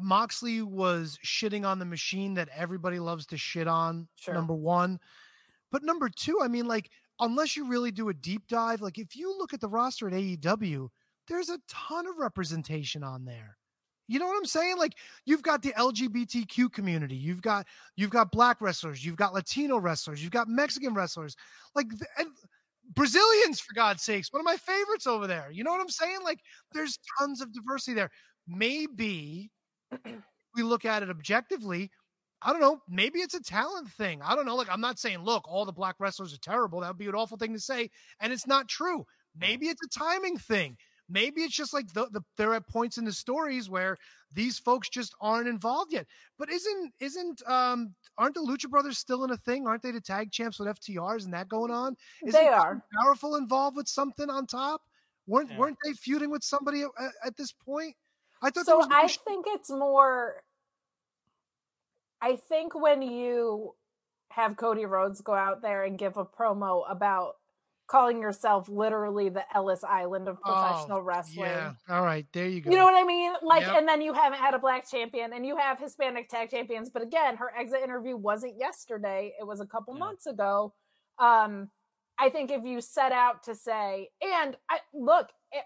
Moxley 0.00 0.62
was 0.62 1.18
shitting 1.24 1.66
on 1.66 1.78
the 1.78 1.84
machine 1.84 2.34
that 2.34 2.48
everybody 2.54 2.98
loves 2.98 3.26
to 3.26 3.36
shit 3.36 3.68
on. 3.68 4.08
Sure. 4.16 4.34
Number 4.34 4.54
1. 4.54 4.98
But 5.72 5.82
number 5.82 6.08
2, 6.08 6.40
I 6.42 6.48
mean 6.48 6.66
like 6.66 6.90
unless 7.20 7.56
you 7.56 7.68
really 7.68 7.90
do 7.90 8.08
a 8.08 8.14
deep 8.14 8.46
dive, 8.48 8.80
like 8.80 8.98
if 8.98 9.14
you 9.14 9.36
look 9.38 9.52
at 9.52 9.60
the 9.60 9.68
roster 9.68 10.08
at 10.08 10.14
AEW, 10.14 10.88
there's 11.28 11.50
a 11.50 11.60
ton 11.68 12.06
of 12.06 12.18
representation 12.18 13.04
on 13.04 13.24
there. 13.24 13.56
You 14.08 14.18
know 14.18 14.26
what 14.26 14.36
I'm 14.36 14.46
saying? 14.46 14.76
Like 14.76 14.94
you've 15.24 15.42
got 15.42 15.62
the 15.62 15.72
LGBTQ 15.74 16.72
community, 16.72 17.14
you've 17.14 17.42
got 17.42 17.66
you've 17.94 18.10
got 18.10 18.32
black 18.32 18.60
wrestlers, 18.60 19.04
you've 19.04 19.16
got 19.16 19.32
Latino 19.32 19.78
wrestlers, 19.78 20.20
you've 20.20 20.32
got 20.32 20.48
Mexican 20.48 20.94
wrestlers, 20.94 21.36
like 21.76 21.86
Brazilians 22.92 23.60
for 23.60 23.72
God's 23.74 24.02
sakes. 24.02 24.32
One 24.32 24.40
of 24.40 24.44
my 24.44 24.56
favorites 24.56 25.06
over 25.06 25.28
there. 25.28 25.50
You 25.52 25.62
know 25.62 25.70
what 25.70 25.80
I'm 25.80 25.88
saying? 25.88 26.18
Like 26.24 26.40
there's 26.72 26.98
tons 27.18 27.40
of 27.40 27.52
diversity 27.52 27.94
there. 27.94 28.10
Maybe 28.48 29.52
we 30.54 30.62
look 30.62 30.84
at 30.84 31.02
it 31.02 31.10
objectively. 31.10 31.90
I 32.42 32.52
don't 32.52 32.62
know. 32.62 32.80
Maybe 32.88 33.18
it's 33.20 33.34
a 33.34 33.42
talent 33.42 33.90
thing. 33.90 34.22
I 34.22 34.34
don't 34.34 34.46
know. 34.46 34.56
Like 34.56 34.70
I'm 34.70 34.80
not 34.80 34.98
saying, 34.98 35.18
look, 35.18 35.46
all 35.46 35.64
the 35.64 35.72
black 35.72 35.96
wrestlers 35.98 36.32
are 36.32 36.38
terrible. 36.38 36.80
That 36.80 36.88
would 36.88 36.98
be 36.98 37.06
an 37.08 37.14
awful 37.14 37.36
thing 37.36 37.52
to 37.52 37.60
say, 37.60 37.90
and 38.20 38.32
it's 38.32 38.46
not 38.46 38.66
true. 38.68 39.04
Maybe 39.36 39.66
it's 39.66 39.82
a 39.84 39.98
timing 39.98 40.38
thing. 40.38 40.76
Maybe 41.08 41.42
it's 41.42 41.56
just 41.56 41.74
like 41.74 41.92
the, 41.92 42.06
the 42.10 42.22
they're 42.36 42.54
at 42.54 42.68
points 42.68 42.96
in 42.96 43.04
the 43.04 43.12
stories 43.12 43.68
where 43.68 43.96
these 44.32 44.58
folks 44.58 44.88
just 44.88 45.12
aren't 45.20 45.48
involved 45.48 45.92
yet. 45.92 46.06
But 46.38 46.50
isn't 46.50 46.92
isn't 47.00 47.42
um 47.48 47.94
aren't 48.16 48.34
the 48.34 48.40
Lucha 48.40 48.70
Brothers 48.70 48.96
still 48.98 49.24
in 49.24 49.30
a 49.30 49.36
thing? 49.36 49.66
Aren't 49.66 49.82
they 49.82 49.90
the 49.90 50.00
tag 50.00 50.30
champs 50.30 50.58
with 50.58 50.68
FTRs 50.68 51.24
and 51.24 51.34
that 51.34 51.48
going 51.48 51.72
on? 51.72 51.96
Isn't 52.24 52.40
they 52.40 52.48
are 52.48 52.82
Powerful 53.02 53.36
involved 53.36 53.76
with 53.76 53.88
something 53.88 54.30
on 54.30 54.46
top? 54.46 54.82
Weren't 55.26 55.50
Yeah. 55.50 55.58
weren't 55.58 55.78
they 55.84 55.92
feuding 55.92 56.30
with 56.30 56.44
somebody 56.44 56.82
at, 56.82 56.90
at 57.24 57.36
this 57.36 57.52
point? 57.52 57.96
I 58.42 58.50
thought 58.50 58.66
so 58.66 58.78
was 58.78 58.88
i 58.90 59.06
sh- 59.06 59.18
think 59.26 59.46
it's 59.48 59.70
more 59.70 60.42
i 62.22 62.36
think 62.36 62.74
when 62.80 63.02
you 63.02 63.74
have 64.30 64.56
cody 64.56 64.86
rhodes 64.86 65.20
go 65.20 65.34
out 65.34 65.62
there 65.62 65.84
and 65.84 65.98
give 65.98 66.16
a 66.16 66.24
promo 66.24 66.84
about 66.90 67.34
calling 67.88 68.20
yourself 68.22 68.68
literally 68.68 69.28
the 69.28 69.42
ellis 69.54 69.82
island 69.82 70.28
of 70.28 70.38
Oh, 70.44 70.52
professional 70.52 71.02
wrestling 71.02 71.46
Yeah. 71.50 71.72
All 71.88 72.02
right. 72.04 72.24
There 72.32 72.46
you 72.46 72.60
go. 72.60 72.70
you 72.70 72.76
know 72.76 72.84
what 72.84 72.94
i 72.94 73.02
mean 73.04 73.32
like 73.42 73.62
Yep. 73.66 73.76
and 73.78 73.88
then 73.88 74.00
you 74.00 74.12
haven't 74.12 74.38
had 74.38 74.54
a 74.54 74.58
black 74.60 74.88
champion 74.88 75.32
and 75.32 75.44
you 75.44 75.56
have 75.56 75.78
hispanic 75.80 76.28
tag 76.28 76.50
champions 76.50 76.88
but 76.88 77.02
again 77.02 77.36
her 77.36 77.50
exit 77.58 77.80
interview 77.82 78.16
wasn't 78.16 78.56
yesterday 78.58 79.32
it 79.40 79.44
was 79.44 79.60
a 79.60 79.66
couple 79.66 79.94
Yeah. 79.94 80.00
months 80.04 80.26
ago 80.26 80.72
um 81.18 81.68
i 82.16 82.28
think 82.30 82.52
if 82.52 82.64
you 82.64 82.80
set 82.80 83.10
out 83.10 83.42
to 83.44 83.56
say 83.56 84.10
and 84.22 84.56
i 84.70 84.78
look 84.94 85.28
it, 85.50 85.64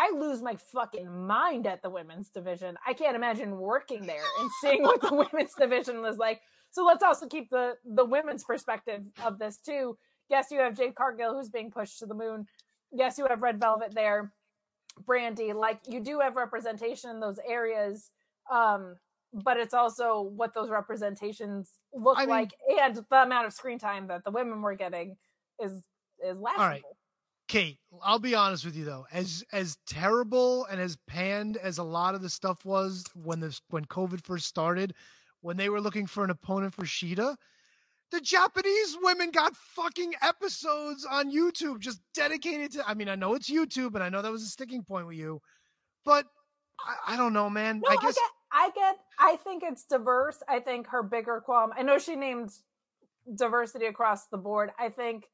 I 0.00 0.12
lose 0.16 0.40
my 0.40 0.56
fucking 0.72 1.26
mind 1.26 1.66
at 1.66 1.82
the 1.82 1.90
women's 1.90 2.30
division. 2.30 2.78
I 2.86 2.94
can't 2.94 3.16
imagine 3.16 3.58
working 3.58 4.06
there 4.06 4.22
and 4.40 4.50
seeing 4.62 4.82
what 4.82 5.02
the 5.02 5.12
women's 5.32 5.52
division 5.58 6.00
was 6.00 6.16
like. 6.16 6.40
So 6.70 6.86
let's 6.86 7.02
also 7.02 7.26
keep 7.26 7.50
the 7.50 7.74
the 7.84 8.06
women's 8.06 8.44
perspective 8.44 9.04
of 9.22 9.38
this 9.38 9.58
too. 9.58 9.98
Yes, 10.30 10.46
you 10.50 10.60
have 10.60 10.76
Jade 10.76 10.94
Cargill 10.94 11.34
who's 11.34 11.50
being 11.50 11.70
pushed 11.70 11.98
to 11.98 12.06
the 12.06 12.14
moon. 12.14 12.46
Yes, 12.92 13.18
you 13.18 13.26
have 13.28 13.42
Red 13.42 13.60
Velvet 13.60 13.94
there. 13.94 14.32
Brandi, 15.04 15.54
like 15.54 15.80
you 15.86 16.00
do 16.00 16.20
have 16.20 16.36
representation 16.36 17.10
in 17.10 17.20
those 17.20 17.38
areas. 17.46 18.10
Um, 18.50 18.96
but 19.34 19.58
it's 19.58 19.74
also 19.74 20.22
what 20.22 20.54
those 20.54 20.70
representations 20.70 21.72
look 21.92 22.16
I 22.18 22.22
mean- 22.22 22.30
like 22.30 22.54
and 22.80 22.96
the 22.96 23.22
amount 23.22 23.46
of 23.48 23.52
screen 23.52 23.78
time 23.78 24.06
that 24.08 24.24
the 24.24 24.30
women 24.30 24.62
were 24.62 24.74
getting 24.74 25.16
is 25.62 25.82
is 26.26 26.38
laughable. 26.38 26.64
right. 26.64 26.82
Kate, 27.50 27.78
I'll 28.00 28.20
be 28.20 28.36
honest 28.36 28.64
with 28.64 28.76
you 28.76 28.84
though, 28.84 29.06
as 29.12 29.42
as 29.52 29.76
terrible 29.84 30.66
and 30.66 30.80
as 30.80 30.96
panned 31.08 31.56
as 31.56 31.78
a 31.78 31.82
lot 31.82 32.14
of 32.14 32.22
the 32.22 32.30
stuff 32.30 32.64
was 32.64 33.04
when 33.12 33.40
this 33.40 33.60
when 33.70 33.84
COVID 33.86 34.22
first 34.22 34.46
started, 34.46 34.94
when 35.40 35.56
they 35.56 35.68
were 35.68 35.80
looking 35.80 36.06
for 36.06 36.22
an 36.22 36.30
opponent 36.30 36.74
for 36.74 36.82
Shida, 36.82 37.34
the 38.12 38.20
Japanese 38.20 38.96
women 39.02 39.32
got 39.32 39.56
fucking 39.56 40.14
episodes 40.22 41.04
on 41.04 41.32
YouTube 41.32 41.80
just 41.80 42.00
dedicated 42.14 42.70
to. 42.74 42.88
I 42.88 42.94
mean, 42.94 43.08
I 43.08 43.16
know 43.16 43.34
it's 43.34 43.50
YouTube, 43.50 43.96
and 43.96 44.04
I 44.04 44.10
know 44.10 44.22
that 44.22 44.30
was 44.30 44.44
a 44.44 44.46
sticking 44.46 44.84
point 44.84 45.08
with 45.08 45.16
you, 45.16 45.40
but 46.04 46.26
I, 46.86 47.14
I 47.14 47.16
don't 47.16 47.32
know, 47.32 47.50
man. 47.50 47.82
No, 47.84 47.90
I 47.90 47.96
I, 47.98 48.00
get, 48.00 48.14
I 48.52 48.70
get, 48.76 48.96
I 49.18 49.36
think 49.42 49.64
it's 49.66 49.82
diverse. 49.82 50.40
I 50.48 50.60
think 50.60 50.86
her 50.86 51.02
bigger 51.02 51.42
qualm. 51.44 51.72
I 51.76 51.82
know 51.82 51.98
she 51.98 52.14
named 52.14 52.50
diversity 53.34 53.86
across 53.86 54.26
the 54.26 54.38
board. 54.38 54.70
I 54.78 54.88
think 54.88 55.24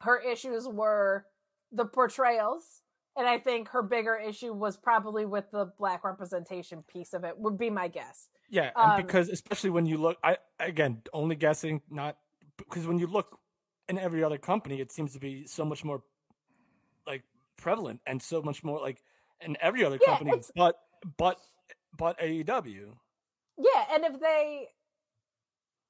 her 0.00 0.20
issues 0.20 0.66
were 0.66 1.26
the 1.72 1.84
portrayals, 1.84 2.82
and 3.16 3.26
I 3.26 3.38
think 3.38 3.68
her 3.68 3.82
bigger 3.82 4.16
issue 4.16 4.52
was 4.52 4.76
probably 4.76 5.26
with 5.26 5.50
the 5.50 5.72
black 5.78 6.04
representation 6.04 6.82
piece 6.82 7.12
of 7.12 7.24
it. 7.24 7.38
Would 7.38 7.58
be 7.58 7.70
my 7.70 7.88
guess. 7.88 8.28
Yeah, 8.50 8.70
and 8.80 8.96
Um, 9.00 9.06
because 9.06 9.28
especially 9.28 9.70
when 9.70 9.86
you 9.86 9.98
look, 9.98 10.18
I 10.22 10.38
again 10.58 11.02
only 11.12 11.36
guessing, 11.36 11.82
not 11.90 12.16
because 12.56 12.86
when 12.86 12.98
you 12.98 13.06
look 13.06 13.38
in 13.88 13.98
every 13.98 14.24
other 14.24 14.38
company, 14.38 14.80
it 14.80 14.92
seems 14.92 15.12
to 15.14 15.18
be 15.18 15.46
so 15.46 15.64
much 15.64 15.84
more 15.84 16.02
like 17.06 17.22
prevalent 17.56 18.00
and 18.06 18.22
so 18.22 18.42
much 18.42 18.62
more 18.64 18.80
like 18.80 19.02
in 19.40 19.56
every 19.60 19.84
other 19.84 19.98
Yeah, 19.98 20.16
company, 20.16 20.40
but 20.54 20.76
but 21.16 21.38
but 21.96 22.18
AEW. 22.20 22.94
Yeah, 23.58 23.84
and 23.92 24.04
if 24.04 24.20
they 24.20 24.68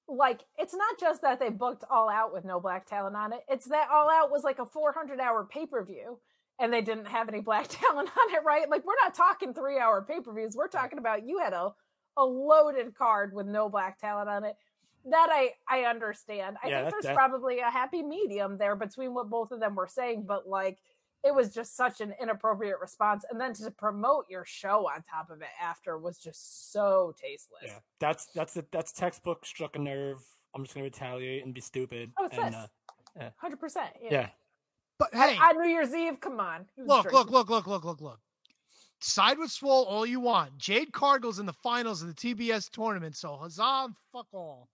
like 0.08 0.40
it's 0.56 0.74
not 0.74 0.98
just 0.98 1.22
that 1.22 1.38
they 1.38 1.50
booked 1.50 1.84
all 1.90 2.08
out 2.08 2.32
with 2.32 2.44
no 2.44 2.58
black 2.60 2.86
talent 2.86 3.14
on 3.16 3.32
it. 3.32 3.40
It's 3.48 3.66
that 3.68 3.88
all 3.92 4.10
out 4.10 4.30
was 4.30 4.42
like 4.44 4.58
a 4.58 4.66
400 4.66 5.20
hour 5.20 5.44
pay-per-view 5.44 6.18
and 6.58 6.72
they 6.72 6.80
didn't 6.80 7.06
have 7.06 7.28
any 7.28 7.40
black 7.40 7.68
talent 7.68 8.08
on 8.08 8.34
it, 8.34 8.42
right? 8.44 8.68
Like 8.68 8.84
we're 8.86 8.94
not 9.04 9.14
talking 9.14 9.52
3-hour 9.54 10.06
pay-per-views. 10.08 10.56
We're 10.56 10.68
talking 10.68 10.98
about 10.98 11.26
you 11.26 11.38
had 11.38 11.52
a 11.52 11.70
a 12.16 12.24
loaded 12.24 12.94
card 12.96 13.32
with 13.32 13.46
no 13.46 13.68
black 13.68 14.00
talent 14.00 14.28
on 14.28 14.44
it. 14.44 14.56
That 15.04 15.28
I 15.30 15.50
I 15.68 15.82
understand. 15.84 16.56
I 16.64 16.68
Yeah, 16.68 16.76
think 16.76 16.84
that- 16.86 16.90
there's 16.92 17.04
that- 17.04 17.14
probably 17.14 17.60
a 17.60 17.70
happy 17.70 18.02
medium 18.02 18.58
there 18.58 18.74
between 18.76 19.14
what 19.14 19.28
both 19.30 19.52
of 19.52 19.60
them 19.60 19.74
were 19.74 19.86
saying, 19.86 20.24
but 20.26 20.48
like 20.48 20.78
it 21.28 21.34
was 21.34 21.54
just 21.54 21.76
such 21.76 22.00
an 22.00 22.14
inappropriate 22.20 22.80
response 22.80 23.24
and 23.30 23.38
then 23.40 23.52
to 23.52 23.70
promote 23.70 24.24
your 24.30 24.44
show 24.46 24.88
on 24.88 25.02
top 25.02 25.30
of 25.30 25.42
it 25.42 25.48
after 25.62 25.98
was 25.98 26.18
just 26.18 26.72
so 26.72 27.14
tasteless 27.20 27.62
Yeah, 27.66 27.78
that's 28.00 28.26
that's 28.34 28.56
it. 28.56 28.66
That's 28.72 28.90
textbook 28.92 29.44
struck 29.44 29.76
a 29.76 29.78
nerve. 29.78 30.18
I'm 30.54 30.64
just 30.64 30.74
gonna 30.74 30.84
retaliate 30.84 31.44
and 31.44 31.52
be 31.54 31.60
stupid. 31.60 32.12
Oh, 32.18 32.24
it's 32.24 32.38
and, 32.38 32.54
this. 32.54 32.68
uh, 33.20 33.30
Hundred 33.36 33.60
percent. 33.60 33.90
yeah, 34.10 34.30
but 34.98 35.14
On- 35.14 35.20
hey, 35.20 35.36
On 35.38 35.60
New 35.62 35.68
Year's 35.68 35.94
Eve, 35.94 36.18
come 36.20 36.40
on. 36.40 36.64
Look, 36.78 37.02
drinking. 37.10 37.18
look, 37.18 37.30
look, 37.30 37.50
look, 37.50 37.66
look, 37.66 37.84
look, 37.84 38.00
look. 38.00 38.20
Side 39.00 39.38
with 39.38 39.50
Swole 39.52 39.84
all 39.84 40.04
you 40.06 40.18
want. 40.18 40.56
Jade 40.58 40.92
Cargill's 40.92 41.38
in 41.38 41.46
the 41.46 41.52
finals 41.52 42.02
of 42.02 42.08
the 42.08 42.14
TBS 42.14 42.68
tournament, 42.70 43.14
so 43.16 43.36
huzzah 43.36 43.84
and 43.84 43.94
fuck 44.12 44.26
all. 44.32 44.68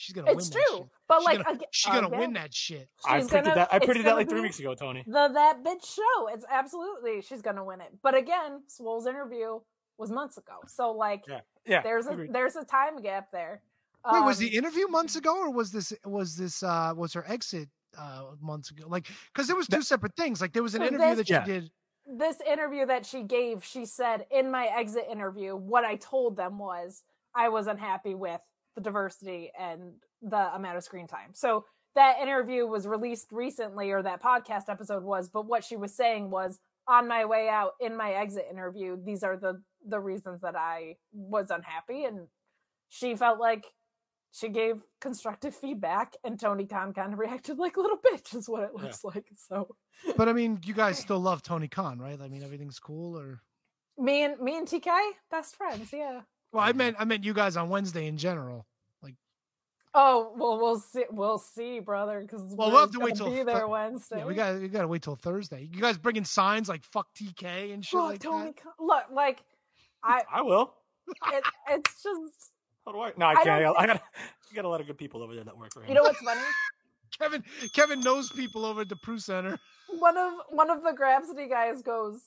She's 0.00 0.14
gonna 0.14 0.30
It's 0.30 0.48
win 0.48 0.50
that 0.60 0.66
true, 0.66 0.76
shit. 0.78 0.86
but 1.08 1.18
She's 1.18 1.24
like 1.26 1.36
gonna, 1.44 1.50
aga- 1.50 1.64
she's 1.72 1.92
gonna 1.92 2.06
again, 2.06 2.18
win 2.20 2.32
that 2.32 2.54
shit. 2.54 2.88
I 3.04 3.20
she's 3.20 3.28
predicted 3.28 3.44
gonna- 3.44 3.54
that. 3.56 3.68
I 3.72 3.76
it's 3.76 3.84
predicted 3.84 4.06
that 4.10 4.16
like 4.16 4.28
three 4.30 4.40
weeks 4.40 4.58
ago, 4.58 4.74
Tony. 4.74 5.04
The 5.06 5.28
that 5.28 5.62
bitch 5.62 5.84
show. 5.94 6.28
It's 6.28 6.46
absolutely 6.50 7.20
she's 7.20 7.42
gonna 7.42 7.62
win 7.64 7.82
it. 7.82 7.92
But 8.02 8.14
again, 8.14 8.62
Swole's 8.66 9.06
interview 9.06 9.60
was 9.98 10.10
months 10.10 10.38
ago, 10.38 10.54
so 10.66 10.92
like 10.92 11.24
Yeah, 11.28 11.40
yeah. 11.66 11.82
there's 11.82 12.06
a 12.06 12.26
there's 12.30 12.56
a 12.56 12.64
time 12.64 13.02
gap 13.02 13.30
there. 13.30 13.60
Wait, 14.10 14.24
was 14.24 14.38
Um, 14.38 14.46
the 14.46 14.56
interview 14.56 14.88
months 14.88 15.16
ago, 15.16 15.36
or 15.38 15.50
was 15.52 15.70
this 15.70 15.92
was 16.06 16.34
this 16.34 16.62
uh 16.62 16.94
was 16.96 17.12
her 17.12 17.24
exit 17.28 17.68
uh 17.98 18.30
months 18.40 18.70
ago? 18.70 18.84
Like, 18.88 19.06
because 19.34 19.46
there 19.48 19.56
was 19.56 19.66
two 19.66 19.82
separate 19.82 20.16
things. 20.16 20.40
Like, 20.40 20.54
there 20.54 20.62
was 20.62 20.74
an 20.74 20.80
interview 20.82 21.08
this- 21.08 21.18
that 21.18 21.26
she 21.26 21.32
Yeah. 21.34 21.44
did. 21.44 21.70
this 22.06 22.40
interview 22.40 22.86
that 22.86 23.04
she 23.06 23.22
gave, 23.22 23.62
she 23.64 23.84
said 23.84 24.26
in 24.30 24.50
my 24.50 24.66
exit 24.66 25.06
interview, 25.10 25.54
what 25.54 25.84
I 25.84 25.94
told 25.96 26.36
them 26.36 26.58
was 26.58 27.04
I 27.34 27.50
was 27.50 27.66
unhappy 27.68 28.14
with 28.16 28.40
the 28.74 28.80
diversity 28.80 29.50
and 29.58 29.94
the 30.22 30.54
amount 30.54 30.76
of 30.76 30.84
screen 30.84 31.06
time. 31.06 31.30
So 31.34 31.64
that 31.94 32.20
interview 32.20 32.66
was 32.66 32.86
released 32.86 33.32
recently, 33.32 33.90
or 33.90 34.02
that 34.02 34.22
podcast 34.22 34.68
episode 34.68 35.02
was. 35.02 35.28
But 35.28 35.46
what 35.46 35.64
she 35.64 35.76
was 35.76 35.94
saying 35.94 36.30
was, 36.30 36.58
on 36.88 37.06
my 37.08 37.24
way 37.24 37.48
out 37.48 37.72
in 37.80 37.96
my 37.96 38.12
exit 38.12 38.46
interview, 38.50 38.96
these 39.02 39.22
are 39.22 39.36
the 39.36 39.62
the 39.86 39.98
reasons 40.00 40.40
that 40.42 40.56
I 40.56 40.96
was 41.12 41.50
unhappy, 41.50 42.04
and 42.04 42.28
she 42.88 43.14
felt 43.16 43.38
like 43.40 43.64
she 44.32 44.48
gave 44.48 44.82
constructive 45.00 45.54
feedback, 45.54 46.14
and 46.22 46.38
Tony 46.38 46.64
Khan 46.66 46.92
kind 46.92 47.12
of 47.12 47.18
reacted 47.18 47.58
like 47.58 47.76
a 47.76 47.80
little 47.80 47.98
bitch, 48.12 48.34
is 48.36 48.48
what 48.48 48.62
it 48.62 48.70
Yeah. 48.76 48.82
looks 48.84 49.02
like. 49.04 49.26
So 49.36 49.74
But 50.16 50.28
I 50.28 50.32
mean, 50.32 50.60
you 50.64 50.74
guys 50.74 50.98
still 51.06 51.18
love 51.20 51.42
Tony 51.42 51.66
Khan, 51.68 51.98
right? 51.98 52.20
I 52.20 52.28
mean, 52.28 52.42
everything's 52.44 52.78
cool. 52.78 53.18
Or 53.18 53.40
me 53.98 54.22
and 54.24 54.38
me 54.40 54.56
and 54.56 54.66
TK, 54.68 54.90
best 55.30 55.56
friends, 55.56 55.92
yeah. 55.92 56.20
Well, 56.52 56.64
I 56.64 56.72
meant 56.72 56.96
I 56.98 57.04
meant 57.04 57.24
you 57.24 57.32
guys 57.34 57.56
on 57.56 57.68
Wednesday 57.68 58.06
in 58.06 58.16
general. 58.18 58.66
Like, 59.02 59.14
oh 59.94 60.32
well, 60.36 60.58
we'll 60.58 60.78
see. 60.80 61.04
We'll 61.10 61.38
see, 61.38 61.80
brother. 61.80 62.20
Because 62.20 62.42
Well, 62.56 62.70
we'll 62.70 62.80
have 62.80 62.90
to 62.92 63.00
wait 63.00 63.14
till 63.16 63.30
be 63.30 63.38
Thu- 63.38 63.44
there 63.44 63.68
Wednesday. 63.68 64.18
Yeah, 64.18 64.24
we 64.26 64.34
got 64.34 64.60
we 64.60 64.68
got 64.68 64.82
to 64.82 64.88
wait 64.88 65.02
till 65.02 65.16
Thursday. 65.16 65.68
You 65.72 65.80
guys 65.80 65.96
bringing 65.98 66.24
signs 66.24 66.68
like 66.68 66.82
"fuck 66.84 67.08
TK" 67.14 67.72
and 67.72 67.84
shit 67.84 67.94
Look, 68.00 68.10
like 68.10 68.20
Tony. 68.20 68.44
that. 68.46 68.56
Khan- 68.62 68.72
Look, 68.80 69.04
like 69.12 69.42
I, 70.02 70.22
I 70.32 70.42
will. 70.42 70.74
it, 71.32 71.44
it's 71.70 72.02
just 72.02 72.50
How 72.84 72.92
do 72.92 73.00
I? 73.00 73.12
No, 73.16 73.26
I 73.26 73.30
I 73.32 73.34
can't. 73.44 73.62
don't 73.62 73.78
I, 73.78 73.86
gotta. 73.86 74.00
You 74.50 74.56
got 74.56 74.64
a 74.64 74.68
lot 74.68 74.80
of 74.80 74.88
good 74.88 74.98
people 74.98 75.22
over 75.22 75.32
there 75.36 75.44
that 75.44 75.56
work 75.56 75.72
for 75.72 75.82
him. 75.82 75.88
you 75.90 75.94
know 75.94 76.02
what's 76.02 76.18
funny. 76.20 76.40
Kevin 77.20 77.44
Kevin 77.72 78.00
knows 78.00 78.30
people 78.32 78.64
over 78.64 78.80
at 78.80 78.88
the 78.88 78.96
Pru 78.96 79.20
Center. 79.20 79.58
one 80.00 80.16
of 80.16 80.32
one 80.48 80.70
of 80.70 80.82
the 80.82 80.90
Grapsity 80.90 81.48
guys 81.48 81.82
goes. 81.82 82.22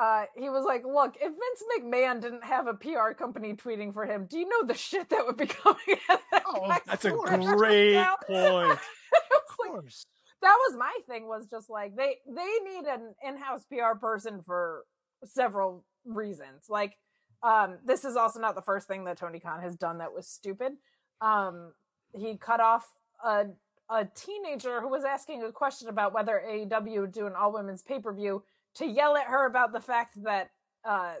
Uh, 0.00 0.24
he 0.34 0.48
was 0.48 0.64
like, 0.64 0.82
"Look, 0.86 1.16
if 1.20 1.28
Vince 1.28 1.64
McMahon 1.78 2.22
didn't 2.22 2.44
have 2.44 2.66
a 2.66 2.74
PR 2.74 3.12
company 3.12 3.52
tweeting 3.52 3.92
for 3.92 4.06
him, 4.06 4.26
do 4.30 4.38
you 4.38 4.48
know 4.48 4.66
the 4.66 4.74
shit 4.74 5.10
that 5.10 5.26
would 5.26 5.36
be 5.36 5.46
coming 5.62 5.76
at 6.08 6.20
that 6.30 6.42
Oh, 6.46 6.74
That's 6.86 7.04
a 7.04 7.10
great 7.10 7.96
point. 8.26 8.30
It 8.30 8.52
was 8.52 8.68
like, 8.68 8.78
that 10.42 10.56
was 10.66 10.76
my 10.78 10.92
thing 11.06 11.28
was 11.28 11.46
just 11.50 11.68
like 11.68 11.96
they 11.96 12.16
they 12.26 12.50
need 12.64 12.86
an 12.86 13.14
in-house 13.26 13.64
PR 13.68 13.98
person 13.98 14.40
for 14.42 14.84
several 15.24 15.84
reasons. 16.04 16.64
Like 16.68 16.96
um 17.42 17.78
this 17.84 18.04
is 18.04 18.16
also 18.16 18.40
not 18.40 18.54
the 18.54 18.62
first 18.62 18.88
thing 18.88 19.04
that 19.04 19.18
Tony 19.18 19.38
Khan 19.38 19.60
has 19.60 19.76
done 19.76 19.98
that 19.98 20.14
was 20.14 20.26
stupid. 20.26 20.72
Um 21.20 21.72
he 22.14 22.36
cut 22.36 22.60
off 22.60 22.88
a 23.24 23.46
a 23.90 24.06
teenager 24.14 24.80
who 24.80 24.88
was 24.88 25.04
asking 25.04 25.42
a 25.42 25.52
question 25.52 25.88
about 25.88 26.14
whether 26.14 26.40
AEW 26.48 27.00
would 27.00 27.12
do 27.12 27.26
an 27.26 27.34
all 27.34 27.52
women's 27.52 27.82
pay-per-view 27.82 28.42
to 28.76 28.86
yell 28.86 29.16
at 29.16 29.26
her 29.26 29.46
about 29.46 29.72
the 29.72 29.80
fact 29.80 30.22
that 30.24 30.50
uh 30.84 31.14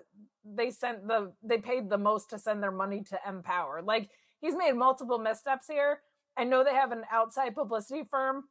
they 0.44 0.70
sent 0.70 1.06
the 1.06 1.32
they 1.42 1.58
paid 1.58 1.90
the 1.90 1.98
most 1.98 2.30
to 2.30 2.38
send 2.38 2.62
their 2.62 2.70
money 2.70 3.02
to 3.10 3.18
Empower. 3.28 3.82
Like 3.82 4.08
he's 4.40 4.56
made 4.56 4.72
multiple 4.74 5.18
missteps 5.18 5.66
here. 5.68 6.00
I 6.36 6.44
know 6.44 6.64
they 6.64 6.74
have 6.74 6.92
an 6.92 7.04
outside 7.12 7.54
publicity 7.54 8.04
firm 8.10 8.44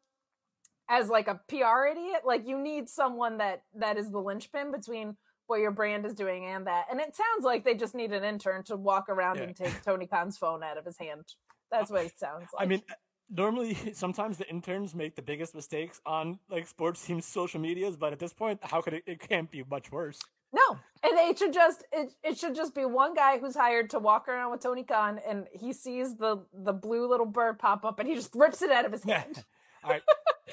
as 0.90 1.10
like 1.10 1.28
a 1.28 1.40
PR 1.48 1.86
idiot. 1.92 2.22
Like 2.26 2.48
you 2.48 2.60
need 2.60 2.90
someone 2.90 3.38
that 3.38 3.64
that 3.76 3.98
is 3.98 4.12
the 4.12 4.20
linchpin 4.20 4.72
between 4.72 5.18
what 5.48 5.60
your 5.62 5.72
brand 5.72 6.06
is 6.06 6.14
doing 6.14 6.46
and 6.46 6.68
that. 6.68 6.86
And 6.92 7.00
it 7.00 7.16
sounds 7.16 7.44
like 7.44 7.64
they 7.66 7.74
just 7.74 7.96
need 7.96 8.12
an 8.14 8.24
intern 8.24 8.64
to 8.66 8.76
walk 8.76 9.10
around 9.10 9.38
Yeah. 9.38 9.44
and 9.46 9.56
take 9.56 9.82
Tony 9.86 10.06
Khan's 10.06 10.38
phone 10.38 10.62
out 10.64 10.78
of 10.78 10.86
his 10.86 10.98
hand. 11.00 11.26
That's 11.72 11.90
what 11.90 12.06
it 12.06 12.20
sounds 12.20 12.50
like. 12.54 12.64
I 12.64 12.68
mean, 12.68 12.82
normally 13.30 13.78
sometimes 13.94 14.38
the 14.38 14.50
interns 14.50 14.96
make 14.96 15.16
the 15.16 15.22
biggest 15.22 15.56
mistakes 15.56 16.02
on 16.06 16.40
like 16.50 16.68
sports 16.68 17.06
teams' 17.06 17.26
social 17.26 17.60
medias, 17.60 17.98
but 17.98 18.14
at 18.14 18.20
this 18.20 18.34
point, 18.34 18.60
how 18.64 18.82
could 18.82 18.94
it? 18.94 19.04
It 19.06 19.20
can't 19.20 19.50
be 19.52 19.64
much 19.70 19.92
worse. 19.92 20.20
no. 20.54 20.80
And 21.02 21.14
it 21.18 21.40
should 21.40 21.54
just 21.54 21.84
it, 21.94 22.12
it 22.24 22.38
should 22.38 22.56
just 22.56 22.76
be 22.76 22.84
one 22.84 23.14
guy 23.14 23.38
who's 23.40 23.56
hired 23.56 23.90
to 23.92 24.00
walk 24.00 24.28
around 24.28 24.52
with 24.52 24.62
Tony 24.62 24.84
Khan 24.84 25.20
and 25.28 25.48
he 25.54 25.72
sees 25.72 26.18
the 26.18 26.44
the 26.54 26.74
blue 26.74 27.08
little 27.08 27.26
bird 27.26 27.58
pop 27.60 27.86
up 27.86 28.00
and 28.00 28.10
he 28.10 28.16
just 28.16 28.36
rips 28.36 28.62
it 28.62 28.70
out 28.72 28.84
of 28.86 28.92
his 28.92 29.04
hand. 29.04 29.46
All 29.84 29.92
right, 29.92 30.02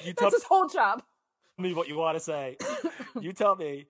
you 0.05 0.13
tell 0.17 0.29
That's 0.29 0.43
his 0.43 0.43
whole 0.45 0.69
job. 0.69 1.03
Tell 1.57 1.63
me 1.63 1.73
what 1.73 1.87
you 1.89 1.97
want 1.97 2.15
to 2.15 2.21
say. 2.21 2.57
You 3.19 3.33
tell 3.33 3.55
me. 3.55 3.87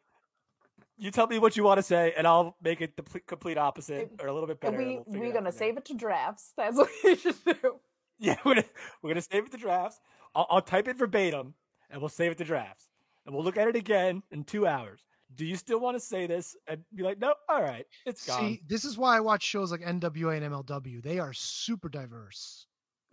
You 0.97 1.11
tell 1.11 1.27
me 1.27 1.38
what 1.38 1.55
you 1.57 1.64
want 1.64 1.77
to 1.80 1.84
say, 1.84 2.14
and 2.18 2.26
I'll 2.26 2.55
make 2.64 2.80
it 2.81 2.95
the 2.95 3.03
complete 3.27 3.57
opposite 3.57 4.09
or 4.19 4.27
a 4.27 4.34
little 4.34 4.47
bit 4.47 4.59
better. 4.61 4.77
we 4.77 4.95
we'll 4.95 5.03
figure 5.03 5.19
we're 5.19 5.34
gonna 5.34 5.51
save 5.51 5.77
it 5.77 5.85
to 5.85 5.93
drafts. 5.93 6.53
That's 6.57 6.77
what 6.77 6.89
we 7.03 7.15
should 7.18 7.35
do. 7.45 7.80
Yeah, 8.19 8.35
we're 8.44 8.56
gonna 8.56 8.65
we're 9.02 9.11
gonna 9.11 9.22
save 9.22 9.45
it 9.45 9.52
to 9.52 9.57
drafts. 9.57 9.99
I'll, 10.34 10.48
I'll 10.49 10.61
type 10.61 10.88
it 10.88 10.98
verbatim, 10.98 11.53
and 11.89 12.02
we'll 12.02 12.10
save 12.10 12.31
it 12.31 12.39
to 12.39 12.44
drafts, 12.44 12.89
and 13.26 13.35
we'll 13.35 13.44
look 13.44 13.57
at 13.57 13.68
it 13.68 13.76
again 13.76 14.23
in 14.31 14.44
two 14.44 14.65
hours. 14.65 15.02
Do 15.35 15.45
you 15.45 15.56
still 15.56 15.80
want 15.80 15.98
to 15.98 15.99
say 15.99 16.26
this? 16.26 16.56
And 16.68 16.81
be 16.95 17.03
like, 17.03 17.19
no, 17.19 17.35
all 17.48 17.61
right, 17.61 17.85
it's 18.06 18.26
gone. 18.26 18.39
See, 18.39 18.61
this 18.65 18.85
is 18.85 18.98
why 18.98 19.18
I 19.18 19.19
watch 19.19 19.44
shows 19.44 19.72
like 19.72 19.81
NWA 19.81 20.41
and 20.41 20.53
MLW. 20.53 21.03
They 21.03 21.19
are 21.19 21.34
super 21.34 21.89
diverse. 21.89 22.65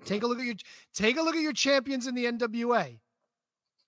Take 0.04 0.22
a 0.22 0.26
look 0.26 0.38
at 0.38 0.44
your 0.44 0.54
take 0.94 1.18
a 1.18 1.22
look 1.22 1.36
at 1.36 1.42
your 1.42 1.52
champions 1.52 2.06
in 2.06 2.14
the 2.14 2.24
NWA. 2.24 2.98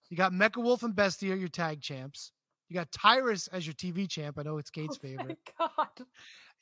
You 0.08 0.16
got 0.16 0.32
Mecha 0.32 0.62
Wolf 0.62 0.82
and 0.82 0.94
Bestia, 0.94 1.34
your 1.34 1.48
tag 1.48 1.80
champs. 1.80 2.32
You 2.68 2.74
got 2.74 2.90
Tyrus 2.92 3.48
as 3.48 3.66
your 3.66 3.74
TV 3.74 4.08
champ. 4.08 4.38
I 4.38 4.42
know 4.42 4.58
it's 4.58 4.70
Kate's 4.70 4.96
favorite. 4.96 5.38
Oh 5.60 5.64
my 5.68 5.68
favorite. 5.76 5.96
God. 5.98 6.06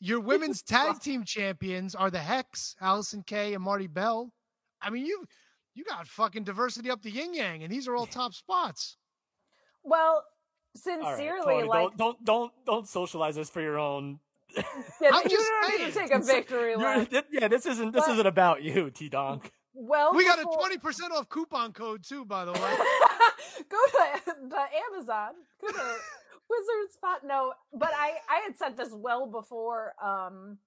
Your 0.00 0.20
women's 0.32 0.62
tag 0.62 1.00
team 1.00 1.24
champions 1.24 1.94
are 1.94 2.10
the 2.10 2.18
Hex, 2.18 2.76
Allysin 2.82 3.26
Kay, 3.26 3.54
and 3.54 3.62
Marti 3.62 3.86
Belle. 3.86 4.32
I 4.84 4.90
mean, 4.90 5.06
you 5.06 5.24
you 5.74 5.84
got 5.84 6.06
fucking 6.06 6.44
diversity 6.44 6.90
up 6.90 7.02
the 7.02 7.10
yin 7.10 7.34
yang, 7.34 7.62
and 7.62 7.72
these 7.72 7.88
are 7.88 7.96
all 7.96 8.06
top 8.06 8.34
spots. 8.34 8.96
Well, 9.82 10.22
All 10.86 11.00
right, 11.00 11.16
sincerely, 11.16 11.44
Tony, 11.62 11.68
like 11.68 11.78
don't, 11.78 11.96
don't 11.96 12.24
don't 12.24 12.52
don't 12.66 12.88
socialize 12.88 13.34
this 13.36 13.50
for 13.50 13.60
your 13.60 13.78
own. 13.78 14.20
yeah, 14.56 14.62
I'm 15.12 15.24
you 15.24 15.30
just 15.30 15.48
don't 15.62 15.78
need 15.80 15.92
to 15.92 15.98
take 15.98 16.10
a 16.12 16.18
victory 16.20 16.76
lap. 16.76 17.08
yeah, 17.32 17.48
this 17.48 17.66
isn't 17.66 17.92
this 17.92 18.04
But- 18.06 18.12
isn't 18.14 18.26
about 18.26 18.62
you, 18.62 18.90
T 18.90 19.08
Donk. 19.08 19.50
Well, 19.76 20.14
We 20.14 20.24
got 20.24 20.38
a 20.38 20.44
twenty 20.56 20.78
percent 20.78 21.12
off 21.12 21.28
coupon 21.28 21.72
code 21.72 22.04
too, 22.04 22.24
by 22.24 22.44
the 22.44 22.52
way. 22.52 22.60
go 23.68 23.78
to 23.86 24.20
the 24.48 24.64
Amazon. 24.92 25.30
Go 25.60 25.66
to 25.72 25.74
Wizard 26.50 26.92
Spot. 26.92 27.18
No, 27.24 27.52
but 27.72 27.90
I 27.92 28.12
I 28.30 28.42
had 28.46 28.56
said 28.56 28.76
this 28.76 28.90
well 28.92 29.26
before 29.26 29.94
um 30.00 30.58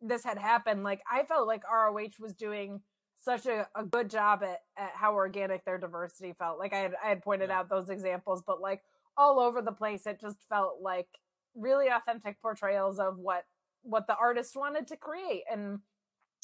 this 0.00 0.22
had 0.22 0.38
happened. 0.38 0.84
Like 0.84 1.00
I 1.10 1.24
felt 1.24 1.48
like 1.48 1.62
ROH 1.68 2.10
was 2.20 2.34
doing 2.34 2.82
such 3.22 3.46
a, 3.46 3.68
a 3.74 3.84
good 3.84 4.10
job 4.10 4.42
at, 4.42 4.60
at 4.76 4.92
how 4.94 5.14
organic 5.14 5.64
their 5.64 5.78
diversity 5.78 6.34
felt. 6.38 6.58
Like 6.58 6.72
I 6.72 6.78
had 6.78 6.94
I 7.04 7.08
had 7.08 7.22
pointed 7.22 7.50
out 7.50 7.70
those 7.70 7.88
examples, 7.88 8.42
but 8.46 8.60
like 8.60 8.82
all 9.16 9.38
over 9.38 9.62
the 9.62 9.72
place, 9.72 10.06
it 10.06 10.20
just 10.20 10.38
felt 10.48 10.78
like 10.82 11.08
really 11.54 11.88
authentic 11.88 12.40
portrayals 12.42 12.98
of 12.98 13.18
what 13.18 13.44
what 13.82 14.06
the 14.06 14.16
artist 14.16 14.56
wanted 14.56 14.86
to 14.88 14.96
create. 14.96 15.42
And 15.50 15.80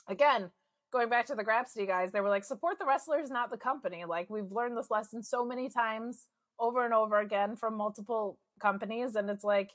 again, 0.09 0.51
going 0.93 1.09
back 1.09 1.27
to 1.27 1.35
the 1.35 1.45
Grapsity 1.45 1.87
guys, 1.87 2.13
they 2.13 2.21
were 2.21 2.29
like, 2.29 2.45
support 2.45 2.79
the 2.79 2.87
wrestlers, 2.87 3.31
not 3.31 3.51
the 3.51 3.57
company. 3.57 4.05
Like 4.05 4.31
we've 4.31 4.53
learned 4.53 4.77
this 4.77 4.91
lesson 4.91 5.23
so 5.23 5.45
many 5.45 5.69
times 5.69 6.27
over 6.59 6.85
and 6.85 6.95
over 6.95 7.19
again 7.19 7.57
from 7.57 7.77
multiple 7.77 8.39
companies. 8.61 9.15
And 9.15 9.31
it's 9.31 9.45
like, 9.45 9.71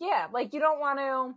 yeah, 0.00 0.26
like 0.32 0.52
you 0.52 0.60
don't 0.60 0.80
want 0.80 0.98
to 0.98 1.34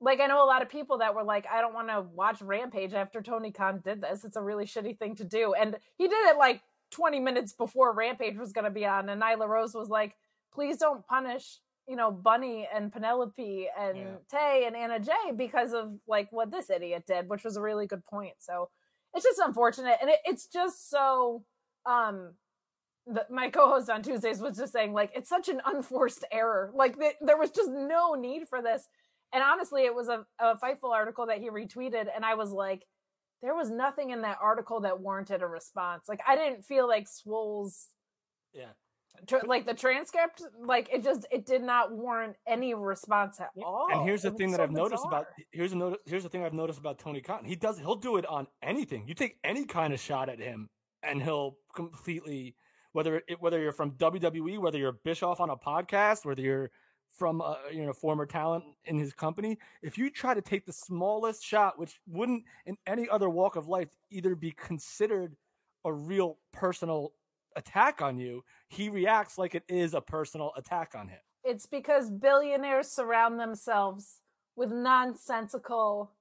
like 0.00 0.20
I 0.20 0.26
know 0.26 0.42
a 0.42 0.46
lot 0.46 0.62
of 0.62 0.68
people 0.68 0.98
that 0.98 1.14
were 1.14 1.22
like, 1.24 1.46
I 1.50 1.60
don't 1.60 1.74
want 1.74 1.88
to 1.88 2.00
watch 2.14 2.40
Rampage 2.40 2.94
after 2.94 3.20
Tony 3.22 3.52
Khan 3.52 3.80
did 3.84 4.00
this. 4.00 4.24
It's 4.24 4.36
a 4.36 4.42
really 4.42 4.64
shitty 4.64 4.98
thing 4.98 5.16
to 5.16 5.24
do. 5.24 5.54
And 5.54 5.76
he 5.98 6.08
did 6.08 6.28
it 6.28 6.38
like 6.38 6.62
20 6.92 7.20
minutes 7.20 7.52
before 7.52 7.92
Rampage 7.94 8.36
was 8.36 8.52
gonna 8.52 8.70
be 8.70 8.86
on, 8.86 9.08
and 9.08 9.20
Nyla 9.22 9.46
Rose 9.48 9.74
was 9.74 9.88
like, 9.88 10.14
please 10.52 10.76
don't 10.78 11.06
punish 11.06 11.58
you 11.88 11.96
know 11.96 12.10
Bunny 12.12 12.68
and 12.72 12.92
Penelope 12.92 13.68
and 13.78 13.96
Yeah. 13.96 14.04
Tay 14.30 14.64
and 14.66 14.76
Anna 14.76 15.00
Jay 15.00 15.32
because 15.34 15.72
of 15.72 15.92
like 16.06 16.30
what 16.30 16.50
this 16.52 16.70
idiot 16.70 17.04
did, 17.06 17.28
which 17.28 17.42
was 17.42 17.56
a 17.56 17.60
really 17.60 17.86
good 17.86 18.04
point. 18.04 18.34
So 18.38 18.70
it's 19.14 19.24
just 19.24 19.40
unfortunate, 19.44 19.98
and 20.00 20.08
it, 20.10 20.18
it's 20.24 20.46
just 20.46 20.88
so. 20.90 21.44
um 21.86 22.34
the, 23.06 23.26
my 23.30 23.48
co-host 23.50 23.90
on 23.90 24.02
Tuesdays 24.02 24.40
was 24.40 24.56
just 24.56 24.72
saying 24.72 24.92
like 24.92 25.10
it's 25.16 25.28
such 25.28 25.48
an 25.48 25.60
unforced 25.66 26.24
error. 26.30 26.70
Like 26.74 26.98
th- 26.98 27.16
there 27.20 27.36
was 27.38 27.50
just 27.50 27.70
no 27.70 28.14
need 28.14 28.46
for 28.46 28.62
this. 28.62 28.86
And 29.32 29.42
honestly, 29.42 29.82
it 29.84 29.94
was 29.94 30.08
a, 30.08 30.24
a 30.38 30.56
Fightful 30.56 30.90
article 30.92 31.26
that 31.26 31.38
he 31.38 31.50
retweeted, 31.50 32.06
and 32.14 32.24
I 32.24 32.34
was 32.34 32.50
like, 32.50 32.84
there 33.42 33.54
was 33.54 33.70
nothing 33.70 34.10
in 34.10 34.22
that 34.22 34.38
article 34.42 34.80
that 34.80 35.00
warranted 35.00 35.40
a 35.42 35.46
response. 35.46 36.04
Like 36.08 36.20
I 36.26 36.36
didn't 36.36 36.62
feel 36.64 36.86
like 36.86 37.06
Swole's 37.08 37.88
Yeah. 38.52 38.72
tr- 39.26 39.46
like 39.46 39.64
the 39.66 39.72
transcript, 39.74 40.42
like 40.62 40.90
it 40.92 41.02
just 41.02 41.26
it 41.30 41.46
did 41.46 41.62
not 41.62 41.90
warrant 41.92 42.36
any 42.46 42.74
response 42.74 43.40
at 43.40 43.48
all. 43.64 43.88
And 43.90 44.02
here's 44.02 44.22
the 44.22 44.28
It 44.28 44.36
thing 44.36 44.50
that 44.50 44.58
so 44.58 44.64
I've 44.64 44.72
noticed 44.72 45.04
about 45.06 45.26
here's 45.52 45.72
a 45.72 45.76
note, 45.76 46.00
here's 46.06 46.22
the 46.22 46.28
thing 46.28 46.44
I've 46.44 46.52
noticed 46.52 46.78
about 46.78 46.98
Tony 46.98 47.22
Khan. 47.22 47.44
He 47.44 47.56
does 47.56 47.78
he'll 47.78 47.96
do 47.96 48.16
it 48.18 48.26
on 48.26 48.46
anything. 48.62 49.08
You 49.08 49.14
take 49.14 49.38
any 49.42 49.64
kind 49.64 49.94
of 49.94 50.00
shot 50.00 50.28
at 50.28 50.38
him, 50.38 50.68
and 51.02 51.22
he'll 51.22 51.56
completely 51.74 52.56
whether 52.92 53.22
it, 53.26 53.40
whether 53.40 53.58
you're 53.58 53.72
from 53.72 53.92
WWE, 53.92 54.58
whether 54.58 54.76
you're 54.76 54.92
Bischoff 55.04 55.40
on 55.40 55.48
a 55.48 55.56
podcast, 55.56 56.26
whether 56.26 56.42
you're 56.42 56.70
from 57.16 57.40
a 57.40 57.58
you 57.72 57.84
know 57.84 57.92
former 57.92 58.26
talent 58.26 58.64
in 58.84 58.98
his 58.98 59.12
company. 59.12 59.58
If 59.82 59.98
you 59.98 60.10
try 60.10 60.34
to 60.34 60.42
take 60.42 60.66
the 60.66 60.72
smallest 60.72 61.44
shot, 61.44 61.78
which 61.78 62.00
wouldn't 62.06 62.44
in 62.66 62.76
any 62.86 63.08
other 63.08 63.28
walk 63.28 63.56
of 63.56 63.68
life 63.68 63.88
either 64.10 64.34
be 64.34 64.52
considered 64.52 65.36
a 65.84 65.92
real 65.92 66.38
personal 66.52 67.12
attack 67.56 68.00
on 68.00 68.18
you, 68.18 68.44
he 68.68 68.88
reacts 68.88 69.38
like 69.38 69.54
it 69.54 69.64
is 69.68 69.94
a 69.94 70.00
personal 70.00 70.52
attack 70.56 70.92
on 70.94 71.08
him. 71.08 71.18
It's 71.42 71.66
because 71.66 72.10
billionaires 72.10 72.88
surround 72.88 73.40
themselves 73.40 74.18
with 74.56 74.70
nonsensical, 74.70 76.12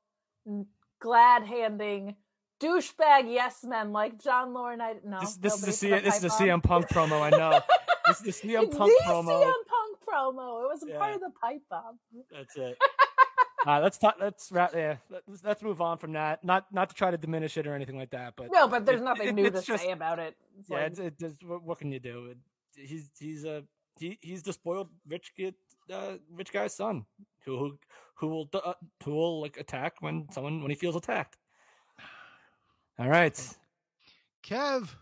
glad 1.02 1.44
handing, 1.46 2.16
douchebag 2.62 3.24
yes 3.28 3.64
men 3.64 3.92
like 3.92 4.22
John 4.22 4.54
Laurinaitis. 4.54 5.06
I 5.06 5.10
no, 5.10 5.20
This, 5.22 5.36
this 5.36 5.56
is 5.56 5.62
the 5.62 5.72
C, 5.74 5.90
this 5.90 6.16
is 6.16 6.22
the 6.22 6.30
CM. 6.30 6.64
Punk 6.64 6.88
promo. 6.88 7.22
I 7.22 7.30
know. 7.30 7.60
this 8.08 8.22
is 8.22 8.40
the 8.42 8.48
CM 8.48 8.78
Punk 8.78 8.92
the 8.92 9.04
promo. 9.06 9.44
CM 9.44 9.54
promo. 10.12 10.64
It 10.64 10.68
was 10.70 10.84
a 10.84 10.98
part 10.98 11.16
of 11.16 11.22
the 11.22 11.32
pipe 11.42 11.62
bomb. 11.70 12.00
That's 12.32 12.56
it. 12.58 12.78
All 13.66 13.74
right, 13.74 13.84
let's 13.84 13.98
talk. 13.98 14.16
Let's 14.20 14.52
wrap. 14.52 14.72
Yeah, 14.74 14.96
let's, 15.10 15.44
let's 15.44 15.62
move 15.62 15.82
on 15.82 15.98
from 15.98 16.14
that. 16.14 16.44
Not 16.46 16.66
not 16.74 16.90
to 16.90 16.96
try 16.96 17.12
to 17.12 17.18
diminish 17.18 17.58
it 17.58 17.68
or 17.68 17.74
anything 17.74 17.98
like 17.98 18.12
that, 18.12 18.34
but 18.38 18.50
No, 18.52 18.68
but 18.70 18.86
there's 18.86 19.02
it- 19.02 19.04
nothing 19.04 19.28
it- 19.30 19.36
new 19.36 19.50
to 19.50 19.62
just- 19.62 19.84
say 19.84 19.92
about 19.92 20.18
it. 20.20 20.36
It's 20.60 20.70
yeah, 20.70 20.78
like, 20.78 20.88
it's, 20.92 21.00
it 21.00 21.20
just, 21.20 21.44
what, 21.46 21.64
what 21.64 21.78
can 21.80 21.92
you 21.92 22.00
do? 22.00 22.28
It, 22.28 22.38
he's 22.88 23.12
he's 23.20 23.44
a 23.44 23.64
he, 24.00 24.18
he's 24.22 24.44
the 24.44 24.54
spoiled 24.54 24.90
rich 25.08 25.34
kid, 25.36 25.56
uh, 25.92 26.14
rich 26.34 26.54
guy's 26.54 26.74
son 26.74 27.06
who 27.44 27.58
who 27.58 27.78
who 28.16 28.28
will 28.30 28.46
d- 28.46 28.62
uh, 28.64 28.74
who 29.04 29.12
will 29.12 29.42
like 29.42 29.58
attack 29.58 29.96
when 30.02 30.28
someone 30.32 30.62
when 30.62 30.70
he 30.72 30.76
feels 30.76 30.96
attacked. 30.96 31.36
All 32.98 33.10
right, 33.10 33.34
Kev. 34.44 34.96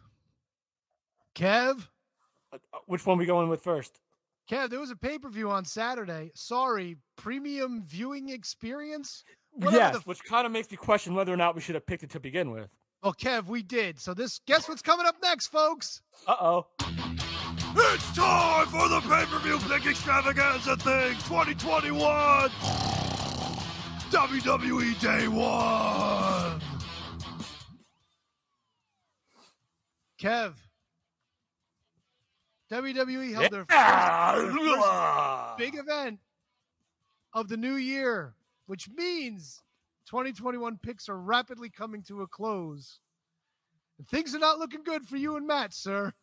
Kev. 1.35 1.87
Uh, 2.51 2.57
uh, 2.73 2.79
which 2.87 3.05
one 3.05 3.17
we 3.19 3.25
going 3.27 3.49
with 3.49 3.61
first? 3.61 3.99
Kev, 4.49 4.69
there 4.69 4.79
was 4.79 4.91
a 4.91 4.95
pay 4.95 5.19
per 5.19 5.29
view 5.29 5.49
on 5.49 5.65
Saturday. 5.65 6.31
Sorry, 6.33 6.97
premium 7.17 7.83
viewing 7.85 8.29
experience? 8.29 9.23
Whatever 9.51 9.77
yes, 9.77 9.95
the 9.95 10.01
which 10.01 10.23
kind 10.23 10.45
of 10.45 10.51
makes 10.51 10.71
me 10.71 10.77
question 10.77 11.13
whether 11.15 11.33
or 11.33 11.37
not 11.37 11.55
we 11.55 11.61
should 11.61 11.75
have 11.75 11.85
picked 11.85 12.03
it 12.03 12.09
to 12.11 12.19
begin 12.19 12.51
with. 12.51 12.69
Well, 13.03 13.13
Kev, 13.13 13.47
we 13.47 13.61
did. 13.61 13.99
So 13.99 14.13
this 14.13 14.39
guess 14.47 14.69
what's 14.69 14.81
coming 14.81 15.05
up 15.05 15.15
next, 15.21 15.47
folks? 15.47 16.01
Uh 16.27 16.35
oh. 16.39 16.67
It's 17.79 18.15
time 18.15 18.67
for 18.67 18.87
the 18.89 19.01
pay-per-view 19.01 19.59
pick 19.59 19.85
extravaganza 19.85 20.77
thing 20.77 21.13
2021. 21.13 22.49
WWE 24.09 24.99
Day 25.01 25.27
One. 25.27 26.61
Kev. 30.19 30.53
WWE 32.71 33.33
held 33.33 33.51
their 33.51 33.65
first, 33.65 33.69
their 33.69 34.51
first 34.51 35.57
big 35.57 35.75
event 35.75 36.19
of 37.33 37.47
the 37.47 37.57
new 37.57 37.75
year, 37.75 38.35
which 38.65 38.89
means 38.89 39.61
2021 40.09 40.77
picks 40.81 41.07
are 41.07 41.17
rapidly 41.17 41.69
coming 41.69 42.03
to 42.03 42.21
a 42.21 42.27
close. 42.27 42.99
And 43.97 44.07
things 44.07 44.35
are 44.35 44.39
not 44.39 44.59
looking 44.59 44.83
good 44.83 45.03
for 45.03 45.17
you 45.17 45.37
and 45.37 45.47
Matt, 45.47 45.73
sir. 45.73 46.13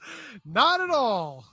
not 0.44 0.80
at 0.80 0.90
all. 0.90 1.44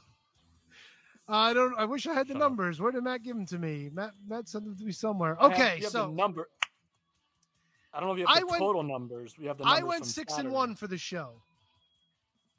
I 1.28 1.54
don't. 1.54 1.74
I 1.78 1.86
wish 1.86 2.08
I 2.08 2.14
had 2.14 2.28
the 2.28 2.34
numbers. 2.34 2.82
Where 2.82 2.92
did 2.92 3.04
Matt 3.04 3.24
give 3.24 3.36
them 3.36 3.46
to 3.48 3.58
me? 3.58 3.90
Matt, 3.94 4.12
Matt 4.28 4.50
sent 4.50 4.66
them 4.66 4.76
to 4.76 4.84
me 4.84 4.92
somewhere. 4.92 5.38
Okay, 5.40 5.78
you 5.78 5.84
have 5.84 5.92
so 5.92 6.08
the 6.08 6.14
number. 6.14 6.50
I 7.94 8.00
don't 8.00 8.08
know 8.08 8.14
if 8.14 8.20
you 8.20 8.26
have 8.28 8.38
I 8.38 8.40
the 8.42 8.48
went- 8.48 8.60
total 8.60 8.84
numbers. 8.84 9.36
We 9.38 9.46
have 9.48 9.58
the. 9.58 9.66
I 9.66 9.84
went 9.84 10.06
six 10.06 10.34
Saturday. 10.34 10.48
and 10.48 10.56
one 10.56 10.76
for 10.76 10.88
the 10.88 10.98
show. 10.98 11.42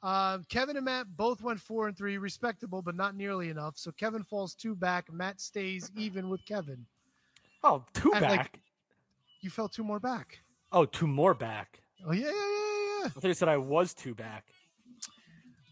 Uh, 0.03 0.39
Kevin 0.49 0.75
and 0.75 0.85
Matt 0.85 1.07
both 1.15 1.41
went 1.41 1.59
four 1.61 1.87
and 1.87 1.97
three, 1.97 2.17
respectable, 2.17 2.81
but 2.81 2.93
not 2.95 3.15
nearly 3.15 3.49
enough. 3.49 3.77
So 3.77 3.91
Kevin 3.93 4.21
falls 4.23 4.53
two 4.53 4.75
back. 4.75 5.11
Matt 5.11 5.39
stays 5.39 5.89
even 5.97 6.27
with 6.29 6.45
Kevin. 6.45 6.85
Oh, 7.63 7.85
two 7.93 8.11
And, 8.11 8.21
back. 8.21 8.37
like- 8.37 8.59
You 9.41 9.49
fell 9.49 9.69
two 9.69 9.83
more 9.83 9.99
back. 10.01 10.39
oh, 10.73 10.85
two 10.85 11.07
more 11.07 11.33
back. 11.33 11.79
Oh 12.05 12.11
yeah, 12.11 12.25
yeah, 12.25 12.31
yeah, 12.31 12.99
yeah. 12.99 13.05
I 13.05 13.09
thought 13.09 13.23
you 13.23 13.33
said 13.33 13.47
I 13.47 13.55
was 13.57 13.93
two 13.93 14.13
back. 14.13 14.43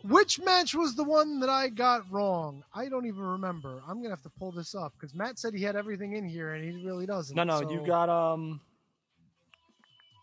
Which 0.04 0.40
match 0.40 0.74
was 0.74 0.96
the 0.96 1.04
one 1.04 1.40
that 1.42 1.50
I 1.50 1.68
got 1.70 2.10
wrong? 2.10 2.64
I 2.74 2.88
don't 2.90 3.06
even 3.06 3.22
remember. 3.22 3.84
I'm 3.88 3.98
gonna 4.02 4.10
have 4.16 4.24
to 4.24 4.30
pull 4.30 4.52
this 4.52 4.74
up 4.74 4.94
because 4.94 5.14
Matt 5.14 5.38
said 5.38 5.54
he 5.54 5.62
had 5.62 5.76
everything 5.76 6.14
in 6.14 6.26
here 6.28 6.54
and 6.54 6.64
he 6.64 6.84
really 6.86 7.06
doesn't. 7.06 7.36
No, 7.36 7.44
no, 7.44 7.70
you 7.70 7.86
got 7.86 8.10
um. 8.10 8.62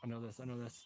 I 0.04 0.06
know 0.06 0.20
this. 0.20 0.40
I 0.40 0.44
know 0.44 0.58
this. 0.62 0.84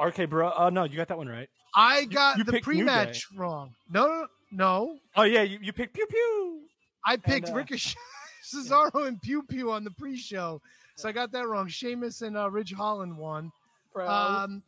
RK 0.00 0.28
Bro. 0.28 0.52
Oh 0.56 0.68
no, 0.68 0.84
you 0.84 0.96
got 0.96 1.08
that 1.08 1.18
one 1.18 1.28
right. 1.28 1.48
I 1.74 2.04
got 2.04 2.38
you 2.38 2.44
the 2.44 2.52
New 2.52 2.58
Day. 2.58 2.62
pre-match 2.62 3.26
wrong. 3.34 3.74
No, 3.90 4.06
no, 4.06 4.26
no. 4.50 4.98
Oh 5.16 5.22
yeah, 5.22 5.42
you, 5.42 5.58
you 5.60 5.72
picked 5.72 5.94
pew 5.94 6.06
pew. 6.06 6.60
I 7.04 7.16
picked 7.16 7.50
uh, 7.50 7.54
Ricochet, 7.54 7.96
Cesaro, 8.44 9.06
and 9.06 9.20
Pew 9.22 9.42
Pew 9.42 9.70
on 9.70 9.84
the 9.84 9.90
pre-show, 9.92 10.60
so 10.96 11.08
I 11.08 11.12
got 11.12 11.32
that 11.32 11.46
wrong. 11.46 11.68
Sheamus 11.68 12.22
and 12.22 12.36
uh, 12.36 12.50
Ridge 12.50 12.72
Holland 12.72 13.16
won. 13.16 13.52
bro. 13.92 14.08
Um, 14.08 14.62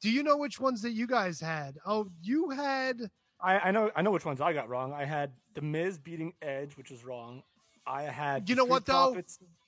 do 0.00 0.10
you 0.10 0.22
know 0.22 0.36
which 0.36 0.60
ones 0.60 0.82
that 0.82 0.90
you 0.92 1.06
guys 1.06 1.40
had? 1.40 1.78
Oh, 1.86 2.08
you 2.22 2.50
had 2.50 3.10
I, 3.40 3.58
I 3.58 3.70
know. 3.70 3.90
I 3.94 4.02
know 4.02 4.10
which 4.10 4.24
ones 4.24 4.40
I 4.40 4.52
got 4.52 4.68
wrong. 4.68 4.92
I 4.92 5.04
had 5.04 5.32
the 5.54 5.62
Miz 5.62 5.98
beating 5.98 6.32
Edge, 6.42 6.76
which 6.76 6.90
was 6.90 7.04
wrong. 7.04 7.42
I 7.86 8.02
had 8.04 8.48
You 8.48 8.56
know 8.56 8.64
what, 8.64 8.86
though? 8.86 9.16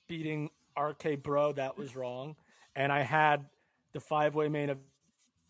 Beating 0.07 0.49
RK 0.79 1.21
Bro. 1.23 1.53
That 1.53 1.77
was 1.77 1.95
wrong. 1.95 2.35
And 2.75 2.91
I 2.91 3.01
had 3.01 3.45
the 3.93 3.99
five 3.99 4.35
way 4.35 4.47
main 4.47 4.75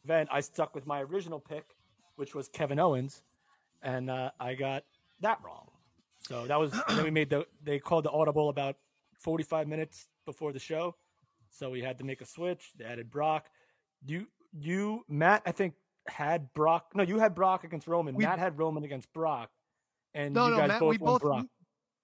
event. 0.06 0.30
I 0.32 0.42
stuck 0.42 0.74
with 0.74 0.88
my 0.88 1.02
original 1.02 1.40
pick, 1.40 1.66
which 2.16 2.34
was 2.34 2.48
Kevin 2.48 2.80
Owens, 2.80 3.22
and 3.82 4.10
uh, 4.10 4.32
I 4.40 4.56
got 4.56 4.84
that 5.22 5.40
wrong. 5.44 5.68
So 6.22 6.46
that 6.48 6.60
was 6.60 6.74
and 6.88 6.98
then 6.98 7.04
we 7.04 7.12
made 7.12 7.30
the 7.30 7.46
they 7.64 7.80
called 7.80 8.06
the 8.06 8.12
audible 8.12 8.50
about 8.50 8.76
45 9.20 9.68
minutes 9.68 10.08
before 10.26 10.52
the 10.54 10.60
show. 10.60 10.96
So 11.52 11.70
we 11.70 11.82
had 11.82 11.98
to 12.00 12.04
make 12.04 12.22
a 12.22 12.26
switch. 12.26 12.72
They 12.78 12.86
added 12.86 13.10
Brock. 13.10 13.48
You 14.06 14.28
you 14.52 15.04
Matt 15.08 15.44
I 15.46 15.52
think 15.52 15.74
had 16.08 16.54
Brock. 16.54 16.92
No, 16.96 17.04
you 17.04 17.20
had 17.20 17.36
Brock 17.36 17.64
against 17.64 17.88
Roman. 17.88 18.16
We- 18.16 18.24
Matt 18.26 18.40
had 18.40 18.58
Roman 18.58 18.84
against 18.84 19.12
Brock. 19.14 19.50
And 20.14 20.34
No, 20.34 20.46
you 20.46 20.52
no, 20.52 20.58
guys 20.58 20.68
Matt, 20.70 20.80
both 20.80 20.90
we 20.90 20.98
both 20.98 21.22
Brock. 21.22 21.46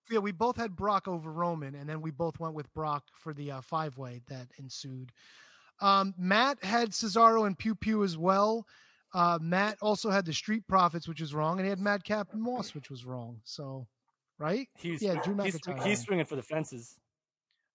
Yeah, 0.10 0.20
we 0.20 0.32
both 0.32 0.58
had 0.58 0.76
Brock 0.76 1.08
over 1.08 1.32
Roman, 1.32 1.76
and 1.76 1.90
then 1.90 2.02
we 2.02 2.12
both 2.12 2.40
went 2.40 2.54
with 2.54 2.74
Brock 2.74 3.04
for 3.14 3.34
the 3.34 3.52
uh, 3.52 3.62
five 3.62 3.98
way 3.98 4.22
that 4.28 4.48
ensued. 4.58 5.12
Um, 5.82 6.14
Matt 6.18 6.64
had 6.64 6.92
Cesaro 6.92 7.46
and 7.46 7.58
Pew 7.58 7.76
Pew 7.76 8.04
as 8.04 8.18
well. 8.18 8.66
Uh, 9.14 9.40
Matt 9.42 9.78
also 9.82 10.10
had 10.10 10.26
the 10.26 10.34
Street 10.34 10.68
Profits, 10.68 11.08
which 11.08 11.22
was 11.22 11.34
wrong, 11.34 11.58
and 11.58 11.66
he 11.66 11.70
had 11.70 11.80
Madcap 11.80 12.34
and 12.34 12.42
Moss, 12.42 12.74
which 12.74 12.90
was 12.90 13.06
wrong. 13.06 13.40
So, 13.44 13.88
right? 14.38 14.68
He's 14.78 15.02
yeah, 15.02 15.22
Drew 15.24 15.42
he's, 15.42 15.58
McIntyre. 15.60 15.86
he's 15.86 16.02
swinging 16.02 16.26
for 16.26 16.36
the 16.36 16.42
fences. 16.42 16.98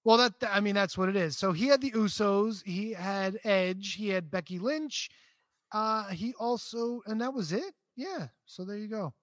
Well, 0.04 0.16
that 0.18 0.34
I 0.50 0.60
mean, 0.60 0.74
that's 0.74 0.96
what 0.96 1.08
it 1.08 1.16
is. 1.16 1.36
So 1.36 1.52
he 1.52 1.66
had 1.66 1.80
the 1.80 1.90
Usos, 1.92 2.62
he 2.64 2.92
had 2.92 3.38
Edge, 3.44 3.94
he 3.94 4.08
had 4.08 4.30
Becky 4.30 4.58
Lynch. 4.58 5.10
Uh, 5.72 6.08
he 6.08 6.34
also, 6.34 7.02
and 7.06 7.20
that 7.20 7.34
was 7.34 7.52
it. 7.52 7.74
Yeah. 7.96 8.28
So 8.46 8.64
there 8.64 8.78
you 8.78 8.88
go. 8.88 9.14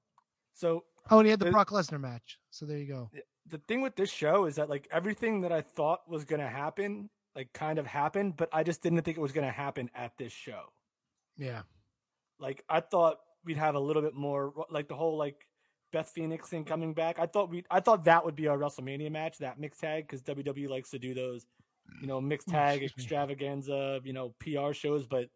So 0.54 0.86
Oh, 1.10 1.20
and 1.20 1.26
he 1.26 1.32
had 1.32 1.40
the 1.40 1.46
The- 1.46 1.52
Brock 1.52 1.70
Lesnar 1.70 2.00
match. 2.00 2.40
So 2.52 2.66
there 2.66 2.78
you 2.78 2.88
go. 2.88 3.10
the 3.50 3.60
thing 3.60 3.82
with 3.82 3.96
this 3.96 4.10
show 4.12 4.46
is 4.46 4.56
that 4.56 4.70
like 4.70 4.88
everything 4.92 5.42
that 5.42 5.52
I 5.54 5.62
thought 5.62 6.02
was 6.10 6.26
gonna 6.26 6.48
happen, 6.50 7.10
like 7.36 7.54
kind 7.54 7.80
of 7.80 7.86
happened, 7.88 8.36
but 8.36 8.50
I 8.52 8.64
just 8.64 8.82
didn't 8.84 9.02
think 9.04 9.18
it 9.18 9.22
was 9.22 9.32
gonna 9.32 9.52
happen 9.52 9.90
at 9.96 10.12
this 10.18 10.34
show. 10.34 10.64
Yeah. 11.38 11.62
Like 12.40 12.64
I 12.70 12.82
thought 12.82 13.20
we'd 13.46 13.58
have 13.58 13.76
a 13.76 13.80
little 13.80 14.02
bit 14.02 14.14
more, 14.16 14.54
like 14.70 14.88
the 14.90 14.96
whole 14.96 15.18
like 15.18 15.48
Beth 15.94 16.10
Phoenix 16.10 16.50
thing 16.50 16.66
coming 16.66 16.94
back. 16.94 17.20
I 17.20 17.26
thought 17.26 17.50
we, 17.50 17.64
I 17.72 17.80
thought 17.80 18.04
that 18.06 18.26
would 18.26 18.36
be 18.36 18.48
our 18.48 18.58
WrestleMania 18.58 19.10
match, 19.12 19.38
that 19.38 19.58
mixed 19.60 19.80
tag, 19.80 20.04
because 20.06 20.22
WWE 20.24 20.68
likes 20.68 20.90
to 20.90 21.00
do 21.00 21.14
those, 21.14 21.46
you 22.02 22.08
know, 22.08 22.20
mixed 22.20 22.50
Oh, 22.50 22.52
tag 22.52 22.84
extravaganza, 22.84 24.02
you 24.04 24.12
know, 24.12 24.36
PR 24.40 24.74
shows. 24.74 25.06
But 25.06 25.30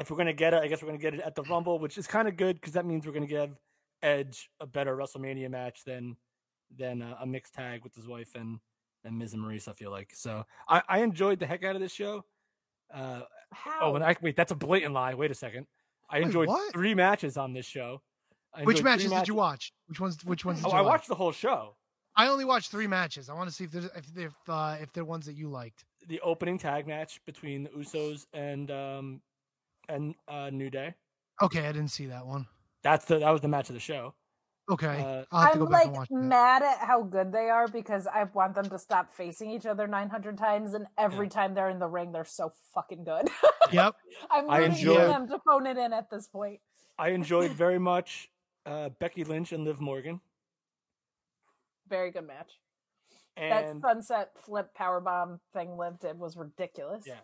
if 0.00 0.10
we're 0.10 0.16
gonna 0.16 0.32
get 0.32 0.54
it, 0.54 0.62
I 0.62 0.68
guess 0.68 0.80
we're 0.82 0.88
gonna 0.88 0.98
get 0.98 1.12
it 1.14 1.20
at 1.20 1.34
the 1.34 1.42
Rumble, 1.42 1.78
which 1.78 1.98
is 1.98 2.06
kind 2.06 2.26
of 2.26 2.36
good 2.36 2.56
because 2.58 2.72
that 2.72 2.86
means 2.86 3.06
we're 3.06 3.12
gonna 3.12 3.26
give 3.26 3.50
Edge 4.02 4.50
a 4.60 4.66
better 4.66 4.96
WrestleMania 4.96 5.50
match 5.50 5.84
than 5.84 6.16
than 6.76 7.02
uh, 7.02 7.16
a 7.20 7.26
mixed 7.26 7.54
tag 7.54 7.82
with 7.84 7.94
his 7.94 8.06
wife 8.06 8.34
and 8.34 8.58
and 9.04 9.18
Miz 9.18 9.32
and 9.32 9.42
Maurice. 9.42 9.68
I 9.68 9.72
feel 9.72 9.90
like 9.90 10.10
so. 10.14 10.44
I, 10.68 10.82
I 10.88 10.98
enjoyed 11.00 11.38
the 11.38 11.46
heck 11.46 11.64
out 11.64 11.74
of 11.74 11.80
this 11.80 11.92
show. 11.92 12.24
Uh, 12.92 13.22
How? 13.52 13.78
Oh, 13.82 13.94
and 13.94 14.04
I 14.04 14.16
wait, 14.20 14.36
that's 14.36 14.52
a 14.52 14.56
blatant 14.56 14.92
lie. 14.94 15.14
Wait 15.14 15.30
a 15.30 15.34
second. 15.34 15.66
I 16.10 16.16
Wait, 16.16 16.24
enjoyed 16.26 16.48
what? 16.48 16.72
three 16.72 16.94
matches 16.94 17.36
on 17.36 17.52
this 17.52 17.64
show. 17.66 18.02
Which 18.64 18.82
matches 18.82 19.10
did 19.10 19.28
you 19.28 19.34
watch? 19.34 19.72
Which 19.86 19.98
ones? 19.98 20.22
Which 20.24 20.44
ones? 20.44 20.58
Did 20.62 20.66
Oh, 20.66 20.72
I 20.72 20.80
like? 20.80 20.86
watched 20.90 21.08
the 21.08 21.14
whole 21.14 21.32
show. 21.32 21.76
I 22.14 22.28
only 22.28 22.44
watched 22.44 22.70
three 22.70 22.86
matches. 22.86 23.30
I 23.30 23.32
want 23.34 23.48
to 23.48 23.54
see 23.54 23.64
if 23.64 23.70
there's 23.70 23.86
if 23.86 24.06
if 24.16 24.34
uh, 24.46 24.76
if 24.80 24.92
they're 24.92 25.06
ones 25.06 25.24
that 25.24 25.34
you 25.34 25.48
liked. 25.48 25.84
The 26.06 26.20
opening 26.20 26.58
tag 26.58 26.86
match 26.86 27.20
between 27.24 27.62
the 27.62 27.70
Usos 27.70 28.26
and 28.34 28.70
um 28.70 29.22
and 29.88 30.14
uh 30.28 30.50
New 30.50 30.68
Day. 30.68 30.94
Okay, 31.40 31.66
I 31.66 31.72
didn't 31.72 31.88
see 31.90 32.06
that 32.06 32.26
one. 32.26 32.46
That's 32.82 33.04
the 33.06 33.18
that 33.18 33.30
was 33.30 33.40
the 33.40 33.48
match 33.48 33.68
of 33.68 33.74
the 33.74 33.80
show. 33.80 34.14
Okay, 34.70 34.86
Uh, 35.00 35.24
I'll 35.32 35.42
have 35.42 35.52
to 35.54 35.58
I'm 35.58 35.58
go 35.58 35.66
back 35.66 35.84
and 35.86 35.92
like 35.92 35.92
watch 35.92 36.08
that. 36.08 36.22
mad 36.22 36.62
at 36.62 36.78
how 36.78 37.02
good 37.02 37.32
they 37.32 37.48
are 37.50 37.66
because 37.66 38.06
I 38.06 38.24
want 38.32 38.54
them 38.54 38.70
to 38.70 38.78
stop 38.78 39.10
facing 39.10 39.50
each 39.50 39.66
other 39.66 39.88
900 39.88 40.38
times, 40.38 40.72
and 40.74 40.86
every 40.96 41.28
time 41.28 41.54
they're 41.54 41.68
in 41.68 41.80
the 41.80 41.88
ring, 41.88 42.12
they're 42.12 42.24
so 42.24 42.52
fucking 42.72 43.02
good. 43.04 43.28
Yep. 43.72 43.96
I'm 44.30 44.48
I 44.48 44.58
rooting 44.58 44.84
for 44.86 44.94
them 44.94 45.28
to 45.28 45.40
phone 45.44 45.66
it 45.66 45.76
in 45.78 45.92
at 45.92 46.10
this 46.10 46.28
point. 46.28 46.60
I 46.98 47.08
enjoyed 47.08 47.50
very 47.64 47.78
much 47.78 48.30
uh 48.64 48.90
Becky 49.00 49.24
Lynch 49.24 49.52
and 49.52 49.64
Liv 49.64 49.80
Morgan. 49.80 50.20
Very 51.88 52.10
good 52.10 52.26
match. 52.26 52.52
And 53.36 53.50
that 53.50 53.80
sunset 53.80 54.30
flip 54.36 54.70
powerbomb 54.78 55.40
thing 55.52 55.76
Liv 55.76 55.98
did 55.98 56.18
was 56.18 56.36
ridiculous. 56.36 57.04
Yeah. 57.06 57.20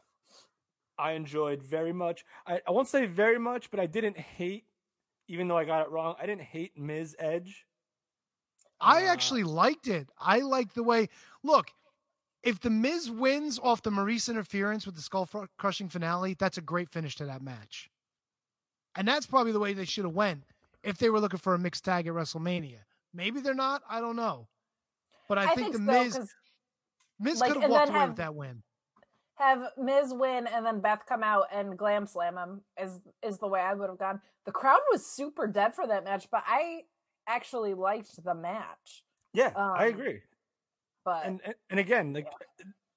I 0.98 1.12
enjoyed 1.12 1.62
very 1.62 1.92
much. 1.92 2.24
I, 2.46 2.60
I 2.66 2.70
won't 2.72 2.88
say 2.88 3.06
very 3.06 3.38
much, 3.38 3.70
but 3.70 3.78
I 3.78 3.86
didn't 3.86 4.18
hate, 4.18 4.64
even 5.28 5.46
though 5.48 5.56
I 5.56 5.64
got 5.64 5.82
it 5.86 5.90
wrong. 5.90 6.16
I 6.20 6.26
didn't 6.26 6.42
hate 6.42 6.76
Miz 6.76 7.14
Edge. 7.18 7.64
I 8.80 9.04
Uh, 9.06 9.12
actually 9.12 9.44
liked 9.44 9.86
it. 9.88 10.08
I 10.18 10.38
liked 10.40 10.74
the 10.74 10.82
way. 10.82 11.08
Look, 11.42 11.70
if 12.42 12.60
the 12.60 12.70
Miz 12.70 13.10
wins 13.10 13.58
off 13.58 13.82
the 13.82 13.90
Maurice 13.90 14.28
interference 14.28 14.86
with 14.86 14.94
the 14.96 15.02
skull 15.02 15.26
crushing 15.58 15.88
finale, 15.88 16.34
that's 16.34 16.58
a 16.58 16.62
great 16.62 16.88
finish 16.88 17.16
to 17.16 17.26
that 17.26 17.42
match. 17.42 17.90
And 18.94 19.06
that's 19.06 19.26
probably 19.26 19.52
the 19.52 19.60
way 19.60 19.74
they 19.74 19.84
should 19.84 20.04
have 20.04 20.14
went 20.14 20.44
if 20.82 20.98
they 20.98 21.10
were 21.10 21.20
looking 21.20 21.38
for 21.40 21.54
a 21.54 21.58
mixed 21.58 21.84
tag 21.84 22.06
at 22.06 22.12
WrestleMania. 22.14 22.78
Maybe 23.12 23.40
they're 23.40 23.54
not. 23.54 23.82
I 23.88 24.00
don't 24.00 24.16
know. 24.16 24.48
But 25.28 25.38
I, 25.38 25.54
think, 25.54 25.72
the 25.72 25.78
so, 25.78 25.84
Miz 25.84 26.16
'cause 26.16 26.34
Miz 27.18 27.40
like, 27.40 27.52
could 27.52 27.62
have 27.62 27.70
walked 27.70 27.90
away 27.90 27.98
have- 27.98 28.08
with 28.10 28.18
that 28.18 28.34
win. 28.34 28.62
Have 29.38 29.62
Miz 29.76 30.12
win 30.12 30.46
and 30.46 30.64
then 30.66 30.80
Beth 30.80 31.04
come 31.08 31.22
out 31.22 31.46
and 31.52 31.76
glam 31.78 32.06
slam 32.06 32.36
him 32.36 32.60
is 32.80 33.00
is 33.22 33.38
the 33.38 33.46
way 33.48 33.60
I 33.60 33.74
would 33.74 33.88
have 33.88 33.98
gone. 33.98 34.20
The 34.44 34.52
crowd 34.52 34.80
was 34.90 35.06
super 35.06 35.46
dead 35.46 35.74
for 35.74 35.86
that 35.86 36.04
match, 36.04 36.28
but 36.30 36.42
I 36.46 36.82
actually 37.26 37.74
liked 37.74 38.22
the 38.24 38.34
match. 38.34 39.04
Yeah, 39.32 39.52
I 39.56 39.86
Um, 39.88 39.92
agree. 39.94 40.22
But 41.04 41.26
and 41.26 41.40
and- 41.70 41.80
again, 41.80 42.12
like 42.12 42.30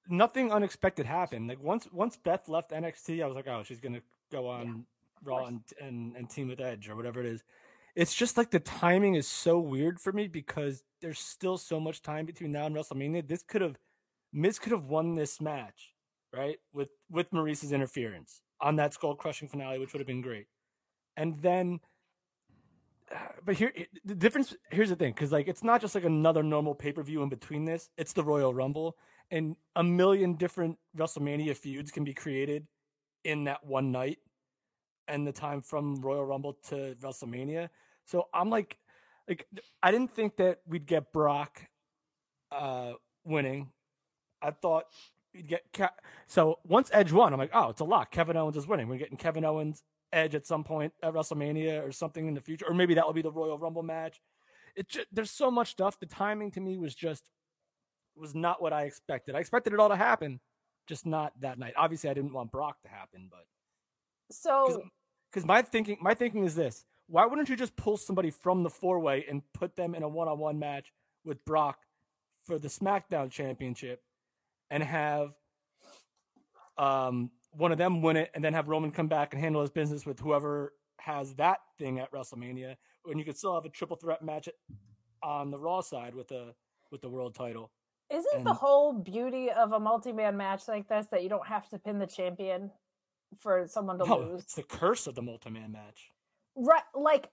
nothing 0.08 0.52
unexpected 0.52 1.06
happened. 1.06 1.48
Like 1.48 1.60
once 1.62 1.88
once 1.92 2.16
Beth 2.16 2.48
left 2.48 2.70
NXT, 2.72 3.22
I 3.22 3.26
was 3.26 3.36
like, 3.36 3.46
oh, 3.48 3.62
she's 3.62 3.80
gonna 3.80 4.02
go 4.30 4.48
on 4.48 4.86
Raw 5.22 5.44
and, 5.46 5.62
and 5.80 6.16
and 6.16 6.28
team 6.28 6.48
with 6.48 6.60
Edge 6.60 6.88
or 6.88 6.96
whatever 6.96 7.20
it 7.20 7.26
is. 7.26 7.42
It's 7.94 8.14
just 8.14 8.36
like 8.38 8.50
the 8.50 8.58
timing 8.60 9.14
is 9.16 9.28
so 9.28 9.58
weird 9.58 10.00
for 10.00 10.12
me 10.12 10.26
because 10.26 10.82
there's 11.02 11.18
still 11.18 11.58
so 11.58 11.78
much 11.78 12.00
time 12.00 12.24
between 12.24 12.50
now 12.50 12.64
and 12.66 12.74
WrestleMania. 12.74 13.26
This 13.28 13.42
could 13.42 13.60
have 13.60 13.78
Miz 14.32 14.58
could 14.58 14.72
have 14.72 14.84
won 14.84 15.14
this 15.14 15.40
match, 15.40 15.92
right? 16.32 16.58
With 16.72 16.90
with 17.10 17.32
Maurice's 17.32 17.72
interference 17.72 18.40
on 18.60 18.76
that 18.76 18.94
skull 18.94 19.14
crushing 19.14 19.48
finale, 19.48 19.78
which 19.78 19.92
would 19.92 20.00
have 20.00 20.06
been 20.06 20.22
great. 20.22 20.46
And 21.16 21.36
then 21.36 21.80
but 23.44 23.56
here 23.56 23.72
the 24.04 24.14
difference 24.14 24.54
here's 24.70 24.88
the 24.88 24.96
thing 24.96 25.12
because 25.12 25.32
like 25.32 25.48
it's 25.48 25.62
not 25.64 25.80
just 25.80 25.94
like 25.94 26.04
another 26.04 26.42
normal 26.42 26.74
pay-per-view 26.74 27.22
in 27.22 27.28
between 27.28 27.64
this 27.64 27.90
it's 27.96 28.12
the 28.12 28.22
royal 28.22 28.54
rumble 28.54 28.96
and 29.30 29.56
a 29.76 29.82
million 29.82 30.34
different 30.34 30.78
wrestlemania 30.96 31.56
feuds 31.56 31.90
can 31.90 32.04
be 32.04 32.14
created 32.14 32.66
in 33.24 33.44
that 33.44 33.64
one 33.64 33.92
night 33.92 34.18
and 35.08 35.26
the 35.26 35.32
time 35.32 35.60
from 35.60 36.00
royal 36.00 36.24
rumble 36.24 36.54
to 36.68 36.96
wrestlemania 37.00 37.68
so 38.04 38.28
i'm 38.32 38.50
like 38.50 38.78
like 39.28 39.46
i 39.82 39.90
didn't 39.90 40.10
think 40.10 40.36
that 40.36 40.60
we'd 40.66 40.86
get 40.86 41.12
brock 41.12 41.60
uh 42.50 42.92
winning 43.24 43.68
i 44.40 44.50
thought 44.50 44.84
get 45.46 45.62
Ke- 45.72 45.98
so 46.26 46.58
once 46.64 46.90
edge 46.92 47.12
won 47.12 47.32
i'm 47.32 47.38
like 47.38 47.50
oh 47.54 47.70
it's 47.70 47.80
a 47.80 47.84
lock 47.84 48.10
kevin 48.10 48.36
owens 48.36 48.56
is 48.56 48.66
winning 48.66 48.88
we're 48.88 48.98
getting 48.98 49.16
kevin 49.16 49.44
owens 49.44 49.82
Edge 50.12 50.34
at 50.34 50.46
some 50.46 50.62
point 50.62 50.92
at 51.02 51.14
WrestleMania 51.14 51.86
or 51.86 51.90
something 51.90 52.28
in 52.28 52.34
the 52.34 52.40
future, 52.40 52.66
or 52.68 52.74
maybe 52.74 52.94
that 52.94 53.06
will 53.06 53.14
be 53.14 53.22
the 53.22 53.30
Royal 53.30 53.58
Rumble 53.58 53.82
match. 53.82 54.20
It 54.76 54.88
just, 54.88 55.06
there's 55.10 55.30
so 55.30 55.50
much 55.50 55.70
stuff. 55.70 55.98
The 55.98 56.06
timing 56.06 56.50
to 56.52 56.60
me 56.60 56.76
was 56.76 56.94
just 56.94 57.30
was 58.14 58.34
not 58.34 58.60
what 58.60 58.74
I 58.74 58.82
expected. 58.82 59.34
I 59.34 59.38
expected 59.38 59.72
it 59.72 59.80
all 59.80 59.88
to 59.88 59.96
happen, 59.96 60.40
just 60.86 61.06
not 61.06 61.32
that 61.40 61.58
night. 61.58 61.72
Obviously, 61.76 62.10
I 62.10 62.14
didn't 62.14 62.34
want 62.34 62.52
Brock 62.52 62.82
to 62.82 62.88
happen, 62.88 63.28
but 63.30 63.46
so 64.30 64.82
because 65.30 65.46
my 65.46 65.62
thinking 65.62 65.96
my 66.00 66.12
thinking 66.12 66.44
is 66.44 66.54
this: 66.54 66.84
why 67.06 67.24
wouldn't 67.24 67.48
you 67.48 67.56
just 67.56 67.74
pull 67.76 67.96
somebody 67.96 68.30
from 68.30 68.62
the 68.62 68.70
four 68.70 68.98
way 68.98 69.24
and 69.28 69.42
put 69.54 69.76
them 69.76 69.94
in 69.94 70.02
a 70.02 70.08
one 70.08 70.28
on 70.28 70.38
one 70.38 70.58
match 70.58 70.92
with 71.24 71.42
Brock 71.46 71.78
for 72.42 72.58
the 72.58 72.68
SmackDown 72.68 73.30
Championship, 73.30 74.02
and 74.72 74.82
have 74.82 75.32
um 76.78 77.30
one 77.52 77.70
of 77.70 77.76
them 77.78 78.00
win 78.00 78.16
it, 78.16 78.30
and 78.34 78.42
then 78.42 78.54
have 78.54 78.66
Roman 78.68 78.90
come 78.90 79.08
back 79.08 79.34
and 79.34 79.40
handle 79.42 79.60
his 79.60 79.70
business 79.70 80.06
with 80.06 80.18
whoever 80.18 80.72
has 80.98 81.34
that 81.34 81.58
thing 81.78 81.98
at 81.98 82.10
WrestleMania, 82.10 82.76
And 83.06 83.18
you 83.18 83.24
could 83.26 83.36
still 83.36 83.54
have 83.54 83.66
a 83.66 83.68
triple 83.68 83.96
threat 83.96 84.22
match 84.22 84.48
on 85.22 85.50
the 85.50 85.58
Raw 85.58 85.82
side 85.82 86.14
with 86.14 86.28
the 86.28 86.54
with 86.90 87.02
the 87.02 87.10
world 87.10 87.34
title. 87.34 87.70
isn't 88.10 88.44
the 88.44 88.54
whole 88.54 88.92
beauty 88.94 89.50
of 89.50 89.72
a 89.72 89.80
multi-man 89.80 90.36
match 90.36 90.66
like 90.68 90.88
this 90.88 91.06
that 91.10 91.22
you 91.22 91.28
don't 91.28 91.46
have 91.46 91.68
to 91.70 91.78
pin 91.78 91.98
the 91.98 92.06
champion 92.06 92.70
for 93.38 93.66
someone 93.66 93.98
to 93.98 94.04
No, 94.06 94.18
lose? 94.18 94.42
it's 94.42 94.54
the 94.54 94.62
curse 94.62 95.06
of 95.06 95.14
the 95.14 95.22
multi-man 95.22 95.72
match. 95.72 96.10
Right, 96.54 96.82
like 96.94 97.28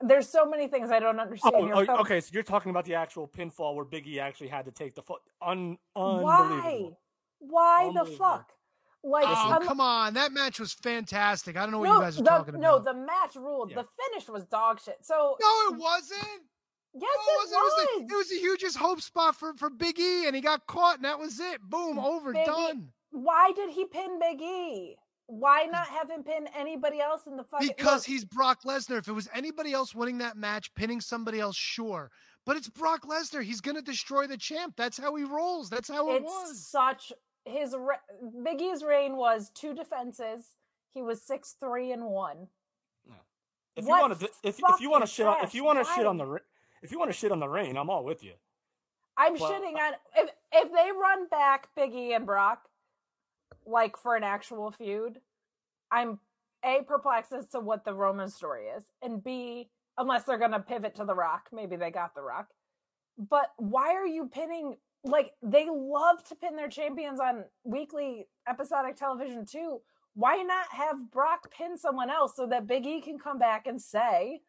there's 0.00 0.28
so 0.28 0.44
many 0.46 0.68
things 0.68 0.90
I 0.90 0.98
don't 0.98 1.18
understand. 1.20 1.54
Oh, 1.56 1.64
here. 1.64 1.86
oh, 1.88 2.00
okay. 2.00 2.20
So 2.20 2.30
you're 2.32 2.42
talking 2.42 2.70
about 2.70 2.84
the 2.84 2.94
actual 2.94 3.26
pinfall 3.28 3.74
where 3.74 3.84
Biggie 3.84 4.18
actually 4.18 4.48
had 4.48 4.64
to 4.66 4.70
take 4.70 4.94
the 4.94 5.02
foot. 5.02 5.20
Un- 5.42 5.78
Why? 5.94 6.40
unbelievable. 6.42 6.98
Why 7.38 7.90
the 7.94 8.04
fuck? 8.04 8.50
Like, 9.02 9.24
Oh, 9.26 9.32
I'm- 9.52 9.62
come 9.66 9.80
on. 9.80 10.12
That 10.14 10.32
match 10.32 10.60
was 10.60 10.74
fantastic. 10.74 11.56
I 11.56 11.62
don't 11.62 11.70
know 11.70 11.78
what 11.78 11.86
no, 11.88 11.94
you 11.96 12.00
guys 12.02 12.20
are 12.20 12.22
the, 12.22 12.28
talking 12.28 12.54
about. 12.56 12.60
no, 12.60 12.78
the 12.92 12.94
match 12.94 13.34
ruled. 13.36 13.70
Yeah. 13.70 13.76
The 13.82 13.88
finish 14.08 14.28
was 14.28 14.44
dog 14.44 14.80
shit. 14.84 14.98
So 15.02 15.36
no, 15.40 15.74
it 15.74 15.78
wasn't. 15.78 16.20
yes, 16.92 17.02
No, 17.02 17.08
it 17.08 17.48
it, 17.48 17.50
was 17.50 17.86
the, 17.98 18.14
it 18.14 18.16
was 18.18 18.28
the 18.28 18.36
hugest 18.36 18.76
hope 18.76 19.00
spot 19.00 19.36
for, 19.36 19.54
for 19.54 19.70
Big 19.70 19.98
E, 19.98 20.26
and 20.26 20.36
he 20.36 20.42
got 20.42 20.66
caught, 20.66 20.96
and 20.96 21.04
that 21.06 21.18
was 21.18 21.40
it. 21.40 21.62
Boom, 21.62 21.98
over, 21.98 22.32
Big 22.34 22.42
E- 22.42 22.44
done. 22.44 22.88
Why 23.12 23.52
did 23.56 23.70
he 23.70 23.86
pin 23.86 24.18
Big 24.20 24.42
E? 24.42 24.96
Why 25.30 25.64
not 25.70 25.86
have 25.86 26.10
him 26.10 26.24
pin 26.24 26.48
anybody 26.56 27.00
else 27.00 27.28
in 27.28 27.36
the 27.36 27.44
fucking? 27.44 27.68
Because 27.68 28.00
look, 28.00 28.06
he's 28.06 28.24
Brock 28.24 28.64
Lesnar. 28.64 28.98
If 28.98 29.06
it 29.06 29.12
was 29.12 29.28
anybody 29.32 29.72
else 29.72 29.94
winning 29.94 30.18
that 30.18 30.36
match, 30.36 30.74
pinning 30.74 31.00
somebody 31.00 31.38
else, 31.38 31.56
sure. 31.56 32.10
But 32.44 32.56
it's 32.56 32.68
Brock 32.68 33.06
Lesnar. 33.06 33.42
He's 33.42 33.60
gonna 33.60 33.82
destroy 33.82 34.26
the 34.26 34.36
champ. 34.36 34.74
That's 34.76 34.98
how 34.98 35.14
he 35.14 35.22
rolls. 35.22 35.70
That's 35.70 35.88
how 35.88 36.10
it 36.10 36.22
it's 36.22 36.24
was. 36.24 36.66
such 36.66 37.12
his 37.44 37.76
re- 37.78 38.42
Big 38.42 38.60
E's 38.60 38.82
reign 38.82 39.16
was 39.16 39.50
two 39.54 39.72
defenses. 39.72 40.56
He 40.92 41.00
was 41.00 41.22
six 41.22 41.54
three 41.60 41.92
and 41.92 42.06
one. 42.06 42.48
If 43.76 43.84
What 43.84 43.96
you 43.96 44.00
want 44.02 44.18
to, 44.18 44.24
if, 44.42 44.58
if 44.58 44.80
you 44.80 44.90
want 44.90 45.02
to 45.02 45.06
fucking 45.06 45.14
shit 45.14 45.26
on, 45.26 45.36
if 45.44 45.54
you 45.54 45.64
want 45.64 45.78
to 45.78 45.94
shit 45.94 46.06
on 46.06 46.18
the, 46.18 46.38
if 46.82 46.90
you 46.90 46.98
want 46.98 47.10
to 47.10 47.16
shit 47.16 47.30
on 47.30 47.38
the 47.38 47.48
reign, 47.48 47.76
I'm 47.76 47.88
all 47.88 48.04
with 48.04 48.24
you. 48.24 48.32
I'm 49.16 49.38
Well, 49.38 49.52
shitting 49.52 49.74
on 49.74 49.92
if 50.16 50.30
if 50.52 50.72
they 50.72 50.90
run 50.90 51.28
back 51.28 51.68
Biggie 51.78 52.16
and 52.16 52.26
Brock, 52.26 52.68
like 53.66 53.96
for 53.96 54.16
an 54.16 54.24
actual 54.24 54.70
feud, 54.70 55.20
I'm 55.90 56.18
a 56.64 56.82
perplexed 56.82 57.32
as 57.32 57.48
to 57.50 57.60
what 57.60 57.84
the 57.84 57.94
Roman 57.94 58.28
story 58.28 58.66
is, 58.66 58.84
and 59.02 59.22
b 59.22 59.70
unless 59.98 60.24
they're 60.24 60.38
gonna 60.38 60.60
pivot 60.60 60.94
to 60.96 61.04
the 61.04 61.14
Rock, 61.14 61.48
maybe 61.52 61.76
they 61.76 61.90
got 61.90 62.14
the 62.14 62.22
Rock. 62.22 62.48
But 63.18 63.52
why 63.56 63.94
are 63.94 64.06
you 64.06 64.26
pinning? 64.28 64.76
Like 65.04 65.32
they 65.42 65.66
love 65.70 66.22
to 66.28 66.34
pin 66.34 66.56
their 66.56 66.68
champions 66.68 67.20
on 67.20 67.44
weekly 67.64 68.28
episodic 68.48 68.96
television 68.96 69.44
too. 69.46 69.80
Why 70.14 70.42
not 70.42 70.66
have 70.72 71.10
Brock 71.10 71.50
pin 71.50 71.78
someone 71.78 72.10
else 72.10 72.36
so 72.36 72.46
that 72.48 72.66
Big 72.66 72.86
E 72.86 73.00
can 73.00 73.18
come 73.18 73.38
back 73.38 73.66
and 73.66 73.80
say, 73.80 74.42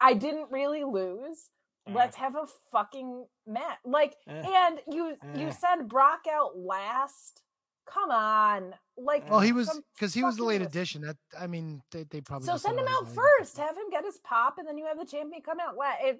"I 0.00 0.14
didn't 0.14 0.50
really 0.50 0.84
lose." 0.84 1.50
let's 1.88 2.16
have 2.16 2.34
a 2.34 2.44
fucking 2.72 3.28
match. 3.46 3.78
Like, 3.84 4.16
Eh. 4.26 4.42
and 4.44 4.80
you 4.88 5.16
you 5.36 5.46
Eh. 5.46 5.50
said 5.50 5.86
Brock 5.88 6.26
out 6.28 6.58
last. 6.58 7.42
Come 7.92 8.10
on, 8.10 8.74
like. 8.96 9.30
well, 9.30 9.40
he 9.40 9.52
was 9.52 9.80
because 9.94 10.12
he 10.12 10.24
was 10.24 10.36
the 10.36 10.44
late 10.44 10.62
addition. 10.62 11.02
That 11.02 11.16
I 11.38 11.46
mean, 11.46 11.82
they, 11.92 12.04
they 12.10 12.20
probably 12.20 12.46
So 12.46 12.56
send 12.56 12.78
him 12.78 12.86
out 12.88 13.08
first. 13.08 13.56
Have 13.58 13.76
him 13.76 13.90
get 13.90 14.04
his 14.04 14.18
pop, 14.24 14.58
and 14.58 14.66
then 14.66 14.76
you 14.76 14.86
have 14.86 14.98
the 14.98 15.06
champion 15.06 15.40
come 15.42 15.58
out. 15.60 15.76
If 16.00 16.16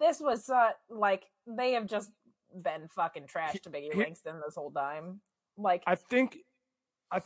this 0.00 0.20
was 0.20 0.48
uh, 0.48 0.70
like 0.90 1.24
they 1.46 1.72
have 1.72 1.86
just 1.86 2.10
been 2.62 2.88
fucking 2.88 3.26
trash 3.26 3.60
to 3.62 3.70
Biggie 3.70 3.92
he- 3.92 4.00
Langston 4.00 4.40
this 4.44 4.54
whole 4.54 4.70
time. 4.70 5.20
Like, 5.56 5.82
I 5.86 5.94
think, 5.94 6.38
I, 7.10 7.20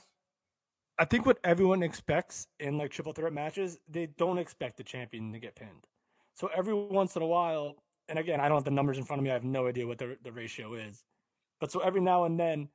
I 0.99 1.05
think 1.05 1.27
what 1.27 1.39
everyone 1.45 1.83
expects 1.83 2.47
in 2.61 2.77
like 2.79 2.91
triple 2.91 3.13
threat 3.13 3.33
matches, 3.33 3.79
they 3.89 4.07
don't 4.07 4.39
expect 4.39 4.77
the 4.77 4.85
champion 4.85 5.33
to 5.33 5.39
get 5.39 5.57
pinned. 5.57 5.87
So 6.35 6.51
every 6.55 6.75
once 6.75 7.17
in 7.17 7.23
a 7.23 7.27
while, 7.27 7.77
and 8.09 8.19
again, 8.19 8.41
I 8.41 8.49
don't 8.49 8.59
have 8.59 8.65
the 8.65 8.71
numbers 8.71 8.99
in 8.99 9.05
front 9.05 9.21
of 9.21 9.25
me. 9.25 9.31
I 9.31 9.35
have 9.35 9.45
no 9.45 9.67
idea 9.67 9.87
what 9.87 9.99
the 9.99 10.17
the 10.23 10.33
ratio 10.33 10.75
is, 10.75 11.05
but 11.61 11.71
so 11.71 11.81
every 11.81 12.01
now 12.01 12.25
and 12.25 12.39
then, 12.39 12.69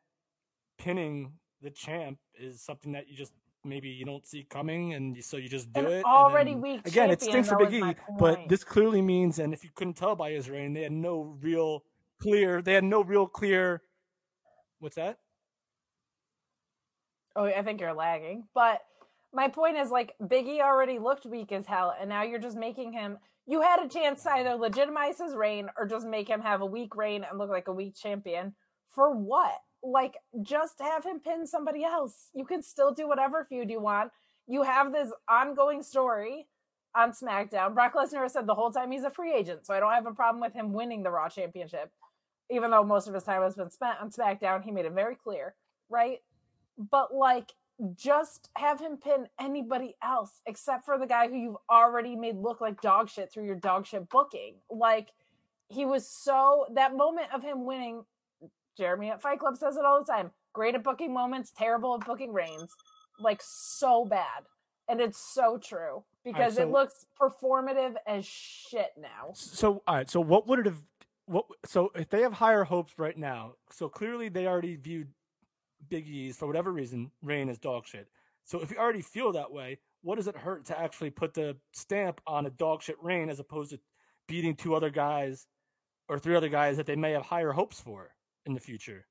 pinning 0.77 1.33
the 1.61 1.69
champ 1.69 2.17
is 2.35 2.61
something 2.61 2.91
that 2.93 3.07
you 3.07 3.15
just 3.15 3.33
maybe 3.63 3.89
you 3.89 4.05
don't 4.05 4.25
see 4.27 4.45
coming, 4.49 4.93
and 4.93 5.23
so 5.23 5.37
you 5.37 5.47
just 5.47 5.71
do 5.71 5.79
An 5.81 5.87
it. 5.87 6.05
already 6.05 6.51
then- 6.51 6.61
weak 6.61 6.87
Again, 6.87 7.09
it 7.09 7.21
stinks 7.21 7.47
for 7.47 7.57
Big 7.57 7.73
E, 7.73 7.95
but 8.19 8.49
this 8.49 8.63
clearly 8.63 9.01
means, 9.01 9.39
and 9.39 9.53
if 9.53 9.63
you 9.63 9.69
couldn't 9.73 9.93
tell 9.93 10.15
by 10.15 10.31
his 10.31 10.49
reign, 10.49 10.73
they 10.73 10.83
had 10.83 10.91
no 10.91 11.37
real 11.41 11.83
clear. 12.19 12.61
They 12.61 12.73
had 12.73 12.83
no 12.83 13.01
real 13.03 13.25
clear. 13.27 13.81
What's 14.79 14.95
that? 14.97 15.19
Oh, 17.35 17.45
I 17.45 17.61
think 17.63 17.81
you're 17.81 17.93
lagging. 17.93 18.47
But 18.53 18.81
my 19.33 19.47
point 19.47 19.77
is 19.77 19.89
like 19.89 20.13
Biggie 20.21 20.59
already 20.61 20.99
looked 20.99 21.25
weak 21.25 21.51
as 21.51 21.65
hell, 21.65 21.95
and 21.99 22.09
now 22.09 22.23
you're 22.23 22.39
just 22.39 22.57
making 22.57 22.93
him. 22.93 23.17
You 23.45 23.61
had 23.61 23.81
a 23.81 23.89
chance 23.89 24.23
to 24.23 24.31
either 24.31 24.55
legitimize 24.55 25.19
his 25.19 25.35
reign 25.35 25.69
or 25.77 25.85
just 25.85 26.05
make 26.07 26.27
him 26.29 26.41
have 26.41 26.61
a 26.61 26.65
weak 26.65 26.95
reign 26.95 27.25
and 27.29 27.39
look 27.39 27.49
like 27.49 27.67
a 27.67 27.73
weak 27.73 27.95
champion. 27.95 28.55
For 28.93 29.11
what? 29.11 29.59
Like, 29.83 30.17
just 30.41 30.79
have 30.79 31.05
him 31.05 31.19
pin 31.19 31.45
somebody 31.45 31.83
else. 31.83 32.29
You 32.33 32.45
can 32.45 32.63
still 32.63 32.93
do 32.93 33.07
whatever 33.07 33.43
feud 33.43 33.69
you 33.69 33.81
want. 33.81 34.11
You 34.47 34.63
have 34.63 34.91
this 34.91 35.09
ongoing 35.29 35.83
story 35.83 36.47
on 36.95 37.11
SmackDown. 37.11 37.73
Brock 37.73 37.93
Lesnar 37.93 38.29
said 38.29 38.47
the 38.47 38.55
whole 38.55 38.71
time 38.71 38.91
he's 38.91 39.03
a 39.03 39.09
free 39.09 39.33
agent, 39.33 39.65
so 39.65 39.73
I 39.73 39.79
don't 39.79 39.93
have 39.93 40.05
a 40.05 40.13
problem 40.13 40.41
with 40.41 40.53
him 40.53 40.73
winning 40.73 41.03
the 41.03 41.11
Raw 41.11 41.29
Championship. 41.29 41.91
Even 42.49 42.71
though 42.71 42.83
most 42.83 43.07
of 43.07 43.13
his 43.13 43.23
time 43.23 43.41
has 43.41 43.55
been 43.55 43.69
spent 43.69 43.99
on 44.01 44.11
SmackDown, 44.11 44.63
he 44.63 44.71
made 44.71 44.85
it 44.85 44.93
very 44.93 45.15
clear, 45.15 45.55
right? 45.89 46.19
but 46.77 47.13
like 47.13 47.51
just 47.95 48.49
have 48.55 48.79
him 48.79 48.97
pin 48.97 49.27
anybody 49.39 49.95
else 50.03 50.41
except 50.45 50.85
for 50.85 50.97
the 50.97 51.07
guy 51.07 51.27
who 51.27 51.35
you've 51.35 51.57
already 51.69 52.15
made 52.15 52.37
look 52.37 52.61
like 52.61 52.79
dog 52.81 53.09
shit 53.09 53.31
through 53.31 53.45
your 53.45 53.55
dog 53.55 53.85
shit 53.85 54.07
booking. 54.09 54.55
Like 54.69 55.09
he 55.69 55.85
was 55.85 56.07
so 56.07 56.67
that 56.75 56.95
moment 56.95 57.27
of 57.33 57.43
him 57.43 57.65
winning. 57.65 58.05
Jeremy 58.77 59.09
at 59.11 59.21
Fight 59.21 59.39
Club 59.39 59.57
says 59.57 59.77
it 59.77 59.85
all 59.85 59.99
the 59.99 60.11
time. 60.11 60.31
Great 60.53 60.75
at 60.75 60.83
booking 60.83 61.13
moments, 61.13 61.51
terrible 61.55 61.95
at 61.95 62.05
booking 62.05 62.33
reigns. 62.33 62.71
Like 63.19 63.41
so 63.43 64.05
bad. 64.05 64.43
And 64.87 64.99
it's 64.99 65.19
so 65.33 65.57
true 65.57 66.03
because 66.23 66.55
so- 66.55 66.63
it 66.63 66.69
looks 66.69 67.05
performative 67.19 67.95
as 68.05 68.25
shit 68.25 68.91
now. 68.99 69.31
So, 69.33 69.83
all 69.87 69.95
right. 69.95 70.09
So, 70.09 70.19
what 70.19 70.47
would 70.47 70.59
it 70.59 70.65
have? 70.65 70.81
What? 71.25 71.45
So, 71.65 71.91
if 71.95 72.09
they 72.09 72.21
have 72.21 72.33
higher 72.33 72.65
hopes 72.65 72.93
right 72.97 73.17
now, 73.17 73.53
so 73.71 73.87
clearly 73.87 74.29
they 74.29 74.45
already 74.45 74.75
viewed 74.75 75.09
Big 75.89 76.07
E's 76.07 76.37
for 76.37 76.47
whatever 76.47 76.71
reason 76.71 77.11
reign 77.21 77.49
as 77.49 77.59
dog 77.59 77.87
shit. 77.87 78.09
So, 78.43 78.61
if 78.61 78.71
you 78.71 78.77
already 78.77 79.01
feel 79.01 79.31
that 79.31 79.51
way, 79.51 79.79
what 80.01 80.15
does 80.15 80.27
it 80.27 80.35
hurt 80.35 80.65
to 80.65 80.77
actually 80.77 81.11
put 81.11 81.33
the 81.33 81.55
stamp 81.71 82.19
on 82.27 82.45
a 82.45 82.49
dog 82.49 82.81
shit 82.81 82.97
reign 83.01 83.29
as 83.29 83.39
opposed 83.39 83.71
to 83.71 83.79
beating 84.27 84.55
two 84.55 84.75
other 84.75 84.89
guys 84.89 85.47
or 86.09 86.19
three 86.19 86.35
other 86.35 86.49
guys 86.49 86.77
that 86.77 86.85
they 86.85 86.95
may 86.95 87.11
have 87.11 87.23
higher 87.23 87.53
hopes 87.53 87.79
for 87.79 88.11
in 88.45 88.53
the 88.53 88.59
future? 88.59 89.05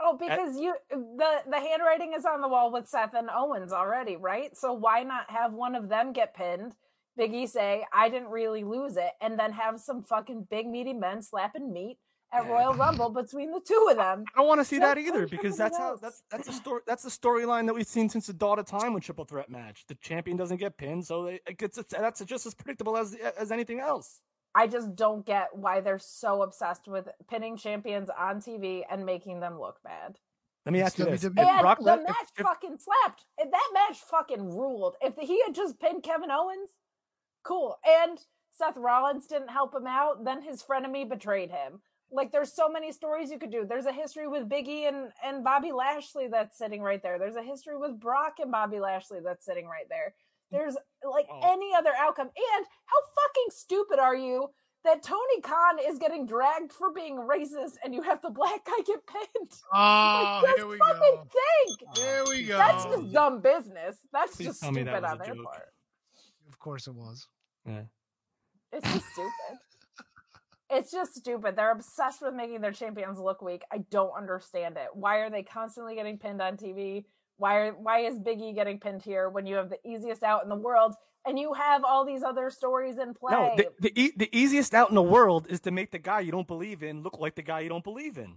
Oh, 0.00 0.16
because 0.16 0.58
you 0.58 0.74
the 0.90 1.42
the 1.50 1.58
handwriting 1.58 2.12
is 2.16 2.24
on 2.24 2.40
the 2.40 2.48
wall 2.48 2.70
with 2.72 2.86
Seth 2.88 3.14
and 3.14 3.28
Owens 3.34 3.72
already, 3.72 4.16
right? 4.16 4.56
So 4.56 4.72
why 4.72 5.02
not 5.02 5.30
have 5.30 5.52
one 5.52 5.74
of 5.74 5.88
them 5.88 6.12
get 6.12 6.34
pinned? 6.34 6.74
Biggie 7.18 7.48
say, 7.48 7.84
"I 7.92 8.08
didn't 8.08 8.28
really 8.28 8.62
lose 8.62 8.96
it," 8.96 9.10
and 9.20 9.38
then 9.38 9.52
have 9.52 9.80
some 9.80 10.04
fucking 10.04 10.46
big 10.50 10.68
meaty 10.68 10.92
men 10.92 11.20
slapping 11.20 11.72
meat 11.72 11.98
at 12.32 12.44
Yeah. 12.44 12.52
Royal 12.52 12.74
Rumble 12.74 13.10
between 13.10 13.50
the 13.50 13.60
two 13.60 13.88
of 13.90 13.96
them. 13.96 14.24
I 14.34 14.38
don't 14.38 14.46
want 14.46 14.60
to 14.60 14.64
see 14.64 14.78
that 14.78 14.98
either 14.98 15.26
because 15.26 15.56
that's 15.56 15.76
how 15.76 15.96
that's 15.96 16.22
that's 16.30 16.46
the 16.46 16.52
story 16.52 16.82
that's 16.86 17.02
the 17.02 17.10
storyline 17.10 17.66
that 17.66 17.74
we've 17.74 17.84
seen 17.86 18.08
since 18.08 18.28
the 18.28 18.34
dawn 18.34 18.60
of 18.60 18.66
time 18.66 18.92
with 18.92 19.02
triple 19.02 19.24
threat 19.24 19.50
match. 19.50 19.84
The 19.88 19.96
champion 19.96 20.36
doesn't 20.36 20.58
get 20.58 20.76
pinned, 20.76 21.06
so 21.06 21.24
they, 21.24 21.40
it 21.44 21.58
gets 21.58 21.76
that's 21.90 22.24
just 22.24 22.46
as 22.46 22.54
predictable 22.54 22.96
as 22.96 23.14
as 23.36 23.50
anything 23.50 23.80
else. 23.80 24.20
I 24.54 24.66
just 24.66 24.96
don't 24.96 25.24
get 25.24 25.48
why 25.56 25.80
they're 25.80 25.98
so 25.98 26.42
obsessed 26.42 26.88
with 26.88 27.08
pinning 27.28 27.56
champions 27.56 28.10
on 28.10 28.40
TV 28.40 28.82
and 28.90 29.04
making 29.06 29.40
them 29.40 29.60
look 29.60 29.82
bad. 29.84 30.18
Let 30.66 30.72
me 30.72 30.82
ask 30.82 30.98
you 30.98 31.04
this: 31.06 31.24
WWE. 31.24 31.46
And 31.46 31.60
Brock 31.60 31.78
the 31.78 31.96
match 31.96 32.06
if- 32.34 32.40
if- 32.40 32.46
fucking 32.46 32.78
slapped. 32.78 33.24
If 33.38 33.50
That 33.50 33.70
match 33.72 34.00
fucking 34.00 34.44
ruled. 34.54 34.96
If 35.00 35.16
he 35.16 35.42
had 35.42 35.54
just 35.54 35.78
pinned 35.80 36.02
Kevin 36.02 36.30
Owens, 36.30 36.70
cool. 37.42 37.78
And 37.86 38.18
Seth 38.50 38.76
Rollins 38.76 39.26
didn't 39.26 39.48
help 39.48 39.74
him 39.74 39.86
out, 39.86 40.24
then 40.24 40.42
his 40.42 40.62
frenemy 40.62 41.08
betrayed 41.08 41.50
him. 41.50 41.80
Like 42.10 42.32
there's 42.32 42.52
so 42.52 42.68
many 42.68 42.90
stories 42.92 43.30
you 43.30 43.38
could 43.38 43.50
do. 43.52 43.64
There's 43.66 43.86
a 43.86 43.92
history 43.92 44.26
with 44.26 44.48
Biggie 44.48 44.88
and, 44.88 45.12
and 45.22 45.44
Bobby 45.44 45.72
Lashley 45.72 46.26
that's 46.26 46.56
sitting 46.58 46.82
right 46.82 47.02
there. 47.02 47.18
There's 47.18 47.36
a 47.36 47.42
history 47.42 47.76
with 47.76 48.00
Brock 48.00 48.38
and 48.40 48.50
Bobby 48.50 48.80
Lashley 48.80 49.20
that's 49.22 49.44
sitting 49.44 49.66
right 49.66 49.88
there. 49.88 50.14
There's 50.50 50.76
like 51.08 51.26
Oh. 51.30 51.40
any 51.44 51.74
other 51.76 51.92
outcome. 51.98 52.28
And 52.28 52.66
how 52.86 53.00
fucking 53.14 53.50
stupid 53.50 53.98
are 53.98 54.14
you 54.16 54.48
that 54.84 55.02
Tony 55.02 55.40
Khan 55.42 55.78
is 55.84 55.98
getting 55.98 56.24
dragged 56.26 56.72
for 56.72 56.92
being 56.92 57.16
racist 57.16 57.72
and 57.84 57.94
you 57.94 58.02
have 58.02 58.20
the 58.22 58.30
black 58.30 58.64
guy 58.64 58.78
get 58.86 59.00
pinned? 59.06 59.50
Oh, 59.74 60.40
Like, 60.42 60.44
just 60.44 60.56
here 60.58 60.66
we 60.68 60.78
fucking 60.78 61.16
go. 61.16 61.28
think. 61.86 61.98
Here 61.98 62.24
we 62.28 62.44
go. 62.44 62.58
That's 62.58 62.84
just 62.84 63.12
dumb 63.12 63.40
business. 63.40 63.98
That's 64.12 64.36
Please 64.36 64.46
just 64.46 64.60
stupid 64.64 64.86
that 64.88 65.04
on 65.04 65.18
their 65.18 65.34
joke. 65.34 65.44
part. 65.44 65.68
Of 66.48 66.58
course 66.58 66.86
it 66.86 66.94
was. 66.94 67.26
Yeah. 67.66 67.82
It's 68.72 68.92
just 68.92 69.06
stupid. 69.12 69.32
It's 70.70 70.90
just 70.92 71.14
stupid. 71.14 71.56
They're 71.56 71.72
obsessed 71.72 72.20
with 72.20 72.34
making 72.34 72.60
their 72.60 72.72
champions 72.72 73.18
look 73.18 73.40
weak. 73.40 73.62
I 73.72 73.78
don't 73.90 74.12
understand 74.14 74.76
it. 74.76 74.88
Why 74.92 75.20
are 75.20 75.30
they 75.30 75.42
constantly 75.42 75.94
getting 75.94 76.18
pinned 76.18 76.42
on 76.42 76.58
TV? 76.58 77.06
Why 77.38 77.56
are 77.56 77.72
why 77.72 78.00
is 78.00 78.18
Biggie 78.18 78.54
getting 78.54 78.78
pinned 78.78 79.02
here 79.02 79.28
when 79.30 79.46
you 79.46 79.56
have 79.56 79.70
the 79.70 79.78
easiest 79.88 80.22
out 80.22 80.42
in 80.42 80.48
the 80.48 80.56
world 80.56 80.94
and 81.26 81.38
you 81.38 81.54
have 81.54 81.84
all 81.84 82.04
these 82.04 82.22
other 82.22 82.50
stories 82.50 82.98
in 82.98 83.14
play? 83.14 83.32
No, 83.32 83.54
the 83.56 83.68
the, 83.80 84.00
e- 84.00 84.12
the 84.16 84.28
easiest 84.36 84.74
out 84.74 84.88
in 84.90 84.94
the 84.96 85.02
world 85.02 85.46
is 85.48 85.60
to 85.60 85.70
make 85.70 85.90
the 85.92 85.98
guy 85.98 86.20
you 86.20 86.32
don't 86.32 86.46
believe 86.48 86.82
in 86.82 87.02
look 87.02 87.18
like 87.18 87.34
the 87.36 87.42
guy 87.42 87.60
you 87.60 87.68
don't 87.68 87.84
believe 87.84 88.18
in. 88.18 88.36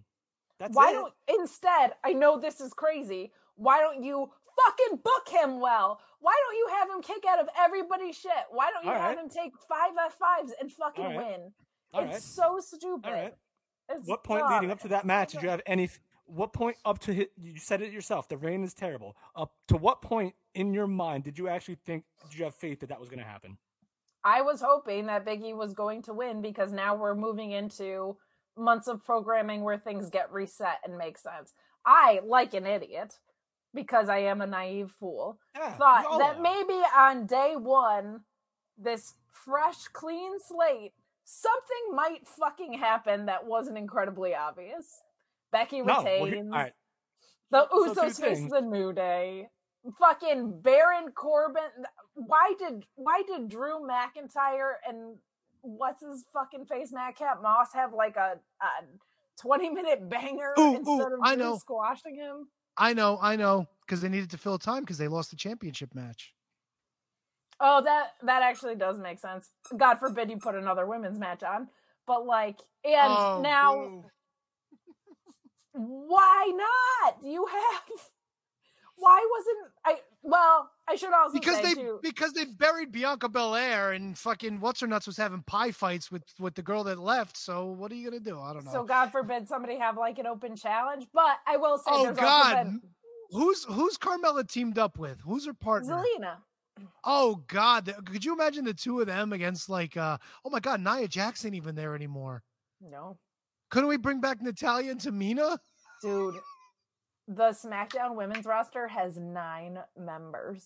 That's 0.59 0.75
why 0.75 0.91
it. 0.91 0.93
don't 0.93 1.13
instead? 1.39 1.93
I 2.03 2.13
know 2.13 2.39
this 2.39 2.61
is 2.61 2.73
crazy. 2.73 3.31
Why 3.55 3.80
don't 3.80 4.03
you 4.03 4.30
fucking 4.65 4.99
book 5.03 5.27
him 5.30 5.59
well? 5.59 5.99
Why 6.19 6.33
don't 6.45 6.57
you 6.57 6.67
have 6.80 6.89
him 6.95 7.01
kick 7.01 7.23
out 7.27 7.39
of 7.39 7.47
everybody's 7.59 8.15
shit? 8.15 8.31
Why 8.51 8.69
don't 8.71 8.85
you 8.85 8.91
All 8.91 8.97
have 8.99 9.15
right. 9.15 9.23
him 9.25 9.30
take 9.30 9.53
five 9.67 9.91
F 10.05 10.13
fives 10.13 10.53
and 10.61 10.71
fucking 10.71 11.05
All 11.05 11.17
win? 11.17 11.51
It's 11.93 12.13
right. 12.13 12.21
so 12.21 12.59
stupid. 12.59 13.05
All 13.07 13.11
right. 13.13 13.33
It's 13.89 14.07
What 14.07 14.23
point 14.23 14.41
dumb. 14.41 14.53
leading 14.53 14.71
up 14.71 14.80
to 14.81 14.88
that 14.89 15.05
match 15.05 15.31
did 15.33 15.41
you 15.41 15.49
have 15.49 15.61
any? 15.65 15.89
What 16.25 16.53
point 16.53 16.77
up 16.85 17.00
to 17.00 17.14
hit? 17.14 17.32
You 17.41 17.58
said 17.58 17.82
it 17.82 17.91
yourself. 17.91 18.30
The 18.30 18.38
reign 18.38 18.64
is 18.64 18.74
terrible. 18.74 19.17
Up 19.35 19.53
to 19.67 19.77
what 19.77 20.01
point 20.01 20.33
in 20.56 20.74
your 20.74 20.88
mind 20.88 21.24
did 21.24 21.38
you 21.38 21.48
actually 21.48 21.77
think? 21.85 22.03
Did 22.30 22.38
you 22.40 22.45
have 22.45 22.56
faith 22.56 22.80
that 22.80 22.90
that 22.90 23.00
was 23.00 23.09
going 23.09 23.19
to 23.19 23.25
happen? 23.25 23.58
I 24.24 24.41
was 24.41 24.61
hoping 24.61 25.08
that 25.08 25.25
Biggie 25.25 25.56
was 25.56 25.74
going 25.74 26.03
to 26.03 26.14
win 26.14 26.41
because 26.41 26.72
now 26.72 26.95
we're 26.95 27.16
moving 27.16 27.51
into 27.51 28.17
months 28.58 28.88
of 28.88 29.03
programming 29.03 29.61
where 29.64 29.77
things 29.77 30.09
get 30.09 30.32
reset 30.32 30.77
and 30.85 30.98
make 30.98 31.17
sense. 31.17 31.53
I, 31.85 32.19
like 32.24 32.53
an 32.53 32.67
idiot, 32.67 33.16
because 33.74 34.09
I 34.09 34.19
am 34.19 34.41
a 34.41 34.48
naive 34.48 34.91
fool, 34.91 35.40
Yeah, 35.56 35.74
thought 35.74 36.19
that 36.19 36.38
are. 36.38 36.41
maybe 36.41 36.80
on 36.95 37.25
day 37.25 37.56
one, 37.58 38.22
this 38.77 39.16
fresh, 39.32 39.88
clean 39.91 40.33
slate, 40.40 40.93
something 41.24 41.95
might 41.95 42.27
fucking 42.27 42.74
happen 42.74 43.25
that 43.25 43.45
wasn't 43.48 43.77
incredibly 43.77 44.35
obvious. 44.35 45.01
Becky 45.51 45.81
No, 45.81 45.85
well, 45.85 46.01
here- 46.05 46.23
retains. 46.25 46.51
all 46.53 46.59
right. 46.59 46.73
The 47.51 47.67
So 47.69 47.93
Usos 47.93 48.19
face 48.21 48.39
things. 48.39 48.51
the 48.51 48.61
New 48.61 48.93
Day. 48.93 49.49
Fucking 49.99 50.61
Baron 50.61 51.11
Corbin. 51.11 51.63
Why 52.13 52.53
did 52.57 52.85
why 52.95 53.23
did 53.27 53.49
Drew 53.49 53.80
McIntyre 53.88 54.73
and 54.88 55.17
what's 55.61 56.01
his 56.03 56.25
fucking 56.33 56.65
face 56.65 56.91
Madcap 56.93 57.41
Moss 57.41 57.73
have 57.73 57.93
like 57.93 58.15
a, 58.15 58.39
a 58.61 58.67
twenty 59.41 59.69
minute 59.69 60.07
banger 60.09 60.53
Ooh, 60.57 60.61
ooh, 60.61 60.75
instead 60.75 61.11
of 61.11 61.19
I 61.23 61.35
know. 61.35 61.57
squashing 61.57 62.15
him? 62.15 62.47
I 62.77 62.93
know, 62.93 63.19
I 63.21 63.35
know, 63.35 63.67
because 63.85 64.01
they 64.01 64.07
needed 64.09 64.30
to 64.31 64.38
fill 64.38 64.57
time 64.57 64.81
because 64.81 64.97
they 64.97 65.07
lost 65.09 65.30
the 65.31 65.35
championship 65.35 65.93
match. 65.93 66.33
Oh, 67.59 67.81
that 67.83 68.13
that 68.23 68.41
actually 68.43 68.75
does 68.75 68.97
make 68.97 69.19
sense. 69.19 69.49
God 69.75 69.97
forbid 69.99 70.30
you 70.30 70.38
put 70.38 70.55
another 70.55 70.85
women's 70.85 71.19
match 71.19 71.43
on, 71.43 71.67
but 72.07 72.25
like, 72.25 72.59
and 72.85 73.13
Oh, 73.13 73.41
now 73.43 73.75
boo. 73.75 74.03
Why 75.74 76.51
not? 76.53 77.24
You 77.24 77.45
have. 77.45 77.82
Why 78.98 79.27
wasn't 79.35 79.74
I? 79.83 80.01
Well, 80.22 80.69
I 80.88 80.93
should 80.95 81.11
also 81.11 81.33
because 81.33 81.59
they 81.64 81.74
too. 81.74 82.00
because 82.03 82.33
they 82.33 82.45
buried 82.45 82.91
Bianca 82.91 83.30
Belair 83.30 83.93
and 83.93 84.16
fucking 84.16 84.59
what's 84.59 84.80
her 84.82 84.85
nuts 84.85 85.08
was 85.08 85.17
having 85.17 85.41
pie 85.41 85.72
fights 85.72 86.11
with 86.11 86.22
with 86.38 86.53
the 86.53 86.61
girl 86.61 86.83
that 86.83 87.00
left. 87.00 87.35
So 87.35 87.66
what 87.66 87.91
are 87.91 87.95
you 87.95 88.11
gonna 88.11 88.19
do? 88.19 88.40
I 88.40 88.53
don't 88.53 88.64
know. 88.64 88.72
So 88.72 88.83
God 88.83 89.11
forbid 89.11 89.48
somebody 89.48 89.80
have 89.80 89.98
like 89.98 90.19
an 90.19 90.27
open 90.27 90.56
challenge. 90.56 91.08
But 91.11 91.38
I 91.48 91.58
will 91.58 91.80
say, 91.80 91.85
oh 91.88 92.14
God, 92.14 92.64
been 92.64 92.82
who's 93.32 93.64
who's 93.64 93.98
Carmella 93.98 94.48
teamed 94.48 94.77
up 94.77 95.00
with? 95.00 95.19
Who's 95.22 95.48
her 95.48 95.53
partner? 95.53 95.95
Zelina. 95.95 96.35
Oh 97.03 97.43
God, 97.48 97.93
could 98.06 98.24
you 98.24 98.33
imagine 98.33 98.66
the 98.66 98.74
two 98.74 99.00
of 99.01 99.08
them 99.08 99.33
against 99.33 99.67
like 99.67 99.98
uh 99.98 100.17
oh 100.45 100.50
my 100.51 100.59
God, 100.59 100.80
Nia 100.80 101.08
Jackson 101.08 101.56
even 101.56 101.74
there 101.74 101.95
anymore. 101.95 102.43
No, 102.82 103.17
Couldn't 103.72 103.90
we 103.90 103.98
bring 103.98 104.22
back 104.22 104.41
Natalya 104.41 104.91
and 104.91 105.00
Tamina? 105.00 105.58
dude. 106.01 106.35
The 107.27 107.50
SmackDown 107.51 108.16
women's 108.16 108.45
roster 108.45 108.88
has 108.88 109.16
nine 109.17 109.77
members. 109.98 110.66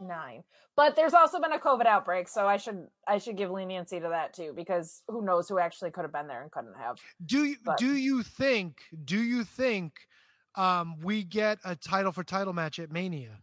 Nine. 0.00 0.42
But 0.76 0.96
there's 0.96 1.12
also 1.14 1.38
been 1.40 1.52
a 1.52 1.58
COVID 1.58 1.86
outbreak, 1.86 2.28
so 2.28 2.46
I 2.48 2.56
should 2.56 2.86
I 3.06 3.18
should 3.18 3.36
give 3.36 3.50
leniency 3.50 4.00
to 4.00 4.08
that 4.08 4.32
too, 4.32 4.52
because 4.56 5.02
who 5.08 5.24
knows 5.24 5.48
who 5.48 5.58
actually 5.58 5.90
could 5.90 6.02
have 6.02 6.12
been 6.12 6.26
there 6.28 6.42
and 6.42 6.50
couldn't 6.50 6.76
have. 6.76 6.96
Do 7.24 7.44
you 7.44 7.56
But- 7.64 7.78
do 7.78 7.94
you 7.94 8.22
think 8.22 8.78
do 9.04 9.18
you 9.22 9.44
think 9.44 9.92
um 10.56 10.98
we 11.00 11.22
get 11.24 11.58
a 11.64 11.76
title 11.76 12.10
for 12.12 12.24
title 12.24 12.52
match 12.52 12.78
at 12.78 12.90
Mania? 12.90 13.38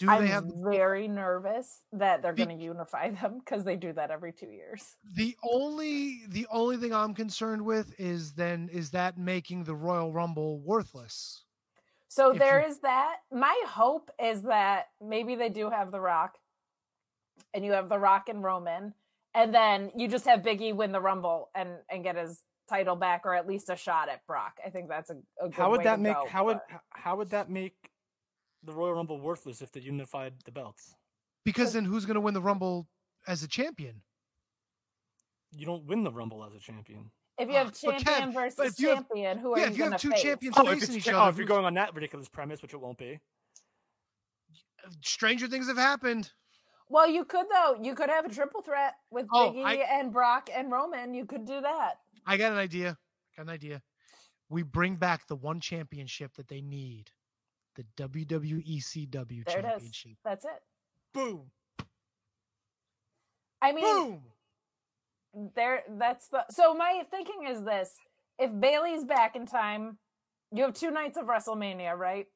Do 0.00 0.08
I'm 0.10 0.22
they 0.22 0.28
have 0.28 0.44
very 0.56 1.06
nervous 1.08 1.82
that 1.92 2.22
they're 2.22 2.32
Be- 2.32 2.44
going 2.46 2.56
to 2.58 2.64
unify 2.64 3.10
them 3.20 3.38
because 3.38 3.64
they 3.64 3.76
do 3.76 3.92
that 3.92 4.10
every 4.10 4.32
two 4.32 4.50
years. 4.50 4.96
The 5.14 5.36
only 5.48 6.22
the 6.28 6.46
only 6.50 6.78
thing 6.78 6.92
I'm 6.94 7.12
concerned 7.14 7.62
with 7.64 7.94
is 8.00 8.32
then 8.32 8.68
is 8.72 8.90
that 8.92 9.18
making 9.18 9.64
the 9.64 9.74
Royal 9.74 10.10
Rumble 10.12 10.58
worthless. 10.60 11.44
So 12.08 12.32
If 12.32 12.38
there 12.38 12.60
you- 12.62 12.68
is 12.68 12.78
that. 12.80 13.16
My 13.30 13.56
hope 13.68 14.10
is 14.20 14.42
that 14.42 14.86
maybe 15.00 15.36
they 15.36 15.50
do 15.50 15.68
have 15.70 15.92
The 15.92 16.00
Rock, 16.00 16.38
and 17.54 17.64
you 17.64 17.72
have 17.72 17.88
The 17.90 17.98
Rock 17.98 18.28
and 18.30 18.42
Roman, 18.42 18.94
and 19.34 19.54
then 19.54 19.92
you 19.94 20.08
just 20.08 20.24
have 20.24 20.40
Biggie 20.40 20.74
win 20.74 20.92
the 20.92 21.00
Rumble 21.00 21.50
and 21.54 21.68
and 21.90 22.02
get 22.02 22.16
his 22.16 22.42
title 22.68 22.96
back, 22.96 23.22
or 23.26 23.34
at 23.34 23.46
least 23.46 23.68
a 23.68 23.76
shot 23.76 24.08
at 24.08 24.26
Brock. 24.26 24.54
I 24.64 24.70
think 24.70 24.88
that's 24.88 25.10
a, 25.10 25.16
a 25.40 25.48
good 25.50 25.54
How 25.54 25.70
would 25.70 25.78
way 25.78 25.84
that 25.84 25.96
to 25.96 26.02
make 26.02 26.14
go, 26.16 26.26
how 26.26 26.44
would 26.46 26.60
but- 26.68 26.74
h- 26.76 26.80
how 26.92 27.16
would 27.16 27.30
that 27.30 27.50
make 27.50 27.89
the 28.64 28.72
Royal 28.72 28.94
Rumble 28.94 29.20
worthless 29.20 29.62
if 29.62 29.72
they 29.72 29.80
unified 29.80 30.34
the 30.44 30.52
belts? 30.52 30.94
Because 31.44 31.72
then 31.72 31.84
who's 31.84 32.04
going 32.04 32.14
to 32.16 32.20
win 32.20 32.34
the 32.34 32.42
Rumble 32.42 32.88
as 33.26 33.42
a 33.42 33.48
champion? 33.48 34.02
You 35.56 35.66
don't 35.66 35.84
win 35.86 36.04
the 36.04 36.12
Rumble 36.12 36.44
as 36.44 36.54
a 36.54 36.60
champion. 36.60 37.10
if 37.38 37.48
you 37.48 37.54
have 37.54 37.68
Ah, 37.68 37.70
but 37.84 37.94
Kev, 37.96 38.04
champion 38.04 38.32
but 38.34 38.40
versus 38.56 38.74
if 38.74 38.80
you 38.80 38.88
have- 38.90 38.98
champion, 38.98 39.38
who 39.38 39.52
are 39.54 39.58
yeah, 39.58 39.64
you 39.66 39.70
if 39.70 39.76
you 39.78 39.82
have 39.84 39.90
going 39.92 39.98
to 39.98 40.06
two 40.06 40.10
face? 40.12 40.22
champions 40.22 40.56
Oh, 40.58 40.68
if, 40.68 40.78
facing 40.80 40.96
it's, 40.96 41.06
each 41.08 41.12
oh, 41.14 41.18
other, 41.18 41.30
if 41.30 41.36
you're 41.38 41.46
going 41.46 41.64
on 41.64 41.74
that 41.74 41.94
ridiculous 41.94 42.28
premise, 42.28 42.60
which 42.62 42.74
it 42.74 42.80
won't 42.80 42.98
be. 42.98 43.18
stranger 45.02 45.46
things 45.48 45.66
have 45.68 45.76
happened. 45.78 46.30
Well, 46.88 47.08
you 47.08 47.24
could 47.24 47.46
though. 47.52 47.76
You 47.80 47.94
could 47.94 48.08
have 48.10 48.24
a 48.24 48.28
triple 48.28 48.62
threat 48.62 48.94
with 49.10 49.26
Oh, 49.32 49.52
Biggie 49.52 49.64
I- 49.64 50.00
and 50.00 50.12
Brock 50.12 50.50
and 50.54 50.70
Roman. 50.70 51.14
You 51.14 51.24
could 51.24 51.46
do 51.46 51.60
that. 51.60 51.94
I 52.26 52.36
got 52.36 52.52
an 52.52 52.58
idea. 52.58 52.98
Got 53.36 53.44
an 53.44 53.48
idea. 53.50 53.82
We 54.48 54.62
bring 54.64 54.96
back 54.96 55.26
the 55.26 55.36
one 55.36 55.60
championship 55.60 56.34
that 56.34 56.48
they 56.48 56.60
need. 56.60 57.10
The 57.76 57.84
WWE 57.96 58.82
CW 58.82 59.44
There 59.46 59.58
it 59.58 59.62
championship. 59.62 60.12
That's 60.24 60.44
it. 60.44 60.62
Boom. 61.14 61.50
I 63.62 63.72
mean, 63.72 63.84
Boom. 63.84 64.22
there 65.54 65.82
that's 65.98 66.28
the 66.28 66.44
so 66.50 66.74
my 66.74 67.02
thinking 67.10 67.46
is 67.48 67.62
this 67.62 67.92
if 68.38 68.50
bailey's 68.58 69.04
back 69.04 69.36
in 69.36 69.46
time 69.46 69.98
you 70.52 70.62
have 70.64 70.74
two 70.74 70.90
nights 70.90 71.16
of 71.16 71.26
wrestlemania 71.26 71.96
right 71.96 72.26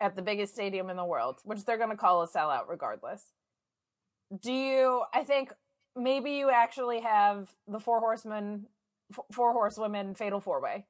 at 0.00 0.16
the 0.16 0.22
biggest 0.22 0.54
stadium 0.54 0.90
in 0.90 0.96
the 0.96 1.04
world 1.04 1.38
which 1.44 1.64
they're 1.64 1.78
going 1.78 1.90
to 1.90 1.96
call 1.96 2.22
a 2.22 2.28
sellout 2.28 2.68
regardless 2.68 3.26
do 4.42 4.52
you 4.52 5.02
i 5.12 5.22
think 5.22 5.52
maybe 5.94 6.32
you 6.32 6.50
actually 6.50 7.00
have 7.00 7.48
the 7.68 7.78
four 7.78 8.00
horsemen 8.00 8.66
four 9.32 9.52
horsewomen 9.52 10.14
fatal 10.14 10.40
four 10.40 10.60
way 10.60 10.86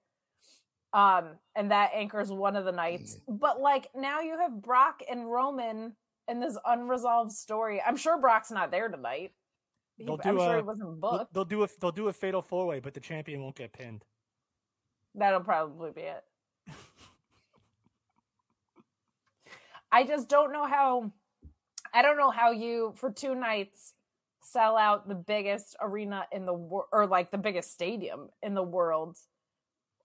um 0.94 1.30
and 1.56 1.70
that 1.72 1.90
anchors 1.94 2.30
one 2.30 2.56
of 2.56 2.64
the 2.64 2.72
nights 2.72 3.18
but 3.28 3.60
like 3.60 3.88
now 3.94 4.20
you 4.20 4.38
have 4.38 4.62
brock 4.62 5.02
and 5.10 5.30
roman 5.30 5.92
in 6.26 6.40
this 6.40 6.56
unresolved 6.64 7.32
story. 7.32 7.82
I'm 7.86 7.96
sure 7.98 8.18
brock's 8.18 8.50
not 8.50 8.70
there 8.70 8.88
tonight. 8.88 9.32
He, 9.98 10.04
They'll 10.06 10.18
i'm 10.24 10.36
do 10.36 10.40
sure 10.40 10.54
a- 10.54 10.56
he 10.56 10.62
wasn't 10.62 10.98
booked. 11.00 11.34
they'll 11.34 11.44
do 11.44 11.64
a 11.64 11.68
they'll 11.80 11.92
do 11.92 12.08
a 12.08 12.12
fatal 12.14 12.40
four 12.40 12.64
way, 12.66 12.80
but 12.80 12.94
the 12.94 13.00
champion 13.00 13.42
won't 13.42 13.56
get 13.56 13.72
pinned. 13.74 14.04
That'll 15.14 15.40
probably 15.40 15.90
be 15.90 16.00
it. 16.02 16.24
I 19.92 20.04
just 20.04 20.28
don't 20.28 20.52
know 20.52 20.66
how 20.66 21.12
I 21.92 22.02
don't 22.02 22.16
know 22.16 22.30
how 22.30 22.50
you 22.50 22.94
for 22.96 23.10
two 23.12 23.34
nights 23.34 23.94
sell 24.42 24.76
out 24.76 25.08
the 25.08 25.14
biggest 25.14 25.76
arena 25.80 26.26
in 26.32 26.46
the 26.46 26.52
world 26.54 26.86
or 26.92 27.06
like 27.06 27.30
the 27.30 27.38
biggest 27.38 27.72
stadium 27.72 28.28
in 28.42 28.54
the 28.54 28.62
world 28.62 29.16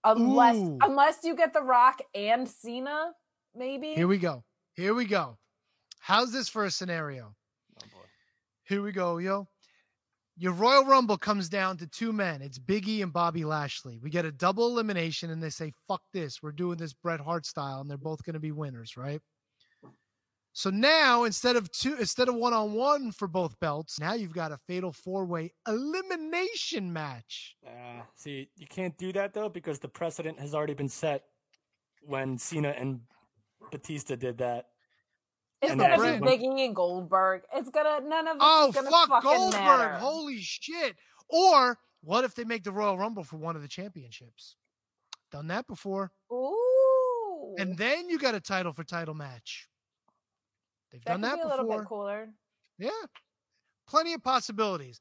unless 0.04 0.56
Ooh. 0.56 0.78
unless 0.82 1.24
you 1.24 1.34
get 1.36 1.52
the 1.52 1.62
rock 1.62 2.00
and 2.14 2.48
Cena 2.48 3.12
maybe 3.54 3.94
Here 3.94 4.08
we 4.08 4.18
go. 4.18 4.44
Here 4.74 4.94
we 4.94 5.04
go. 5.04 5.36
How's 6.00 6.32
this 6.32 6.48
for 6.48 6.64
a 6.64 6.70
scenario? 6.70 7.34
Oh 7.76 7.86
boy. 7.92 8.06
Here 8.64 8.82
we 8.82 8.92
go, 8.92 9.18
yo. 9.18 9.48
Your 10.36 10.52
Royal 10.52 10.86
Rumble 10.86 11.18
comes 11.18 11.50
down 11.50 11.76
to 11.78 11.86
two 11.86 12.14
men. 12.14 12.40
It's 12.40 12.58
Biggie 12.58 13.02
and 13.02 13.12
Bobby 13.12 13.44
Lashley. 13.44 13.98
We 13.98 14.08
get 14.08 14.24
a 14.24 14.32
double 14.32 14.68
elimination, 14.68 15.28
and 15.28 15.42
they 15.42 15.50
say, 15.50 15.74
fuck 15.86 16.00
this. 16.14 16.42
We're 16.42 16.52
doing 16.52 16.78
this 16.78 16.94
Bret 16.94 17.20
Hart 17.20 17.44
style, 17.44 17.82
and 17.82 17.90
they're 17.90 17.98
both 17.98 18.24
going 18.24 18.34
to 18.34 18.40
be 18.40 18.50
winners, 18.50 18.96
right? 18.96 19.20
So 20.52 20.68
now 20.70 21.24
instead 21.24 21.56
of 21.56 21.70
two, 21.70 21.96
instead 21.98 22.28
of 22.28 22.34
one 22.34 22.52
on 22.52 22.72
one 22.72 23.12
for 23.12 23.28
both 23.28 23.58
belts, 23.60 24.00
now 24.00 24.14
you've 24.14 24.34
got 24.34 24.50
a 24.52 24.56
fatal 24.56 24.92
four 24.92 25.24
way 25.24 25.52
elimination 25.68 26.92
match. 26.92 27.56
Uh, 27.66 28.02
see, 28.16 28.50
you 28.56 28.66
can't 28.66 28.96
do 28.98 29.12
that 29.12 29.32
though 29.32 29.48
because 29.48 29.78
the 29.78 29.88
precedent 29.88 30.38
has 30.40 30.54
already 30.54 30.74
been 30.74 30.88
set 30.88 31.24
when 32.02 32.36
Cena 32.38 32.70
and 32.70 33.00
Batista 33.70 34.16
did 34.16 34.38
that. 34.38 34.66
it's 35.62 35.70
and 35.72 35.80
gonna 35.80 35.96
be 35.96 36.08
everyone- 36.08 36.28
Biggie 36.28 36.64
and 36.64 36.74
Goldberg 36.74 37.42
it's 37.54 37.70
gonna 37.70 38.00
none 38.08 38.26
of 38.26 38.36
it's 38.36 38.44
Oh 38.44 38.72
gonna 38.72 38.90
fuck 38.90 39.08
fucking 39.08 39.30
Goldberg! 39.30 39.60
matter. 39.60 39.98
Holy 39.98 40.38
shit! 40.40 40.96
Or 41.28 41.78
what 42.02 42.24
if 42.24 42.34
they 42.34 42.44
make 42.44 42.64
the 42.64 42.72
Royal 42.72 42.98
Rumble 42.98 43.22
for 43.24 43.36
one 43.36 43.54
of 43.56 43.62
the 43.62 43.68
championships? 43.68 44.56
Done 45.30 45.46
that 45.48 45.66
before. 45.68 46.10
Ooh, 46.32 47.54
And 47.58 47.76
then 47.78 48.08
you 48.08 48.18
got 48.18 48.34
a 48.34 48.40
title 48.40 48.72
for 48.72 48.82
title 48.82 49.14
match. 49.14 49.68
They've 50.90 51.04
that 51.04 51.20
done 51.20 51.22
could 51.22 51.30
that 51.30 51.36
be 51.36 51.42
a 51.42 51.48
little 51.48 51.64
before. 51.64 51.80
bit 51.80 51.88
cooler. 51.88 52.28
Yeah. 52.78 52.90
Plenty 53.88 54.14
of 54.14 54.22
possibilities. 54.22 55.00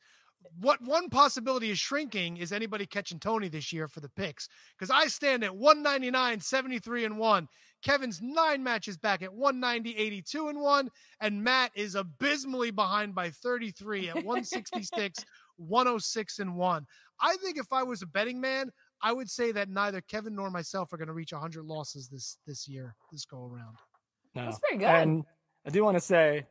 What 0.59 0.81
one 0.81 1.09
possibility 1.09 1.69
is 1.69 1.79
shrinking 1.79 2.37
is 2.37 2.51
anybody 2.53 2.85
catching 2.85 3.19
Tony 3.19 3.49
this 3.49 3.73
year 3.73 3.87
for 3.87 3.99
the 3.99 4.09
picks. 4.09 4.47
Because 4.77 4.89
I 4.89 5.07
stand 5.07 5.43
at 5.43 5.55
199, 5.55 6.39
73 6.39 7.05
and 7.05 7.17
1. 7.17 7.47
Kevin's 7.83 8.21
nine 8.21 8.63
matches 8.63 8.97
back 8.97 9.21
at 9.21 9.33
190, 9.33 9.95
82 9.97 10.47
and 10.47 10.59
1. 10.61 10.89
And 11.21 11.43
Matt 11.43 11.71
is 11.75 11.95
abysmally 11.95 12.71
behind 12.71 13.13
by 13.13 13.29
33 13.31 14.09
at 14.09 14.15
166, 14.15 15.25
106 15.57 16.39
and 16.39 16.55
1. 16.55 16.85
I 17.21 17.35
think 17.37 17.57
if 17.57 17.71
I 17.73 17.83
was 17.83 18.01
a 18.01 18.07
betting 18.07 18.39
man, 18.39 18.71
I 19.01 19.13
would 19.13 19.29
say 19.29 19.51
that 19.51 19.69
neither 19.69 20.01
Kevin 20.01 20.35
nor 20.35 20.49
myself 20.49 20.91
are 20.93 20.97
going 20.97 21.07
to 21.07 21.13
reach 21.13 21.33
100 21.33 21.65
losses 21.65 22.07
this 22.07 22.37
this 22.45 22.67
year, 22.67 22.95
this 23.11 23.25
go 23.25 23.45
around. 23.45 23.75
No. 24.35 24.45
That's 24.45 24.59
pretty 24.59 24.77
good. 24.77 24.87
And 24.87 25.23
I 25.65 25.69
do 25.69 25.83
want 25.83 25.95
to 25.97 26.01
say, 26.01 26.45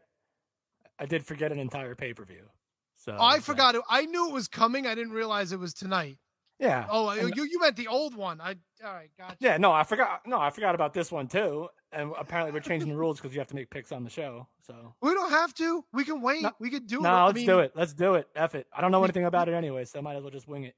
I 0.99 1.07
did 1.07 1.25
forget 1.27 1.53
an 1.53 1.59
entire 1.59 1.95
pay 1.95 2.13
per 2.15 2.25
view. 2.25 2.45
So 2.97 3.17
I 3.19 3.39
forgot 3.41 3.75
it. 3.75 3.83
I 3.89 4.07
knew 4.07 4.29
it 4.29 4.33
was 4.33 4.49
coming. 4.49 4.87
I 4.87 4.95
didn't 4.95 5.13
realize 5.13 5.53
it 5.53 5.59
was 5.61 5.73
tonight. 5.73 6.19
Yeah. 6.59 6.87
Oh, 6.91 7.09
And- 7.11 7.35
you 7.37 7.45
you 7.45 7.61
meant 7.61 7.77
the 7.77 7.87
old 7.87 8.17
one. 8.17 8.41
I 8.41 8.57
all 8.85 8.93
right, 8.93 9.11
gotcha. 9.17 9.37
yeah. 9.39 9.57
No, 9.59 9.71
I 9.73 9.85
forgot. 9.85 10.23
No, 10.27 10.41
I 10.41 10.51
forgot 10.51 10.75
about 10.75 10.93
this 10.93 11.11
one 11.13 11.29
too. 11.29 11.69
And 11.93 12.13
apparently, 12.19 12.53
we're 12.53 12.61
changing 12.61 12.89
the 12.89 12.97
rules 13.05 13.19
because 13.19 13.33
you 13.33 13.39
have 13.41 13.47
to 13.49 13.55
make 13.55 13.71
picks 13.71 13.93
on 13.93 14.03
the 14.05 14.11
show. 14.11 14.49
So 14.67 14.95
We 15.01 15.15
don't 15.15 15.31
have 15.31 15.55
to. 15.55 15.85
We 15.93 16.05
can 16.05 16.21
wait. 16.21 16.43
No- 16.43 16.53
we 16.59 16.71
can 16.71 16.85
do 16.87 16.99
it. 16.99 17.03
no, 17.05 17.11
I 17.11 17.25
let's 17.27 17.37
mean, 17.37 17.47
do 17.47 17.61
it. 17.61 17.73
Let's 17.77 17.95
do 17.95 18.15
it. 18.17 18.27
F 18.35 18.57
it. 18.57 18.67
I 18.77 18.81
don't 18.81 18.91
know 18.91 19.03
anything 19.05 19.25
about 19.25 19.49
it 19.49 19.55
anyway, 19.63 19.85
so 19.85 20.01
I 20.01 20.03
might 20.03 20.17
as 20.17 20.23
well 20.23 20.33
just 20.33 20.49
wing 20.49 20.65
it. 20.65 20.75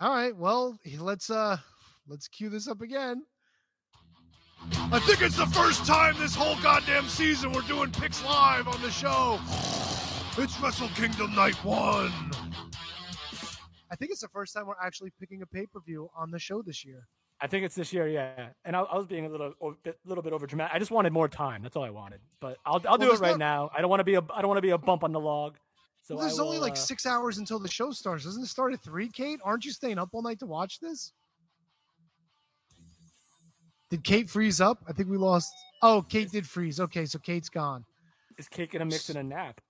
All 0.00 0.10
right. 0.14 0.36
Well, 0.36 0.78
let's 0.98 1.30
uh 1.30 1.56
let's 2.06 2.28
cue 2.28 2.50
this 2.50 2.68
up 2.68 2.82
again. 2.82 3.22
I 4.72 5.00
think 5.00 5.22
it's 5.22 5.36
the 5.36 5.46
first 5.46 5.84
time 5.86 6.16
this 6.18 6.34
whole 6.34 6.56
goddamn 6.62 7.08
season 7.08 7.52
we're 7.52 7.60
doing 7.62 7.90
picks 7.90 8.24
live 8.24 8.68
on 8.68 8.80
the 8.82 8.90
show. 8.90 9.38
It's 10.36 10.58
Wrestle 10.60 10.88
Kingdom 10.94 11.34
Night 11.34 11.54
One. 11.64 12.12
I 13.90 13.96
think 13.96 14.10
it's 14.10 14.20
the 14.20 14.28
first 14.28 14.54
time 14.54 14.66
we're 14.66 14.74
actually 14.82 15.12
picking 15.18 15.42
a 15.42 15.46
pay 15.46 15.66
per 15.66 15.80
view 15.80 16.10
on 16.16 16.30
the 16.30 16.38
show 16.38 16.62
this 16.62 16.84
year. 16.84 17.06
I 17.40 17.46
think 17.46 17.64
it's 17.64 17.74
this 17.74 17.92
year, 17.92 18.08
yeah. 18.08 18.48
And 18.64 18.74
I, 18.74 18.80
I 18.80 18.96
was 18.96 19.06
being 19.06 19.24
a 19.26 19.28
little, 19.28 19.52
a 19.62 19.70
bit, 19.84 19.98
little 20.04 20.22
bit 20.22 20.32
over 20.32 20.46
dramatic. 20.46 20.74
I 20.74 20.78
just 20.78 20.90
wanted 20.90 21.12
more 21.12 21.28
time. 21.28 21.62
That's 21.62 21.76
all 21.76 21.84
I 21.84 21.90
wanted. 21.90 22.20
But 22.40 22.58
I'll, 22.66 22.82
I'll 22.88 22.98
do 22.98 23.06
there's 23.06 23.20
it 23.20 23.22
right 23.22 23.30
not- 23.30 23.38
now. 23.38 23.70
I 23.76 23.80
don't 23.80 23.90
want 23.90 24.00
to 24.00 24.04
be 24.04 24.14
a, 24.14 24.22
I 24.34 24.40
don't 24.42 24.48
want 24.48 24.58
to 24.58 24.62
be 24.62 24.70
a 24.70 24.78
bump 24.78 25.04
on 25.04 25.12
the 25.12 25.20
log. 25.20 25.56
So 26.02 26.16
well, 26.16 26.26
there's 26.26 26.38
I 26.40 26.42
only 26.42 26.58
like 26.58 26.72
uh, 26.72 26.76
six 26.76 27.06
hours 27.06 27.38
until 27.38 27.58
the 27.58 27.68
show 27.68 27.90
starts. 27.92 28.24
Doesn't 28.24 28.42
it 28.42 28.46
start 28.48 28.72
at 28.72 28.82
three, 28.82 29.08
Kate? 29.08 29.40
Aren't 29.44 29.64
you 29.64 29.72
staying 29.72 29.98
up 29.98 30.08
all 30.12 30.22
night 30.22 30.38
to 30.40 30.46
watch 30.46 30.80
this? 30.80 31.12
Did 33.90 34.04
Kate 34.04 34.28
freeze 34.28 34.60
up? 34.60 34.84
I 34.88 34.92
think 34.92 35.08
we 35.08 35.16
lost. 35.16 35.52
Oh, 35.82 36.02
Kate 36.02 36.30
did 36.30 36.46
freeze. 36.46 36.80
Okay, 36.80 37.06
so 37.06 37.18
Kate's 37.18 37.48
gone. 37.48 37.84
Is 38.38 38.48
cake 38.48 38.74
and 38.74 38.82
a 38.82 38.86
mix 38.86 39.08
and 39.08 39.18
a 39.18 39.22
nap? 39.22 39.60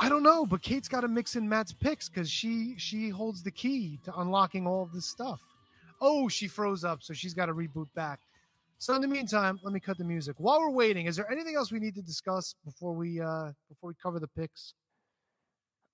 I 0.00 0.08
don't 0.08 0.24
know, 0.24 0.44
but 0.44 0.62
Kate's 0.62 0.88
got 0.88 1.02
to 1.02 1.08
mix 1.08 1.36
in 1.36 1.48
Matt's 1.48 1.72
picks 1.72 2.08
because 2.08 2.28
she 2.28 2.74
she 2.76 3.08
holds 3.08 3.42
the 3.42 3.52
key 3.52 4.00
to 4.04 4.18
unlocking 4.18 4.66
all 4.66 4.82
of 4.82 4.92
this 4.92 5.06
stuff. 5.06 5.40
Oh, 6.00 6.28
she 6.28 6.48
froze 6.48 6.84
up, 6.84 7.02
so 7.02 7.14
she's 7.14 7.34
got 7.34 7.46
to 7.46 7.54
reboot 7.54 7.86
back. 7.94 8.18
So 8.78 8.94
in 8.94 9.00
the 9.00 9.06
meantime, 9.06 9.60
let 9.62 9.72
me 9.72 9.78
cut 9.78 9.96
the 9.98 10.04
music. 10.04 10.34
While 10.38 10.58
we're 10.58 10.70
waiting, 10.70 11.06
is 11.06 11.14
there 11.14 11.30
anything 11.30 11.54
else 11.54 11.70
we 11.70 11.78
need 11.78 11.94
to 11.94 12.02
discuss 12.02 12.56
before 12.64 12.94
we 12.94 13.20
uh 13.20 13.52
before 13.68 13.88
we 13.88 13.94
cover 14.02 14.18
the 14.18 14.26
picks? 14.26 14.74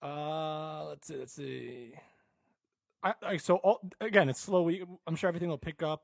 Uh, 0.01 0.87
let's 0.87 1.07
see. 1.07 1.17
Let's 1.17 1.33
see. 1.35 1.93
I, 3.03 3.15
I 3.23 3.37
so 3.37 3.57
all, 3.57 3.81
again, 4.01 4.31
it's 4.31 4.41
slow. 4.41 4.71
I'm 5.07 5.17
sure 5.17 5.29
everything 5.29 5.51
will 5.51 5.59
pick 5.59 5.83
up 5.83 6.03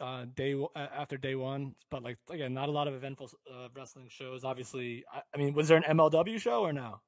uh 0.00 0.26
day 0.34 0.54
uh, 0.54 0.66
after 0.76 1.16
day 1.16 1.34
one, 1.34 1.74
but 1.90 2.02
like 2.02 2.18
again, 2.30 2.54
not 2.54 2.68
a 2.68 2.72
lot 2.72 2.88
of 2.88 2.94
eventful 2.94 3.30
uh, 3.52 3.68
wrestling 3.76 4.08
shows. 4.08 4.44
Obviously, 4.44 5.04
I, 5.12 5.22
I 5.34 5.38
mean, 5.38 5.54
was 5.54 5.68
there 5.68 5.78
an 5.78 5.84
MLW 5.98 6.40
show 6.40 6.62
or 6.62 6.72
no? 6.72 7.00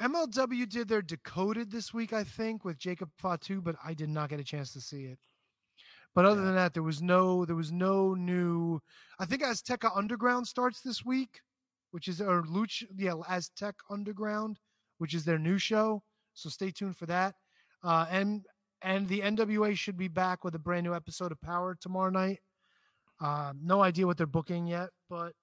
MLW 0.00 0.68
did 0.68 0.88
their 0.88 1.02
decoded 1.02 1.70
this 1.70 1.92
week, 1.92 2.12
I 2.12 2.24
think, 2.24 2.64
with 2.64 2.78
Jacob 2.78 3.10
Fatu, 3.18 3.60
but 3.60 3.76
I 3.84 3.92
did 3.94 4.08
not 4.08 4.30
get 4.30 4.40
a 4.40 4.44
chance 4.44 4.72
to 4.72 4.80
see 4.80 5.04
it. 5.04 5.18
But 6.14 6.24
other 6.24 6.40
Yeah. 6.40 6.46
than 6.46 6.54
that, 6.56 6.74
there 6.74 6.82
was 6.82 7.02
no 7.02 7.44
there 7.44 7.56
was 7.56 7.70
no 7.72 8.14
new. 8.14 8.80
I 9.18 9.26
think 9.26 9.42
Azteca 9.42 9.94
Underground 9.96 10.46
starts 10.48 10.80
this 10.80 11.04
week, 11.04 11.40
which 11.90 12.08
is 12.08 12.20
or 12.20 12.42
Luch 12.42 12.84
yeah 12.96 13.14
Aztec 13.28 13.76
Underground, 13.90 14.58
which 14.98 15.14
is 15.14 15.24
their 15.24 15.38
new 15.38 15.58
show. 15.58 16.02
So 16.34 16.48
stay 16.48 16.70
tuned 16.70 16.96
for 16.96 17.06
that. 17.06 17.34
Uh, 17.82 18.06
and 18.10 18.46
and 18.82 19.08
the 19.08 19.20
NWA 19.20 19.76
should 19.76 19.96
be 19.96 20.08
back 20.08 20.44
with 20.44 20.54
a 20.54 20.58
brand 20.58 20.84
new 20.84 20.94
episode 20.94 21.32
of 21.32 21.40
Power 21.40 21.76
tomorrow 21.80 22.10
night. 22.10 22.40
Uh, 23.20 23.52
no 23.62 23.82
idea 23.82 24.06
what 24.06 24.16
they're 24.16 24.26
booking 24.26 24.66
yet, 24.66 24.88
but 25.08 25.34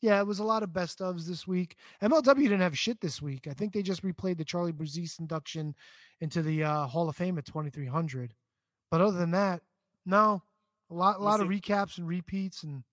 yeah, 0.00 0.20
it 0.20 0.26
was 0.26 0.38
a 0.38 0.44
lot 0.44 0.62
of 0.62 0.72
best 0.72 1.00
ofs 1.00 1.26
this 1.26 1.46
week. 1.46 1.76
MLW 2.02 2.42
didn't 2.42 2.60
have 2.60 2.78
shit 2.78 3.00
this 3.00 3.20
week. 3.20 3.48
I 3.48 3.52
think 3.52 3.72
they 3.72 3.82
just 3.82 4.04
replayed 4.04 4.38
the 4.38 4.44
Charlie 4.44 4.72
Brazis 4.72 5.18
induction 5.18 5.74
into 6.20 6.42
the 6.42 6.62
uh, 6.62 6.86
Hall 6.86 7.08
of 7.08 7.16
Fame 7.16 7.38
at 7.38 7.44
2300. 7.44 8.34
But 8.90 9.00
other 9.00 9.18
than 9.18 9.32
that, 9.32 9.62
no, 10.06 10.42
a 10.90 10.94
lot, 10.94 11.18
a 11.18 11.22
lot 11.22 11.40
of 11.40 11.48
recaps 11.48 11.98
and 11.98 12.06
repeats, 12.06 12.62
and 12.62 12.84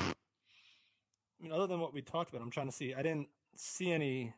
I 0.00 0.12
mean, 1.40 1.52
other 1.52 1.66
than 1.66 1.80
what 1.80 1.94
we 1.94 2.02
talked 2.02 2.30
about, 2.30 2.42
I'm 2.42 2.50
trying 2.50 2.66
to 2.66 2.72
see. 2.72 2.94
I 2.94 3.02
didn't 3.02 3.28
see 3.54 3.92
any 3.92 4.34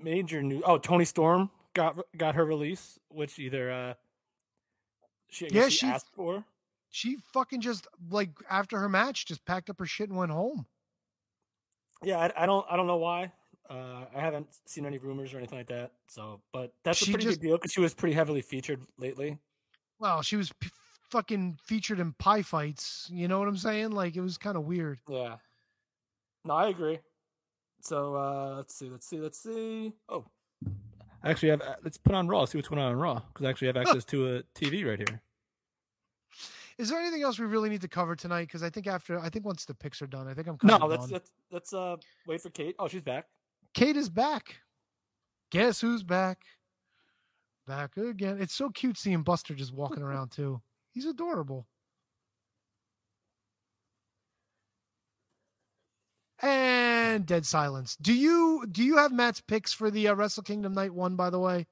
major 0.00 0.42
news. 0.42 0.62
Oh, 0.64 0.78
Toni 0.78 1.04
Storm 1.04 1.50
got 1.74 1.98
got 2.16 2.34
her 2.34 2.44
release, 2.44 2.98
which 3.08 3.38
either 3.38 3.70
uh, 3.70 3.94
she, 5.28 5.48
Yeah, 5.50 5.68
she 5.68 5.76
she- 5.78 5.86
asked 5.86 6.10
for. 6.14 6.44
she 6.90 7.16
fucking 7.32 7.60
just 7.60 7.86
like 8.10 8.30
after 8.50 8.78
her 8.78 8.88
match, 8.88 9.26
just 9.26 9.44
packed 9.44 9.70
up 9.70 9.78
her 9.78 9.86
shit 9.86 10.08
and 10.08 10.18
went 10.18 10.32
home. 10.32 10.66
Yeah, 12.02 12.18
I, 12.18 12.42
I 12.42 12.46
don't 12.46 12.66
I 12.70 12.76
don't 12.76 12.86
know 12.86 12.96
why. 12.96 13.32
Uh, 13.70 14.04
I 14.14 14.20
haven't 14.20 14.48
seen 14.66 14.84
any 14.84 14.98
rumors 14.98 15.32
or 15.32 15.38
anything 15.38 15.56
like 15.58 15.68
that. 15.68 15.92
So, 16.08 16.40
but 16.52 16.72
that's 16.84 16.98
She 16.98 17.10
a 17.10 17.14
pretty 17.14 17.26
just- 17.26 17.40
big 17.40 17.48
deal 17.48 17.56
because 17.58 17.72
she 17.72 17.80
was 17.80 17.94
pretty 17.94 18.14
heavily 18.14 18.42
featured 18.42 18.80
lately. 18.98 19.38
Well, 19.98 20.20
she 20.22 20.36
was 20.36 20.52
p- 20.60 20.68
fucking 21.10 21.58
featured 21.62 22.00
in 22.00 22.12
pie 22.14 22.42
fights. 22.42 23.08
You 23.10 23.28
know 23.28 23.38
what 23.38 23.46
I'm 23.48 23.56
saying? 23.56 23.92
Like 23.92 24.16
it 24.16 24.20
was 24.20 24.36
kind 24.36 24.56
of 24.56 24.64
weird. 24.64 24.98
Yeah. 25.08 25.36
No, 26.44 26.54
I 26.54 26.68
agree. 26.68 26.98
So 27.82 28.16
uh, 28.16 28.54
let's 28.56 28.74
see, 28.74 28.90
let's 28.90 29.06
see, 29.06 29.18
let's 29.20 29.38
see. 29.38 29.92
Oh, 30.08 30.24
actually 31.30 31.50
have. 31.50 31.62
uh, 31.62 31.76
Let's 31.82 31.98
put 31.98 32.14
on 32.14 32.28
Raw. 32.28 32.44
See 32.44 32.58
what's 32.58 32.68
going 32.68 32.80
on 32.80 32.92
on 32.92 32.98
Raw 32.98 33.20
because 33.32 33.46
I 33.46 33.50
actually 33.50 33.68
have 33.68 33.76
access 33.76 34.04
to 34.06 34.36
a 34.36 34.42
TV 34.54 34.86
right 34.86 34.98
here. 34.98 35.20
Is 36.78 36.88
there 36.88 36.98
anything 36.98 37.22
else 37.22 37.38
we 37.38 37.46
really 37.46 37.68
need 37.68 37.82
to 37.82 37.88
cover 37.88 38.16
tonight? 38.16 38.48
Because 38.48 38.62
I 38.62 38.70
think 38.70 38.86
after, 38.86 39.18
I 39.18 39.28
think 39.28 39.44
once 39.44 39.64
the 39.64 39.74
picks 39.74 40.00
are 40.02 40.06
done, 40.06 40.26
I 40.26 40.34
think 40.34 40.48
I'm 40.48 40.58
No, 40.62 40.78
kind 40.78 40.82
of 40.84 40.90
let's 40.90 41.10
let's 41.10 41.30
let's 41.50 41.72
uh 41.72 41.96
wait 42.26 42.40
for 42.40 42.50
Kate. 42.50 42.74
Oh, 42.78 42.88
she's 42.88 43.02
back. 43.02 43.26
Kate 43.74 43.96
is 43.96 44.08
back. 44.08 44.56
Guess 45.50 45.80
who's 45.80 46.02
back? 46.02 46.42
Back 47.66 47.96
again. 47.96 48.38
It's 48.40 48.54
so 48.54 48.70
cute 48.70 48.98
seeing 48.98 49.22
Buster 49.22 49.54
just 49.54 49.72
walking 49.74 50.02
around 50.02 50.30
too. 50.30 50.60
He's 50.90 51.04
adorable. 51.06 51.66
And 56.42 57.24
dead 57.24 57.46
silence. 57.46 57.96
Do 57.96 58.12
you 58.12 58.66
do 58.70 58.82
you 58.82 58.96
have 58.96 59.12
Matt's 59.12 59.40
picks 59.40 59.72
for 59.72 59.90
the 59.90 60.08
uh, 60.08 60.14
Wrestle 60.14 60.42
Kingdom 60.42 60.74
Night 60.74 60.92
One? 60.92 61.14
By 61.14 61.30
the 61.30 61.38
way, 61.38 61.66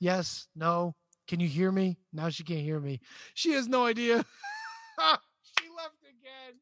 yes, 0.00 0.48
no. 0.56 0.94
Can 1.28 1.40
you 1.40 1.48
hear 1.48 1.70
me? 1.70 1.98
Now 2.12 2.30
she 2.30 2.42
can't 2.42 2.60
hear 2.60 2.80
me. 2.80 3.00
She 3.34 3.52
has 3.52 3.68
no 3.68 3.84
idea. 3.84 4.16
she 4.98 5.68
left 5.76 6.02
again. 6.02 6.58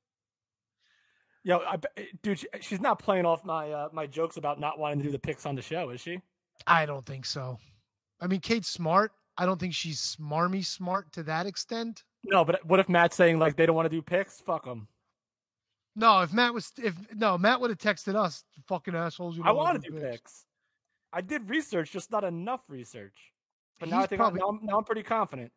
Yo, 1.43 1.59
I, 1.59 1.77
eh, 1.97 2.05
dude, 2.23 2.41
she, 2.41 2.47
she's 2.61 2.81
not 2.81 2.99
playing 2.99 3.27
off 3.27 3.45
my 3.45 3.71
uh, 3.71 3.89
my 3.93 4.07
jokes 4.07 4.37
about 4.37 4.61
not 4.61 4.79
wanting 4.79 4.99
to 4.99 5.05
do 5.05 5.13
the 5.13 5.19
picks 5.19 5.47
on 5.47 5.55
the 5.55 5.63
show, 5.63 5.91
is 5.91 6.01
she? 6.01 6.21
I 6.67 6.85
don't 6.85 7.07
think 7.07 7.25
so. 7.25 7.59
I 8.21 8.27
mean, 8.27 8.41
Kate's 8.41 8.69
smart. 8.69 9.13
I 9.39 9.47
don't 9.47 9.59
think 9.59 9.73
she's 9.73 10.01
smarmy 10.01 10.65
smart 10.65 11.13
to 11.13 11.23
that 11.23 11.47
extent. 11.47 12.05
No, 12.25 12.45
but 12.45 12.65
what 12.67 12.81
if 12.81 12.89
Matt's 12.89 13.17
saying 13.17 13.39
like 13.39 13.57
they 13.57 13.65
don't 13.67 13.77
want 13.77 13.87
to 13.87 13.97
do 13.97 14.03
picks? 14.03 14.41
Fuck 14.41 14.67
them. 14.67 14.89
No, 15.97 16.21
if 16.21 16.33
Matt 16.33 16.55
was, 16.55 16.73
if 16.83 16.95
no, 17.15 17.37
Matt 17.37 17.61
would 17.61 17.71
have 17.71 17.79
texted 17.79 18.15
us, 18.15 18.45
fucking 18.67 18.95
assholes. 18.95 19.37
You 19.37 19.43
I 19.45 19.53
want 19.53 19.75
wanna 19.75 19.79
do 19.81 20.01
picks. 20.01 20.45
I 21.13 21.21
did 21.21 21.49
research, 21.51 21.91
just 21.91 22.11
not 22.11 22.25
enough 22.25 22.63
research. 22.69 23.33
But 23.81 23.89
now 23.89 24.01
I 24.01 24.07
think 24.07 24.21
probably, 24.21 24.41
I'm, 24.47 24.61
now, 24.63 24.79
I'm, 24.79 24.85
pretty 24.85 25.03
confident. 25.03 25.51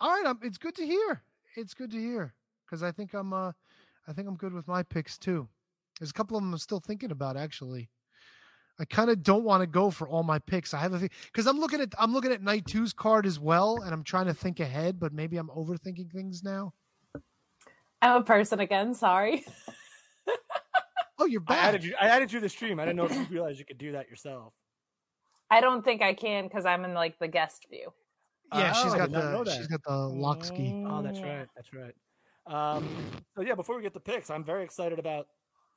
All 0.00 0.10
right, 0.10 0.26
um, 0.26 0.40
it's 0.42 0.58
good 0.58 0.74
to 0.74 0.84
hear. 0.84 1.22
It's 1.56 1.72
good 1.72 1.90
to 1.92 1.96
hear 1.96 2.34
because 2.66 2.82
I 2.82 2.92
think 2.92 3.14
I'm, 3.14 3.32
uh, 3.32 3.52
I 4.06 4.12
think 4.12 4.28
I'm 4.28 4.36
good 4.36 4.52
with 4.52 4.66
my 4.66 4.82
picks 4.82 5.16
too. 5.16 5.48
There's 5.98 6.10
a 6.10 6.14
couple 6.14 6.36
of 6.36 6.42
them 6.42 6.52
I'm 6.52 6.58
still 6.58 6.80
thinking 6.80 7.10
about 7.10 7.36
actually. 7.36 7.88
I 8.80 8.84
kind 8.84 9.10
of 9.10 9.22
don't 9.22 9.44
want 9.44 9.62
to 9.62 9.66
go 9.66 9.90
for 9.90 10.08
all 10.08 10.22
my 10.22 10.38
picks. 10.38 10.72
I 10.72 10.78
have 10.78 10.94
a 10.94 11.08
because 11.24 11.46
I'm 11.46 11.58
looking 11.58 11.80
at 11.80 11.94
I'm 11.98 12.12
looking 12.12 12.32
at 12.32 12.42
night 12.42 12.66
two's 12.66 12.92
card 12.92 13.26
as 13.26 13.40
well, 13.40 13.82
and 13.82 13.92
I'm 13.92 14.04
trying 14.04 14.26
to 14.26 14.34
think 14.34 14.60
ahead, 14.60 15.00
but 15.00 15.12
maybe 15.12 15.36
I'm 15.36 15.48
overthinking 15.48 16.12
things 16.12 16.44
now. 16.44 16.74
I'm 18.02 18.20
a 18.20 18.24
person 18.24 18.60
again. 18.60 18.94
Sorry. 18.94 19.44
Oh, 21.20 21.26
you're 21.26 21.42
I 21.48 21.54
back. 21.54 21.64
added 21.64 21.84
you. 21.84 21.94
I 22.00 22.06
added 22.08 22.32
you 22.32 22.38
to 22.38 22.42
the 22.44 22.48
stream. 22.48 22.78
I 22.78 22.84
didn't 22.84 22.96
know 22.96 23.06
if 23.06 23.12
you 23.14 23.26
realized 23.30 23.58
you 23.58 23.64
could 23.64 23.78
do 23.78 23.92
that 23.92 24.08
yourself. 24.08 24.52
I 25.50 25.60
don't 25.60 25.84
think 25.84 26.00
I 26.00 26.14
can 26.14 26.44
because 26.44 26.64
I'm 26.64 26.84
in 26.84 26.94
like 26.94 27.18
the 27.18 27.26
guest 27.26 27.66
view. 27.68 27.92
yeah, 28.54 28.72
Oh, 28.76 28.82
she's 28.84 28.92
I 28.94 28.98
got 28.98 29.06
did 29.10 29.14
not 29.18 29.32
know 29.32 29.42
the 29.44 29.50
she's 29.56 29.66
got 29.66 29.80
the 29.84 29.96
lock 29.96 30.44
ski. 30.44 30.84
Oh, 30.86 31.02
that's 31.02 31.18
right. 31.20 31.46
That's 31.56 31.70
right. 31.74 31.94
Um, 32.46 32.88
so 33.34 33.42
yeah, 33.42 33.54
before 33.56 33.76
we 33.76 33.82
get 33.82 33.94
the 33.94 34.00
picks, 34.00 34.30
I'm 34.30 34.44
very 34.44 34.62
excited 34.62 34.98
about 35.00 35.26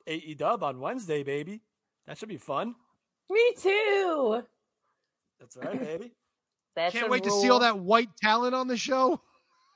AE 0.06 0.34
Dub 0.34 0.62
on 0.62 0.78
Wednesday, 0.78 1.22
baby. 1.24 1.60
That 2.06 2.18
should 2.18 2.28
be 2.28 2.36
fun. 2.36 2.74
Me 3.28 3.54
too. 3.58 4.42
That's 5.40 5.56
right, 5.56 5.80
baby. 5.80 6.12
That 6.76 6.92
Can't 6.92 7.02
should 7.04 7.10
wait 7.10 7.24
to 7.24 7.30
see 7.32 7.50
all 7.50 7.58
that 7.60 7.78
white 7.80 8.10
talent 8.22 8.54
on 8.54 8.68
the 8.68 8.76
show. 8.76 9.20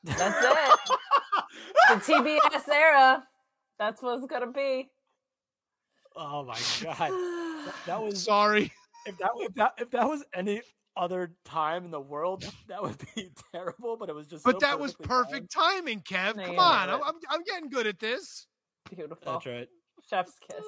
That's 0.04 0.44
it. 0.44 0.96
the 1.88 1.94
TBS 1.94 2.68
era. 2.68 3.24
That's 3.78 4.02
what 4.02 4.18
it's 4.18 4.26
gonna 4.26 4.50
be. 4.50 4.88
Oh 6.16 6.44
my 6.44 6.58
god, 6.82 6.96
that, 6.98 7.74
that 7.86 8.02
was 8.02 8.22
Sorry. 8.22 8.72
if 9.04 9.18
that 9.18 9.30
if 9.36 9.54
that 9.54 9.72
if 9.78 9.90
that 9.90 10.08
was 10.08 10.24
any 10.34 10.62
other 10.96 11.34
time 11.44 11.84
in 11.84 11.90
the 11.90 12.00
world, 12.00 12.50
that 12.68 12.82
would 12.82 12.96
be 13.14 13.30
terrible. 13.52 13.96
But 13.96 14.08
it 14.08 14.14
was 14.14 14.26
just. 14.26 14.44
But 14.44 14.60
so 14.60 14.66
that 14.66 14.80
was 14.80 14.94
perfectly 14.94 15.40
timed. 15.40 15.50
perfect 15.50 15.52
timing, 15.52 16.00
Kev. 16.00 16.36
No, 16.36 16.44
Come 16.46 16.58
on. 16.58 16.90
I'm, 16.90 17.02
I'm, 17.02 17.14
I'm 17.30 17.42
getting 17.44 17.68
good 17.68 17.86
at 17.86 17.98
this. 17.98 18.46
Beautiful. 18.94 19.18
That's 19.24 19.46
right. 19.46 19.68
Chef's 20.08 20.32
kiss. 20.48 20.64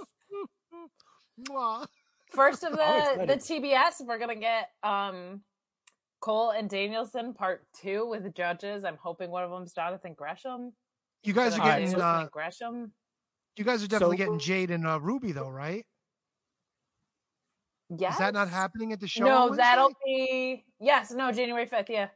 First 2.31 2.65
of 2.65 2.73
the 2.77 3.25
the. 3.27 3.35
TBS, 3.35 4.05
we're 4.07 4.19
gonna 4.19 4.35
get 4.37 4.71
um 4.83 5.41
Cole 6.21 6.51
and 6.51 6.69
Danielson 6.69 7.33
part 7.33 7.63
two 7.81 8.07
with 8.07 8.25
the 8.25 8.31
judges. 8.31 8.85
I'm 8.85 8.99
hoping 9.01 9.31
one 9.31 9.45
of 9.45 9.51
them's 9.51 9.73
Jonathan 9.73 10.15
Gresham. 10.15 10.73
You 11.25 11.33
guys 11.33 11.55
are 11.59 11.65
getting 11.65 11.87
Danielson 11.91 12.01
uh, 12.01 12.29
Gresham. 12.33 12.93
you 13.57 13.65
guys 13.65 13.83
are 13.83 13.89
definitely 13.89 14.17
So- 14.17 14.25
getting 14.25 14.39
Jade 14.39 14.71
and 14.71 14.87
uh, 14.87 15.01
Ruby 15.01 15.33
though, 15.33 15.51
right? 15.51 15.85
Yes. 17.97 18.15
Is 18.15 18.19
that 18.19 18.35
not 18.35 18.49
happening 18.49 18.93
at 18.93 19.01
the 19.01 19.09
show? 19.09 19.25
No, 19.25 19.55
that'll 19.55 19.93
be 20.05 20.65
yes. 20.79 21.11
No, 21.11 21.33
January 21.33 21.65
fifth. 21.67 21.89
Yeah, 21.89 22.09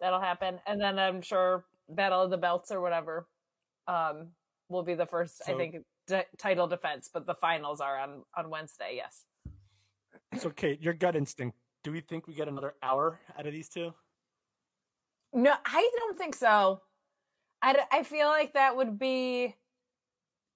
that'll 0.00 0.20
happen, 0.20 0.58
and 0.66 0.80
then 0.80 0.98
I'm 0.98 1.20
sure 1.20 1.64
Battle 1.90 2.22
of 2.22 2.30
the 2.30 2.38
Belts 2.38 2.70
or 2.70 2.80
whatever 2.80 3.26
um 3.86 4.28
will 4.70 4.82
be 4.82 4.94
the 4.94 5.04
first. 5.04 5.42
I 5.46 5.52
think 5.52 5.76
d- 6.06 6.22
title 6.38 6.66
defense, 6.66 7.10
but 7.12 7.26
the 7.26 7.34
finals 7.34 7.82
are 7.82 7.98
on 7.98 8.22
on 8.34 8.48
Wednesday. 8.48 8.94
Yes. 8.96 9.24
So, 10.38 10.48
Kate, 10.50 10.80
your 10.80 10.94
gut 10.94 11.16
instinct. 11.16 11.56
Do 11.84 11.92
we 11.92 12.00
think 12.00 12.26
we 12.26 12.32
get 12.34 12.48
another 12.48 12.74
hour 12.82 13.20
out 13.38 13.46
of 13.46 13.52
these 13.52 13.68
two? 13.68 13.92
No, 15.34 15.52
I 15.66 15.90
don't 15.98 16.16
think 16.16 16.34
so. 16.34 16.80
I, 17.64 17.72
d- 17.72 17.78
I 17.92 18.02
feel 18.02 18.26
like 18.28 18.52
that 18.54 18.76
would 18.76 18.98
be 18.98 19.54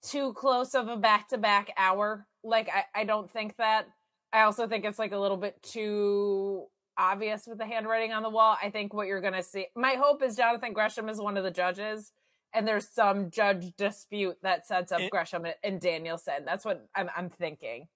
too 0.03 0.33
close 0.35 0.75
of 0.75 0.89
a 0.89 0.97
back 0.97 1.29
to 1.29 1.39
back 1.39 1.71
hour. 1.77 2.27
Like, 2.45 2.69
I, 2.69 2.85
I 3.01 3.05
don't 3.05 3.31
think 3.31 3.57
that. 3.57 3.89
I 4.33 4.43
also 4.43 4.67
think 4.69 4.85
it's 4.85 4.99
like 4.99 5.13
a 5.13 5.19
little 5.19 5.37
bit 5.39 5.63
too 5.63 6.67
obvious 6.99 7.47
with 7.47 7.59
the 7.59 7.65
handwriting 7.67 8.13
on 8.13 8.23
the 8.23 8.29
wall. 8.29 8.57
I 8.63 8.71
think 8.71 8.93
what 8.93 9.07
you're 9.07 9.21
going 9.21 9.33
to 9.33 9.43
see, 9.43 9.67
my 9.75 9.95
hope 9.95 10.23
is 10.23 10.37
Jonathan 10.37 10.73
Gresham 10.73 11.09
is 11.09 11.19
one 11.21 11.37
of 11.37 11.45
the 11.45 11.51
judges, 11.51 12.13
and 12.53 12.67
there's 12.69 12.87
some 12.89 13.31
judge 13.31 13.75
dispute 13.77 14.37
that 14.43 14.67
sets 14.67 14.93
up 14.93 15.01
It- 15.01 15.11
Gresham 15.11 15.45
and- 15.47 15.55
and 15.65 15.81
Danielson. 15.81 16.45
That's 16.45 16.65
what 16.65 16.87
I'm, 16.95 17.09
I'm 17.17 17.31
thinking. 17.31 17.89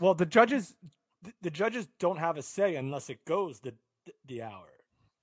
Well, 0.00 0.14
the 0.14 0.26
judges, 0.26 0.74
the 1.40 1.50
judges 1.50 1.86
don't 2.00 2.18
have 2.18 2.36
a 2.36 2.42
say 2.42 2.74
unless 2.76 3.08
it 3.10 3.24
goes 3.24 3.60
the 3.60 3.74
the 4.26 4.42
hour. 4.42 4.68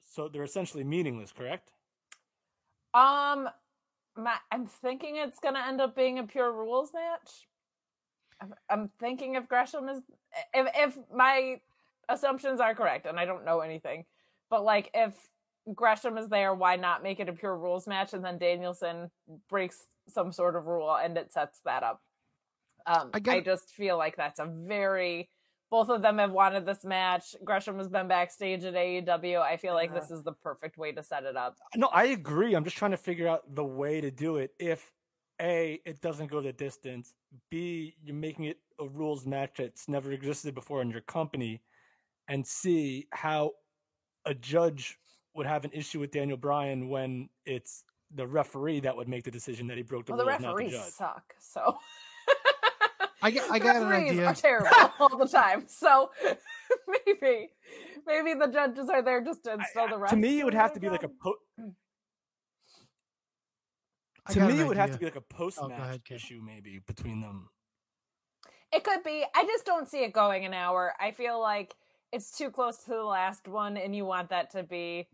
So 0.01 0.27
they're 0.27 0.43
essentially 0.43 0.83
meaningless, 0.83 1.31
correct? 1.31 1.71
Um, 2.93 3.49
my, 4.15 4.35
I'm 4.51 4.67
thinking 4.67 5.17
it's 5.17 5.39
going 5.39 5.55
to 5.55 5.65
end 5.65 5.81
up 5.81 5.95
being 5.95 6.19
a 6.19 6.23
pure 6.23 6.51
rules 6.51 6.91
match. 6.93 7.47
I'm, 8.41 8.53
I'm 8.69 8.89
thinking 8.99 9.35
if 9.35 9.47
Gresham 9.47 9.89
is, 9.89 10.01
if 10.53 10.67
if 10.75 10.97
my 11.13 11.59
assumptions 12.09 12.59
are 12.59 12.75
correct, 12.75 13.05
and 13.05 13.19
I 13.19 13.25
don't 13.25 13.45
know 13.45 13.61
anything, 13.61 14.05
but 14.49 14.63
like 14.63 14.91
if 14.93 15.13
Gresham 15.73 16.17
is 16.17 16.29
there, 16.29 16.53
why 16.53 16.75
not 16.75 17.03
make 17.03 17.19
it 17.19 17.29
a 17.29 17.33
pure 17.33 17.57
rules 17.57 17.87
match, 17.87 18.13
and 18.13 18.23
then 18.23 18.37
Danielson 18.37 19.09
breaks 19.49 19.83
some 20.09 20.31
sort 20.31 20.55
of 20.55 20.65
rule, 20.65 20.95
and 20.95 21.17
it 21.17 21.31
sets 21.31 21.59
that 21.65 21.83
up. 21.83 22.01
Um, 22.85 23.11
I 23.13 23.21
I, 23.37 23.39
just 23.39 23.69
feel 23.69 23.97
like 23.97 24.17
that's 24.17 24.39
a 24.39 24.45
very 24.45 25.29
both 25.73 25.89
of 25.89 26.03
them 26.03 26.19
have 26.19 26.29
wanted 26.29 26.67
this 26.67 26.85
match. 26.85 27.35
Gresham 27.43 27.79
has 27.79 27.89
been 27.89 28.07
backstage 28.07 28.63
at 28.63 28.75
AEW. 28.75 29.41
I 29.41 29.57
feel 29.57 29.73
like 29.73 29.91
this 29.91 30.03
uh-huh. 30.03 30.17
is 30.17 30.21
the 30.21 30.33
perfect 30.33 30.77
way 30.77 30.91
to 30.91 31.01
set 31.01 31.23
it 31.23 31.35
up. 31.35 31.57
No, 31.75 31.87
I 31.87 32.03
agree. 32.03 32.53
I'm 32.53 32.63
just 32.63 32.77
trying 32.77 32.91
to 32.91 32.97
figure 32.97 33.27
out 33.27 33.55
the 33.55 33.63
way 33.63 33.99
to 33.99 34.11
do 34.11 34.37
it. 34.37 34.51
If 34.59 34.91
A, 35.41 35.81
it 35.83 35.99
doesn't 35.99 36.29
go 36.29 36.41
the 36.41 36.53
distance, 36.53 37.15
B, 37.49 37.95
you're 38.03 38.15
making 38.15 38.45
it 38.45 38.59
a 38.79 38.87
rules 38.87 39.25
match 39.25 39.53
that's 39.57 39.89
never 39.89 40.11
existed 40.11 40.53
before 40.53 40.79
in 40.83 40.91
your 40.91 41.01
company, 41.01 41.63
and 42.27 42.45
C, 42.45 43.07
how 43.09 43.53
a 44.27 44.35
judge 44.35 44.99
would 45.33 45.47
have 45.47 45.65
an 45.65 45.71
issue 45.73 45.99
with 45.99 46.11
Daniel 46.11 46.37
Bryan 46.37 46.87
when 46.87 47.29
it's 47.47 47.83
the 48.13 48.27
referee 48.27 48.81
that 48.81 48.95
would 48.95 49.09
make 49.09 49.23
the 49.23 49.31
decision 49.31 49.65
that 49.67 49.77
he 49.77 49.81
broke 49.81 50.05
the 50.05 50.11
well, 50.11 50.23
the 50.23 50.31
rules, 50.31 50.39
not 50.39 50.49
the 50.49 50.65
referees 50.65 50.79
judge. 50.79 50.93
suck. 50.93 51.33
So 51.39 51.79
I 53.23 53.31
got, 53.31 53.49
I 53.49 53.59
The 53.59 53.63
got 53.63 53.75
an 53.77 53.87
referees 53.87 54.11
idea. 54.11 54.25
Are 54.25 54.33
terrible 54.35 54.69
all 54.99 55.17
the 55.17 55.27
time. 55.27 55.63
So 55.67 56.11
maybe, 57.05 57.49
maybe 58.05 58.33
the 58.33 58.47
judges 58.47 58.89
are 58.89 59.01
there 59.01 59.21
just 59.21 59.45
to 59.45 59.53
instill 59.53 59.87
the 59.87 59.95
refs. 59.95 60.09
To 60.09 60.17
me, 60.17 60.41
it 60.41 60.43
would 60.43 60.53
have 60.53 60.73
to 60.73 60.79
be 60.79 60.89
like 60.89 61.03
a 61.03 61.07
job. 61.07 61.17
po- 61.21 61.37
to 64.31 64.39
me, 64.41 64.59
it 64.59 64.67
would 64.67 64.77
have 64.77 64.91
to 64.91 64.97
be 64.97 65.05
like 65.05 65.15
a 65.15 65.21
post 65.21 65.59
match 65.61 65.79
ahead, 65.79 66.01
issue 66.11 66.41
maybe 66.45 66.81
between 66.85 67.21
them. 67.21 67.49
It 68.73 68.83
could 68.83 69.03
be. 69.03 69.23
I 69.35 69.45
just 69.45 69.65
don't 69.65 69.87
see 69.87 70.03
it 70.03 70.13
going 70.13 70.45
an 70.45 70.53
hour. 70.53 70.93
I 70.99 71.11
feel 71.11 71.39
like 71.39 71.75
it's 72.11 72.37
too 72.37 72.49
close 72.49 72.83
to 72.85 72.91
the 72.91 73.03
last 73.03 73.47
one, 73.47 73.77
and 73.77 73.95
you 73.95 74.05
want 74.05 74.29
that 74.29 74.51
to 74.51 74.63
be. 74.63 75.07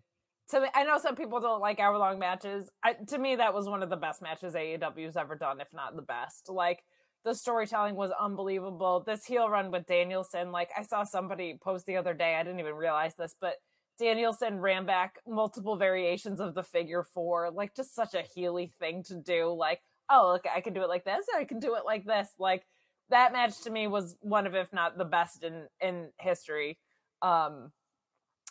To 0.52 0.62
me, 0.62 0.68
I 0.74 0.84
know 0.84 0.98
some 0.98 1.16
people 1.16 1.40
don't 1.40 1.62
like 1.62 1.80
hour 1.80 1.98
long 1.98 2.18
matches. 2.18 2.72
I, 2.84 2.94
to 2.94 3.18
me, 3.20 3.36
that 3.36 3.54
was 3.54 3.68
one 3.68 3.84
of 3.84 3.90
the 3.92 3.98
best 3.98 4.22
matches 4.22 4.56
AEW's 4.56 5.16
ever 5.16 5.36
done, 5.36 5.62
if 5.62 5.74
not 5.74 5.96
the 5.96 6.02
best. 6.02 6.50
Like 6.50 6.84
the 7.26 7.34
storytelling 7.34 7.96
was 7.96 8.12
unbelievable. 8.20 9.04
This 9.06 9.26
heel 9.26 9.50
run 9.50 9.72
with 9.72 9.86
Danielson, 9.86 10.52
like 10.52 10.70
I 10.78 10.84
saw 10.84 11.04
somebody 11.04 11.58
post 11.62 11.86
the 11.86 11.98
other 11.98 12.14
day. 12.14 12.36
I 12.36 12.44
didn't 12.44 12.60
even 12.60 12.76
realize 12.76 13.16
this, 13.16 13.36
but 13.40 13.56
Danielson 14.00 14.60
ran 14.60 14.86
back 14.86 15.16
multiple 15.28 15.76
variations 15.76 16.40
of 16.40 16.56
the 16.56 16.64
figure 16.64 17.04
four, 17.04 17.52
like 17.52 17.76
just 17.76 17.94
such 17.94 18.14
a 18.14 18.24
heely 18.24 18.72
thing 18.72 19.04
to 19.04 19.16
do. 19.16 19.54
Like, 19.54 19.82
oh, 20.10 20.32
look, 20.32 20.46
I 20.54 20.62
can 20.62 20.74
do 20.74 20.82
it 20.82 20.90
like 20.90 21.04
this, 21.04 21.26
I 21.36 21.44
can 21.44 21.60
do 21.60 21.76
it 21.76 21.84
like 21.86 22.06
this. 22.06 22.30
Like 22.40 22.66
that 23.10 23.34
match 23.34 23.62
to 23.64 23.70
me 23.70 23.88
was 23.88 24.16
one 24.22 24.48
of, 24.48 24.56
if 24.56 24.72
not 24.72 24.98
the 24.98 25.06
best 25.06 25.44
in 25.44 25.68
in 25.82 26.10
history. 26.20 26.80
Um, 27.22 27.72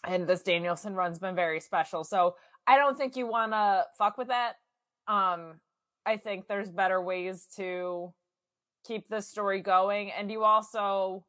and 0.07 0.29
this 0.29 0.43
Danielson 0.43 0.95
run's 0.95 1.19
been 1.19 1.35
very 1.35 1.61
special. 1.61 2.05
So 2.05 2.37
I 2.67 2.77
don't 2.77 2.97
think 2.99 3.17
you 3.17 3.27
want 3.27 3.53
to 3.53 3.85
fuck 3.97 4.19
with 4.19 4.29
that. 4.29 4.57
Um, 5.09 5.55
I 6.05 6.19
think 6.19 6.47
there's 6.47 6.71
better 6.71 7.01
ways 7.01 7.47
to 7.57 8.13
keep 8.89 9.09
this 9.09 9.29
story 9.29 9.61
going, 9.61 10.11
and 10.11 10.31
you 10.31 10.43
also. 10.43 11.25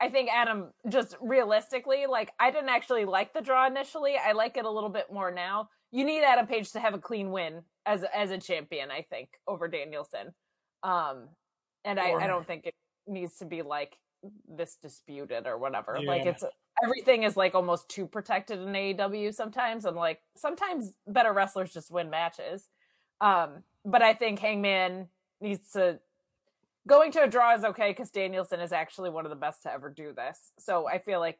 I 0.00 0.08
think 0.08 0.28
Adam 0.28 0.72
just 0.88 1.16
realistically, 1.20 2.06
like 2.06 2.32
I 2.40 2.50
didn't 2.50 2.70
actually 2.70 3.04
like 3.04 3.32
the 3.32 3.40
draw 3.40 3.66
initially. 3.66 4.16
I 4.16 4.32
like 4.32 4.56
it 4.56 4.64
a 4.64 4.70
little 4.70 4.90
bit 4.90 5.12
more 5.12 5.30
now. 5.30 5.68
You 5.92 6.04
need 6.04 6.24
Adam 6.24 6.48
Page 6.48 6.72
to 6.72 6.80
have 6.80 6.94
a 6.94 6.98
clean 6.98 7.30
win 7.30 7.62
as 7.86 8.04
as 8.12 8.30
a 8.30 8.38
champion, 8.38 8.90
I 8.90 9.02
think, 9.02 9.28
over 9.46 9.68
Danielson. 9.68 10.34
Um 10.82 11.28
and 11.84 12.00
I, 12.00 12.12
I 12.12 12.26
don't 12.26 12.46
think 12.46 12.66
it 12.66 12.74
needs 13.06 13.36
to 13.38 13.44
be 13.44 13.62
like 13.62 13.96
this 14.48 14.76
disputed 14.80 15.46
or 15.46 15.58
whatever. 15.58 16.00
Like 16.02 16.26
it's 16.26 16.44
everything 16.82 17.22
is 17.22 17.36
like 17.36 17.54
almost 17.54 17.88
too 17.88 18.06
protected 18.06 18.58
in 18.58 18.68
AEW 18.68 19.34
sometimes 19.34 19.84
and 19.84 19.96
like 19.96 20.20
sometimes 20.36 20.92
better 21.06 21.32
wrestlers 21.32 21.72
just 21.72 21.90
win 21.90 22.10
matches. 22.10 22.68
Um 23.20 23.62
but 23.84 24.02
I 24.02 24.14
think 24.14 24.40
Hangman 24.40 25.08
needs 25.40 25.70
to 25.72 26.00
going 26.86 27.12
to 27.12 27.22
a 27.22 27.26
draw 27.28 27.54
is 27.54 27.64
okay 27.64 27.90
because 27.90 28.10
Danielson 28.10 28.60
is 28.60 28.72
actually 28.72 29.10
one 29.10 29.24
of 29.26 29.30
the 29.30 29.36
best 29.36 29.62
to 29.62 29.72
ever 29.72 29.90
do 29.90 30.12
this. 30.12 30.52
So 30.58 30.86
I 30.86 30.98
feel 30.98 31.20
like 31.20 31.38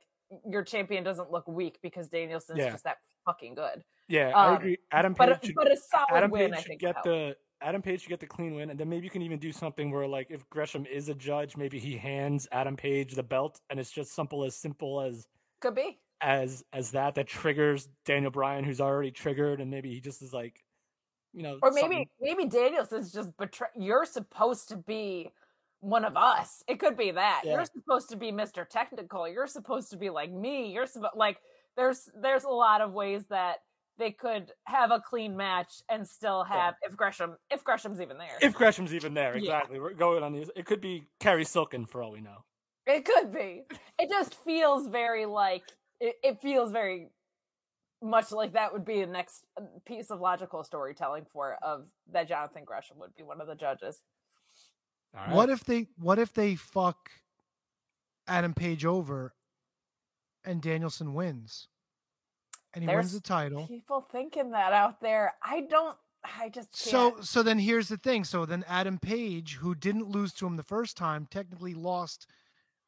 your 0.49 0.63
champion 0.65 1.05
doesn't 1.05 1.31
look 1.31 1.47
weak 1.47 1.79
because 1.83 2.09
Danielson's 2.09 2.59
Yeah. 2.59 2.71
just 2.71 2.85
that 2.85 2.99
fucking 3.27 3.55
good. 3.55 3.85
Yeah, 4.09 4.33
I 4.35 4.49
Um, 4.49 4.57
agree. 4.57 4.79
Adam 4.91 5.15
Page 5.15 5.19
But 5.19 5.43
a, 5.43 5.47
should, 5.47 5.55
but 5.55 5.73
a 5.73 5.77
solid 5.77 6.07
Adam 6.13 6.31
win, 6.31 6.51
Page 6.53 6.59
I 6.59 6.63
think. 6.63 6.81
get 6.81 6.95
help. 6.97 7.05
the 7.05 7.37
Adam 7.61 7.83
Page 7.83 8.03
should 8.03 8.09
get 8.11 8.21
the 8.21 8.27
clean 8.27 8.55
win, 8.55 8.71
and 8.71 8.79
then 8.79 8.89
maybe 8.89 9.05
you 9.05 9.11
can 9.11 9.23
even 9.23 9.39
do 9.39 9.53
something 9.53 9.91
where, 9.91 10.07
like, 10.07 10.31
if 10.31 10.49
Gresham 10.51 10.85
is 10.87 11.09
a 11.09 11.15
judge, 11.15 11.57
maybe 11.57 11.79
he 11.79 11.97
hands 11.97 12.47
Adam 12.53 12.77
Page 12.77 13.15
the 13.15 13.23
belt, 13.23 13.61
and 13.71 13.79
it's 13.81 13.91
just 13.91 14.13
simple 14.13 14.45
as 14.45 14.55
simple 14.57 15.01
as 15.01 15.27
could 15.61 15.75
be. 15.75 15.99
as 16.21 16.65
as 16.73 16.91
that 16.93 17.15
that 17.15 17.27
triggers 17.27 17.89
Daniel 18.05 18.31
Bryan, 18.31 18.65
who's 18.65 18.81
already 18.81 19.11
triggered, 19.11 19.61
and 19.61 19.71
maybe 19.71 19.91
he 19.93 20.01
just 20.01 20.21
is 20.23 20.33
like, 20.35 20.64
you 21.35 21.43
know, 21.43 21.59
Or 21.63 21.71
maybe 21.73 21.81
something- 21.83 22.09
maybe 22.21 22.47
Danielson's 22.47 23.13
just 23.13 23.37
betray. 23.37 23.69
You're 23.77 24.05
supposed 24.05 24.69
to 24.69 24.77
be 24.77 25.33
one 25.81 26.05
of 26.05 26.17
us. 26.17 26.63
It 26.69 26.79
could 26.81 26.97
be 26.97 27.11
that 27.11 27.43
Yeah. 27.45 27.55
you're 27.55 27.65
supposed 27.67 28.09
to 28.11 28.17
be 28.17 28.33
Mr. 28.33 28.67
Technical. 28.69 29.29
You're 29.29 29.47
supposed 29.47 29.91
to 29.91 29.97
be 29.97 30.09
like 30.11 30.31
me. 30.31 30.73
You're 30.73 30.87
supposed 30.87 31.17
like 31.17 31.39
there's 31.77 32.09
there's 32.15 32.45
a 32.45 32.49
lot 32.51 32.81
of 32.81 32.93
ways 32.93 33.27
that 33.27 33.57
they 33.99 34.11
could 34.11 34.53
have 34.65 34.91
a 34.91 35.01
clean 35.01 35.37
match 35.37 35.83
and 35.89 36.09
still 36.09 36.43
have 36.45 36.75
if 36.83 36.97
Gresham 36.97 37.37
if 37.51 37.63
Gresham's 37.65 38.01
even 38.01 38.17
there. 38.19 38.39
if 38.41 38.55
Gresham's 38.55 38.95
even 38.95 39.13
there, 39.15 39.33
Yeah. 39.37 39.41
exactly. 39.59 39.79
We're 39.81 39.93
going 39.95 40.23
on 40.23 40.33
these. 40.33 40.51
It 40.57 40.67
could 40.67 40.81
be 40.81 41.07
Carrie 41.21 41.45
Silken 41.45 41.85
for 41.87 42.03
all 42.03 42.13
we 42.13 42.21
know. 42.21 42.45
It 42.87 43.05
could 43.05 43.33
be. 43.33 43.65
It 43.99 44.09
just 44.09 44.35
feels 44.37 44.87
very 44.89 45.27
like 45.27 45.65
it, 46.01 46.17
it 46.23 46.41
feels 46.41 46.71
very 46.73 47.11
much 48.05 48.31
like 48.31 48.53
that 48.53 48.73
would 48.73 48.85
be 48.85 49.01
the 49.01 49.07
next 49.07 49.47
uh, 49.57 49.63
piece 49.85 50.11
of 50.11 50.21
logical 50.21 50.63
storytelling 50.63 51.25
for 51.25 51.57
of 51.63 51.89
that 52.13 52.29
Jonathan 52.29 52.63
Gresham 52.65 52.99
would 52.99 53.15
be 53.17 53.23
one 53.23 53.41
of 53.41 53.47
the 53.47 53.55
judges. 53.55 54.03
All 55.15 55.27
right. 55.27 55.35
What 55.35 55.49
if 55.49 55.65
they 55.65 55.89
what 55.97 56.19
if 56.19 56.33
they 56.33 56.55
fuck 56.55 57.11
Adam 58.29 58.55
Page 58.55 58.85
over 58.85 59.35
and 60.45 60.61
Danielson 60.61 61.15
wins? 61.15 61.69
And 62.75 62.85
he 62.85 62.95
wins 62.95 63.13
the 63.13 63.21
title. 63.21 63.67
People 63.67 64.07
thinking 64.13 64.51
that 64.51 64.73
out 64.73 65.01
there. 65.01 65.35
I 65.43 65.63
don't 65.63 65.97
I 66.39 66.49
just 66.49 66.73
can't. 66.73 67.17
So 67.17 67.17
so 67.23 67.43
then 67.43 67.59
here's 67.59 67.89
the 67.89 67.97
thing. 67.97 68.25
So 68.25 68.45
then 68.45 68.65
Adam 68.69 68.99
Page, 68.99 69.55
who 69.55 69.75
didn't 69.75 70.11
lose 70.11 70.33
to 70.35 70.47
him 70.47 70.57
the 70.57 70.63
first 70.63 70.97
time, 70.97 71.27
technically 71.31 71.75
lost 71.75 72.27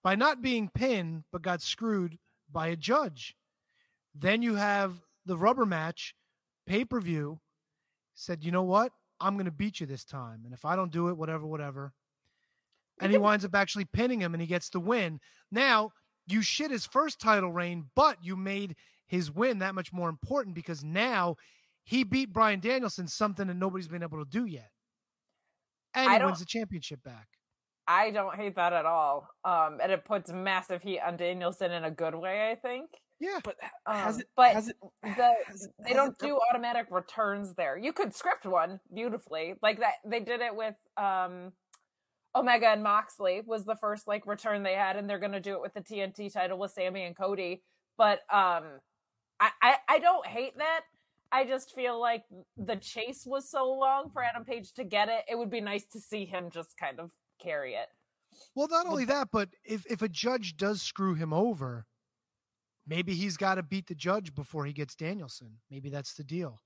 by 0.03 0.15
not 0.15 0.43
being 0.43 0.69
pinned, 0.69 1.25
but 1.33 1.43
got 1.43 1.62
screwed 1.62 2.19
by 2.51 2.69
a 2.69 2.77
judge. 2.77 3.36
Then 4.15 4.43
you 4.43 4.55
have 4.55 5.06
the 5.26 5.36
rubber 5.36 5.66
match, 5.66 6.14
pay 6.66 6.84
per 6.84 7.00
view, 7.00 7.40
said, 8.14 8.44
you 8.44 8.50
know 8.50 8.62
what? 8.62 8.92
I'm 9.20 9.34
going 9.34 9.46
to 9.46 9.50
beat 9.50 9.80
you 9.80 9.86
this 9.86 10.05
time. 10.05 10.42
And 10.44 10.55
if 10.55 10.64
I 10.64 10.76
don't 10.76 10.92
do 10.92 11.08
it, 11.08 11.16
whatever, 11.16 11.46
whatever. 11.46 11.92
And 13.00 13.12
he 13.12 13.18
winds 13.18 13.44
up 13.44 13.55
actually 13.55 13.84
pinning 13.84 14.20
him 14.20 14.32
and 14.32 14.40
he 14.40 14.46
gets 14.46 14.70
the 14.70 14.80
win. 14.80 15.20
Now, 15.50 15.90
you 16.26 16.40
shit 16.40 16.70
his 16.70 16.86
first 16.86 17.20
title 17.20 17.52
reign, 17.52 17.90
but 17.94 18.18
you 18.22 18.36
made 18.36 18.74
his 19.06 19.30
win 19.30 19.58
that 19.58 19.74
much 19.74 19.92
more 19.92 20.08
important 20.08 20.55
because 20.55 20.82
now 20.82 21.36
he 21.84 22.05
beat 22.05 22.32
Bryan 22.32 22.60
Danielson, 22.60 23.06
something 23.06 23.46
that 23.46 23.56
nobody's 23.56 23.88
been 23.88 24.02
able 24.02 24.24
to 24.24 24.30
do 24.30 24.46
yet. 24.46 24.70
And 25.94 26.10
I 26.10 26.18
he 26.18 26.24
wins 26.24 26.40
the 26.40 26.46
championship 26.46 27.02
back. 27.02 27.28
I 27.86 28.10
don't 28.10 28.34
hate 28.34 28.56
that 28.56 28.72
at 28.72 28.84
all. 28.84 29.28
Um, 29.44 29.78
and 29.80 29.92
it 29.92 30.05
puts 30.05 30.32
massive 30.32 30.82
heat 30.82 31.00
on 31.00 31.16
Danielson 31.16 31.70
in 31.70 31.84
a 31.84 31.90
good 31.90 32.14
way, 32.14 32.50
I 32.50 32.55
think. 32.56 32.90
Yeah. 33.19 33.41
But 33.43 33.57
Um, 33.86 33.97
has 33.97 34.19
it? 34.19 34.28
but 34.36 34.53
has 34.53 34.69
it? 34.69 34.77
the, 35.03 35.35
has- 35.47 35.69
they 35.78 35.89
has 35.91 35.97
don't 35.97 36.11
it- 36.11 36.19
do 36.19 36.39
automatic 36.51 36.86
returns 36.91 37.55
there. 37.55 37.77
You 37.78 37.93
could 37.93 38.15
script 38.15 38.45
one 38.47 38.81
beautifully, 38.93 39.55
like 39.62 39.78
that. 39.81 39.95
They 40.05 40.20
did 40.20 40.41
it 40.41 40.55
with 40.55 40.75
um, 40.97 41.53
Omega 42.35 42.69
and 42.69 42.83
Moxley 42.83 43.43
was 43.47 43.65
the 43.65 43.77
first 43.77 44.07
like 44.07 44.27
return 44.27 44.62
they 44.62 44.75
had, 44.75 44.97
and 44.97 45.09
they're 45.09 45.19
gonna 45.19 45.41
do 45.41 45.55
it 45.55 45.62
with 45.62 45.73
the 45.75 45.81
TNT 45.81 46.31
title 46.33 46.59
with 46.59 46.73
Sammy 46.73 47.05
and 47.05 47.17
Cody. 47.17 47.62
But 47.97 48.19
um, 48.31 48.81
I, 49.41 49.51
I 49.62 49.77
I 49.89 49.99
don't 49.99 50.27
hate 50.27 50.59
that. 50.59 50.83
I 51.33 51.45
just 51.45 51.75
feel 51.75 51.99
like 51.99 52.25
the 52.57 52.77
chase 52.77 53.25
was 53.27 53.51
so 53.51 53.73
long 53.73 54.11
for 54.11 54.23
Adam 54.23 54.45
Page 54.45 54.73
to 54.75 54.85
get 54.85 55.09
it. 55.09 55.25
It 55.28 55.36
would 55.39 55.51
be 55.51 55.61
nice 55.61 55.85
to 55.93 56.01
see 56.01 56.25
him 56.27 56.51
just 56.51 56.77
kind 56.77 57.01
of 57.01 57.11
carry 57.43 57.75
it. 57.75 57.89
Well, 58.55 58.69
not 58.70 58.86
only 58.86 59.07
that, 59.07 59.28
but 59.33 59.49
if 59.65 59.86
if 59.86 60.03
a 60.03 60.09
judge 60.09 60.57
does 60.59 60.83
screw 60.83 61.15
him 61.15 61.33
over, 61.33 61.86
maybe 62.86 63.15
he's 63.15 63.36
got 63.36 63.56
to 63.56 63.62
beat 63.62 63.86
the 63.86 63.94
judge 63.94 64.34
before 64.34 64.65
he 64.65 64.73
gets 64.73 64.94
Danielson. 64.94 65.58
Maybe 65.70 65.90
that's 65.90 66.15
the 66.15 66.24
deal. 66.24 66.60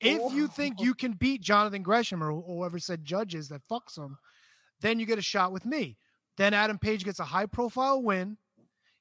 If 0.00 0.32
you 0.32 0.44
oh. 0.44 0.48
think 0.48 0.80
you 0.80 0.94
can 0.94 1.12
beat 1.12 1.40
Jonathan 1.40 1.82
Gresham 1.82 2.22
or 2.22 2.32
whoever 2.32 2.78
said 2.78 3.04
judges 3.04 3.48
that 3.48 3.62
fucks 3.70 3.96
him, 3.96 4.16
then 4.80 5.00
you 5.00 5.06
get 5.06 5.18
a 5.18 5.22
shot 5.22 5.52
with 5.52 5.64
me. 5.64 5.96
Then 6.36 6.52
Adam 6.52 6.78
Page 6.78 7.04
gets 7.04 7.18
a 7.18 7.24
high 7.24 7.46
profile 7.46 8.02
win. 8.02 8.36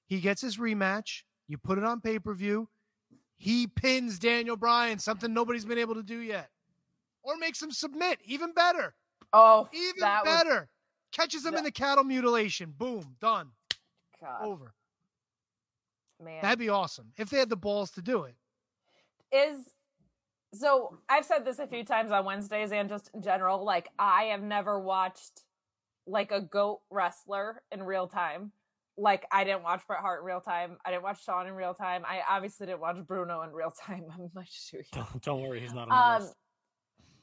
He 0.07 0.19
gets 0.19 0.41
his 0.41 0.57
rematch. 0.57 1.23
You 1.47 1.57
put 1.57 1.77
it 1.77 1.83
on 1.83 2.01
pay 2.01 2.19
per 2.19 2.33
view. 2.33 2.69
He 3.37 3.67
pins 3.67 4.17
Daniel 4.17 4.55
Bryan, 4.55 4.97
something 4.97 5.33
nobody's 5.33 5.65
been 5.65 5.77
able 5.77 5.95
to 5.95 6.03
do 6.03 6.19
yet, 6.19 6.49
or 7.21 7.35
makes 7.37 7.61
him 7.61 7.71
submit. 7.71 8.19
Even 8.23 8.53
better. 8.53 8.95
Oh, 9.33 9.67
Even 9.73 9.99
that 9.99 10.25
was- 10.25 10.33
better. 10.33 10.69
Catches 11.11 11.45
him 11.45 11.55
in 11.55 11.63
the 11.63 11.71
cattle 11.71 12.03
mutilation. 12.03 12.73
Boom. 12.77 13.15
Done. 13.21 13.51
God, 14.21 14.43
Over. 14.43 14.73
Man. 16.23 16.39
That'd 16.41 16.59
be 16.59 16.69
awesome 16.69 17.11
if 17.17 17.29
they 17.29 17.37
had 17.39 17.49
the 17.49 17.55
balls 17.55 17.91
to 17.91 18.01
do 18.01 18.23
it. 18.23 18.35
is 19.31 19.57
so 20.53 20.97
I've 21.09 21.25
said 21.25 21.43
this 21.45 21.59
a 21.59 21.67
few 21.67 21.83
times 21.83 22.11
on 22.11 22.23
Wednesdays 22.25 22.71
and 22.71 22.87
just 22.87 23.09
in 23.13 23.21
general. 23.21 23.63
Like 23.65 23.89
I 23.99 24.25
have 24.25 24.41
never 24.41 24.79
watched 24.79 25.41
like 26.07 26.31
a 26.31 26.39
goat 26.41 26.81
wrestler 26.89 27.61
in 27.71 27.83
real 27.83 28.07
time. 28.07 28.51
Like 28.97 29.25
I 29.31 29.43
didn't 29.43 29.63
watch 29.63 29.81
Bret 29.87 29.99
Hart 29.99 30.21
in 30.21 30.25
real 30.25 30.39
time. 30.39 30.77
I 30.85 30.91
didn't 30.91 31.03
watch 31.03 31.23
Sean 31.25 31.47
in 31.47 31.53
real 31.55 31.73
time. 31.73 32.03
I 32.05 32.21
obviously 32.29 32.67
didn't 32.67 32.79
watch 32.79 32.97
Bruno 33.05 33.41
in 33.41 33.51
real 33.51 33.71
time. 33.85 34.05
I'm 34.13 34.29
much 34.33 34.69
too 34.71 34.77
young. 34.93 35.05
Don't, 35.11 35.21
don't 35.23 35.41
worry, 35.41 35.59
he's 35.59 35.73
not 35.73 35.89
on 35.89 35.89
the 35.89 35.95
Um, 35.95 36.21
list. 36.21 36.35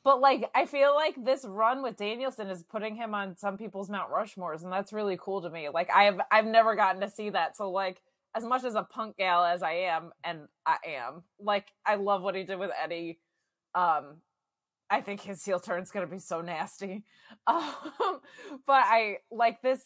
but 0.04 0.20
like 0.20 0.50
I 0.54 0.66
feel 0.66 0.94
like 0.94 1.14
this 1.24 1.46
run 1.48 1.82
with 1.82 1.96
Danielson 1.96 2.48
is 2.50 2.62
putting 2.64 2.96
him 2.96 3.14
on 3.14 3.38
some 3.38 3.56
people's 3.56 3.88
Mount 3.88 4.10
Rushmores, 4.10 4.62
and 4.62 4.70
that's 4.70 4.92
really 4.92 5.16
cool 5.18 5.40
to 5.40 5.48
me. 5.48 5.70
Like 5.70 5.88
I 5.90 6.02
have 6.04 6.20
I've 6.30 6.44
never 6.44 6.74
gotten 6.76 7.00
to 7.00 7.08
see 7.08 7.30
that. 7.30 7.56
So 7.56 7.70
like 7.70 8.02
as 8.34 8.44
much 8.44 8.64
as 8.64 8.74
a 8.74 8.82
punk 8.82 9.16
gal 9.18 9.44
as 9.44 9.62
I 9.62 9.72
am, 9.72 10.10
and 10.24 10.48
I 10.66 10.76
am, 10.86 11.22
like 11.38 11.68
I 11.86 11.96
love 11.96 12.22
what 12.22 12.34
he 12.34 12.44
did 12.44 12.58
with 12.58 12.70
Eddie. 12.82 13.20
Um 13.74 14.18
I 14.90 15.00
think 15.00 15.22
his 15.22 15.44
heel 15.44 15.60
turn's 15.60 15.90
gonna 15.90 16.06
be 16.06 16.18
so 16.18 16.40
nasty. 16.40 17.04
Um 17.46 18.20
but 18.66 18.84
I 18.84 19.18
like 19.30 19.62
this 19.62 19.80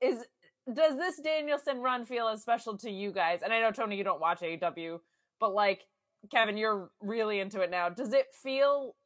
is 0.00 0.24
does 0.72 0.96
this 0.96 1.20
Danielson 1.22 1.78
run 1.80 2.04
feel 2.04 2.26
as 2.28 2.42
special 2.42 2.76
to 2.78 2.90
you 2.90 3.12
guys? 3.12 3.40
And 3.42 3.52
I 3.52 3.60
know 3.60 3.70
Tony, 3.70 3.96
you 3.96 4.04
don't 4.04 4.20
watch 4.20 4.40
AEW, 4.40 4.98
but 5.38 5.52
like 5.54 5.82
Kevin, 6.30 6.56
you're 6.56 6.90
really 7.00 7.40
into 7.40 7.60
it 7.60 7.70
now. 7.70 7.88
Does 7.90 8.12
it 8.12 8.26
feel 8.42 8.96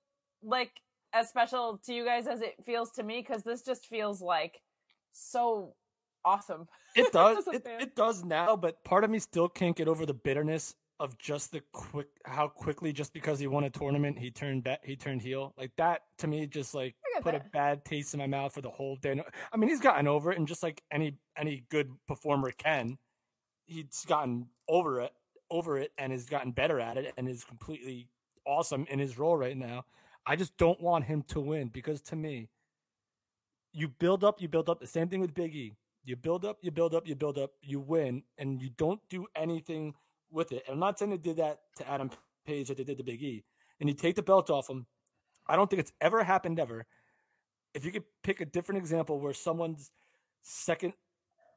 like 0.43 0.71
as 1.13 1.29
special 1.29 1.81
to 1.87 1.93
you 1.93 2.05
guys 2.05 2.27
as 2.27 2.41
it 2.43 2.55
feels 2.65 2.91
to 2.93 3.03
me? 3.03 3.25
Because 3.27 3.43
this 3.43 3.63
just 3.63 3.87
feels 3.87 4.21
like 4.23 4.61
so 5.13 5.75
awesome. 6.25 6.69
It 6.95 7.13
does. 7.13 7.47
it, 7.49 7.65
fan. 7.65 7.81
it 7.81 7.97
does 7.97 8.25
now, 8.25 8.57
but 8.57 8.83
part 8.85 9.05
of 9.05 9.11
me 9.11 9.19
still 9.19 9.49
can't 9.49 9.77
get 9.77 9.89
over 9.89 10.07
the 10.07 10.15
bitterness 10.15 10.75
of 11.01 11.17
just 11.17 11.53
the 11.53 11.63
quick 11.73 12.09
how 12.25 12.49
quickly 12.49 12.93
just 12.93 13.13
because 13.13 13.39
he 13.39 13.47
won 13.47 13.63
a 13.63 13.71
tournament 13.71 14.19
he 14.19 14.33
turned 14.33 14.65
back 14.65 14.85
he 14.85 14.97
turned 14.97 15.23
heel 15.23 15.55
like 15.57 15.71
that 15.77 16.01
to 16.19 16.27
me 16.27 16.45
just 16.45 16.75
like 16.75 16.97
put 17.23 17.37
a 17.37 17.43
bad 17.53 17.85
taste 17.85 18.15
in 18.15 18.19
my 18.19 18.27
mouth 18.27 18.53
for 18.53 18.63
the 18.63 18.71
whole 18.71 18.97
day. 18.97 19.21
I 19.53 19.57
mean 19.57 19.71
he's 19.71 19.81
gotten 19.81 20.09
over 20.09 20.33
it 20.33 20.39
and 20.39 20.49
just 20.49 20.63
like 20.63 20.83
any 20.91 21.15
any 21.37 21.65
good 21.71 21.91
performer 22.07 22.51
can, 22.51 22.99
he's 23.67 24.05
gotten 24.07 24.47
over 24.69 25.01
it 25.01 25.13
over 25.51 25.79
it 25.79 25.93
and 25.99 26.13
has 26.13 26.27
gotten 26.27 26.53
better 26.53 26.81
at 26.81 26.97
it 26.97 27.13
and 27.17 27.29
is 27.29 27.45
completely 27.45 28.09
awesome 28.47 28.87
in 28.91 28.99
his 28.99 29.19
role 29.19 29.37
right 29.37 29.57
now. 29.57 29.85
I 30.27 30.37
just 30.37 30.57
don't 30.57 30.81
want 30.81 31.05
him 31.05 31.23
to 31.29 31.41
win 31.41 31.69
because 31.69 32.03
to 32.03 32.17
me, 32.17 32.49
you 33.73 33.89
build 33.89 34.25
up, 34.25 34.41
you 34.43 34.49
build 34.49 34.69
up. 34.69 34.81
The 34.81 34.87
same 34.87 35.09
thing 35.09 35.21
with 35.21 35.35
Big 35.35 35.55
E. 35.55 35.75
You 36.09 36.17
build 36.17 36.47
up, 36.47 36.57
you 36.63 36.71
build 36.71 36.95
up, 36.95 37.07
you 37.07 37.15
build 37.15 37.37
up, 37.37 37.51
you 37.61 37.81
win, 37.81 38.23
and 38.39 38.63
you 38.63 38.71
don't 38.79 38.99
do 39.11 39.27
anything 39.37 39.93
with 40.31 40.53
it. 40.53 40.63
And 40.67 40.73
I'm 40.73 40.81
not 40.81 40.99
saying 40.99 41.11
they 41.11 41.19
did 41.19 41.37
that 41.37 41.59
to 41.77 41.87
Adam 41.87 42.11
Page 42.47 42.69
that 42.69 42.79
they 42.79 42.85
did 42.85 42.97
to 42.97 43.05
Big 43.05 43.23
E. 43.23 43.45
And 43.79 43.91
you 43.91 43.95
take 43.95 44.17
the 44.17 44.23
belt 44.23 44.49
off 44.49 44.71
him. 44.71 44.87
I 45.47 45.55
don't 45.55 45.69
think 45.69 45.81
it's 45.81 45.93
ever 46.01 46.25
happened 46.25 46.59
ever. 46.59 46.87
If 47.75 47.85
you 47.85 47.93
could 47.93 48.05
pick 48.23 48.41
a 48.41 48.47
different 48.47 48.79
example 48.79 49.21
where 49.21 49.35
someone's 49.35 49.91
second 50.41 50.95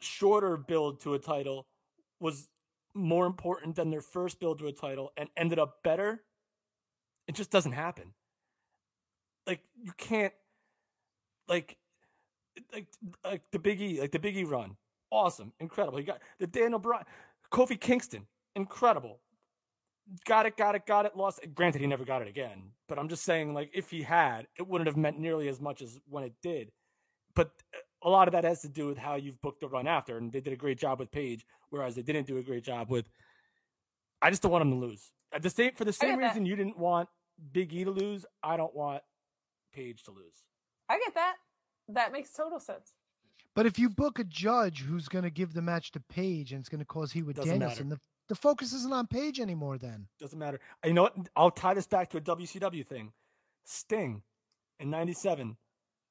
shorter 0.02 0.58
build 0.58 1.00
to 1.04 1.14
a 1.14 1.20
title 1.20 1.68
was 2.20 2.50
more 2.94 3.28
important 3.28 3.78
than 3.78 3.90
their 3.90 4.02
first 4.02 4.42
build 4.42 4.60
to 4.60 4.68
a 4.68 4.74
title 4.74 5.14
and 5.16 5.30
ended 5.38 5.60
up 5.60 5.82
better, 5.82 6.24
it 7.26 7.36
just 7.36 7.52
doesn't 7.52 7.72
happen. 7.72 8.14
Like 9.48 9.62
you 9.82 9.94
can't 9.98 10.34
like 11.48 11.78
like 12.74 12.88
like 13.24 13.42
the 13.52 13.60
Big 13.60 13.82
E, 13.82 14.00
like 14.00 14.12
the 14.12 14.20
Big 14.20 14.38
E 14.38 14.44
run. 14.44 14.76
Awesome, 15.12 15.54
incredible. 15.60 15.98
He 15.98 16.04
got 16.04 16.20
the 16.40 16.48
Daniel 16.48 16.80
Bryan, 16.80 17.06
Kofi 17.52 17.80
Kingston, 17.80 18.28
incredible. 18.56 19.20
Got 20.26 20.46
it, 20.46 20.58
got 20.58 20.76
it, 20.76 20.86
got 20.86 21.06
it, 21.06 21.16
lost. 21.16 21.40
it. 21.44 21.54
Granted, 21.56 21.82
he 21.82 21.88
never 21.88 22.06
got 22.06 22.22
it 22.22 22.28
again, 22.28 22.72
but 22.90 22.98
I'm 23.00 23.08
just 23.08 23.24
saying, 23.24 23.54
like, 23.54 23.70
if 23.74 23.92
he 23.92 24.02
had, 24.02 24.48
it 24.58 24.68
wouldn't 24.68 24.88
have 24.88 24.98
meant 24.98 25.20
nearly 25.20 25.48
as 25.48 25.62
much 25.62 25.82
as 25.82 26.00
when 26.10 26.24
it 26.24 26.34
did. 26.42 26.72
But 27.36 27.52
uh, 27.74 28.08
a 28.08 28.10
lot 28.10 28.28
of 28.28 28.34
that 28.34 28.44
has 28.44 28.62
to 28.62 28.70
do 28.70 28.88
with 28.88 28.98
how 28.98 29.16
you've 29.16 29.40
booked 29.42 29.62
the 29.62 29.68
run 29.68 29.88
after, 29.88 30.18
and 30.18 30.32
they 30.32 30.42
did 30.42 30.54
a 30.54 30.58
great 30.58 30.80
job 30.80 31.00
with 31.00 31.12
Page, 31.12 31.46
whereas 31.70 31.96
they 31.96 32.02
didn't 32.02 32.28
do 32.28 32.38
a 32.38 32.42
great 32.42 32.64
job 32.64 32.90
with. 32.90 33.10
I 34.22 34.30
just 34.30 34.42
don't 34.42 34.52
want 34.52 34.64
him 34.64 34.72
to 34.72 34.78
lose. 34.78 35.12
At 35.32 35.44
the 35.44 35.50
same 35.50 35.72
for 35.76 35.86
the 35.86 35.94
same 35.94 36.12
get 36.12 36.20
that. 36.20 36.28
reason 36.28 36.46
you 36.46 36.56
didn't 36.56 36.78
want 36.78 37.08
Big 37.54 37.74
E 37.74 37.84
to 37.84 37.92
lose, 37.92 38.26
I 38.44 38.58
don't 38.58 38.76
want 38.76 39.02
Page 39.74 40.04
to 40.04 40.12
lose. 40.12 40.36
I 40.90 41.00
get 41.00 41.14
that. 41.16 41.36
That 41.94 42.12
makes 42.12 42.32
total 42.34 42.60
sense. 42.60 42.94
But 43.54 43.66
if 43.66 43.78
you 43.78 43.90
book 43.90 44.18
a 44.20 44.24
judge 44.24 44.82
who's 44.82 45.08
going 45.10 45.24
to 45.26 45.30
give 45.30 45.54
the 45.54 45.62
match 45.62 45.92
to 45.92 46.00
Page 46.00 46.54
and 46.54 46.62
it's 46.62 46.70
going 46.70 46.80
to 46.80 46.86
cause 46.86 47.12
he 47.12 47.22
with 47.22 47.36
Doesn't 47.36 47.52
Danielson, 47.60 47.90
the, 47.90 47.96
matter. 47.96 48.02
the 48.30 48.36
focus 48.36 48.72
isn't 48.74 48.94
on 48.94 49.08
Page 49.08 49.40
anymore. 49.42 49.78
Then 49.78 50.08
Doesn't 50.20 50.40
matter. 50.40 50.60
You 50.86 50.94
know 50.94 51.04
what? 51.04 51.16
I'll 51.36 51.52
tie 51.52 51.74
this 51.74 51.88
back 51.88 52.10
to 52.12 52.18
a 52.18 52.22
WCW 52.22 52.86
thing. 52.86 53.12
Sting 53.66 54.24
in 54.80 54.90
'97 54.90 55.58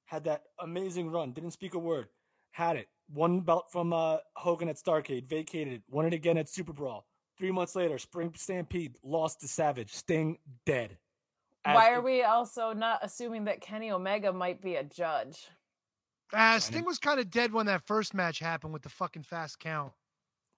had 0.05 0.25
that 0.25 0.43
amazing 0.59 1.11
run. 1.11 1.33
Didn't 1.33 1.53
speak 1.53 1.75
a 1.75 1.79
word. 1.79 2.09
Had 2.53 2.77
it. 2.77 2.89
Won 3.13 3.41
belt 3.41 3.67
from 3.73 3.93
uh, 3.93 4.19
Hogan 4.37 4.69
at 4.69 4.77
Starcade. 4.77 5.25
Vacated 5.25 5.73
it. 5.73 5.83
Won 5.91 6.05
it 6.05 6.13
again 6.13 6.37
at 6.37 6.49
Super 6.49 6.73
Brawl. 6.73 7.07
Three 7.39 7.51
months 7.53 7.75
later, 7.75 7.97
Spring 7.99 8.33
Stampede 8.37 8.97
lost 9.03 9.41
to 9.41 9.49
Savage. 9.49 9.93
Sting 9.95 10.39
dead. 10.67 10.99
As 11.65 11.75
Why 11.75 11.91
the- 11.91 11.97
are 11.97 12.03
we 12.03 12.23
also 12.23 12.73
not 12.73 13.01
assuming 13.03 13.45
that 13.45 13.61
Kenny 13.61 13.91
Omega 13.91 14.33
might 14.33 14.61
be 14.61 14.75
a 14.77 14.85
judge? 14.85 15.49
Uh, 16.33 16.59
Sting 16.59 16.85
was 16.85 16.99
kind 16.99 17.21
of 17.21 17.31
dead 17.31 17.53
when 17.53 17.67
that 17.67 17.83
first 17.87 18.15
match 18.15 18.39
happened 18.39 18.73
with 18.73 18.83
the 18.83 18.89
fucking 18.89 19.23
fast 19.25 19.59
count. 19.59 19.93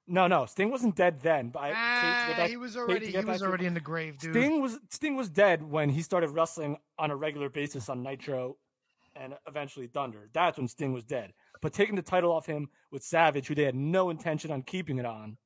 No, 0.09 0.26
no. 0.26 0.47
Sting 0.47 0.70
wasn't 0.70 0.97
dead 0.97 1.20
then. 1.20 1.51
But 1.51 1.60
I, 1.62 1.67
Kate, 1.68 1.75
to 1.75 1.78
Ah, 1.78 2.25
get 2.28 2.36
back- 2.39 2.51
he 2.51 2.57
was 2.57 2.76
already 2.76 3.07
he 3.07 3.12
back 3.12 3.26
was 3.26 3.41
to- 3.41 3.47
already 3.47 3.67
in 3.67 3.75
the 3.75 3.81
grave, 3.81 4.18
dude. 4.18 4.34
Sting 4.34 4.60
was 4.60 4.78
Sting 4.91 5.17
was 5.17 5.28
dead 5.28 5.62
when 5.62 5.89
he 5.91 6.02
started 6.02 6.31
wrestling 6.31 6.76
on 6.99 7.10
a 7.10 7.17
regular 7.17 7.49
basis 7.49 7.89
on 7.89 8.02
Nitro 8.02 8.57
and 9.15 9.34
eventually 9.47 9.86
Thunder. 9.86 10.28
That's 10.33 10.59
when 10.59 10.67
Sting 10.68 10.92
was 10.92 11.05
dead. 11.05 11.33
But 11.60 11.73
taking 11.73 11.94
the 11.94 12.02
title 12.02 12.33
off 12.33 12.47
him 12.47 12.68
with 12.91 13.05
Savage, 13.05 13.47
who 13.47 13.55
they 13.55 13.62
had 13.65 13.76
no 13.76 14.10
intention 14.10 14.51
on 14.51 14.62
keeping 14.62 14.99
it 14.99 15.07
on, 15.07 15.36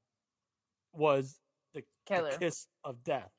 was 0.94 1.38
the, 1.74 1.82
the 2.08 2.36
kiss 2.40 2.66
of 2.84 3.04
death. 3.04 3.30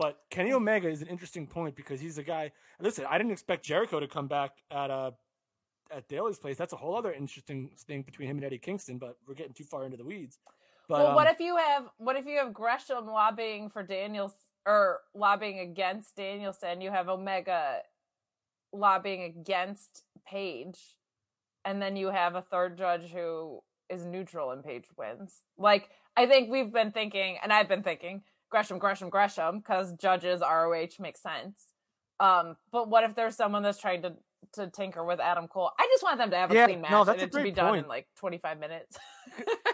But 0.00 0.18
Kenny 0.30 0.54
Omega 0.54 0.88
is 0.88 1.02
an 1.02 1.08
interesting 1.08 1.46
point 1.46 1.76
because 1.76 2.00
he's 2.00 2.16
a 2.16 2.22
guy. 2.22 2.52
Listen, 2.80 3.04
I 3.06 3.18
didn't 3.18 3.32
expect 3.32 3.66
Jericho 3.66 4.00
to 4.00 4.08
come 4.08 4.28
back 4.28 4.52
at 4.70 4.90
uh 4.90 5.10
at 5.94 6.08
Daily's 6.08 6.38
place. 6.38 6.56
That's 6.56 6.72
a 6.72 6.76
whole 6.76 6.96
other 6.96 7.12
interesting 7.12 7.70
thing 7.76 8.00
between 8.00 8.26
him 8.26 8.38
and 8.38 8.46
Eddie 8.46 8.56
Kingston. 8.56 8.96
But 8.96 9.18
we're 9.28 9.34
getting 9.34 9.52
too 9.52 9.64
far 9.64 9.84
into 9.84 9.98
the 9.98 10.04
weeds. 10.04 10.38
But 10.88 11.00
well, 11.00 11.14
what 11.16 11.26
um, 11.26 11.34
if 11.34 11.38
you 11.38 11.54
have 11.58 11.84
what 11.98 12.16
if 12.16 12.24
you 12.24 12.38
have 12.38 12.54
Gresham 12.54 13.08
lobbying 13.08 13.68
for 13.68 13.82
Daniels 13.82 14.32
or 14.64 15.00
lobbying 15.14 15.58
against 15.58 16.16
Danielson? 16.16 16.80
You 16.80 16.90
have 16.90 17.10
Omega 17.10 17.80
lobbying 18.72 19.24
against 19.24 20.04
Page, 20.26 20.78
and 21.66 21.82
then 21.82 21.96
you 21.96 22.06
have 22.06 22.36
a 22.36 22.42
third 22.42 22.78
judge 22.78 23.10
who 23.12 23.60
is 23.90 24.06
neutral 24.06 24.50
and 24.50 24.64
Page 24.64 24.86
wins. 24.96 25.42
Like 25.58 25.90
I 26.16 26.24
think 26.24 26.50
we've 26.50 26.72
been 26.72 26.90
thinking, 26.90 27.36
and 27.42 27.52
I've 27.52 27.68
been 27.68 27.82
thinking 27.82 28.22
Gresham, 28.50 28.78
Gresham, 28.78 29.10
Gresham, 29.10 29.58
because 29.58 29.94
judges 29.94 30.40
ROH 30.40 30.88
makes 30.98 31.22
sense. 31.22 31.66
Um, 32.20 32.56
but 32.72 32.88
what 32.88 33.04
if 33.04 33.14
there's 33.14 33.36
someone 33.36 33.62
that's 33.62 33.78
trying 33.78 34.02
to 34.02 34.14
to 34.54 34.68
tinker 34.68 35.04
with 35.04 35.20
Adam 35.20 35.48
Cole? 35.48 35.70
I 35.78 35.88
just 35.92 36.02
want 36.02 36.18
them 36.18 36.30
to 36.30 36.36
have 36.36 36.50
a 36.50 36.56
Yeah, 36.56 36.64
clean 36.64 36.80
match 36.80 36.92
no, 36.92 37.04
that's 37.04 37.16
and 37.18 37.22
a 37.22 37.26
it 37.26 37.32
to 37.32 37.40
be 37.40 37.50
done 37.52 37.76
in 37.76 37.88
like 37.88 38.06
25 38.18 38.58
minutes. 38.58 38.98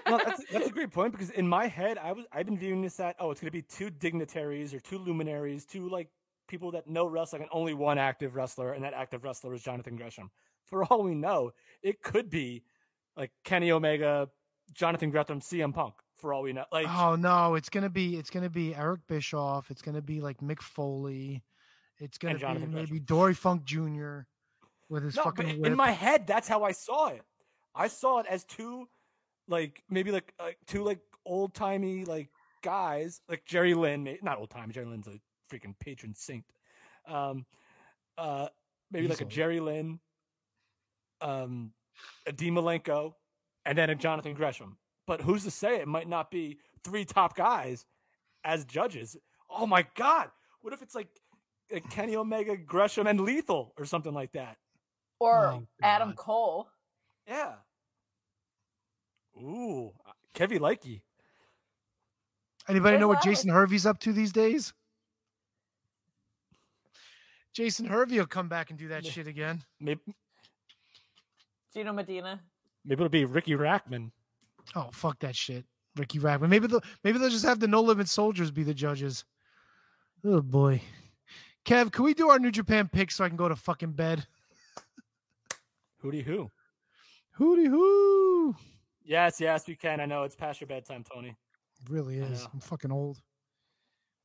no, 0.07 0.21
that's, 0.25 0.45
that's 0.51 0.67
a 0.69 0.71
great 0.73 0.91
point 0.93 1.13
because 1.13 1.31
in 1.31 1.47
my 1.49 1.67
head, 1.67 1.99
I 1.99 2.13
was 2.13 2.25
I've 2.33 2.47
been 2.47 2.59
viewing 2.59 2.83
this 2.83 3.01
at 3.01 3.17
oh, 3.19 3.31
it's 3.31 3.41
going 3.41 3.49
to 3.49 3.53
be 3.53 3.63
two 3.63 3.91
dignitaries 3.91 4.75
or 4.75 4.81
two 4.81 4.99
luminaries, 4.99 5.65
two 5.65 5.89
like 5.89 6.09
people 6.49 6.71
that 6.73 6.87
know 6.89 7.07
wrestling, 7.07 7.43
and 7.43 7.51
only 7.53 7.75
one 7.75 7.99
active 7.99 8.35
wrestler, 8.37 8.73
and 8.73 8.85
that 8.85 8.95
active 8.95 9.25
wrestler 9.25 9.55
is 9.55 9.63
Jonathan 9.63 9.97
Gresham. 9.97 10.31
For 10.65 10.85
all 10.85 11.03
we 11.03 11.15
know, 11.15 11.53
it 11.83 12.03
could 12.03 12.31
be 12.31 12.63
like 13.17 13.33
Kenny 13.45 13.71
Omega, 13.73 14.29
Jonathan 14.75 15.11
Gresham, 15.11 15.41
CM 15.41 15.73
Punk. 15.75 15.95
For 16.17 16.33
all 16.33 16.43
we 16.43 16.53
know, 16.53 16.65
like 16.73 16.89
Oh 16.89 17.15
no, 17.15 17.55
it's 17.55 17.69
gonna 17.69 17.91
be 17.91 18.17
it's 18.17 18.31
gonna 18.31 18.51
be 18.51 18.75
Eric 18.75 19.01
Bischoff. 19.07 19.71
It's 19.71 19.83
gonna 19.83 20.03
be 20.03 20.21
like 20.21 20.39
Mick 20.41 20.63
Foley. 20.63 21.45
It's 21.99 22.19
gonna 22.19 22.39
be 22.39 22.67
maybe. 22.67 22.99
Dory 22.99 23.35
Funk 23.35 23.65
Jr. 23.65 24.21
with 24.89 25.05
his 25.05 25.17
no, 25.17 25.25
fucking 25.25 25.65
in 25.65 25.77
my 25.77 25.91
head, 25.91 26.27
that's 26.27 26.49
how 26.49 26.65
I 26.65 26.73
saw 26.73 27.09
it. 27.09 27.23
I 27.75 27.89
saw 27.89 28.21
it 28.21 28.27
as 28.29 28.45
two, 28.45 28.89
like 29.49 29.83
maybe 29.91 30.11
like 30.11 30.33
like 30.41 30.59
two 30.67 30.83
like 30.83 31.01
old 31.27 31.55
timey 31.55 32.05
like 32.05 32.31
guys, 32.63 33.21
like 33.29 33.45
Jerry 33.45 33.75
Lynn, 33.75 34.19
not 34.23 34.39
old 34.39 34.51
timey. 34.51 34.73
Jerry 34.73 34.87
Lynn's 34.87 35.07
a 35.07 35.21
freaking 35.53 35.79
patron 35.79 36.15
saint. 36.15 36.45
Um, 37.07 37.47
uh, 38.19 38.49
maybe 38.91 39.07
He's 39.07 39.21
like 39.21 39.27
a. 39.27 39.31
Jerry 39.31 39.61
Lynn, 39.61 40.01
um, 41.21 41.73
a 42.27 42.33
D 42.33 42.51
Malenko, 42.51 43.15
and 43.65 43.77
then 43.77 43.91
a 43.91 43.95
Jonathan 43.95 44.35
Gresham. 44.35 44.79
But 45.07 45.21
who's 45.23 45.45
to 45.45 45.51
say 45.51 45.77
it 45.77 45.89
might 45.89 46.09
not 46.09 46.31
be 46.31 46.59
three 46.85 47.05
top 47.05 47.37
guys 47.37 47.87
as 48.45 48.65
judges? 48.65 49.17
Oh 49.49 49.67
my 49.67 49.87
God! 49.95 50.31
What 50.63 50.73
if 50.73 50.83
it's 50.83 50.95
like, 50.95 51.09
like 51.73 51.89
Kenny 51.91 52.17
Omega, 52.17 52.57
Gresham, 52.57 53.07
and 53.07 53.21
Lethal 53.21 53.73
or 53.79 53.85
something 53.85 54.13
like 54.15 54.33
that? 54.33 54.57
or 55.19 55.47
Oh, 55.47 55.67
Adam 55.83 56.13
Cole. 56.13 56.69
Yeah. 57.27 57.55
Ooh, 59.39 59.93
uh, 60.07 60.13
Kevy 60.35 60.59
Likey. 60.59 61.01
Anybody 62.69 62.93
There's 62.93 63.01
know 63.01 63.09
what 63.09 63.23
that. 63.23 63.25
Jason 63.25 63.51
Hervey's 63.51 63.87
up 63.87 63.99
to 64.01 64.13
these 64.13 64.33
days? 64.33 64.73
Jason 67.55 67.87
Hervey 67.87 68.19
will 68.19 68.27
come 68.27 68.49
back 68.49 68.69
and 68.71 68.79
do 68.79 68.89
that 68.89 69.05
Yeah. 69.05 69.11
shit 69.11 69.27
again. 69.27 69.65
Maybe 69.81 70.01
Gino 71.73 71.93
Medina. 71.93 72.43
maybe 72.85 73.01
it'll 73.03 73.09
be 73.09 73.25
Ricky 73.25 73.53
Rackman. 73.53 74.11
Oh 74.75 74.89
fuck 74.93 75.19
that 75.21 75.37
shit, 75.37 75.65
Ricky 75.97 76.19
Rackman. 76.19 76.49
Maybe 76.49 76.67
they'll 76.67 76.83
maybe 77.05 77.19
they'll 77.19 77.31
just 77.31 77.45
have 77.45 77.61
the 77.61 77.69
No 77.69 77.81
Limit 77.83 78.09
Soldiers 78.09 78.51
be 78.51 78.63
the 78.63 78.75
judges. 78.75 79.25
Oh 80.25 80.43
boy, 80.43 80.81
Kev, 81.65 81.93
can 81.93 82.05
we 82.05 82.15
do 82.15 82.29
our 82.31 82.39
New 82.39 82.51
Japan 82.51 82.89
pick 82.93 83.11
so 83.11 83.25
I 83.25 83.29
can 83.29 83.37
go 83.37 83.49
to 83.49 83.57
fucking 83.57 83.93
bed? 83.93 84.27
Hootie 86.03 86.23
who? 86.25 86.51
Hootie 87.39 87.69
hoo! 87.69 88.55
Yes, 89.05 89.41
yes, 89.41 89.67
we 89.67 89.77
can. 89.77 90.01
I 90.01 90.07
know 90.07 90.25
it's 90.25 90.37
past 90.37 90.61
your 90.61 90.69
bedtime, 90.69 91.05
Tony. 91.05 91.29
It 91.29 91.91
really 91.91 92.19
is. 92.19 92.47
I'm 92.53 92.61
fucking 92.61 92.91
old. 92.91 93.21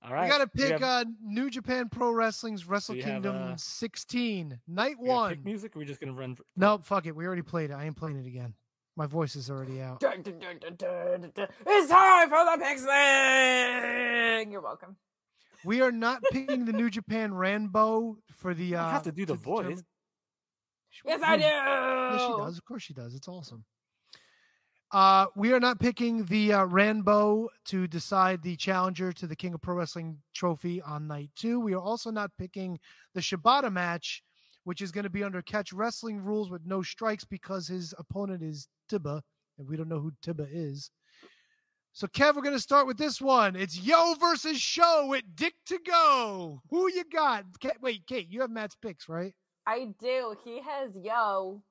All 0.03 0.13
right. 0.13 0.23
We 0.23 0.29
got 0.29 0.37
to 0.39 0.47
pick 0.47 0.71
have- 0.71 0.83
uh, 0.83 1.05
New 1.21 1.49
Japan 1.49 1.87
Pro 1.89 2.11
Wrestling's 2.11 2.67
Wrestle 2.67 2.95
we 2.95 3.01
have, 3.01 3.11
Kingdom 3.13 3.35
uh, 3.35 3.55
16, 3.57 4.49
16, 4.49 4.59
night 4.67 4.95
one. 4.97 5.29
pick 5.29 5.45
music. 5.45 5.75
Or 5.75 5.79
we 5.79 5.85
just 5.85 5.99
gonna 5.99 6.13
run? 6.13 6.35
For, 6.35 6.43
Nope, 6.57 6.85
fuck 6.85 7.05
it. 7.05 7.15
We 7.15 7.25
already 7.27 7.43
played 7.43 7.69
it. 7.69 7.73
I 7.73 7.85
ain't 7.85 7.95
playing 7.95 8.17
it 8.17 8.25
again. 8.25 8.53
My 8.97 9.05
voice 9.05 9.35
is 9.35 9.49
already 9.49 9.81
out. 9.81 9.99
Dun, 10.01 10.21
dun, 10.21 10.37
dun, 10.39 10.57
dun, 10.59 10.75
dun, 10.75 11.21
dun, 11.21 11.31
dun. 11.33 11.47
It's 11.65 11.89
time 11.89 12.29
for 12.29 12.43
the 12.43 12.57
picks 12.63 12.81
thing. 12.83 14.51
You're 14.51 14.61
welcome. 14.61 14.97
We 15.63 15.81
are 15.81 15.91
not 15.91 16.21
picking 16.31 16.65
the 16.65 16.73
New 16.73 16.89
Japan 16.89 17.33
Rambo 17.33 18.17
for 18.33 18.53
the. 18.53 18.65
You 18.65 18.77
Uh, 18.77 18.83
don't 18.83 18.91
have 18.91 19.03
to 19.03 19.11
do 19.11 19.25
the 19.25 19.35
determine- 19.37 19.75
voice. 19.75 19.83
Yes, 21.05 21.21
I 21.23 21.37
do. 21.37 21.43
Yes, 21.43 22.21
she 22.21 22.37
does. 22.37 22.57
Of 22.57 22.65
course, 22.65 22.83
she 22.83 22.93
does. 22.93 23.15
It's 23.15 23.27
awesome. 23.29 23.63
Uh, 24.91 25.27
we 25.37 25.53
are 25.53 25.59
not 25.59 25.79
picking 25.79 26.25
the 26.25 26.51
uh, 26.51 26.65
Rambo 26.65 27.47
to 27.65 27.87
decide 27.87 28.41
the 28.43 28.57
challenger 28.57 29.13
to 29.13 29.25
the 29.25 29.37
King 29.37 29.53
of 29.53 29.61
Pro 29.61 29.75
Wrestling 29.75 30.21
trophy 30.33 30.81
on 30.81 31.07
night 31.07 31.29
two. 31.37 31.61
We 31.61 31.73
are 31.73 31.79
also 31.81 32.11
not 32.11 32.31
picking 32.37 32.77
the 33.13 33.21
Shibata 33.21 33.71
match, 33.71 34.21
which 34.63 34.81
is 34.81 34.91
going 34.91 35.03
to 35.03 35.09
be 35.09 35.23
under 35.23 35.41
catch 35.41 35.73
wrestling 35.73 36.21
rules 36.21 36.49
with 36.49 36.65
no 36.65 36.81
strikes 36.81 37.23
because 37.23 37.67
his 37.67 37.93
opponent 37.97 38.43
is 38.43 38.67
Tiba, 38.89 39.21
and 39.57 39.67
we 39.67 39.75
don't 39.75 39.89
know 39.89 39.99
who 39.99 40.11
Tiba 40.23 40.47
is. 40.51 40.91
So, 41.93 42.07
Kev, 42.07 42.35
we're 42.35 42.41
going 42.41 42.55
to 42.55 42.59
start 42.59 42.87
with 42.87 42.97
this 42.97 43.19
one. 43.19 43.55
It's 43.57 43.77
Yo 43.77 44.13
versus 44.15 44.59
Show 44.61 45.07
with 45.09 45.23
Dick 45.35 45.53
Togo. 45.65 46.61
Who 46.69 46.89
you 46.89 47.03
got? 47.11 47.45
Wait, 47.81 48.07
Kate, 48.07 48.29
you 48.29 48.41
have 48.41 48.49
Matt's 48.49 48.77
picks, 48.81 49.09
right? 49.09 49.33
I 49.67 49.89
do. 49.99 50.35
He 50.43 50.61
has 50.61 50.95
yo. 50.95 51.61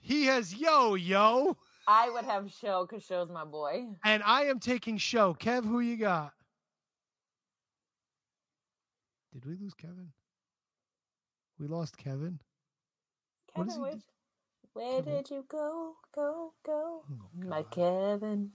He 0.00 0.24
has 0.24 0.54
Yo, 0.54 0.94
Yo. 0.94 1.56
I 1.86 2.10
would 2.10 2.24
have 2.24 2.50
show 2.50 2.86
because 2.88 3.04
show's 3.04 3.28
my 3.28 3.44
boy. 3.44 3.86
And 4.04 4.22
I 4.24 4.44
am 4.44 4.58
taking 4.58 4.98
show. 4.98 5.34
Kev, 5.34 5.64
who 5.64 5.80
you 5.80 5.96
got? 5.96 6.32
Did 9.32 9.46
we 9.46 9.56
lose 9.56 9.74
Kevin? 9.74 10.12
We 11.62 11.68
lost 11.68 11.96
Kevin. 11.96 12.40
Kevin, 13.54 13.70
he 13.72 13.78
where, 13.78 13.94
where 14.72 14.96
Kevin. 14.96 15.14
did 15.14 15.30
you 15.30 15.44
go? 15.46 15.92
Go, 16.12 16.52
go. 16.66 17.04
Oh, 17.08 17.46
My 17.46 17.62
Kevin. 17.62 18.50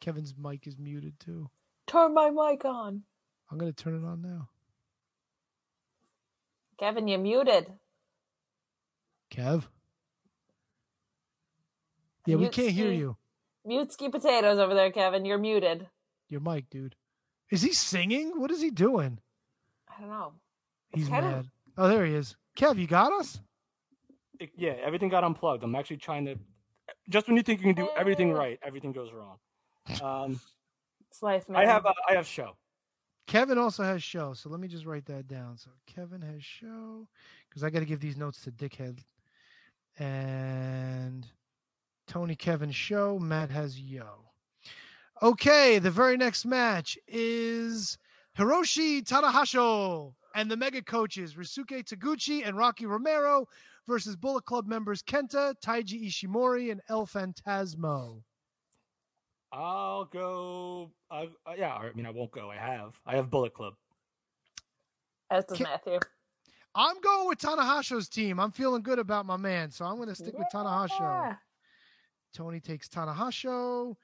Kevin's 0.00 0.34
mic 0.36 0.66
is 0.66 0.76
muted 0.76 1.20
too. 1.20 1.48
Turn 1.86 2.14
my 2.14 2.30
mic 2.30 2.64
on. 2.64 3.04
I'm 3.48 3.58
gonna 3.58 3.72
turn 3.72 3.94
it 3.94 4.04
on 4.04 4.22
now. 4.22 4.48
Kevin, 6.80 7.06
you're 7.06 7.20
muted. 7.20 7.66
Kev. 9.30 9.68
Yeah, 12.26 12.36
we 12.36 12.48
can't 12.48 12.72
hear 12.72 12.90
you. 12.90 13.16
Mute 13.64 13.92
ski 13.92 14.08
potatoes 14.08 14.58
over 14.58 14.74
there, 14.74 14.90
Kevin. 14.90 15.24
You're 15.24 15.38
muted. 15.38 15.86
Your 16.28 16.40
mic, 16.40 16.68
dude. 16.70 16.96
Is 17.52 17.62
he 17.62 17.72
singing? 17.72 18.40
What 18.40 18.50
is 18.50 18.60
he 18.60 18.70
doing? 18.72 19.20
I 19.88 20.00
don't 20.00 20.10
know. 20.10 20.32
It's 20.92 21.00
He's 21.02 21.08
kind 21.08 21.24
mad. 21.26 21.46
Oh, 21.78 21.88
there 21.88 22.04
he 22.04 22.14
is. 22.14 22.36
Kev, 22.56 22.78
you 22.78 22.86
got 22.86 23.12
us? 23.12 23.40
It- 24.38 24.50
yeah, 24.56 24.72
everything 24.82 25.08
got 25.08 25.22
unplugged. 25.24 25.62
I'm 25.62 25.74
actually 25.74 25.98
trying 25.98 26.24
to. 26.26 26.36
Just 27.08 27.28
when 27.28 27.36
you 27.36 27.42
think 27.42 27.60
you 27.60 27.72
can 27.72 27.84
do 27.84 27.90
everything 27.96 28.30
Eh. 28.30 28.34
right, 28.34 28.58
everything 28.62 28.92
goes 28.92 29.10
wrong. 29.12 29.36
Um, 30.02 30.40
It's 31.10 31.22
life, 31.22 31.48
man. 31.48 31.60
I 31.62 31.66
have 31.66 31.86
uh, 31.86 31.92
I 32.08 32.14
have 32.14 32.26
show. 32.26 32.56
Kevin 33.26 33.58
also 33.58 33.82
has 33.84 34.02
show, 34.02 34.32
so 34.34 34.48
let 34.48 34.58
me 34.60 34.66
just 34.68 34.86
write 34.86 35.06
that 35.06 35.28
down. 35.28 35.56
So 35.56 35.70
Kevin 35.86 36.20
has 36.22 36.42
show 36.44 37.06
because 37.48 37.62
I 37.62 37.70
got 37.70 37.78
to 37.80 37.84
give 37.84 38.00
these 38.00 38.16
notes 38.16 38.42
to 38.42 38.50
Dickhead. 38.50 38.98
And 39.98 41.26
Tony 42.08 42.34
Kevin 42.34 42.70
show. 42.72 43.18
Matt 43.18 43.50
has 43.50 43.78
yo. 43.78 44.26
Okay, 45.22 45.78
the 45.78 45.90
very 45.90 46.16
next 46.16 46.44
match 46.44 46.96
is 47.06 47.98
Hiroshi 48.38 49.02
Tanahashi 49.04 50.12
and 50.34 50.50
the 50.50 50.56
mega 50.56 50.82
coaches 50.82 51.34
Ryusuke 51.34 51.84
Taguchi 51.84 52.46
and 52.46 52.56
Rocky 52.56 52.86
Romero 52.86 53.46
versus 53.86 54.16
Bullet 54.16 54.44
Club 54.44 54.66
members 54.66 55.02
Kenta, 55.02 55.54
Taiji 55.64 56.06
Ishimori, 56.08 56.70
and 56.70 56.80
El 56.88 57.06
Fantasmo. 57.06 58.22
I'll 59.52 60.04
go. 60.04 60.92
Uh, 61.10 61.26
uh, 61.46 61.54
yeah, 61.56 61.74
I 61.74 61.90
mean 61.94 62.06
I 62.06 62.10
won't 62.10 62.30
go. 62.30 62.50
I 62.50 62.56
have. 62.56 63.00
I 63.04 63.16
have 63.16 63.30
Bullet 63.30 63.52
Club. 63.52 63.74
As 65.30 65.44
does 65.44 65.58
Ki- 65.58 65.64
Matthew. 65.64 65.98
I'm 66.74 67.00
going 67.00 67.28
with 67.28 67.38
Tanahashi's 67.38 68.08
team. 68.08 68.38
I'm 68.38 68.52
feeling 68.52 68.82
good 68.82 69.00
about 69.00 69.26
my 69.26 69.36
man, 69.36 69.72
so 69.72 69.84
I'm 69.84 69.96
going 69.96 70.08
to 70.08 70.14
stick 70.14 70.38
with 70.38 70.46
Tanahashi. 70.54 71.36
Tony 72.32 72.60
takes 72.60 72.88
Tanahashi, 72.88 73.96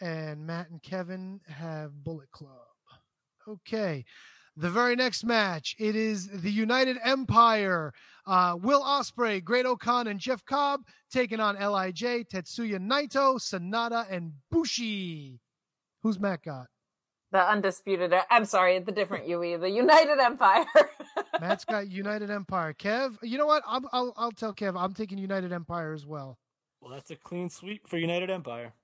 and 0.00 0.46
Matt 0.46 0.70
and 0.70 0.80
Kevin 0.80 1.40
have 1.48 1.92
Bullet 2.04 2.30
Club. 2.30 2.50
Okay. 3.48 4.04
The 4.56 4.70
very 4.70 4.96
next 4.96 5.24
match, 5.24 5.74
it 5.78 5.96
is 5.96 6.28
the 6.28 6.50
United 6.50 6.98
Empire. 7.02 7.92
Uh, 8.26 8.56
Will 8.60 8.82
Ospreay, 8.82 9.42
Great 9.42 9.64
Okan, 9.64 10.08
and 10.08 10.20
Jeff 10.20 10.44
Cobb 10.44 10.82
taking 11.10 11.40
on 11.40 11.56
Lij, 11.56 12.26
Tetsuya 12.28 12.78
Naito, 12.78 13.40
Sanada, 13.40 14.06
and 14.10 14.32
Bushi. 14.50 15.40
Who's 16.02 16.20
Matt 16.20 16.42
got? 16.42 16.66
The 17.30 17.38
undisputed. 17.38 18.12
I'm 18.30 18.44
sorry, 18.44 18.78
the 18.78 18.92
different 18.92 19.26
UE, 19.26 19.56
the 19.56 19.70
United 19.70 20.18
Empire. 20.18 20.66
Matt's 21.40 21.64
got 21.64 21.90
United 21.90 22.30
Empire. 22.30 22.74
Kev, 22.74 23.16
you 23.22 23.38
know 23.38 23.46
what? 23.46 23.62
I'll, 23.66 23.88
I'll, 23.90 24.12
I'll 24.18 24.32
tell 24.32 24.52
Kev 24.52 24.78
I'm 24.78 24.92
taking 24.92 25.16
United 25.16 25.50
Empire 25.50 25.94
as 25.94 26.04
well. 26.04 26.38
Well, 26.82 26.92
that's 26.92 27.10
a 27.10 27.16
clean 27.16 27.48
sweep 27.48 27.88
for 27.88 27.96
United 27.96 28.28
Empire. 28.28 28.74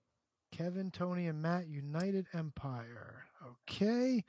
Kevin, 0.50 0.90
Tony, 0.90 1.26
and 1.26 1.42
Matt, 1.42 1.68
United 1.68 2.26
Empire. 2.32 3.24
Okay. 3.70 4.24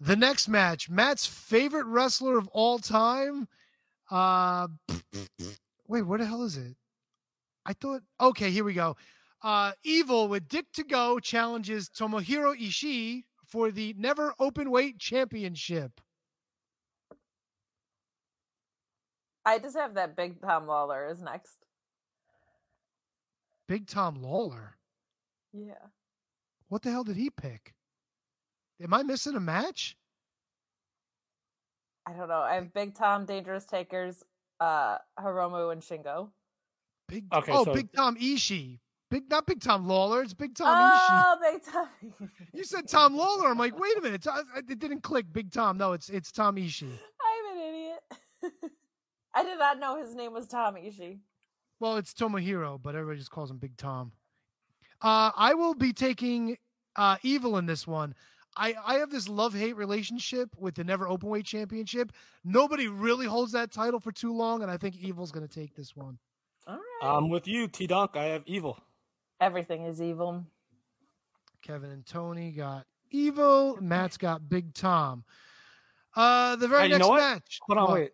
The 0.00 0.16
next 0.16 0.48
match, 0.48 0.88
Matt's 0.88 1.26
favorite 1.26 1.86
wrestler 1.86 2.38
of 2.38 2.48
all 2.48 2.78
time. 2.78 3.48
Uh, 4.10 4.68
wait, 5.88 6.02
where 6.02 6.18
the 6.18 6.26
hell 6.26 6.44
is 6.44 6.56
it? 6.56 6.76
I 7.66 7.72
thought. 7.72 8.02
Okay, 8.20 8.50
here 8.50 8.64
we 8.64 8.74
go. 8.74 8.96
Uh, 9.42 9.72
Evil 9.82 10.28
with 10.28 10.48
Dick 10.48 10.66
Togo 10.72 11.18
challenges 11.18 11.88
Tomohiro 11.90 12.58
Ishii 12.58 13.24
for 13.44 13.70
the 13.70 13.94
Never 13.98 14.34
Open 14.38 14.70
Weight 14.70 14.98
Championship. 14.98 16.00
I 19.44 19.58
just 19.58 19.76
have 19.76 19.94
that 19.94 20.16
Big 20.16 20.40
Tom 20.40 20.66
Lawlor 20.66 21.10
is 21.10 21.22
next. 21.22 21.56
Big 23.66 23.86
Tom 23.86 24.16
Lawlor. 24.16 24.74
Yeah. 25.52 25.88
What 26.68 26.82
the 26.82 26.90
hell 26.90 27.04
did 27.04 27.16
he 27.16 27.30
pick? 27.30 27.74
Am 28.82 28.94
I 28.94 29.02
missing 29.02 29.34
a 29.34 29.40
match? 29.40 29.96
I 32.06 32.12
don't 32.12 32.28
know. 32.28 32.40
I 32.40 32.54
have 32.54 32.72
Big 32.72 32.94
Tom, 32.94 33.26
Dangerous 33.26 33.66
Tekkers, 33.66 34.22
uh, 34.60 34.98
Hiromu, 35.18 35.72
and 35.72 35.82
Shingo. 35.82 36.30
Big 37.08 37.24
Okay, 37.32 37.52
oh, 37.52 37.64
so- 37.64 37.74
Big 37.74 37.92
Tom 37.92 38.16
Ishii. 38.16 38.78
Big 39.10 39.30
not 39.30 39.46
Big 39.46 39.60
Tom 39.60 39.86
Lawlor. 39.86 40.22
It's 40.22 40.34
Big 40.34 40.54
Tom 40.54 40.66
Ishii. 40.66 41.24
Oh, 41.26 41.38
Big 41.52 41.62
Tom. 41.64 42.30
You 42.52 42.64
said 42.64 42.86
Tom 42.88 43.16
Lawlor. 43.16 43.50
I'm 43.50 43.56
like, 43.56 43.78
wait 43.78 43.96
a 43.96 44.02
minute. 44.02 44.26
It 44.56 44.78
didn't 44.78 45.02
click. 45.02 45.32
Big 45.32 45.50
Tom. 45.50 45.78
No, 45.78 45.92
it's 45.92 46.10
it's 46.10 46.30
Tom 46.30 46.56
Ishii. 46.56 46.90
I'm 46.92 47.56
an 47.56 47.62
idiot. 47.62 48.00
I 49.34 49.42
did 49.44 49.58
not 49.58 49.78
know 49.78 49.98
his 49.98 50.14
name 50.14 50.34
was 50.34 50.46
Tom 50.46 50.74
Ishii. 50.74 51.20
Well, 51.80 51.96
it's 51.96 52.12
Tomohiro, 52.12 52.80
but 52.82 52.94
everybody 52.96 53.18
just 53.18 53.30
calls 53.30 53.50
him 53.50 53.56
Big 53.58 53.76
Tom. 53.76 54.12
Uh, 55.00 55.30
I 55.36 55.54
will 55.54 55.74
be 55.74 55.92
taking 55.92 56.58
uh, 56.96 57.16
Evil 57.22 57.56
in 57.56 57.66
this 57.66 57.86
one. 57.86 58.14
I, 58.58 58.74
I 58.84 58.94
have 58.96 59.10
this 59.10 59.28
love 59.28 59.54
hate 59.54 59.76
relationship 59.76 60.50
with 60.58 60.74
the 60.74 60.82
Never 60.84 61.06
open 61.08 61.28
weight 61.28 61.44
Championship. 61.46 62.10
Nobody 62.44 62.88
really 62.88 63.26
holds 63.26 63.52
that 63.52 63.70
title 63.70 64.00
for 64.00 64.10
too 64.12 64.34
long, 64.34 64.62
and 64.62 64.70
I 64.70 64.76
think 64.76 64.96
Evil's 64.96 65.30
going 65.30 65.46
to 65.46 65.52
take 65.52 65.74
this 65.74 65.94
one. 65.94 66.18
All 66.66 66.74
right. 66.76 67.16
I'm 67.16 67.28
with 67.30 67.46
you, 67.46 67.68
T 67.68 67.86
Dunk. 67.86 68.16
I 68.16 68.24
have 68.24 68.42
evil. 68.46 68.78
Everything 69.40 69.84
is 69.84 70.02
evil. 70.02 70.44
Kevin 71.62 71.90
and 71.90 72.04
Tony 72.04 72.50
got 72.52 72.84
Evil. 73.10 73.78
Matt's 73.80 74.18
got 74.18 74.48
Big 74.48 74.74
Tom. 74.74 75.24
Uh, 76.14 76.56
the 76.56 76.68
very 76.68 76.82
Hey, 76.82 76.86
you 76.88 76.92
next 76.98 77.06
know 77.08 77.14
match. 77.16 77.58
Hold 77.62 77.78
on, 77.78 77.84
What? 77.88 77.94
wait. 77.94 78.10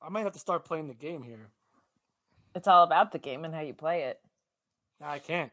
I 0.00 0.08
might 0.10 0.22
have 0.22 0.32
to 0.32 0.38
start 0.38 0.64
playing 0.64 0.88
the 0.88 0.94
game 0.94 1.22
here. 1.22 1.48
It's 2.54 2.68
all 2.68 2.84
about 2.84 3.10
the 3.12 3.18
game 3.18 3.44
and 3.44 3.54
how 3.54 3.60
you 3.62 3.72
play 3.74 4.02
it. 4.02 4.20
Nah, 5.00 5.10
I 5.12 5.18
can't. 5.18 5.50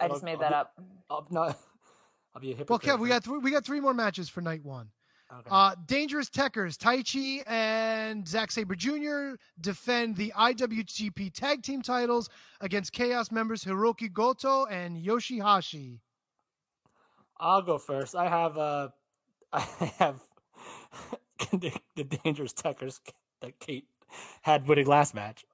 I 0.00 0.08
just 0.08 0.22
I'll- 0.22 0.24
made 0.24 0.42
I'll 0.44 0.50
that 0.50 0.50
be- 0.50 0.54
up. 0.54 0.74
I'll 1.10 1.26
not. 1.30 1.58
I'll 2.34 2.40
be 2.40 2.52
a 2.52 2.56
Well, 2.56 2.78
hypocrite. 2.78 2.98
Kev, 2.98 3.00
we 3.00 3.08
got 3.08 3.24
three, 3.24 3.38
we 3.38 3.50
got 3.50 3.64
three 3.64 3.80
more 3.80 3.94
matches 3.94 4.28
for 4.28 4.40
night 4.40 4.64
one. 4.64 4.88
Okay. 5.32 5.48
Uh, 5.50 5.74
Dangerous 5.86 6.28
Tekkers, 6.28 6.76
Taichi 6.76 7.42
and 7.46 8.28
Zack 8.28 8.50
Sabre 8.50 8.74
Jr. 8.74 9.36
defend 9.60 10.16
the 10.16 10.30
IWGP 10.36 11.32
Tag 11.32 11.62
Team 11.62 11.80
titles 11.80 12.28
against 12.60 12.92
Chaos 12.92 13.30
members 13.30 13.64
Hiroki 13.64 14.12
Goto 14.12 14.66
and 14.66 15.02
Yoshihashi. 15.02 16.00
I'll 17.40 17.62
go 17.62 17.78
first. 17.78 18.14
I 18.14 18.28
have 18.28 18.58
uh, 18.58 18.88
I 19.52 19.60
have 19.98 20.20
the, 21.50 21.72
the 21.96 22.04
dangerous 22.04 22.52
tekkers 22.52 23.00
that 23.40 23.58
Kate 23.58 23.86
had 24.42 24.68
winning 24.68 24.86
last 24.86 25.14
match. 25.14 25.44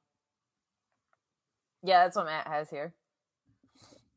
Yeah, 1.84 2.02
that's 2.02 2.16
what 2.16 2.26
Matt 2.26 2.48
has 2.48 2.68
here. 2.68 2.94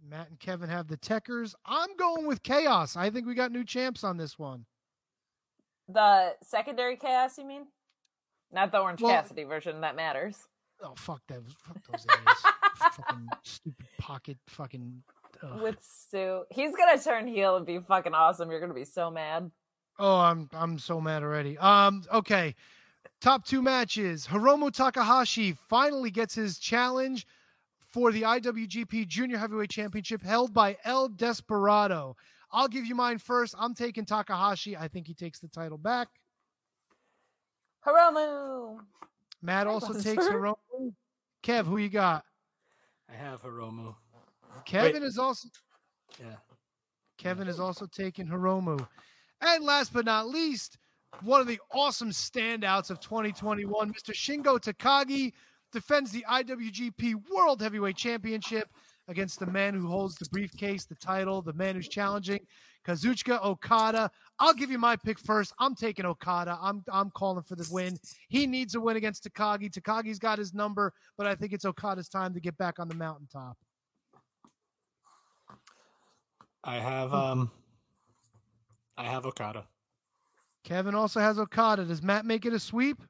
Matt 0.08 0.30
and 0.30 0.40
Kevin 0.40 0.70
have 0.70 0.88
the 0.88 0.98
Tekkers. 0.98 1.54
I'm 1.66 1.96
going 1.98 2.26
with 2.28 2.44
Chaos. 2.44 2.96
I 2.96 3.10
think 3.10 3.28
we 3.28 3.36
got 3.36 3.52
new 3.52 3.64
champs 3.64 4.04
on 4.04 4.18
this 4.18 4.38
one. 4.40 4.66
The 5.88 6.34
secondary 6.42 6.96
chaos, 6.96 7.38
you 7.38 7.46
mean? 7.46 7.68
Not 8.52 8.72
the 8.72 8.80
Orange 8.80 9.02
Well- 9.02 9.12
Cassidy 9.14 9.44
version 9.44 9.82
that 9.82 9.96
matters. 9.96 10.38
Oh 10.84 10.94
fuck 10.96 11.22
that! 11.28 11.42
Fuck 11.64 11.78
those 11.92 12.08
areas. 12.10 12.40
fucking 12.96 13.28
stupid 13.44 13.86
pocket. 14.00 14.38
Fucking. 14.48 15.04
ugh. 15.44 15.62
With 15.62 15.78
Stu. 15.80 16.44
He's 16.50 16.76
gonna 16.76 17.00
turn 17.00 17.28
heel 17.28 17.56
and 17.56 17.68
be 17.68 17.78
fucking 17.78 18.16
awesome. 18.16 18.50
You're 18.50 18.60
gonna 18.60 18.74
be 18.74 18.86
so 18.86 19.12
mad. 19.12 19.52
Oh, 20.00 20.18
I'm 20.18 20.50
I'm 20.54 20.80
so 20.80 21.00
mad 21.00 21.22
already. 21.22 21.56
Um, 21.60 22.04
okay. 22.12 22.56
Top 23.20 23.46
two 23.46 23.62
matches. 23.62 24.26
Hiromu 24.26 24.72
Takahashi 24.72 25.52
finally 25.70 26.10
gets 26.10 26.34
his 26.34 26.58
challenge 26.58 27.28
for 27.92 28.11
the 28.11 28.22
IWGP 28.24 29.08
Junior 29.08 29.38
Heavyweight 29.38 29.70
Championship 29.70 30.22
held 30.24 30.53
by 30.53 30.78
El 30.86 31.10
Desperado. 31.10 32.16
I'll 32.52 32.68
give 32.68 32.86
you 32.86 32.95
mine 32.95 33.18
first. 33.18 33.56
I'm 33.58 33.74
taking 33.74 34.06
Takahashi. 34.06 34.76
I 34.78 34.88
think 34.88 35.08
he 35.08 35.14
takes 35.14 35.40
the 35.40 35.48
title 35.48 35.78
back. 35.78 36.08
Hiromu! 37.86 38.80
Matt 39.42 39.68
Hi, 39.68 39.74
also 39.74 39.94
Buster. 39.94 40.16
takes 40.16 40.28
Hiromu. 40.28 40.56
Kev, 41.44 41.66
who 41.66 41.78
you 41.78 41.90
got? 41.90 42.24
I 43.10 43.16
have 43.16 43.42
Hiromu. 43.42 43.95
Kevin 44.66 45.03
is 45.03 45.18
also 45.18 45.48
Yeah. 46.20 46.36
Kevin 47.18 47.48
is 47.48 47.60
also 47.60 47.86
taking 47.86 48.28
Hiromu. 48.28 48.88
And 49.42 49.64
last 49.64 49.94
but 49.94 50.06
not 50.06 50.28
least, 50.28 50.78
one 51.24 51.42
of 51.42 51.48
the 51.48 51.60
awesome 51.72 52.11
standouts 52.11 52.90
of 52.90 53.00
2021, 53.00 53.92
Mr. 53.94 54.14
Shingo 54.14 54.60
Takagi 54.60 55.34
defends 55.72 56.11
the 56.11 56.25
IWGP 56.30 57.16
World 57.33 57.61
Heavyweight 57.61 57.95
Championship 57.95 58.69
against 59.08 59.40
the 59.40 59.48
man 59.48 59.74
who 59.74 59.88
holds 59.88 60.16
the 60.16 60.27
briefcase, 60.30 60.85
the 60.85 60.95
title, 60.95 61.41
the 61.41 61.53
man 61.53 61.75
who's 61.75 61.88
challenging 61.88 62.40
Kazuchika 62.85 63.43
Okada. 63.43 64.09
I'll 64.40 64.53
give 64.53 64.72
you 64.72 64.80
my 64.80 64.95
pick 64.95 65.19
first. 65.19 65.53
I'm 65.59 65.75
taking 65.75 66.06
Okada. 66.06 66.58
I'm 66.61 66.83
I'm 66.91 67.11
calling 67.11 67.43
for 67.43 67.56
the 67.56 67.67
win. 67.72 67.98
He 68.30 68.48
needs 68.48 68.75
a 68.75 68.80
win 68.80 68.98
against 68.98 69.24
Takagi. 69.24 69.72
Takagi's 69.72 70.19
got 70.19 70.40
his 70.40 70.53
number, 70.53 70.93
but 71.17 71.27
I 71.27 71.35
think 71.35 71.53
it's 71.53 71.66
Okada's 71.66 72.09
time 72.09 72.33
to 72.33 72.40
get 72.40 72.58
back 72.58 72.80
on 72.80 72.88
the 72.88 72.95
mountaintop. 72.95 73.58
I 76.64 76.75
have 76.75 77.14
um. 77.14 77.51
I 78.98 79.06
have 79.06 79.25
Okada. 79.25 79.66
Kevin 80.64 80.93
also 80.93 81.19
has 81.19 81.40
Okada. 81.40 81.85
Does 81.85 82.03
Matt 82.03 82.25
make 82.25 82.45
it 82.45 82.53
a 82.53 82.59
sweep? 82.59 83.01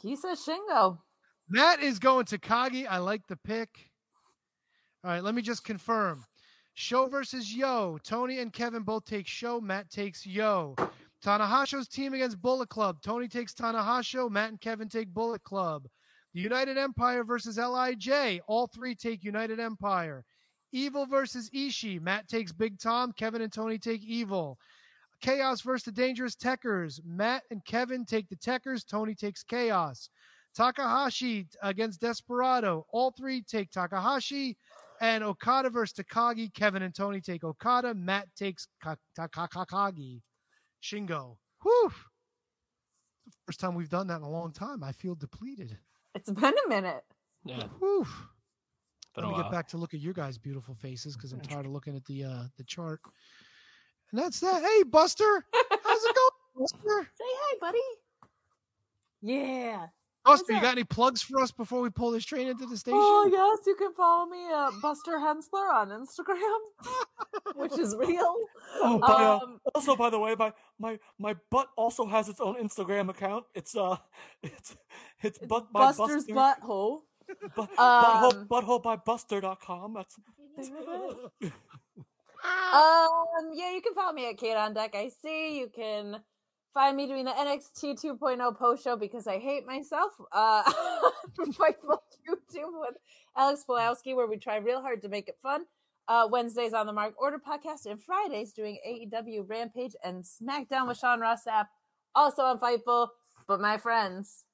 He 0.00 0.16
says 0.16 0.44
Shingo. 0.46 0.98
Matt 1.48 1.82
is 1.82 1.98
going 1.98 2.24
to 2.26 2.38
Kagi. 2.38 2.86
I 2.88 2.98
like 2.98 3.26
the 3.28 3.36
pick. 3.36 3.90
All 5.04 5.10
right, 5.10 5.22
let 5.22 5.34
me 5.34 5.42
just 5.42 5.64
confirm. 5.64 6.24
Show 6.74 7.06
versus 7.06 7.54
Yo. 7.54 7.98
Tony 8.04 8.40
and 8.40 8.52
Kevin 8.52 8.82
both 8.82 9.04
take 9.04 9.26
Show. 9.26 9.60
Matt 9.60 9.88
takes 9.88 10.26
Yo. 10.26 10.74
Tanahashi's 11.24 11.88
team 11.88 12.12
against 12.14 12.42
Bullet 12.42 12.68
Club. 12.68 13.00
Tony 13.02 13.28
takes 13.28 13.54
Tanahasho. 13.54 14.30
Matt 14.30 14.50
and 14.50 14.60
Kevin 14.60 14.88
take 14.88 15.08
Bullet 15.08 15.42
Club. 15.44 15.86
The 16.34 16.40
United 16.40 16.76
Empire 16.76 17.24
versus 17.24 17.56
LIJ. 17.56 18.40
All 18.46 18.66
three 18.66 18.94
take 18.94 19.24
United 19.24 19.58
Empire. 19.58 20.24
Evil 20.72 21.06
versus 21.06 21.48
Ishii. 21.50 22.00
Matt 22.00 22.28
takes 22.28 22.52
Big 22.52 22.78
Tom. 22.78 23.12
Kevin 23.12 23.40
and 23.40 23.52
Tony 23.52 23.78
take 23.78 24.02
Evil. 24.02 24.58
Chaos 25.22 25.62
versus 25.62 25.84
the 25.84 25.92
Dangerous 25.92 26.36
Tekkers. 26.36 27.00
Matt 27.04 27.44
and 27.50 27.64
Kevin 27.64 28.04
take 28.04 28.28
the 28.28 28.36
Tekkers. 28.36 28.86
Tony 28.86 29.14
takes 29.14 29.42
Chaos. 29.42 30.10
Takahashi 30.56 31.46
against 31.62 32.00
Desperado. 32.00 32.86
All 32.92 33.10
three 33.10 33.42
take 33.42 33.70
Takahashi. 33.70 34.56
And 35.00 35.22
Okada 35.22 35.68
versus 35.68 35.92
Takagi. 36.04 36.52
Kevin 36.54 36.82
and 36.82 36.94
Tony 36.94 37.20
take 37.20 37.44
Okada. 37.44 37.92
Matt 37.94 38.28
takes 38.34 38.66
Ka- 38.82 38.96
Takagi. 39.18 40.22
Shingo. 40.82 41.36
Whew. 41.62 41.92
First 43.44 43.60
time 43.60 43.74
we've 43.74 43.90
done 43.90 44.06
that 44.06 44.16
in 44.16 44.22
a 44.22 44.30
long 44.30 44.52
time. 44.52 44.82
I 44.82 44.92
feel 44.92 45.14
depleted. 45.14 45.76
It's 46.14 46.30
been 46.30 46.54
a 46.64 46.68
minute. 46.68 47.04
Yeah. 47.44 47.64
Whew. 47.78 48.06
Let 49.16 49.28
me 49.28 49.36
get 49.36 49.50
back 49.50 49.68
to 49.68 49.76
look 49.78 49.94
at 49.94 50.00
your 50.00 50.12
guys' 50.12 50.36
beautiful 50.38 50.74
faces 50.74 51.16
because 51.16 51.32
I'm 51.32 51.40
tired 51.42 51.66
of 51.66 51.72
looking 51.72 51.96
at 51.96 52.04
the 52.06 52.24
uh 52.24 52.42
the 52.56 52.64
chart. 52.64 53.00
And 54.12 54.20
that's 54.20 54.40
that. 54.40 54.62
Hey, 54.62 54.82
Buster, 54.84 55.44
how's 55.52 56.04
it 56.04 56.16
going, 56.16 56.30
Buster? 56.56 57.10
Say 57.18 57.24
hey, 57.24 57.58
buddy. 57.60 57.78
Yeah. 59.22 59.86
Buster, 60.26 60.52
you 60.52 60.60
got 60.60 60.72
any 60.72 60.84
plugs 60.84 61.22
for 61.22 61.40
us 61.40 61.50
before 61.52 61.80
we 61.80 61.88
pull 61.90 62.10
this 62.10 62.24
train 62.24 62.48
into 62.48 62.66
the 62.66 62.76
station? 62.76 62.98
Oh 63.00 63.28
yes, 63.30 63.66
you 63.66 63.74
can 63.76 63.92
follow 63.94 64.26
me 64.26 64.44
at 64.52 64.70
Buster 64.82 65.12
Hensler 65.18 65.72
on 65.72 65.88
Instagram, 65.90 67.54
which 67.56 67.78
is 67.78 67.94
real. 67.98 68.36
Oh, 68.82 68.98
by, 68.98 69.06
uh, 69.06 69.38
Um, 69.42 69.60
also, 69.74 69.94
by 69.96 70.10
the 70.10 70.18
way, 70.18 70.34
my 70.38 70.52
my 70.78 70.98
my 71.18 71.34
butt 71.50 71.68
also 71.76 72.06
has 72.06 72.28
its 72.28 72.40
own 72.40 72.56
Instagram 72.62 73.08
account. 73.08 73.44
It's 73.54 73.76
uh, 73.76 73.96
it's 74.42 74.76
it's, 75.22 75.38
butt 75.38 75.72
by 75.72 75.92
Buster's 75.92 76.24
Buster. 76.26 76.34
butthole. 76.34 77.00
Bu- 77.56 77.62
Um, 77.62 77.68
butthole, 77.78 78.46
butthole 78.48 78.82
by 78.82 78.96
Buster.com. 78.96 79.94
That's 79.94 80.18
Um, 82.72 83.50
yeah, 83.54 83.72
you 83.72 83.80
can 83.82 83.94
follow 83.94 84.12
me 84.12 84.28
at 84.28 84.36
Kate 84.38 84.56
on 84.56 84.74
Deck. 84.74 84.94
I 84.94 85.08
see. 85.22 85.58
You 85.58 85.68
can 85.74 86.20
find 86.76 86.94
me 86.94 87.06
doing 87.06 87.24
the 87.24 87.30
NXT 87.30 88.04
2.0 88.04 88.58
post 88.58 88.84
show 88.84 88.96
because 88.96 89.26
I 89.26 89.38
hate 89.38 89.66
myself. 89.66 90.12
Uh, 90.30 90.62
Fightful 91.38 92.00
YouTube 92.28 92.78
with 92.78 92.96
Alex 93.34 93.64
Pulowski, 93.66 94.14
where 94.14 94.26
we 94.26 94.36
try 94.36 94.56
real 94.56 94.82
hard 94.82 95.00
to 95.00 95.08
make 95.08 95.26
it 95.26 95.38
fun. 95.42 95.64
Uh, 96.06 96.28
Wednesdays 96.30 96.74
on 96.74 96.84
the 96.84 96.92
Mark 96.92 97.14
Order 97.18 97.38
podcast, 97.38 97.86
and 97.86 97.98
Fridays 97.98 98.52
doing 98.52 98.76
AEW 98.86 99.48
Rampage 99.48 99.94
and 100.04 100.22
SmackDown 100.22 100.86
with 100.86 100.98
Sean 100.98 101.18
Ross 101.18 101.44
Sapp, 101.44 101.68
also 102.14 102.42
on 102.42 102.58
Fightful. 102.58 103.08
But 103.48 103.58
my 103.58 103.78
friends, 103.78 104.44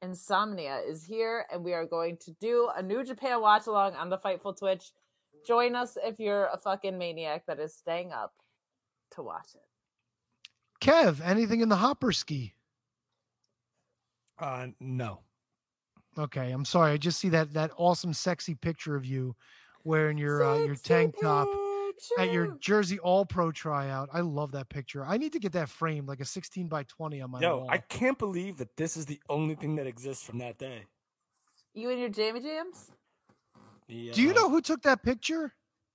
Insomnia 0.00 0.78
is 0.88 1.04
here, 1.04 1.44
and 1.52 1.64
we 1.64 1.72
are 1.72 1.86
going 1.86 2.18
to 2.18 2.30
do 2.40 2.70
a 2.76 2.84
New 2.84 3.02
Japan 3.02 3.40
watch 3.40 3.66
along 3.66 3.96
on 3.96 4.10
the 4.10 4.18
Fightful 4.18 4.56
Twitch. 4.56 4.92
Join 5.44 5.74
us 5.74 5.98
if 6.00 6.20
you're 6.20 6.46
a 6.46 6.56
fucking 6.56 6.96
maniac 6.96 7.46
that 7.48 7.58
is 7.58 7.74
staying 7.74 8.12
up 8.12 8.32
to 9.16 9.22
watch 9.22 9.56
it. 9.56 9.73
Kev, 10.84 11.20
anything 11.24 11.60
in 11.60 11.70
the 11.70 11.76
hopper 11.76 12.12
ski? 12.12 12.54
Uh, 14.38 14.68
no. 14.80 15.20
Okay, 16.18 16.50
I'm 16.50 16.66
sorry. 16.66 16.92
I 16.92 16.96
just 16.98 17.18
see 17.18 17.30
that 17.30 17.54
that 17.54 17.70
awesome, 17.76 18.12
sexy 18.12 18.54
picture 18.54 18.94
of 18.94 19.04
you 19.04 19.34
wearing 19.82 20.18
your 20.18 20.44
uh, 20.44 20.58
your 20.58 20.76
tank 20.76 21.14
top 21.20 21.48
at 22.18 22.32
your 22.32 22.56
Jersey 22.60 22.98
All 22.98 23.24
Pro 23.24 23.50
tryout. 23.50 24.10
I 24.12 24.20
love 24.20 24.52
that 24.52 24.68
picture. 24.68 25.04
I 25.04 25.16
need 25.16 25.32
to 25.32 25.40
get 25.40 25.52
that 25.52 25.70
framed 25.70 26.06
like 26.06 26.20
a 26.20 26.24
16 26.24 26.68
by 26.68 26.82
20 26.84 27.20
on 27.22 27.30
my 27.30 27.40
Yo, 27.40 27.58
wall. 27.58 27.66
I 27.70 27.78
can't 27.78 28.18
believe 28.18 28.58
that 28.58 28.76
this 28.76 28.96
is 28.96 29.06
the 29.06 29.20
only 29.28 29.54
thing 29.54 29.76
that 29.76 29.86
exists 29.86 30.24
from 30.24 30.38
that 30.38 30.58
day. 30.58 30.82
You 31.72 31.90
and 31.90 31.98
your 31.98 32.10
Jamie 32.10 32.40
Jams? 32.40 32.90
The, 33.88 34.10
Do 34.12 34.22
you 34.22 34.34
know 34.34 34.50
who 34.50 34.60
took 34.60 34.82
that 34.82 35.02
picture? 35.02 35.54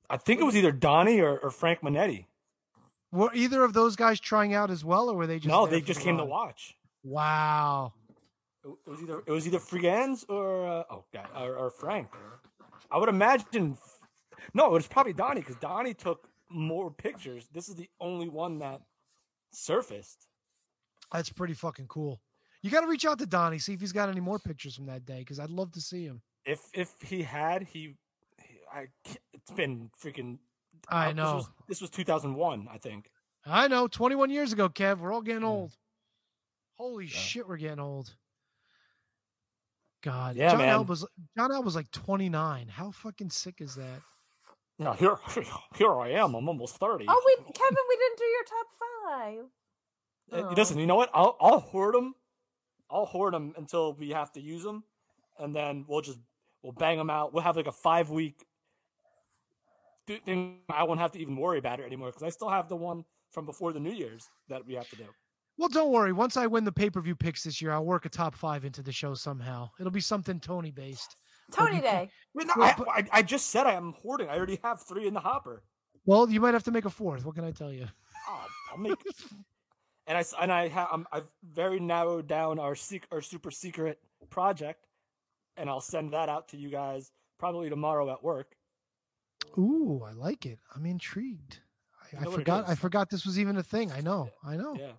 I 0.10 0.18
think 0.18 0.42
it 0.42 0.44
was 0.44 0.56
either 0.56 0.72
Donnie 0.72 1.20
or, 1.22 1.38
or 1.38 1.52
Frank 1.52 1.82
Minetti. 1.82 2.26
Were 3.12 3.32
either 3.34 3.64
of 3.64 3.74
those 3.74 3.96
guys 3.96 4.20
trying 4.20 4.54
out 4.54 4.70
as 4.70 4.86
well, 4.86 5.10
or 5.10 5.16
were 5.16 5.28
they 5.28 5.38
just 5.40 5.48
no, 5.48 5.66
they 5.66 5.82
just 5.82 6.02
came 6.02 6.18
to 6.18 6.26
watch. 6.26 6.76
Wow. 7.04 7.94
It 8.64 8.90
was 8.90 9.02
either 9.02 9.24
it 9.26 9.32
was 9.32 9.48
either 9.48 9.60
Freegans 9.60 10.26
or 10.30 10.68
uh, 10.68 10.84
oh 10.92 11.06
god 11.14 11.30
or, 11.36 11.56
or 11.56 11.72
Frank. 11.72 12.08
I 12.92 12.98
would 12.98 13.10
imagine. 13.10 13.78
No, 14.54 14.68
it 14.68 14.72
was 14.72 14.88
probably 14.88 15.14
Donnie 15.14 15.42
because 15.42 15.56
Donnie 15.56 15.94
took 15.94 16.28
more 16.50 16.92
pictures. 16.92 17.48
This 17.54 17.70
is 17.70 17.76
the 17.76 17.90
only 18.00 18.30
one 18.30 18.60
that 18.60 18.82
surfaced. 19.52 20.28
That's 21.12 21.32
pretty 21.32 21.54
fucking 21.54 21.88
cool. 21.88 22.22
You 22.62 22.70
got 22.70 22.82
to 22.82 22.88
reach 22.88 23.06
out 23.06 23.20
to 23.20 23.26
Donnie, 23.26 23.60
see 23.60 23.74
if 23.74 23.80
he's 23.80 23.94
got 23.94 24.10
any 24.10 24.20
more 24.20 24.38
pictures 24.38 24.76
from 24.76 24.88
that 24.88 25.06
day, 25.06 25.20
because 25.20 25.40
I'd 25.40 25.50
love 25.50 25.72
to 25.74 25.82
see 25.82 26.04
him. 26.04 26.22
If 26.46 26.62
if 26.74 26.94
he 27.02 27.24
had, 27.24 27.64
he, 27.64 27.96
he 28.38 28.56
I 28.72 28.88
it's 29.34 29.52
been 29.52 29.90
freaking. 30.02 30.40
I 30.88 31.10
uh, 31.10 31.14
know. 31.14 31.24
This 31.24 31.34
was, 31.34 31.50
this 31.68 31.82
was 31.82 31.90
2001, 31.90 32.68
I 32.72 32.78
think. 32.78 33.10
I 33.46 33.68
know. 33.68 33.88
21 33.88 34.30
years 34.30 34.54
ago, 34.54 34.70
Kev. 34.70 35.00
We're 35.00 35.14
all 35.14 35.22
getting 35.22 35.44
old. 35.44 35.72
Holy 36.78 37.08
shit, 37.08 37.48
we're 37.48 37.58
getting 37.58 37.80
old. 37.80 38.14
God. 40.02 40.36
Yeah, 40.36 40.52
Jon 40.52 40.60
man. 40.60 40.70
Alba's 40.70 41.06
Jon 41.38 41.52
Alba's 41.52 41.76
like 41.76 41.92
29. 41.92 42.68
How 42.70 42.92
fucking 42.92 43.30
sick 43.30 43.56
is 43.60 43.76
that? 43.76 44.02
Now 44.78 44.94
here 44.94 45.18
here 45.76 45.94
I 45.94 46.12
am. 46.12 46.36
I'm 46.36 46.48
almost 46.48 46.78
30. 46.78 47.06
Oh, 47.08 47.24
we 47.26 47.44
Kevin, 47.54 47.78
we 47.90 47.98
didn't 47.98 48.18
do 48.18 48.24
your 48.24 48.44
top 48.46 48.68
five. 48.80 49.46
Uh, 50.32 50.54
Listen, 50.56 50.80
you 50.80 50.86
know 50.86 50.96
what? 50.96 51.10
I'll 51.14 51.36
I'll 51.42 51.60
hoard 51.60 51.96
them. 51.96 52.16
I'll 52.90 53.06
hoard 53.06 53.34
them 53.34 53.54
until 53.58 53.94
we 53.94 54.12
have 54.12 54.32
to 54.34 54.42
use 54.42 54.64
them, 54.64 54.84
and 55.38 55.56
then 55.56 55.86
we'll 55.88 56.02
just 56.02 56.20
we'll 56.64 56.72
bang 56.72 56.98
them 56.98 57.10
out. 57.10 57.34
We'll 57.34 57.44
have 57.44 57.56
like 57.56 57.68
a 57.68 57.72
five 57.72 58.10
week 58.10 58.46
thing. 60.18 60.60
I 60.70 60.84
won't 60.84 61.00
have 61.00 61.12
to 61.14 61.20
even 61.20 61.36
worry 61.38 61.60
about 61.60 61.80
it 61.80 61.86
anymore 61.86 62.08
because 62.10 62.24
I 62.24 62.30
still 62.30 62.50
have 62.50 62.68
the 62.68 62.76
one 62.76 63.06
from 63.32 63.46
before 63.46 63.74
the 63.74 63.80
New 63.80 63.92
Year's 63.92 64.28
that 64.50 64.66
we 64.66 64.74
have 64.76 64.90
to 64.90 64.96
do. 64.96 65.06
Well, 65.58 65.70
don't 65.70 65.92
worry. 65.92 66.14
Once 66.14 66.38
I 66.38 66.48
win 66.48 66.64
the 66.64 66.72
pay 66.72 66.90
per 66.90 67.02
view 67.02 67.16
picks 67.16 67.44
this 67.44 67.62
year, 67.62 67.72
I'll 67.72 67.86
work 67.86 68.06
a 68.06 68.10
top 68.10 68.34
five 68.36 68.66
into 68.66 68.82
the 68.82 68.92
show 68.92 69.14
somehow. 69.14 69.70
It'll 69.80 69.92
be 69.92 70.00
something 70.02 70.40
Tony 70.40 70.72
based. 70.72 71.16
Tony 71.52 71.82
Day. 71.82 72.10
Wait, 72.36 72.48
no, 72.48 72.54
Well, 72.58 72.76
I, 72.96 73.00
I, 73.00 73.08
I 73.12 73.22
just 73.24 73.50
said 73.50 73.66
I 73.68 73.74
am 73.74 73.94
hoarding. 74.02 74.30
I 74.30 74.38
already 74.38 74.60
have 74.64 74.82
three 74.84 75.08
in 75.08 75.14
the 75.14 75.20
hopper. 75.20 75.64
Well, 76.06 76.30
you 76.30 76.40
might 76.40 76.54
have 76.54 76.64
to 76.64 76.72
make 76.72 76.86
a 76.86 76.90
fourth. 76.90 77.26
What 77.26 77.36
can 77.36 77.44
I 77.44 77.52
tell 77.52 77.72
you? 77.74 77.88
Oh, 78.30 78.46
I'll 78.72 78.78
make. 78.78 78.94
and 80.08 80.18
I 80.18 80.22
s- 80.22 80.34
and 80.40 80.52
I 80.52 80.68
have 80.70 80.88
I'm, 80.92 81.08
I've 81.12 81.32
very 81.44 81.80
narrowed 81.80 82.28
down 82.28 82.58
our 82.60 82.76
sec, 82.76 83.08
our 83.12 83.22
super 83.22 83.52
secret 83.52 84.00
project, 84.30 84.86
and 85.58 85.70
I'll 85.70 85.82
send 85.82 86.14
that 86.14 86.30
out 86.30 86.48
to 86.50 86.58
you 86.58 86.70
guys 86.70 87.12
probably 87.40 87.70
tomorrow 87.70 88.10
at 88.12 88.24
work. 88.24 88.56
Ooh, 89.58 90.04
I 90.08 90.14
like 90.14 90.46
it. 90.46 90.60
I'm 90.76 90.86
intrigued. 90.86 91.60
I, 92.02 92.18
I 92.18 92.24
know 92.24 92.30
what 92.30 92.36
it 92.36 92.42
forgot. 92.42 92.70
I 92.70 92.76
forgot 92.76 93.10
this 93.10 93.26
was 93.26 93.40
even 93.40 93.58
a 93.58 93.64
thing. 93.64 93.92
I 93.92 94.02
know. 94.02 94.30
I 94.44 94.56
know. 94.56 94.76
Yeah. 94.76 94.92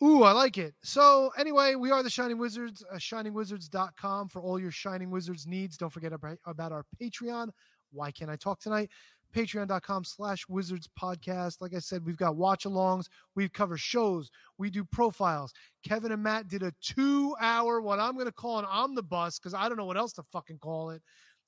Ooh, 0.00 0.22
I 0.22 0.30
like 0.30 0.58
it. 0.58 0.74
So, 0.82 1.32
anyway, 1.36 1.74
we 1.74 1.90
are 1.90 2.04
the 2.04 2.10
Shining 2.10 2.38
Wizards, 2.38 2.84
uh, 2.92 2.96
shiningwizards.com 2.96 4.28
for 4.28 4.40
all 4.40 4.60
your 4.60 4.70
Shining 4.70 5.10
Wizards 5.10 5.44
needs. 5.44 5.76
Don't 5.76 5.92
forget 5.92 6.12
about, 6.12 6.38
about 6.46 6.70
our 6.70 6.84
Patreon. 7.02 7.48
Why 7.90 8.12
can't 8.12 8.30
I 8.30 8.36
talk 8.36 8.60
tonight? 8.60 8.90
Patreon.com 9.34 10.04
slash 10.04 10.48
wizards 10.48 10.88
podcast. 10.98 11.60
Like 11.60 11.74
I 11.74 11.80
said, 11.80 12.06
we've 12.06 12.16
got 12.16 12.36
watch 12.36 12.64
alongs. 12.64 13.06
We 13.34 13.48
cover 13.48 13.76
shows. 13.76 14.30
We 14.56 14.70
do 14.70 14.84
profiles. 14.84 15.52
Kevin 15.84 16.12
and 16.12 16.22
Matt 16.22 16.48
did 16.48 16.62
a 16.62 16.72
two 16.80 17.34
hour, 17.40 17.80
what 17.80 17.98
I'm 17.98 18.14
going 18.14 18.26
to 18.26 18.32
call 18.32 18.58
an 18.60 18.64
omnibus, 18.66 19.38
because 19.38 19.52
I 19.52 19.68
don't 19.68 19.78
know 19.78 19.84
what 19.84 19.98
else 19.98 20.12
to 20.14 20.22
fucking 20.22 20.58
call 20.58 20.90
it. 20.90 21.02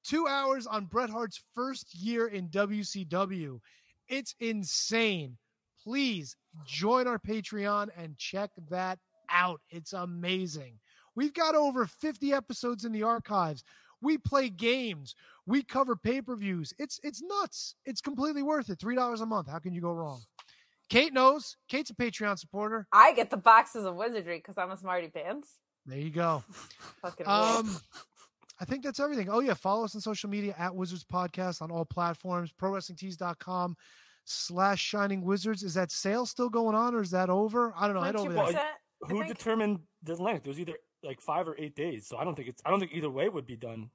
Two 0.05 0.27
hours 0.27 0.67
on 0.67 0.87
Bret 0.87 1.11
Hart's 1.11 1.43
first 1.55 1.95
year 1.95 2.27
in 2.29 2.49
WCW. 2.49 3.61
It's 4.09 4.35
insane 4.41 5.37
please 5.83 6.37
join 6.67 7.07
our 7.07 7.19
Patreon 7.19 7.89
and 7.97 8.17
check 8.17 8.51
that 8.69 8.99
out. 9.31 9.61
It's 9.71 9.93
amazing. 9.93 10.79
We've 11.15 11.35
got 11.35 11.55
over 11.55 11.87
50 11.87 12.33
episodes 12.33 12.85
in 12.85 12.93
the 12.93 13.03
archives. 13.03 13.65
We 14.03 14.19
play 14.19 14.49
games. 14.49 15.15
We 15.47 15.63
cover 15.63 15.95
pay-per-views. 15.95 16.73
It's 16.79 16.99
it's 17.03 17.21
nuts. 17.23 17.75
It's 17.85 18.01
completely 18.01 18.43
worth 18.43 18.71
it. 18.71 18.79
$3 18.79 19.21
a 19.21 19.27
month. 19.27 19.49
How 19.49 19.59
can 19.59 19.75
you 19.75 19.81
go 19.81 19.93
wrong? 19.93 20.21
Kate 20.89 21.13
knows. 21.13 21.57
Kate's 21.69 21.91
a 21.91 21.95
Patreon 21.95 22.39
supporter. 22.39 22.87
I 22.93 23.13
get 23.13 23.31
the 23.31 23.37
boxes 23.37 23.85
of 23.85 23.95
wizardry 23.97 24.39
because 24.39 24.57
I'm 24.57 24.71
a 24.71 24.77
smarty 24.77 25.09
pants. 25.09 25.51
There 25.87 25.99
you 25.99 26.11
go. 26.11 26.43
Fucking 27.03 27.27
Um. 27.27 27.77
I 28.61 28.65
think 28.65 28.85
that's 28.85 29.01
everything. 29.01 29.29
Oh 29.31 29.41
yeah, 29.41 29.55
follow 29.55 29.85
us 29.85 29.95
on 29.95 30.01
social 30.01 30.29
media 30.29 30.55
at 30.59 30.75
Wizards 30.75 31.05
Podcast 31.05 31.63
on 31.63 31.71
all 31.71 31.85
platforms. 31.85 32.53
ProWrestlingTees.com 32.61 33.77
slash 34.25 34.81
Shining 34.83 35.23
Wizards. 35.23 35.63
Is 35.63 35.75
that 35.75 35.91
sale 35.91 36.27
still 36.27 36.49
going 36.51 36.75
on 36.75 36.95
or 36.95 37.01
is 37.01 37.11
that 37.11 37.31
over? 37.31 37.73
I 37.77 37.87
don't 37.87 37.97
know. 37.97 38.03
Head 38.03 38.17
over 38.17 38.33
there. 38.33 38.45
22%, 38.45 38.61
Who 39.09 39.19
think. 39.19 39.29
determined 39.29 39.79
the 40.03 40.15
length? 40.23 40.47
It 40.47 40.51
was 40.51 40.61
either 40.61 40.75
like 41.03 41.21
five 41.21 41.49
or 41.49 41.57
eight 41.59 41.75
days. 41.75 42.07
So 42.07 42.19
I 42.19 42.25
don't 42.25 42.35
think 42.35 42.49
it's. 42.49 42.61
I 42.67 42.71
don't 42.71 42.81
think 42.81 42.93
either 42.93 43.11
way 43.11 43.29
would 43.29 43.47
be 43.47 43.57
done. 43.57 43.91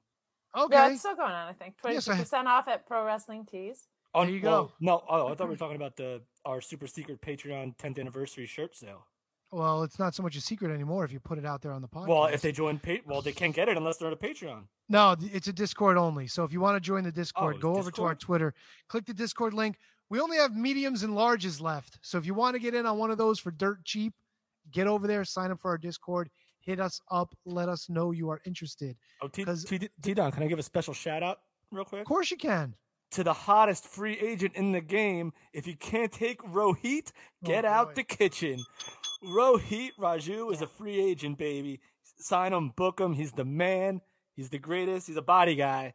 Okay. 0.56 0.74
Yeah, 0.74 0.88
it's 0.90 1.00
still 1.00 1.14
going 1.14 1.30
on. 1.32 1.48
I 1.48 1.52
think 1.52 1.76
twenty 1.76 1.94
Yes, 1.94 2.06
two 2.06 2.12
I- 2.12 2.18
percent 2.18 2.48
off 2.48 2.66
at 2.66 2.86
Pro 2.86 3.04
Wrestling 3.04 3.46
Tees. 3.46 3.86
Oh, 4.14 4.24
There 4.24 4.34
you 4.34 4.40
well, 4.42 4.64
go. 4.64 4.72
No, 4.80 5.04
oh, 5.10 5.28
I 5.28 5.34
thought 5.34 5.46
we 5.48 5.50
were 5.50 5.56
talking 5.58 5.76
about 5.76 5.96
the 5.96 6.22
our 6.46 6.60
super 6.62 6.86
secret 6.86 7.20
Patreon 7.20 7.76
10th 7.76 8.00
anniversary 8.00 8.46
shirt 8.46 8.74
sale. 8.74 9.06
Well, 9.52 9.84
it's 9.84 9.98
not 9.98 10.14
so 10.14 10.22
much 10.22 10.36
a 10.36 10.40
secret 10.40 10.72
anymore 10.72 11.04
if 11.04 11.12
you 11.12 11.20
put 11.20 11.38
it 11.38 11.46
out 11.46 11.62
there 11.62 11.72
on 11.72 11.80
the 11.82 11.88
podcast. 11.88 12.08
Well, 12.08 12.24
if 12.26 12.42
they 12.42 12.52
join, 12.52 12.78
pa- 12.78 12.96
well, 13.06 13.22
they 13.22 13.32
can't 13.32 13.54
get 13.54 13.68
it 13.68 13.76
unless 13.76 13.96
they're 13.98 14.08
on 14.08 14.12
a 14.12 14.16
Patreon. 14.16 14.64
no, 14.88 15.14
it's 15.20 15.48
a 15.48 15.52
Discord 15.52 15.96
only. 15.96 16.26
So 16.26 16.44
if 16.44 16.52
you 16.52 16.60
want 16.60 16.76
to 16.76 16.80
join 16.80 17.04
the 17.04 17.12
Discord, 17.12 17.56
Oh, 17.56 17.58
go 17.58 17.76
over 17.76 17.90
to 17.92 18.02
our 18.04 18.14
Twitter, 18.14 18.54
click 18.88 19.06
the 19.06 19.14
Discord 19.14 19.54
link. 19.54 19.76
We 20.10 20.20
only 20.20 20.36
have 20.36 20.54
mediums 20.54 21.02
and 21.02 21.14
larges 21.14 21.60
left. 21.60 21.98
So 22.02 22.18
if 22.18 22.26
you 22.26 22.34
want 22.34 22.54
to 22.54 22.60
get 22.60 22.74
in 22.74 22.86
on 22.86 22.98
one 22.98 23.10
of 23.10 23.18
those 23.18 23.38
for 23.40 23.50
dirt 23.50 23.84
cheap, 23.84 24.12
get 24.72 24.86
over 24.86 25.06
there, 25.06 25.24
sign 25.24 25.50
up 25.50 25.60
for 25.60 25.70
our 25.70 25.78
Discord, 25.78 26.28
hit 26.60 26.80
us 26.80 27.00
up, 27.10 27.34
let 27.44 27.68
us 27.68 27.88
know 27.88 28.10
you 28.10 28.28
are 28.30 28.40
interested. 28.46 28.96
Oh, 29.22 29.28
T, 29.28 29.44
'Cause- 29.44 29.64
T, 29.64 29.88
T 30.02 30.14
Don, 30.14 30.32
can 30.32 30.42
I 30.42 30.46
give 30.48 30.58
a 30.58 30.62
special 30.62 30.94
shout 30.94 31.22
out 31.22 31.38
real 31.70 31.84
quick? 31.84 32.02
Of 32.02 32.06
course 32.08 32.30
you 32.30 32.36
can. 32.36 32.74
To 33.16 33.24
the 33.24 33.32
hottest 33.32 33.86
free 33.86 34.18
agent 34.18 34.54
in 34.54 34.72
the 34.72 34.80
game. 34.82 35.32
If 35.54 35.66
you 35.66 35.74
can't 35.74 36.12
take 36.12 36.42
Rohit, 36.42 37.12
oh, 37.12 37.46
get 37.48 37.64
Oh, 37.64 37.68
out 37.68 37.94
the 37.94 38.04
kitchen. 38.04 38.62
Rohit 39.24 39.90
Raju 39.98 40.52
is 40.52 40.60
a 40.60 40.66
free 40.66 41.00
agent, 41.00 41.38
baby. 41.38 41.80
Sign 42.18 42.52
him, 42.52 42.72
book 42.76 43.00
him. 43.00 43.14
He's 43.14 43.32
the 43.32 43.44
man. 43.44 44.02
He's 44.34 44.50
the 44.50 44.58
greatest. 44.58 45.06
He's 45.06 45.16
a 45.16 45.22
body 45.22 45.54
guy. 45.56 45.94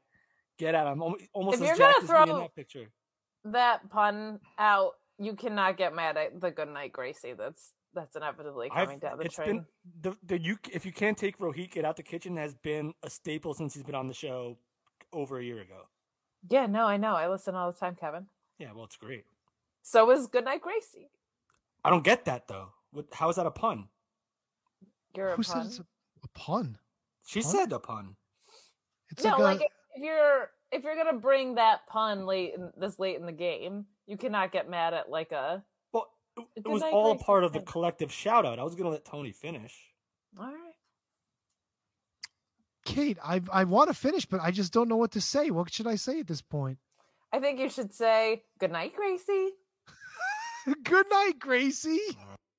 Get 0.58 0.74
out. 0.74 0.88
I'm 0.88 1.01
almost 1.33 1.61
If 1.61 1.61
as 1.61 1.67
you're 1.67 1.77
jacked 1.77 2.08
gonna 2.08 2.19
as 2.22 2.27
me 2.27 2.33
in 2.33 2.40
that 2.40 2.56
picture. 2.56 2.91
That 3.45 3.90
pun 3.90 4.40
out, 4.58 4.93
you 5.19 5.35
cannot 5.35 5.77
get 5.77 5.93
mad 5.95 6.17
at 6.17 6.41
the 6.41 6.50
good 6.50 6.69
night 6.69 6.91
Gracie. 6.91 7.33
That's 7.33 7.74
that's 7.93 8.16
inevitably 8.16 8.69
coming 8.69 8.95
I've, 8.95 9.00
down 9.01 9.17
the 9.19 9.25
it's 9.25 9.35
train. 9.35 9.48
been 9.48 9.66
the, 10.01 10.17
the 10.25 10.41
you 10.41 10.58
if 10.74 10.85
you 10.88 10.91
can't 10.91 11.17
take 11.17 11.38
Rohit, 11.38 11.72
get 11.72 11.85
out 11.85 11.98
the 11.98 12.03
kitchen 12.03 12.35
has 12.38 12.56
been 12.56 12.93
a 13.03 13.09
staple 13.11 13.53
since 13.53 13.75
he's 13.75 13.83
been 13.83 13.95
on 13.95 14.08
the 14.08 14.14
show 14.14 14.58
over 15.14 15.40
a 15.40 15.43
year 15.43 15.61
ago. 15.61 15.83
Yeah, 16.50 16.66
no, 16.66 16.86
I 16.86 16.98
know. 16.98 17.16
I 17.16 17.30
listen 17.30 17.56
all 17.56 17.72
the 17.72 17.78
time, 17.78 17.95
Kevin. 17.95 18.26
Yeah, 18.58 18.74
well, 18.74 18.86
it's 18.86 18.98
great. 18.98 19.26
So 19.84 20.11
is 20.11 20.28
Goodnight 20.28 20.61
Gracie. 20.61 21.10
I 21.84 21.90
don't 21.90 22.03
get 22.03 22.26
that 22.26 22.48
though. 22.48 22.70
What, 22.92 23.08
how 23.14 23.30
is 23.30 23.38
that 23.38 23.45
a 23.45 23.52
pun? 23.52 23.88
You're 25.16 25.30
a 25.30 25.36
Who 25.36 25.44
said 25.44 25.53
pun. 25.56 25.66
it's 25.66 25.80
a, 25.80 25.86
a 26.24 26.28
pun? 26.34 26.78
She 27.26 27.42
Pun? 27.42 27.52
said 27.52 27.72
a 27.72 27.80
pun. 27.80 28.16
It's 29.10 29.24
no, 29.24 29.32
like, 29.32 29.40
like, 29.40 29.61
a, 29.61 29.64
if 29.64 29.72
if 29.95 30.03
you're 30.03 30.50
if 30.72 30.84
you're 30.84 30.95
gonna 30.95 31.18
bring 31.18 31.56
that 31.56 31.86
pun 31.88 32.26
late 32.26 32.53
in, 32.56 32.72
this 32.78 33.00
late 33.00 33.18
in 33.18 33.26
the 33.26 33.32
game, 33.32 33.86
you 34.08 34.18
cannot 34.18 34.52
get 34.52 34.70
mad 34.70 34.94
at 34.94 35.10
like 35.10 35.32
a. 35.32 35.64
Well, 35.92 36.08
it, 36.38 36.64
it 36.66 36.68
was 36.68 36.82
all 36.82 37.11
a 37.11 37.14
Gracie 37.16 37.26
part 37.26 37.44
of 37.44 37.53
the 37.53 37.61
collective 37.61 38.11
shout 38.11 38.45
out. 38.45 38.60
I 38.60 38.64
was 38.64 38.76
gonna 38.76 38.90
let 38.90 39.06
Tony 39.06 39.32
finish. 39.32 39.78
All 40.40 40.45
right. 40.45 40.70
Kate, 42.85 43.18
I 43.24 43.42
I 43.51 43.64
want 43.64 43.90
to 43.90 43.93
finish, 43.93 44.26
but 44.26 44.42
I 44.42 44.51
just 44.51 44.74
don't 44.74 44.90
know 44.90 44.98
what 44.98 45.11
to 45.11 45.22
say. 45.22 45.51
What 45.51 45.72
should 45.74 45.88
I 45.88 45.95
say 45.95 46.19
at 46.19 46.27
this 46.27 46.42
point? 46.42 46.80
I 47.34 47.40
think 47.40 47.60
you 47.60 47.69
should 47.69 47.93
say 47.93 48.43
good 48.60 48.72
night, 48.72 48.93
Gracie. 48.95 49.50
Good 50.84 51.08
night, 51.10 51.40
Gracie. 51.40 52.00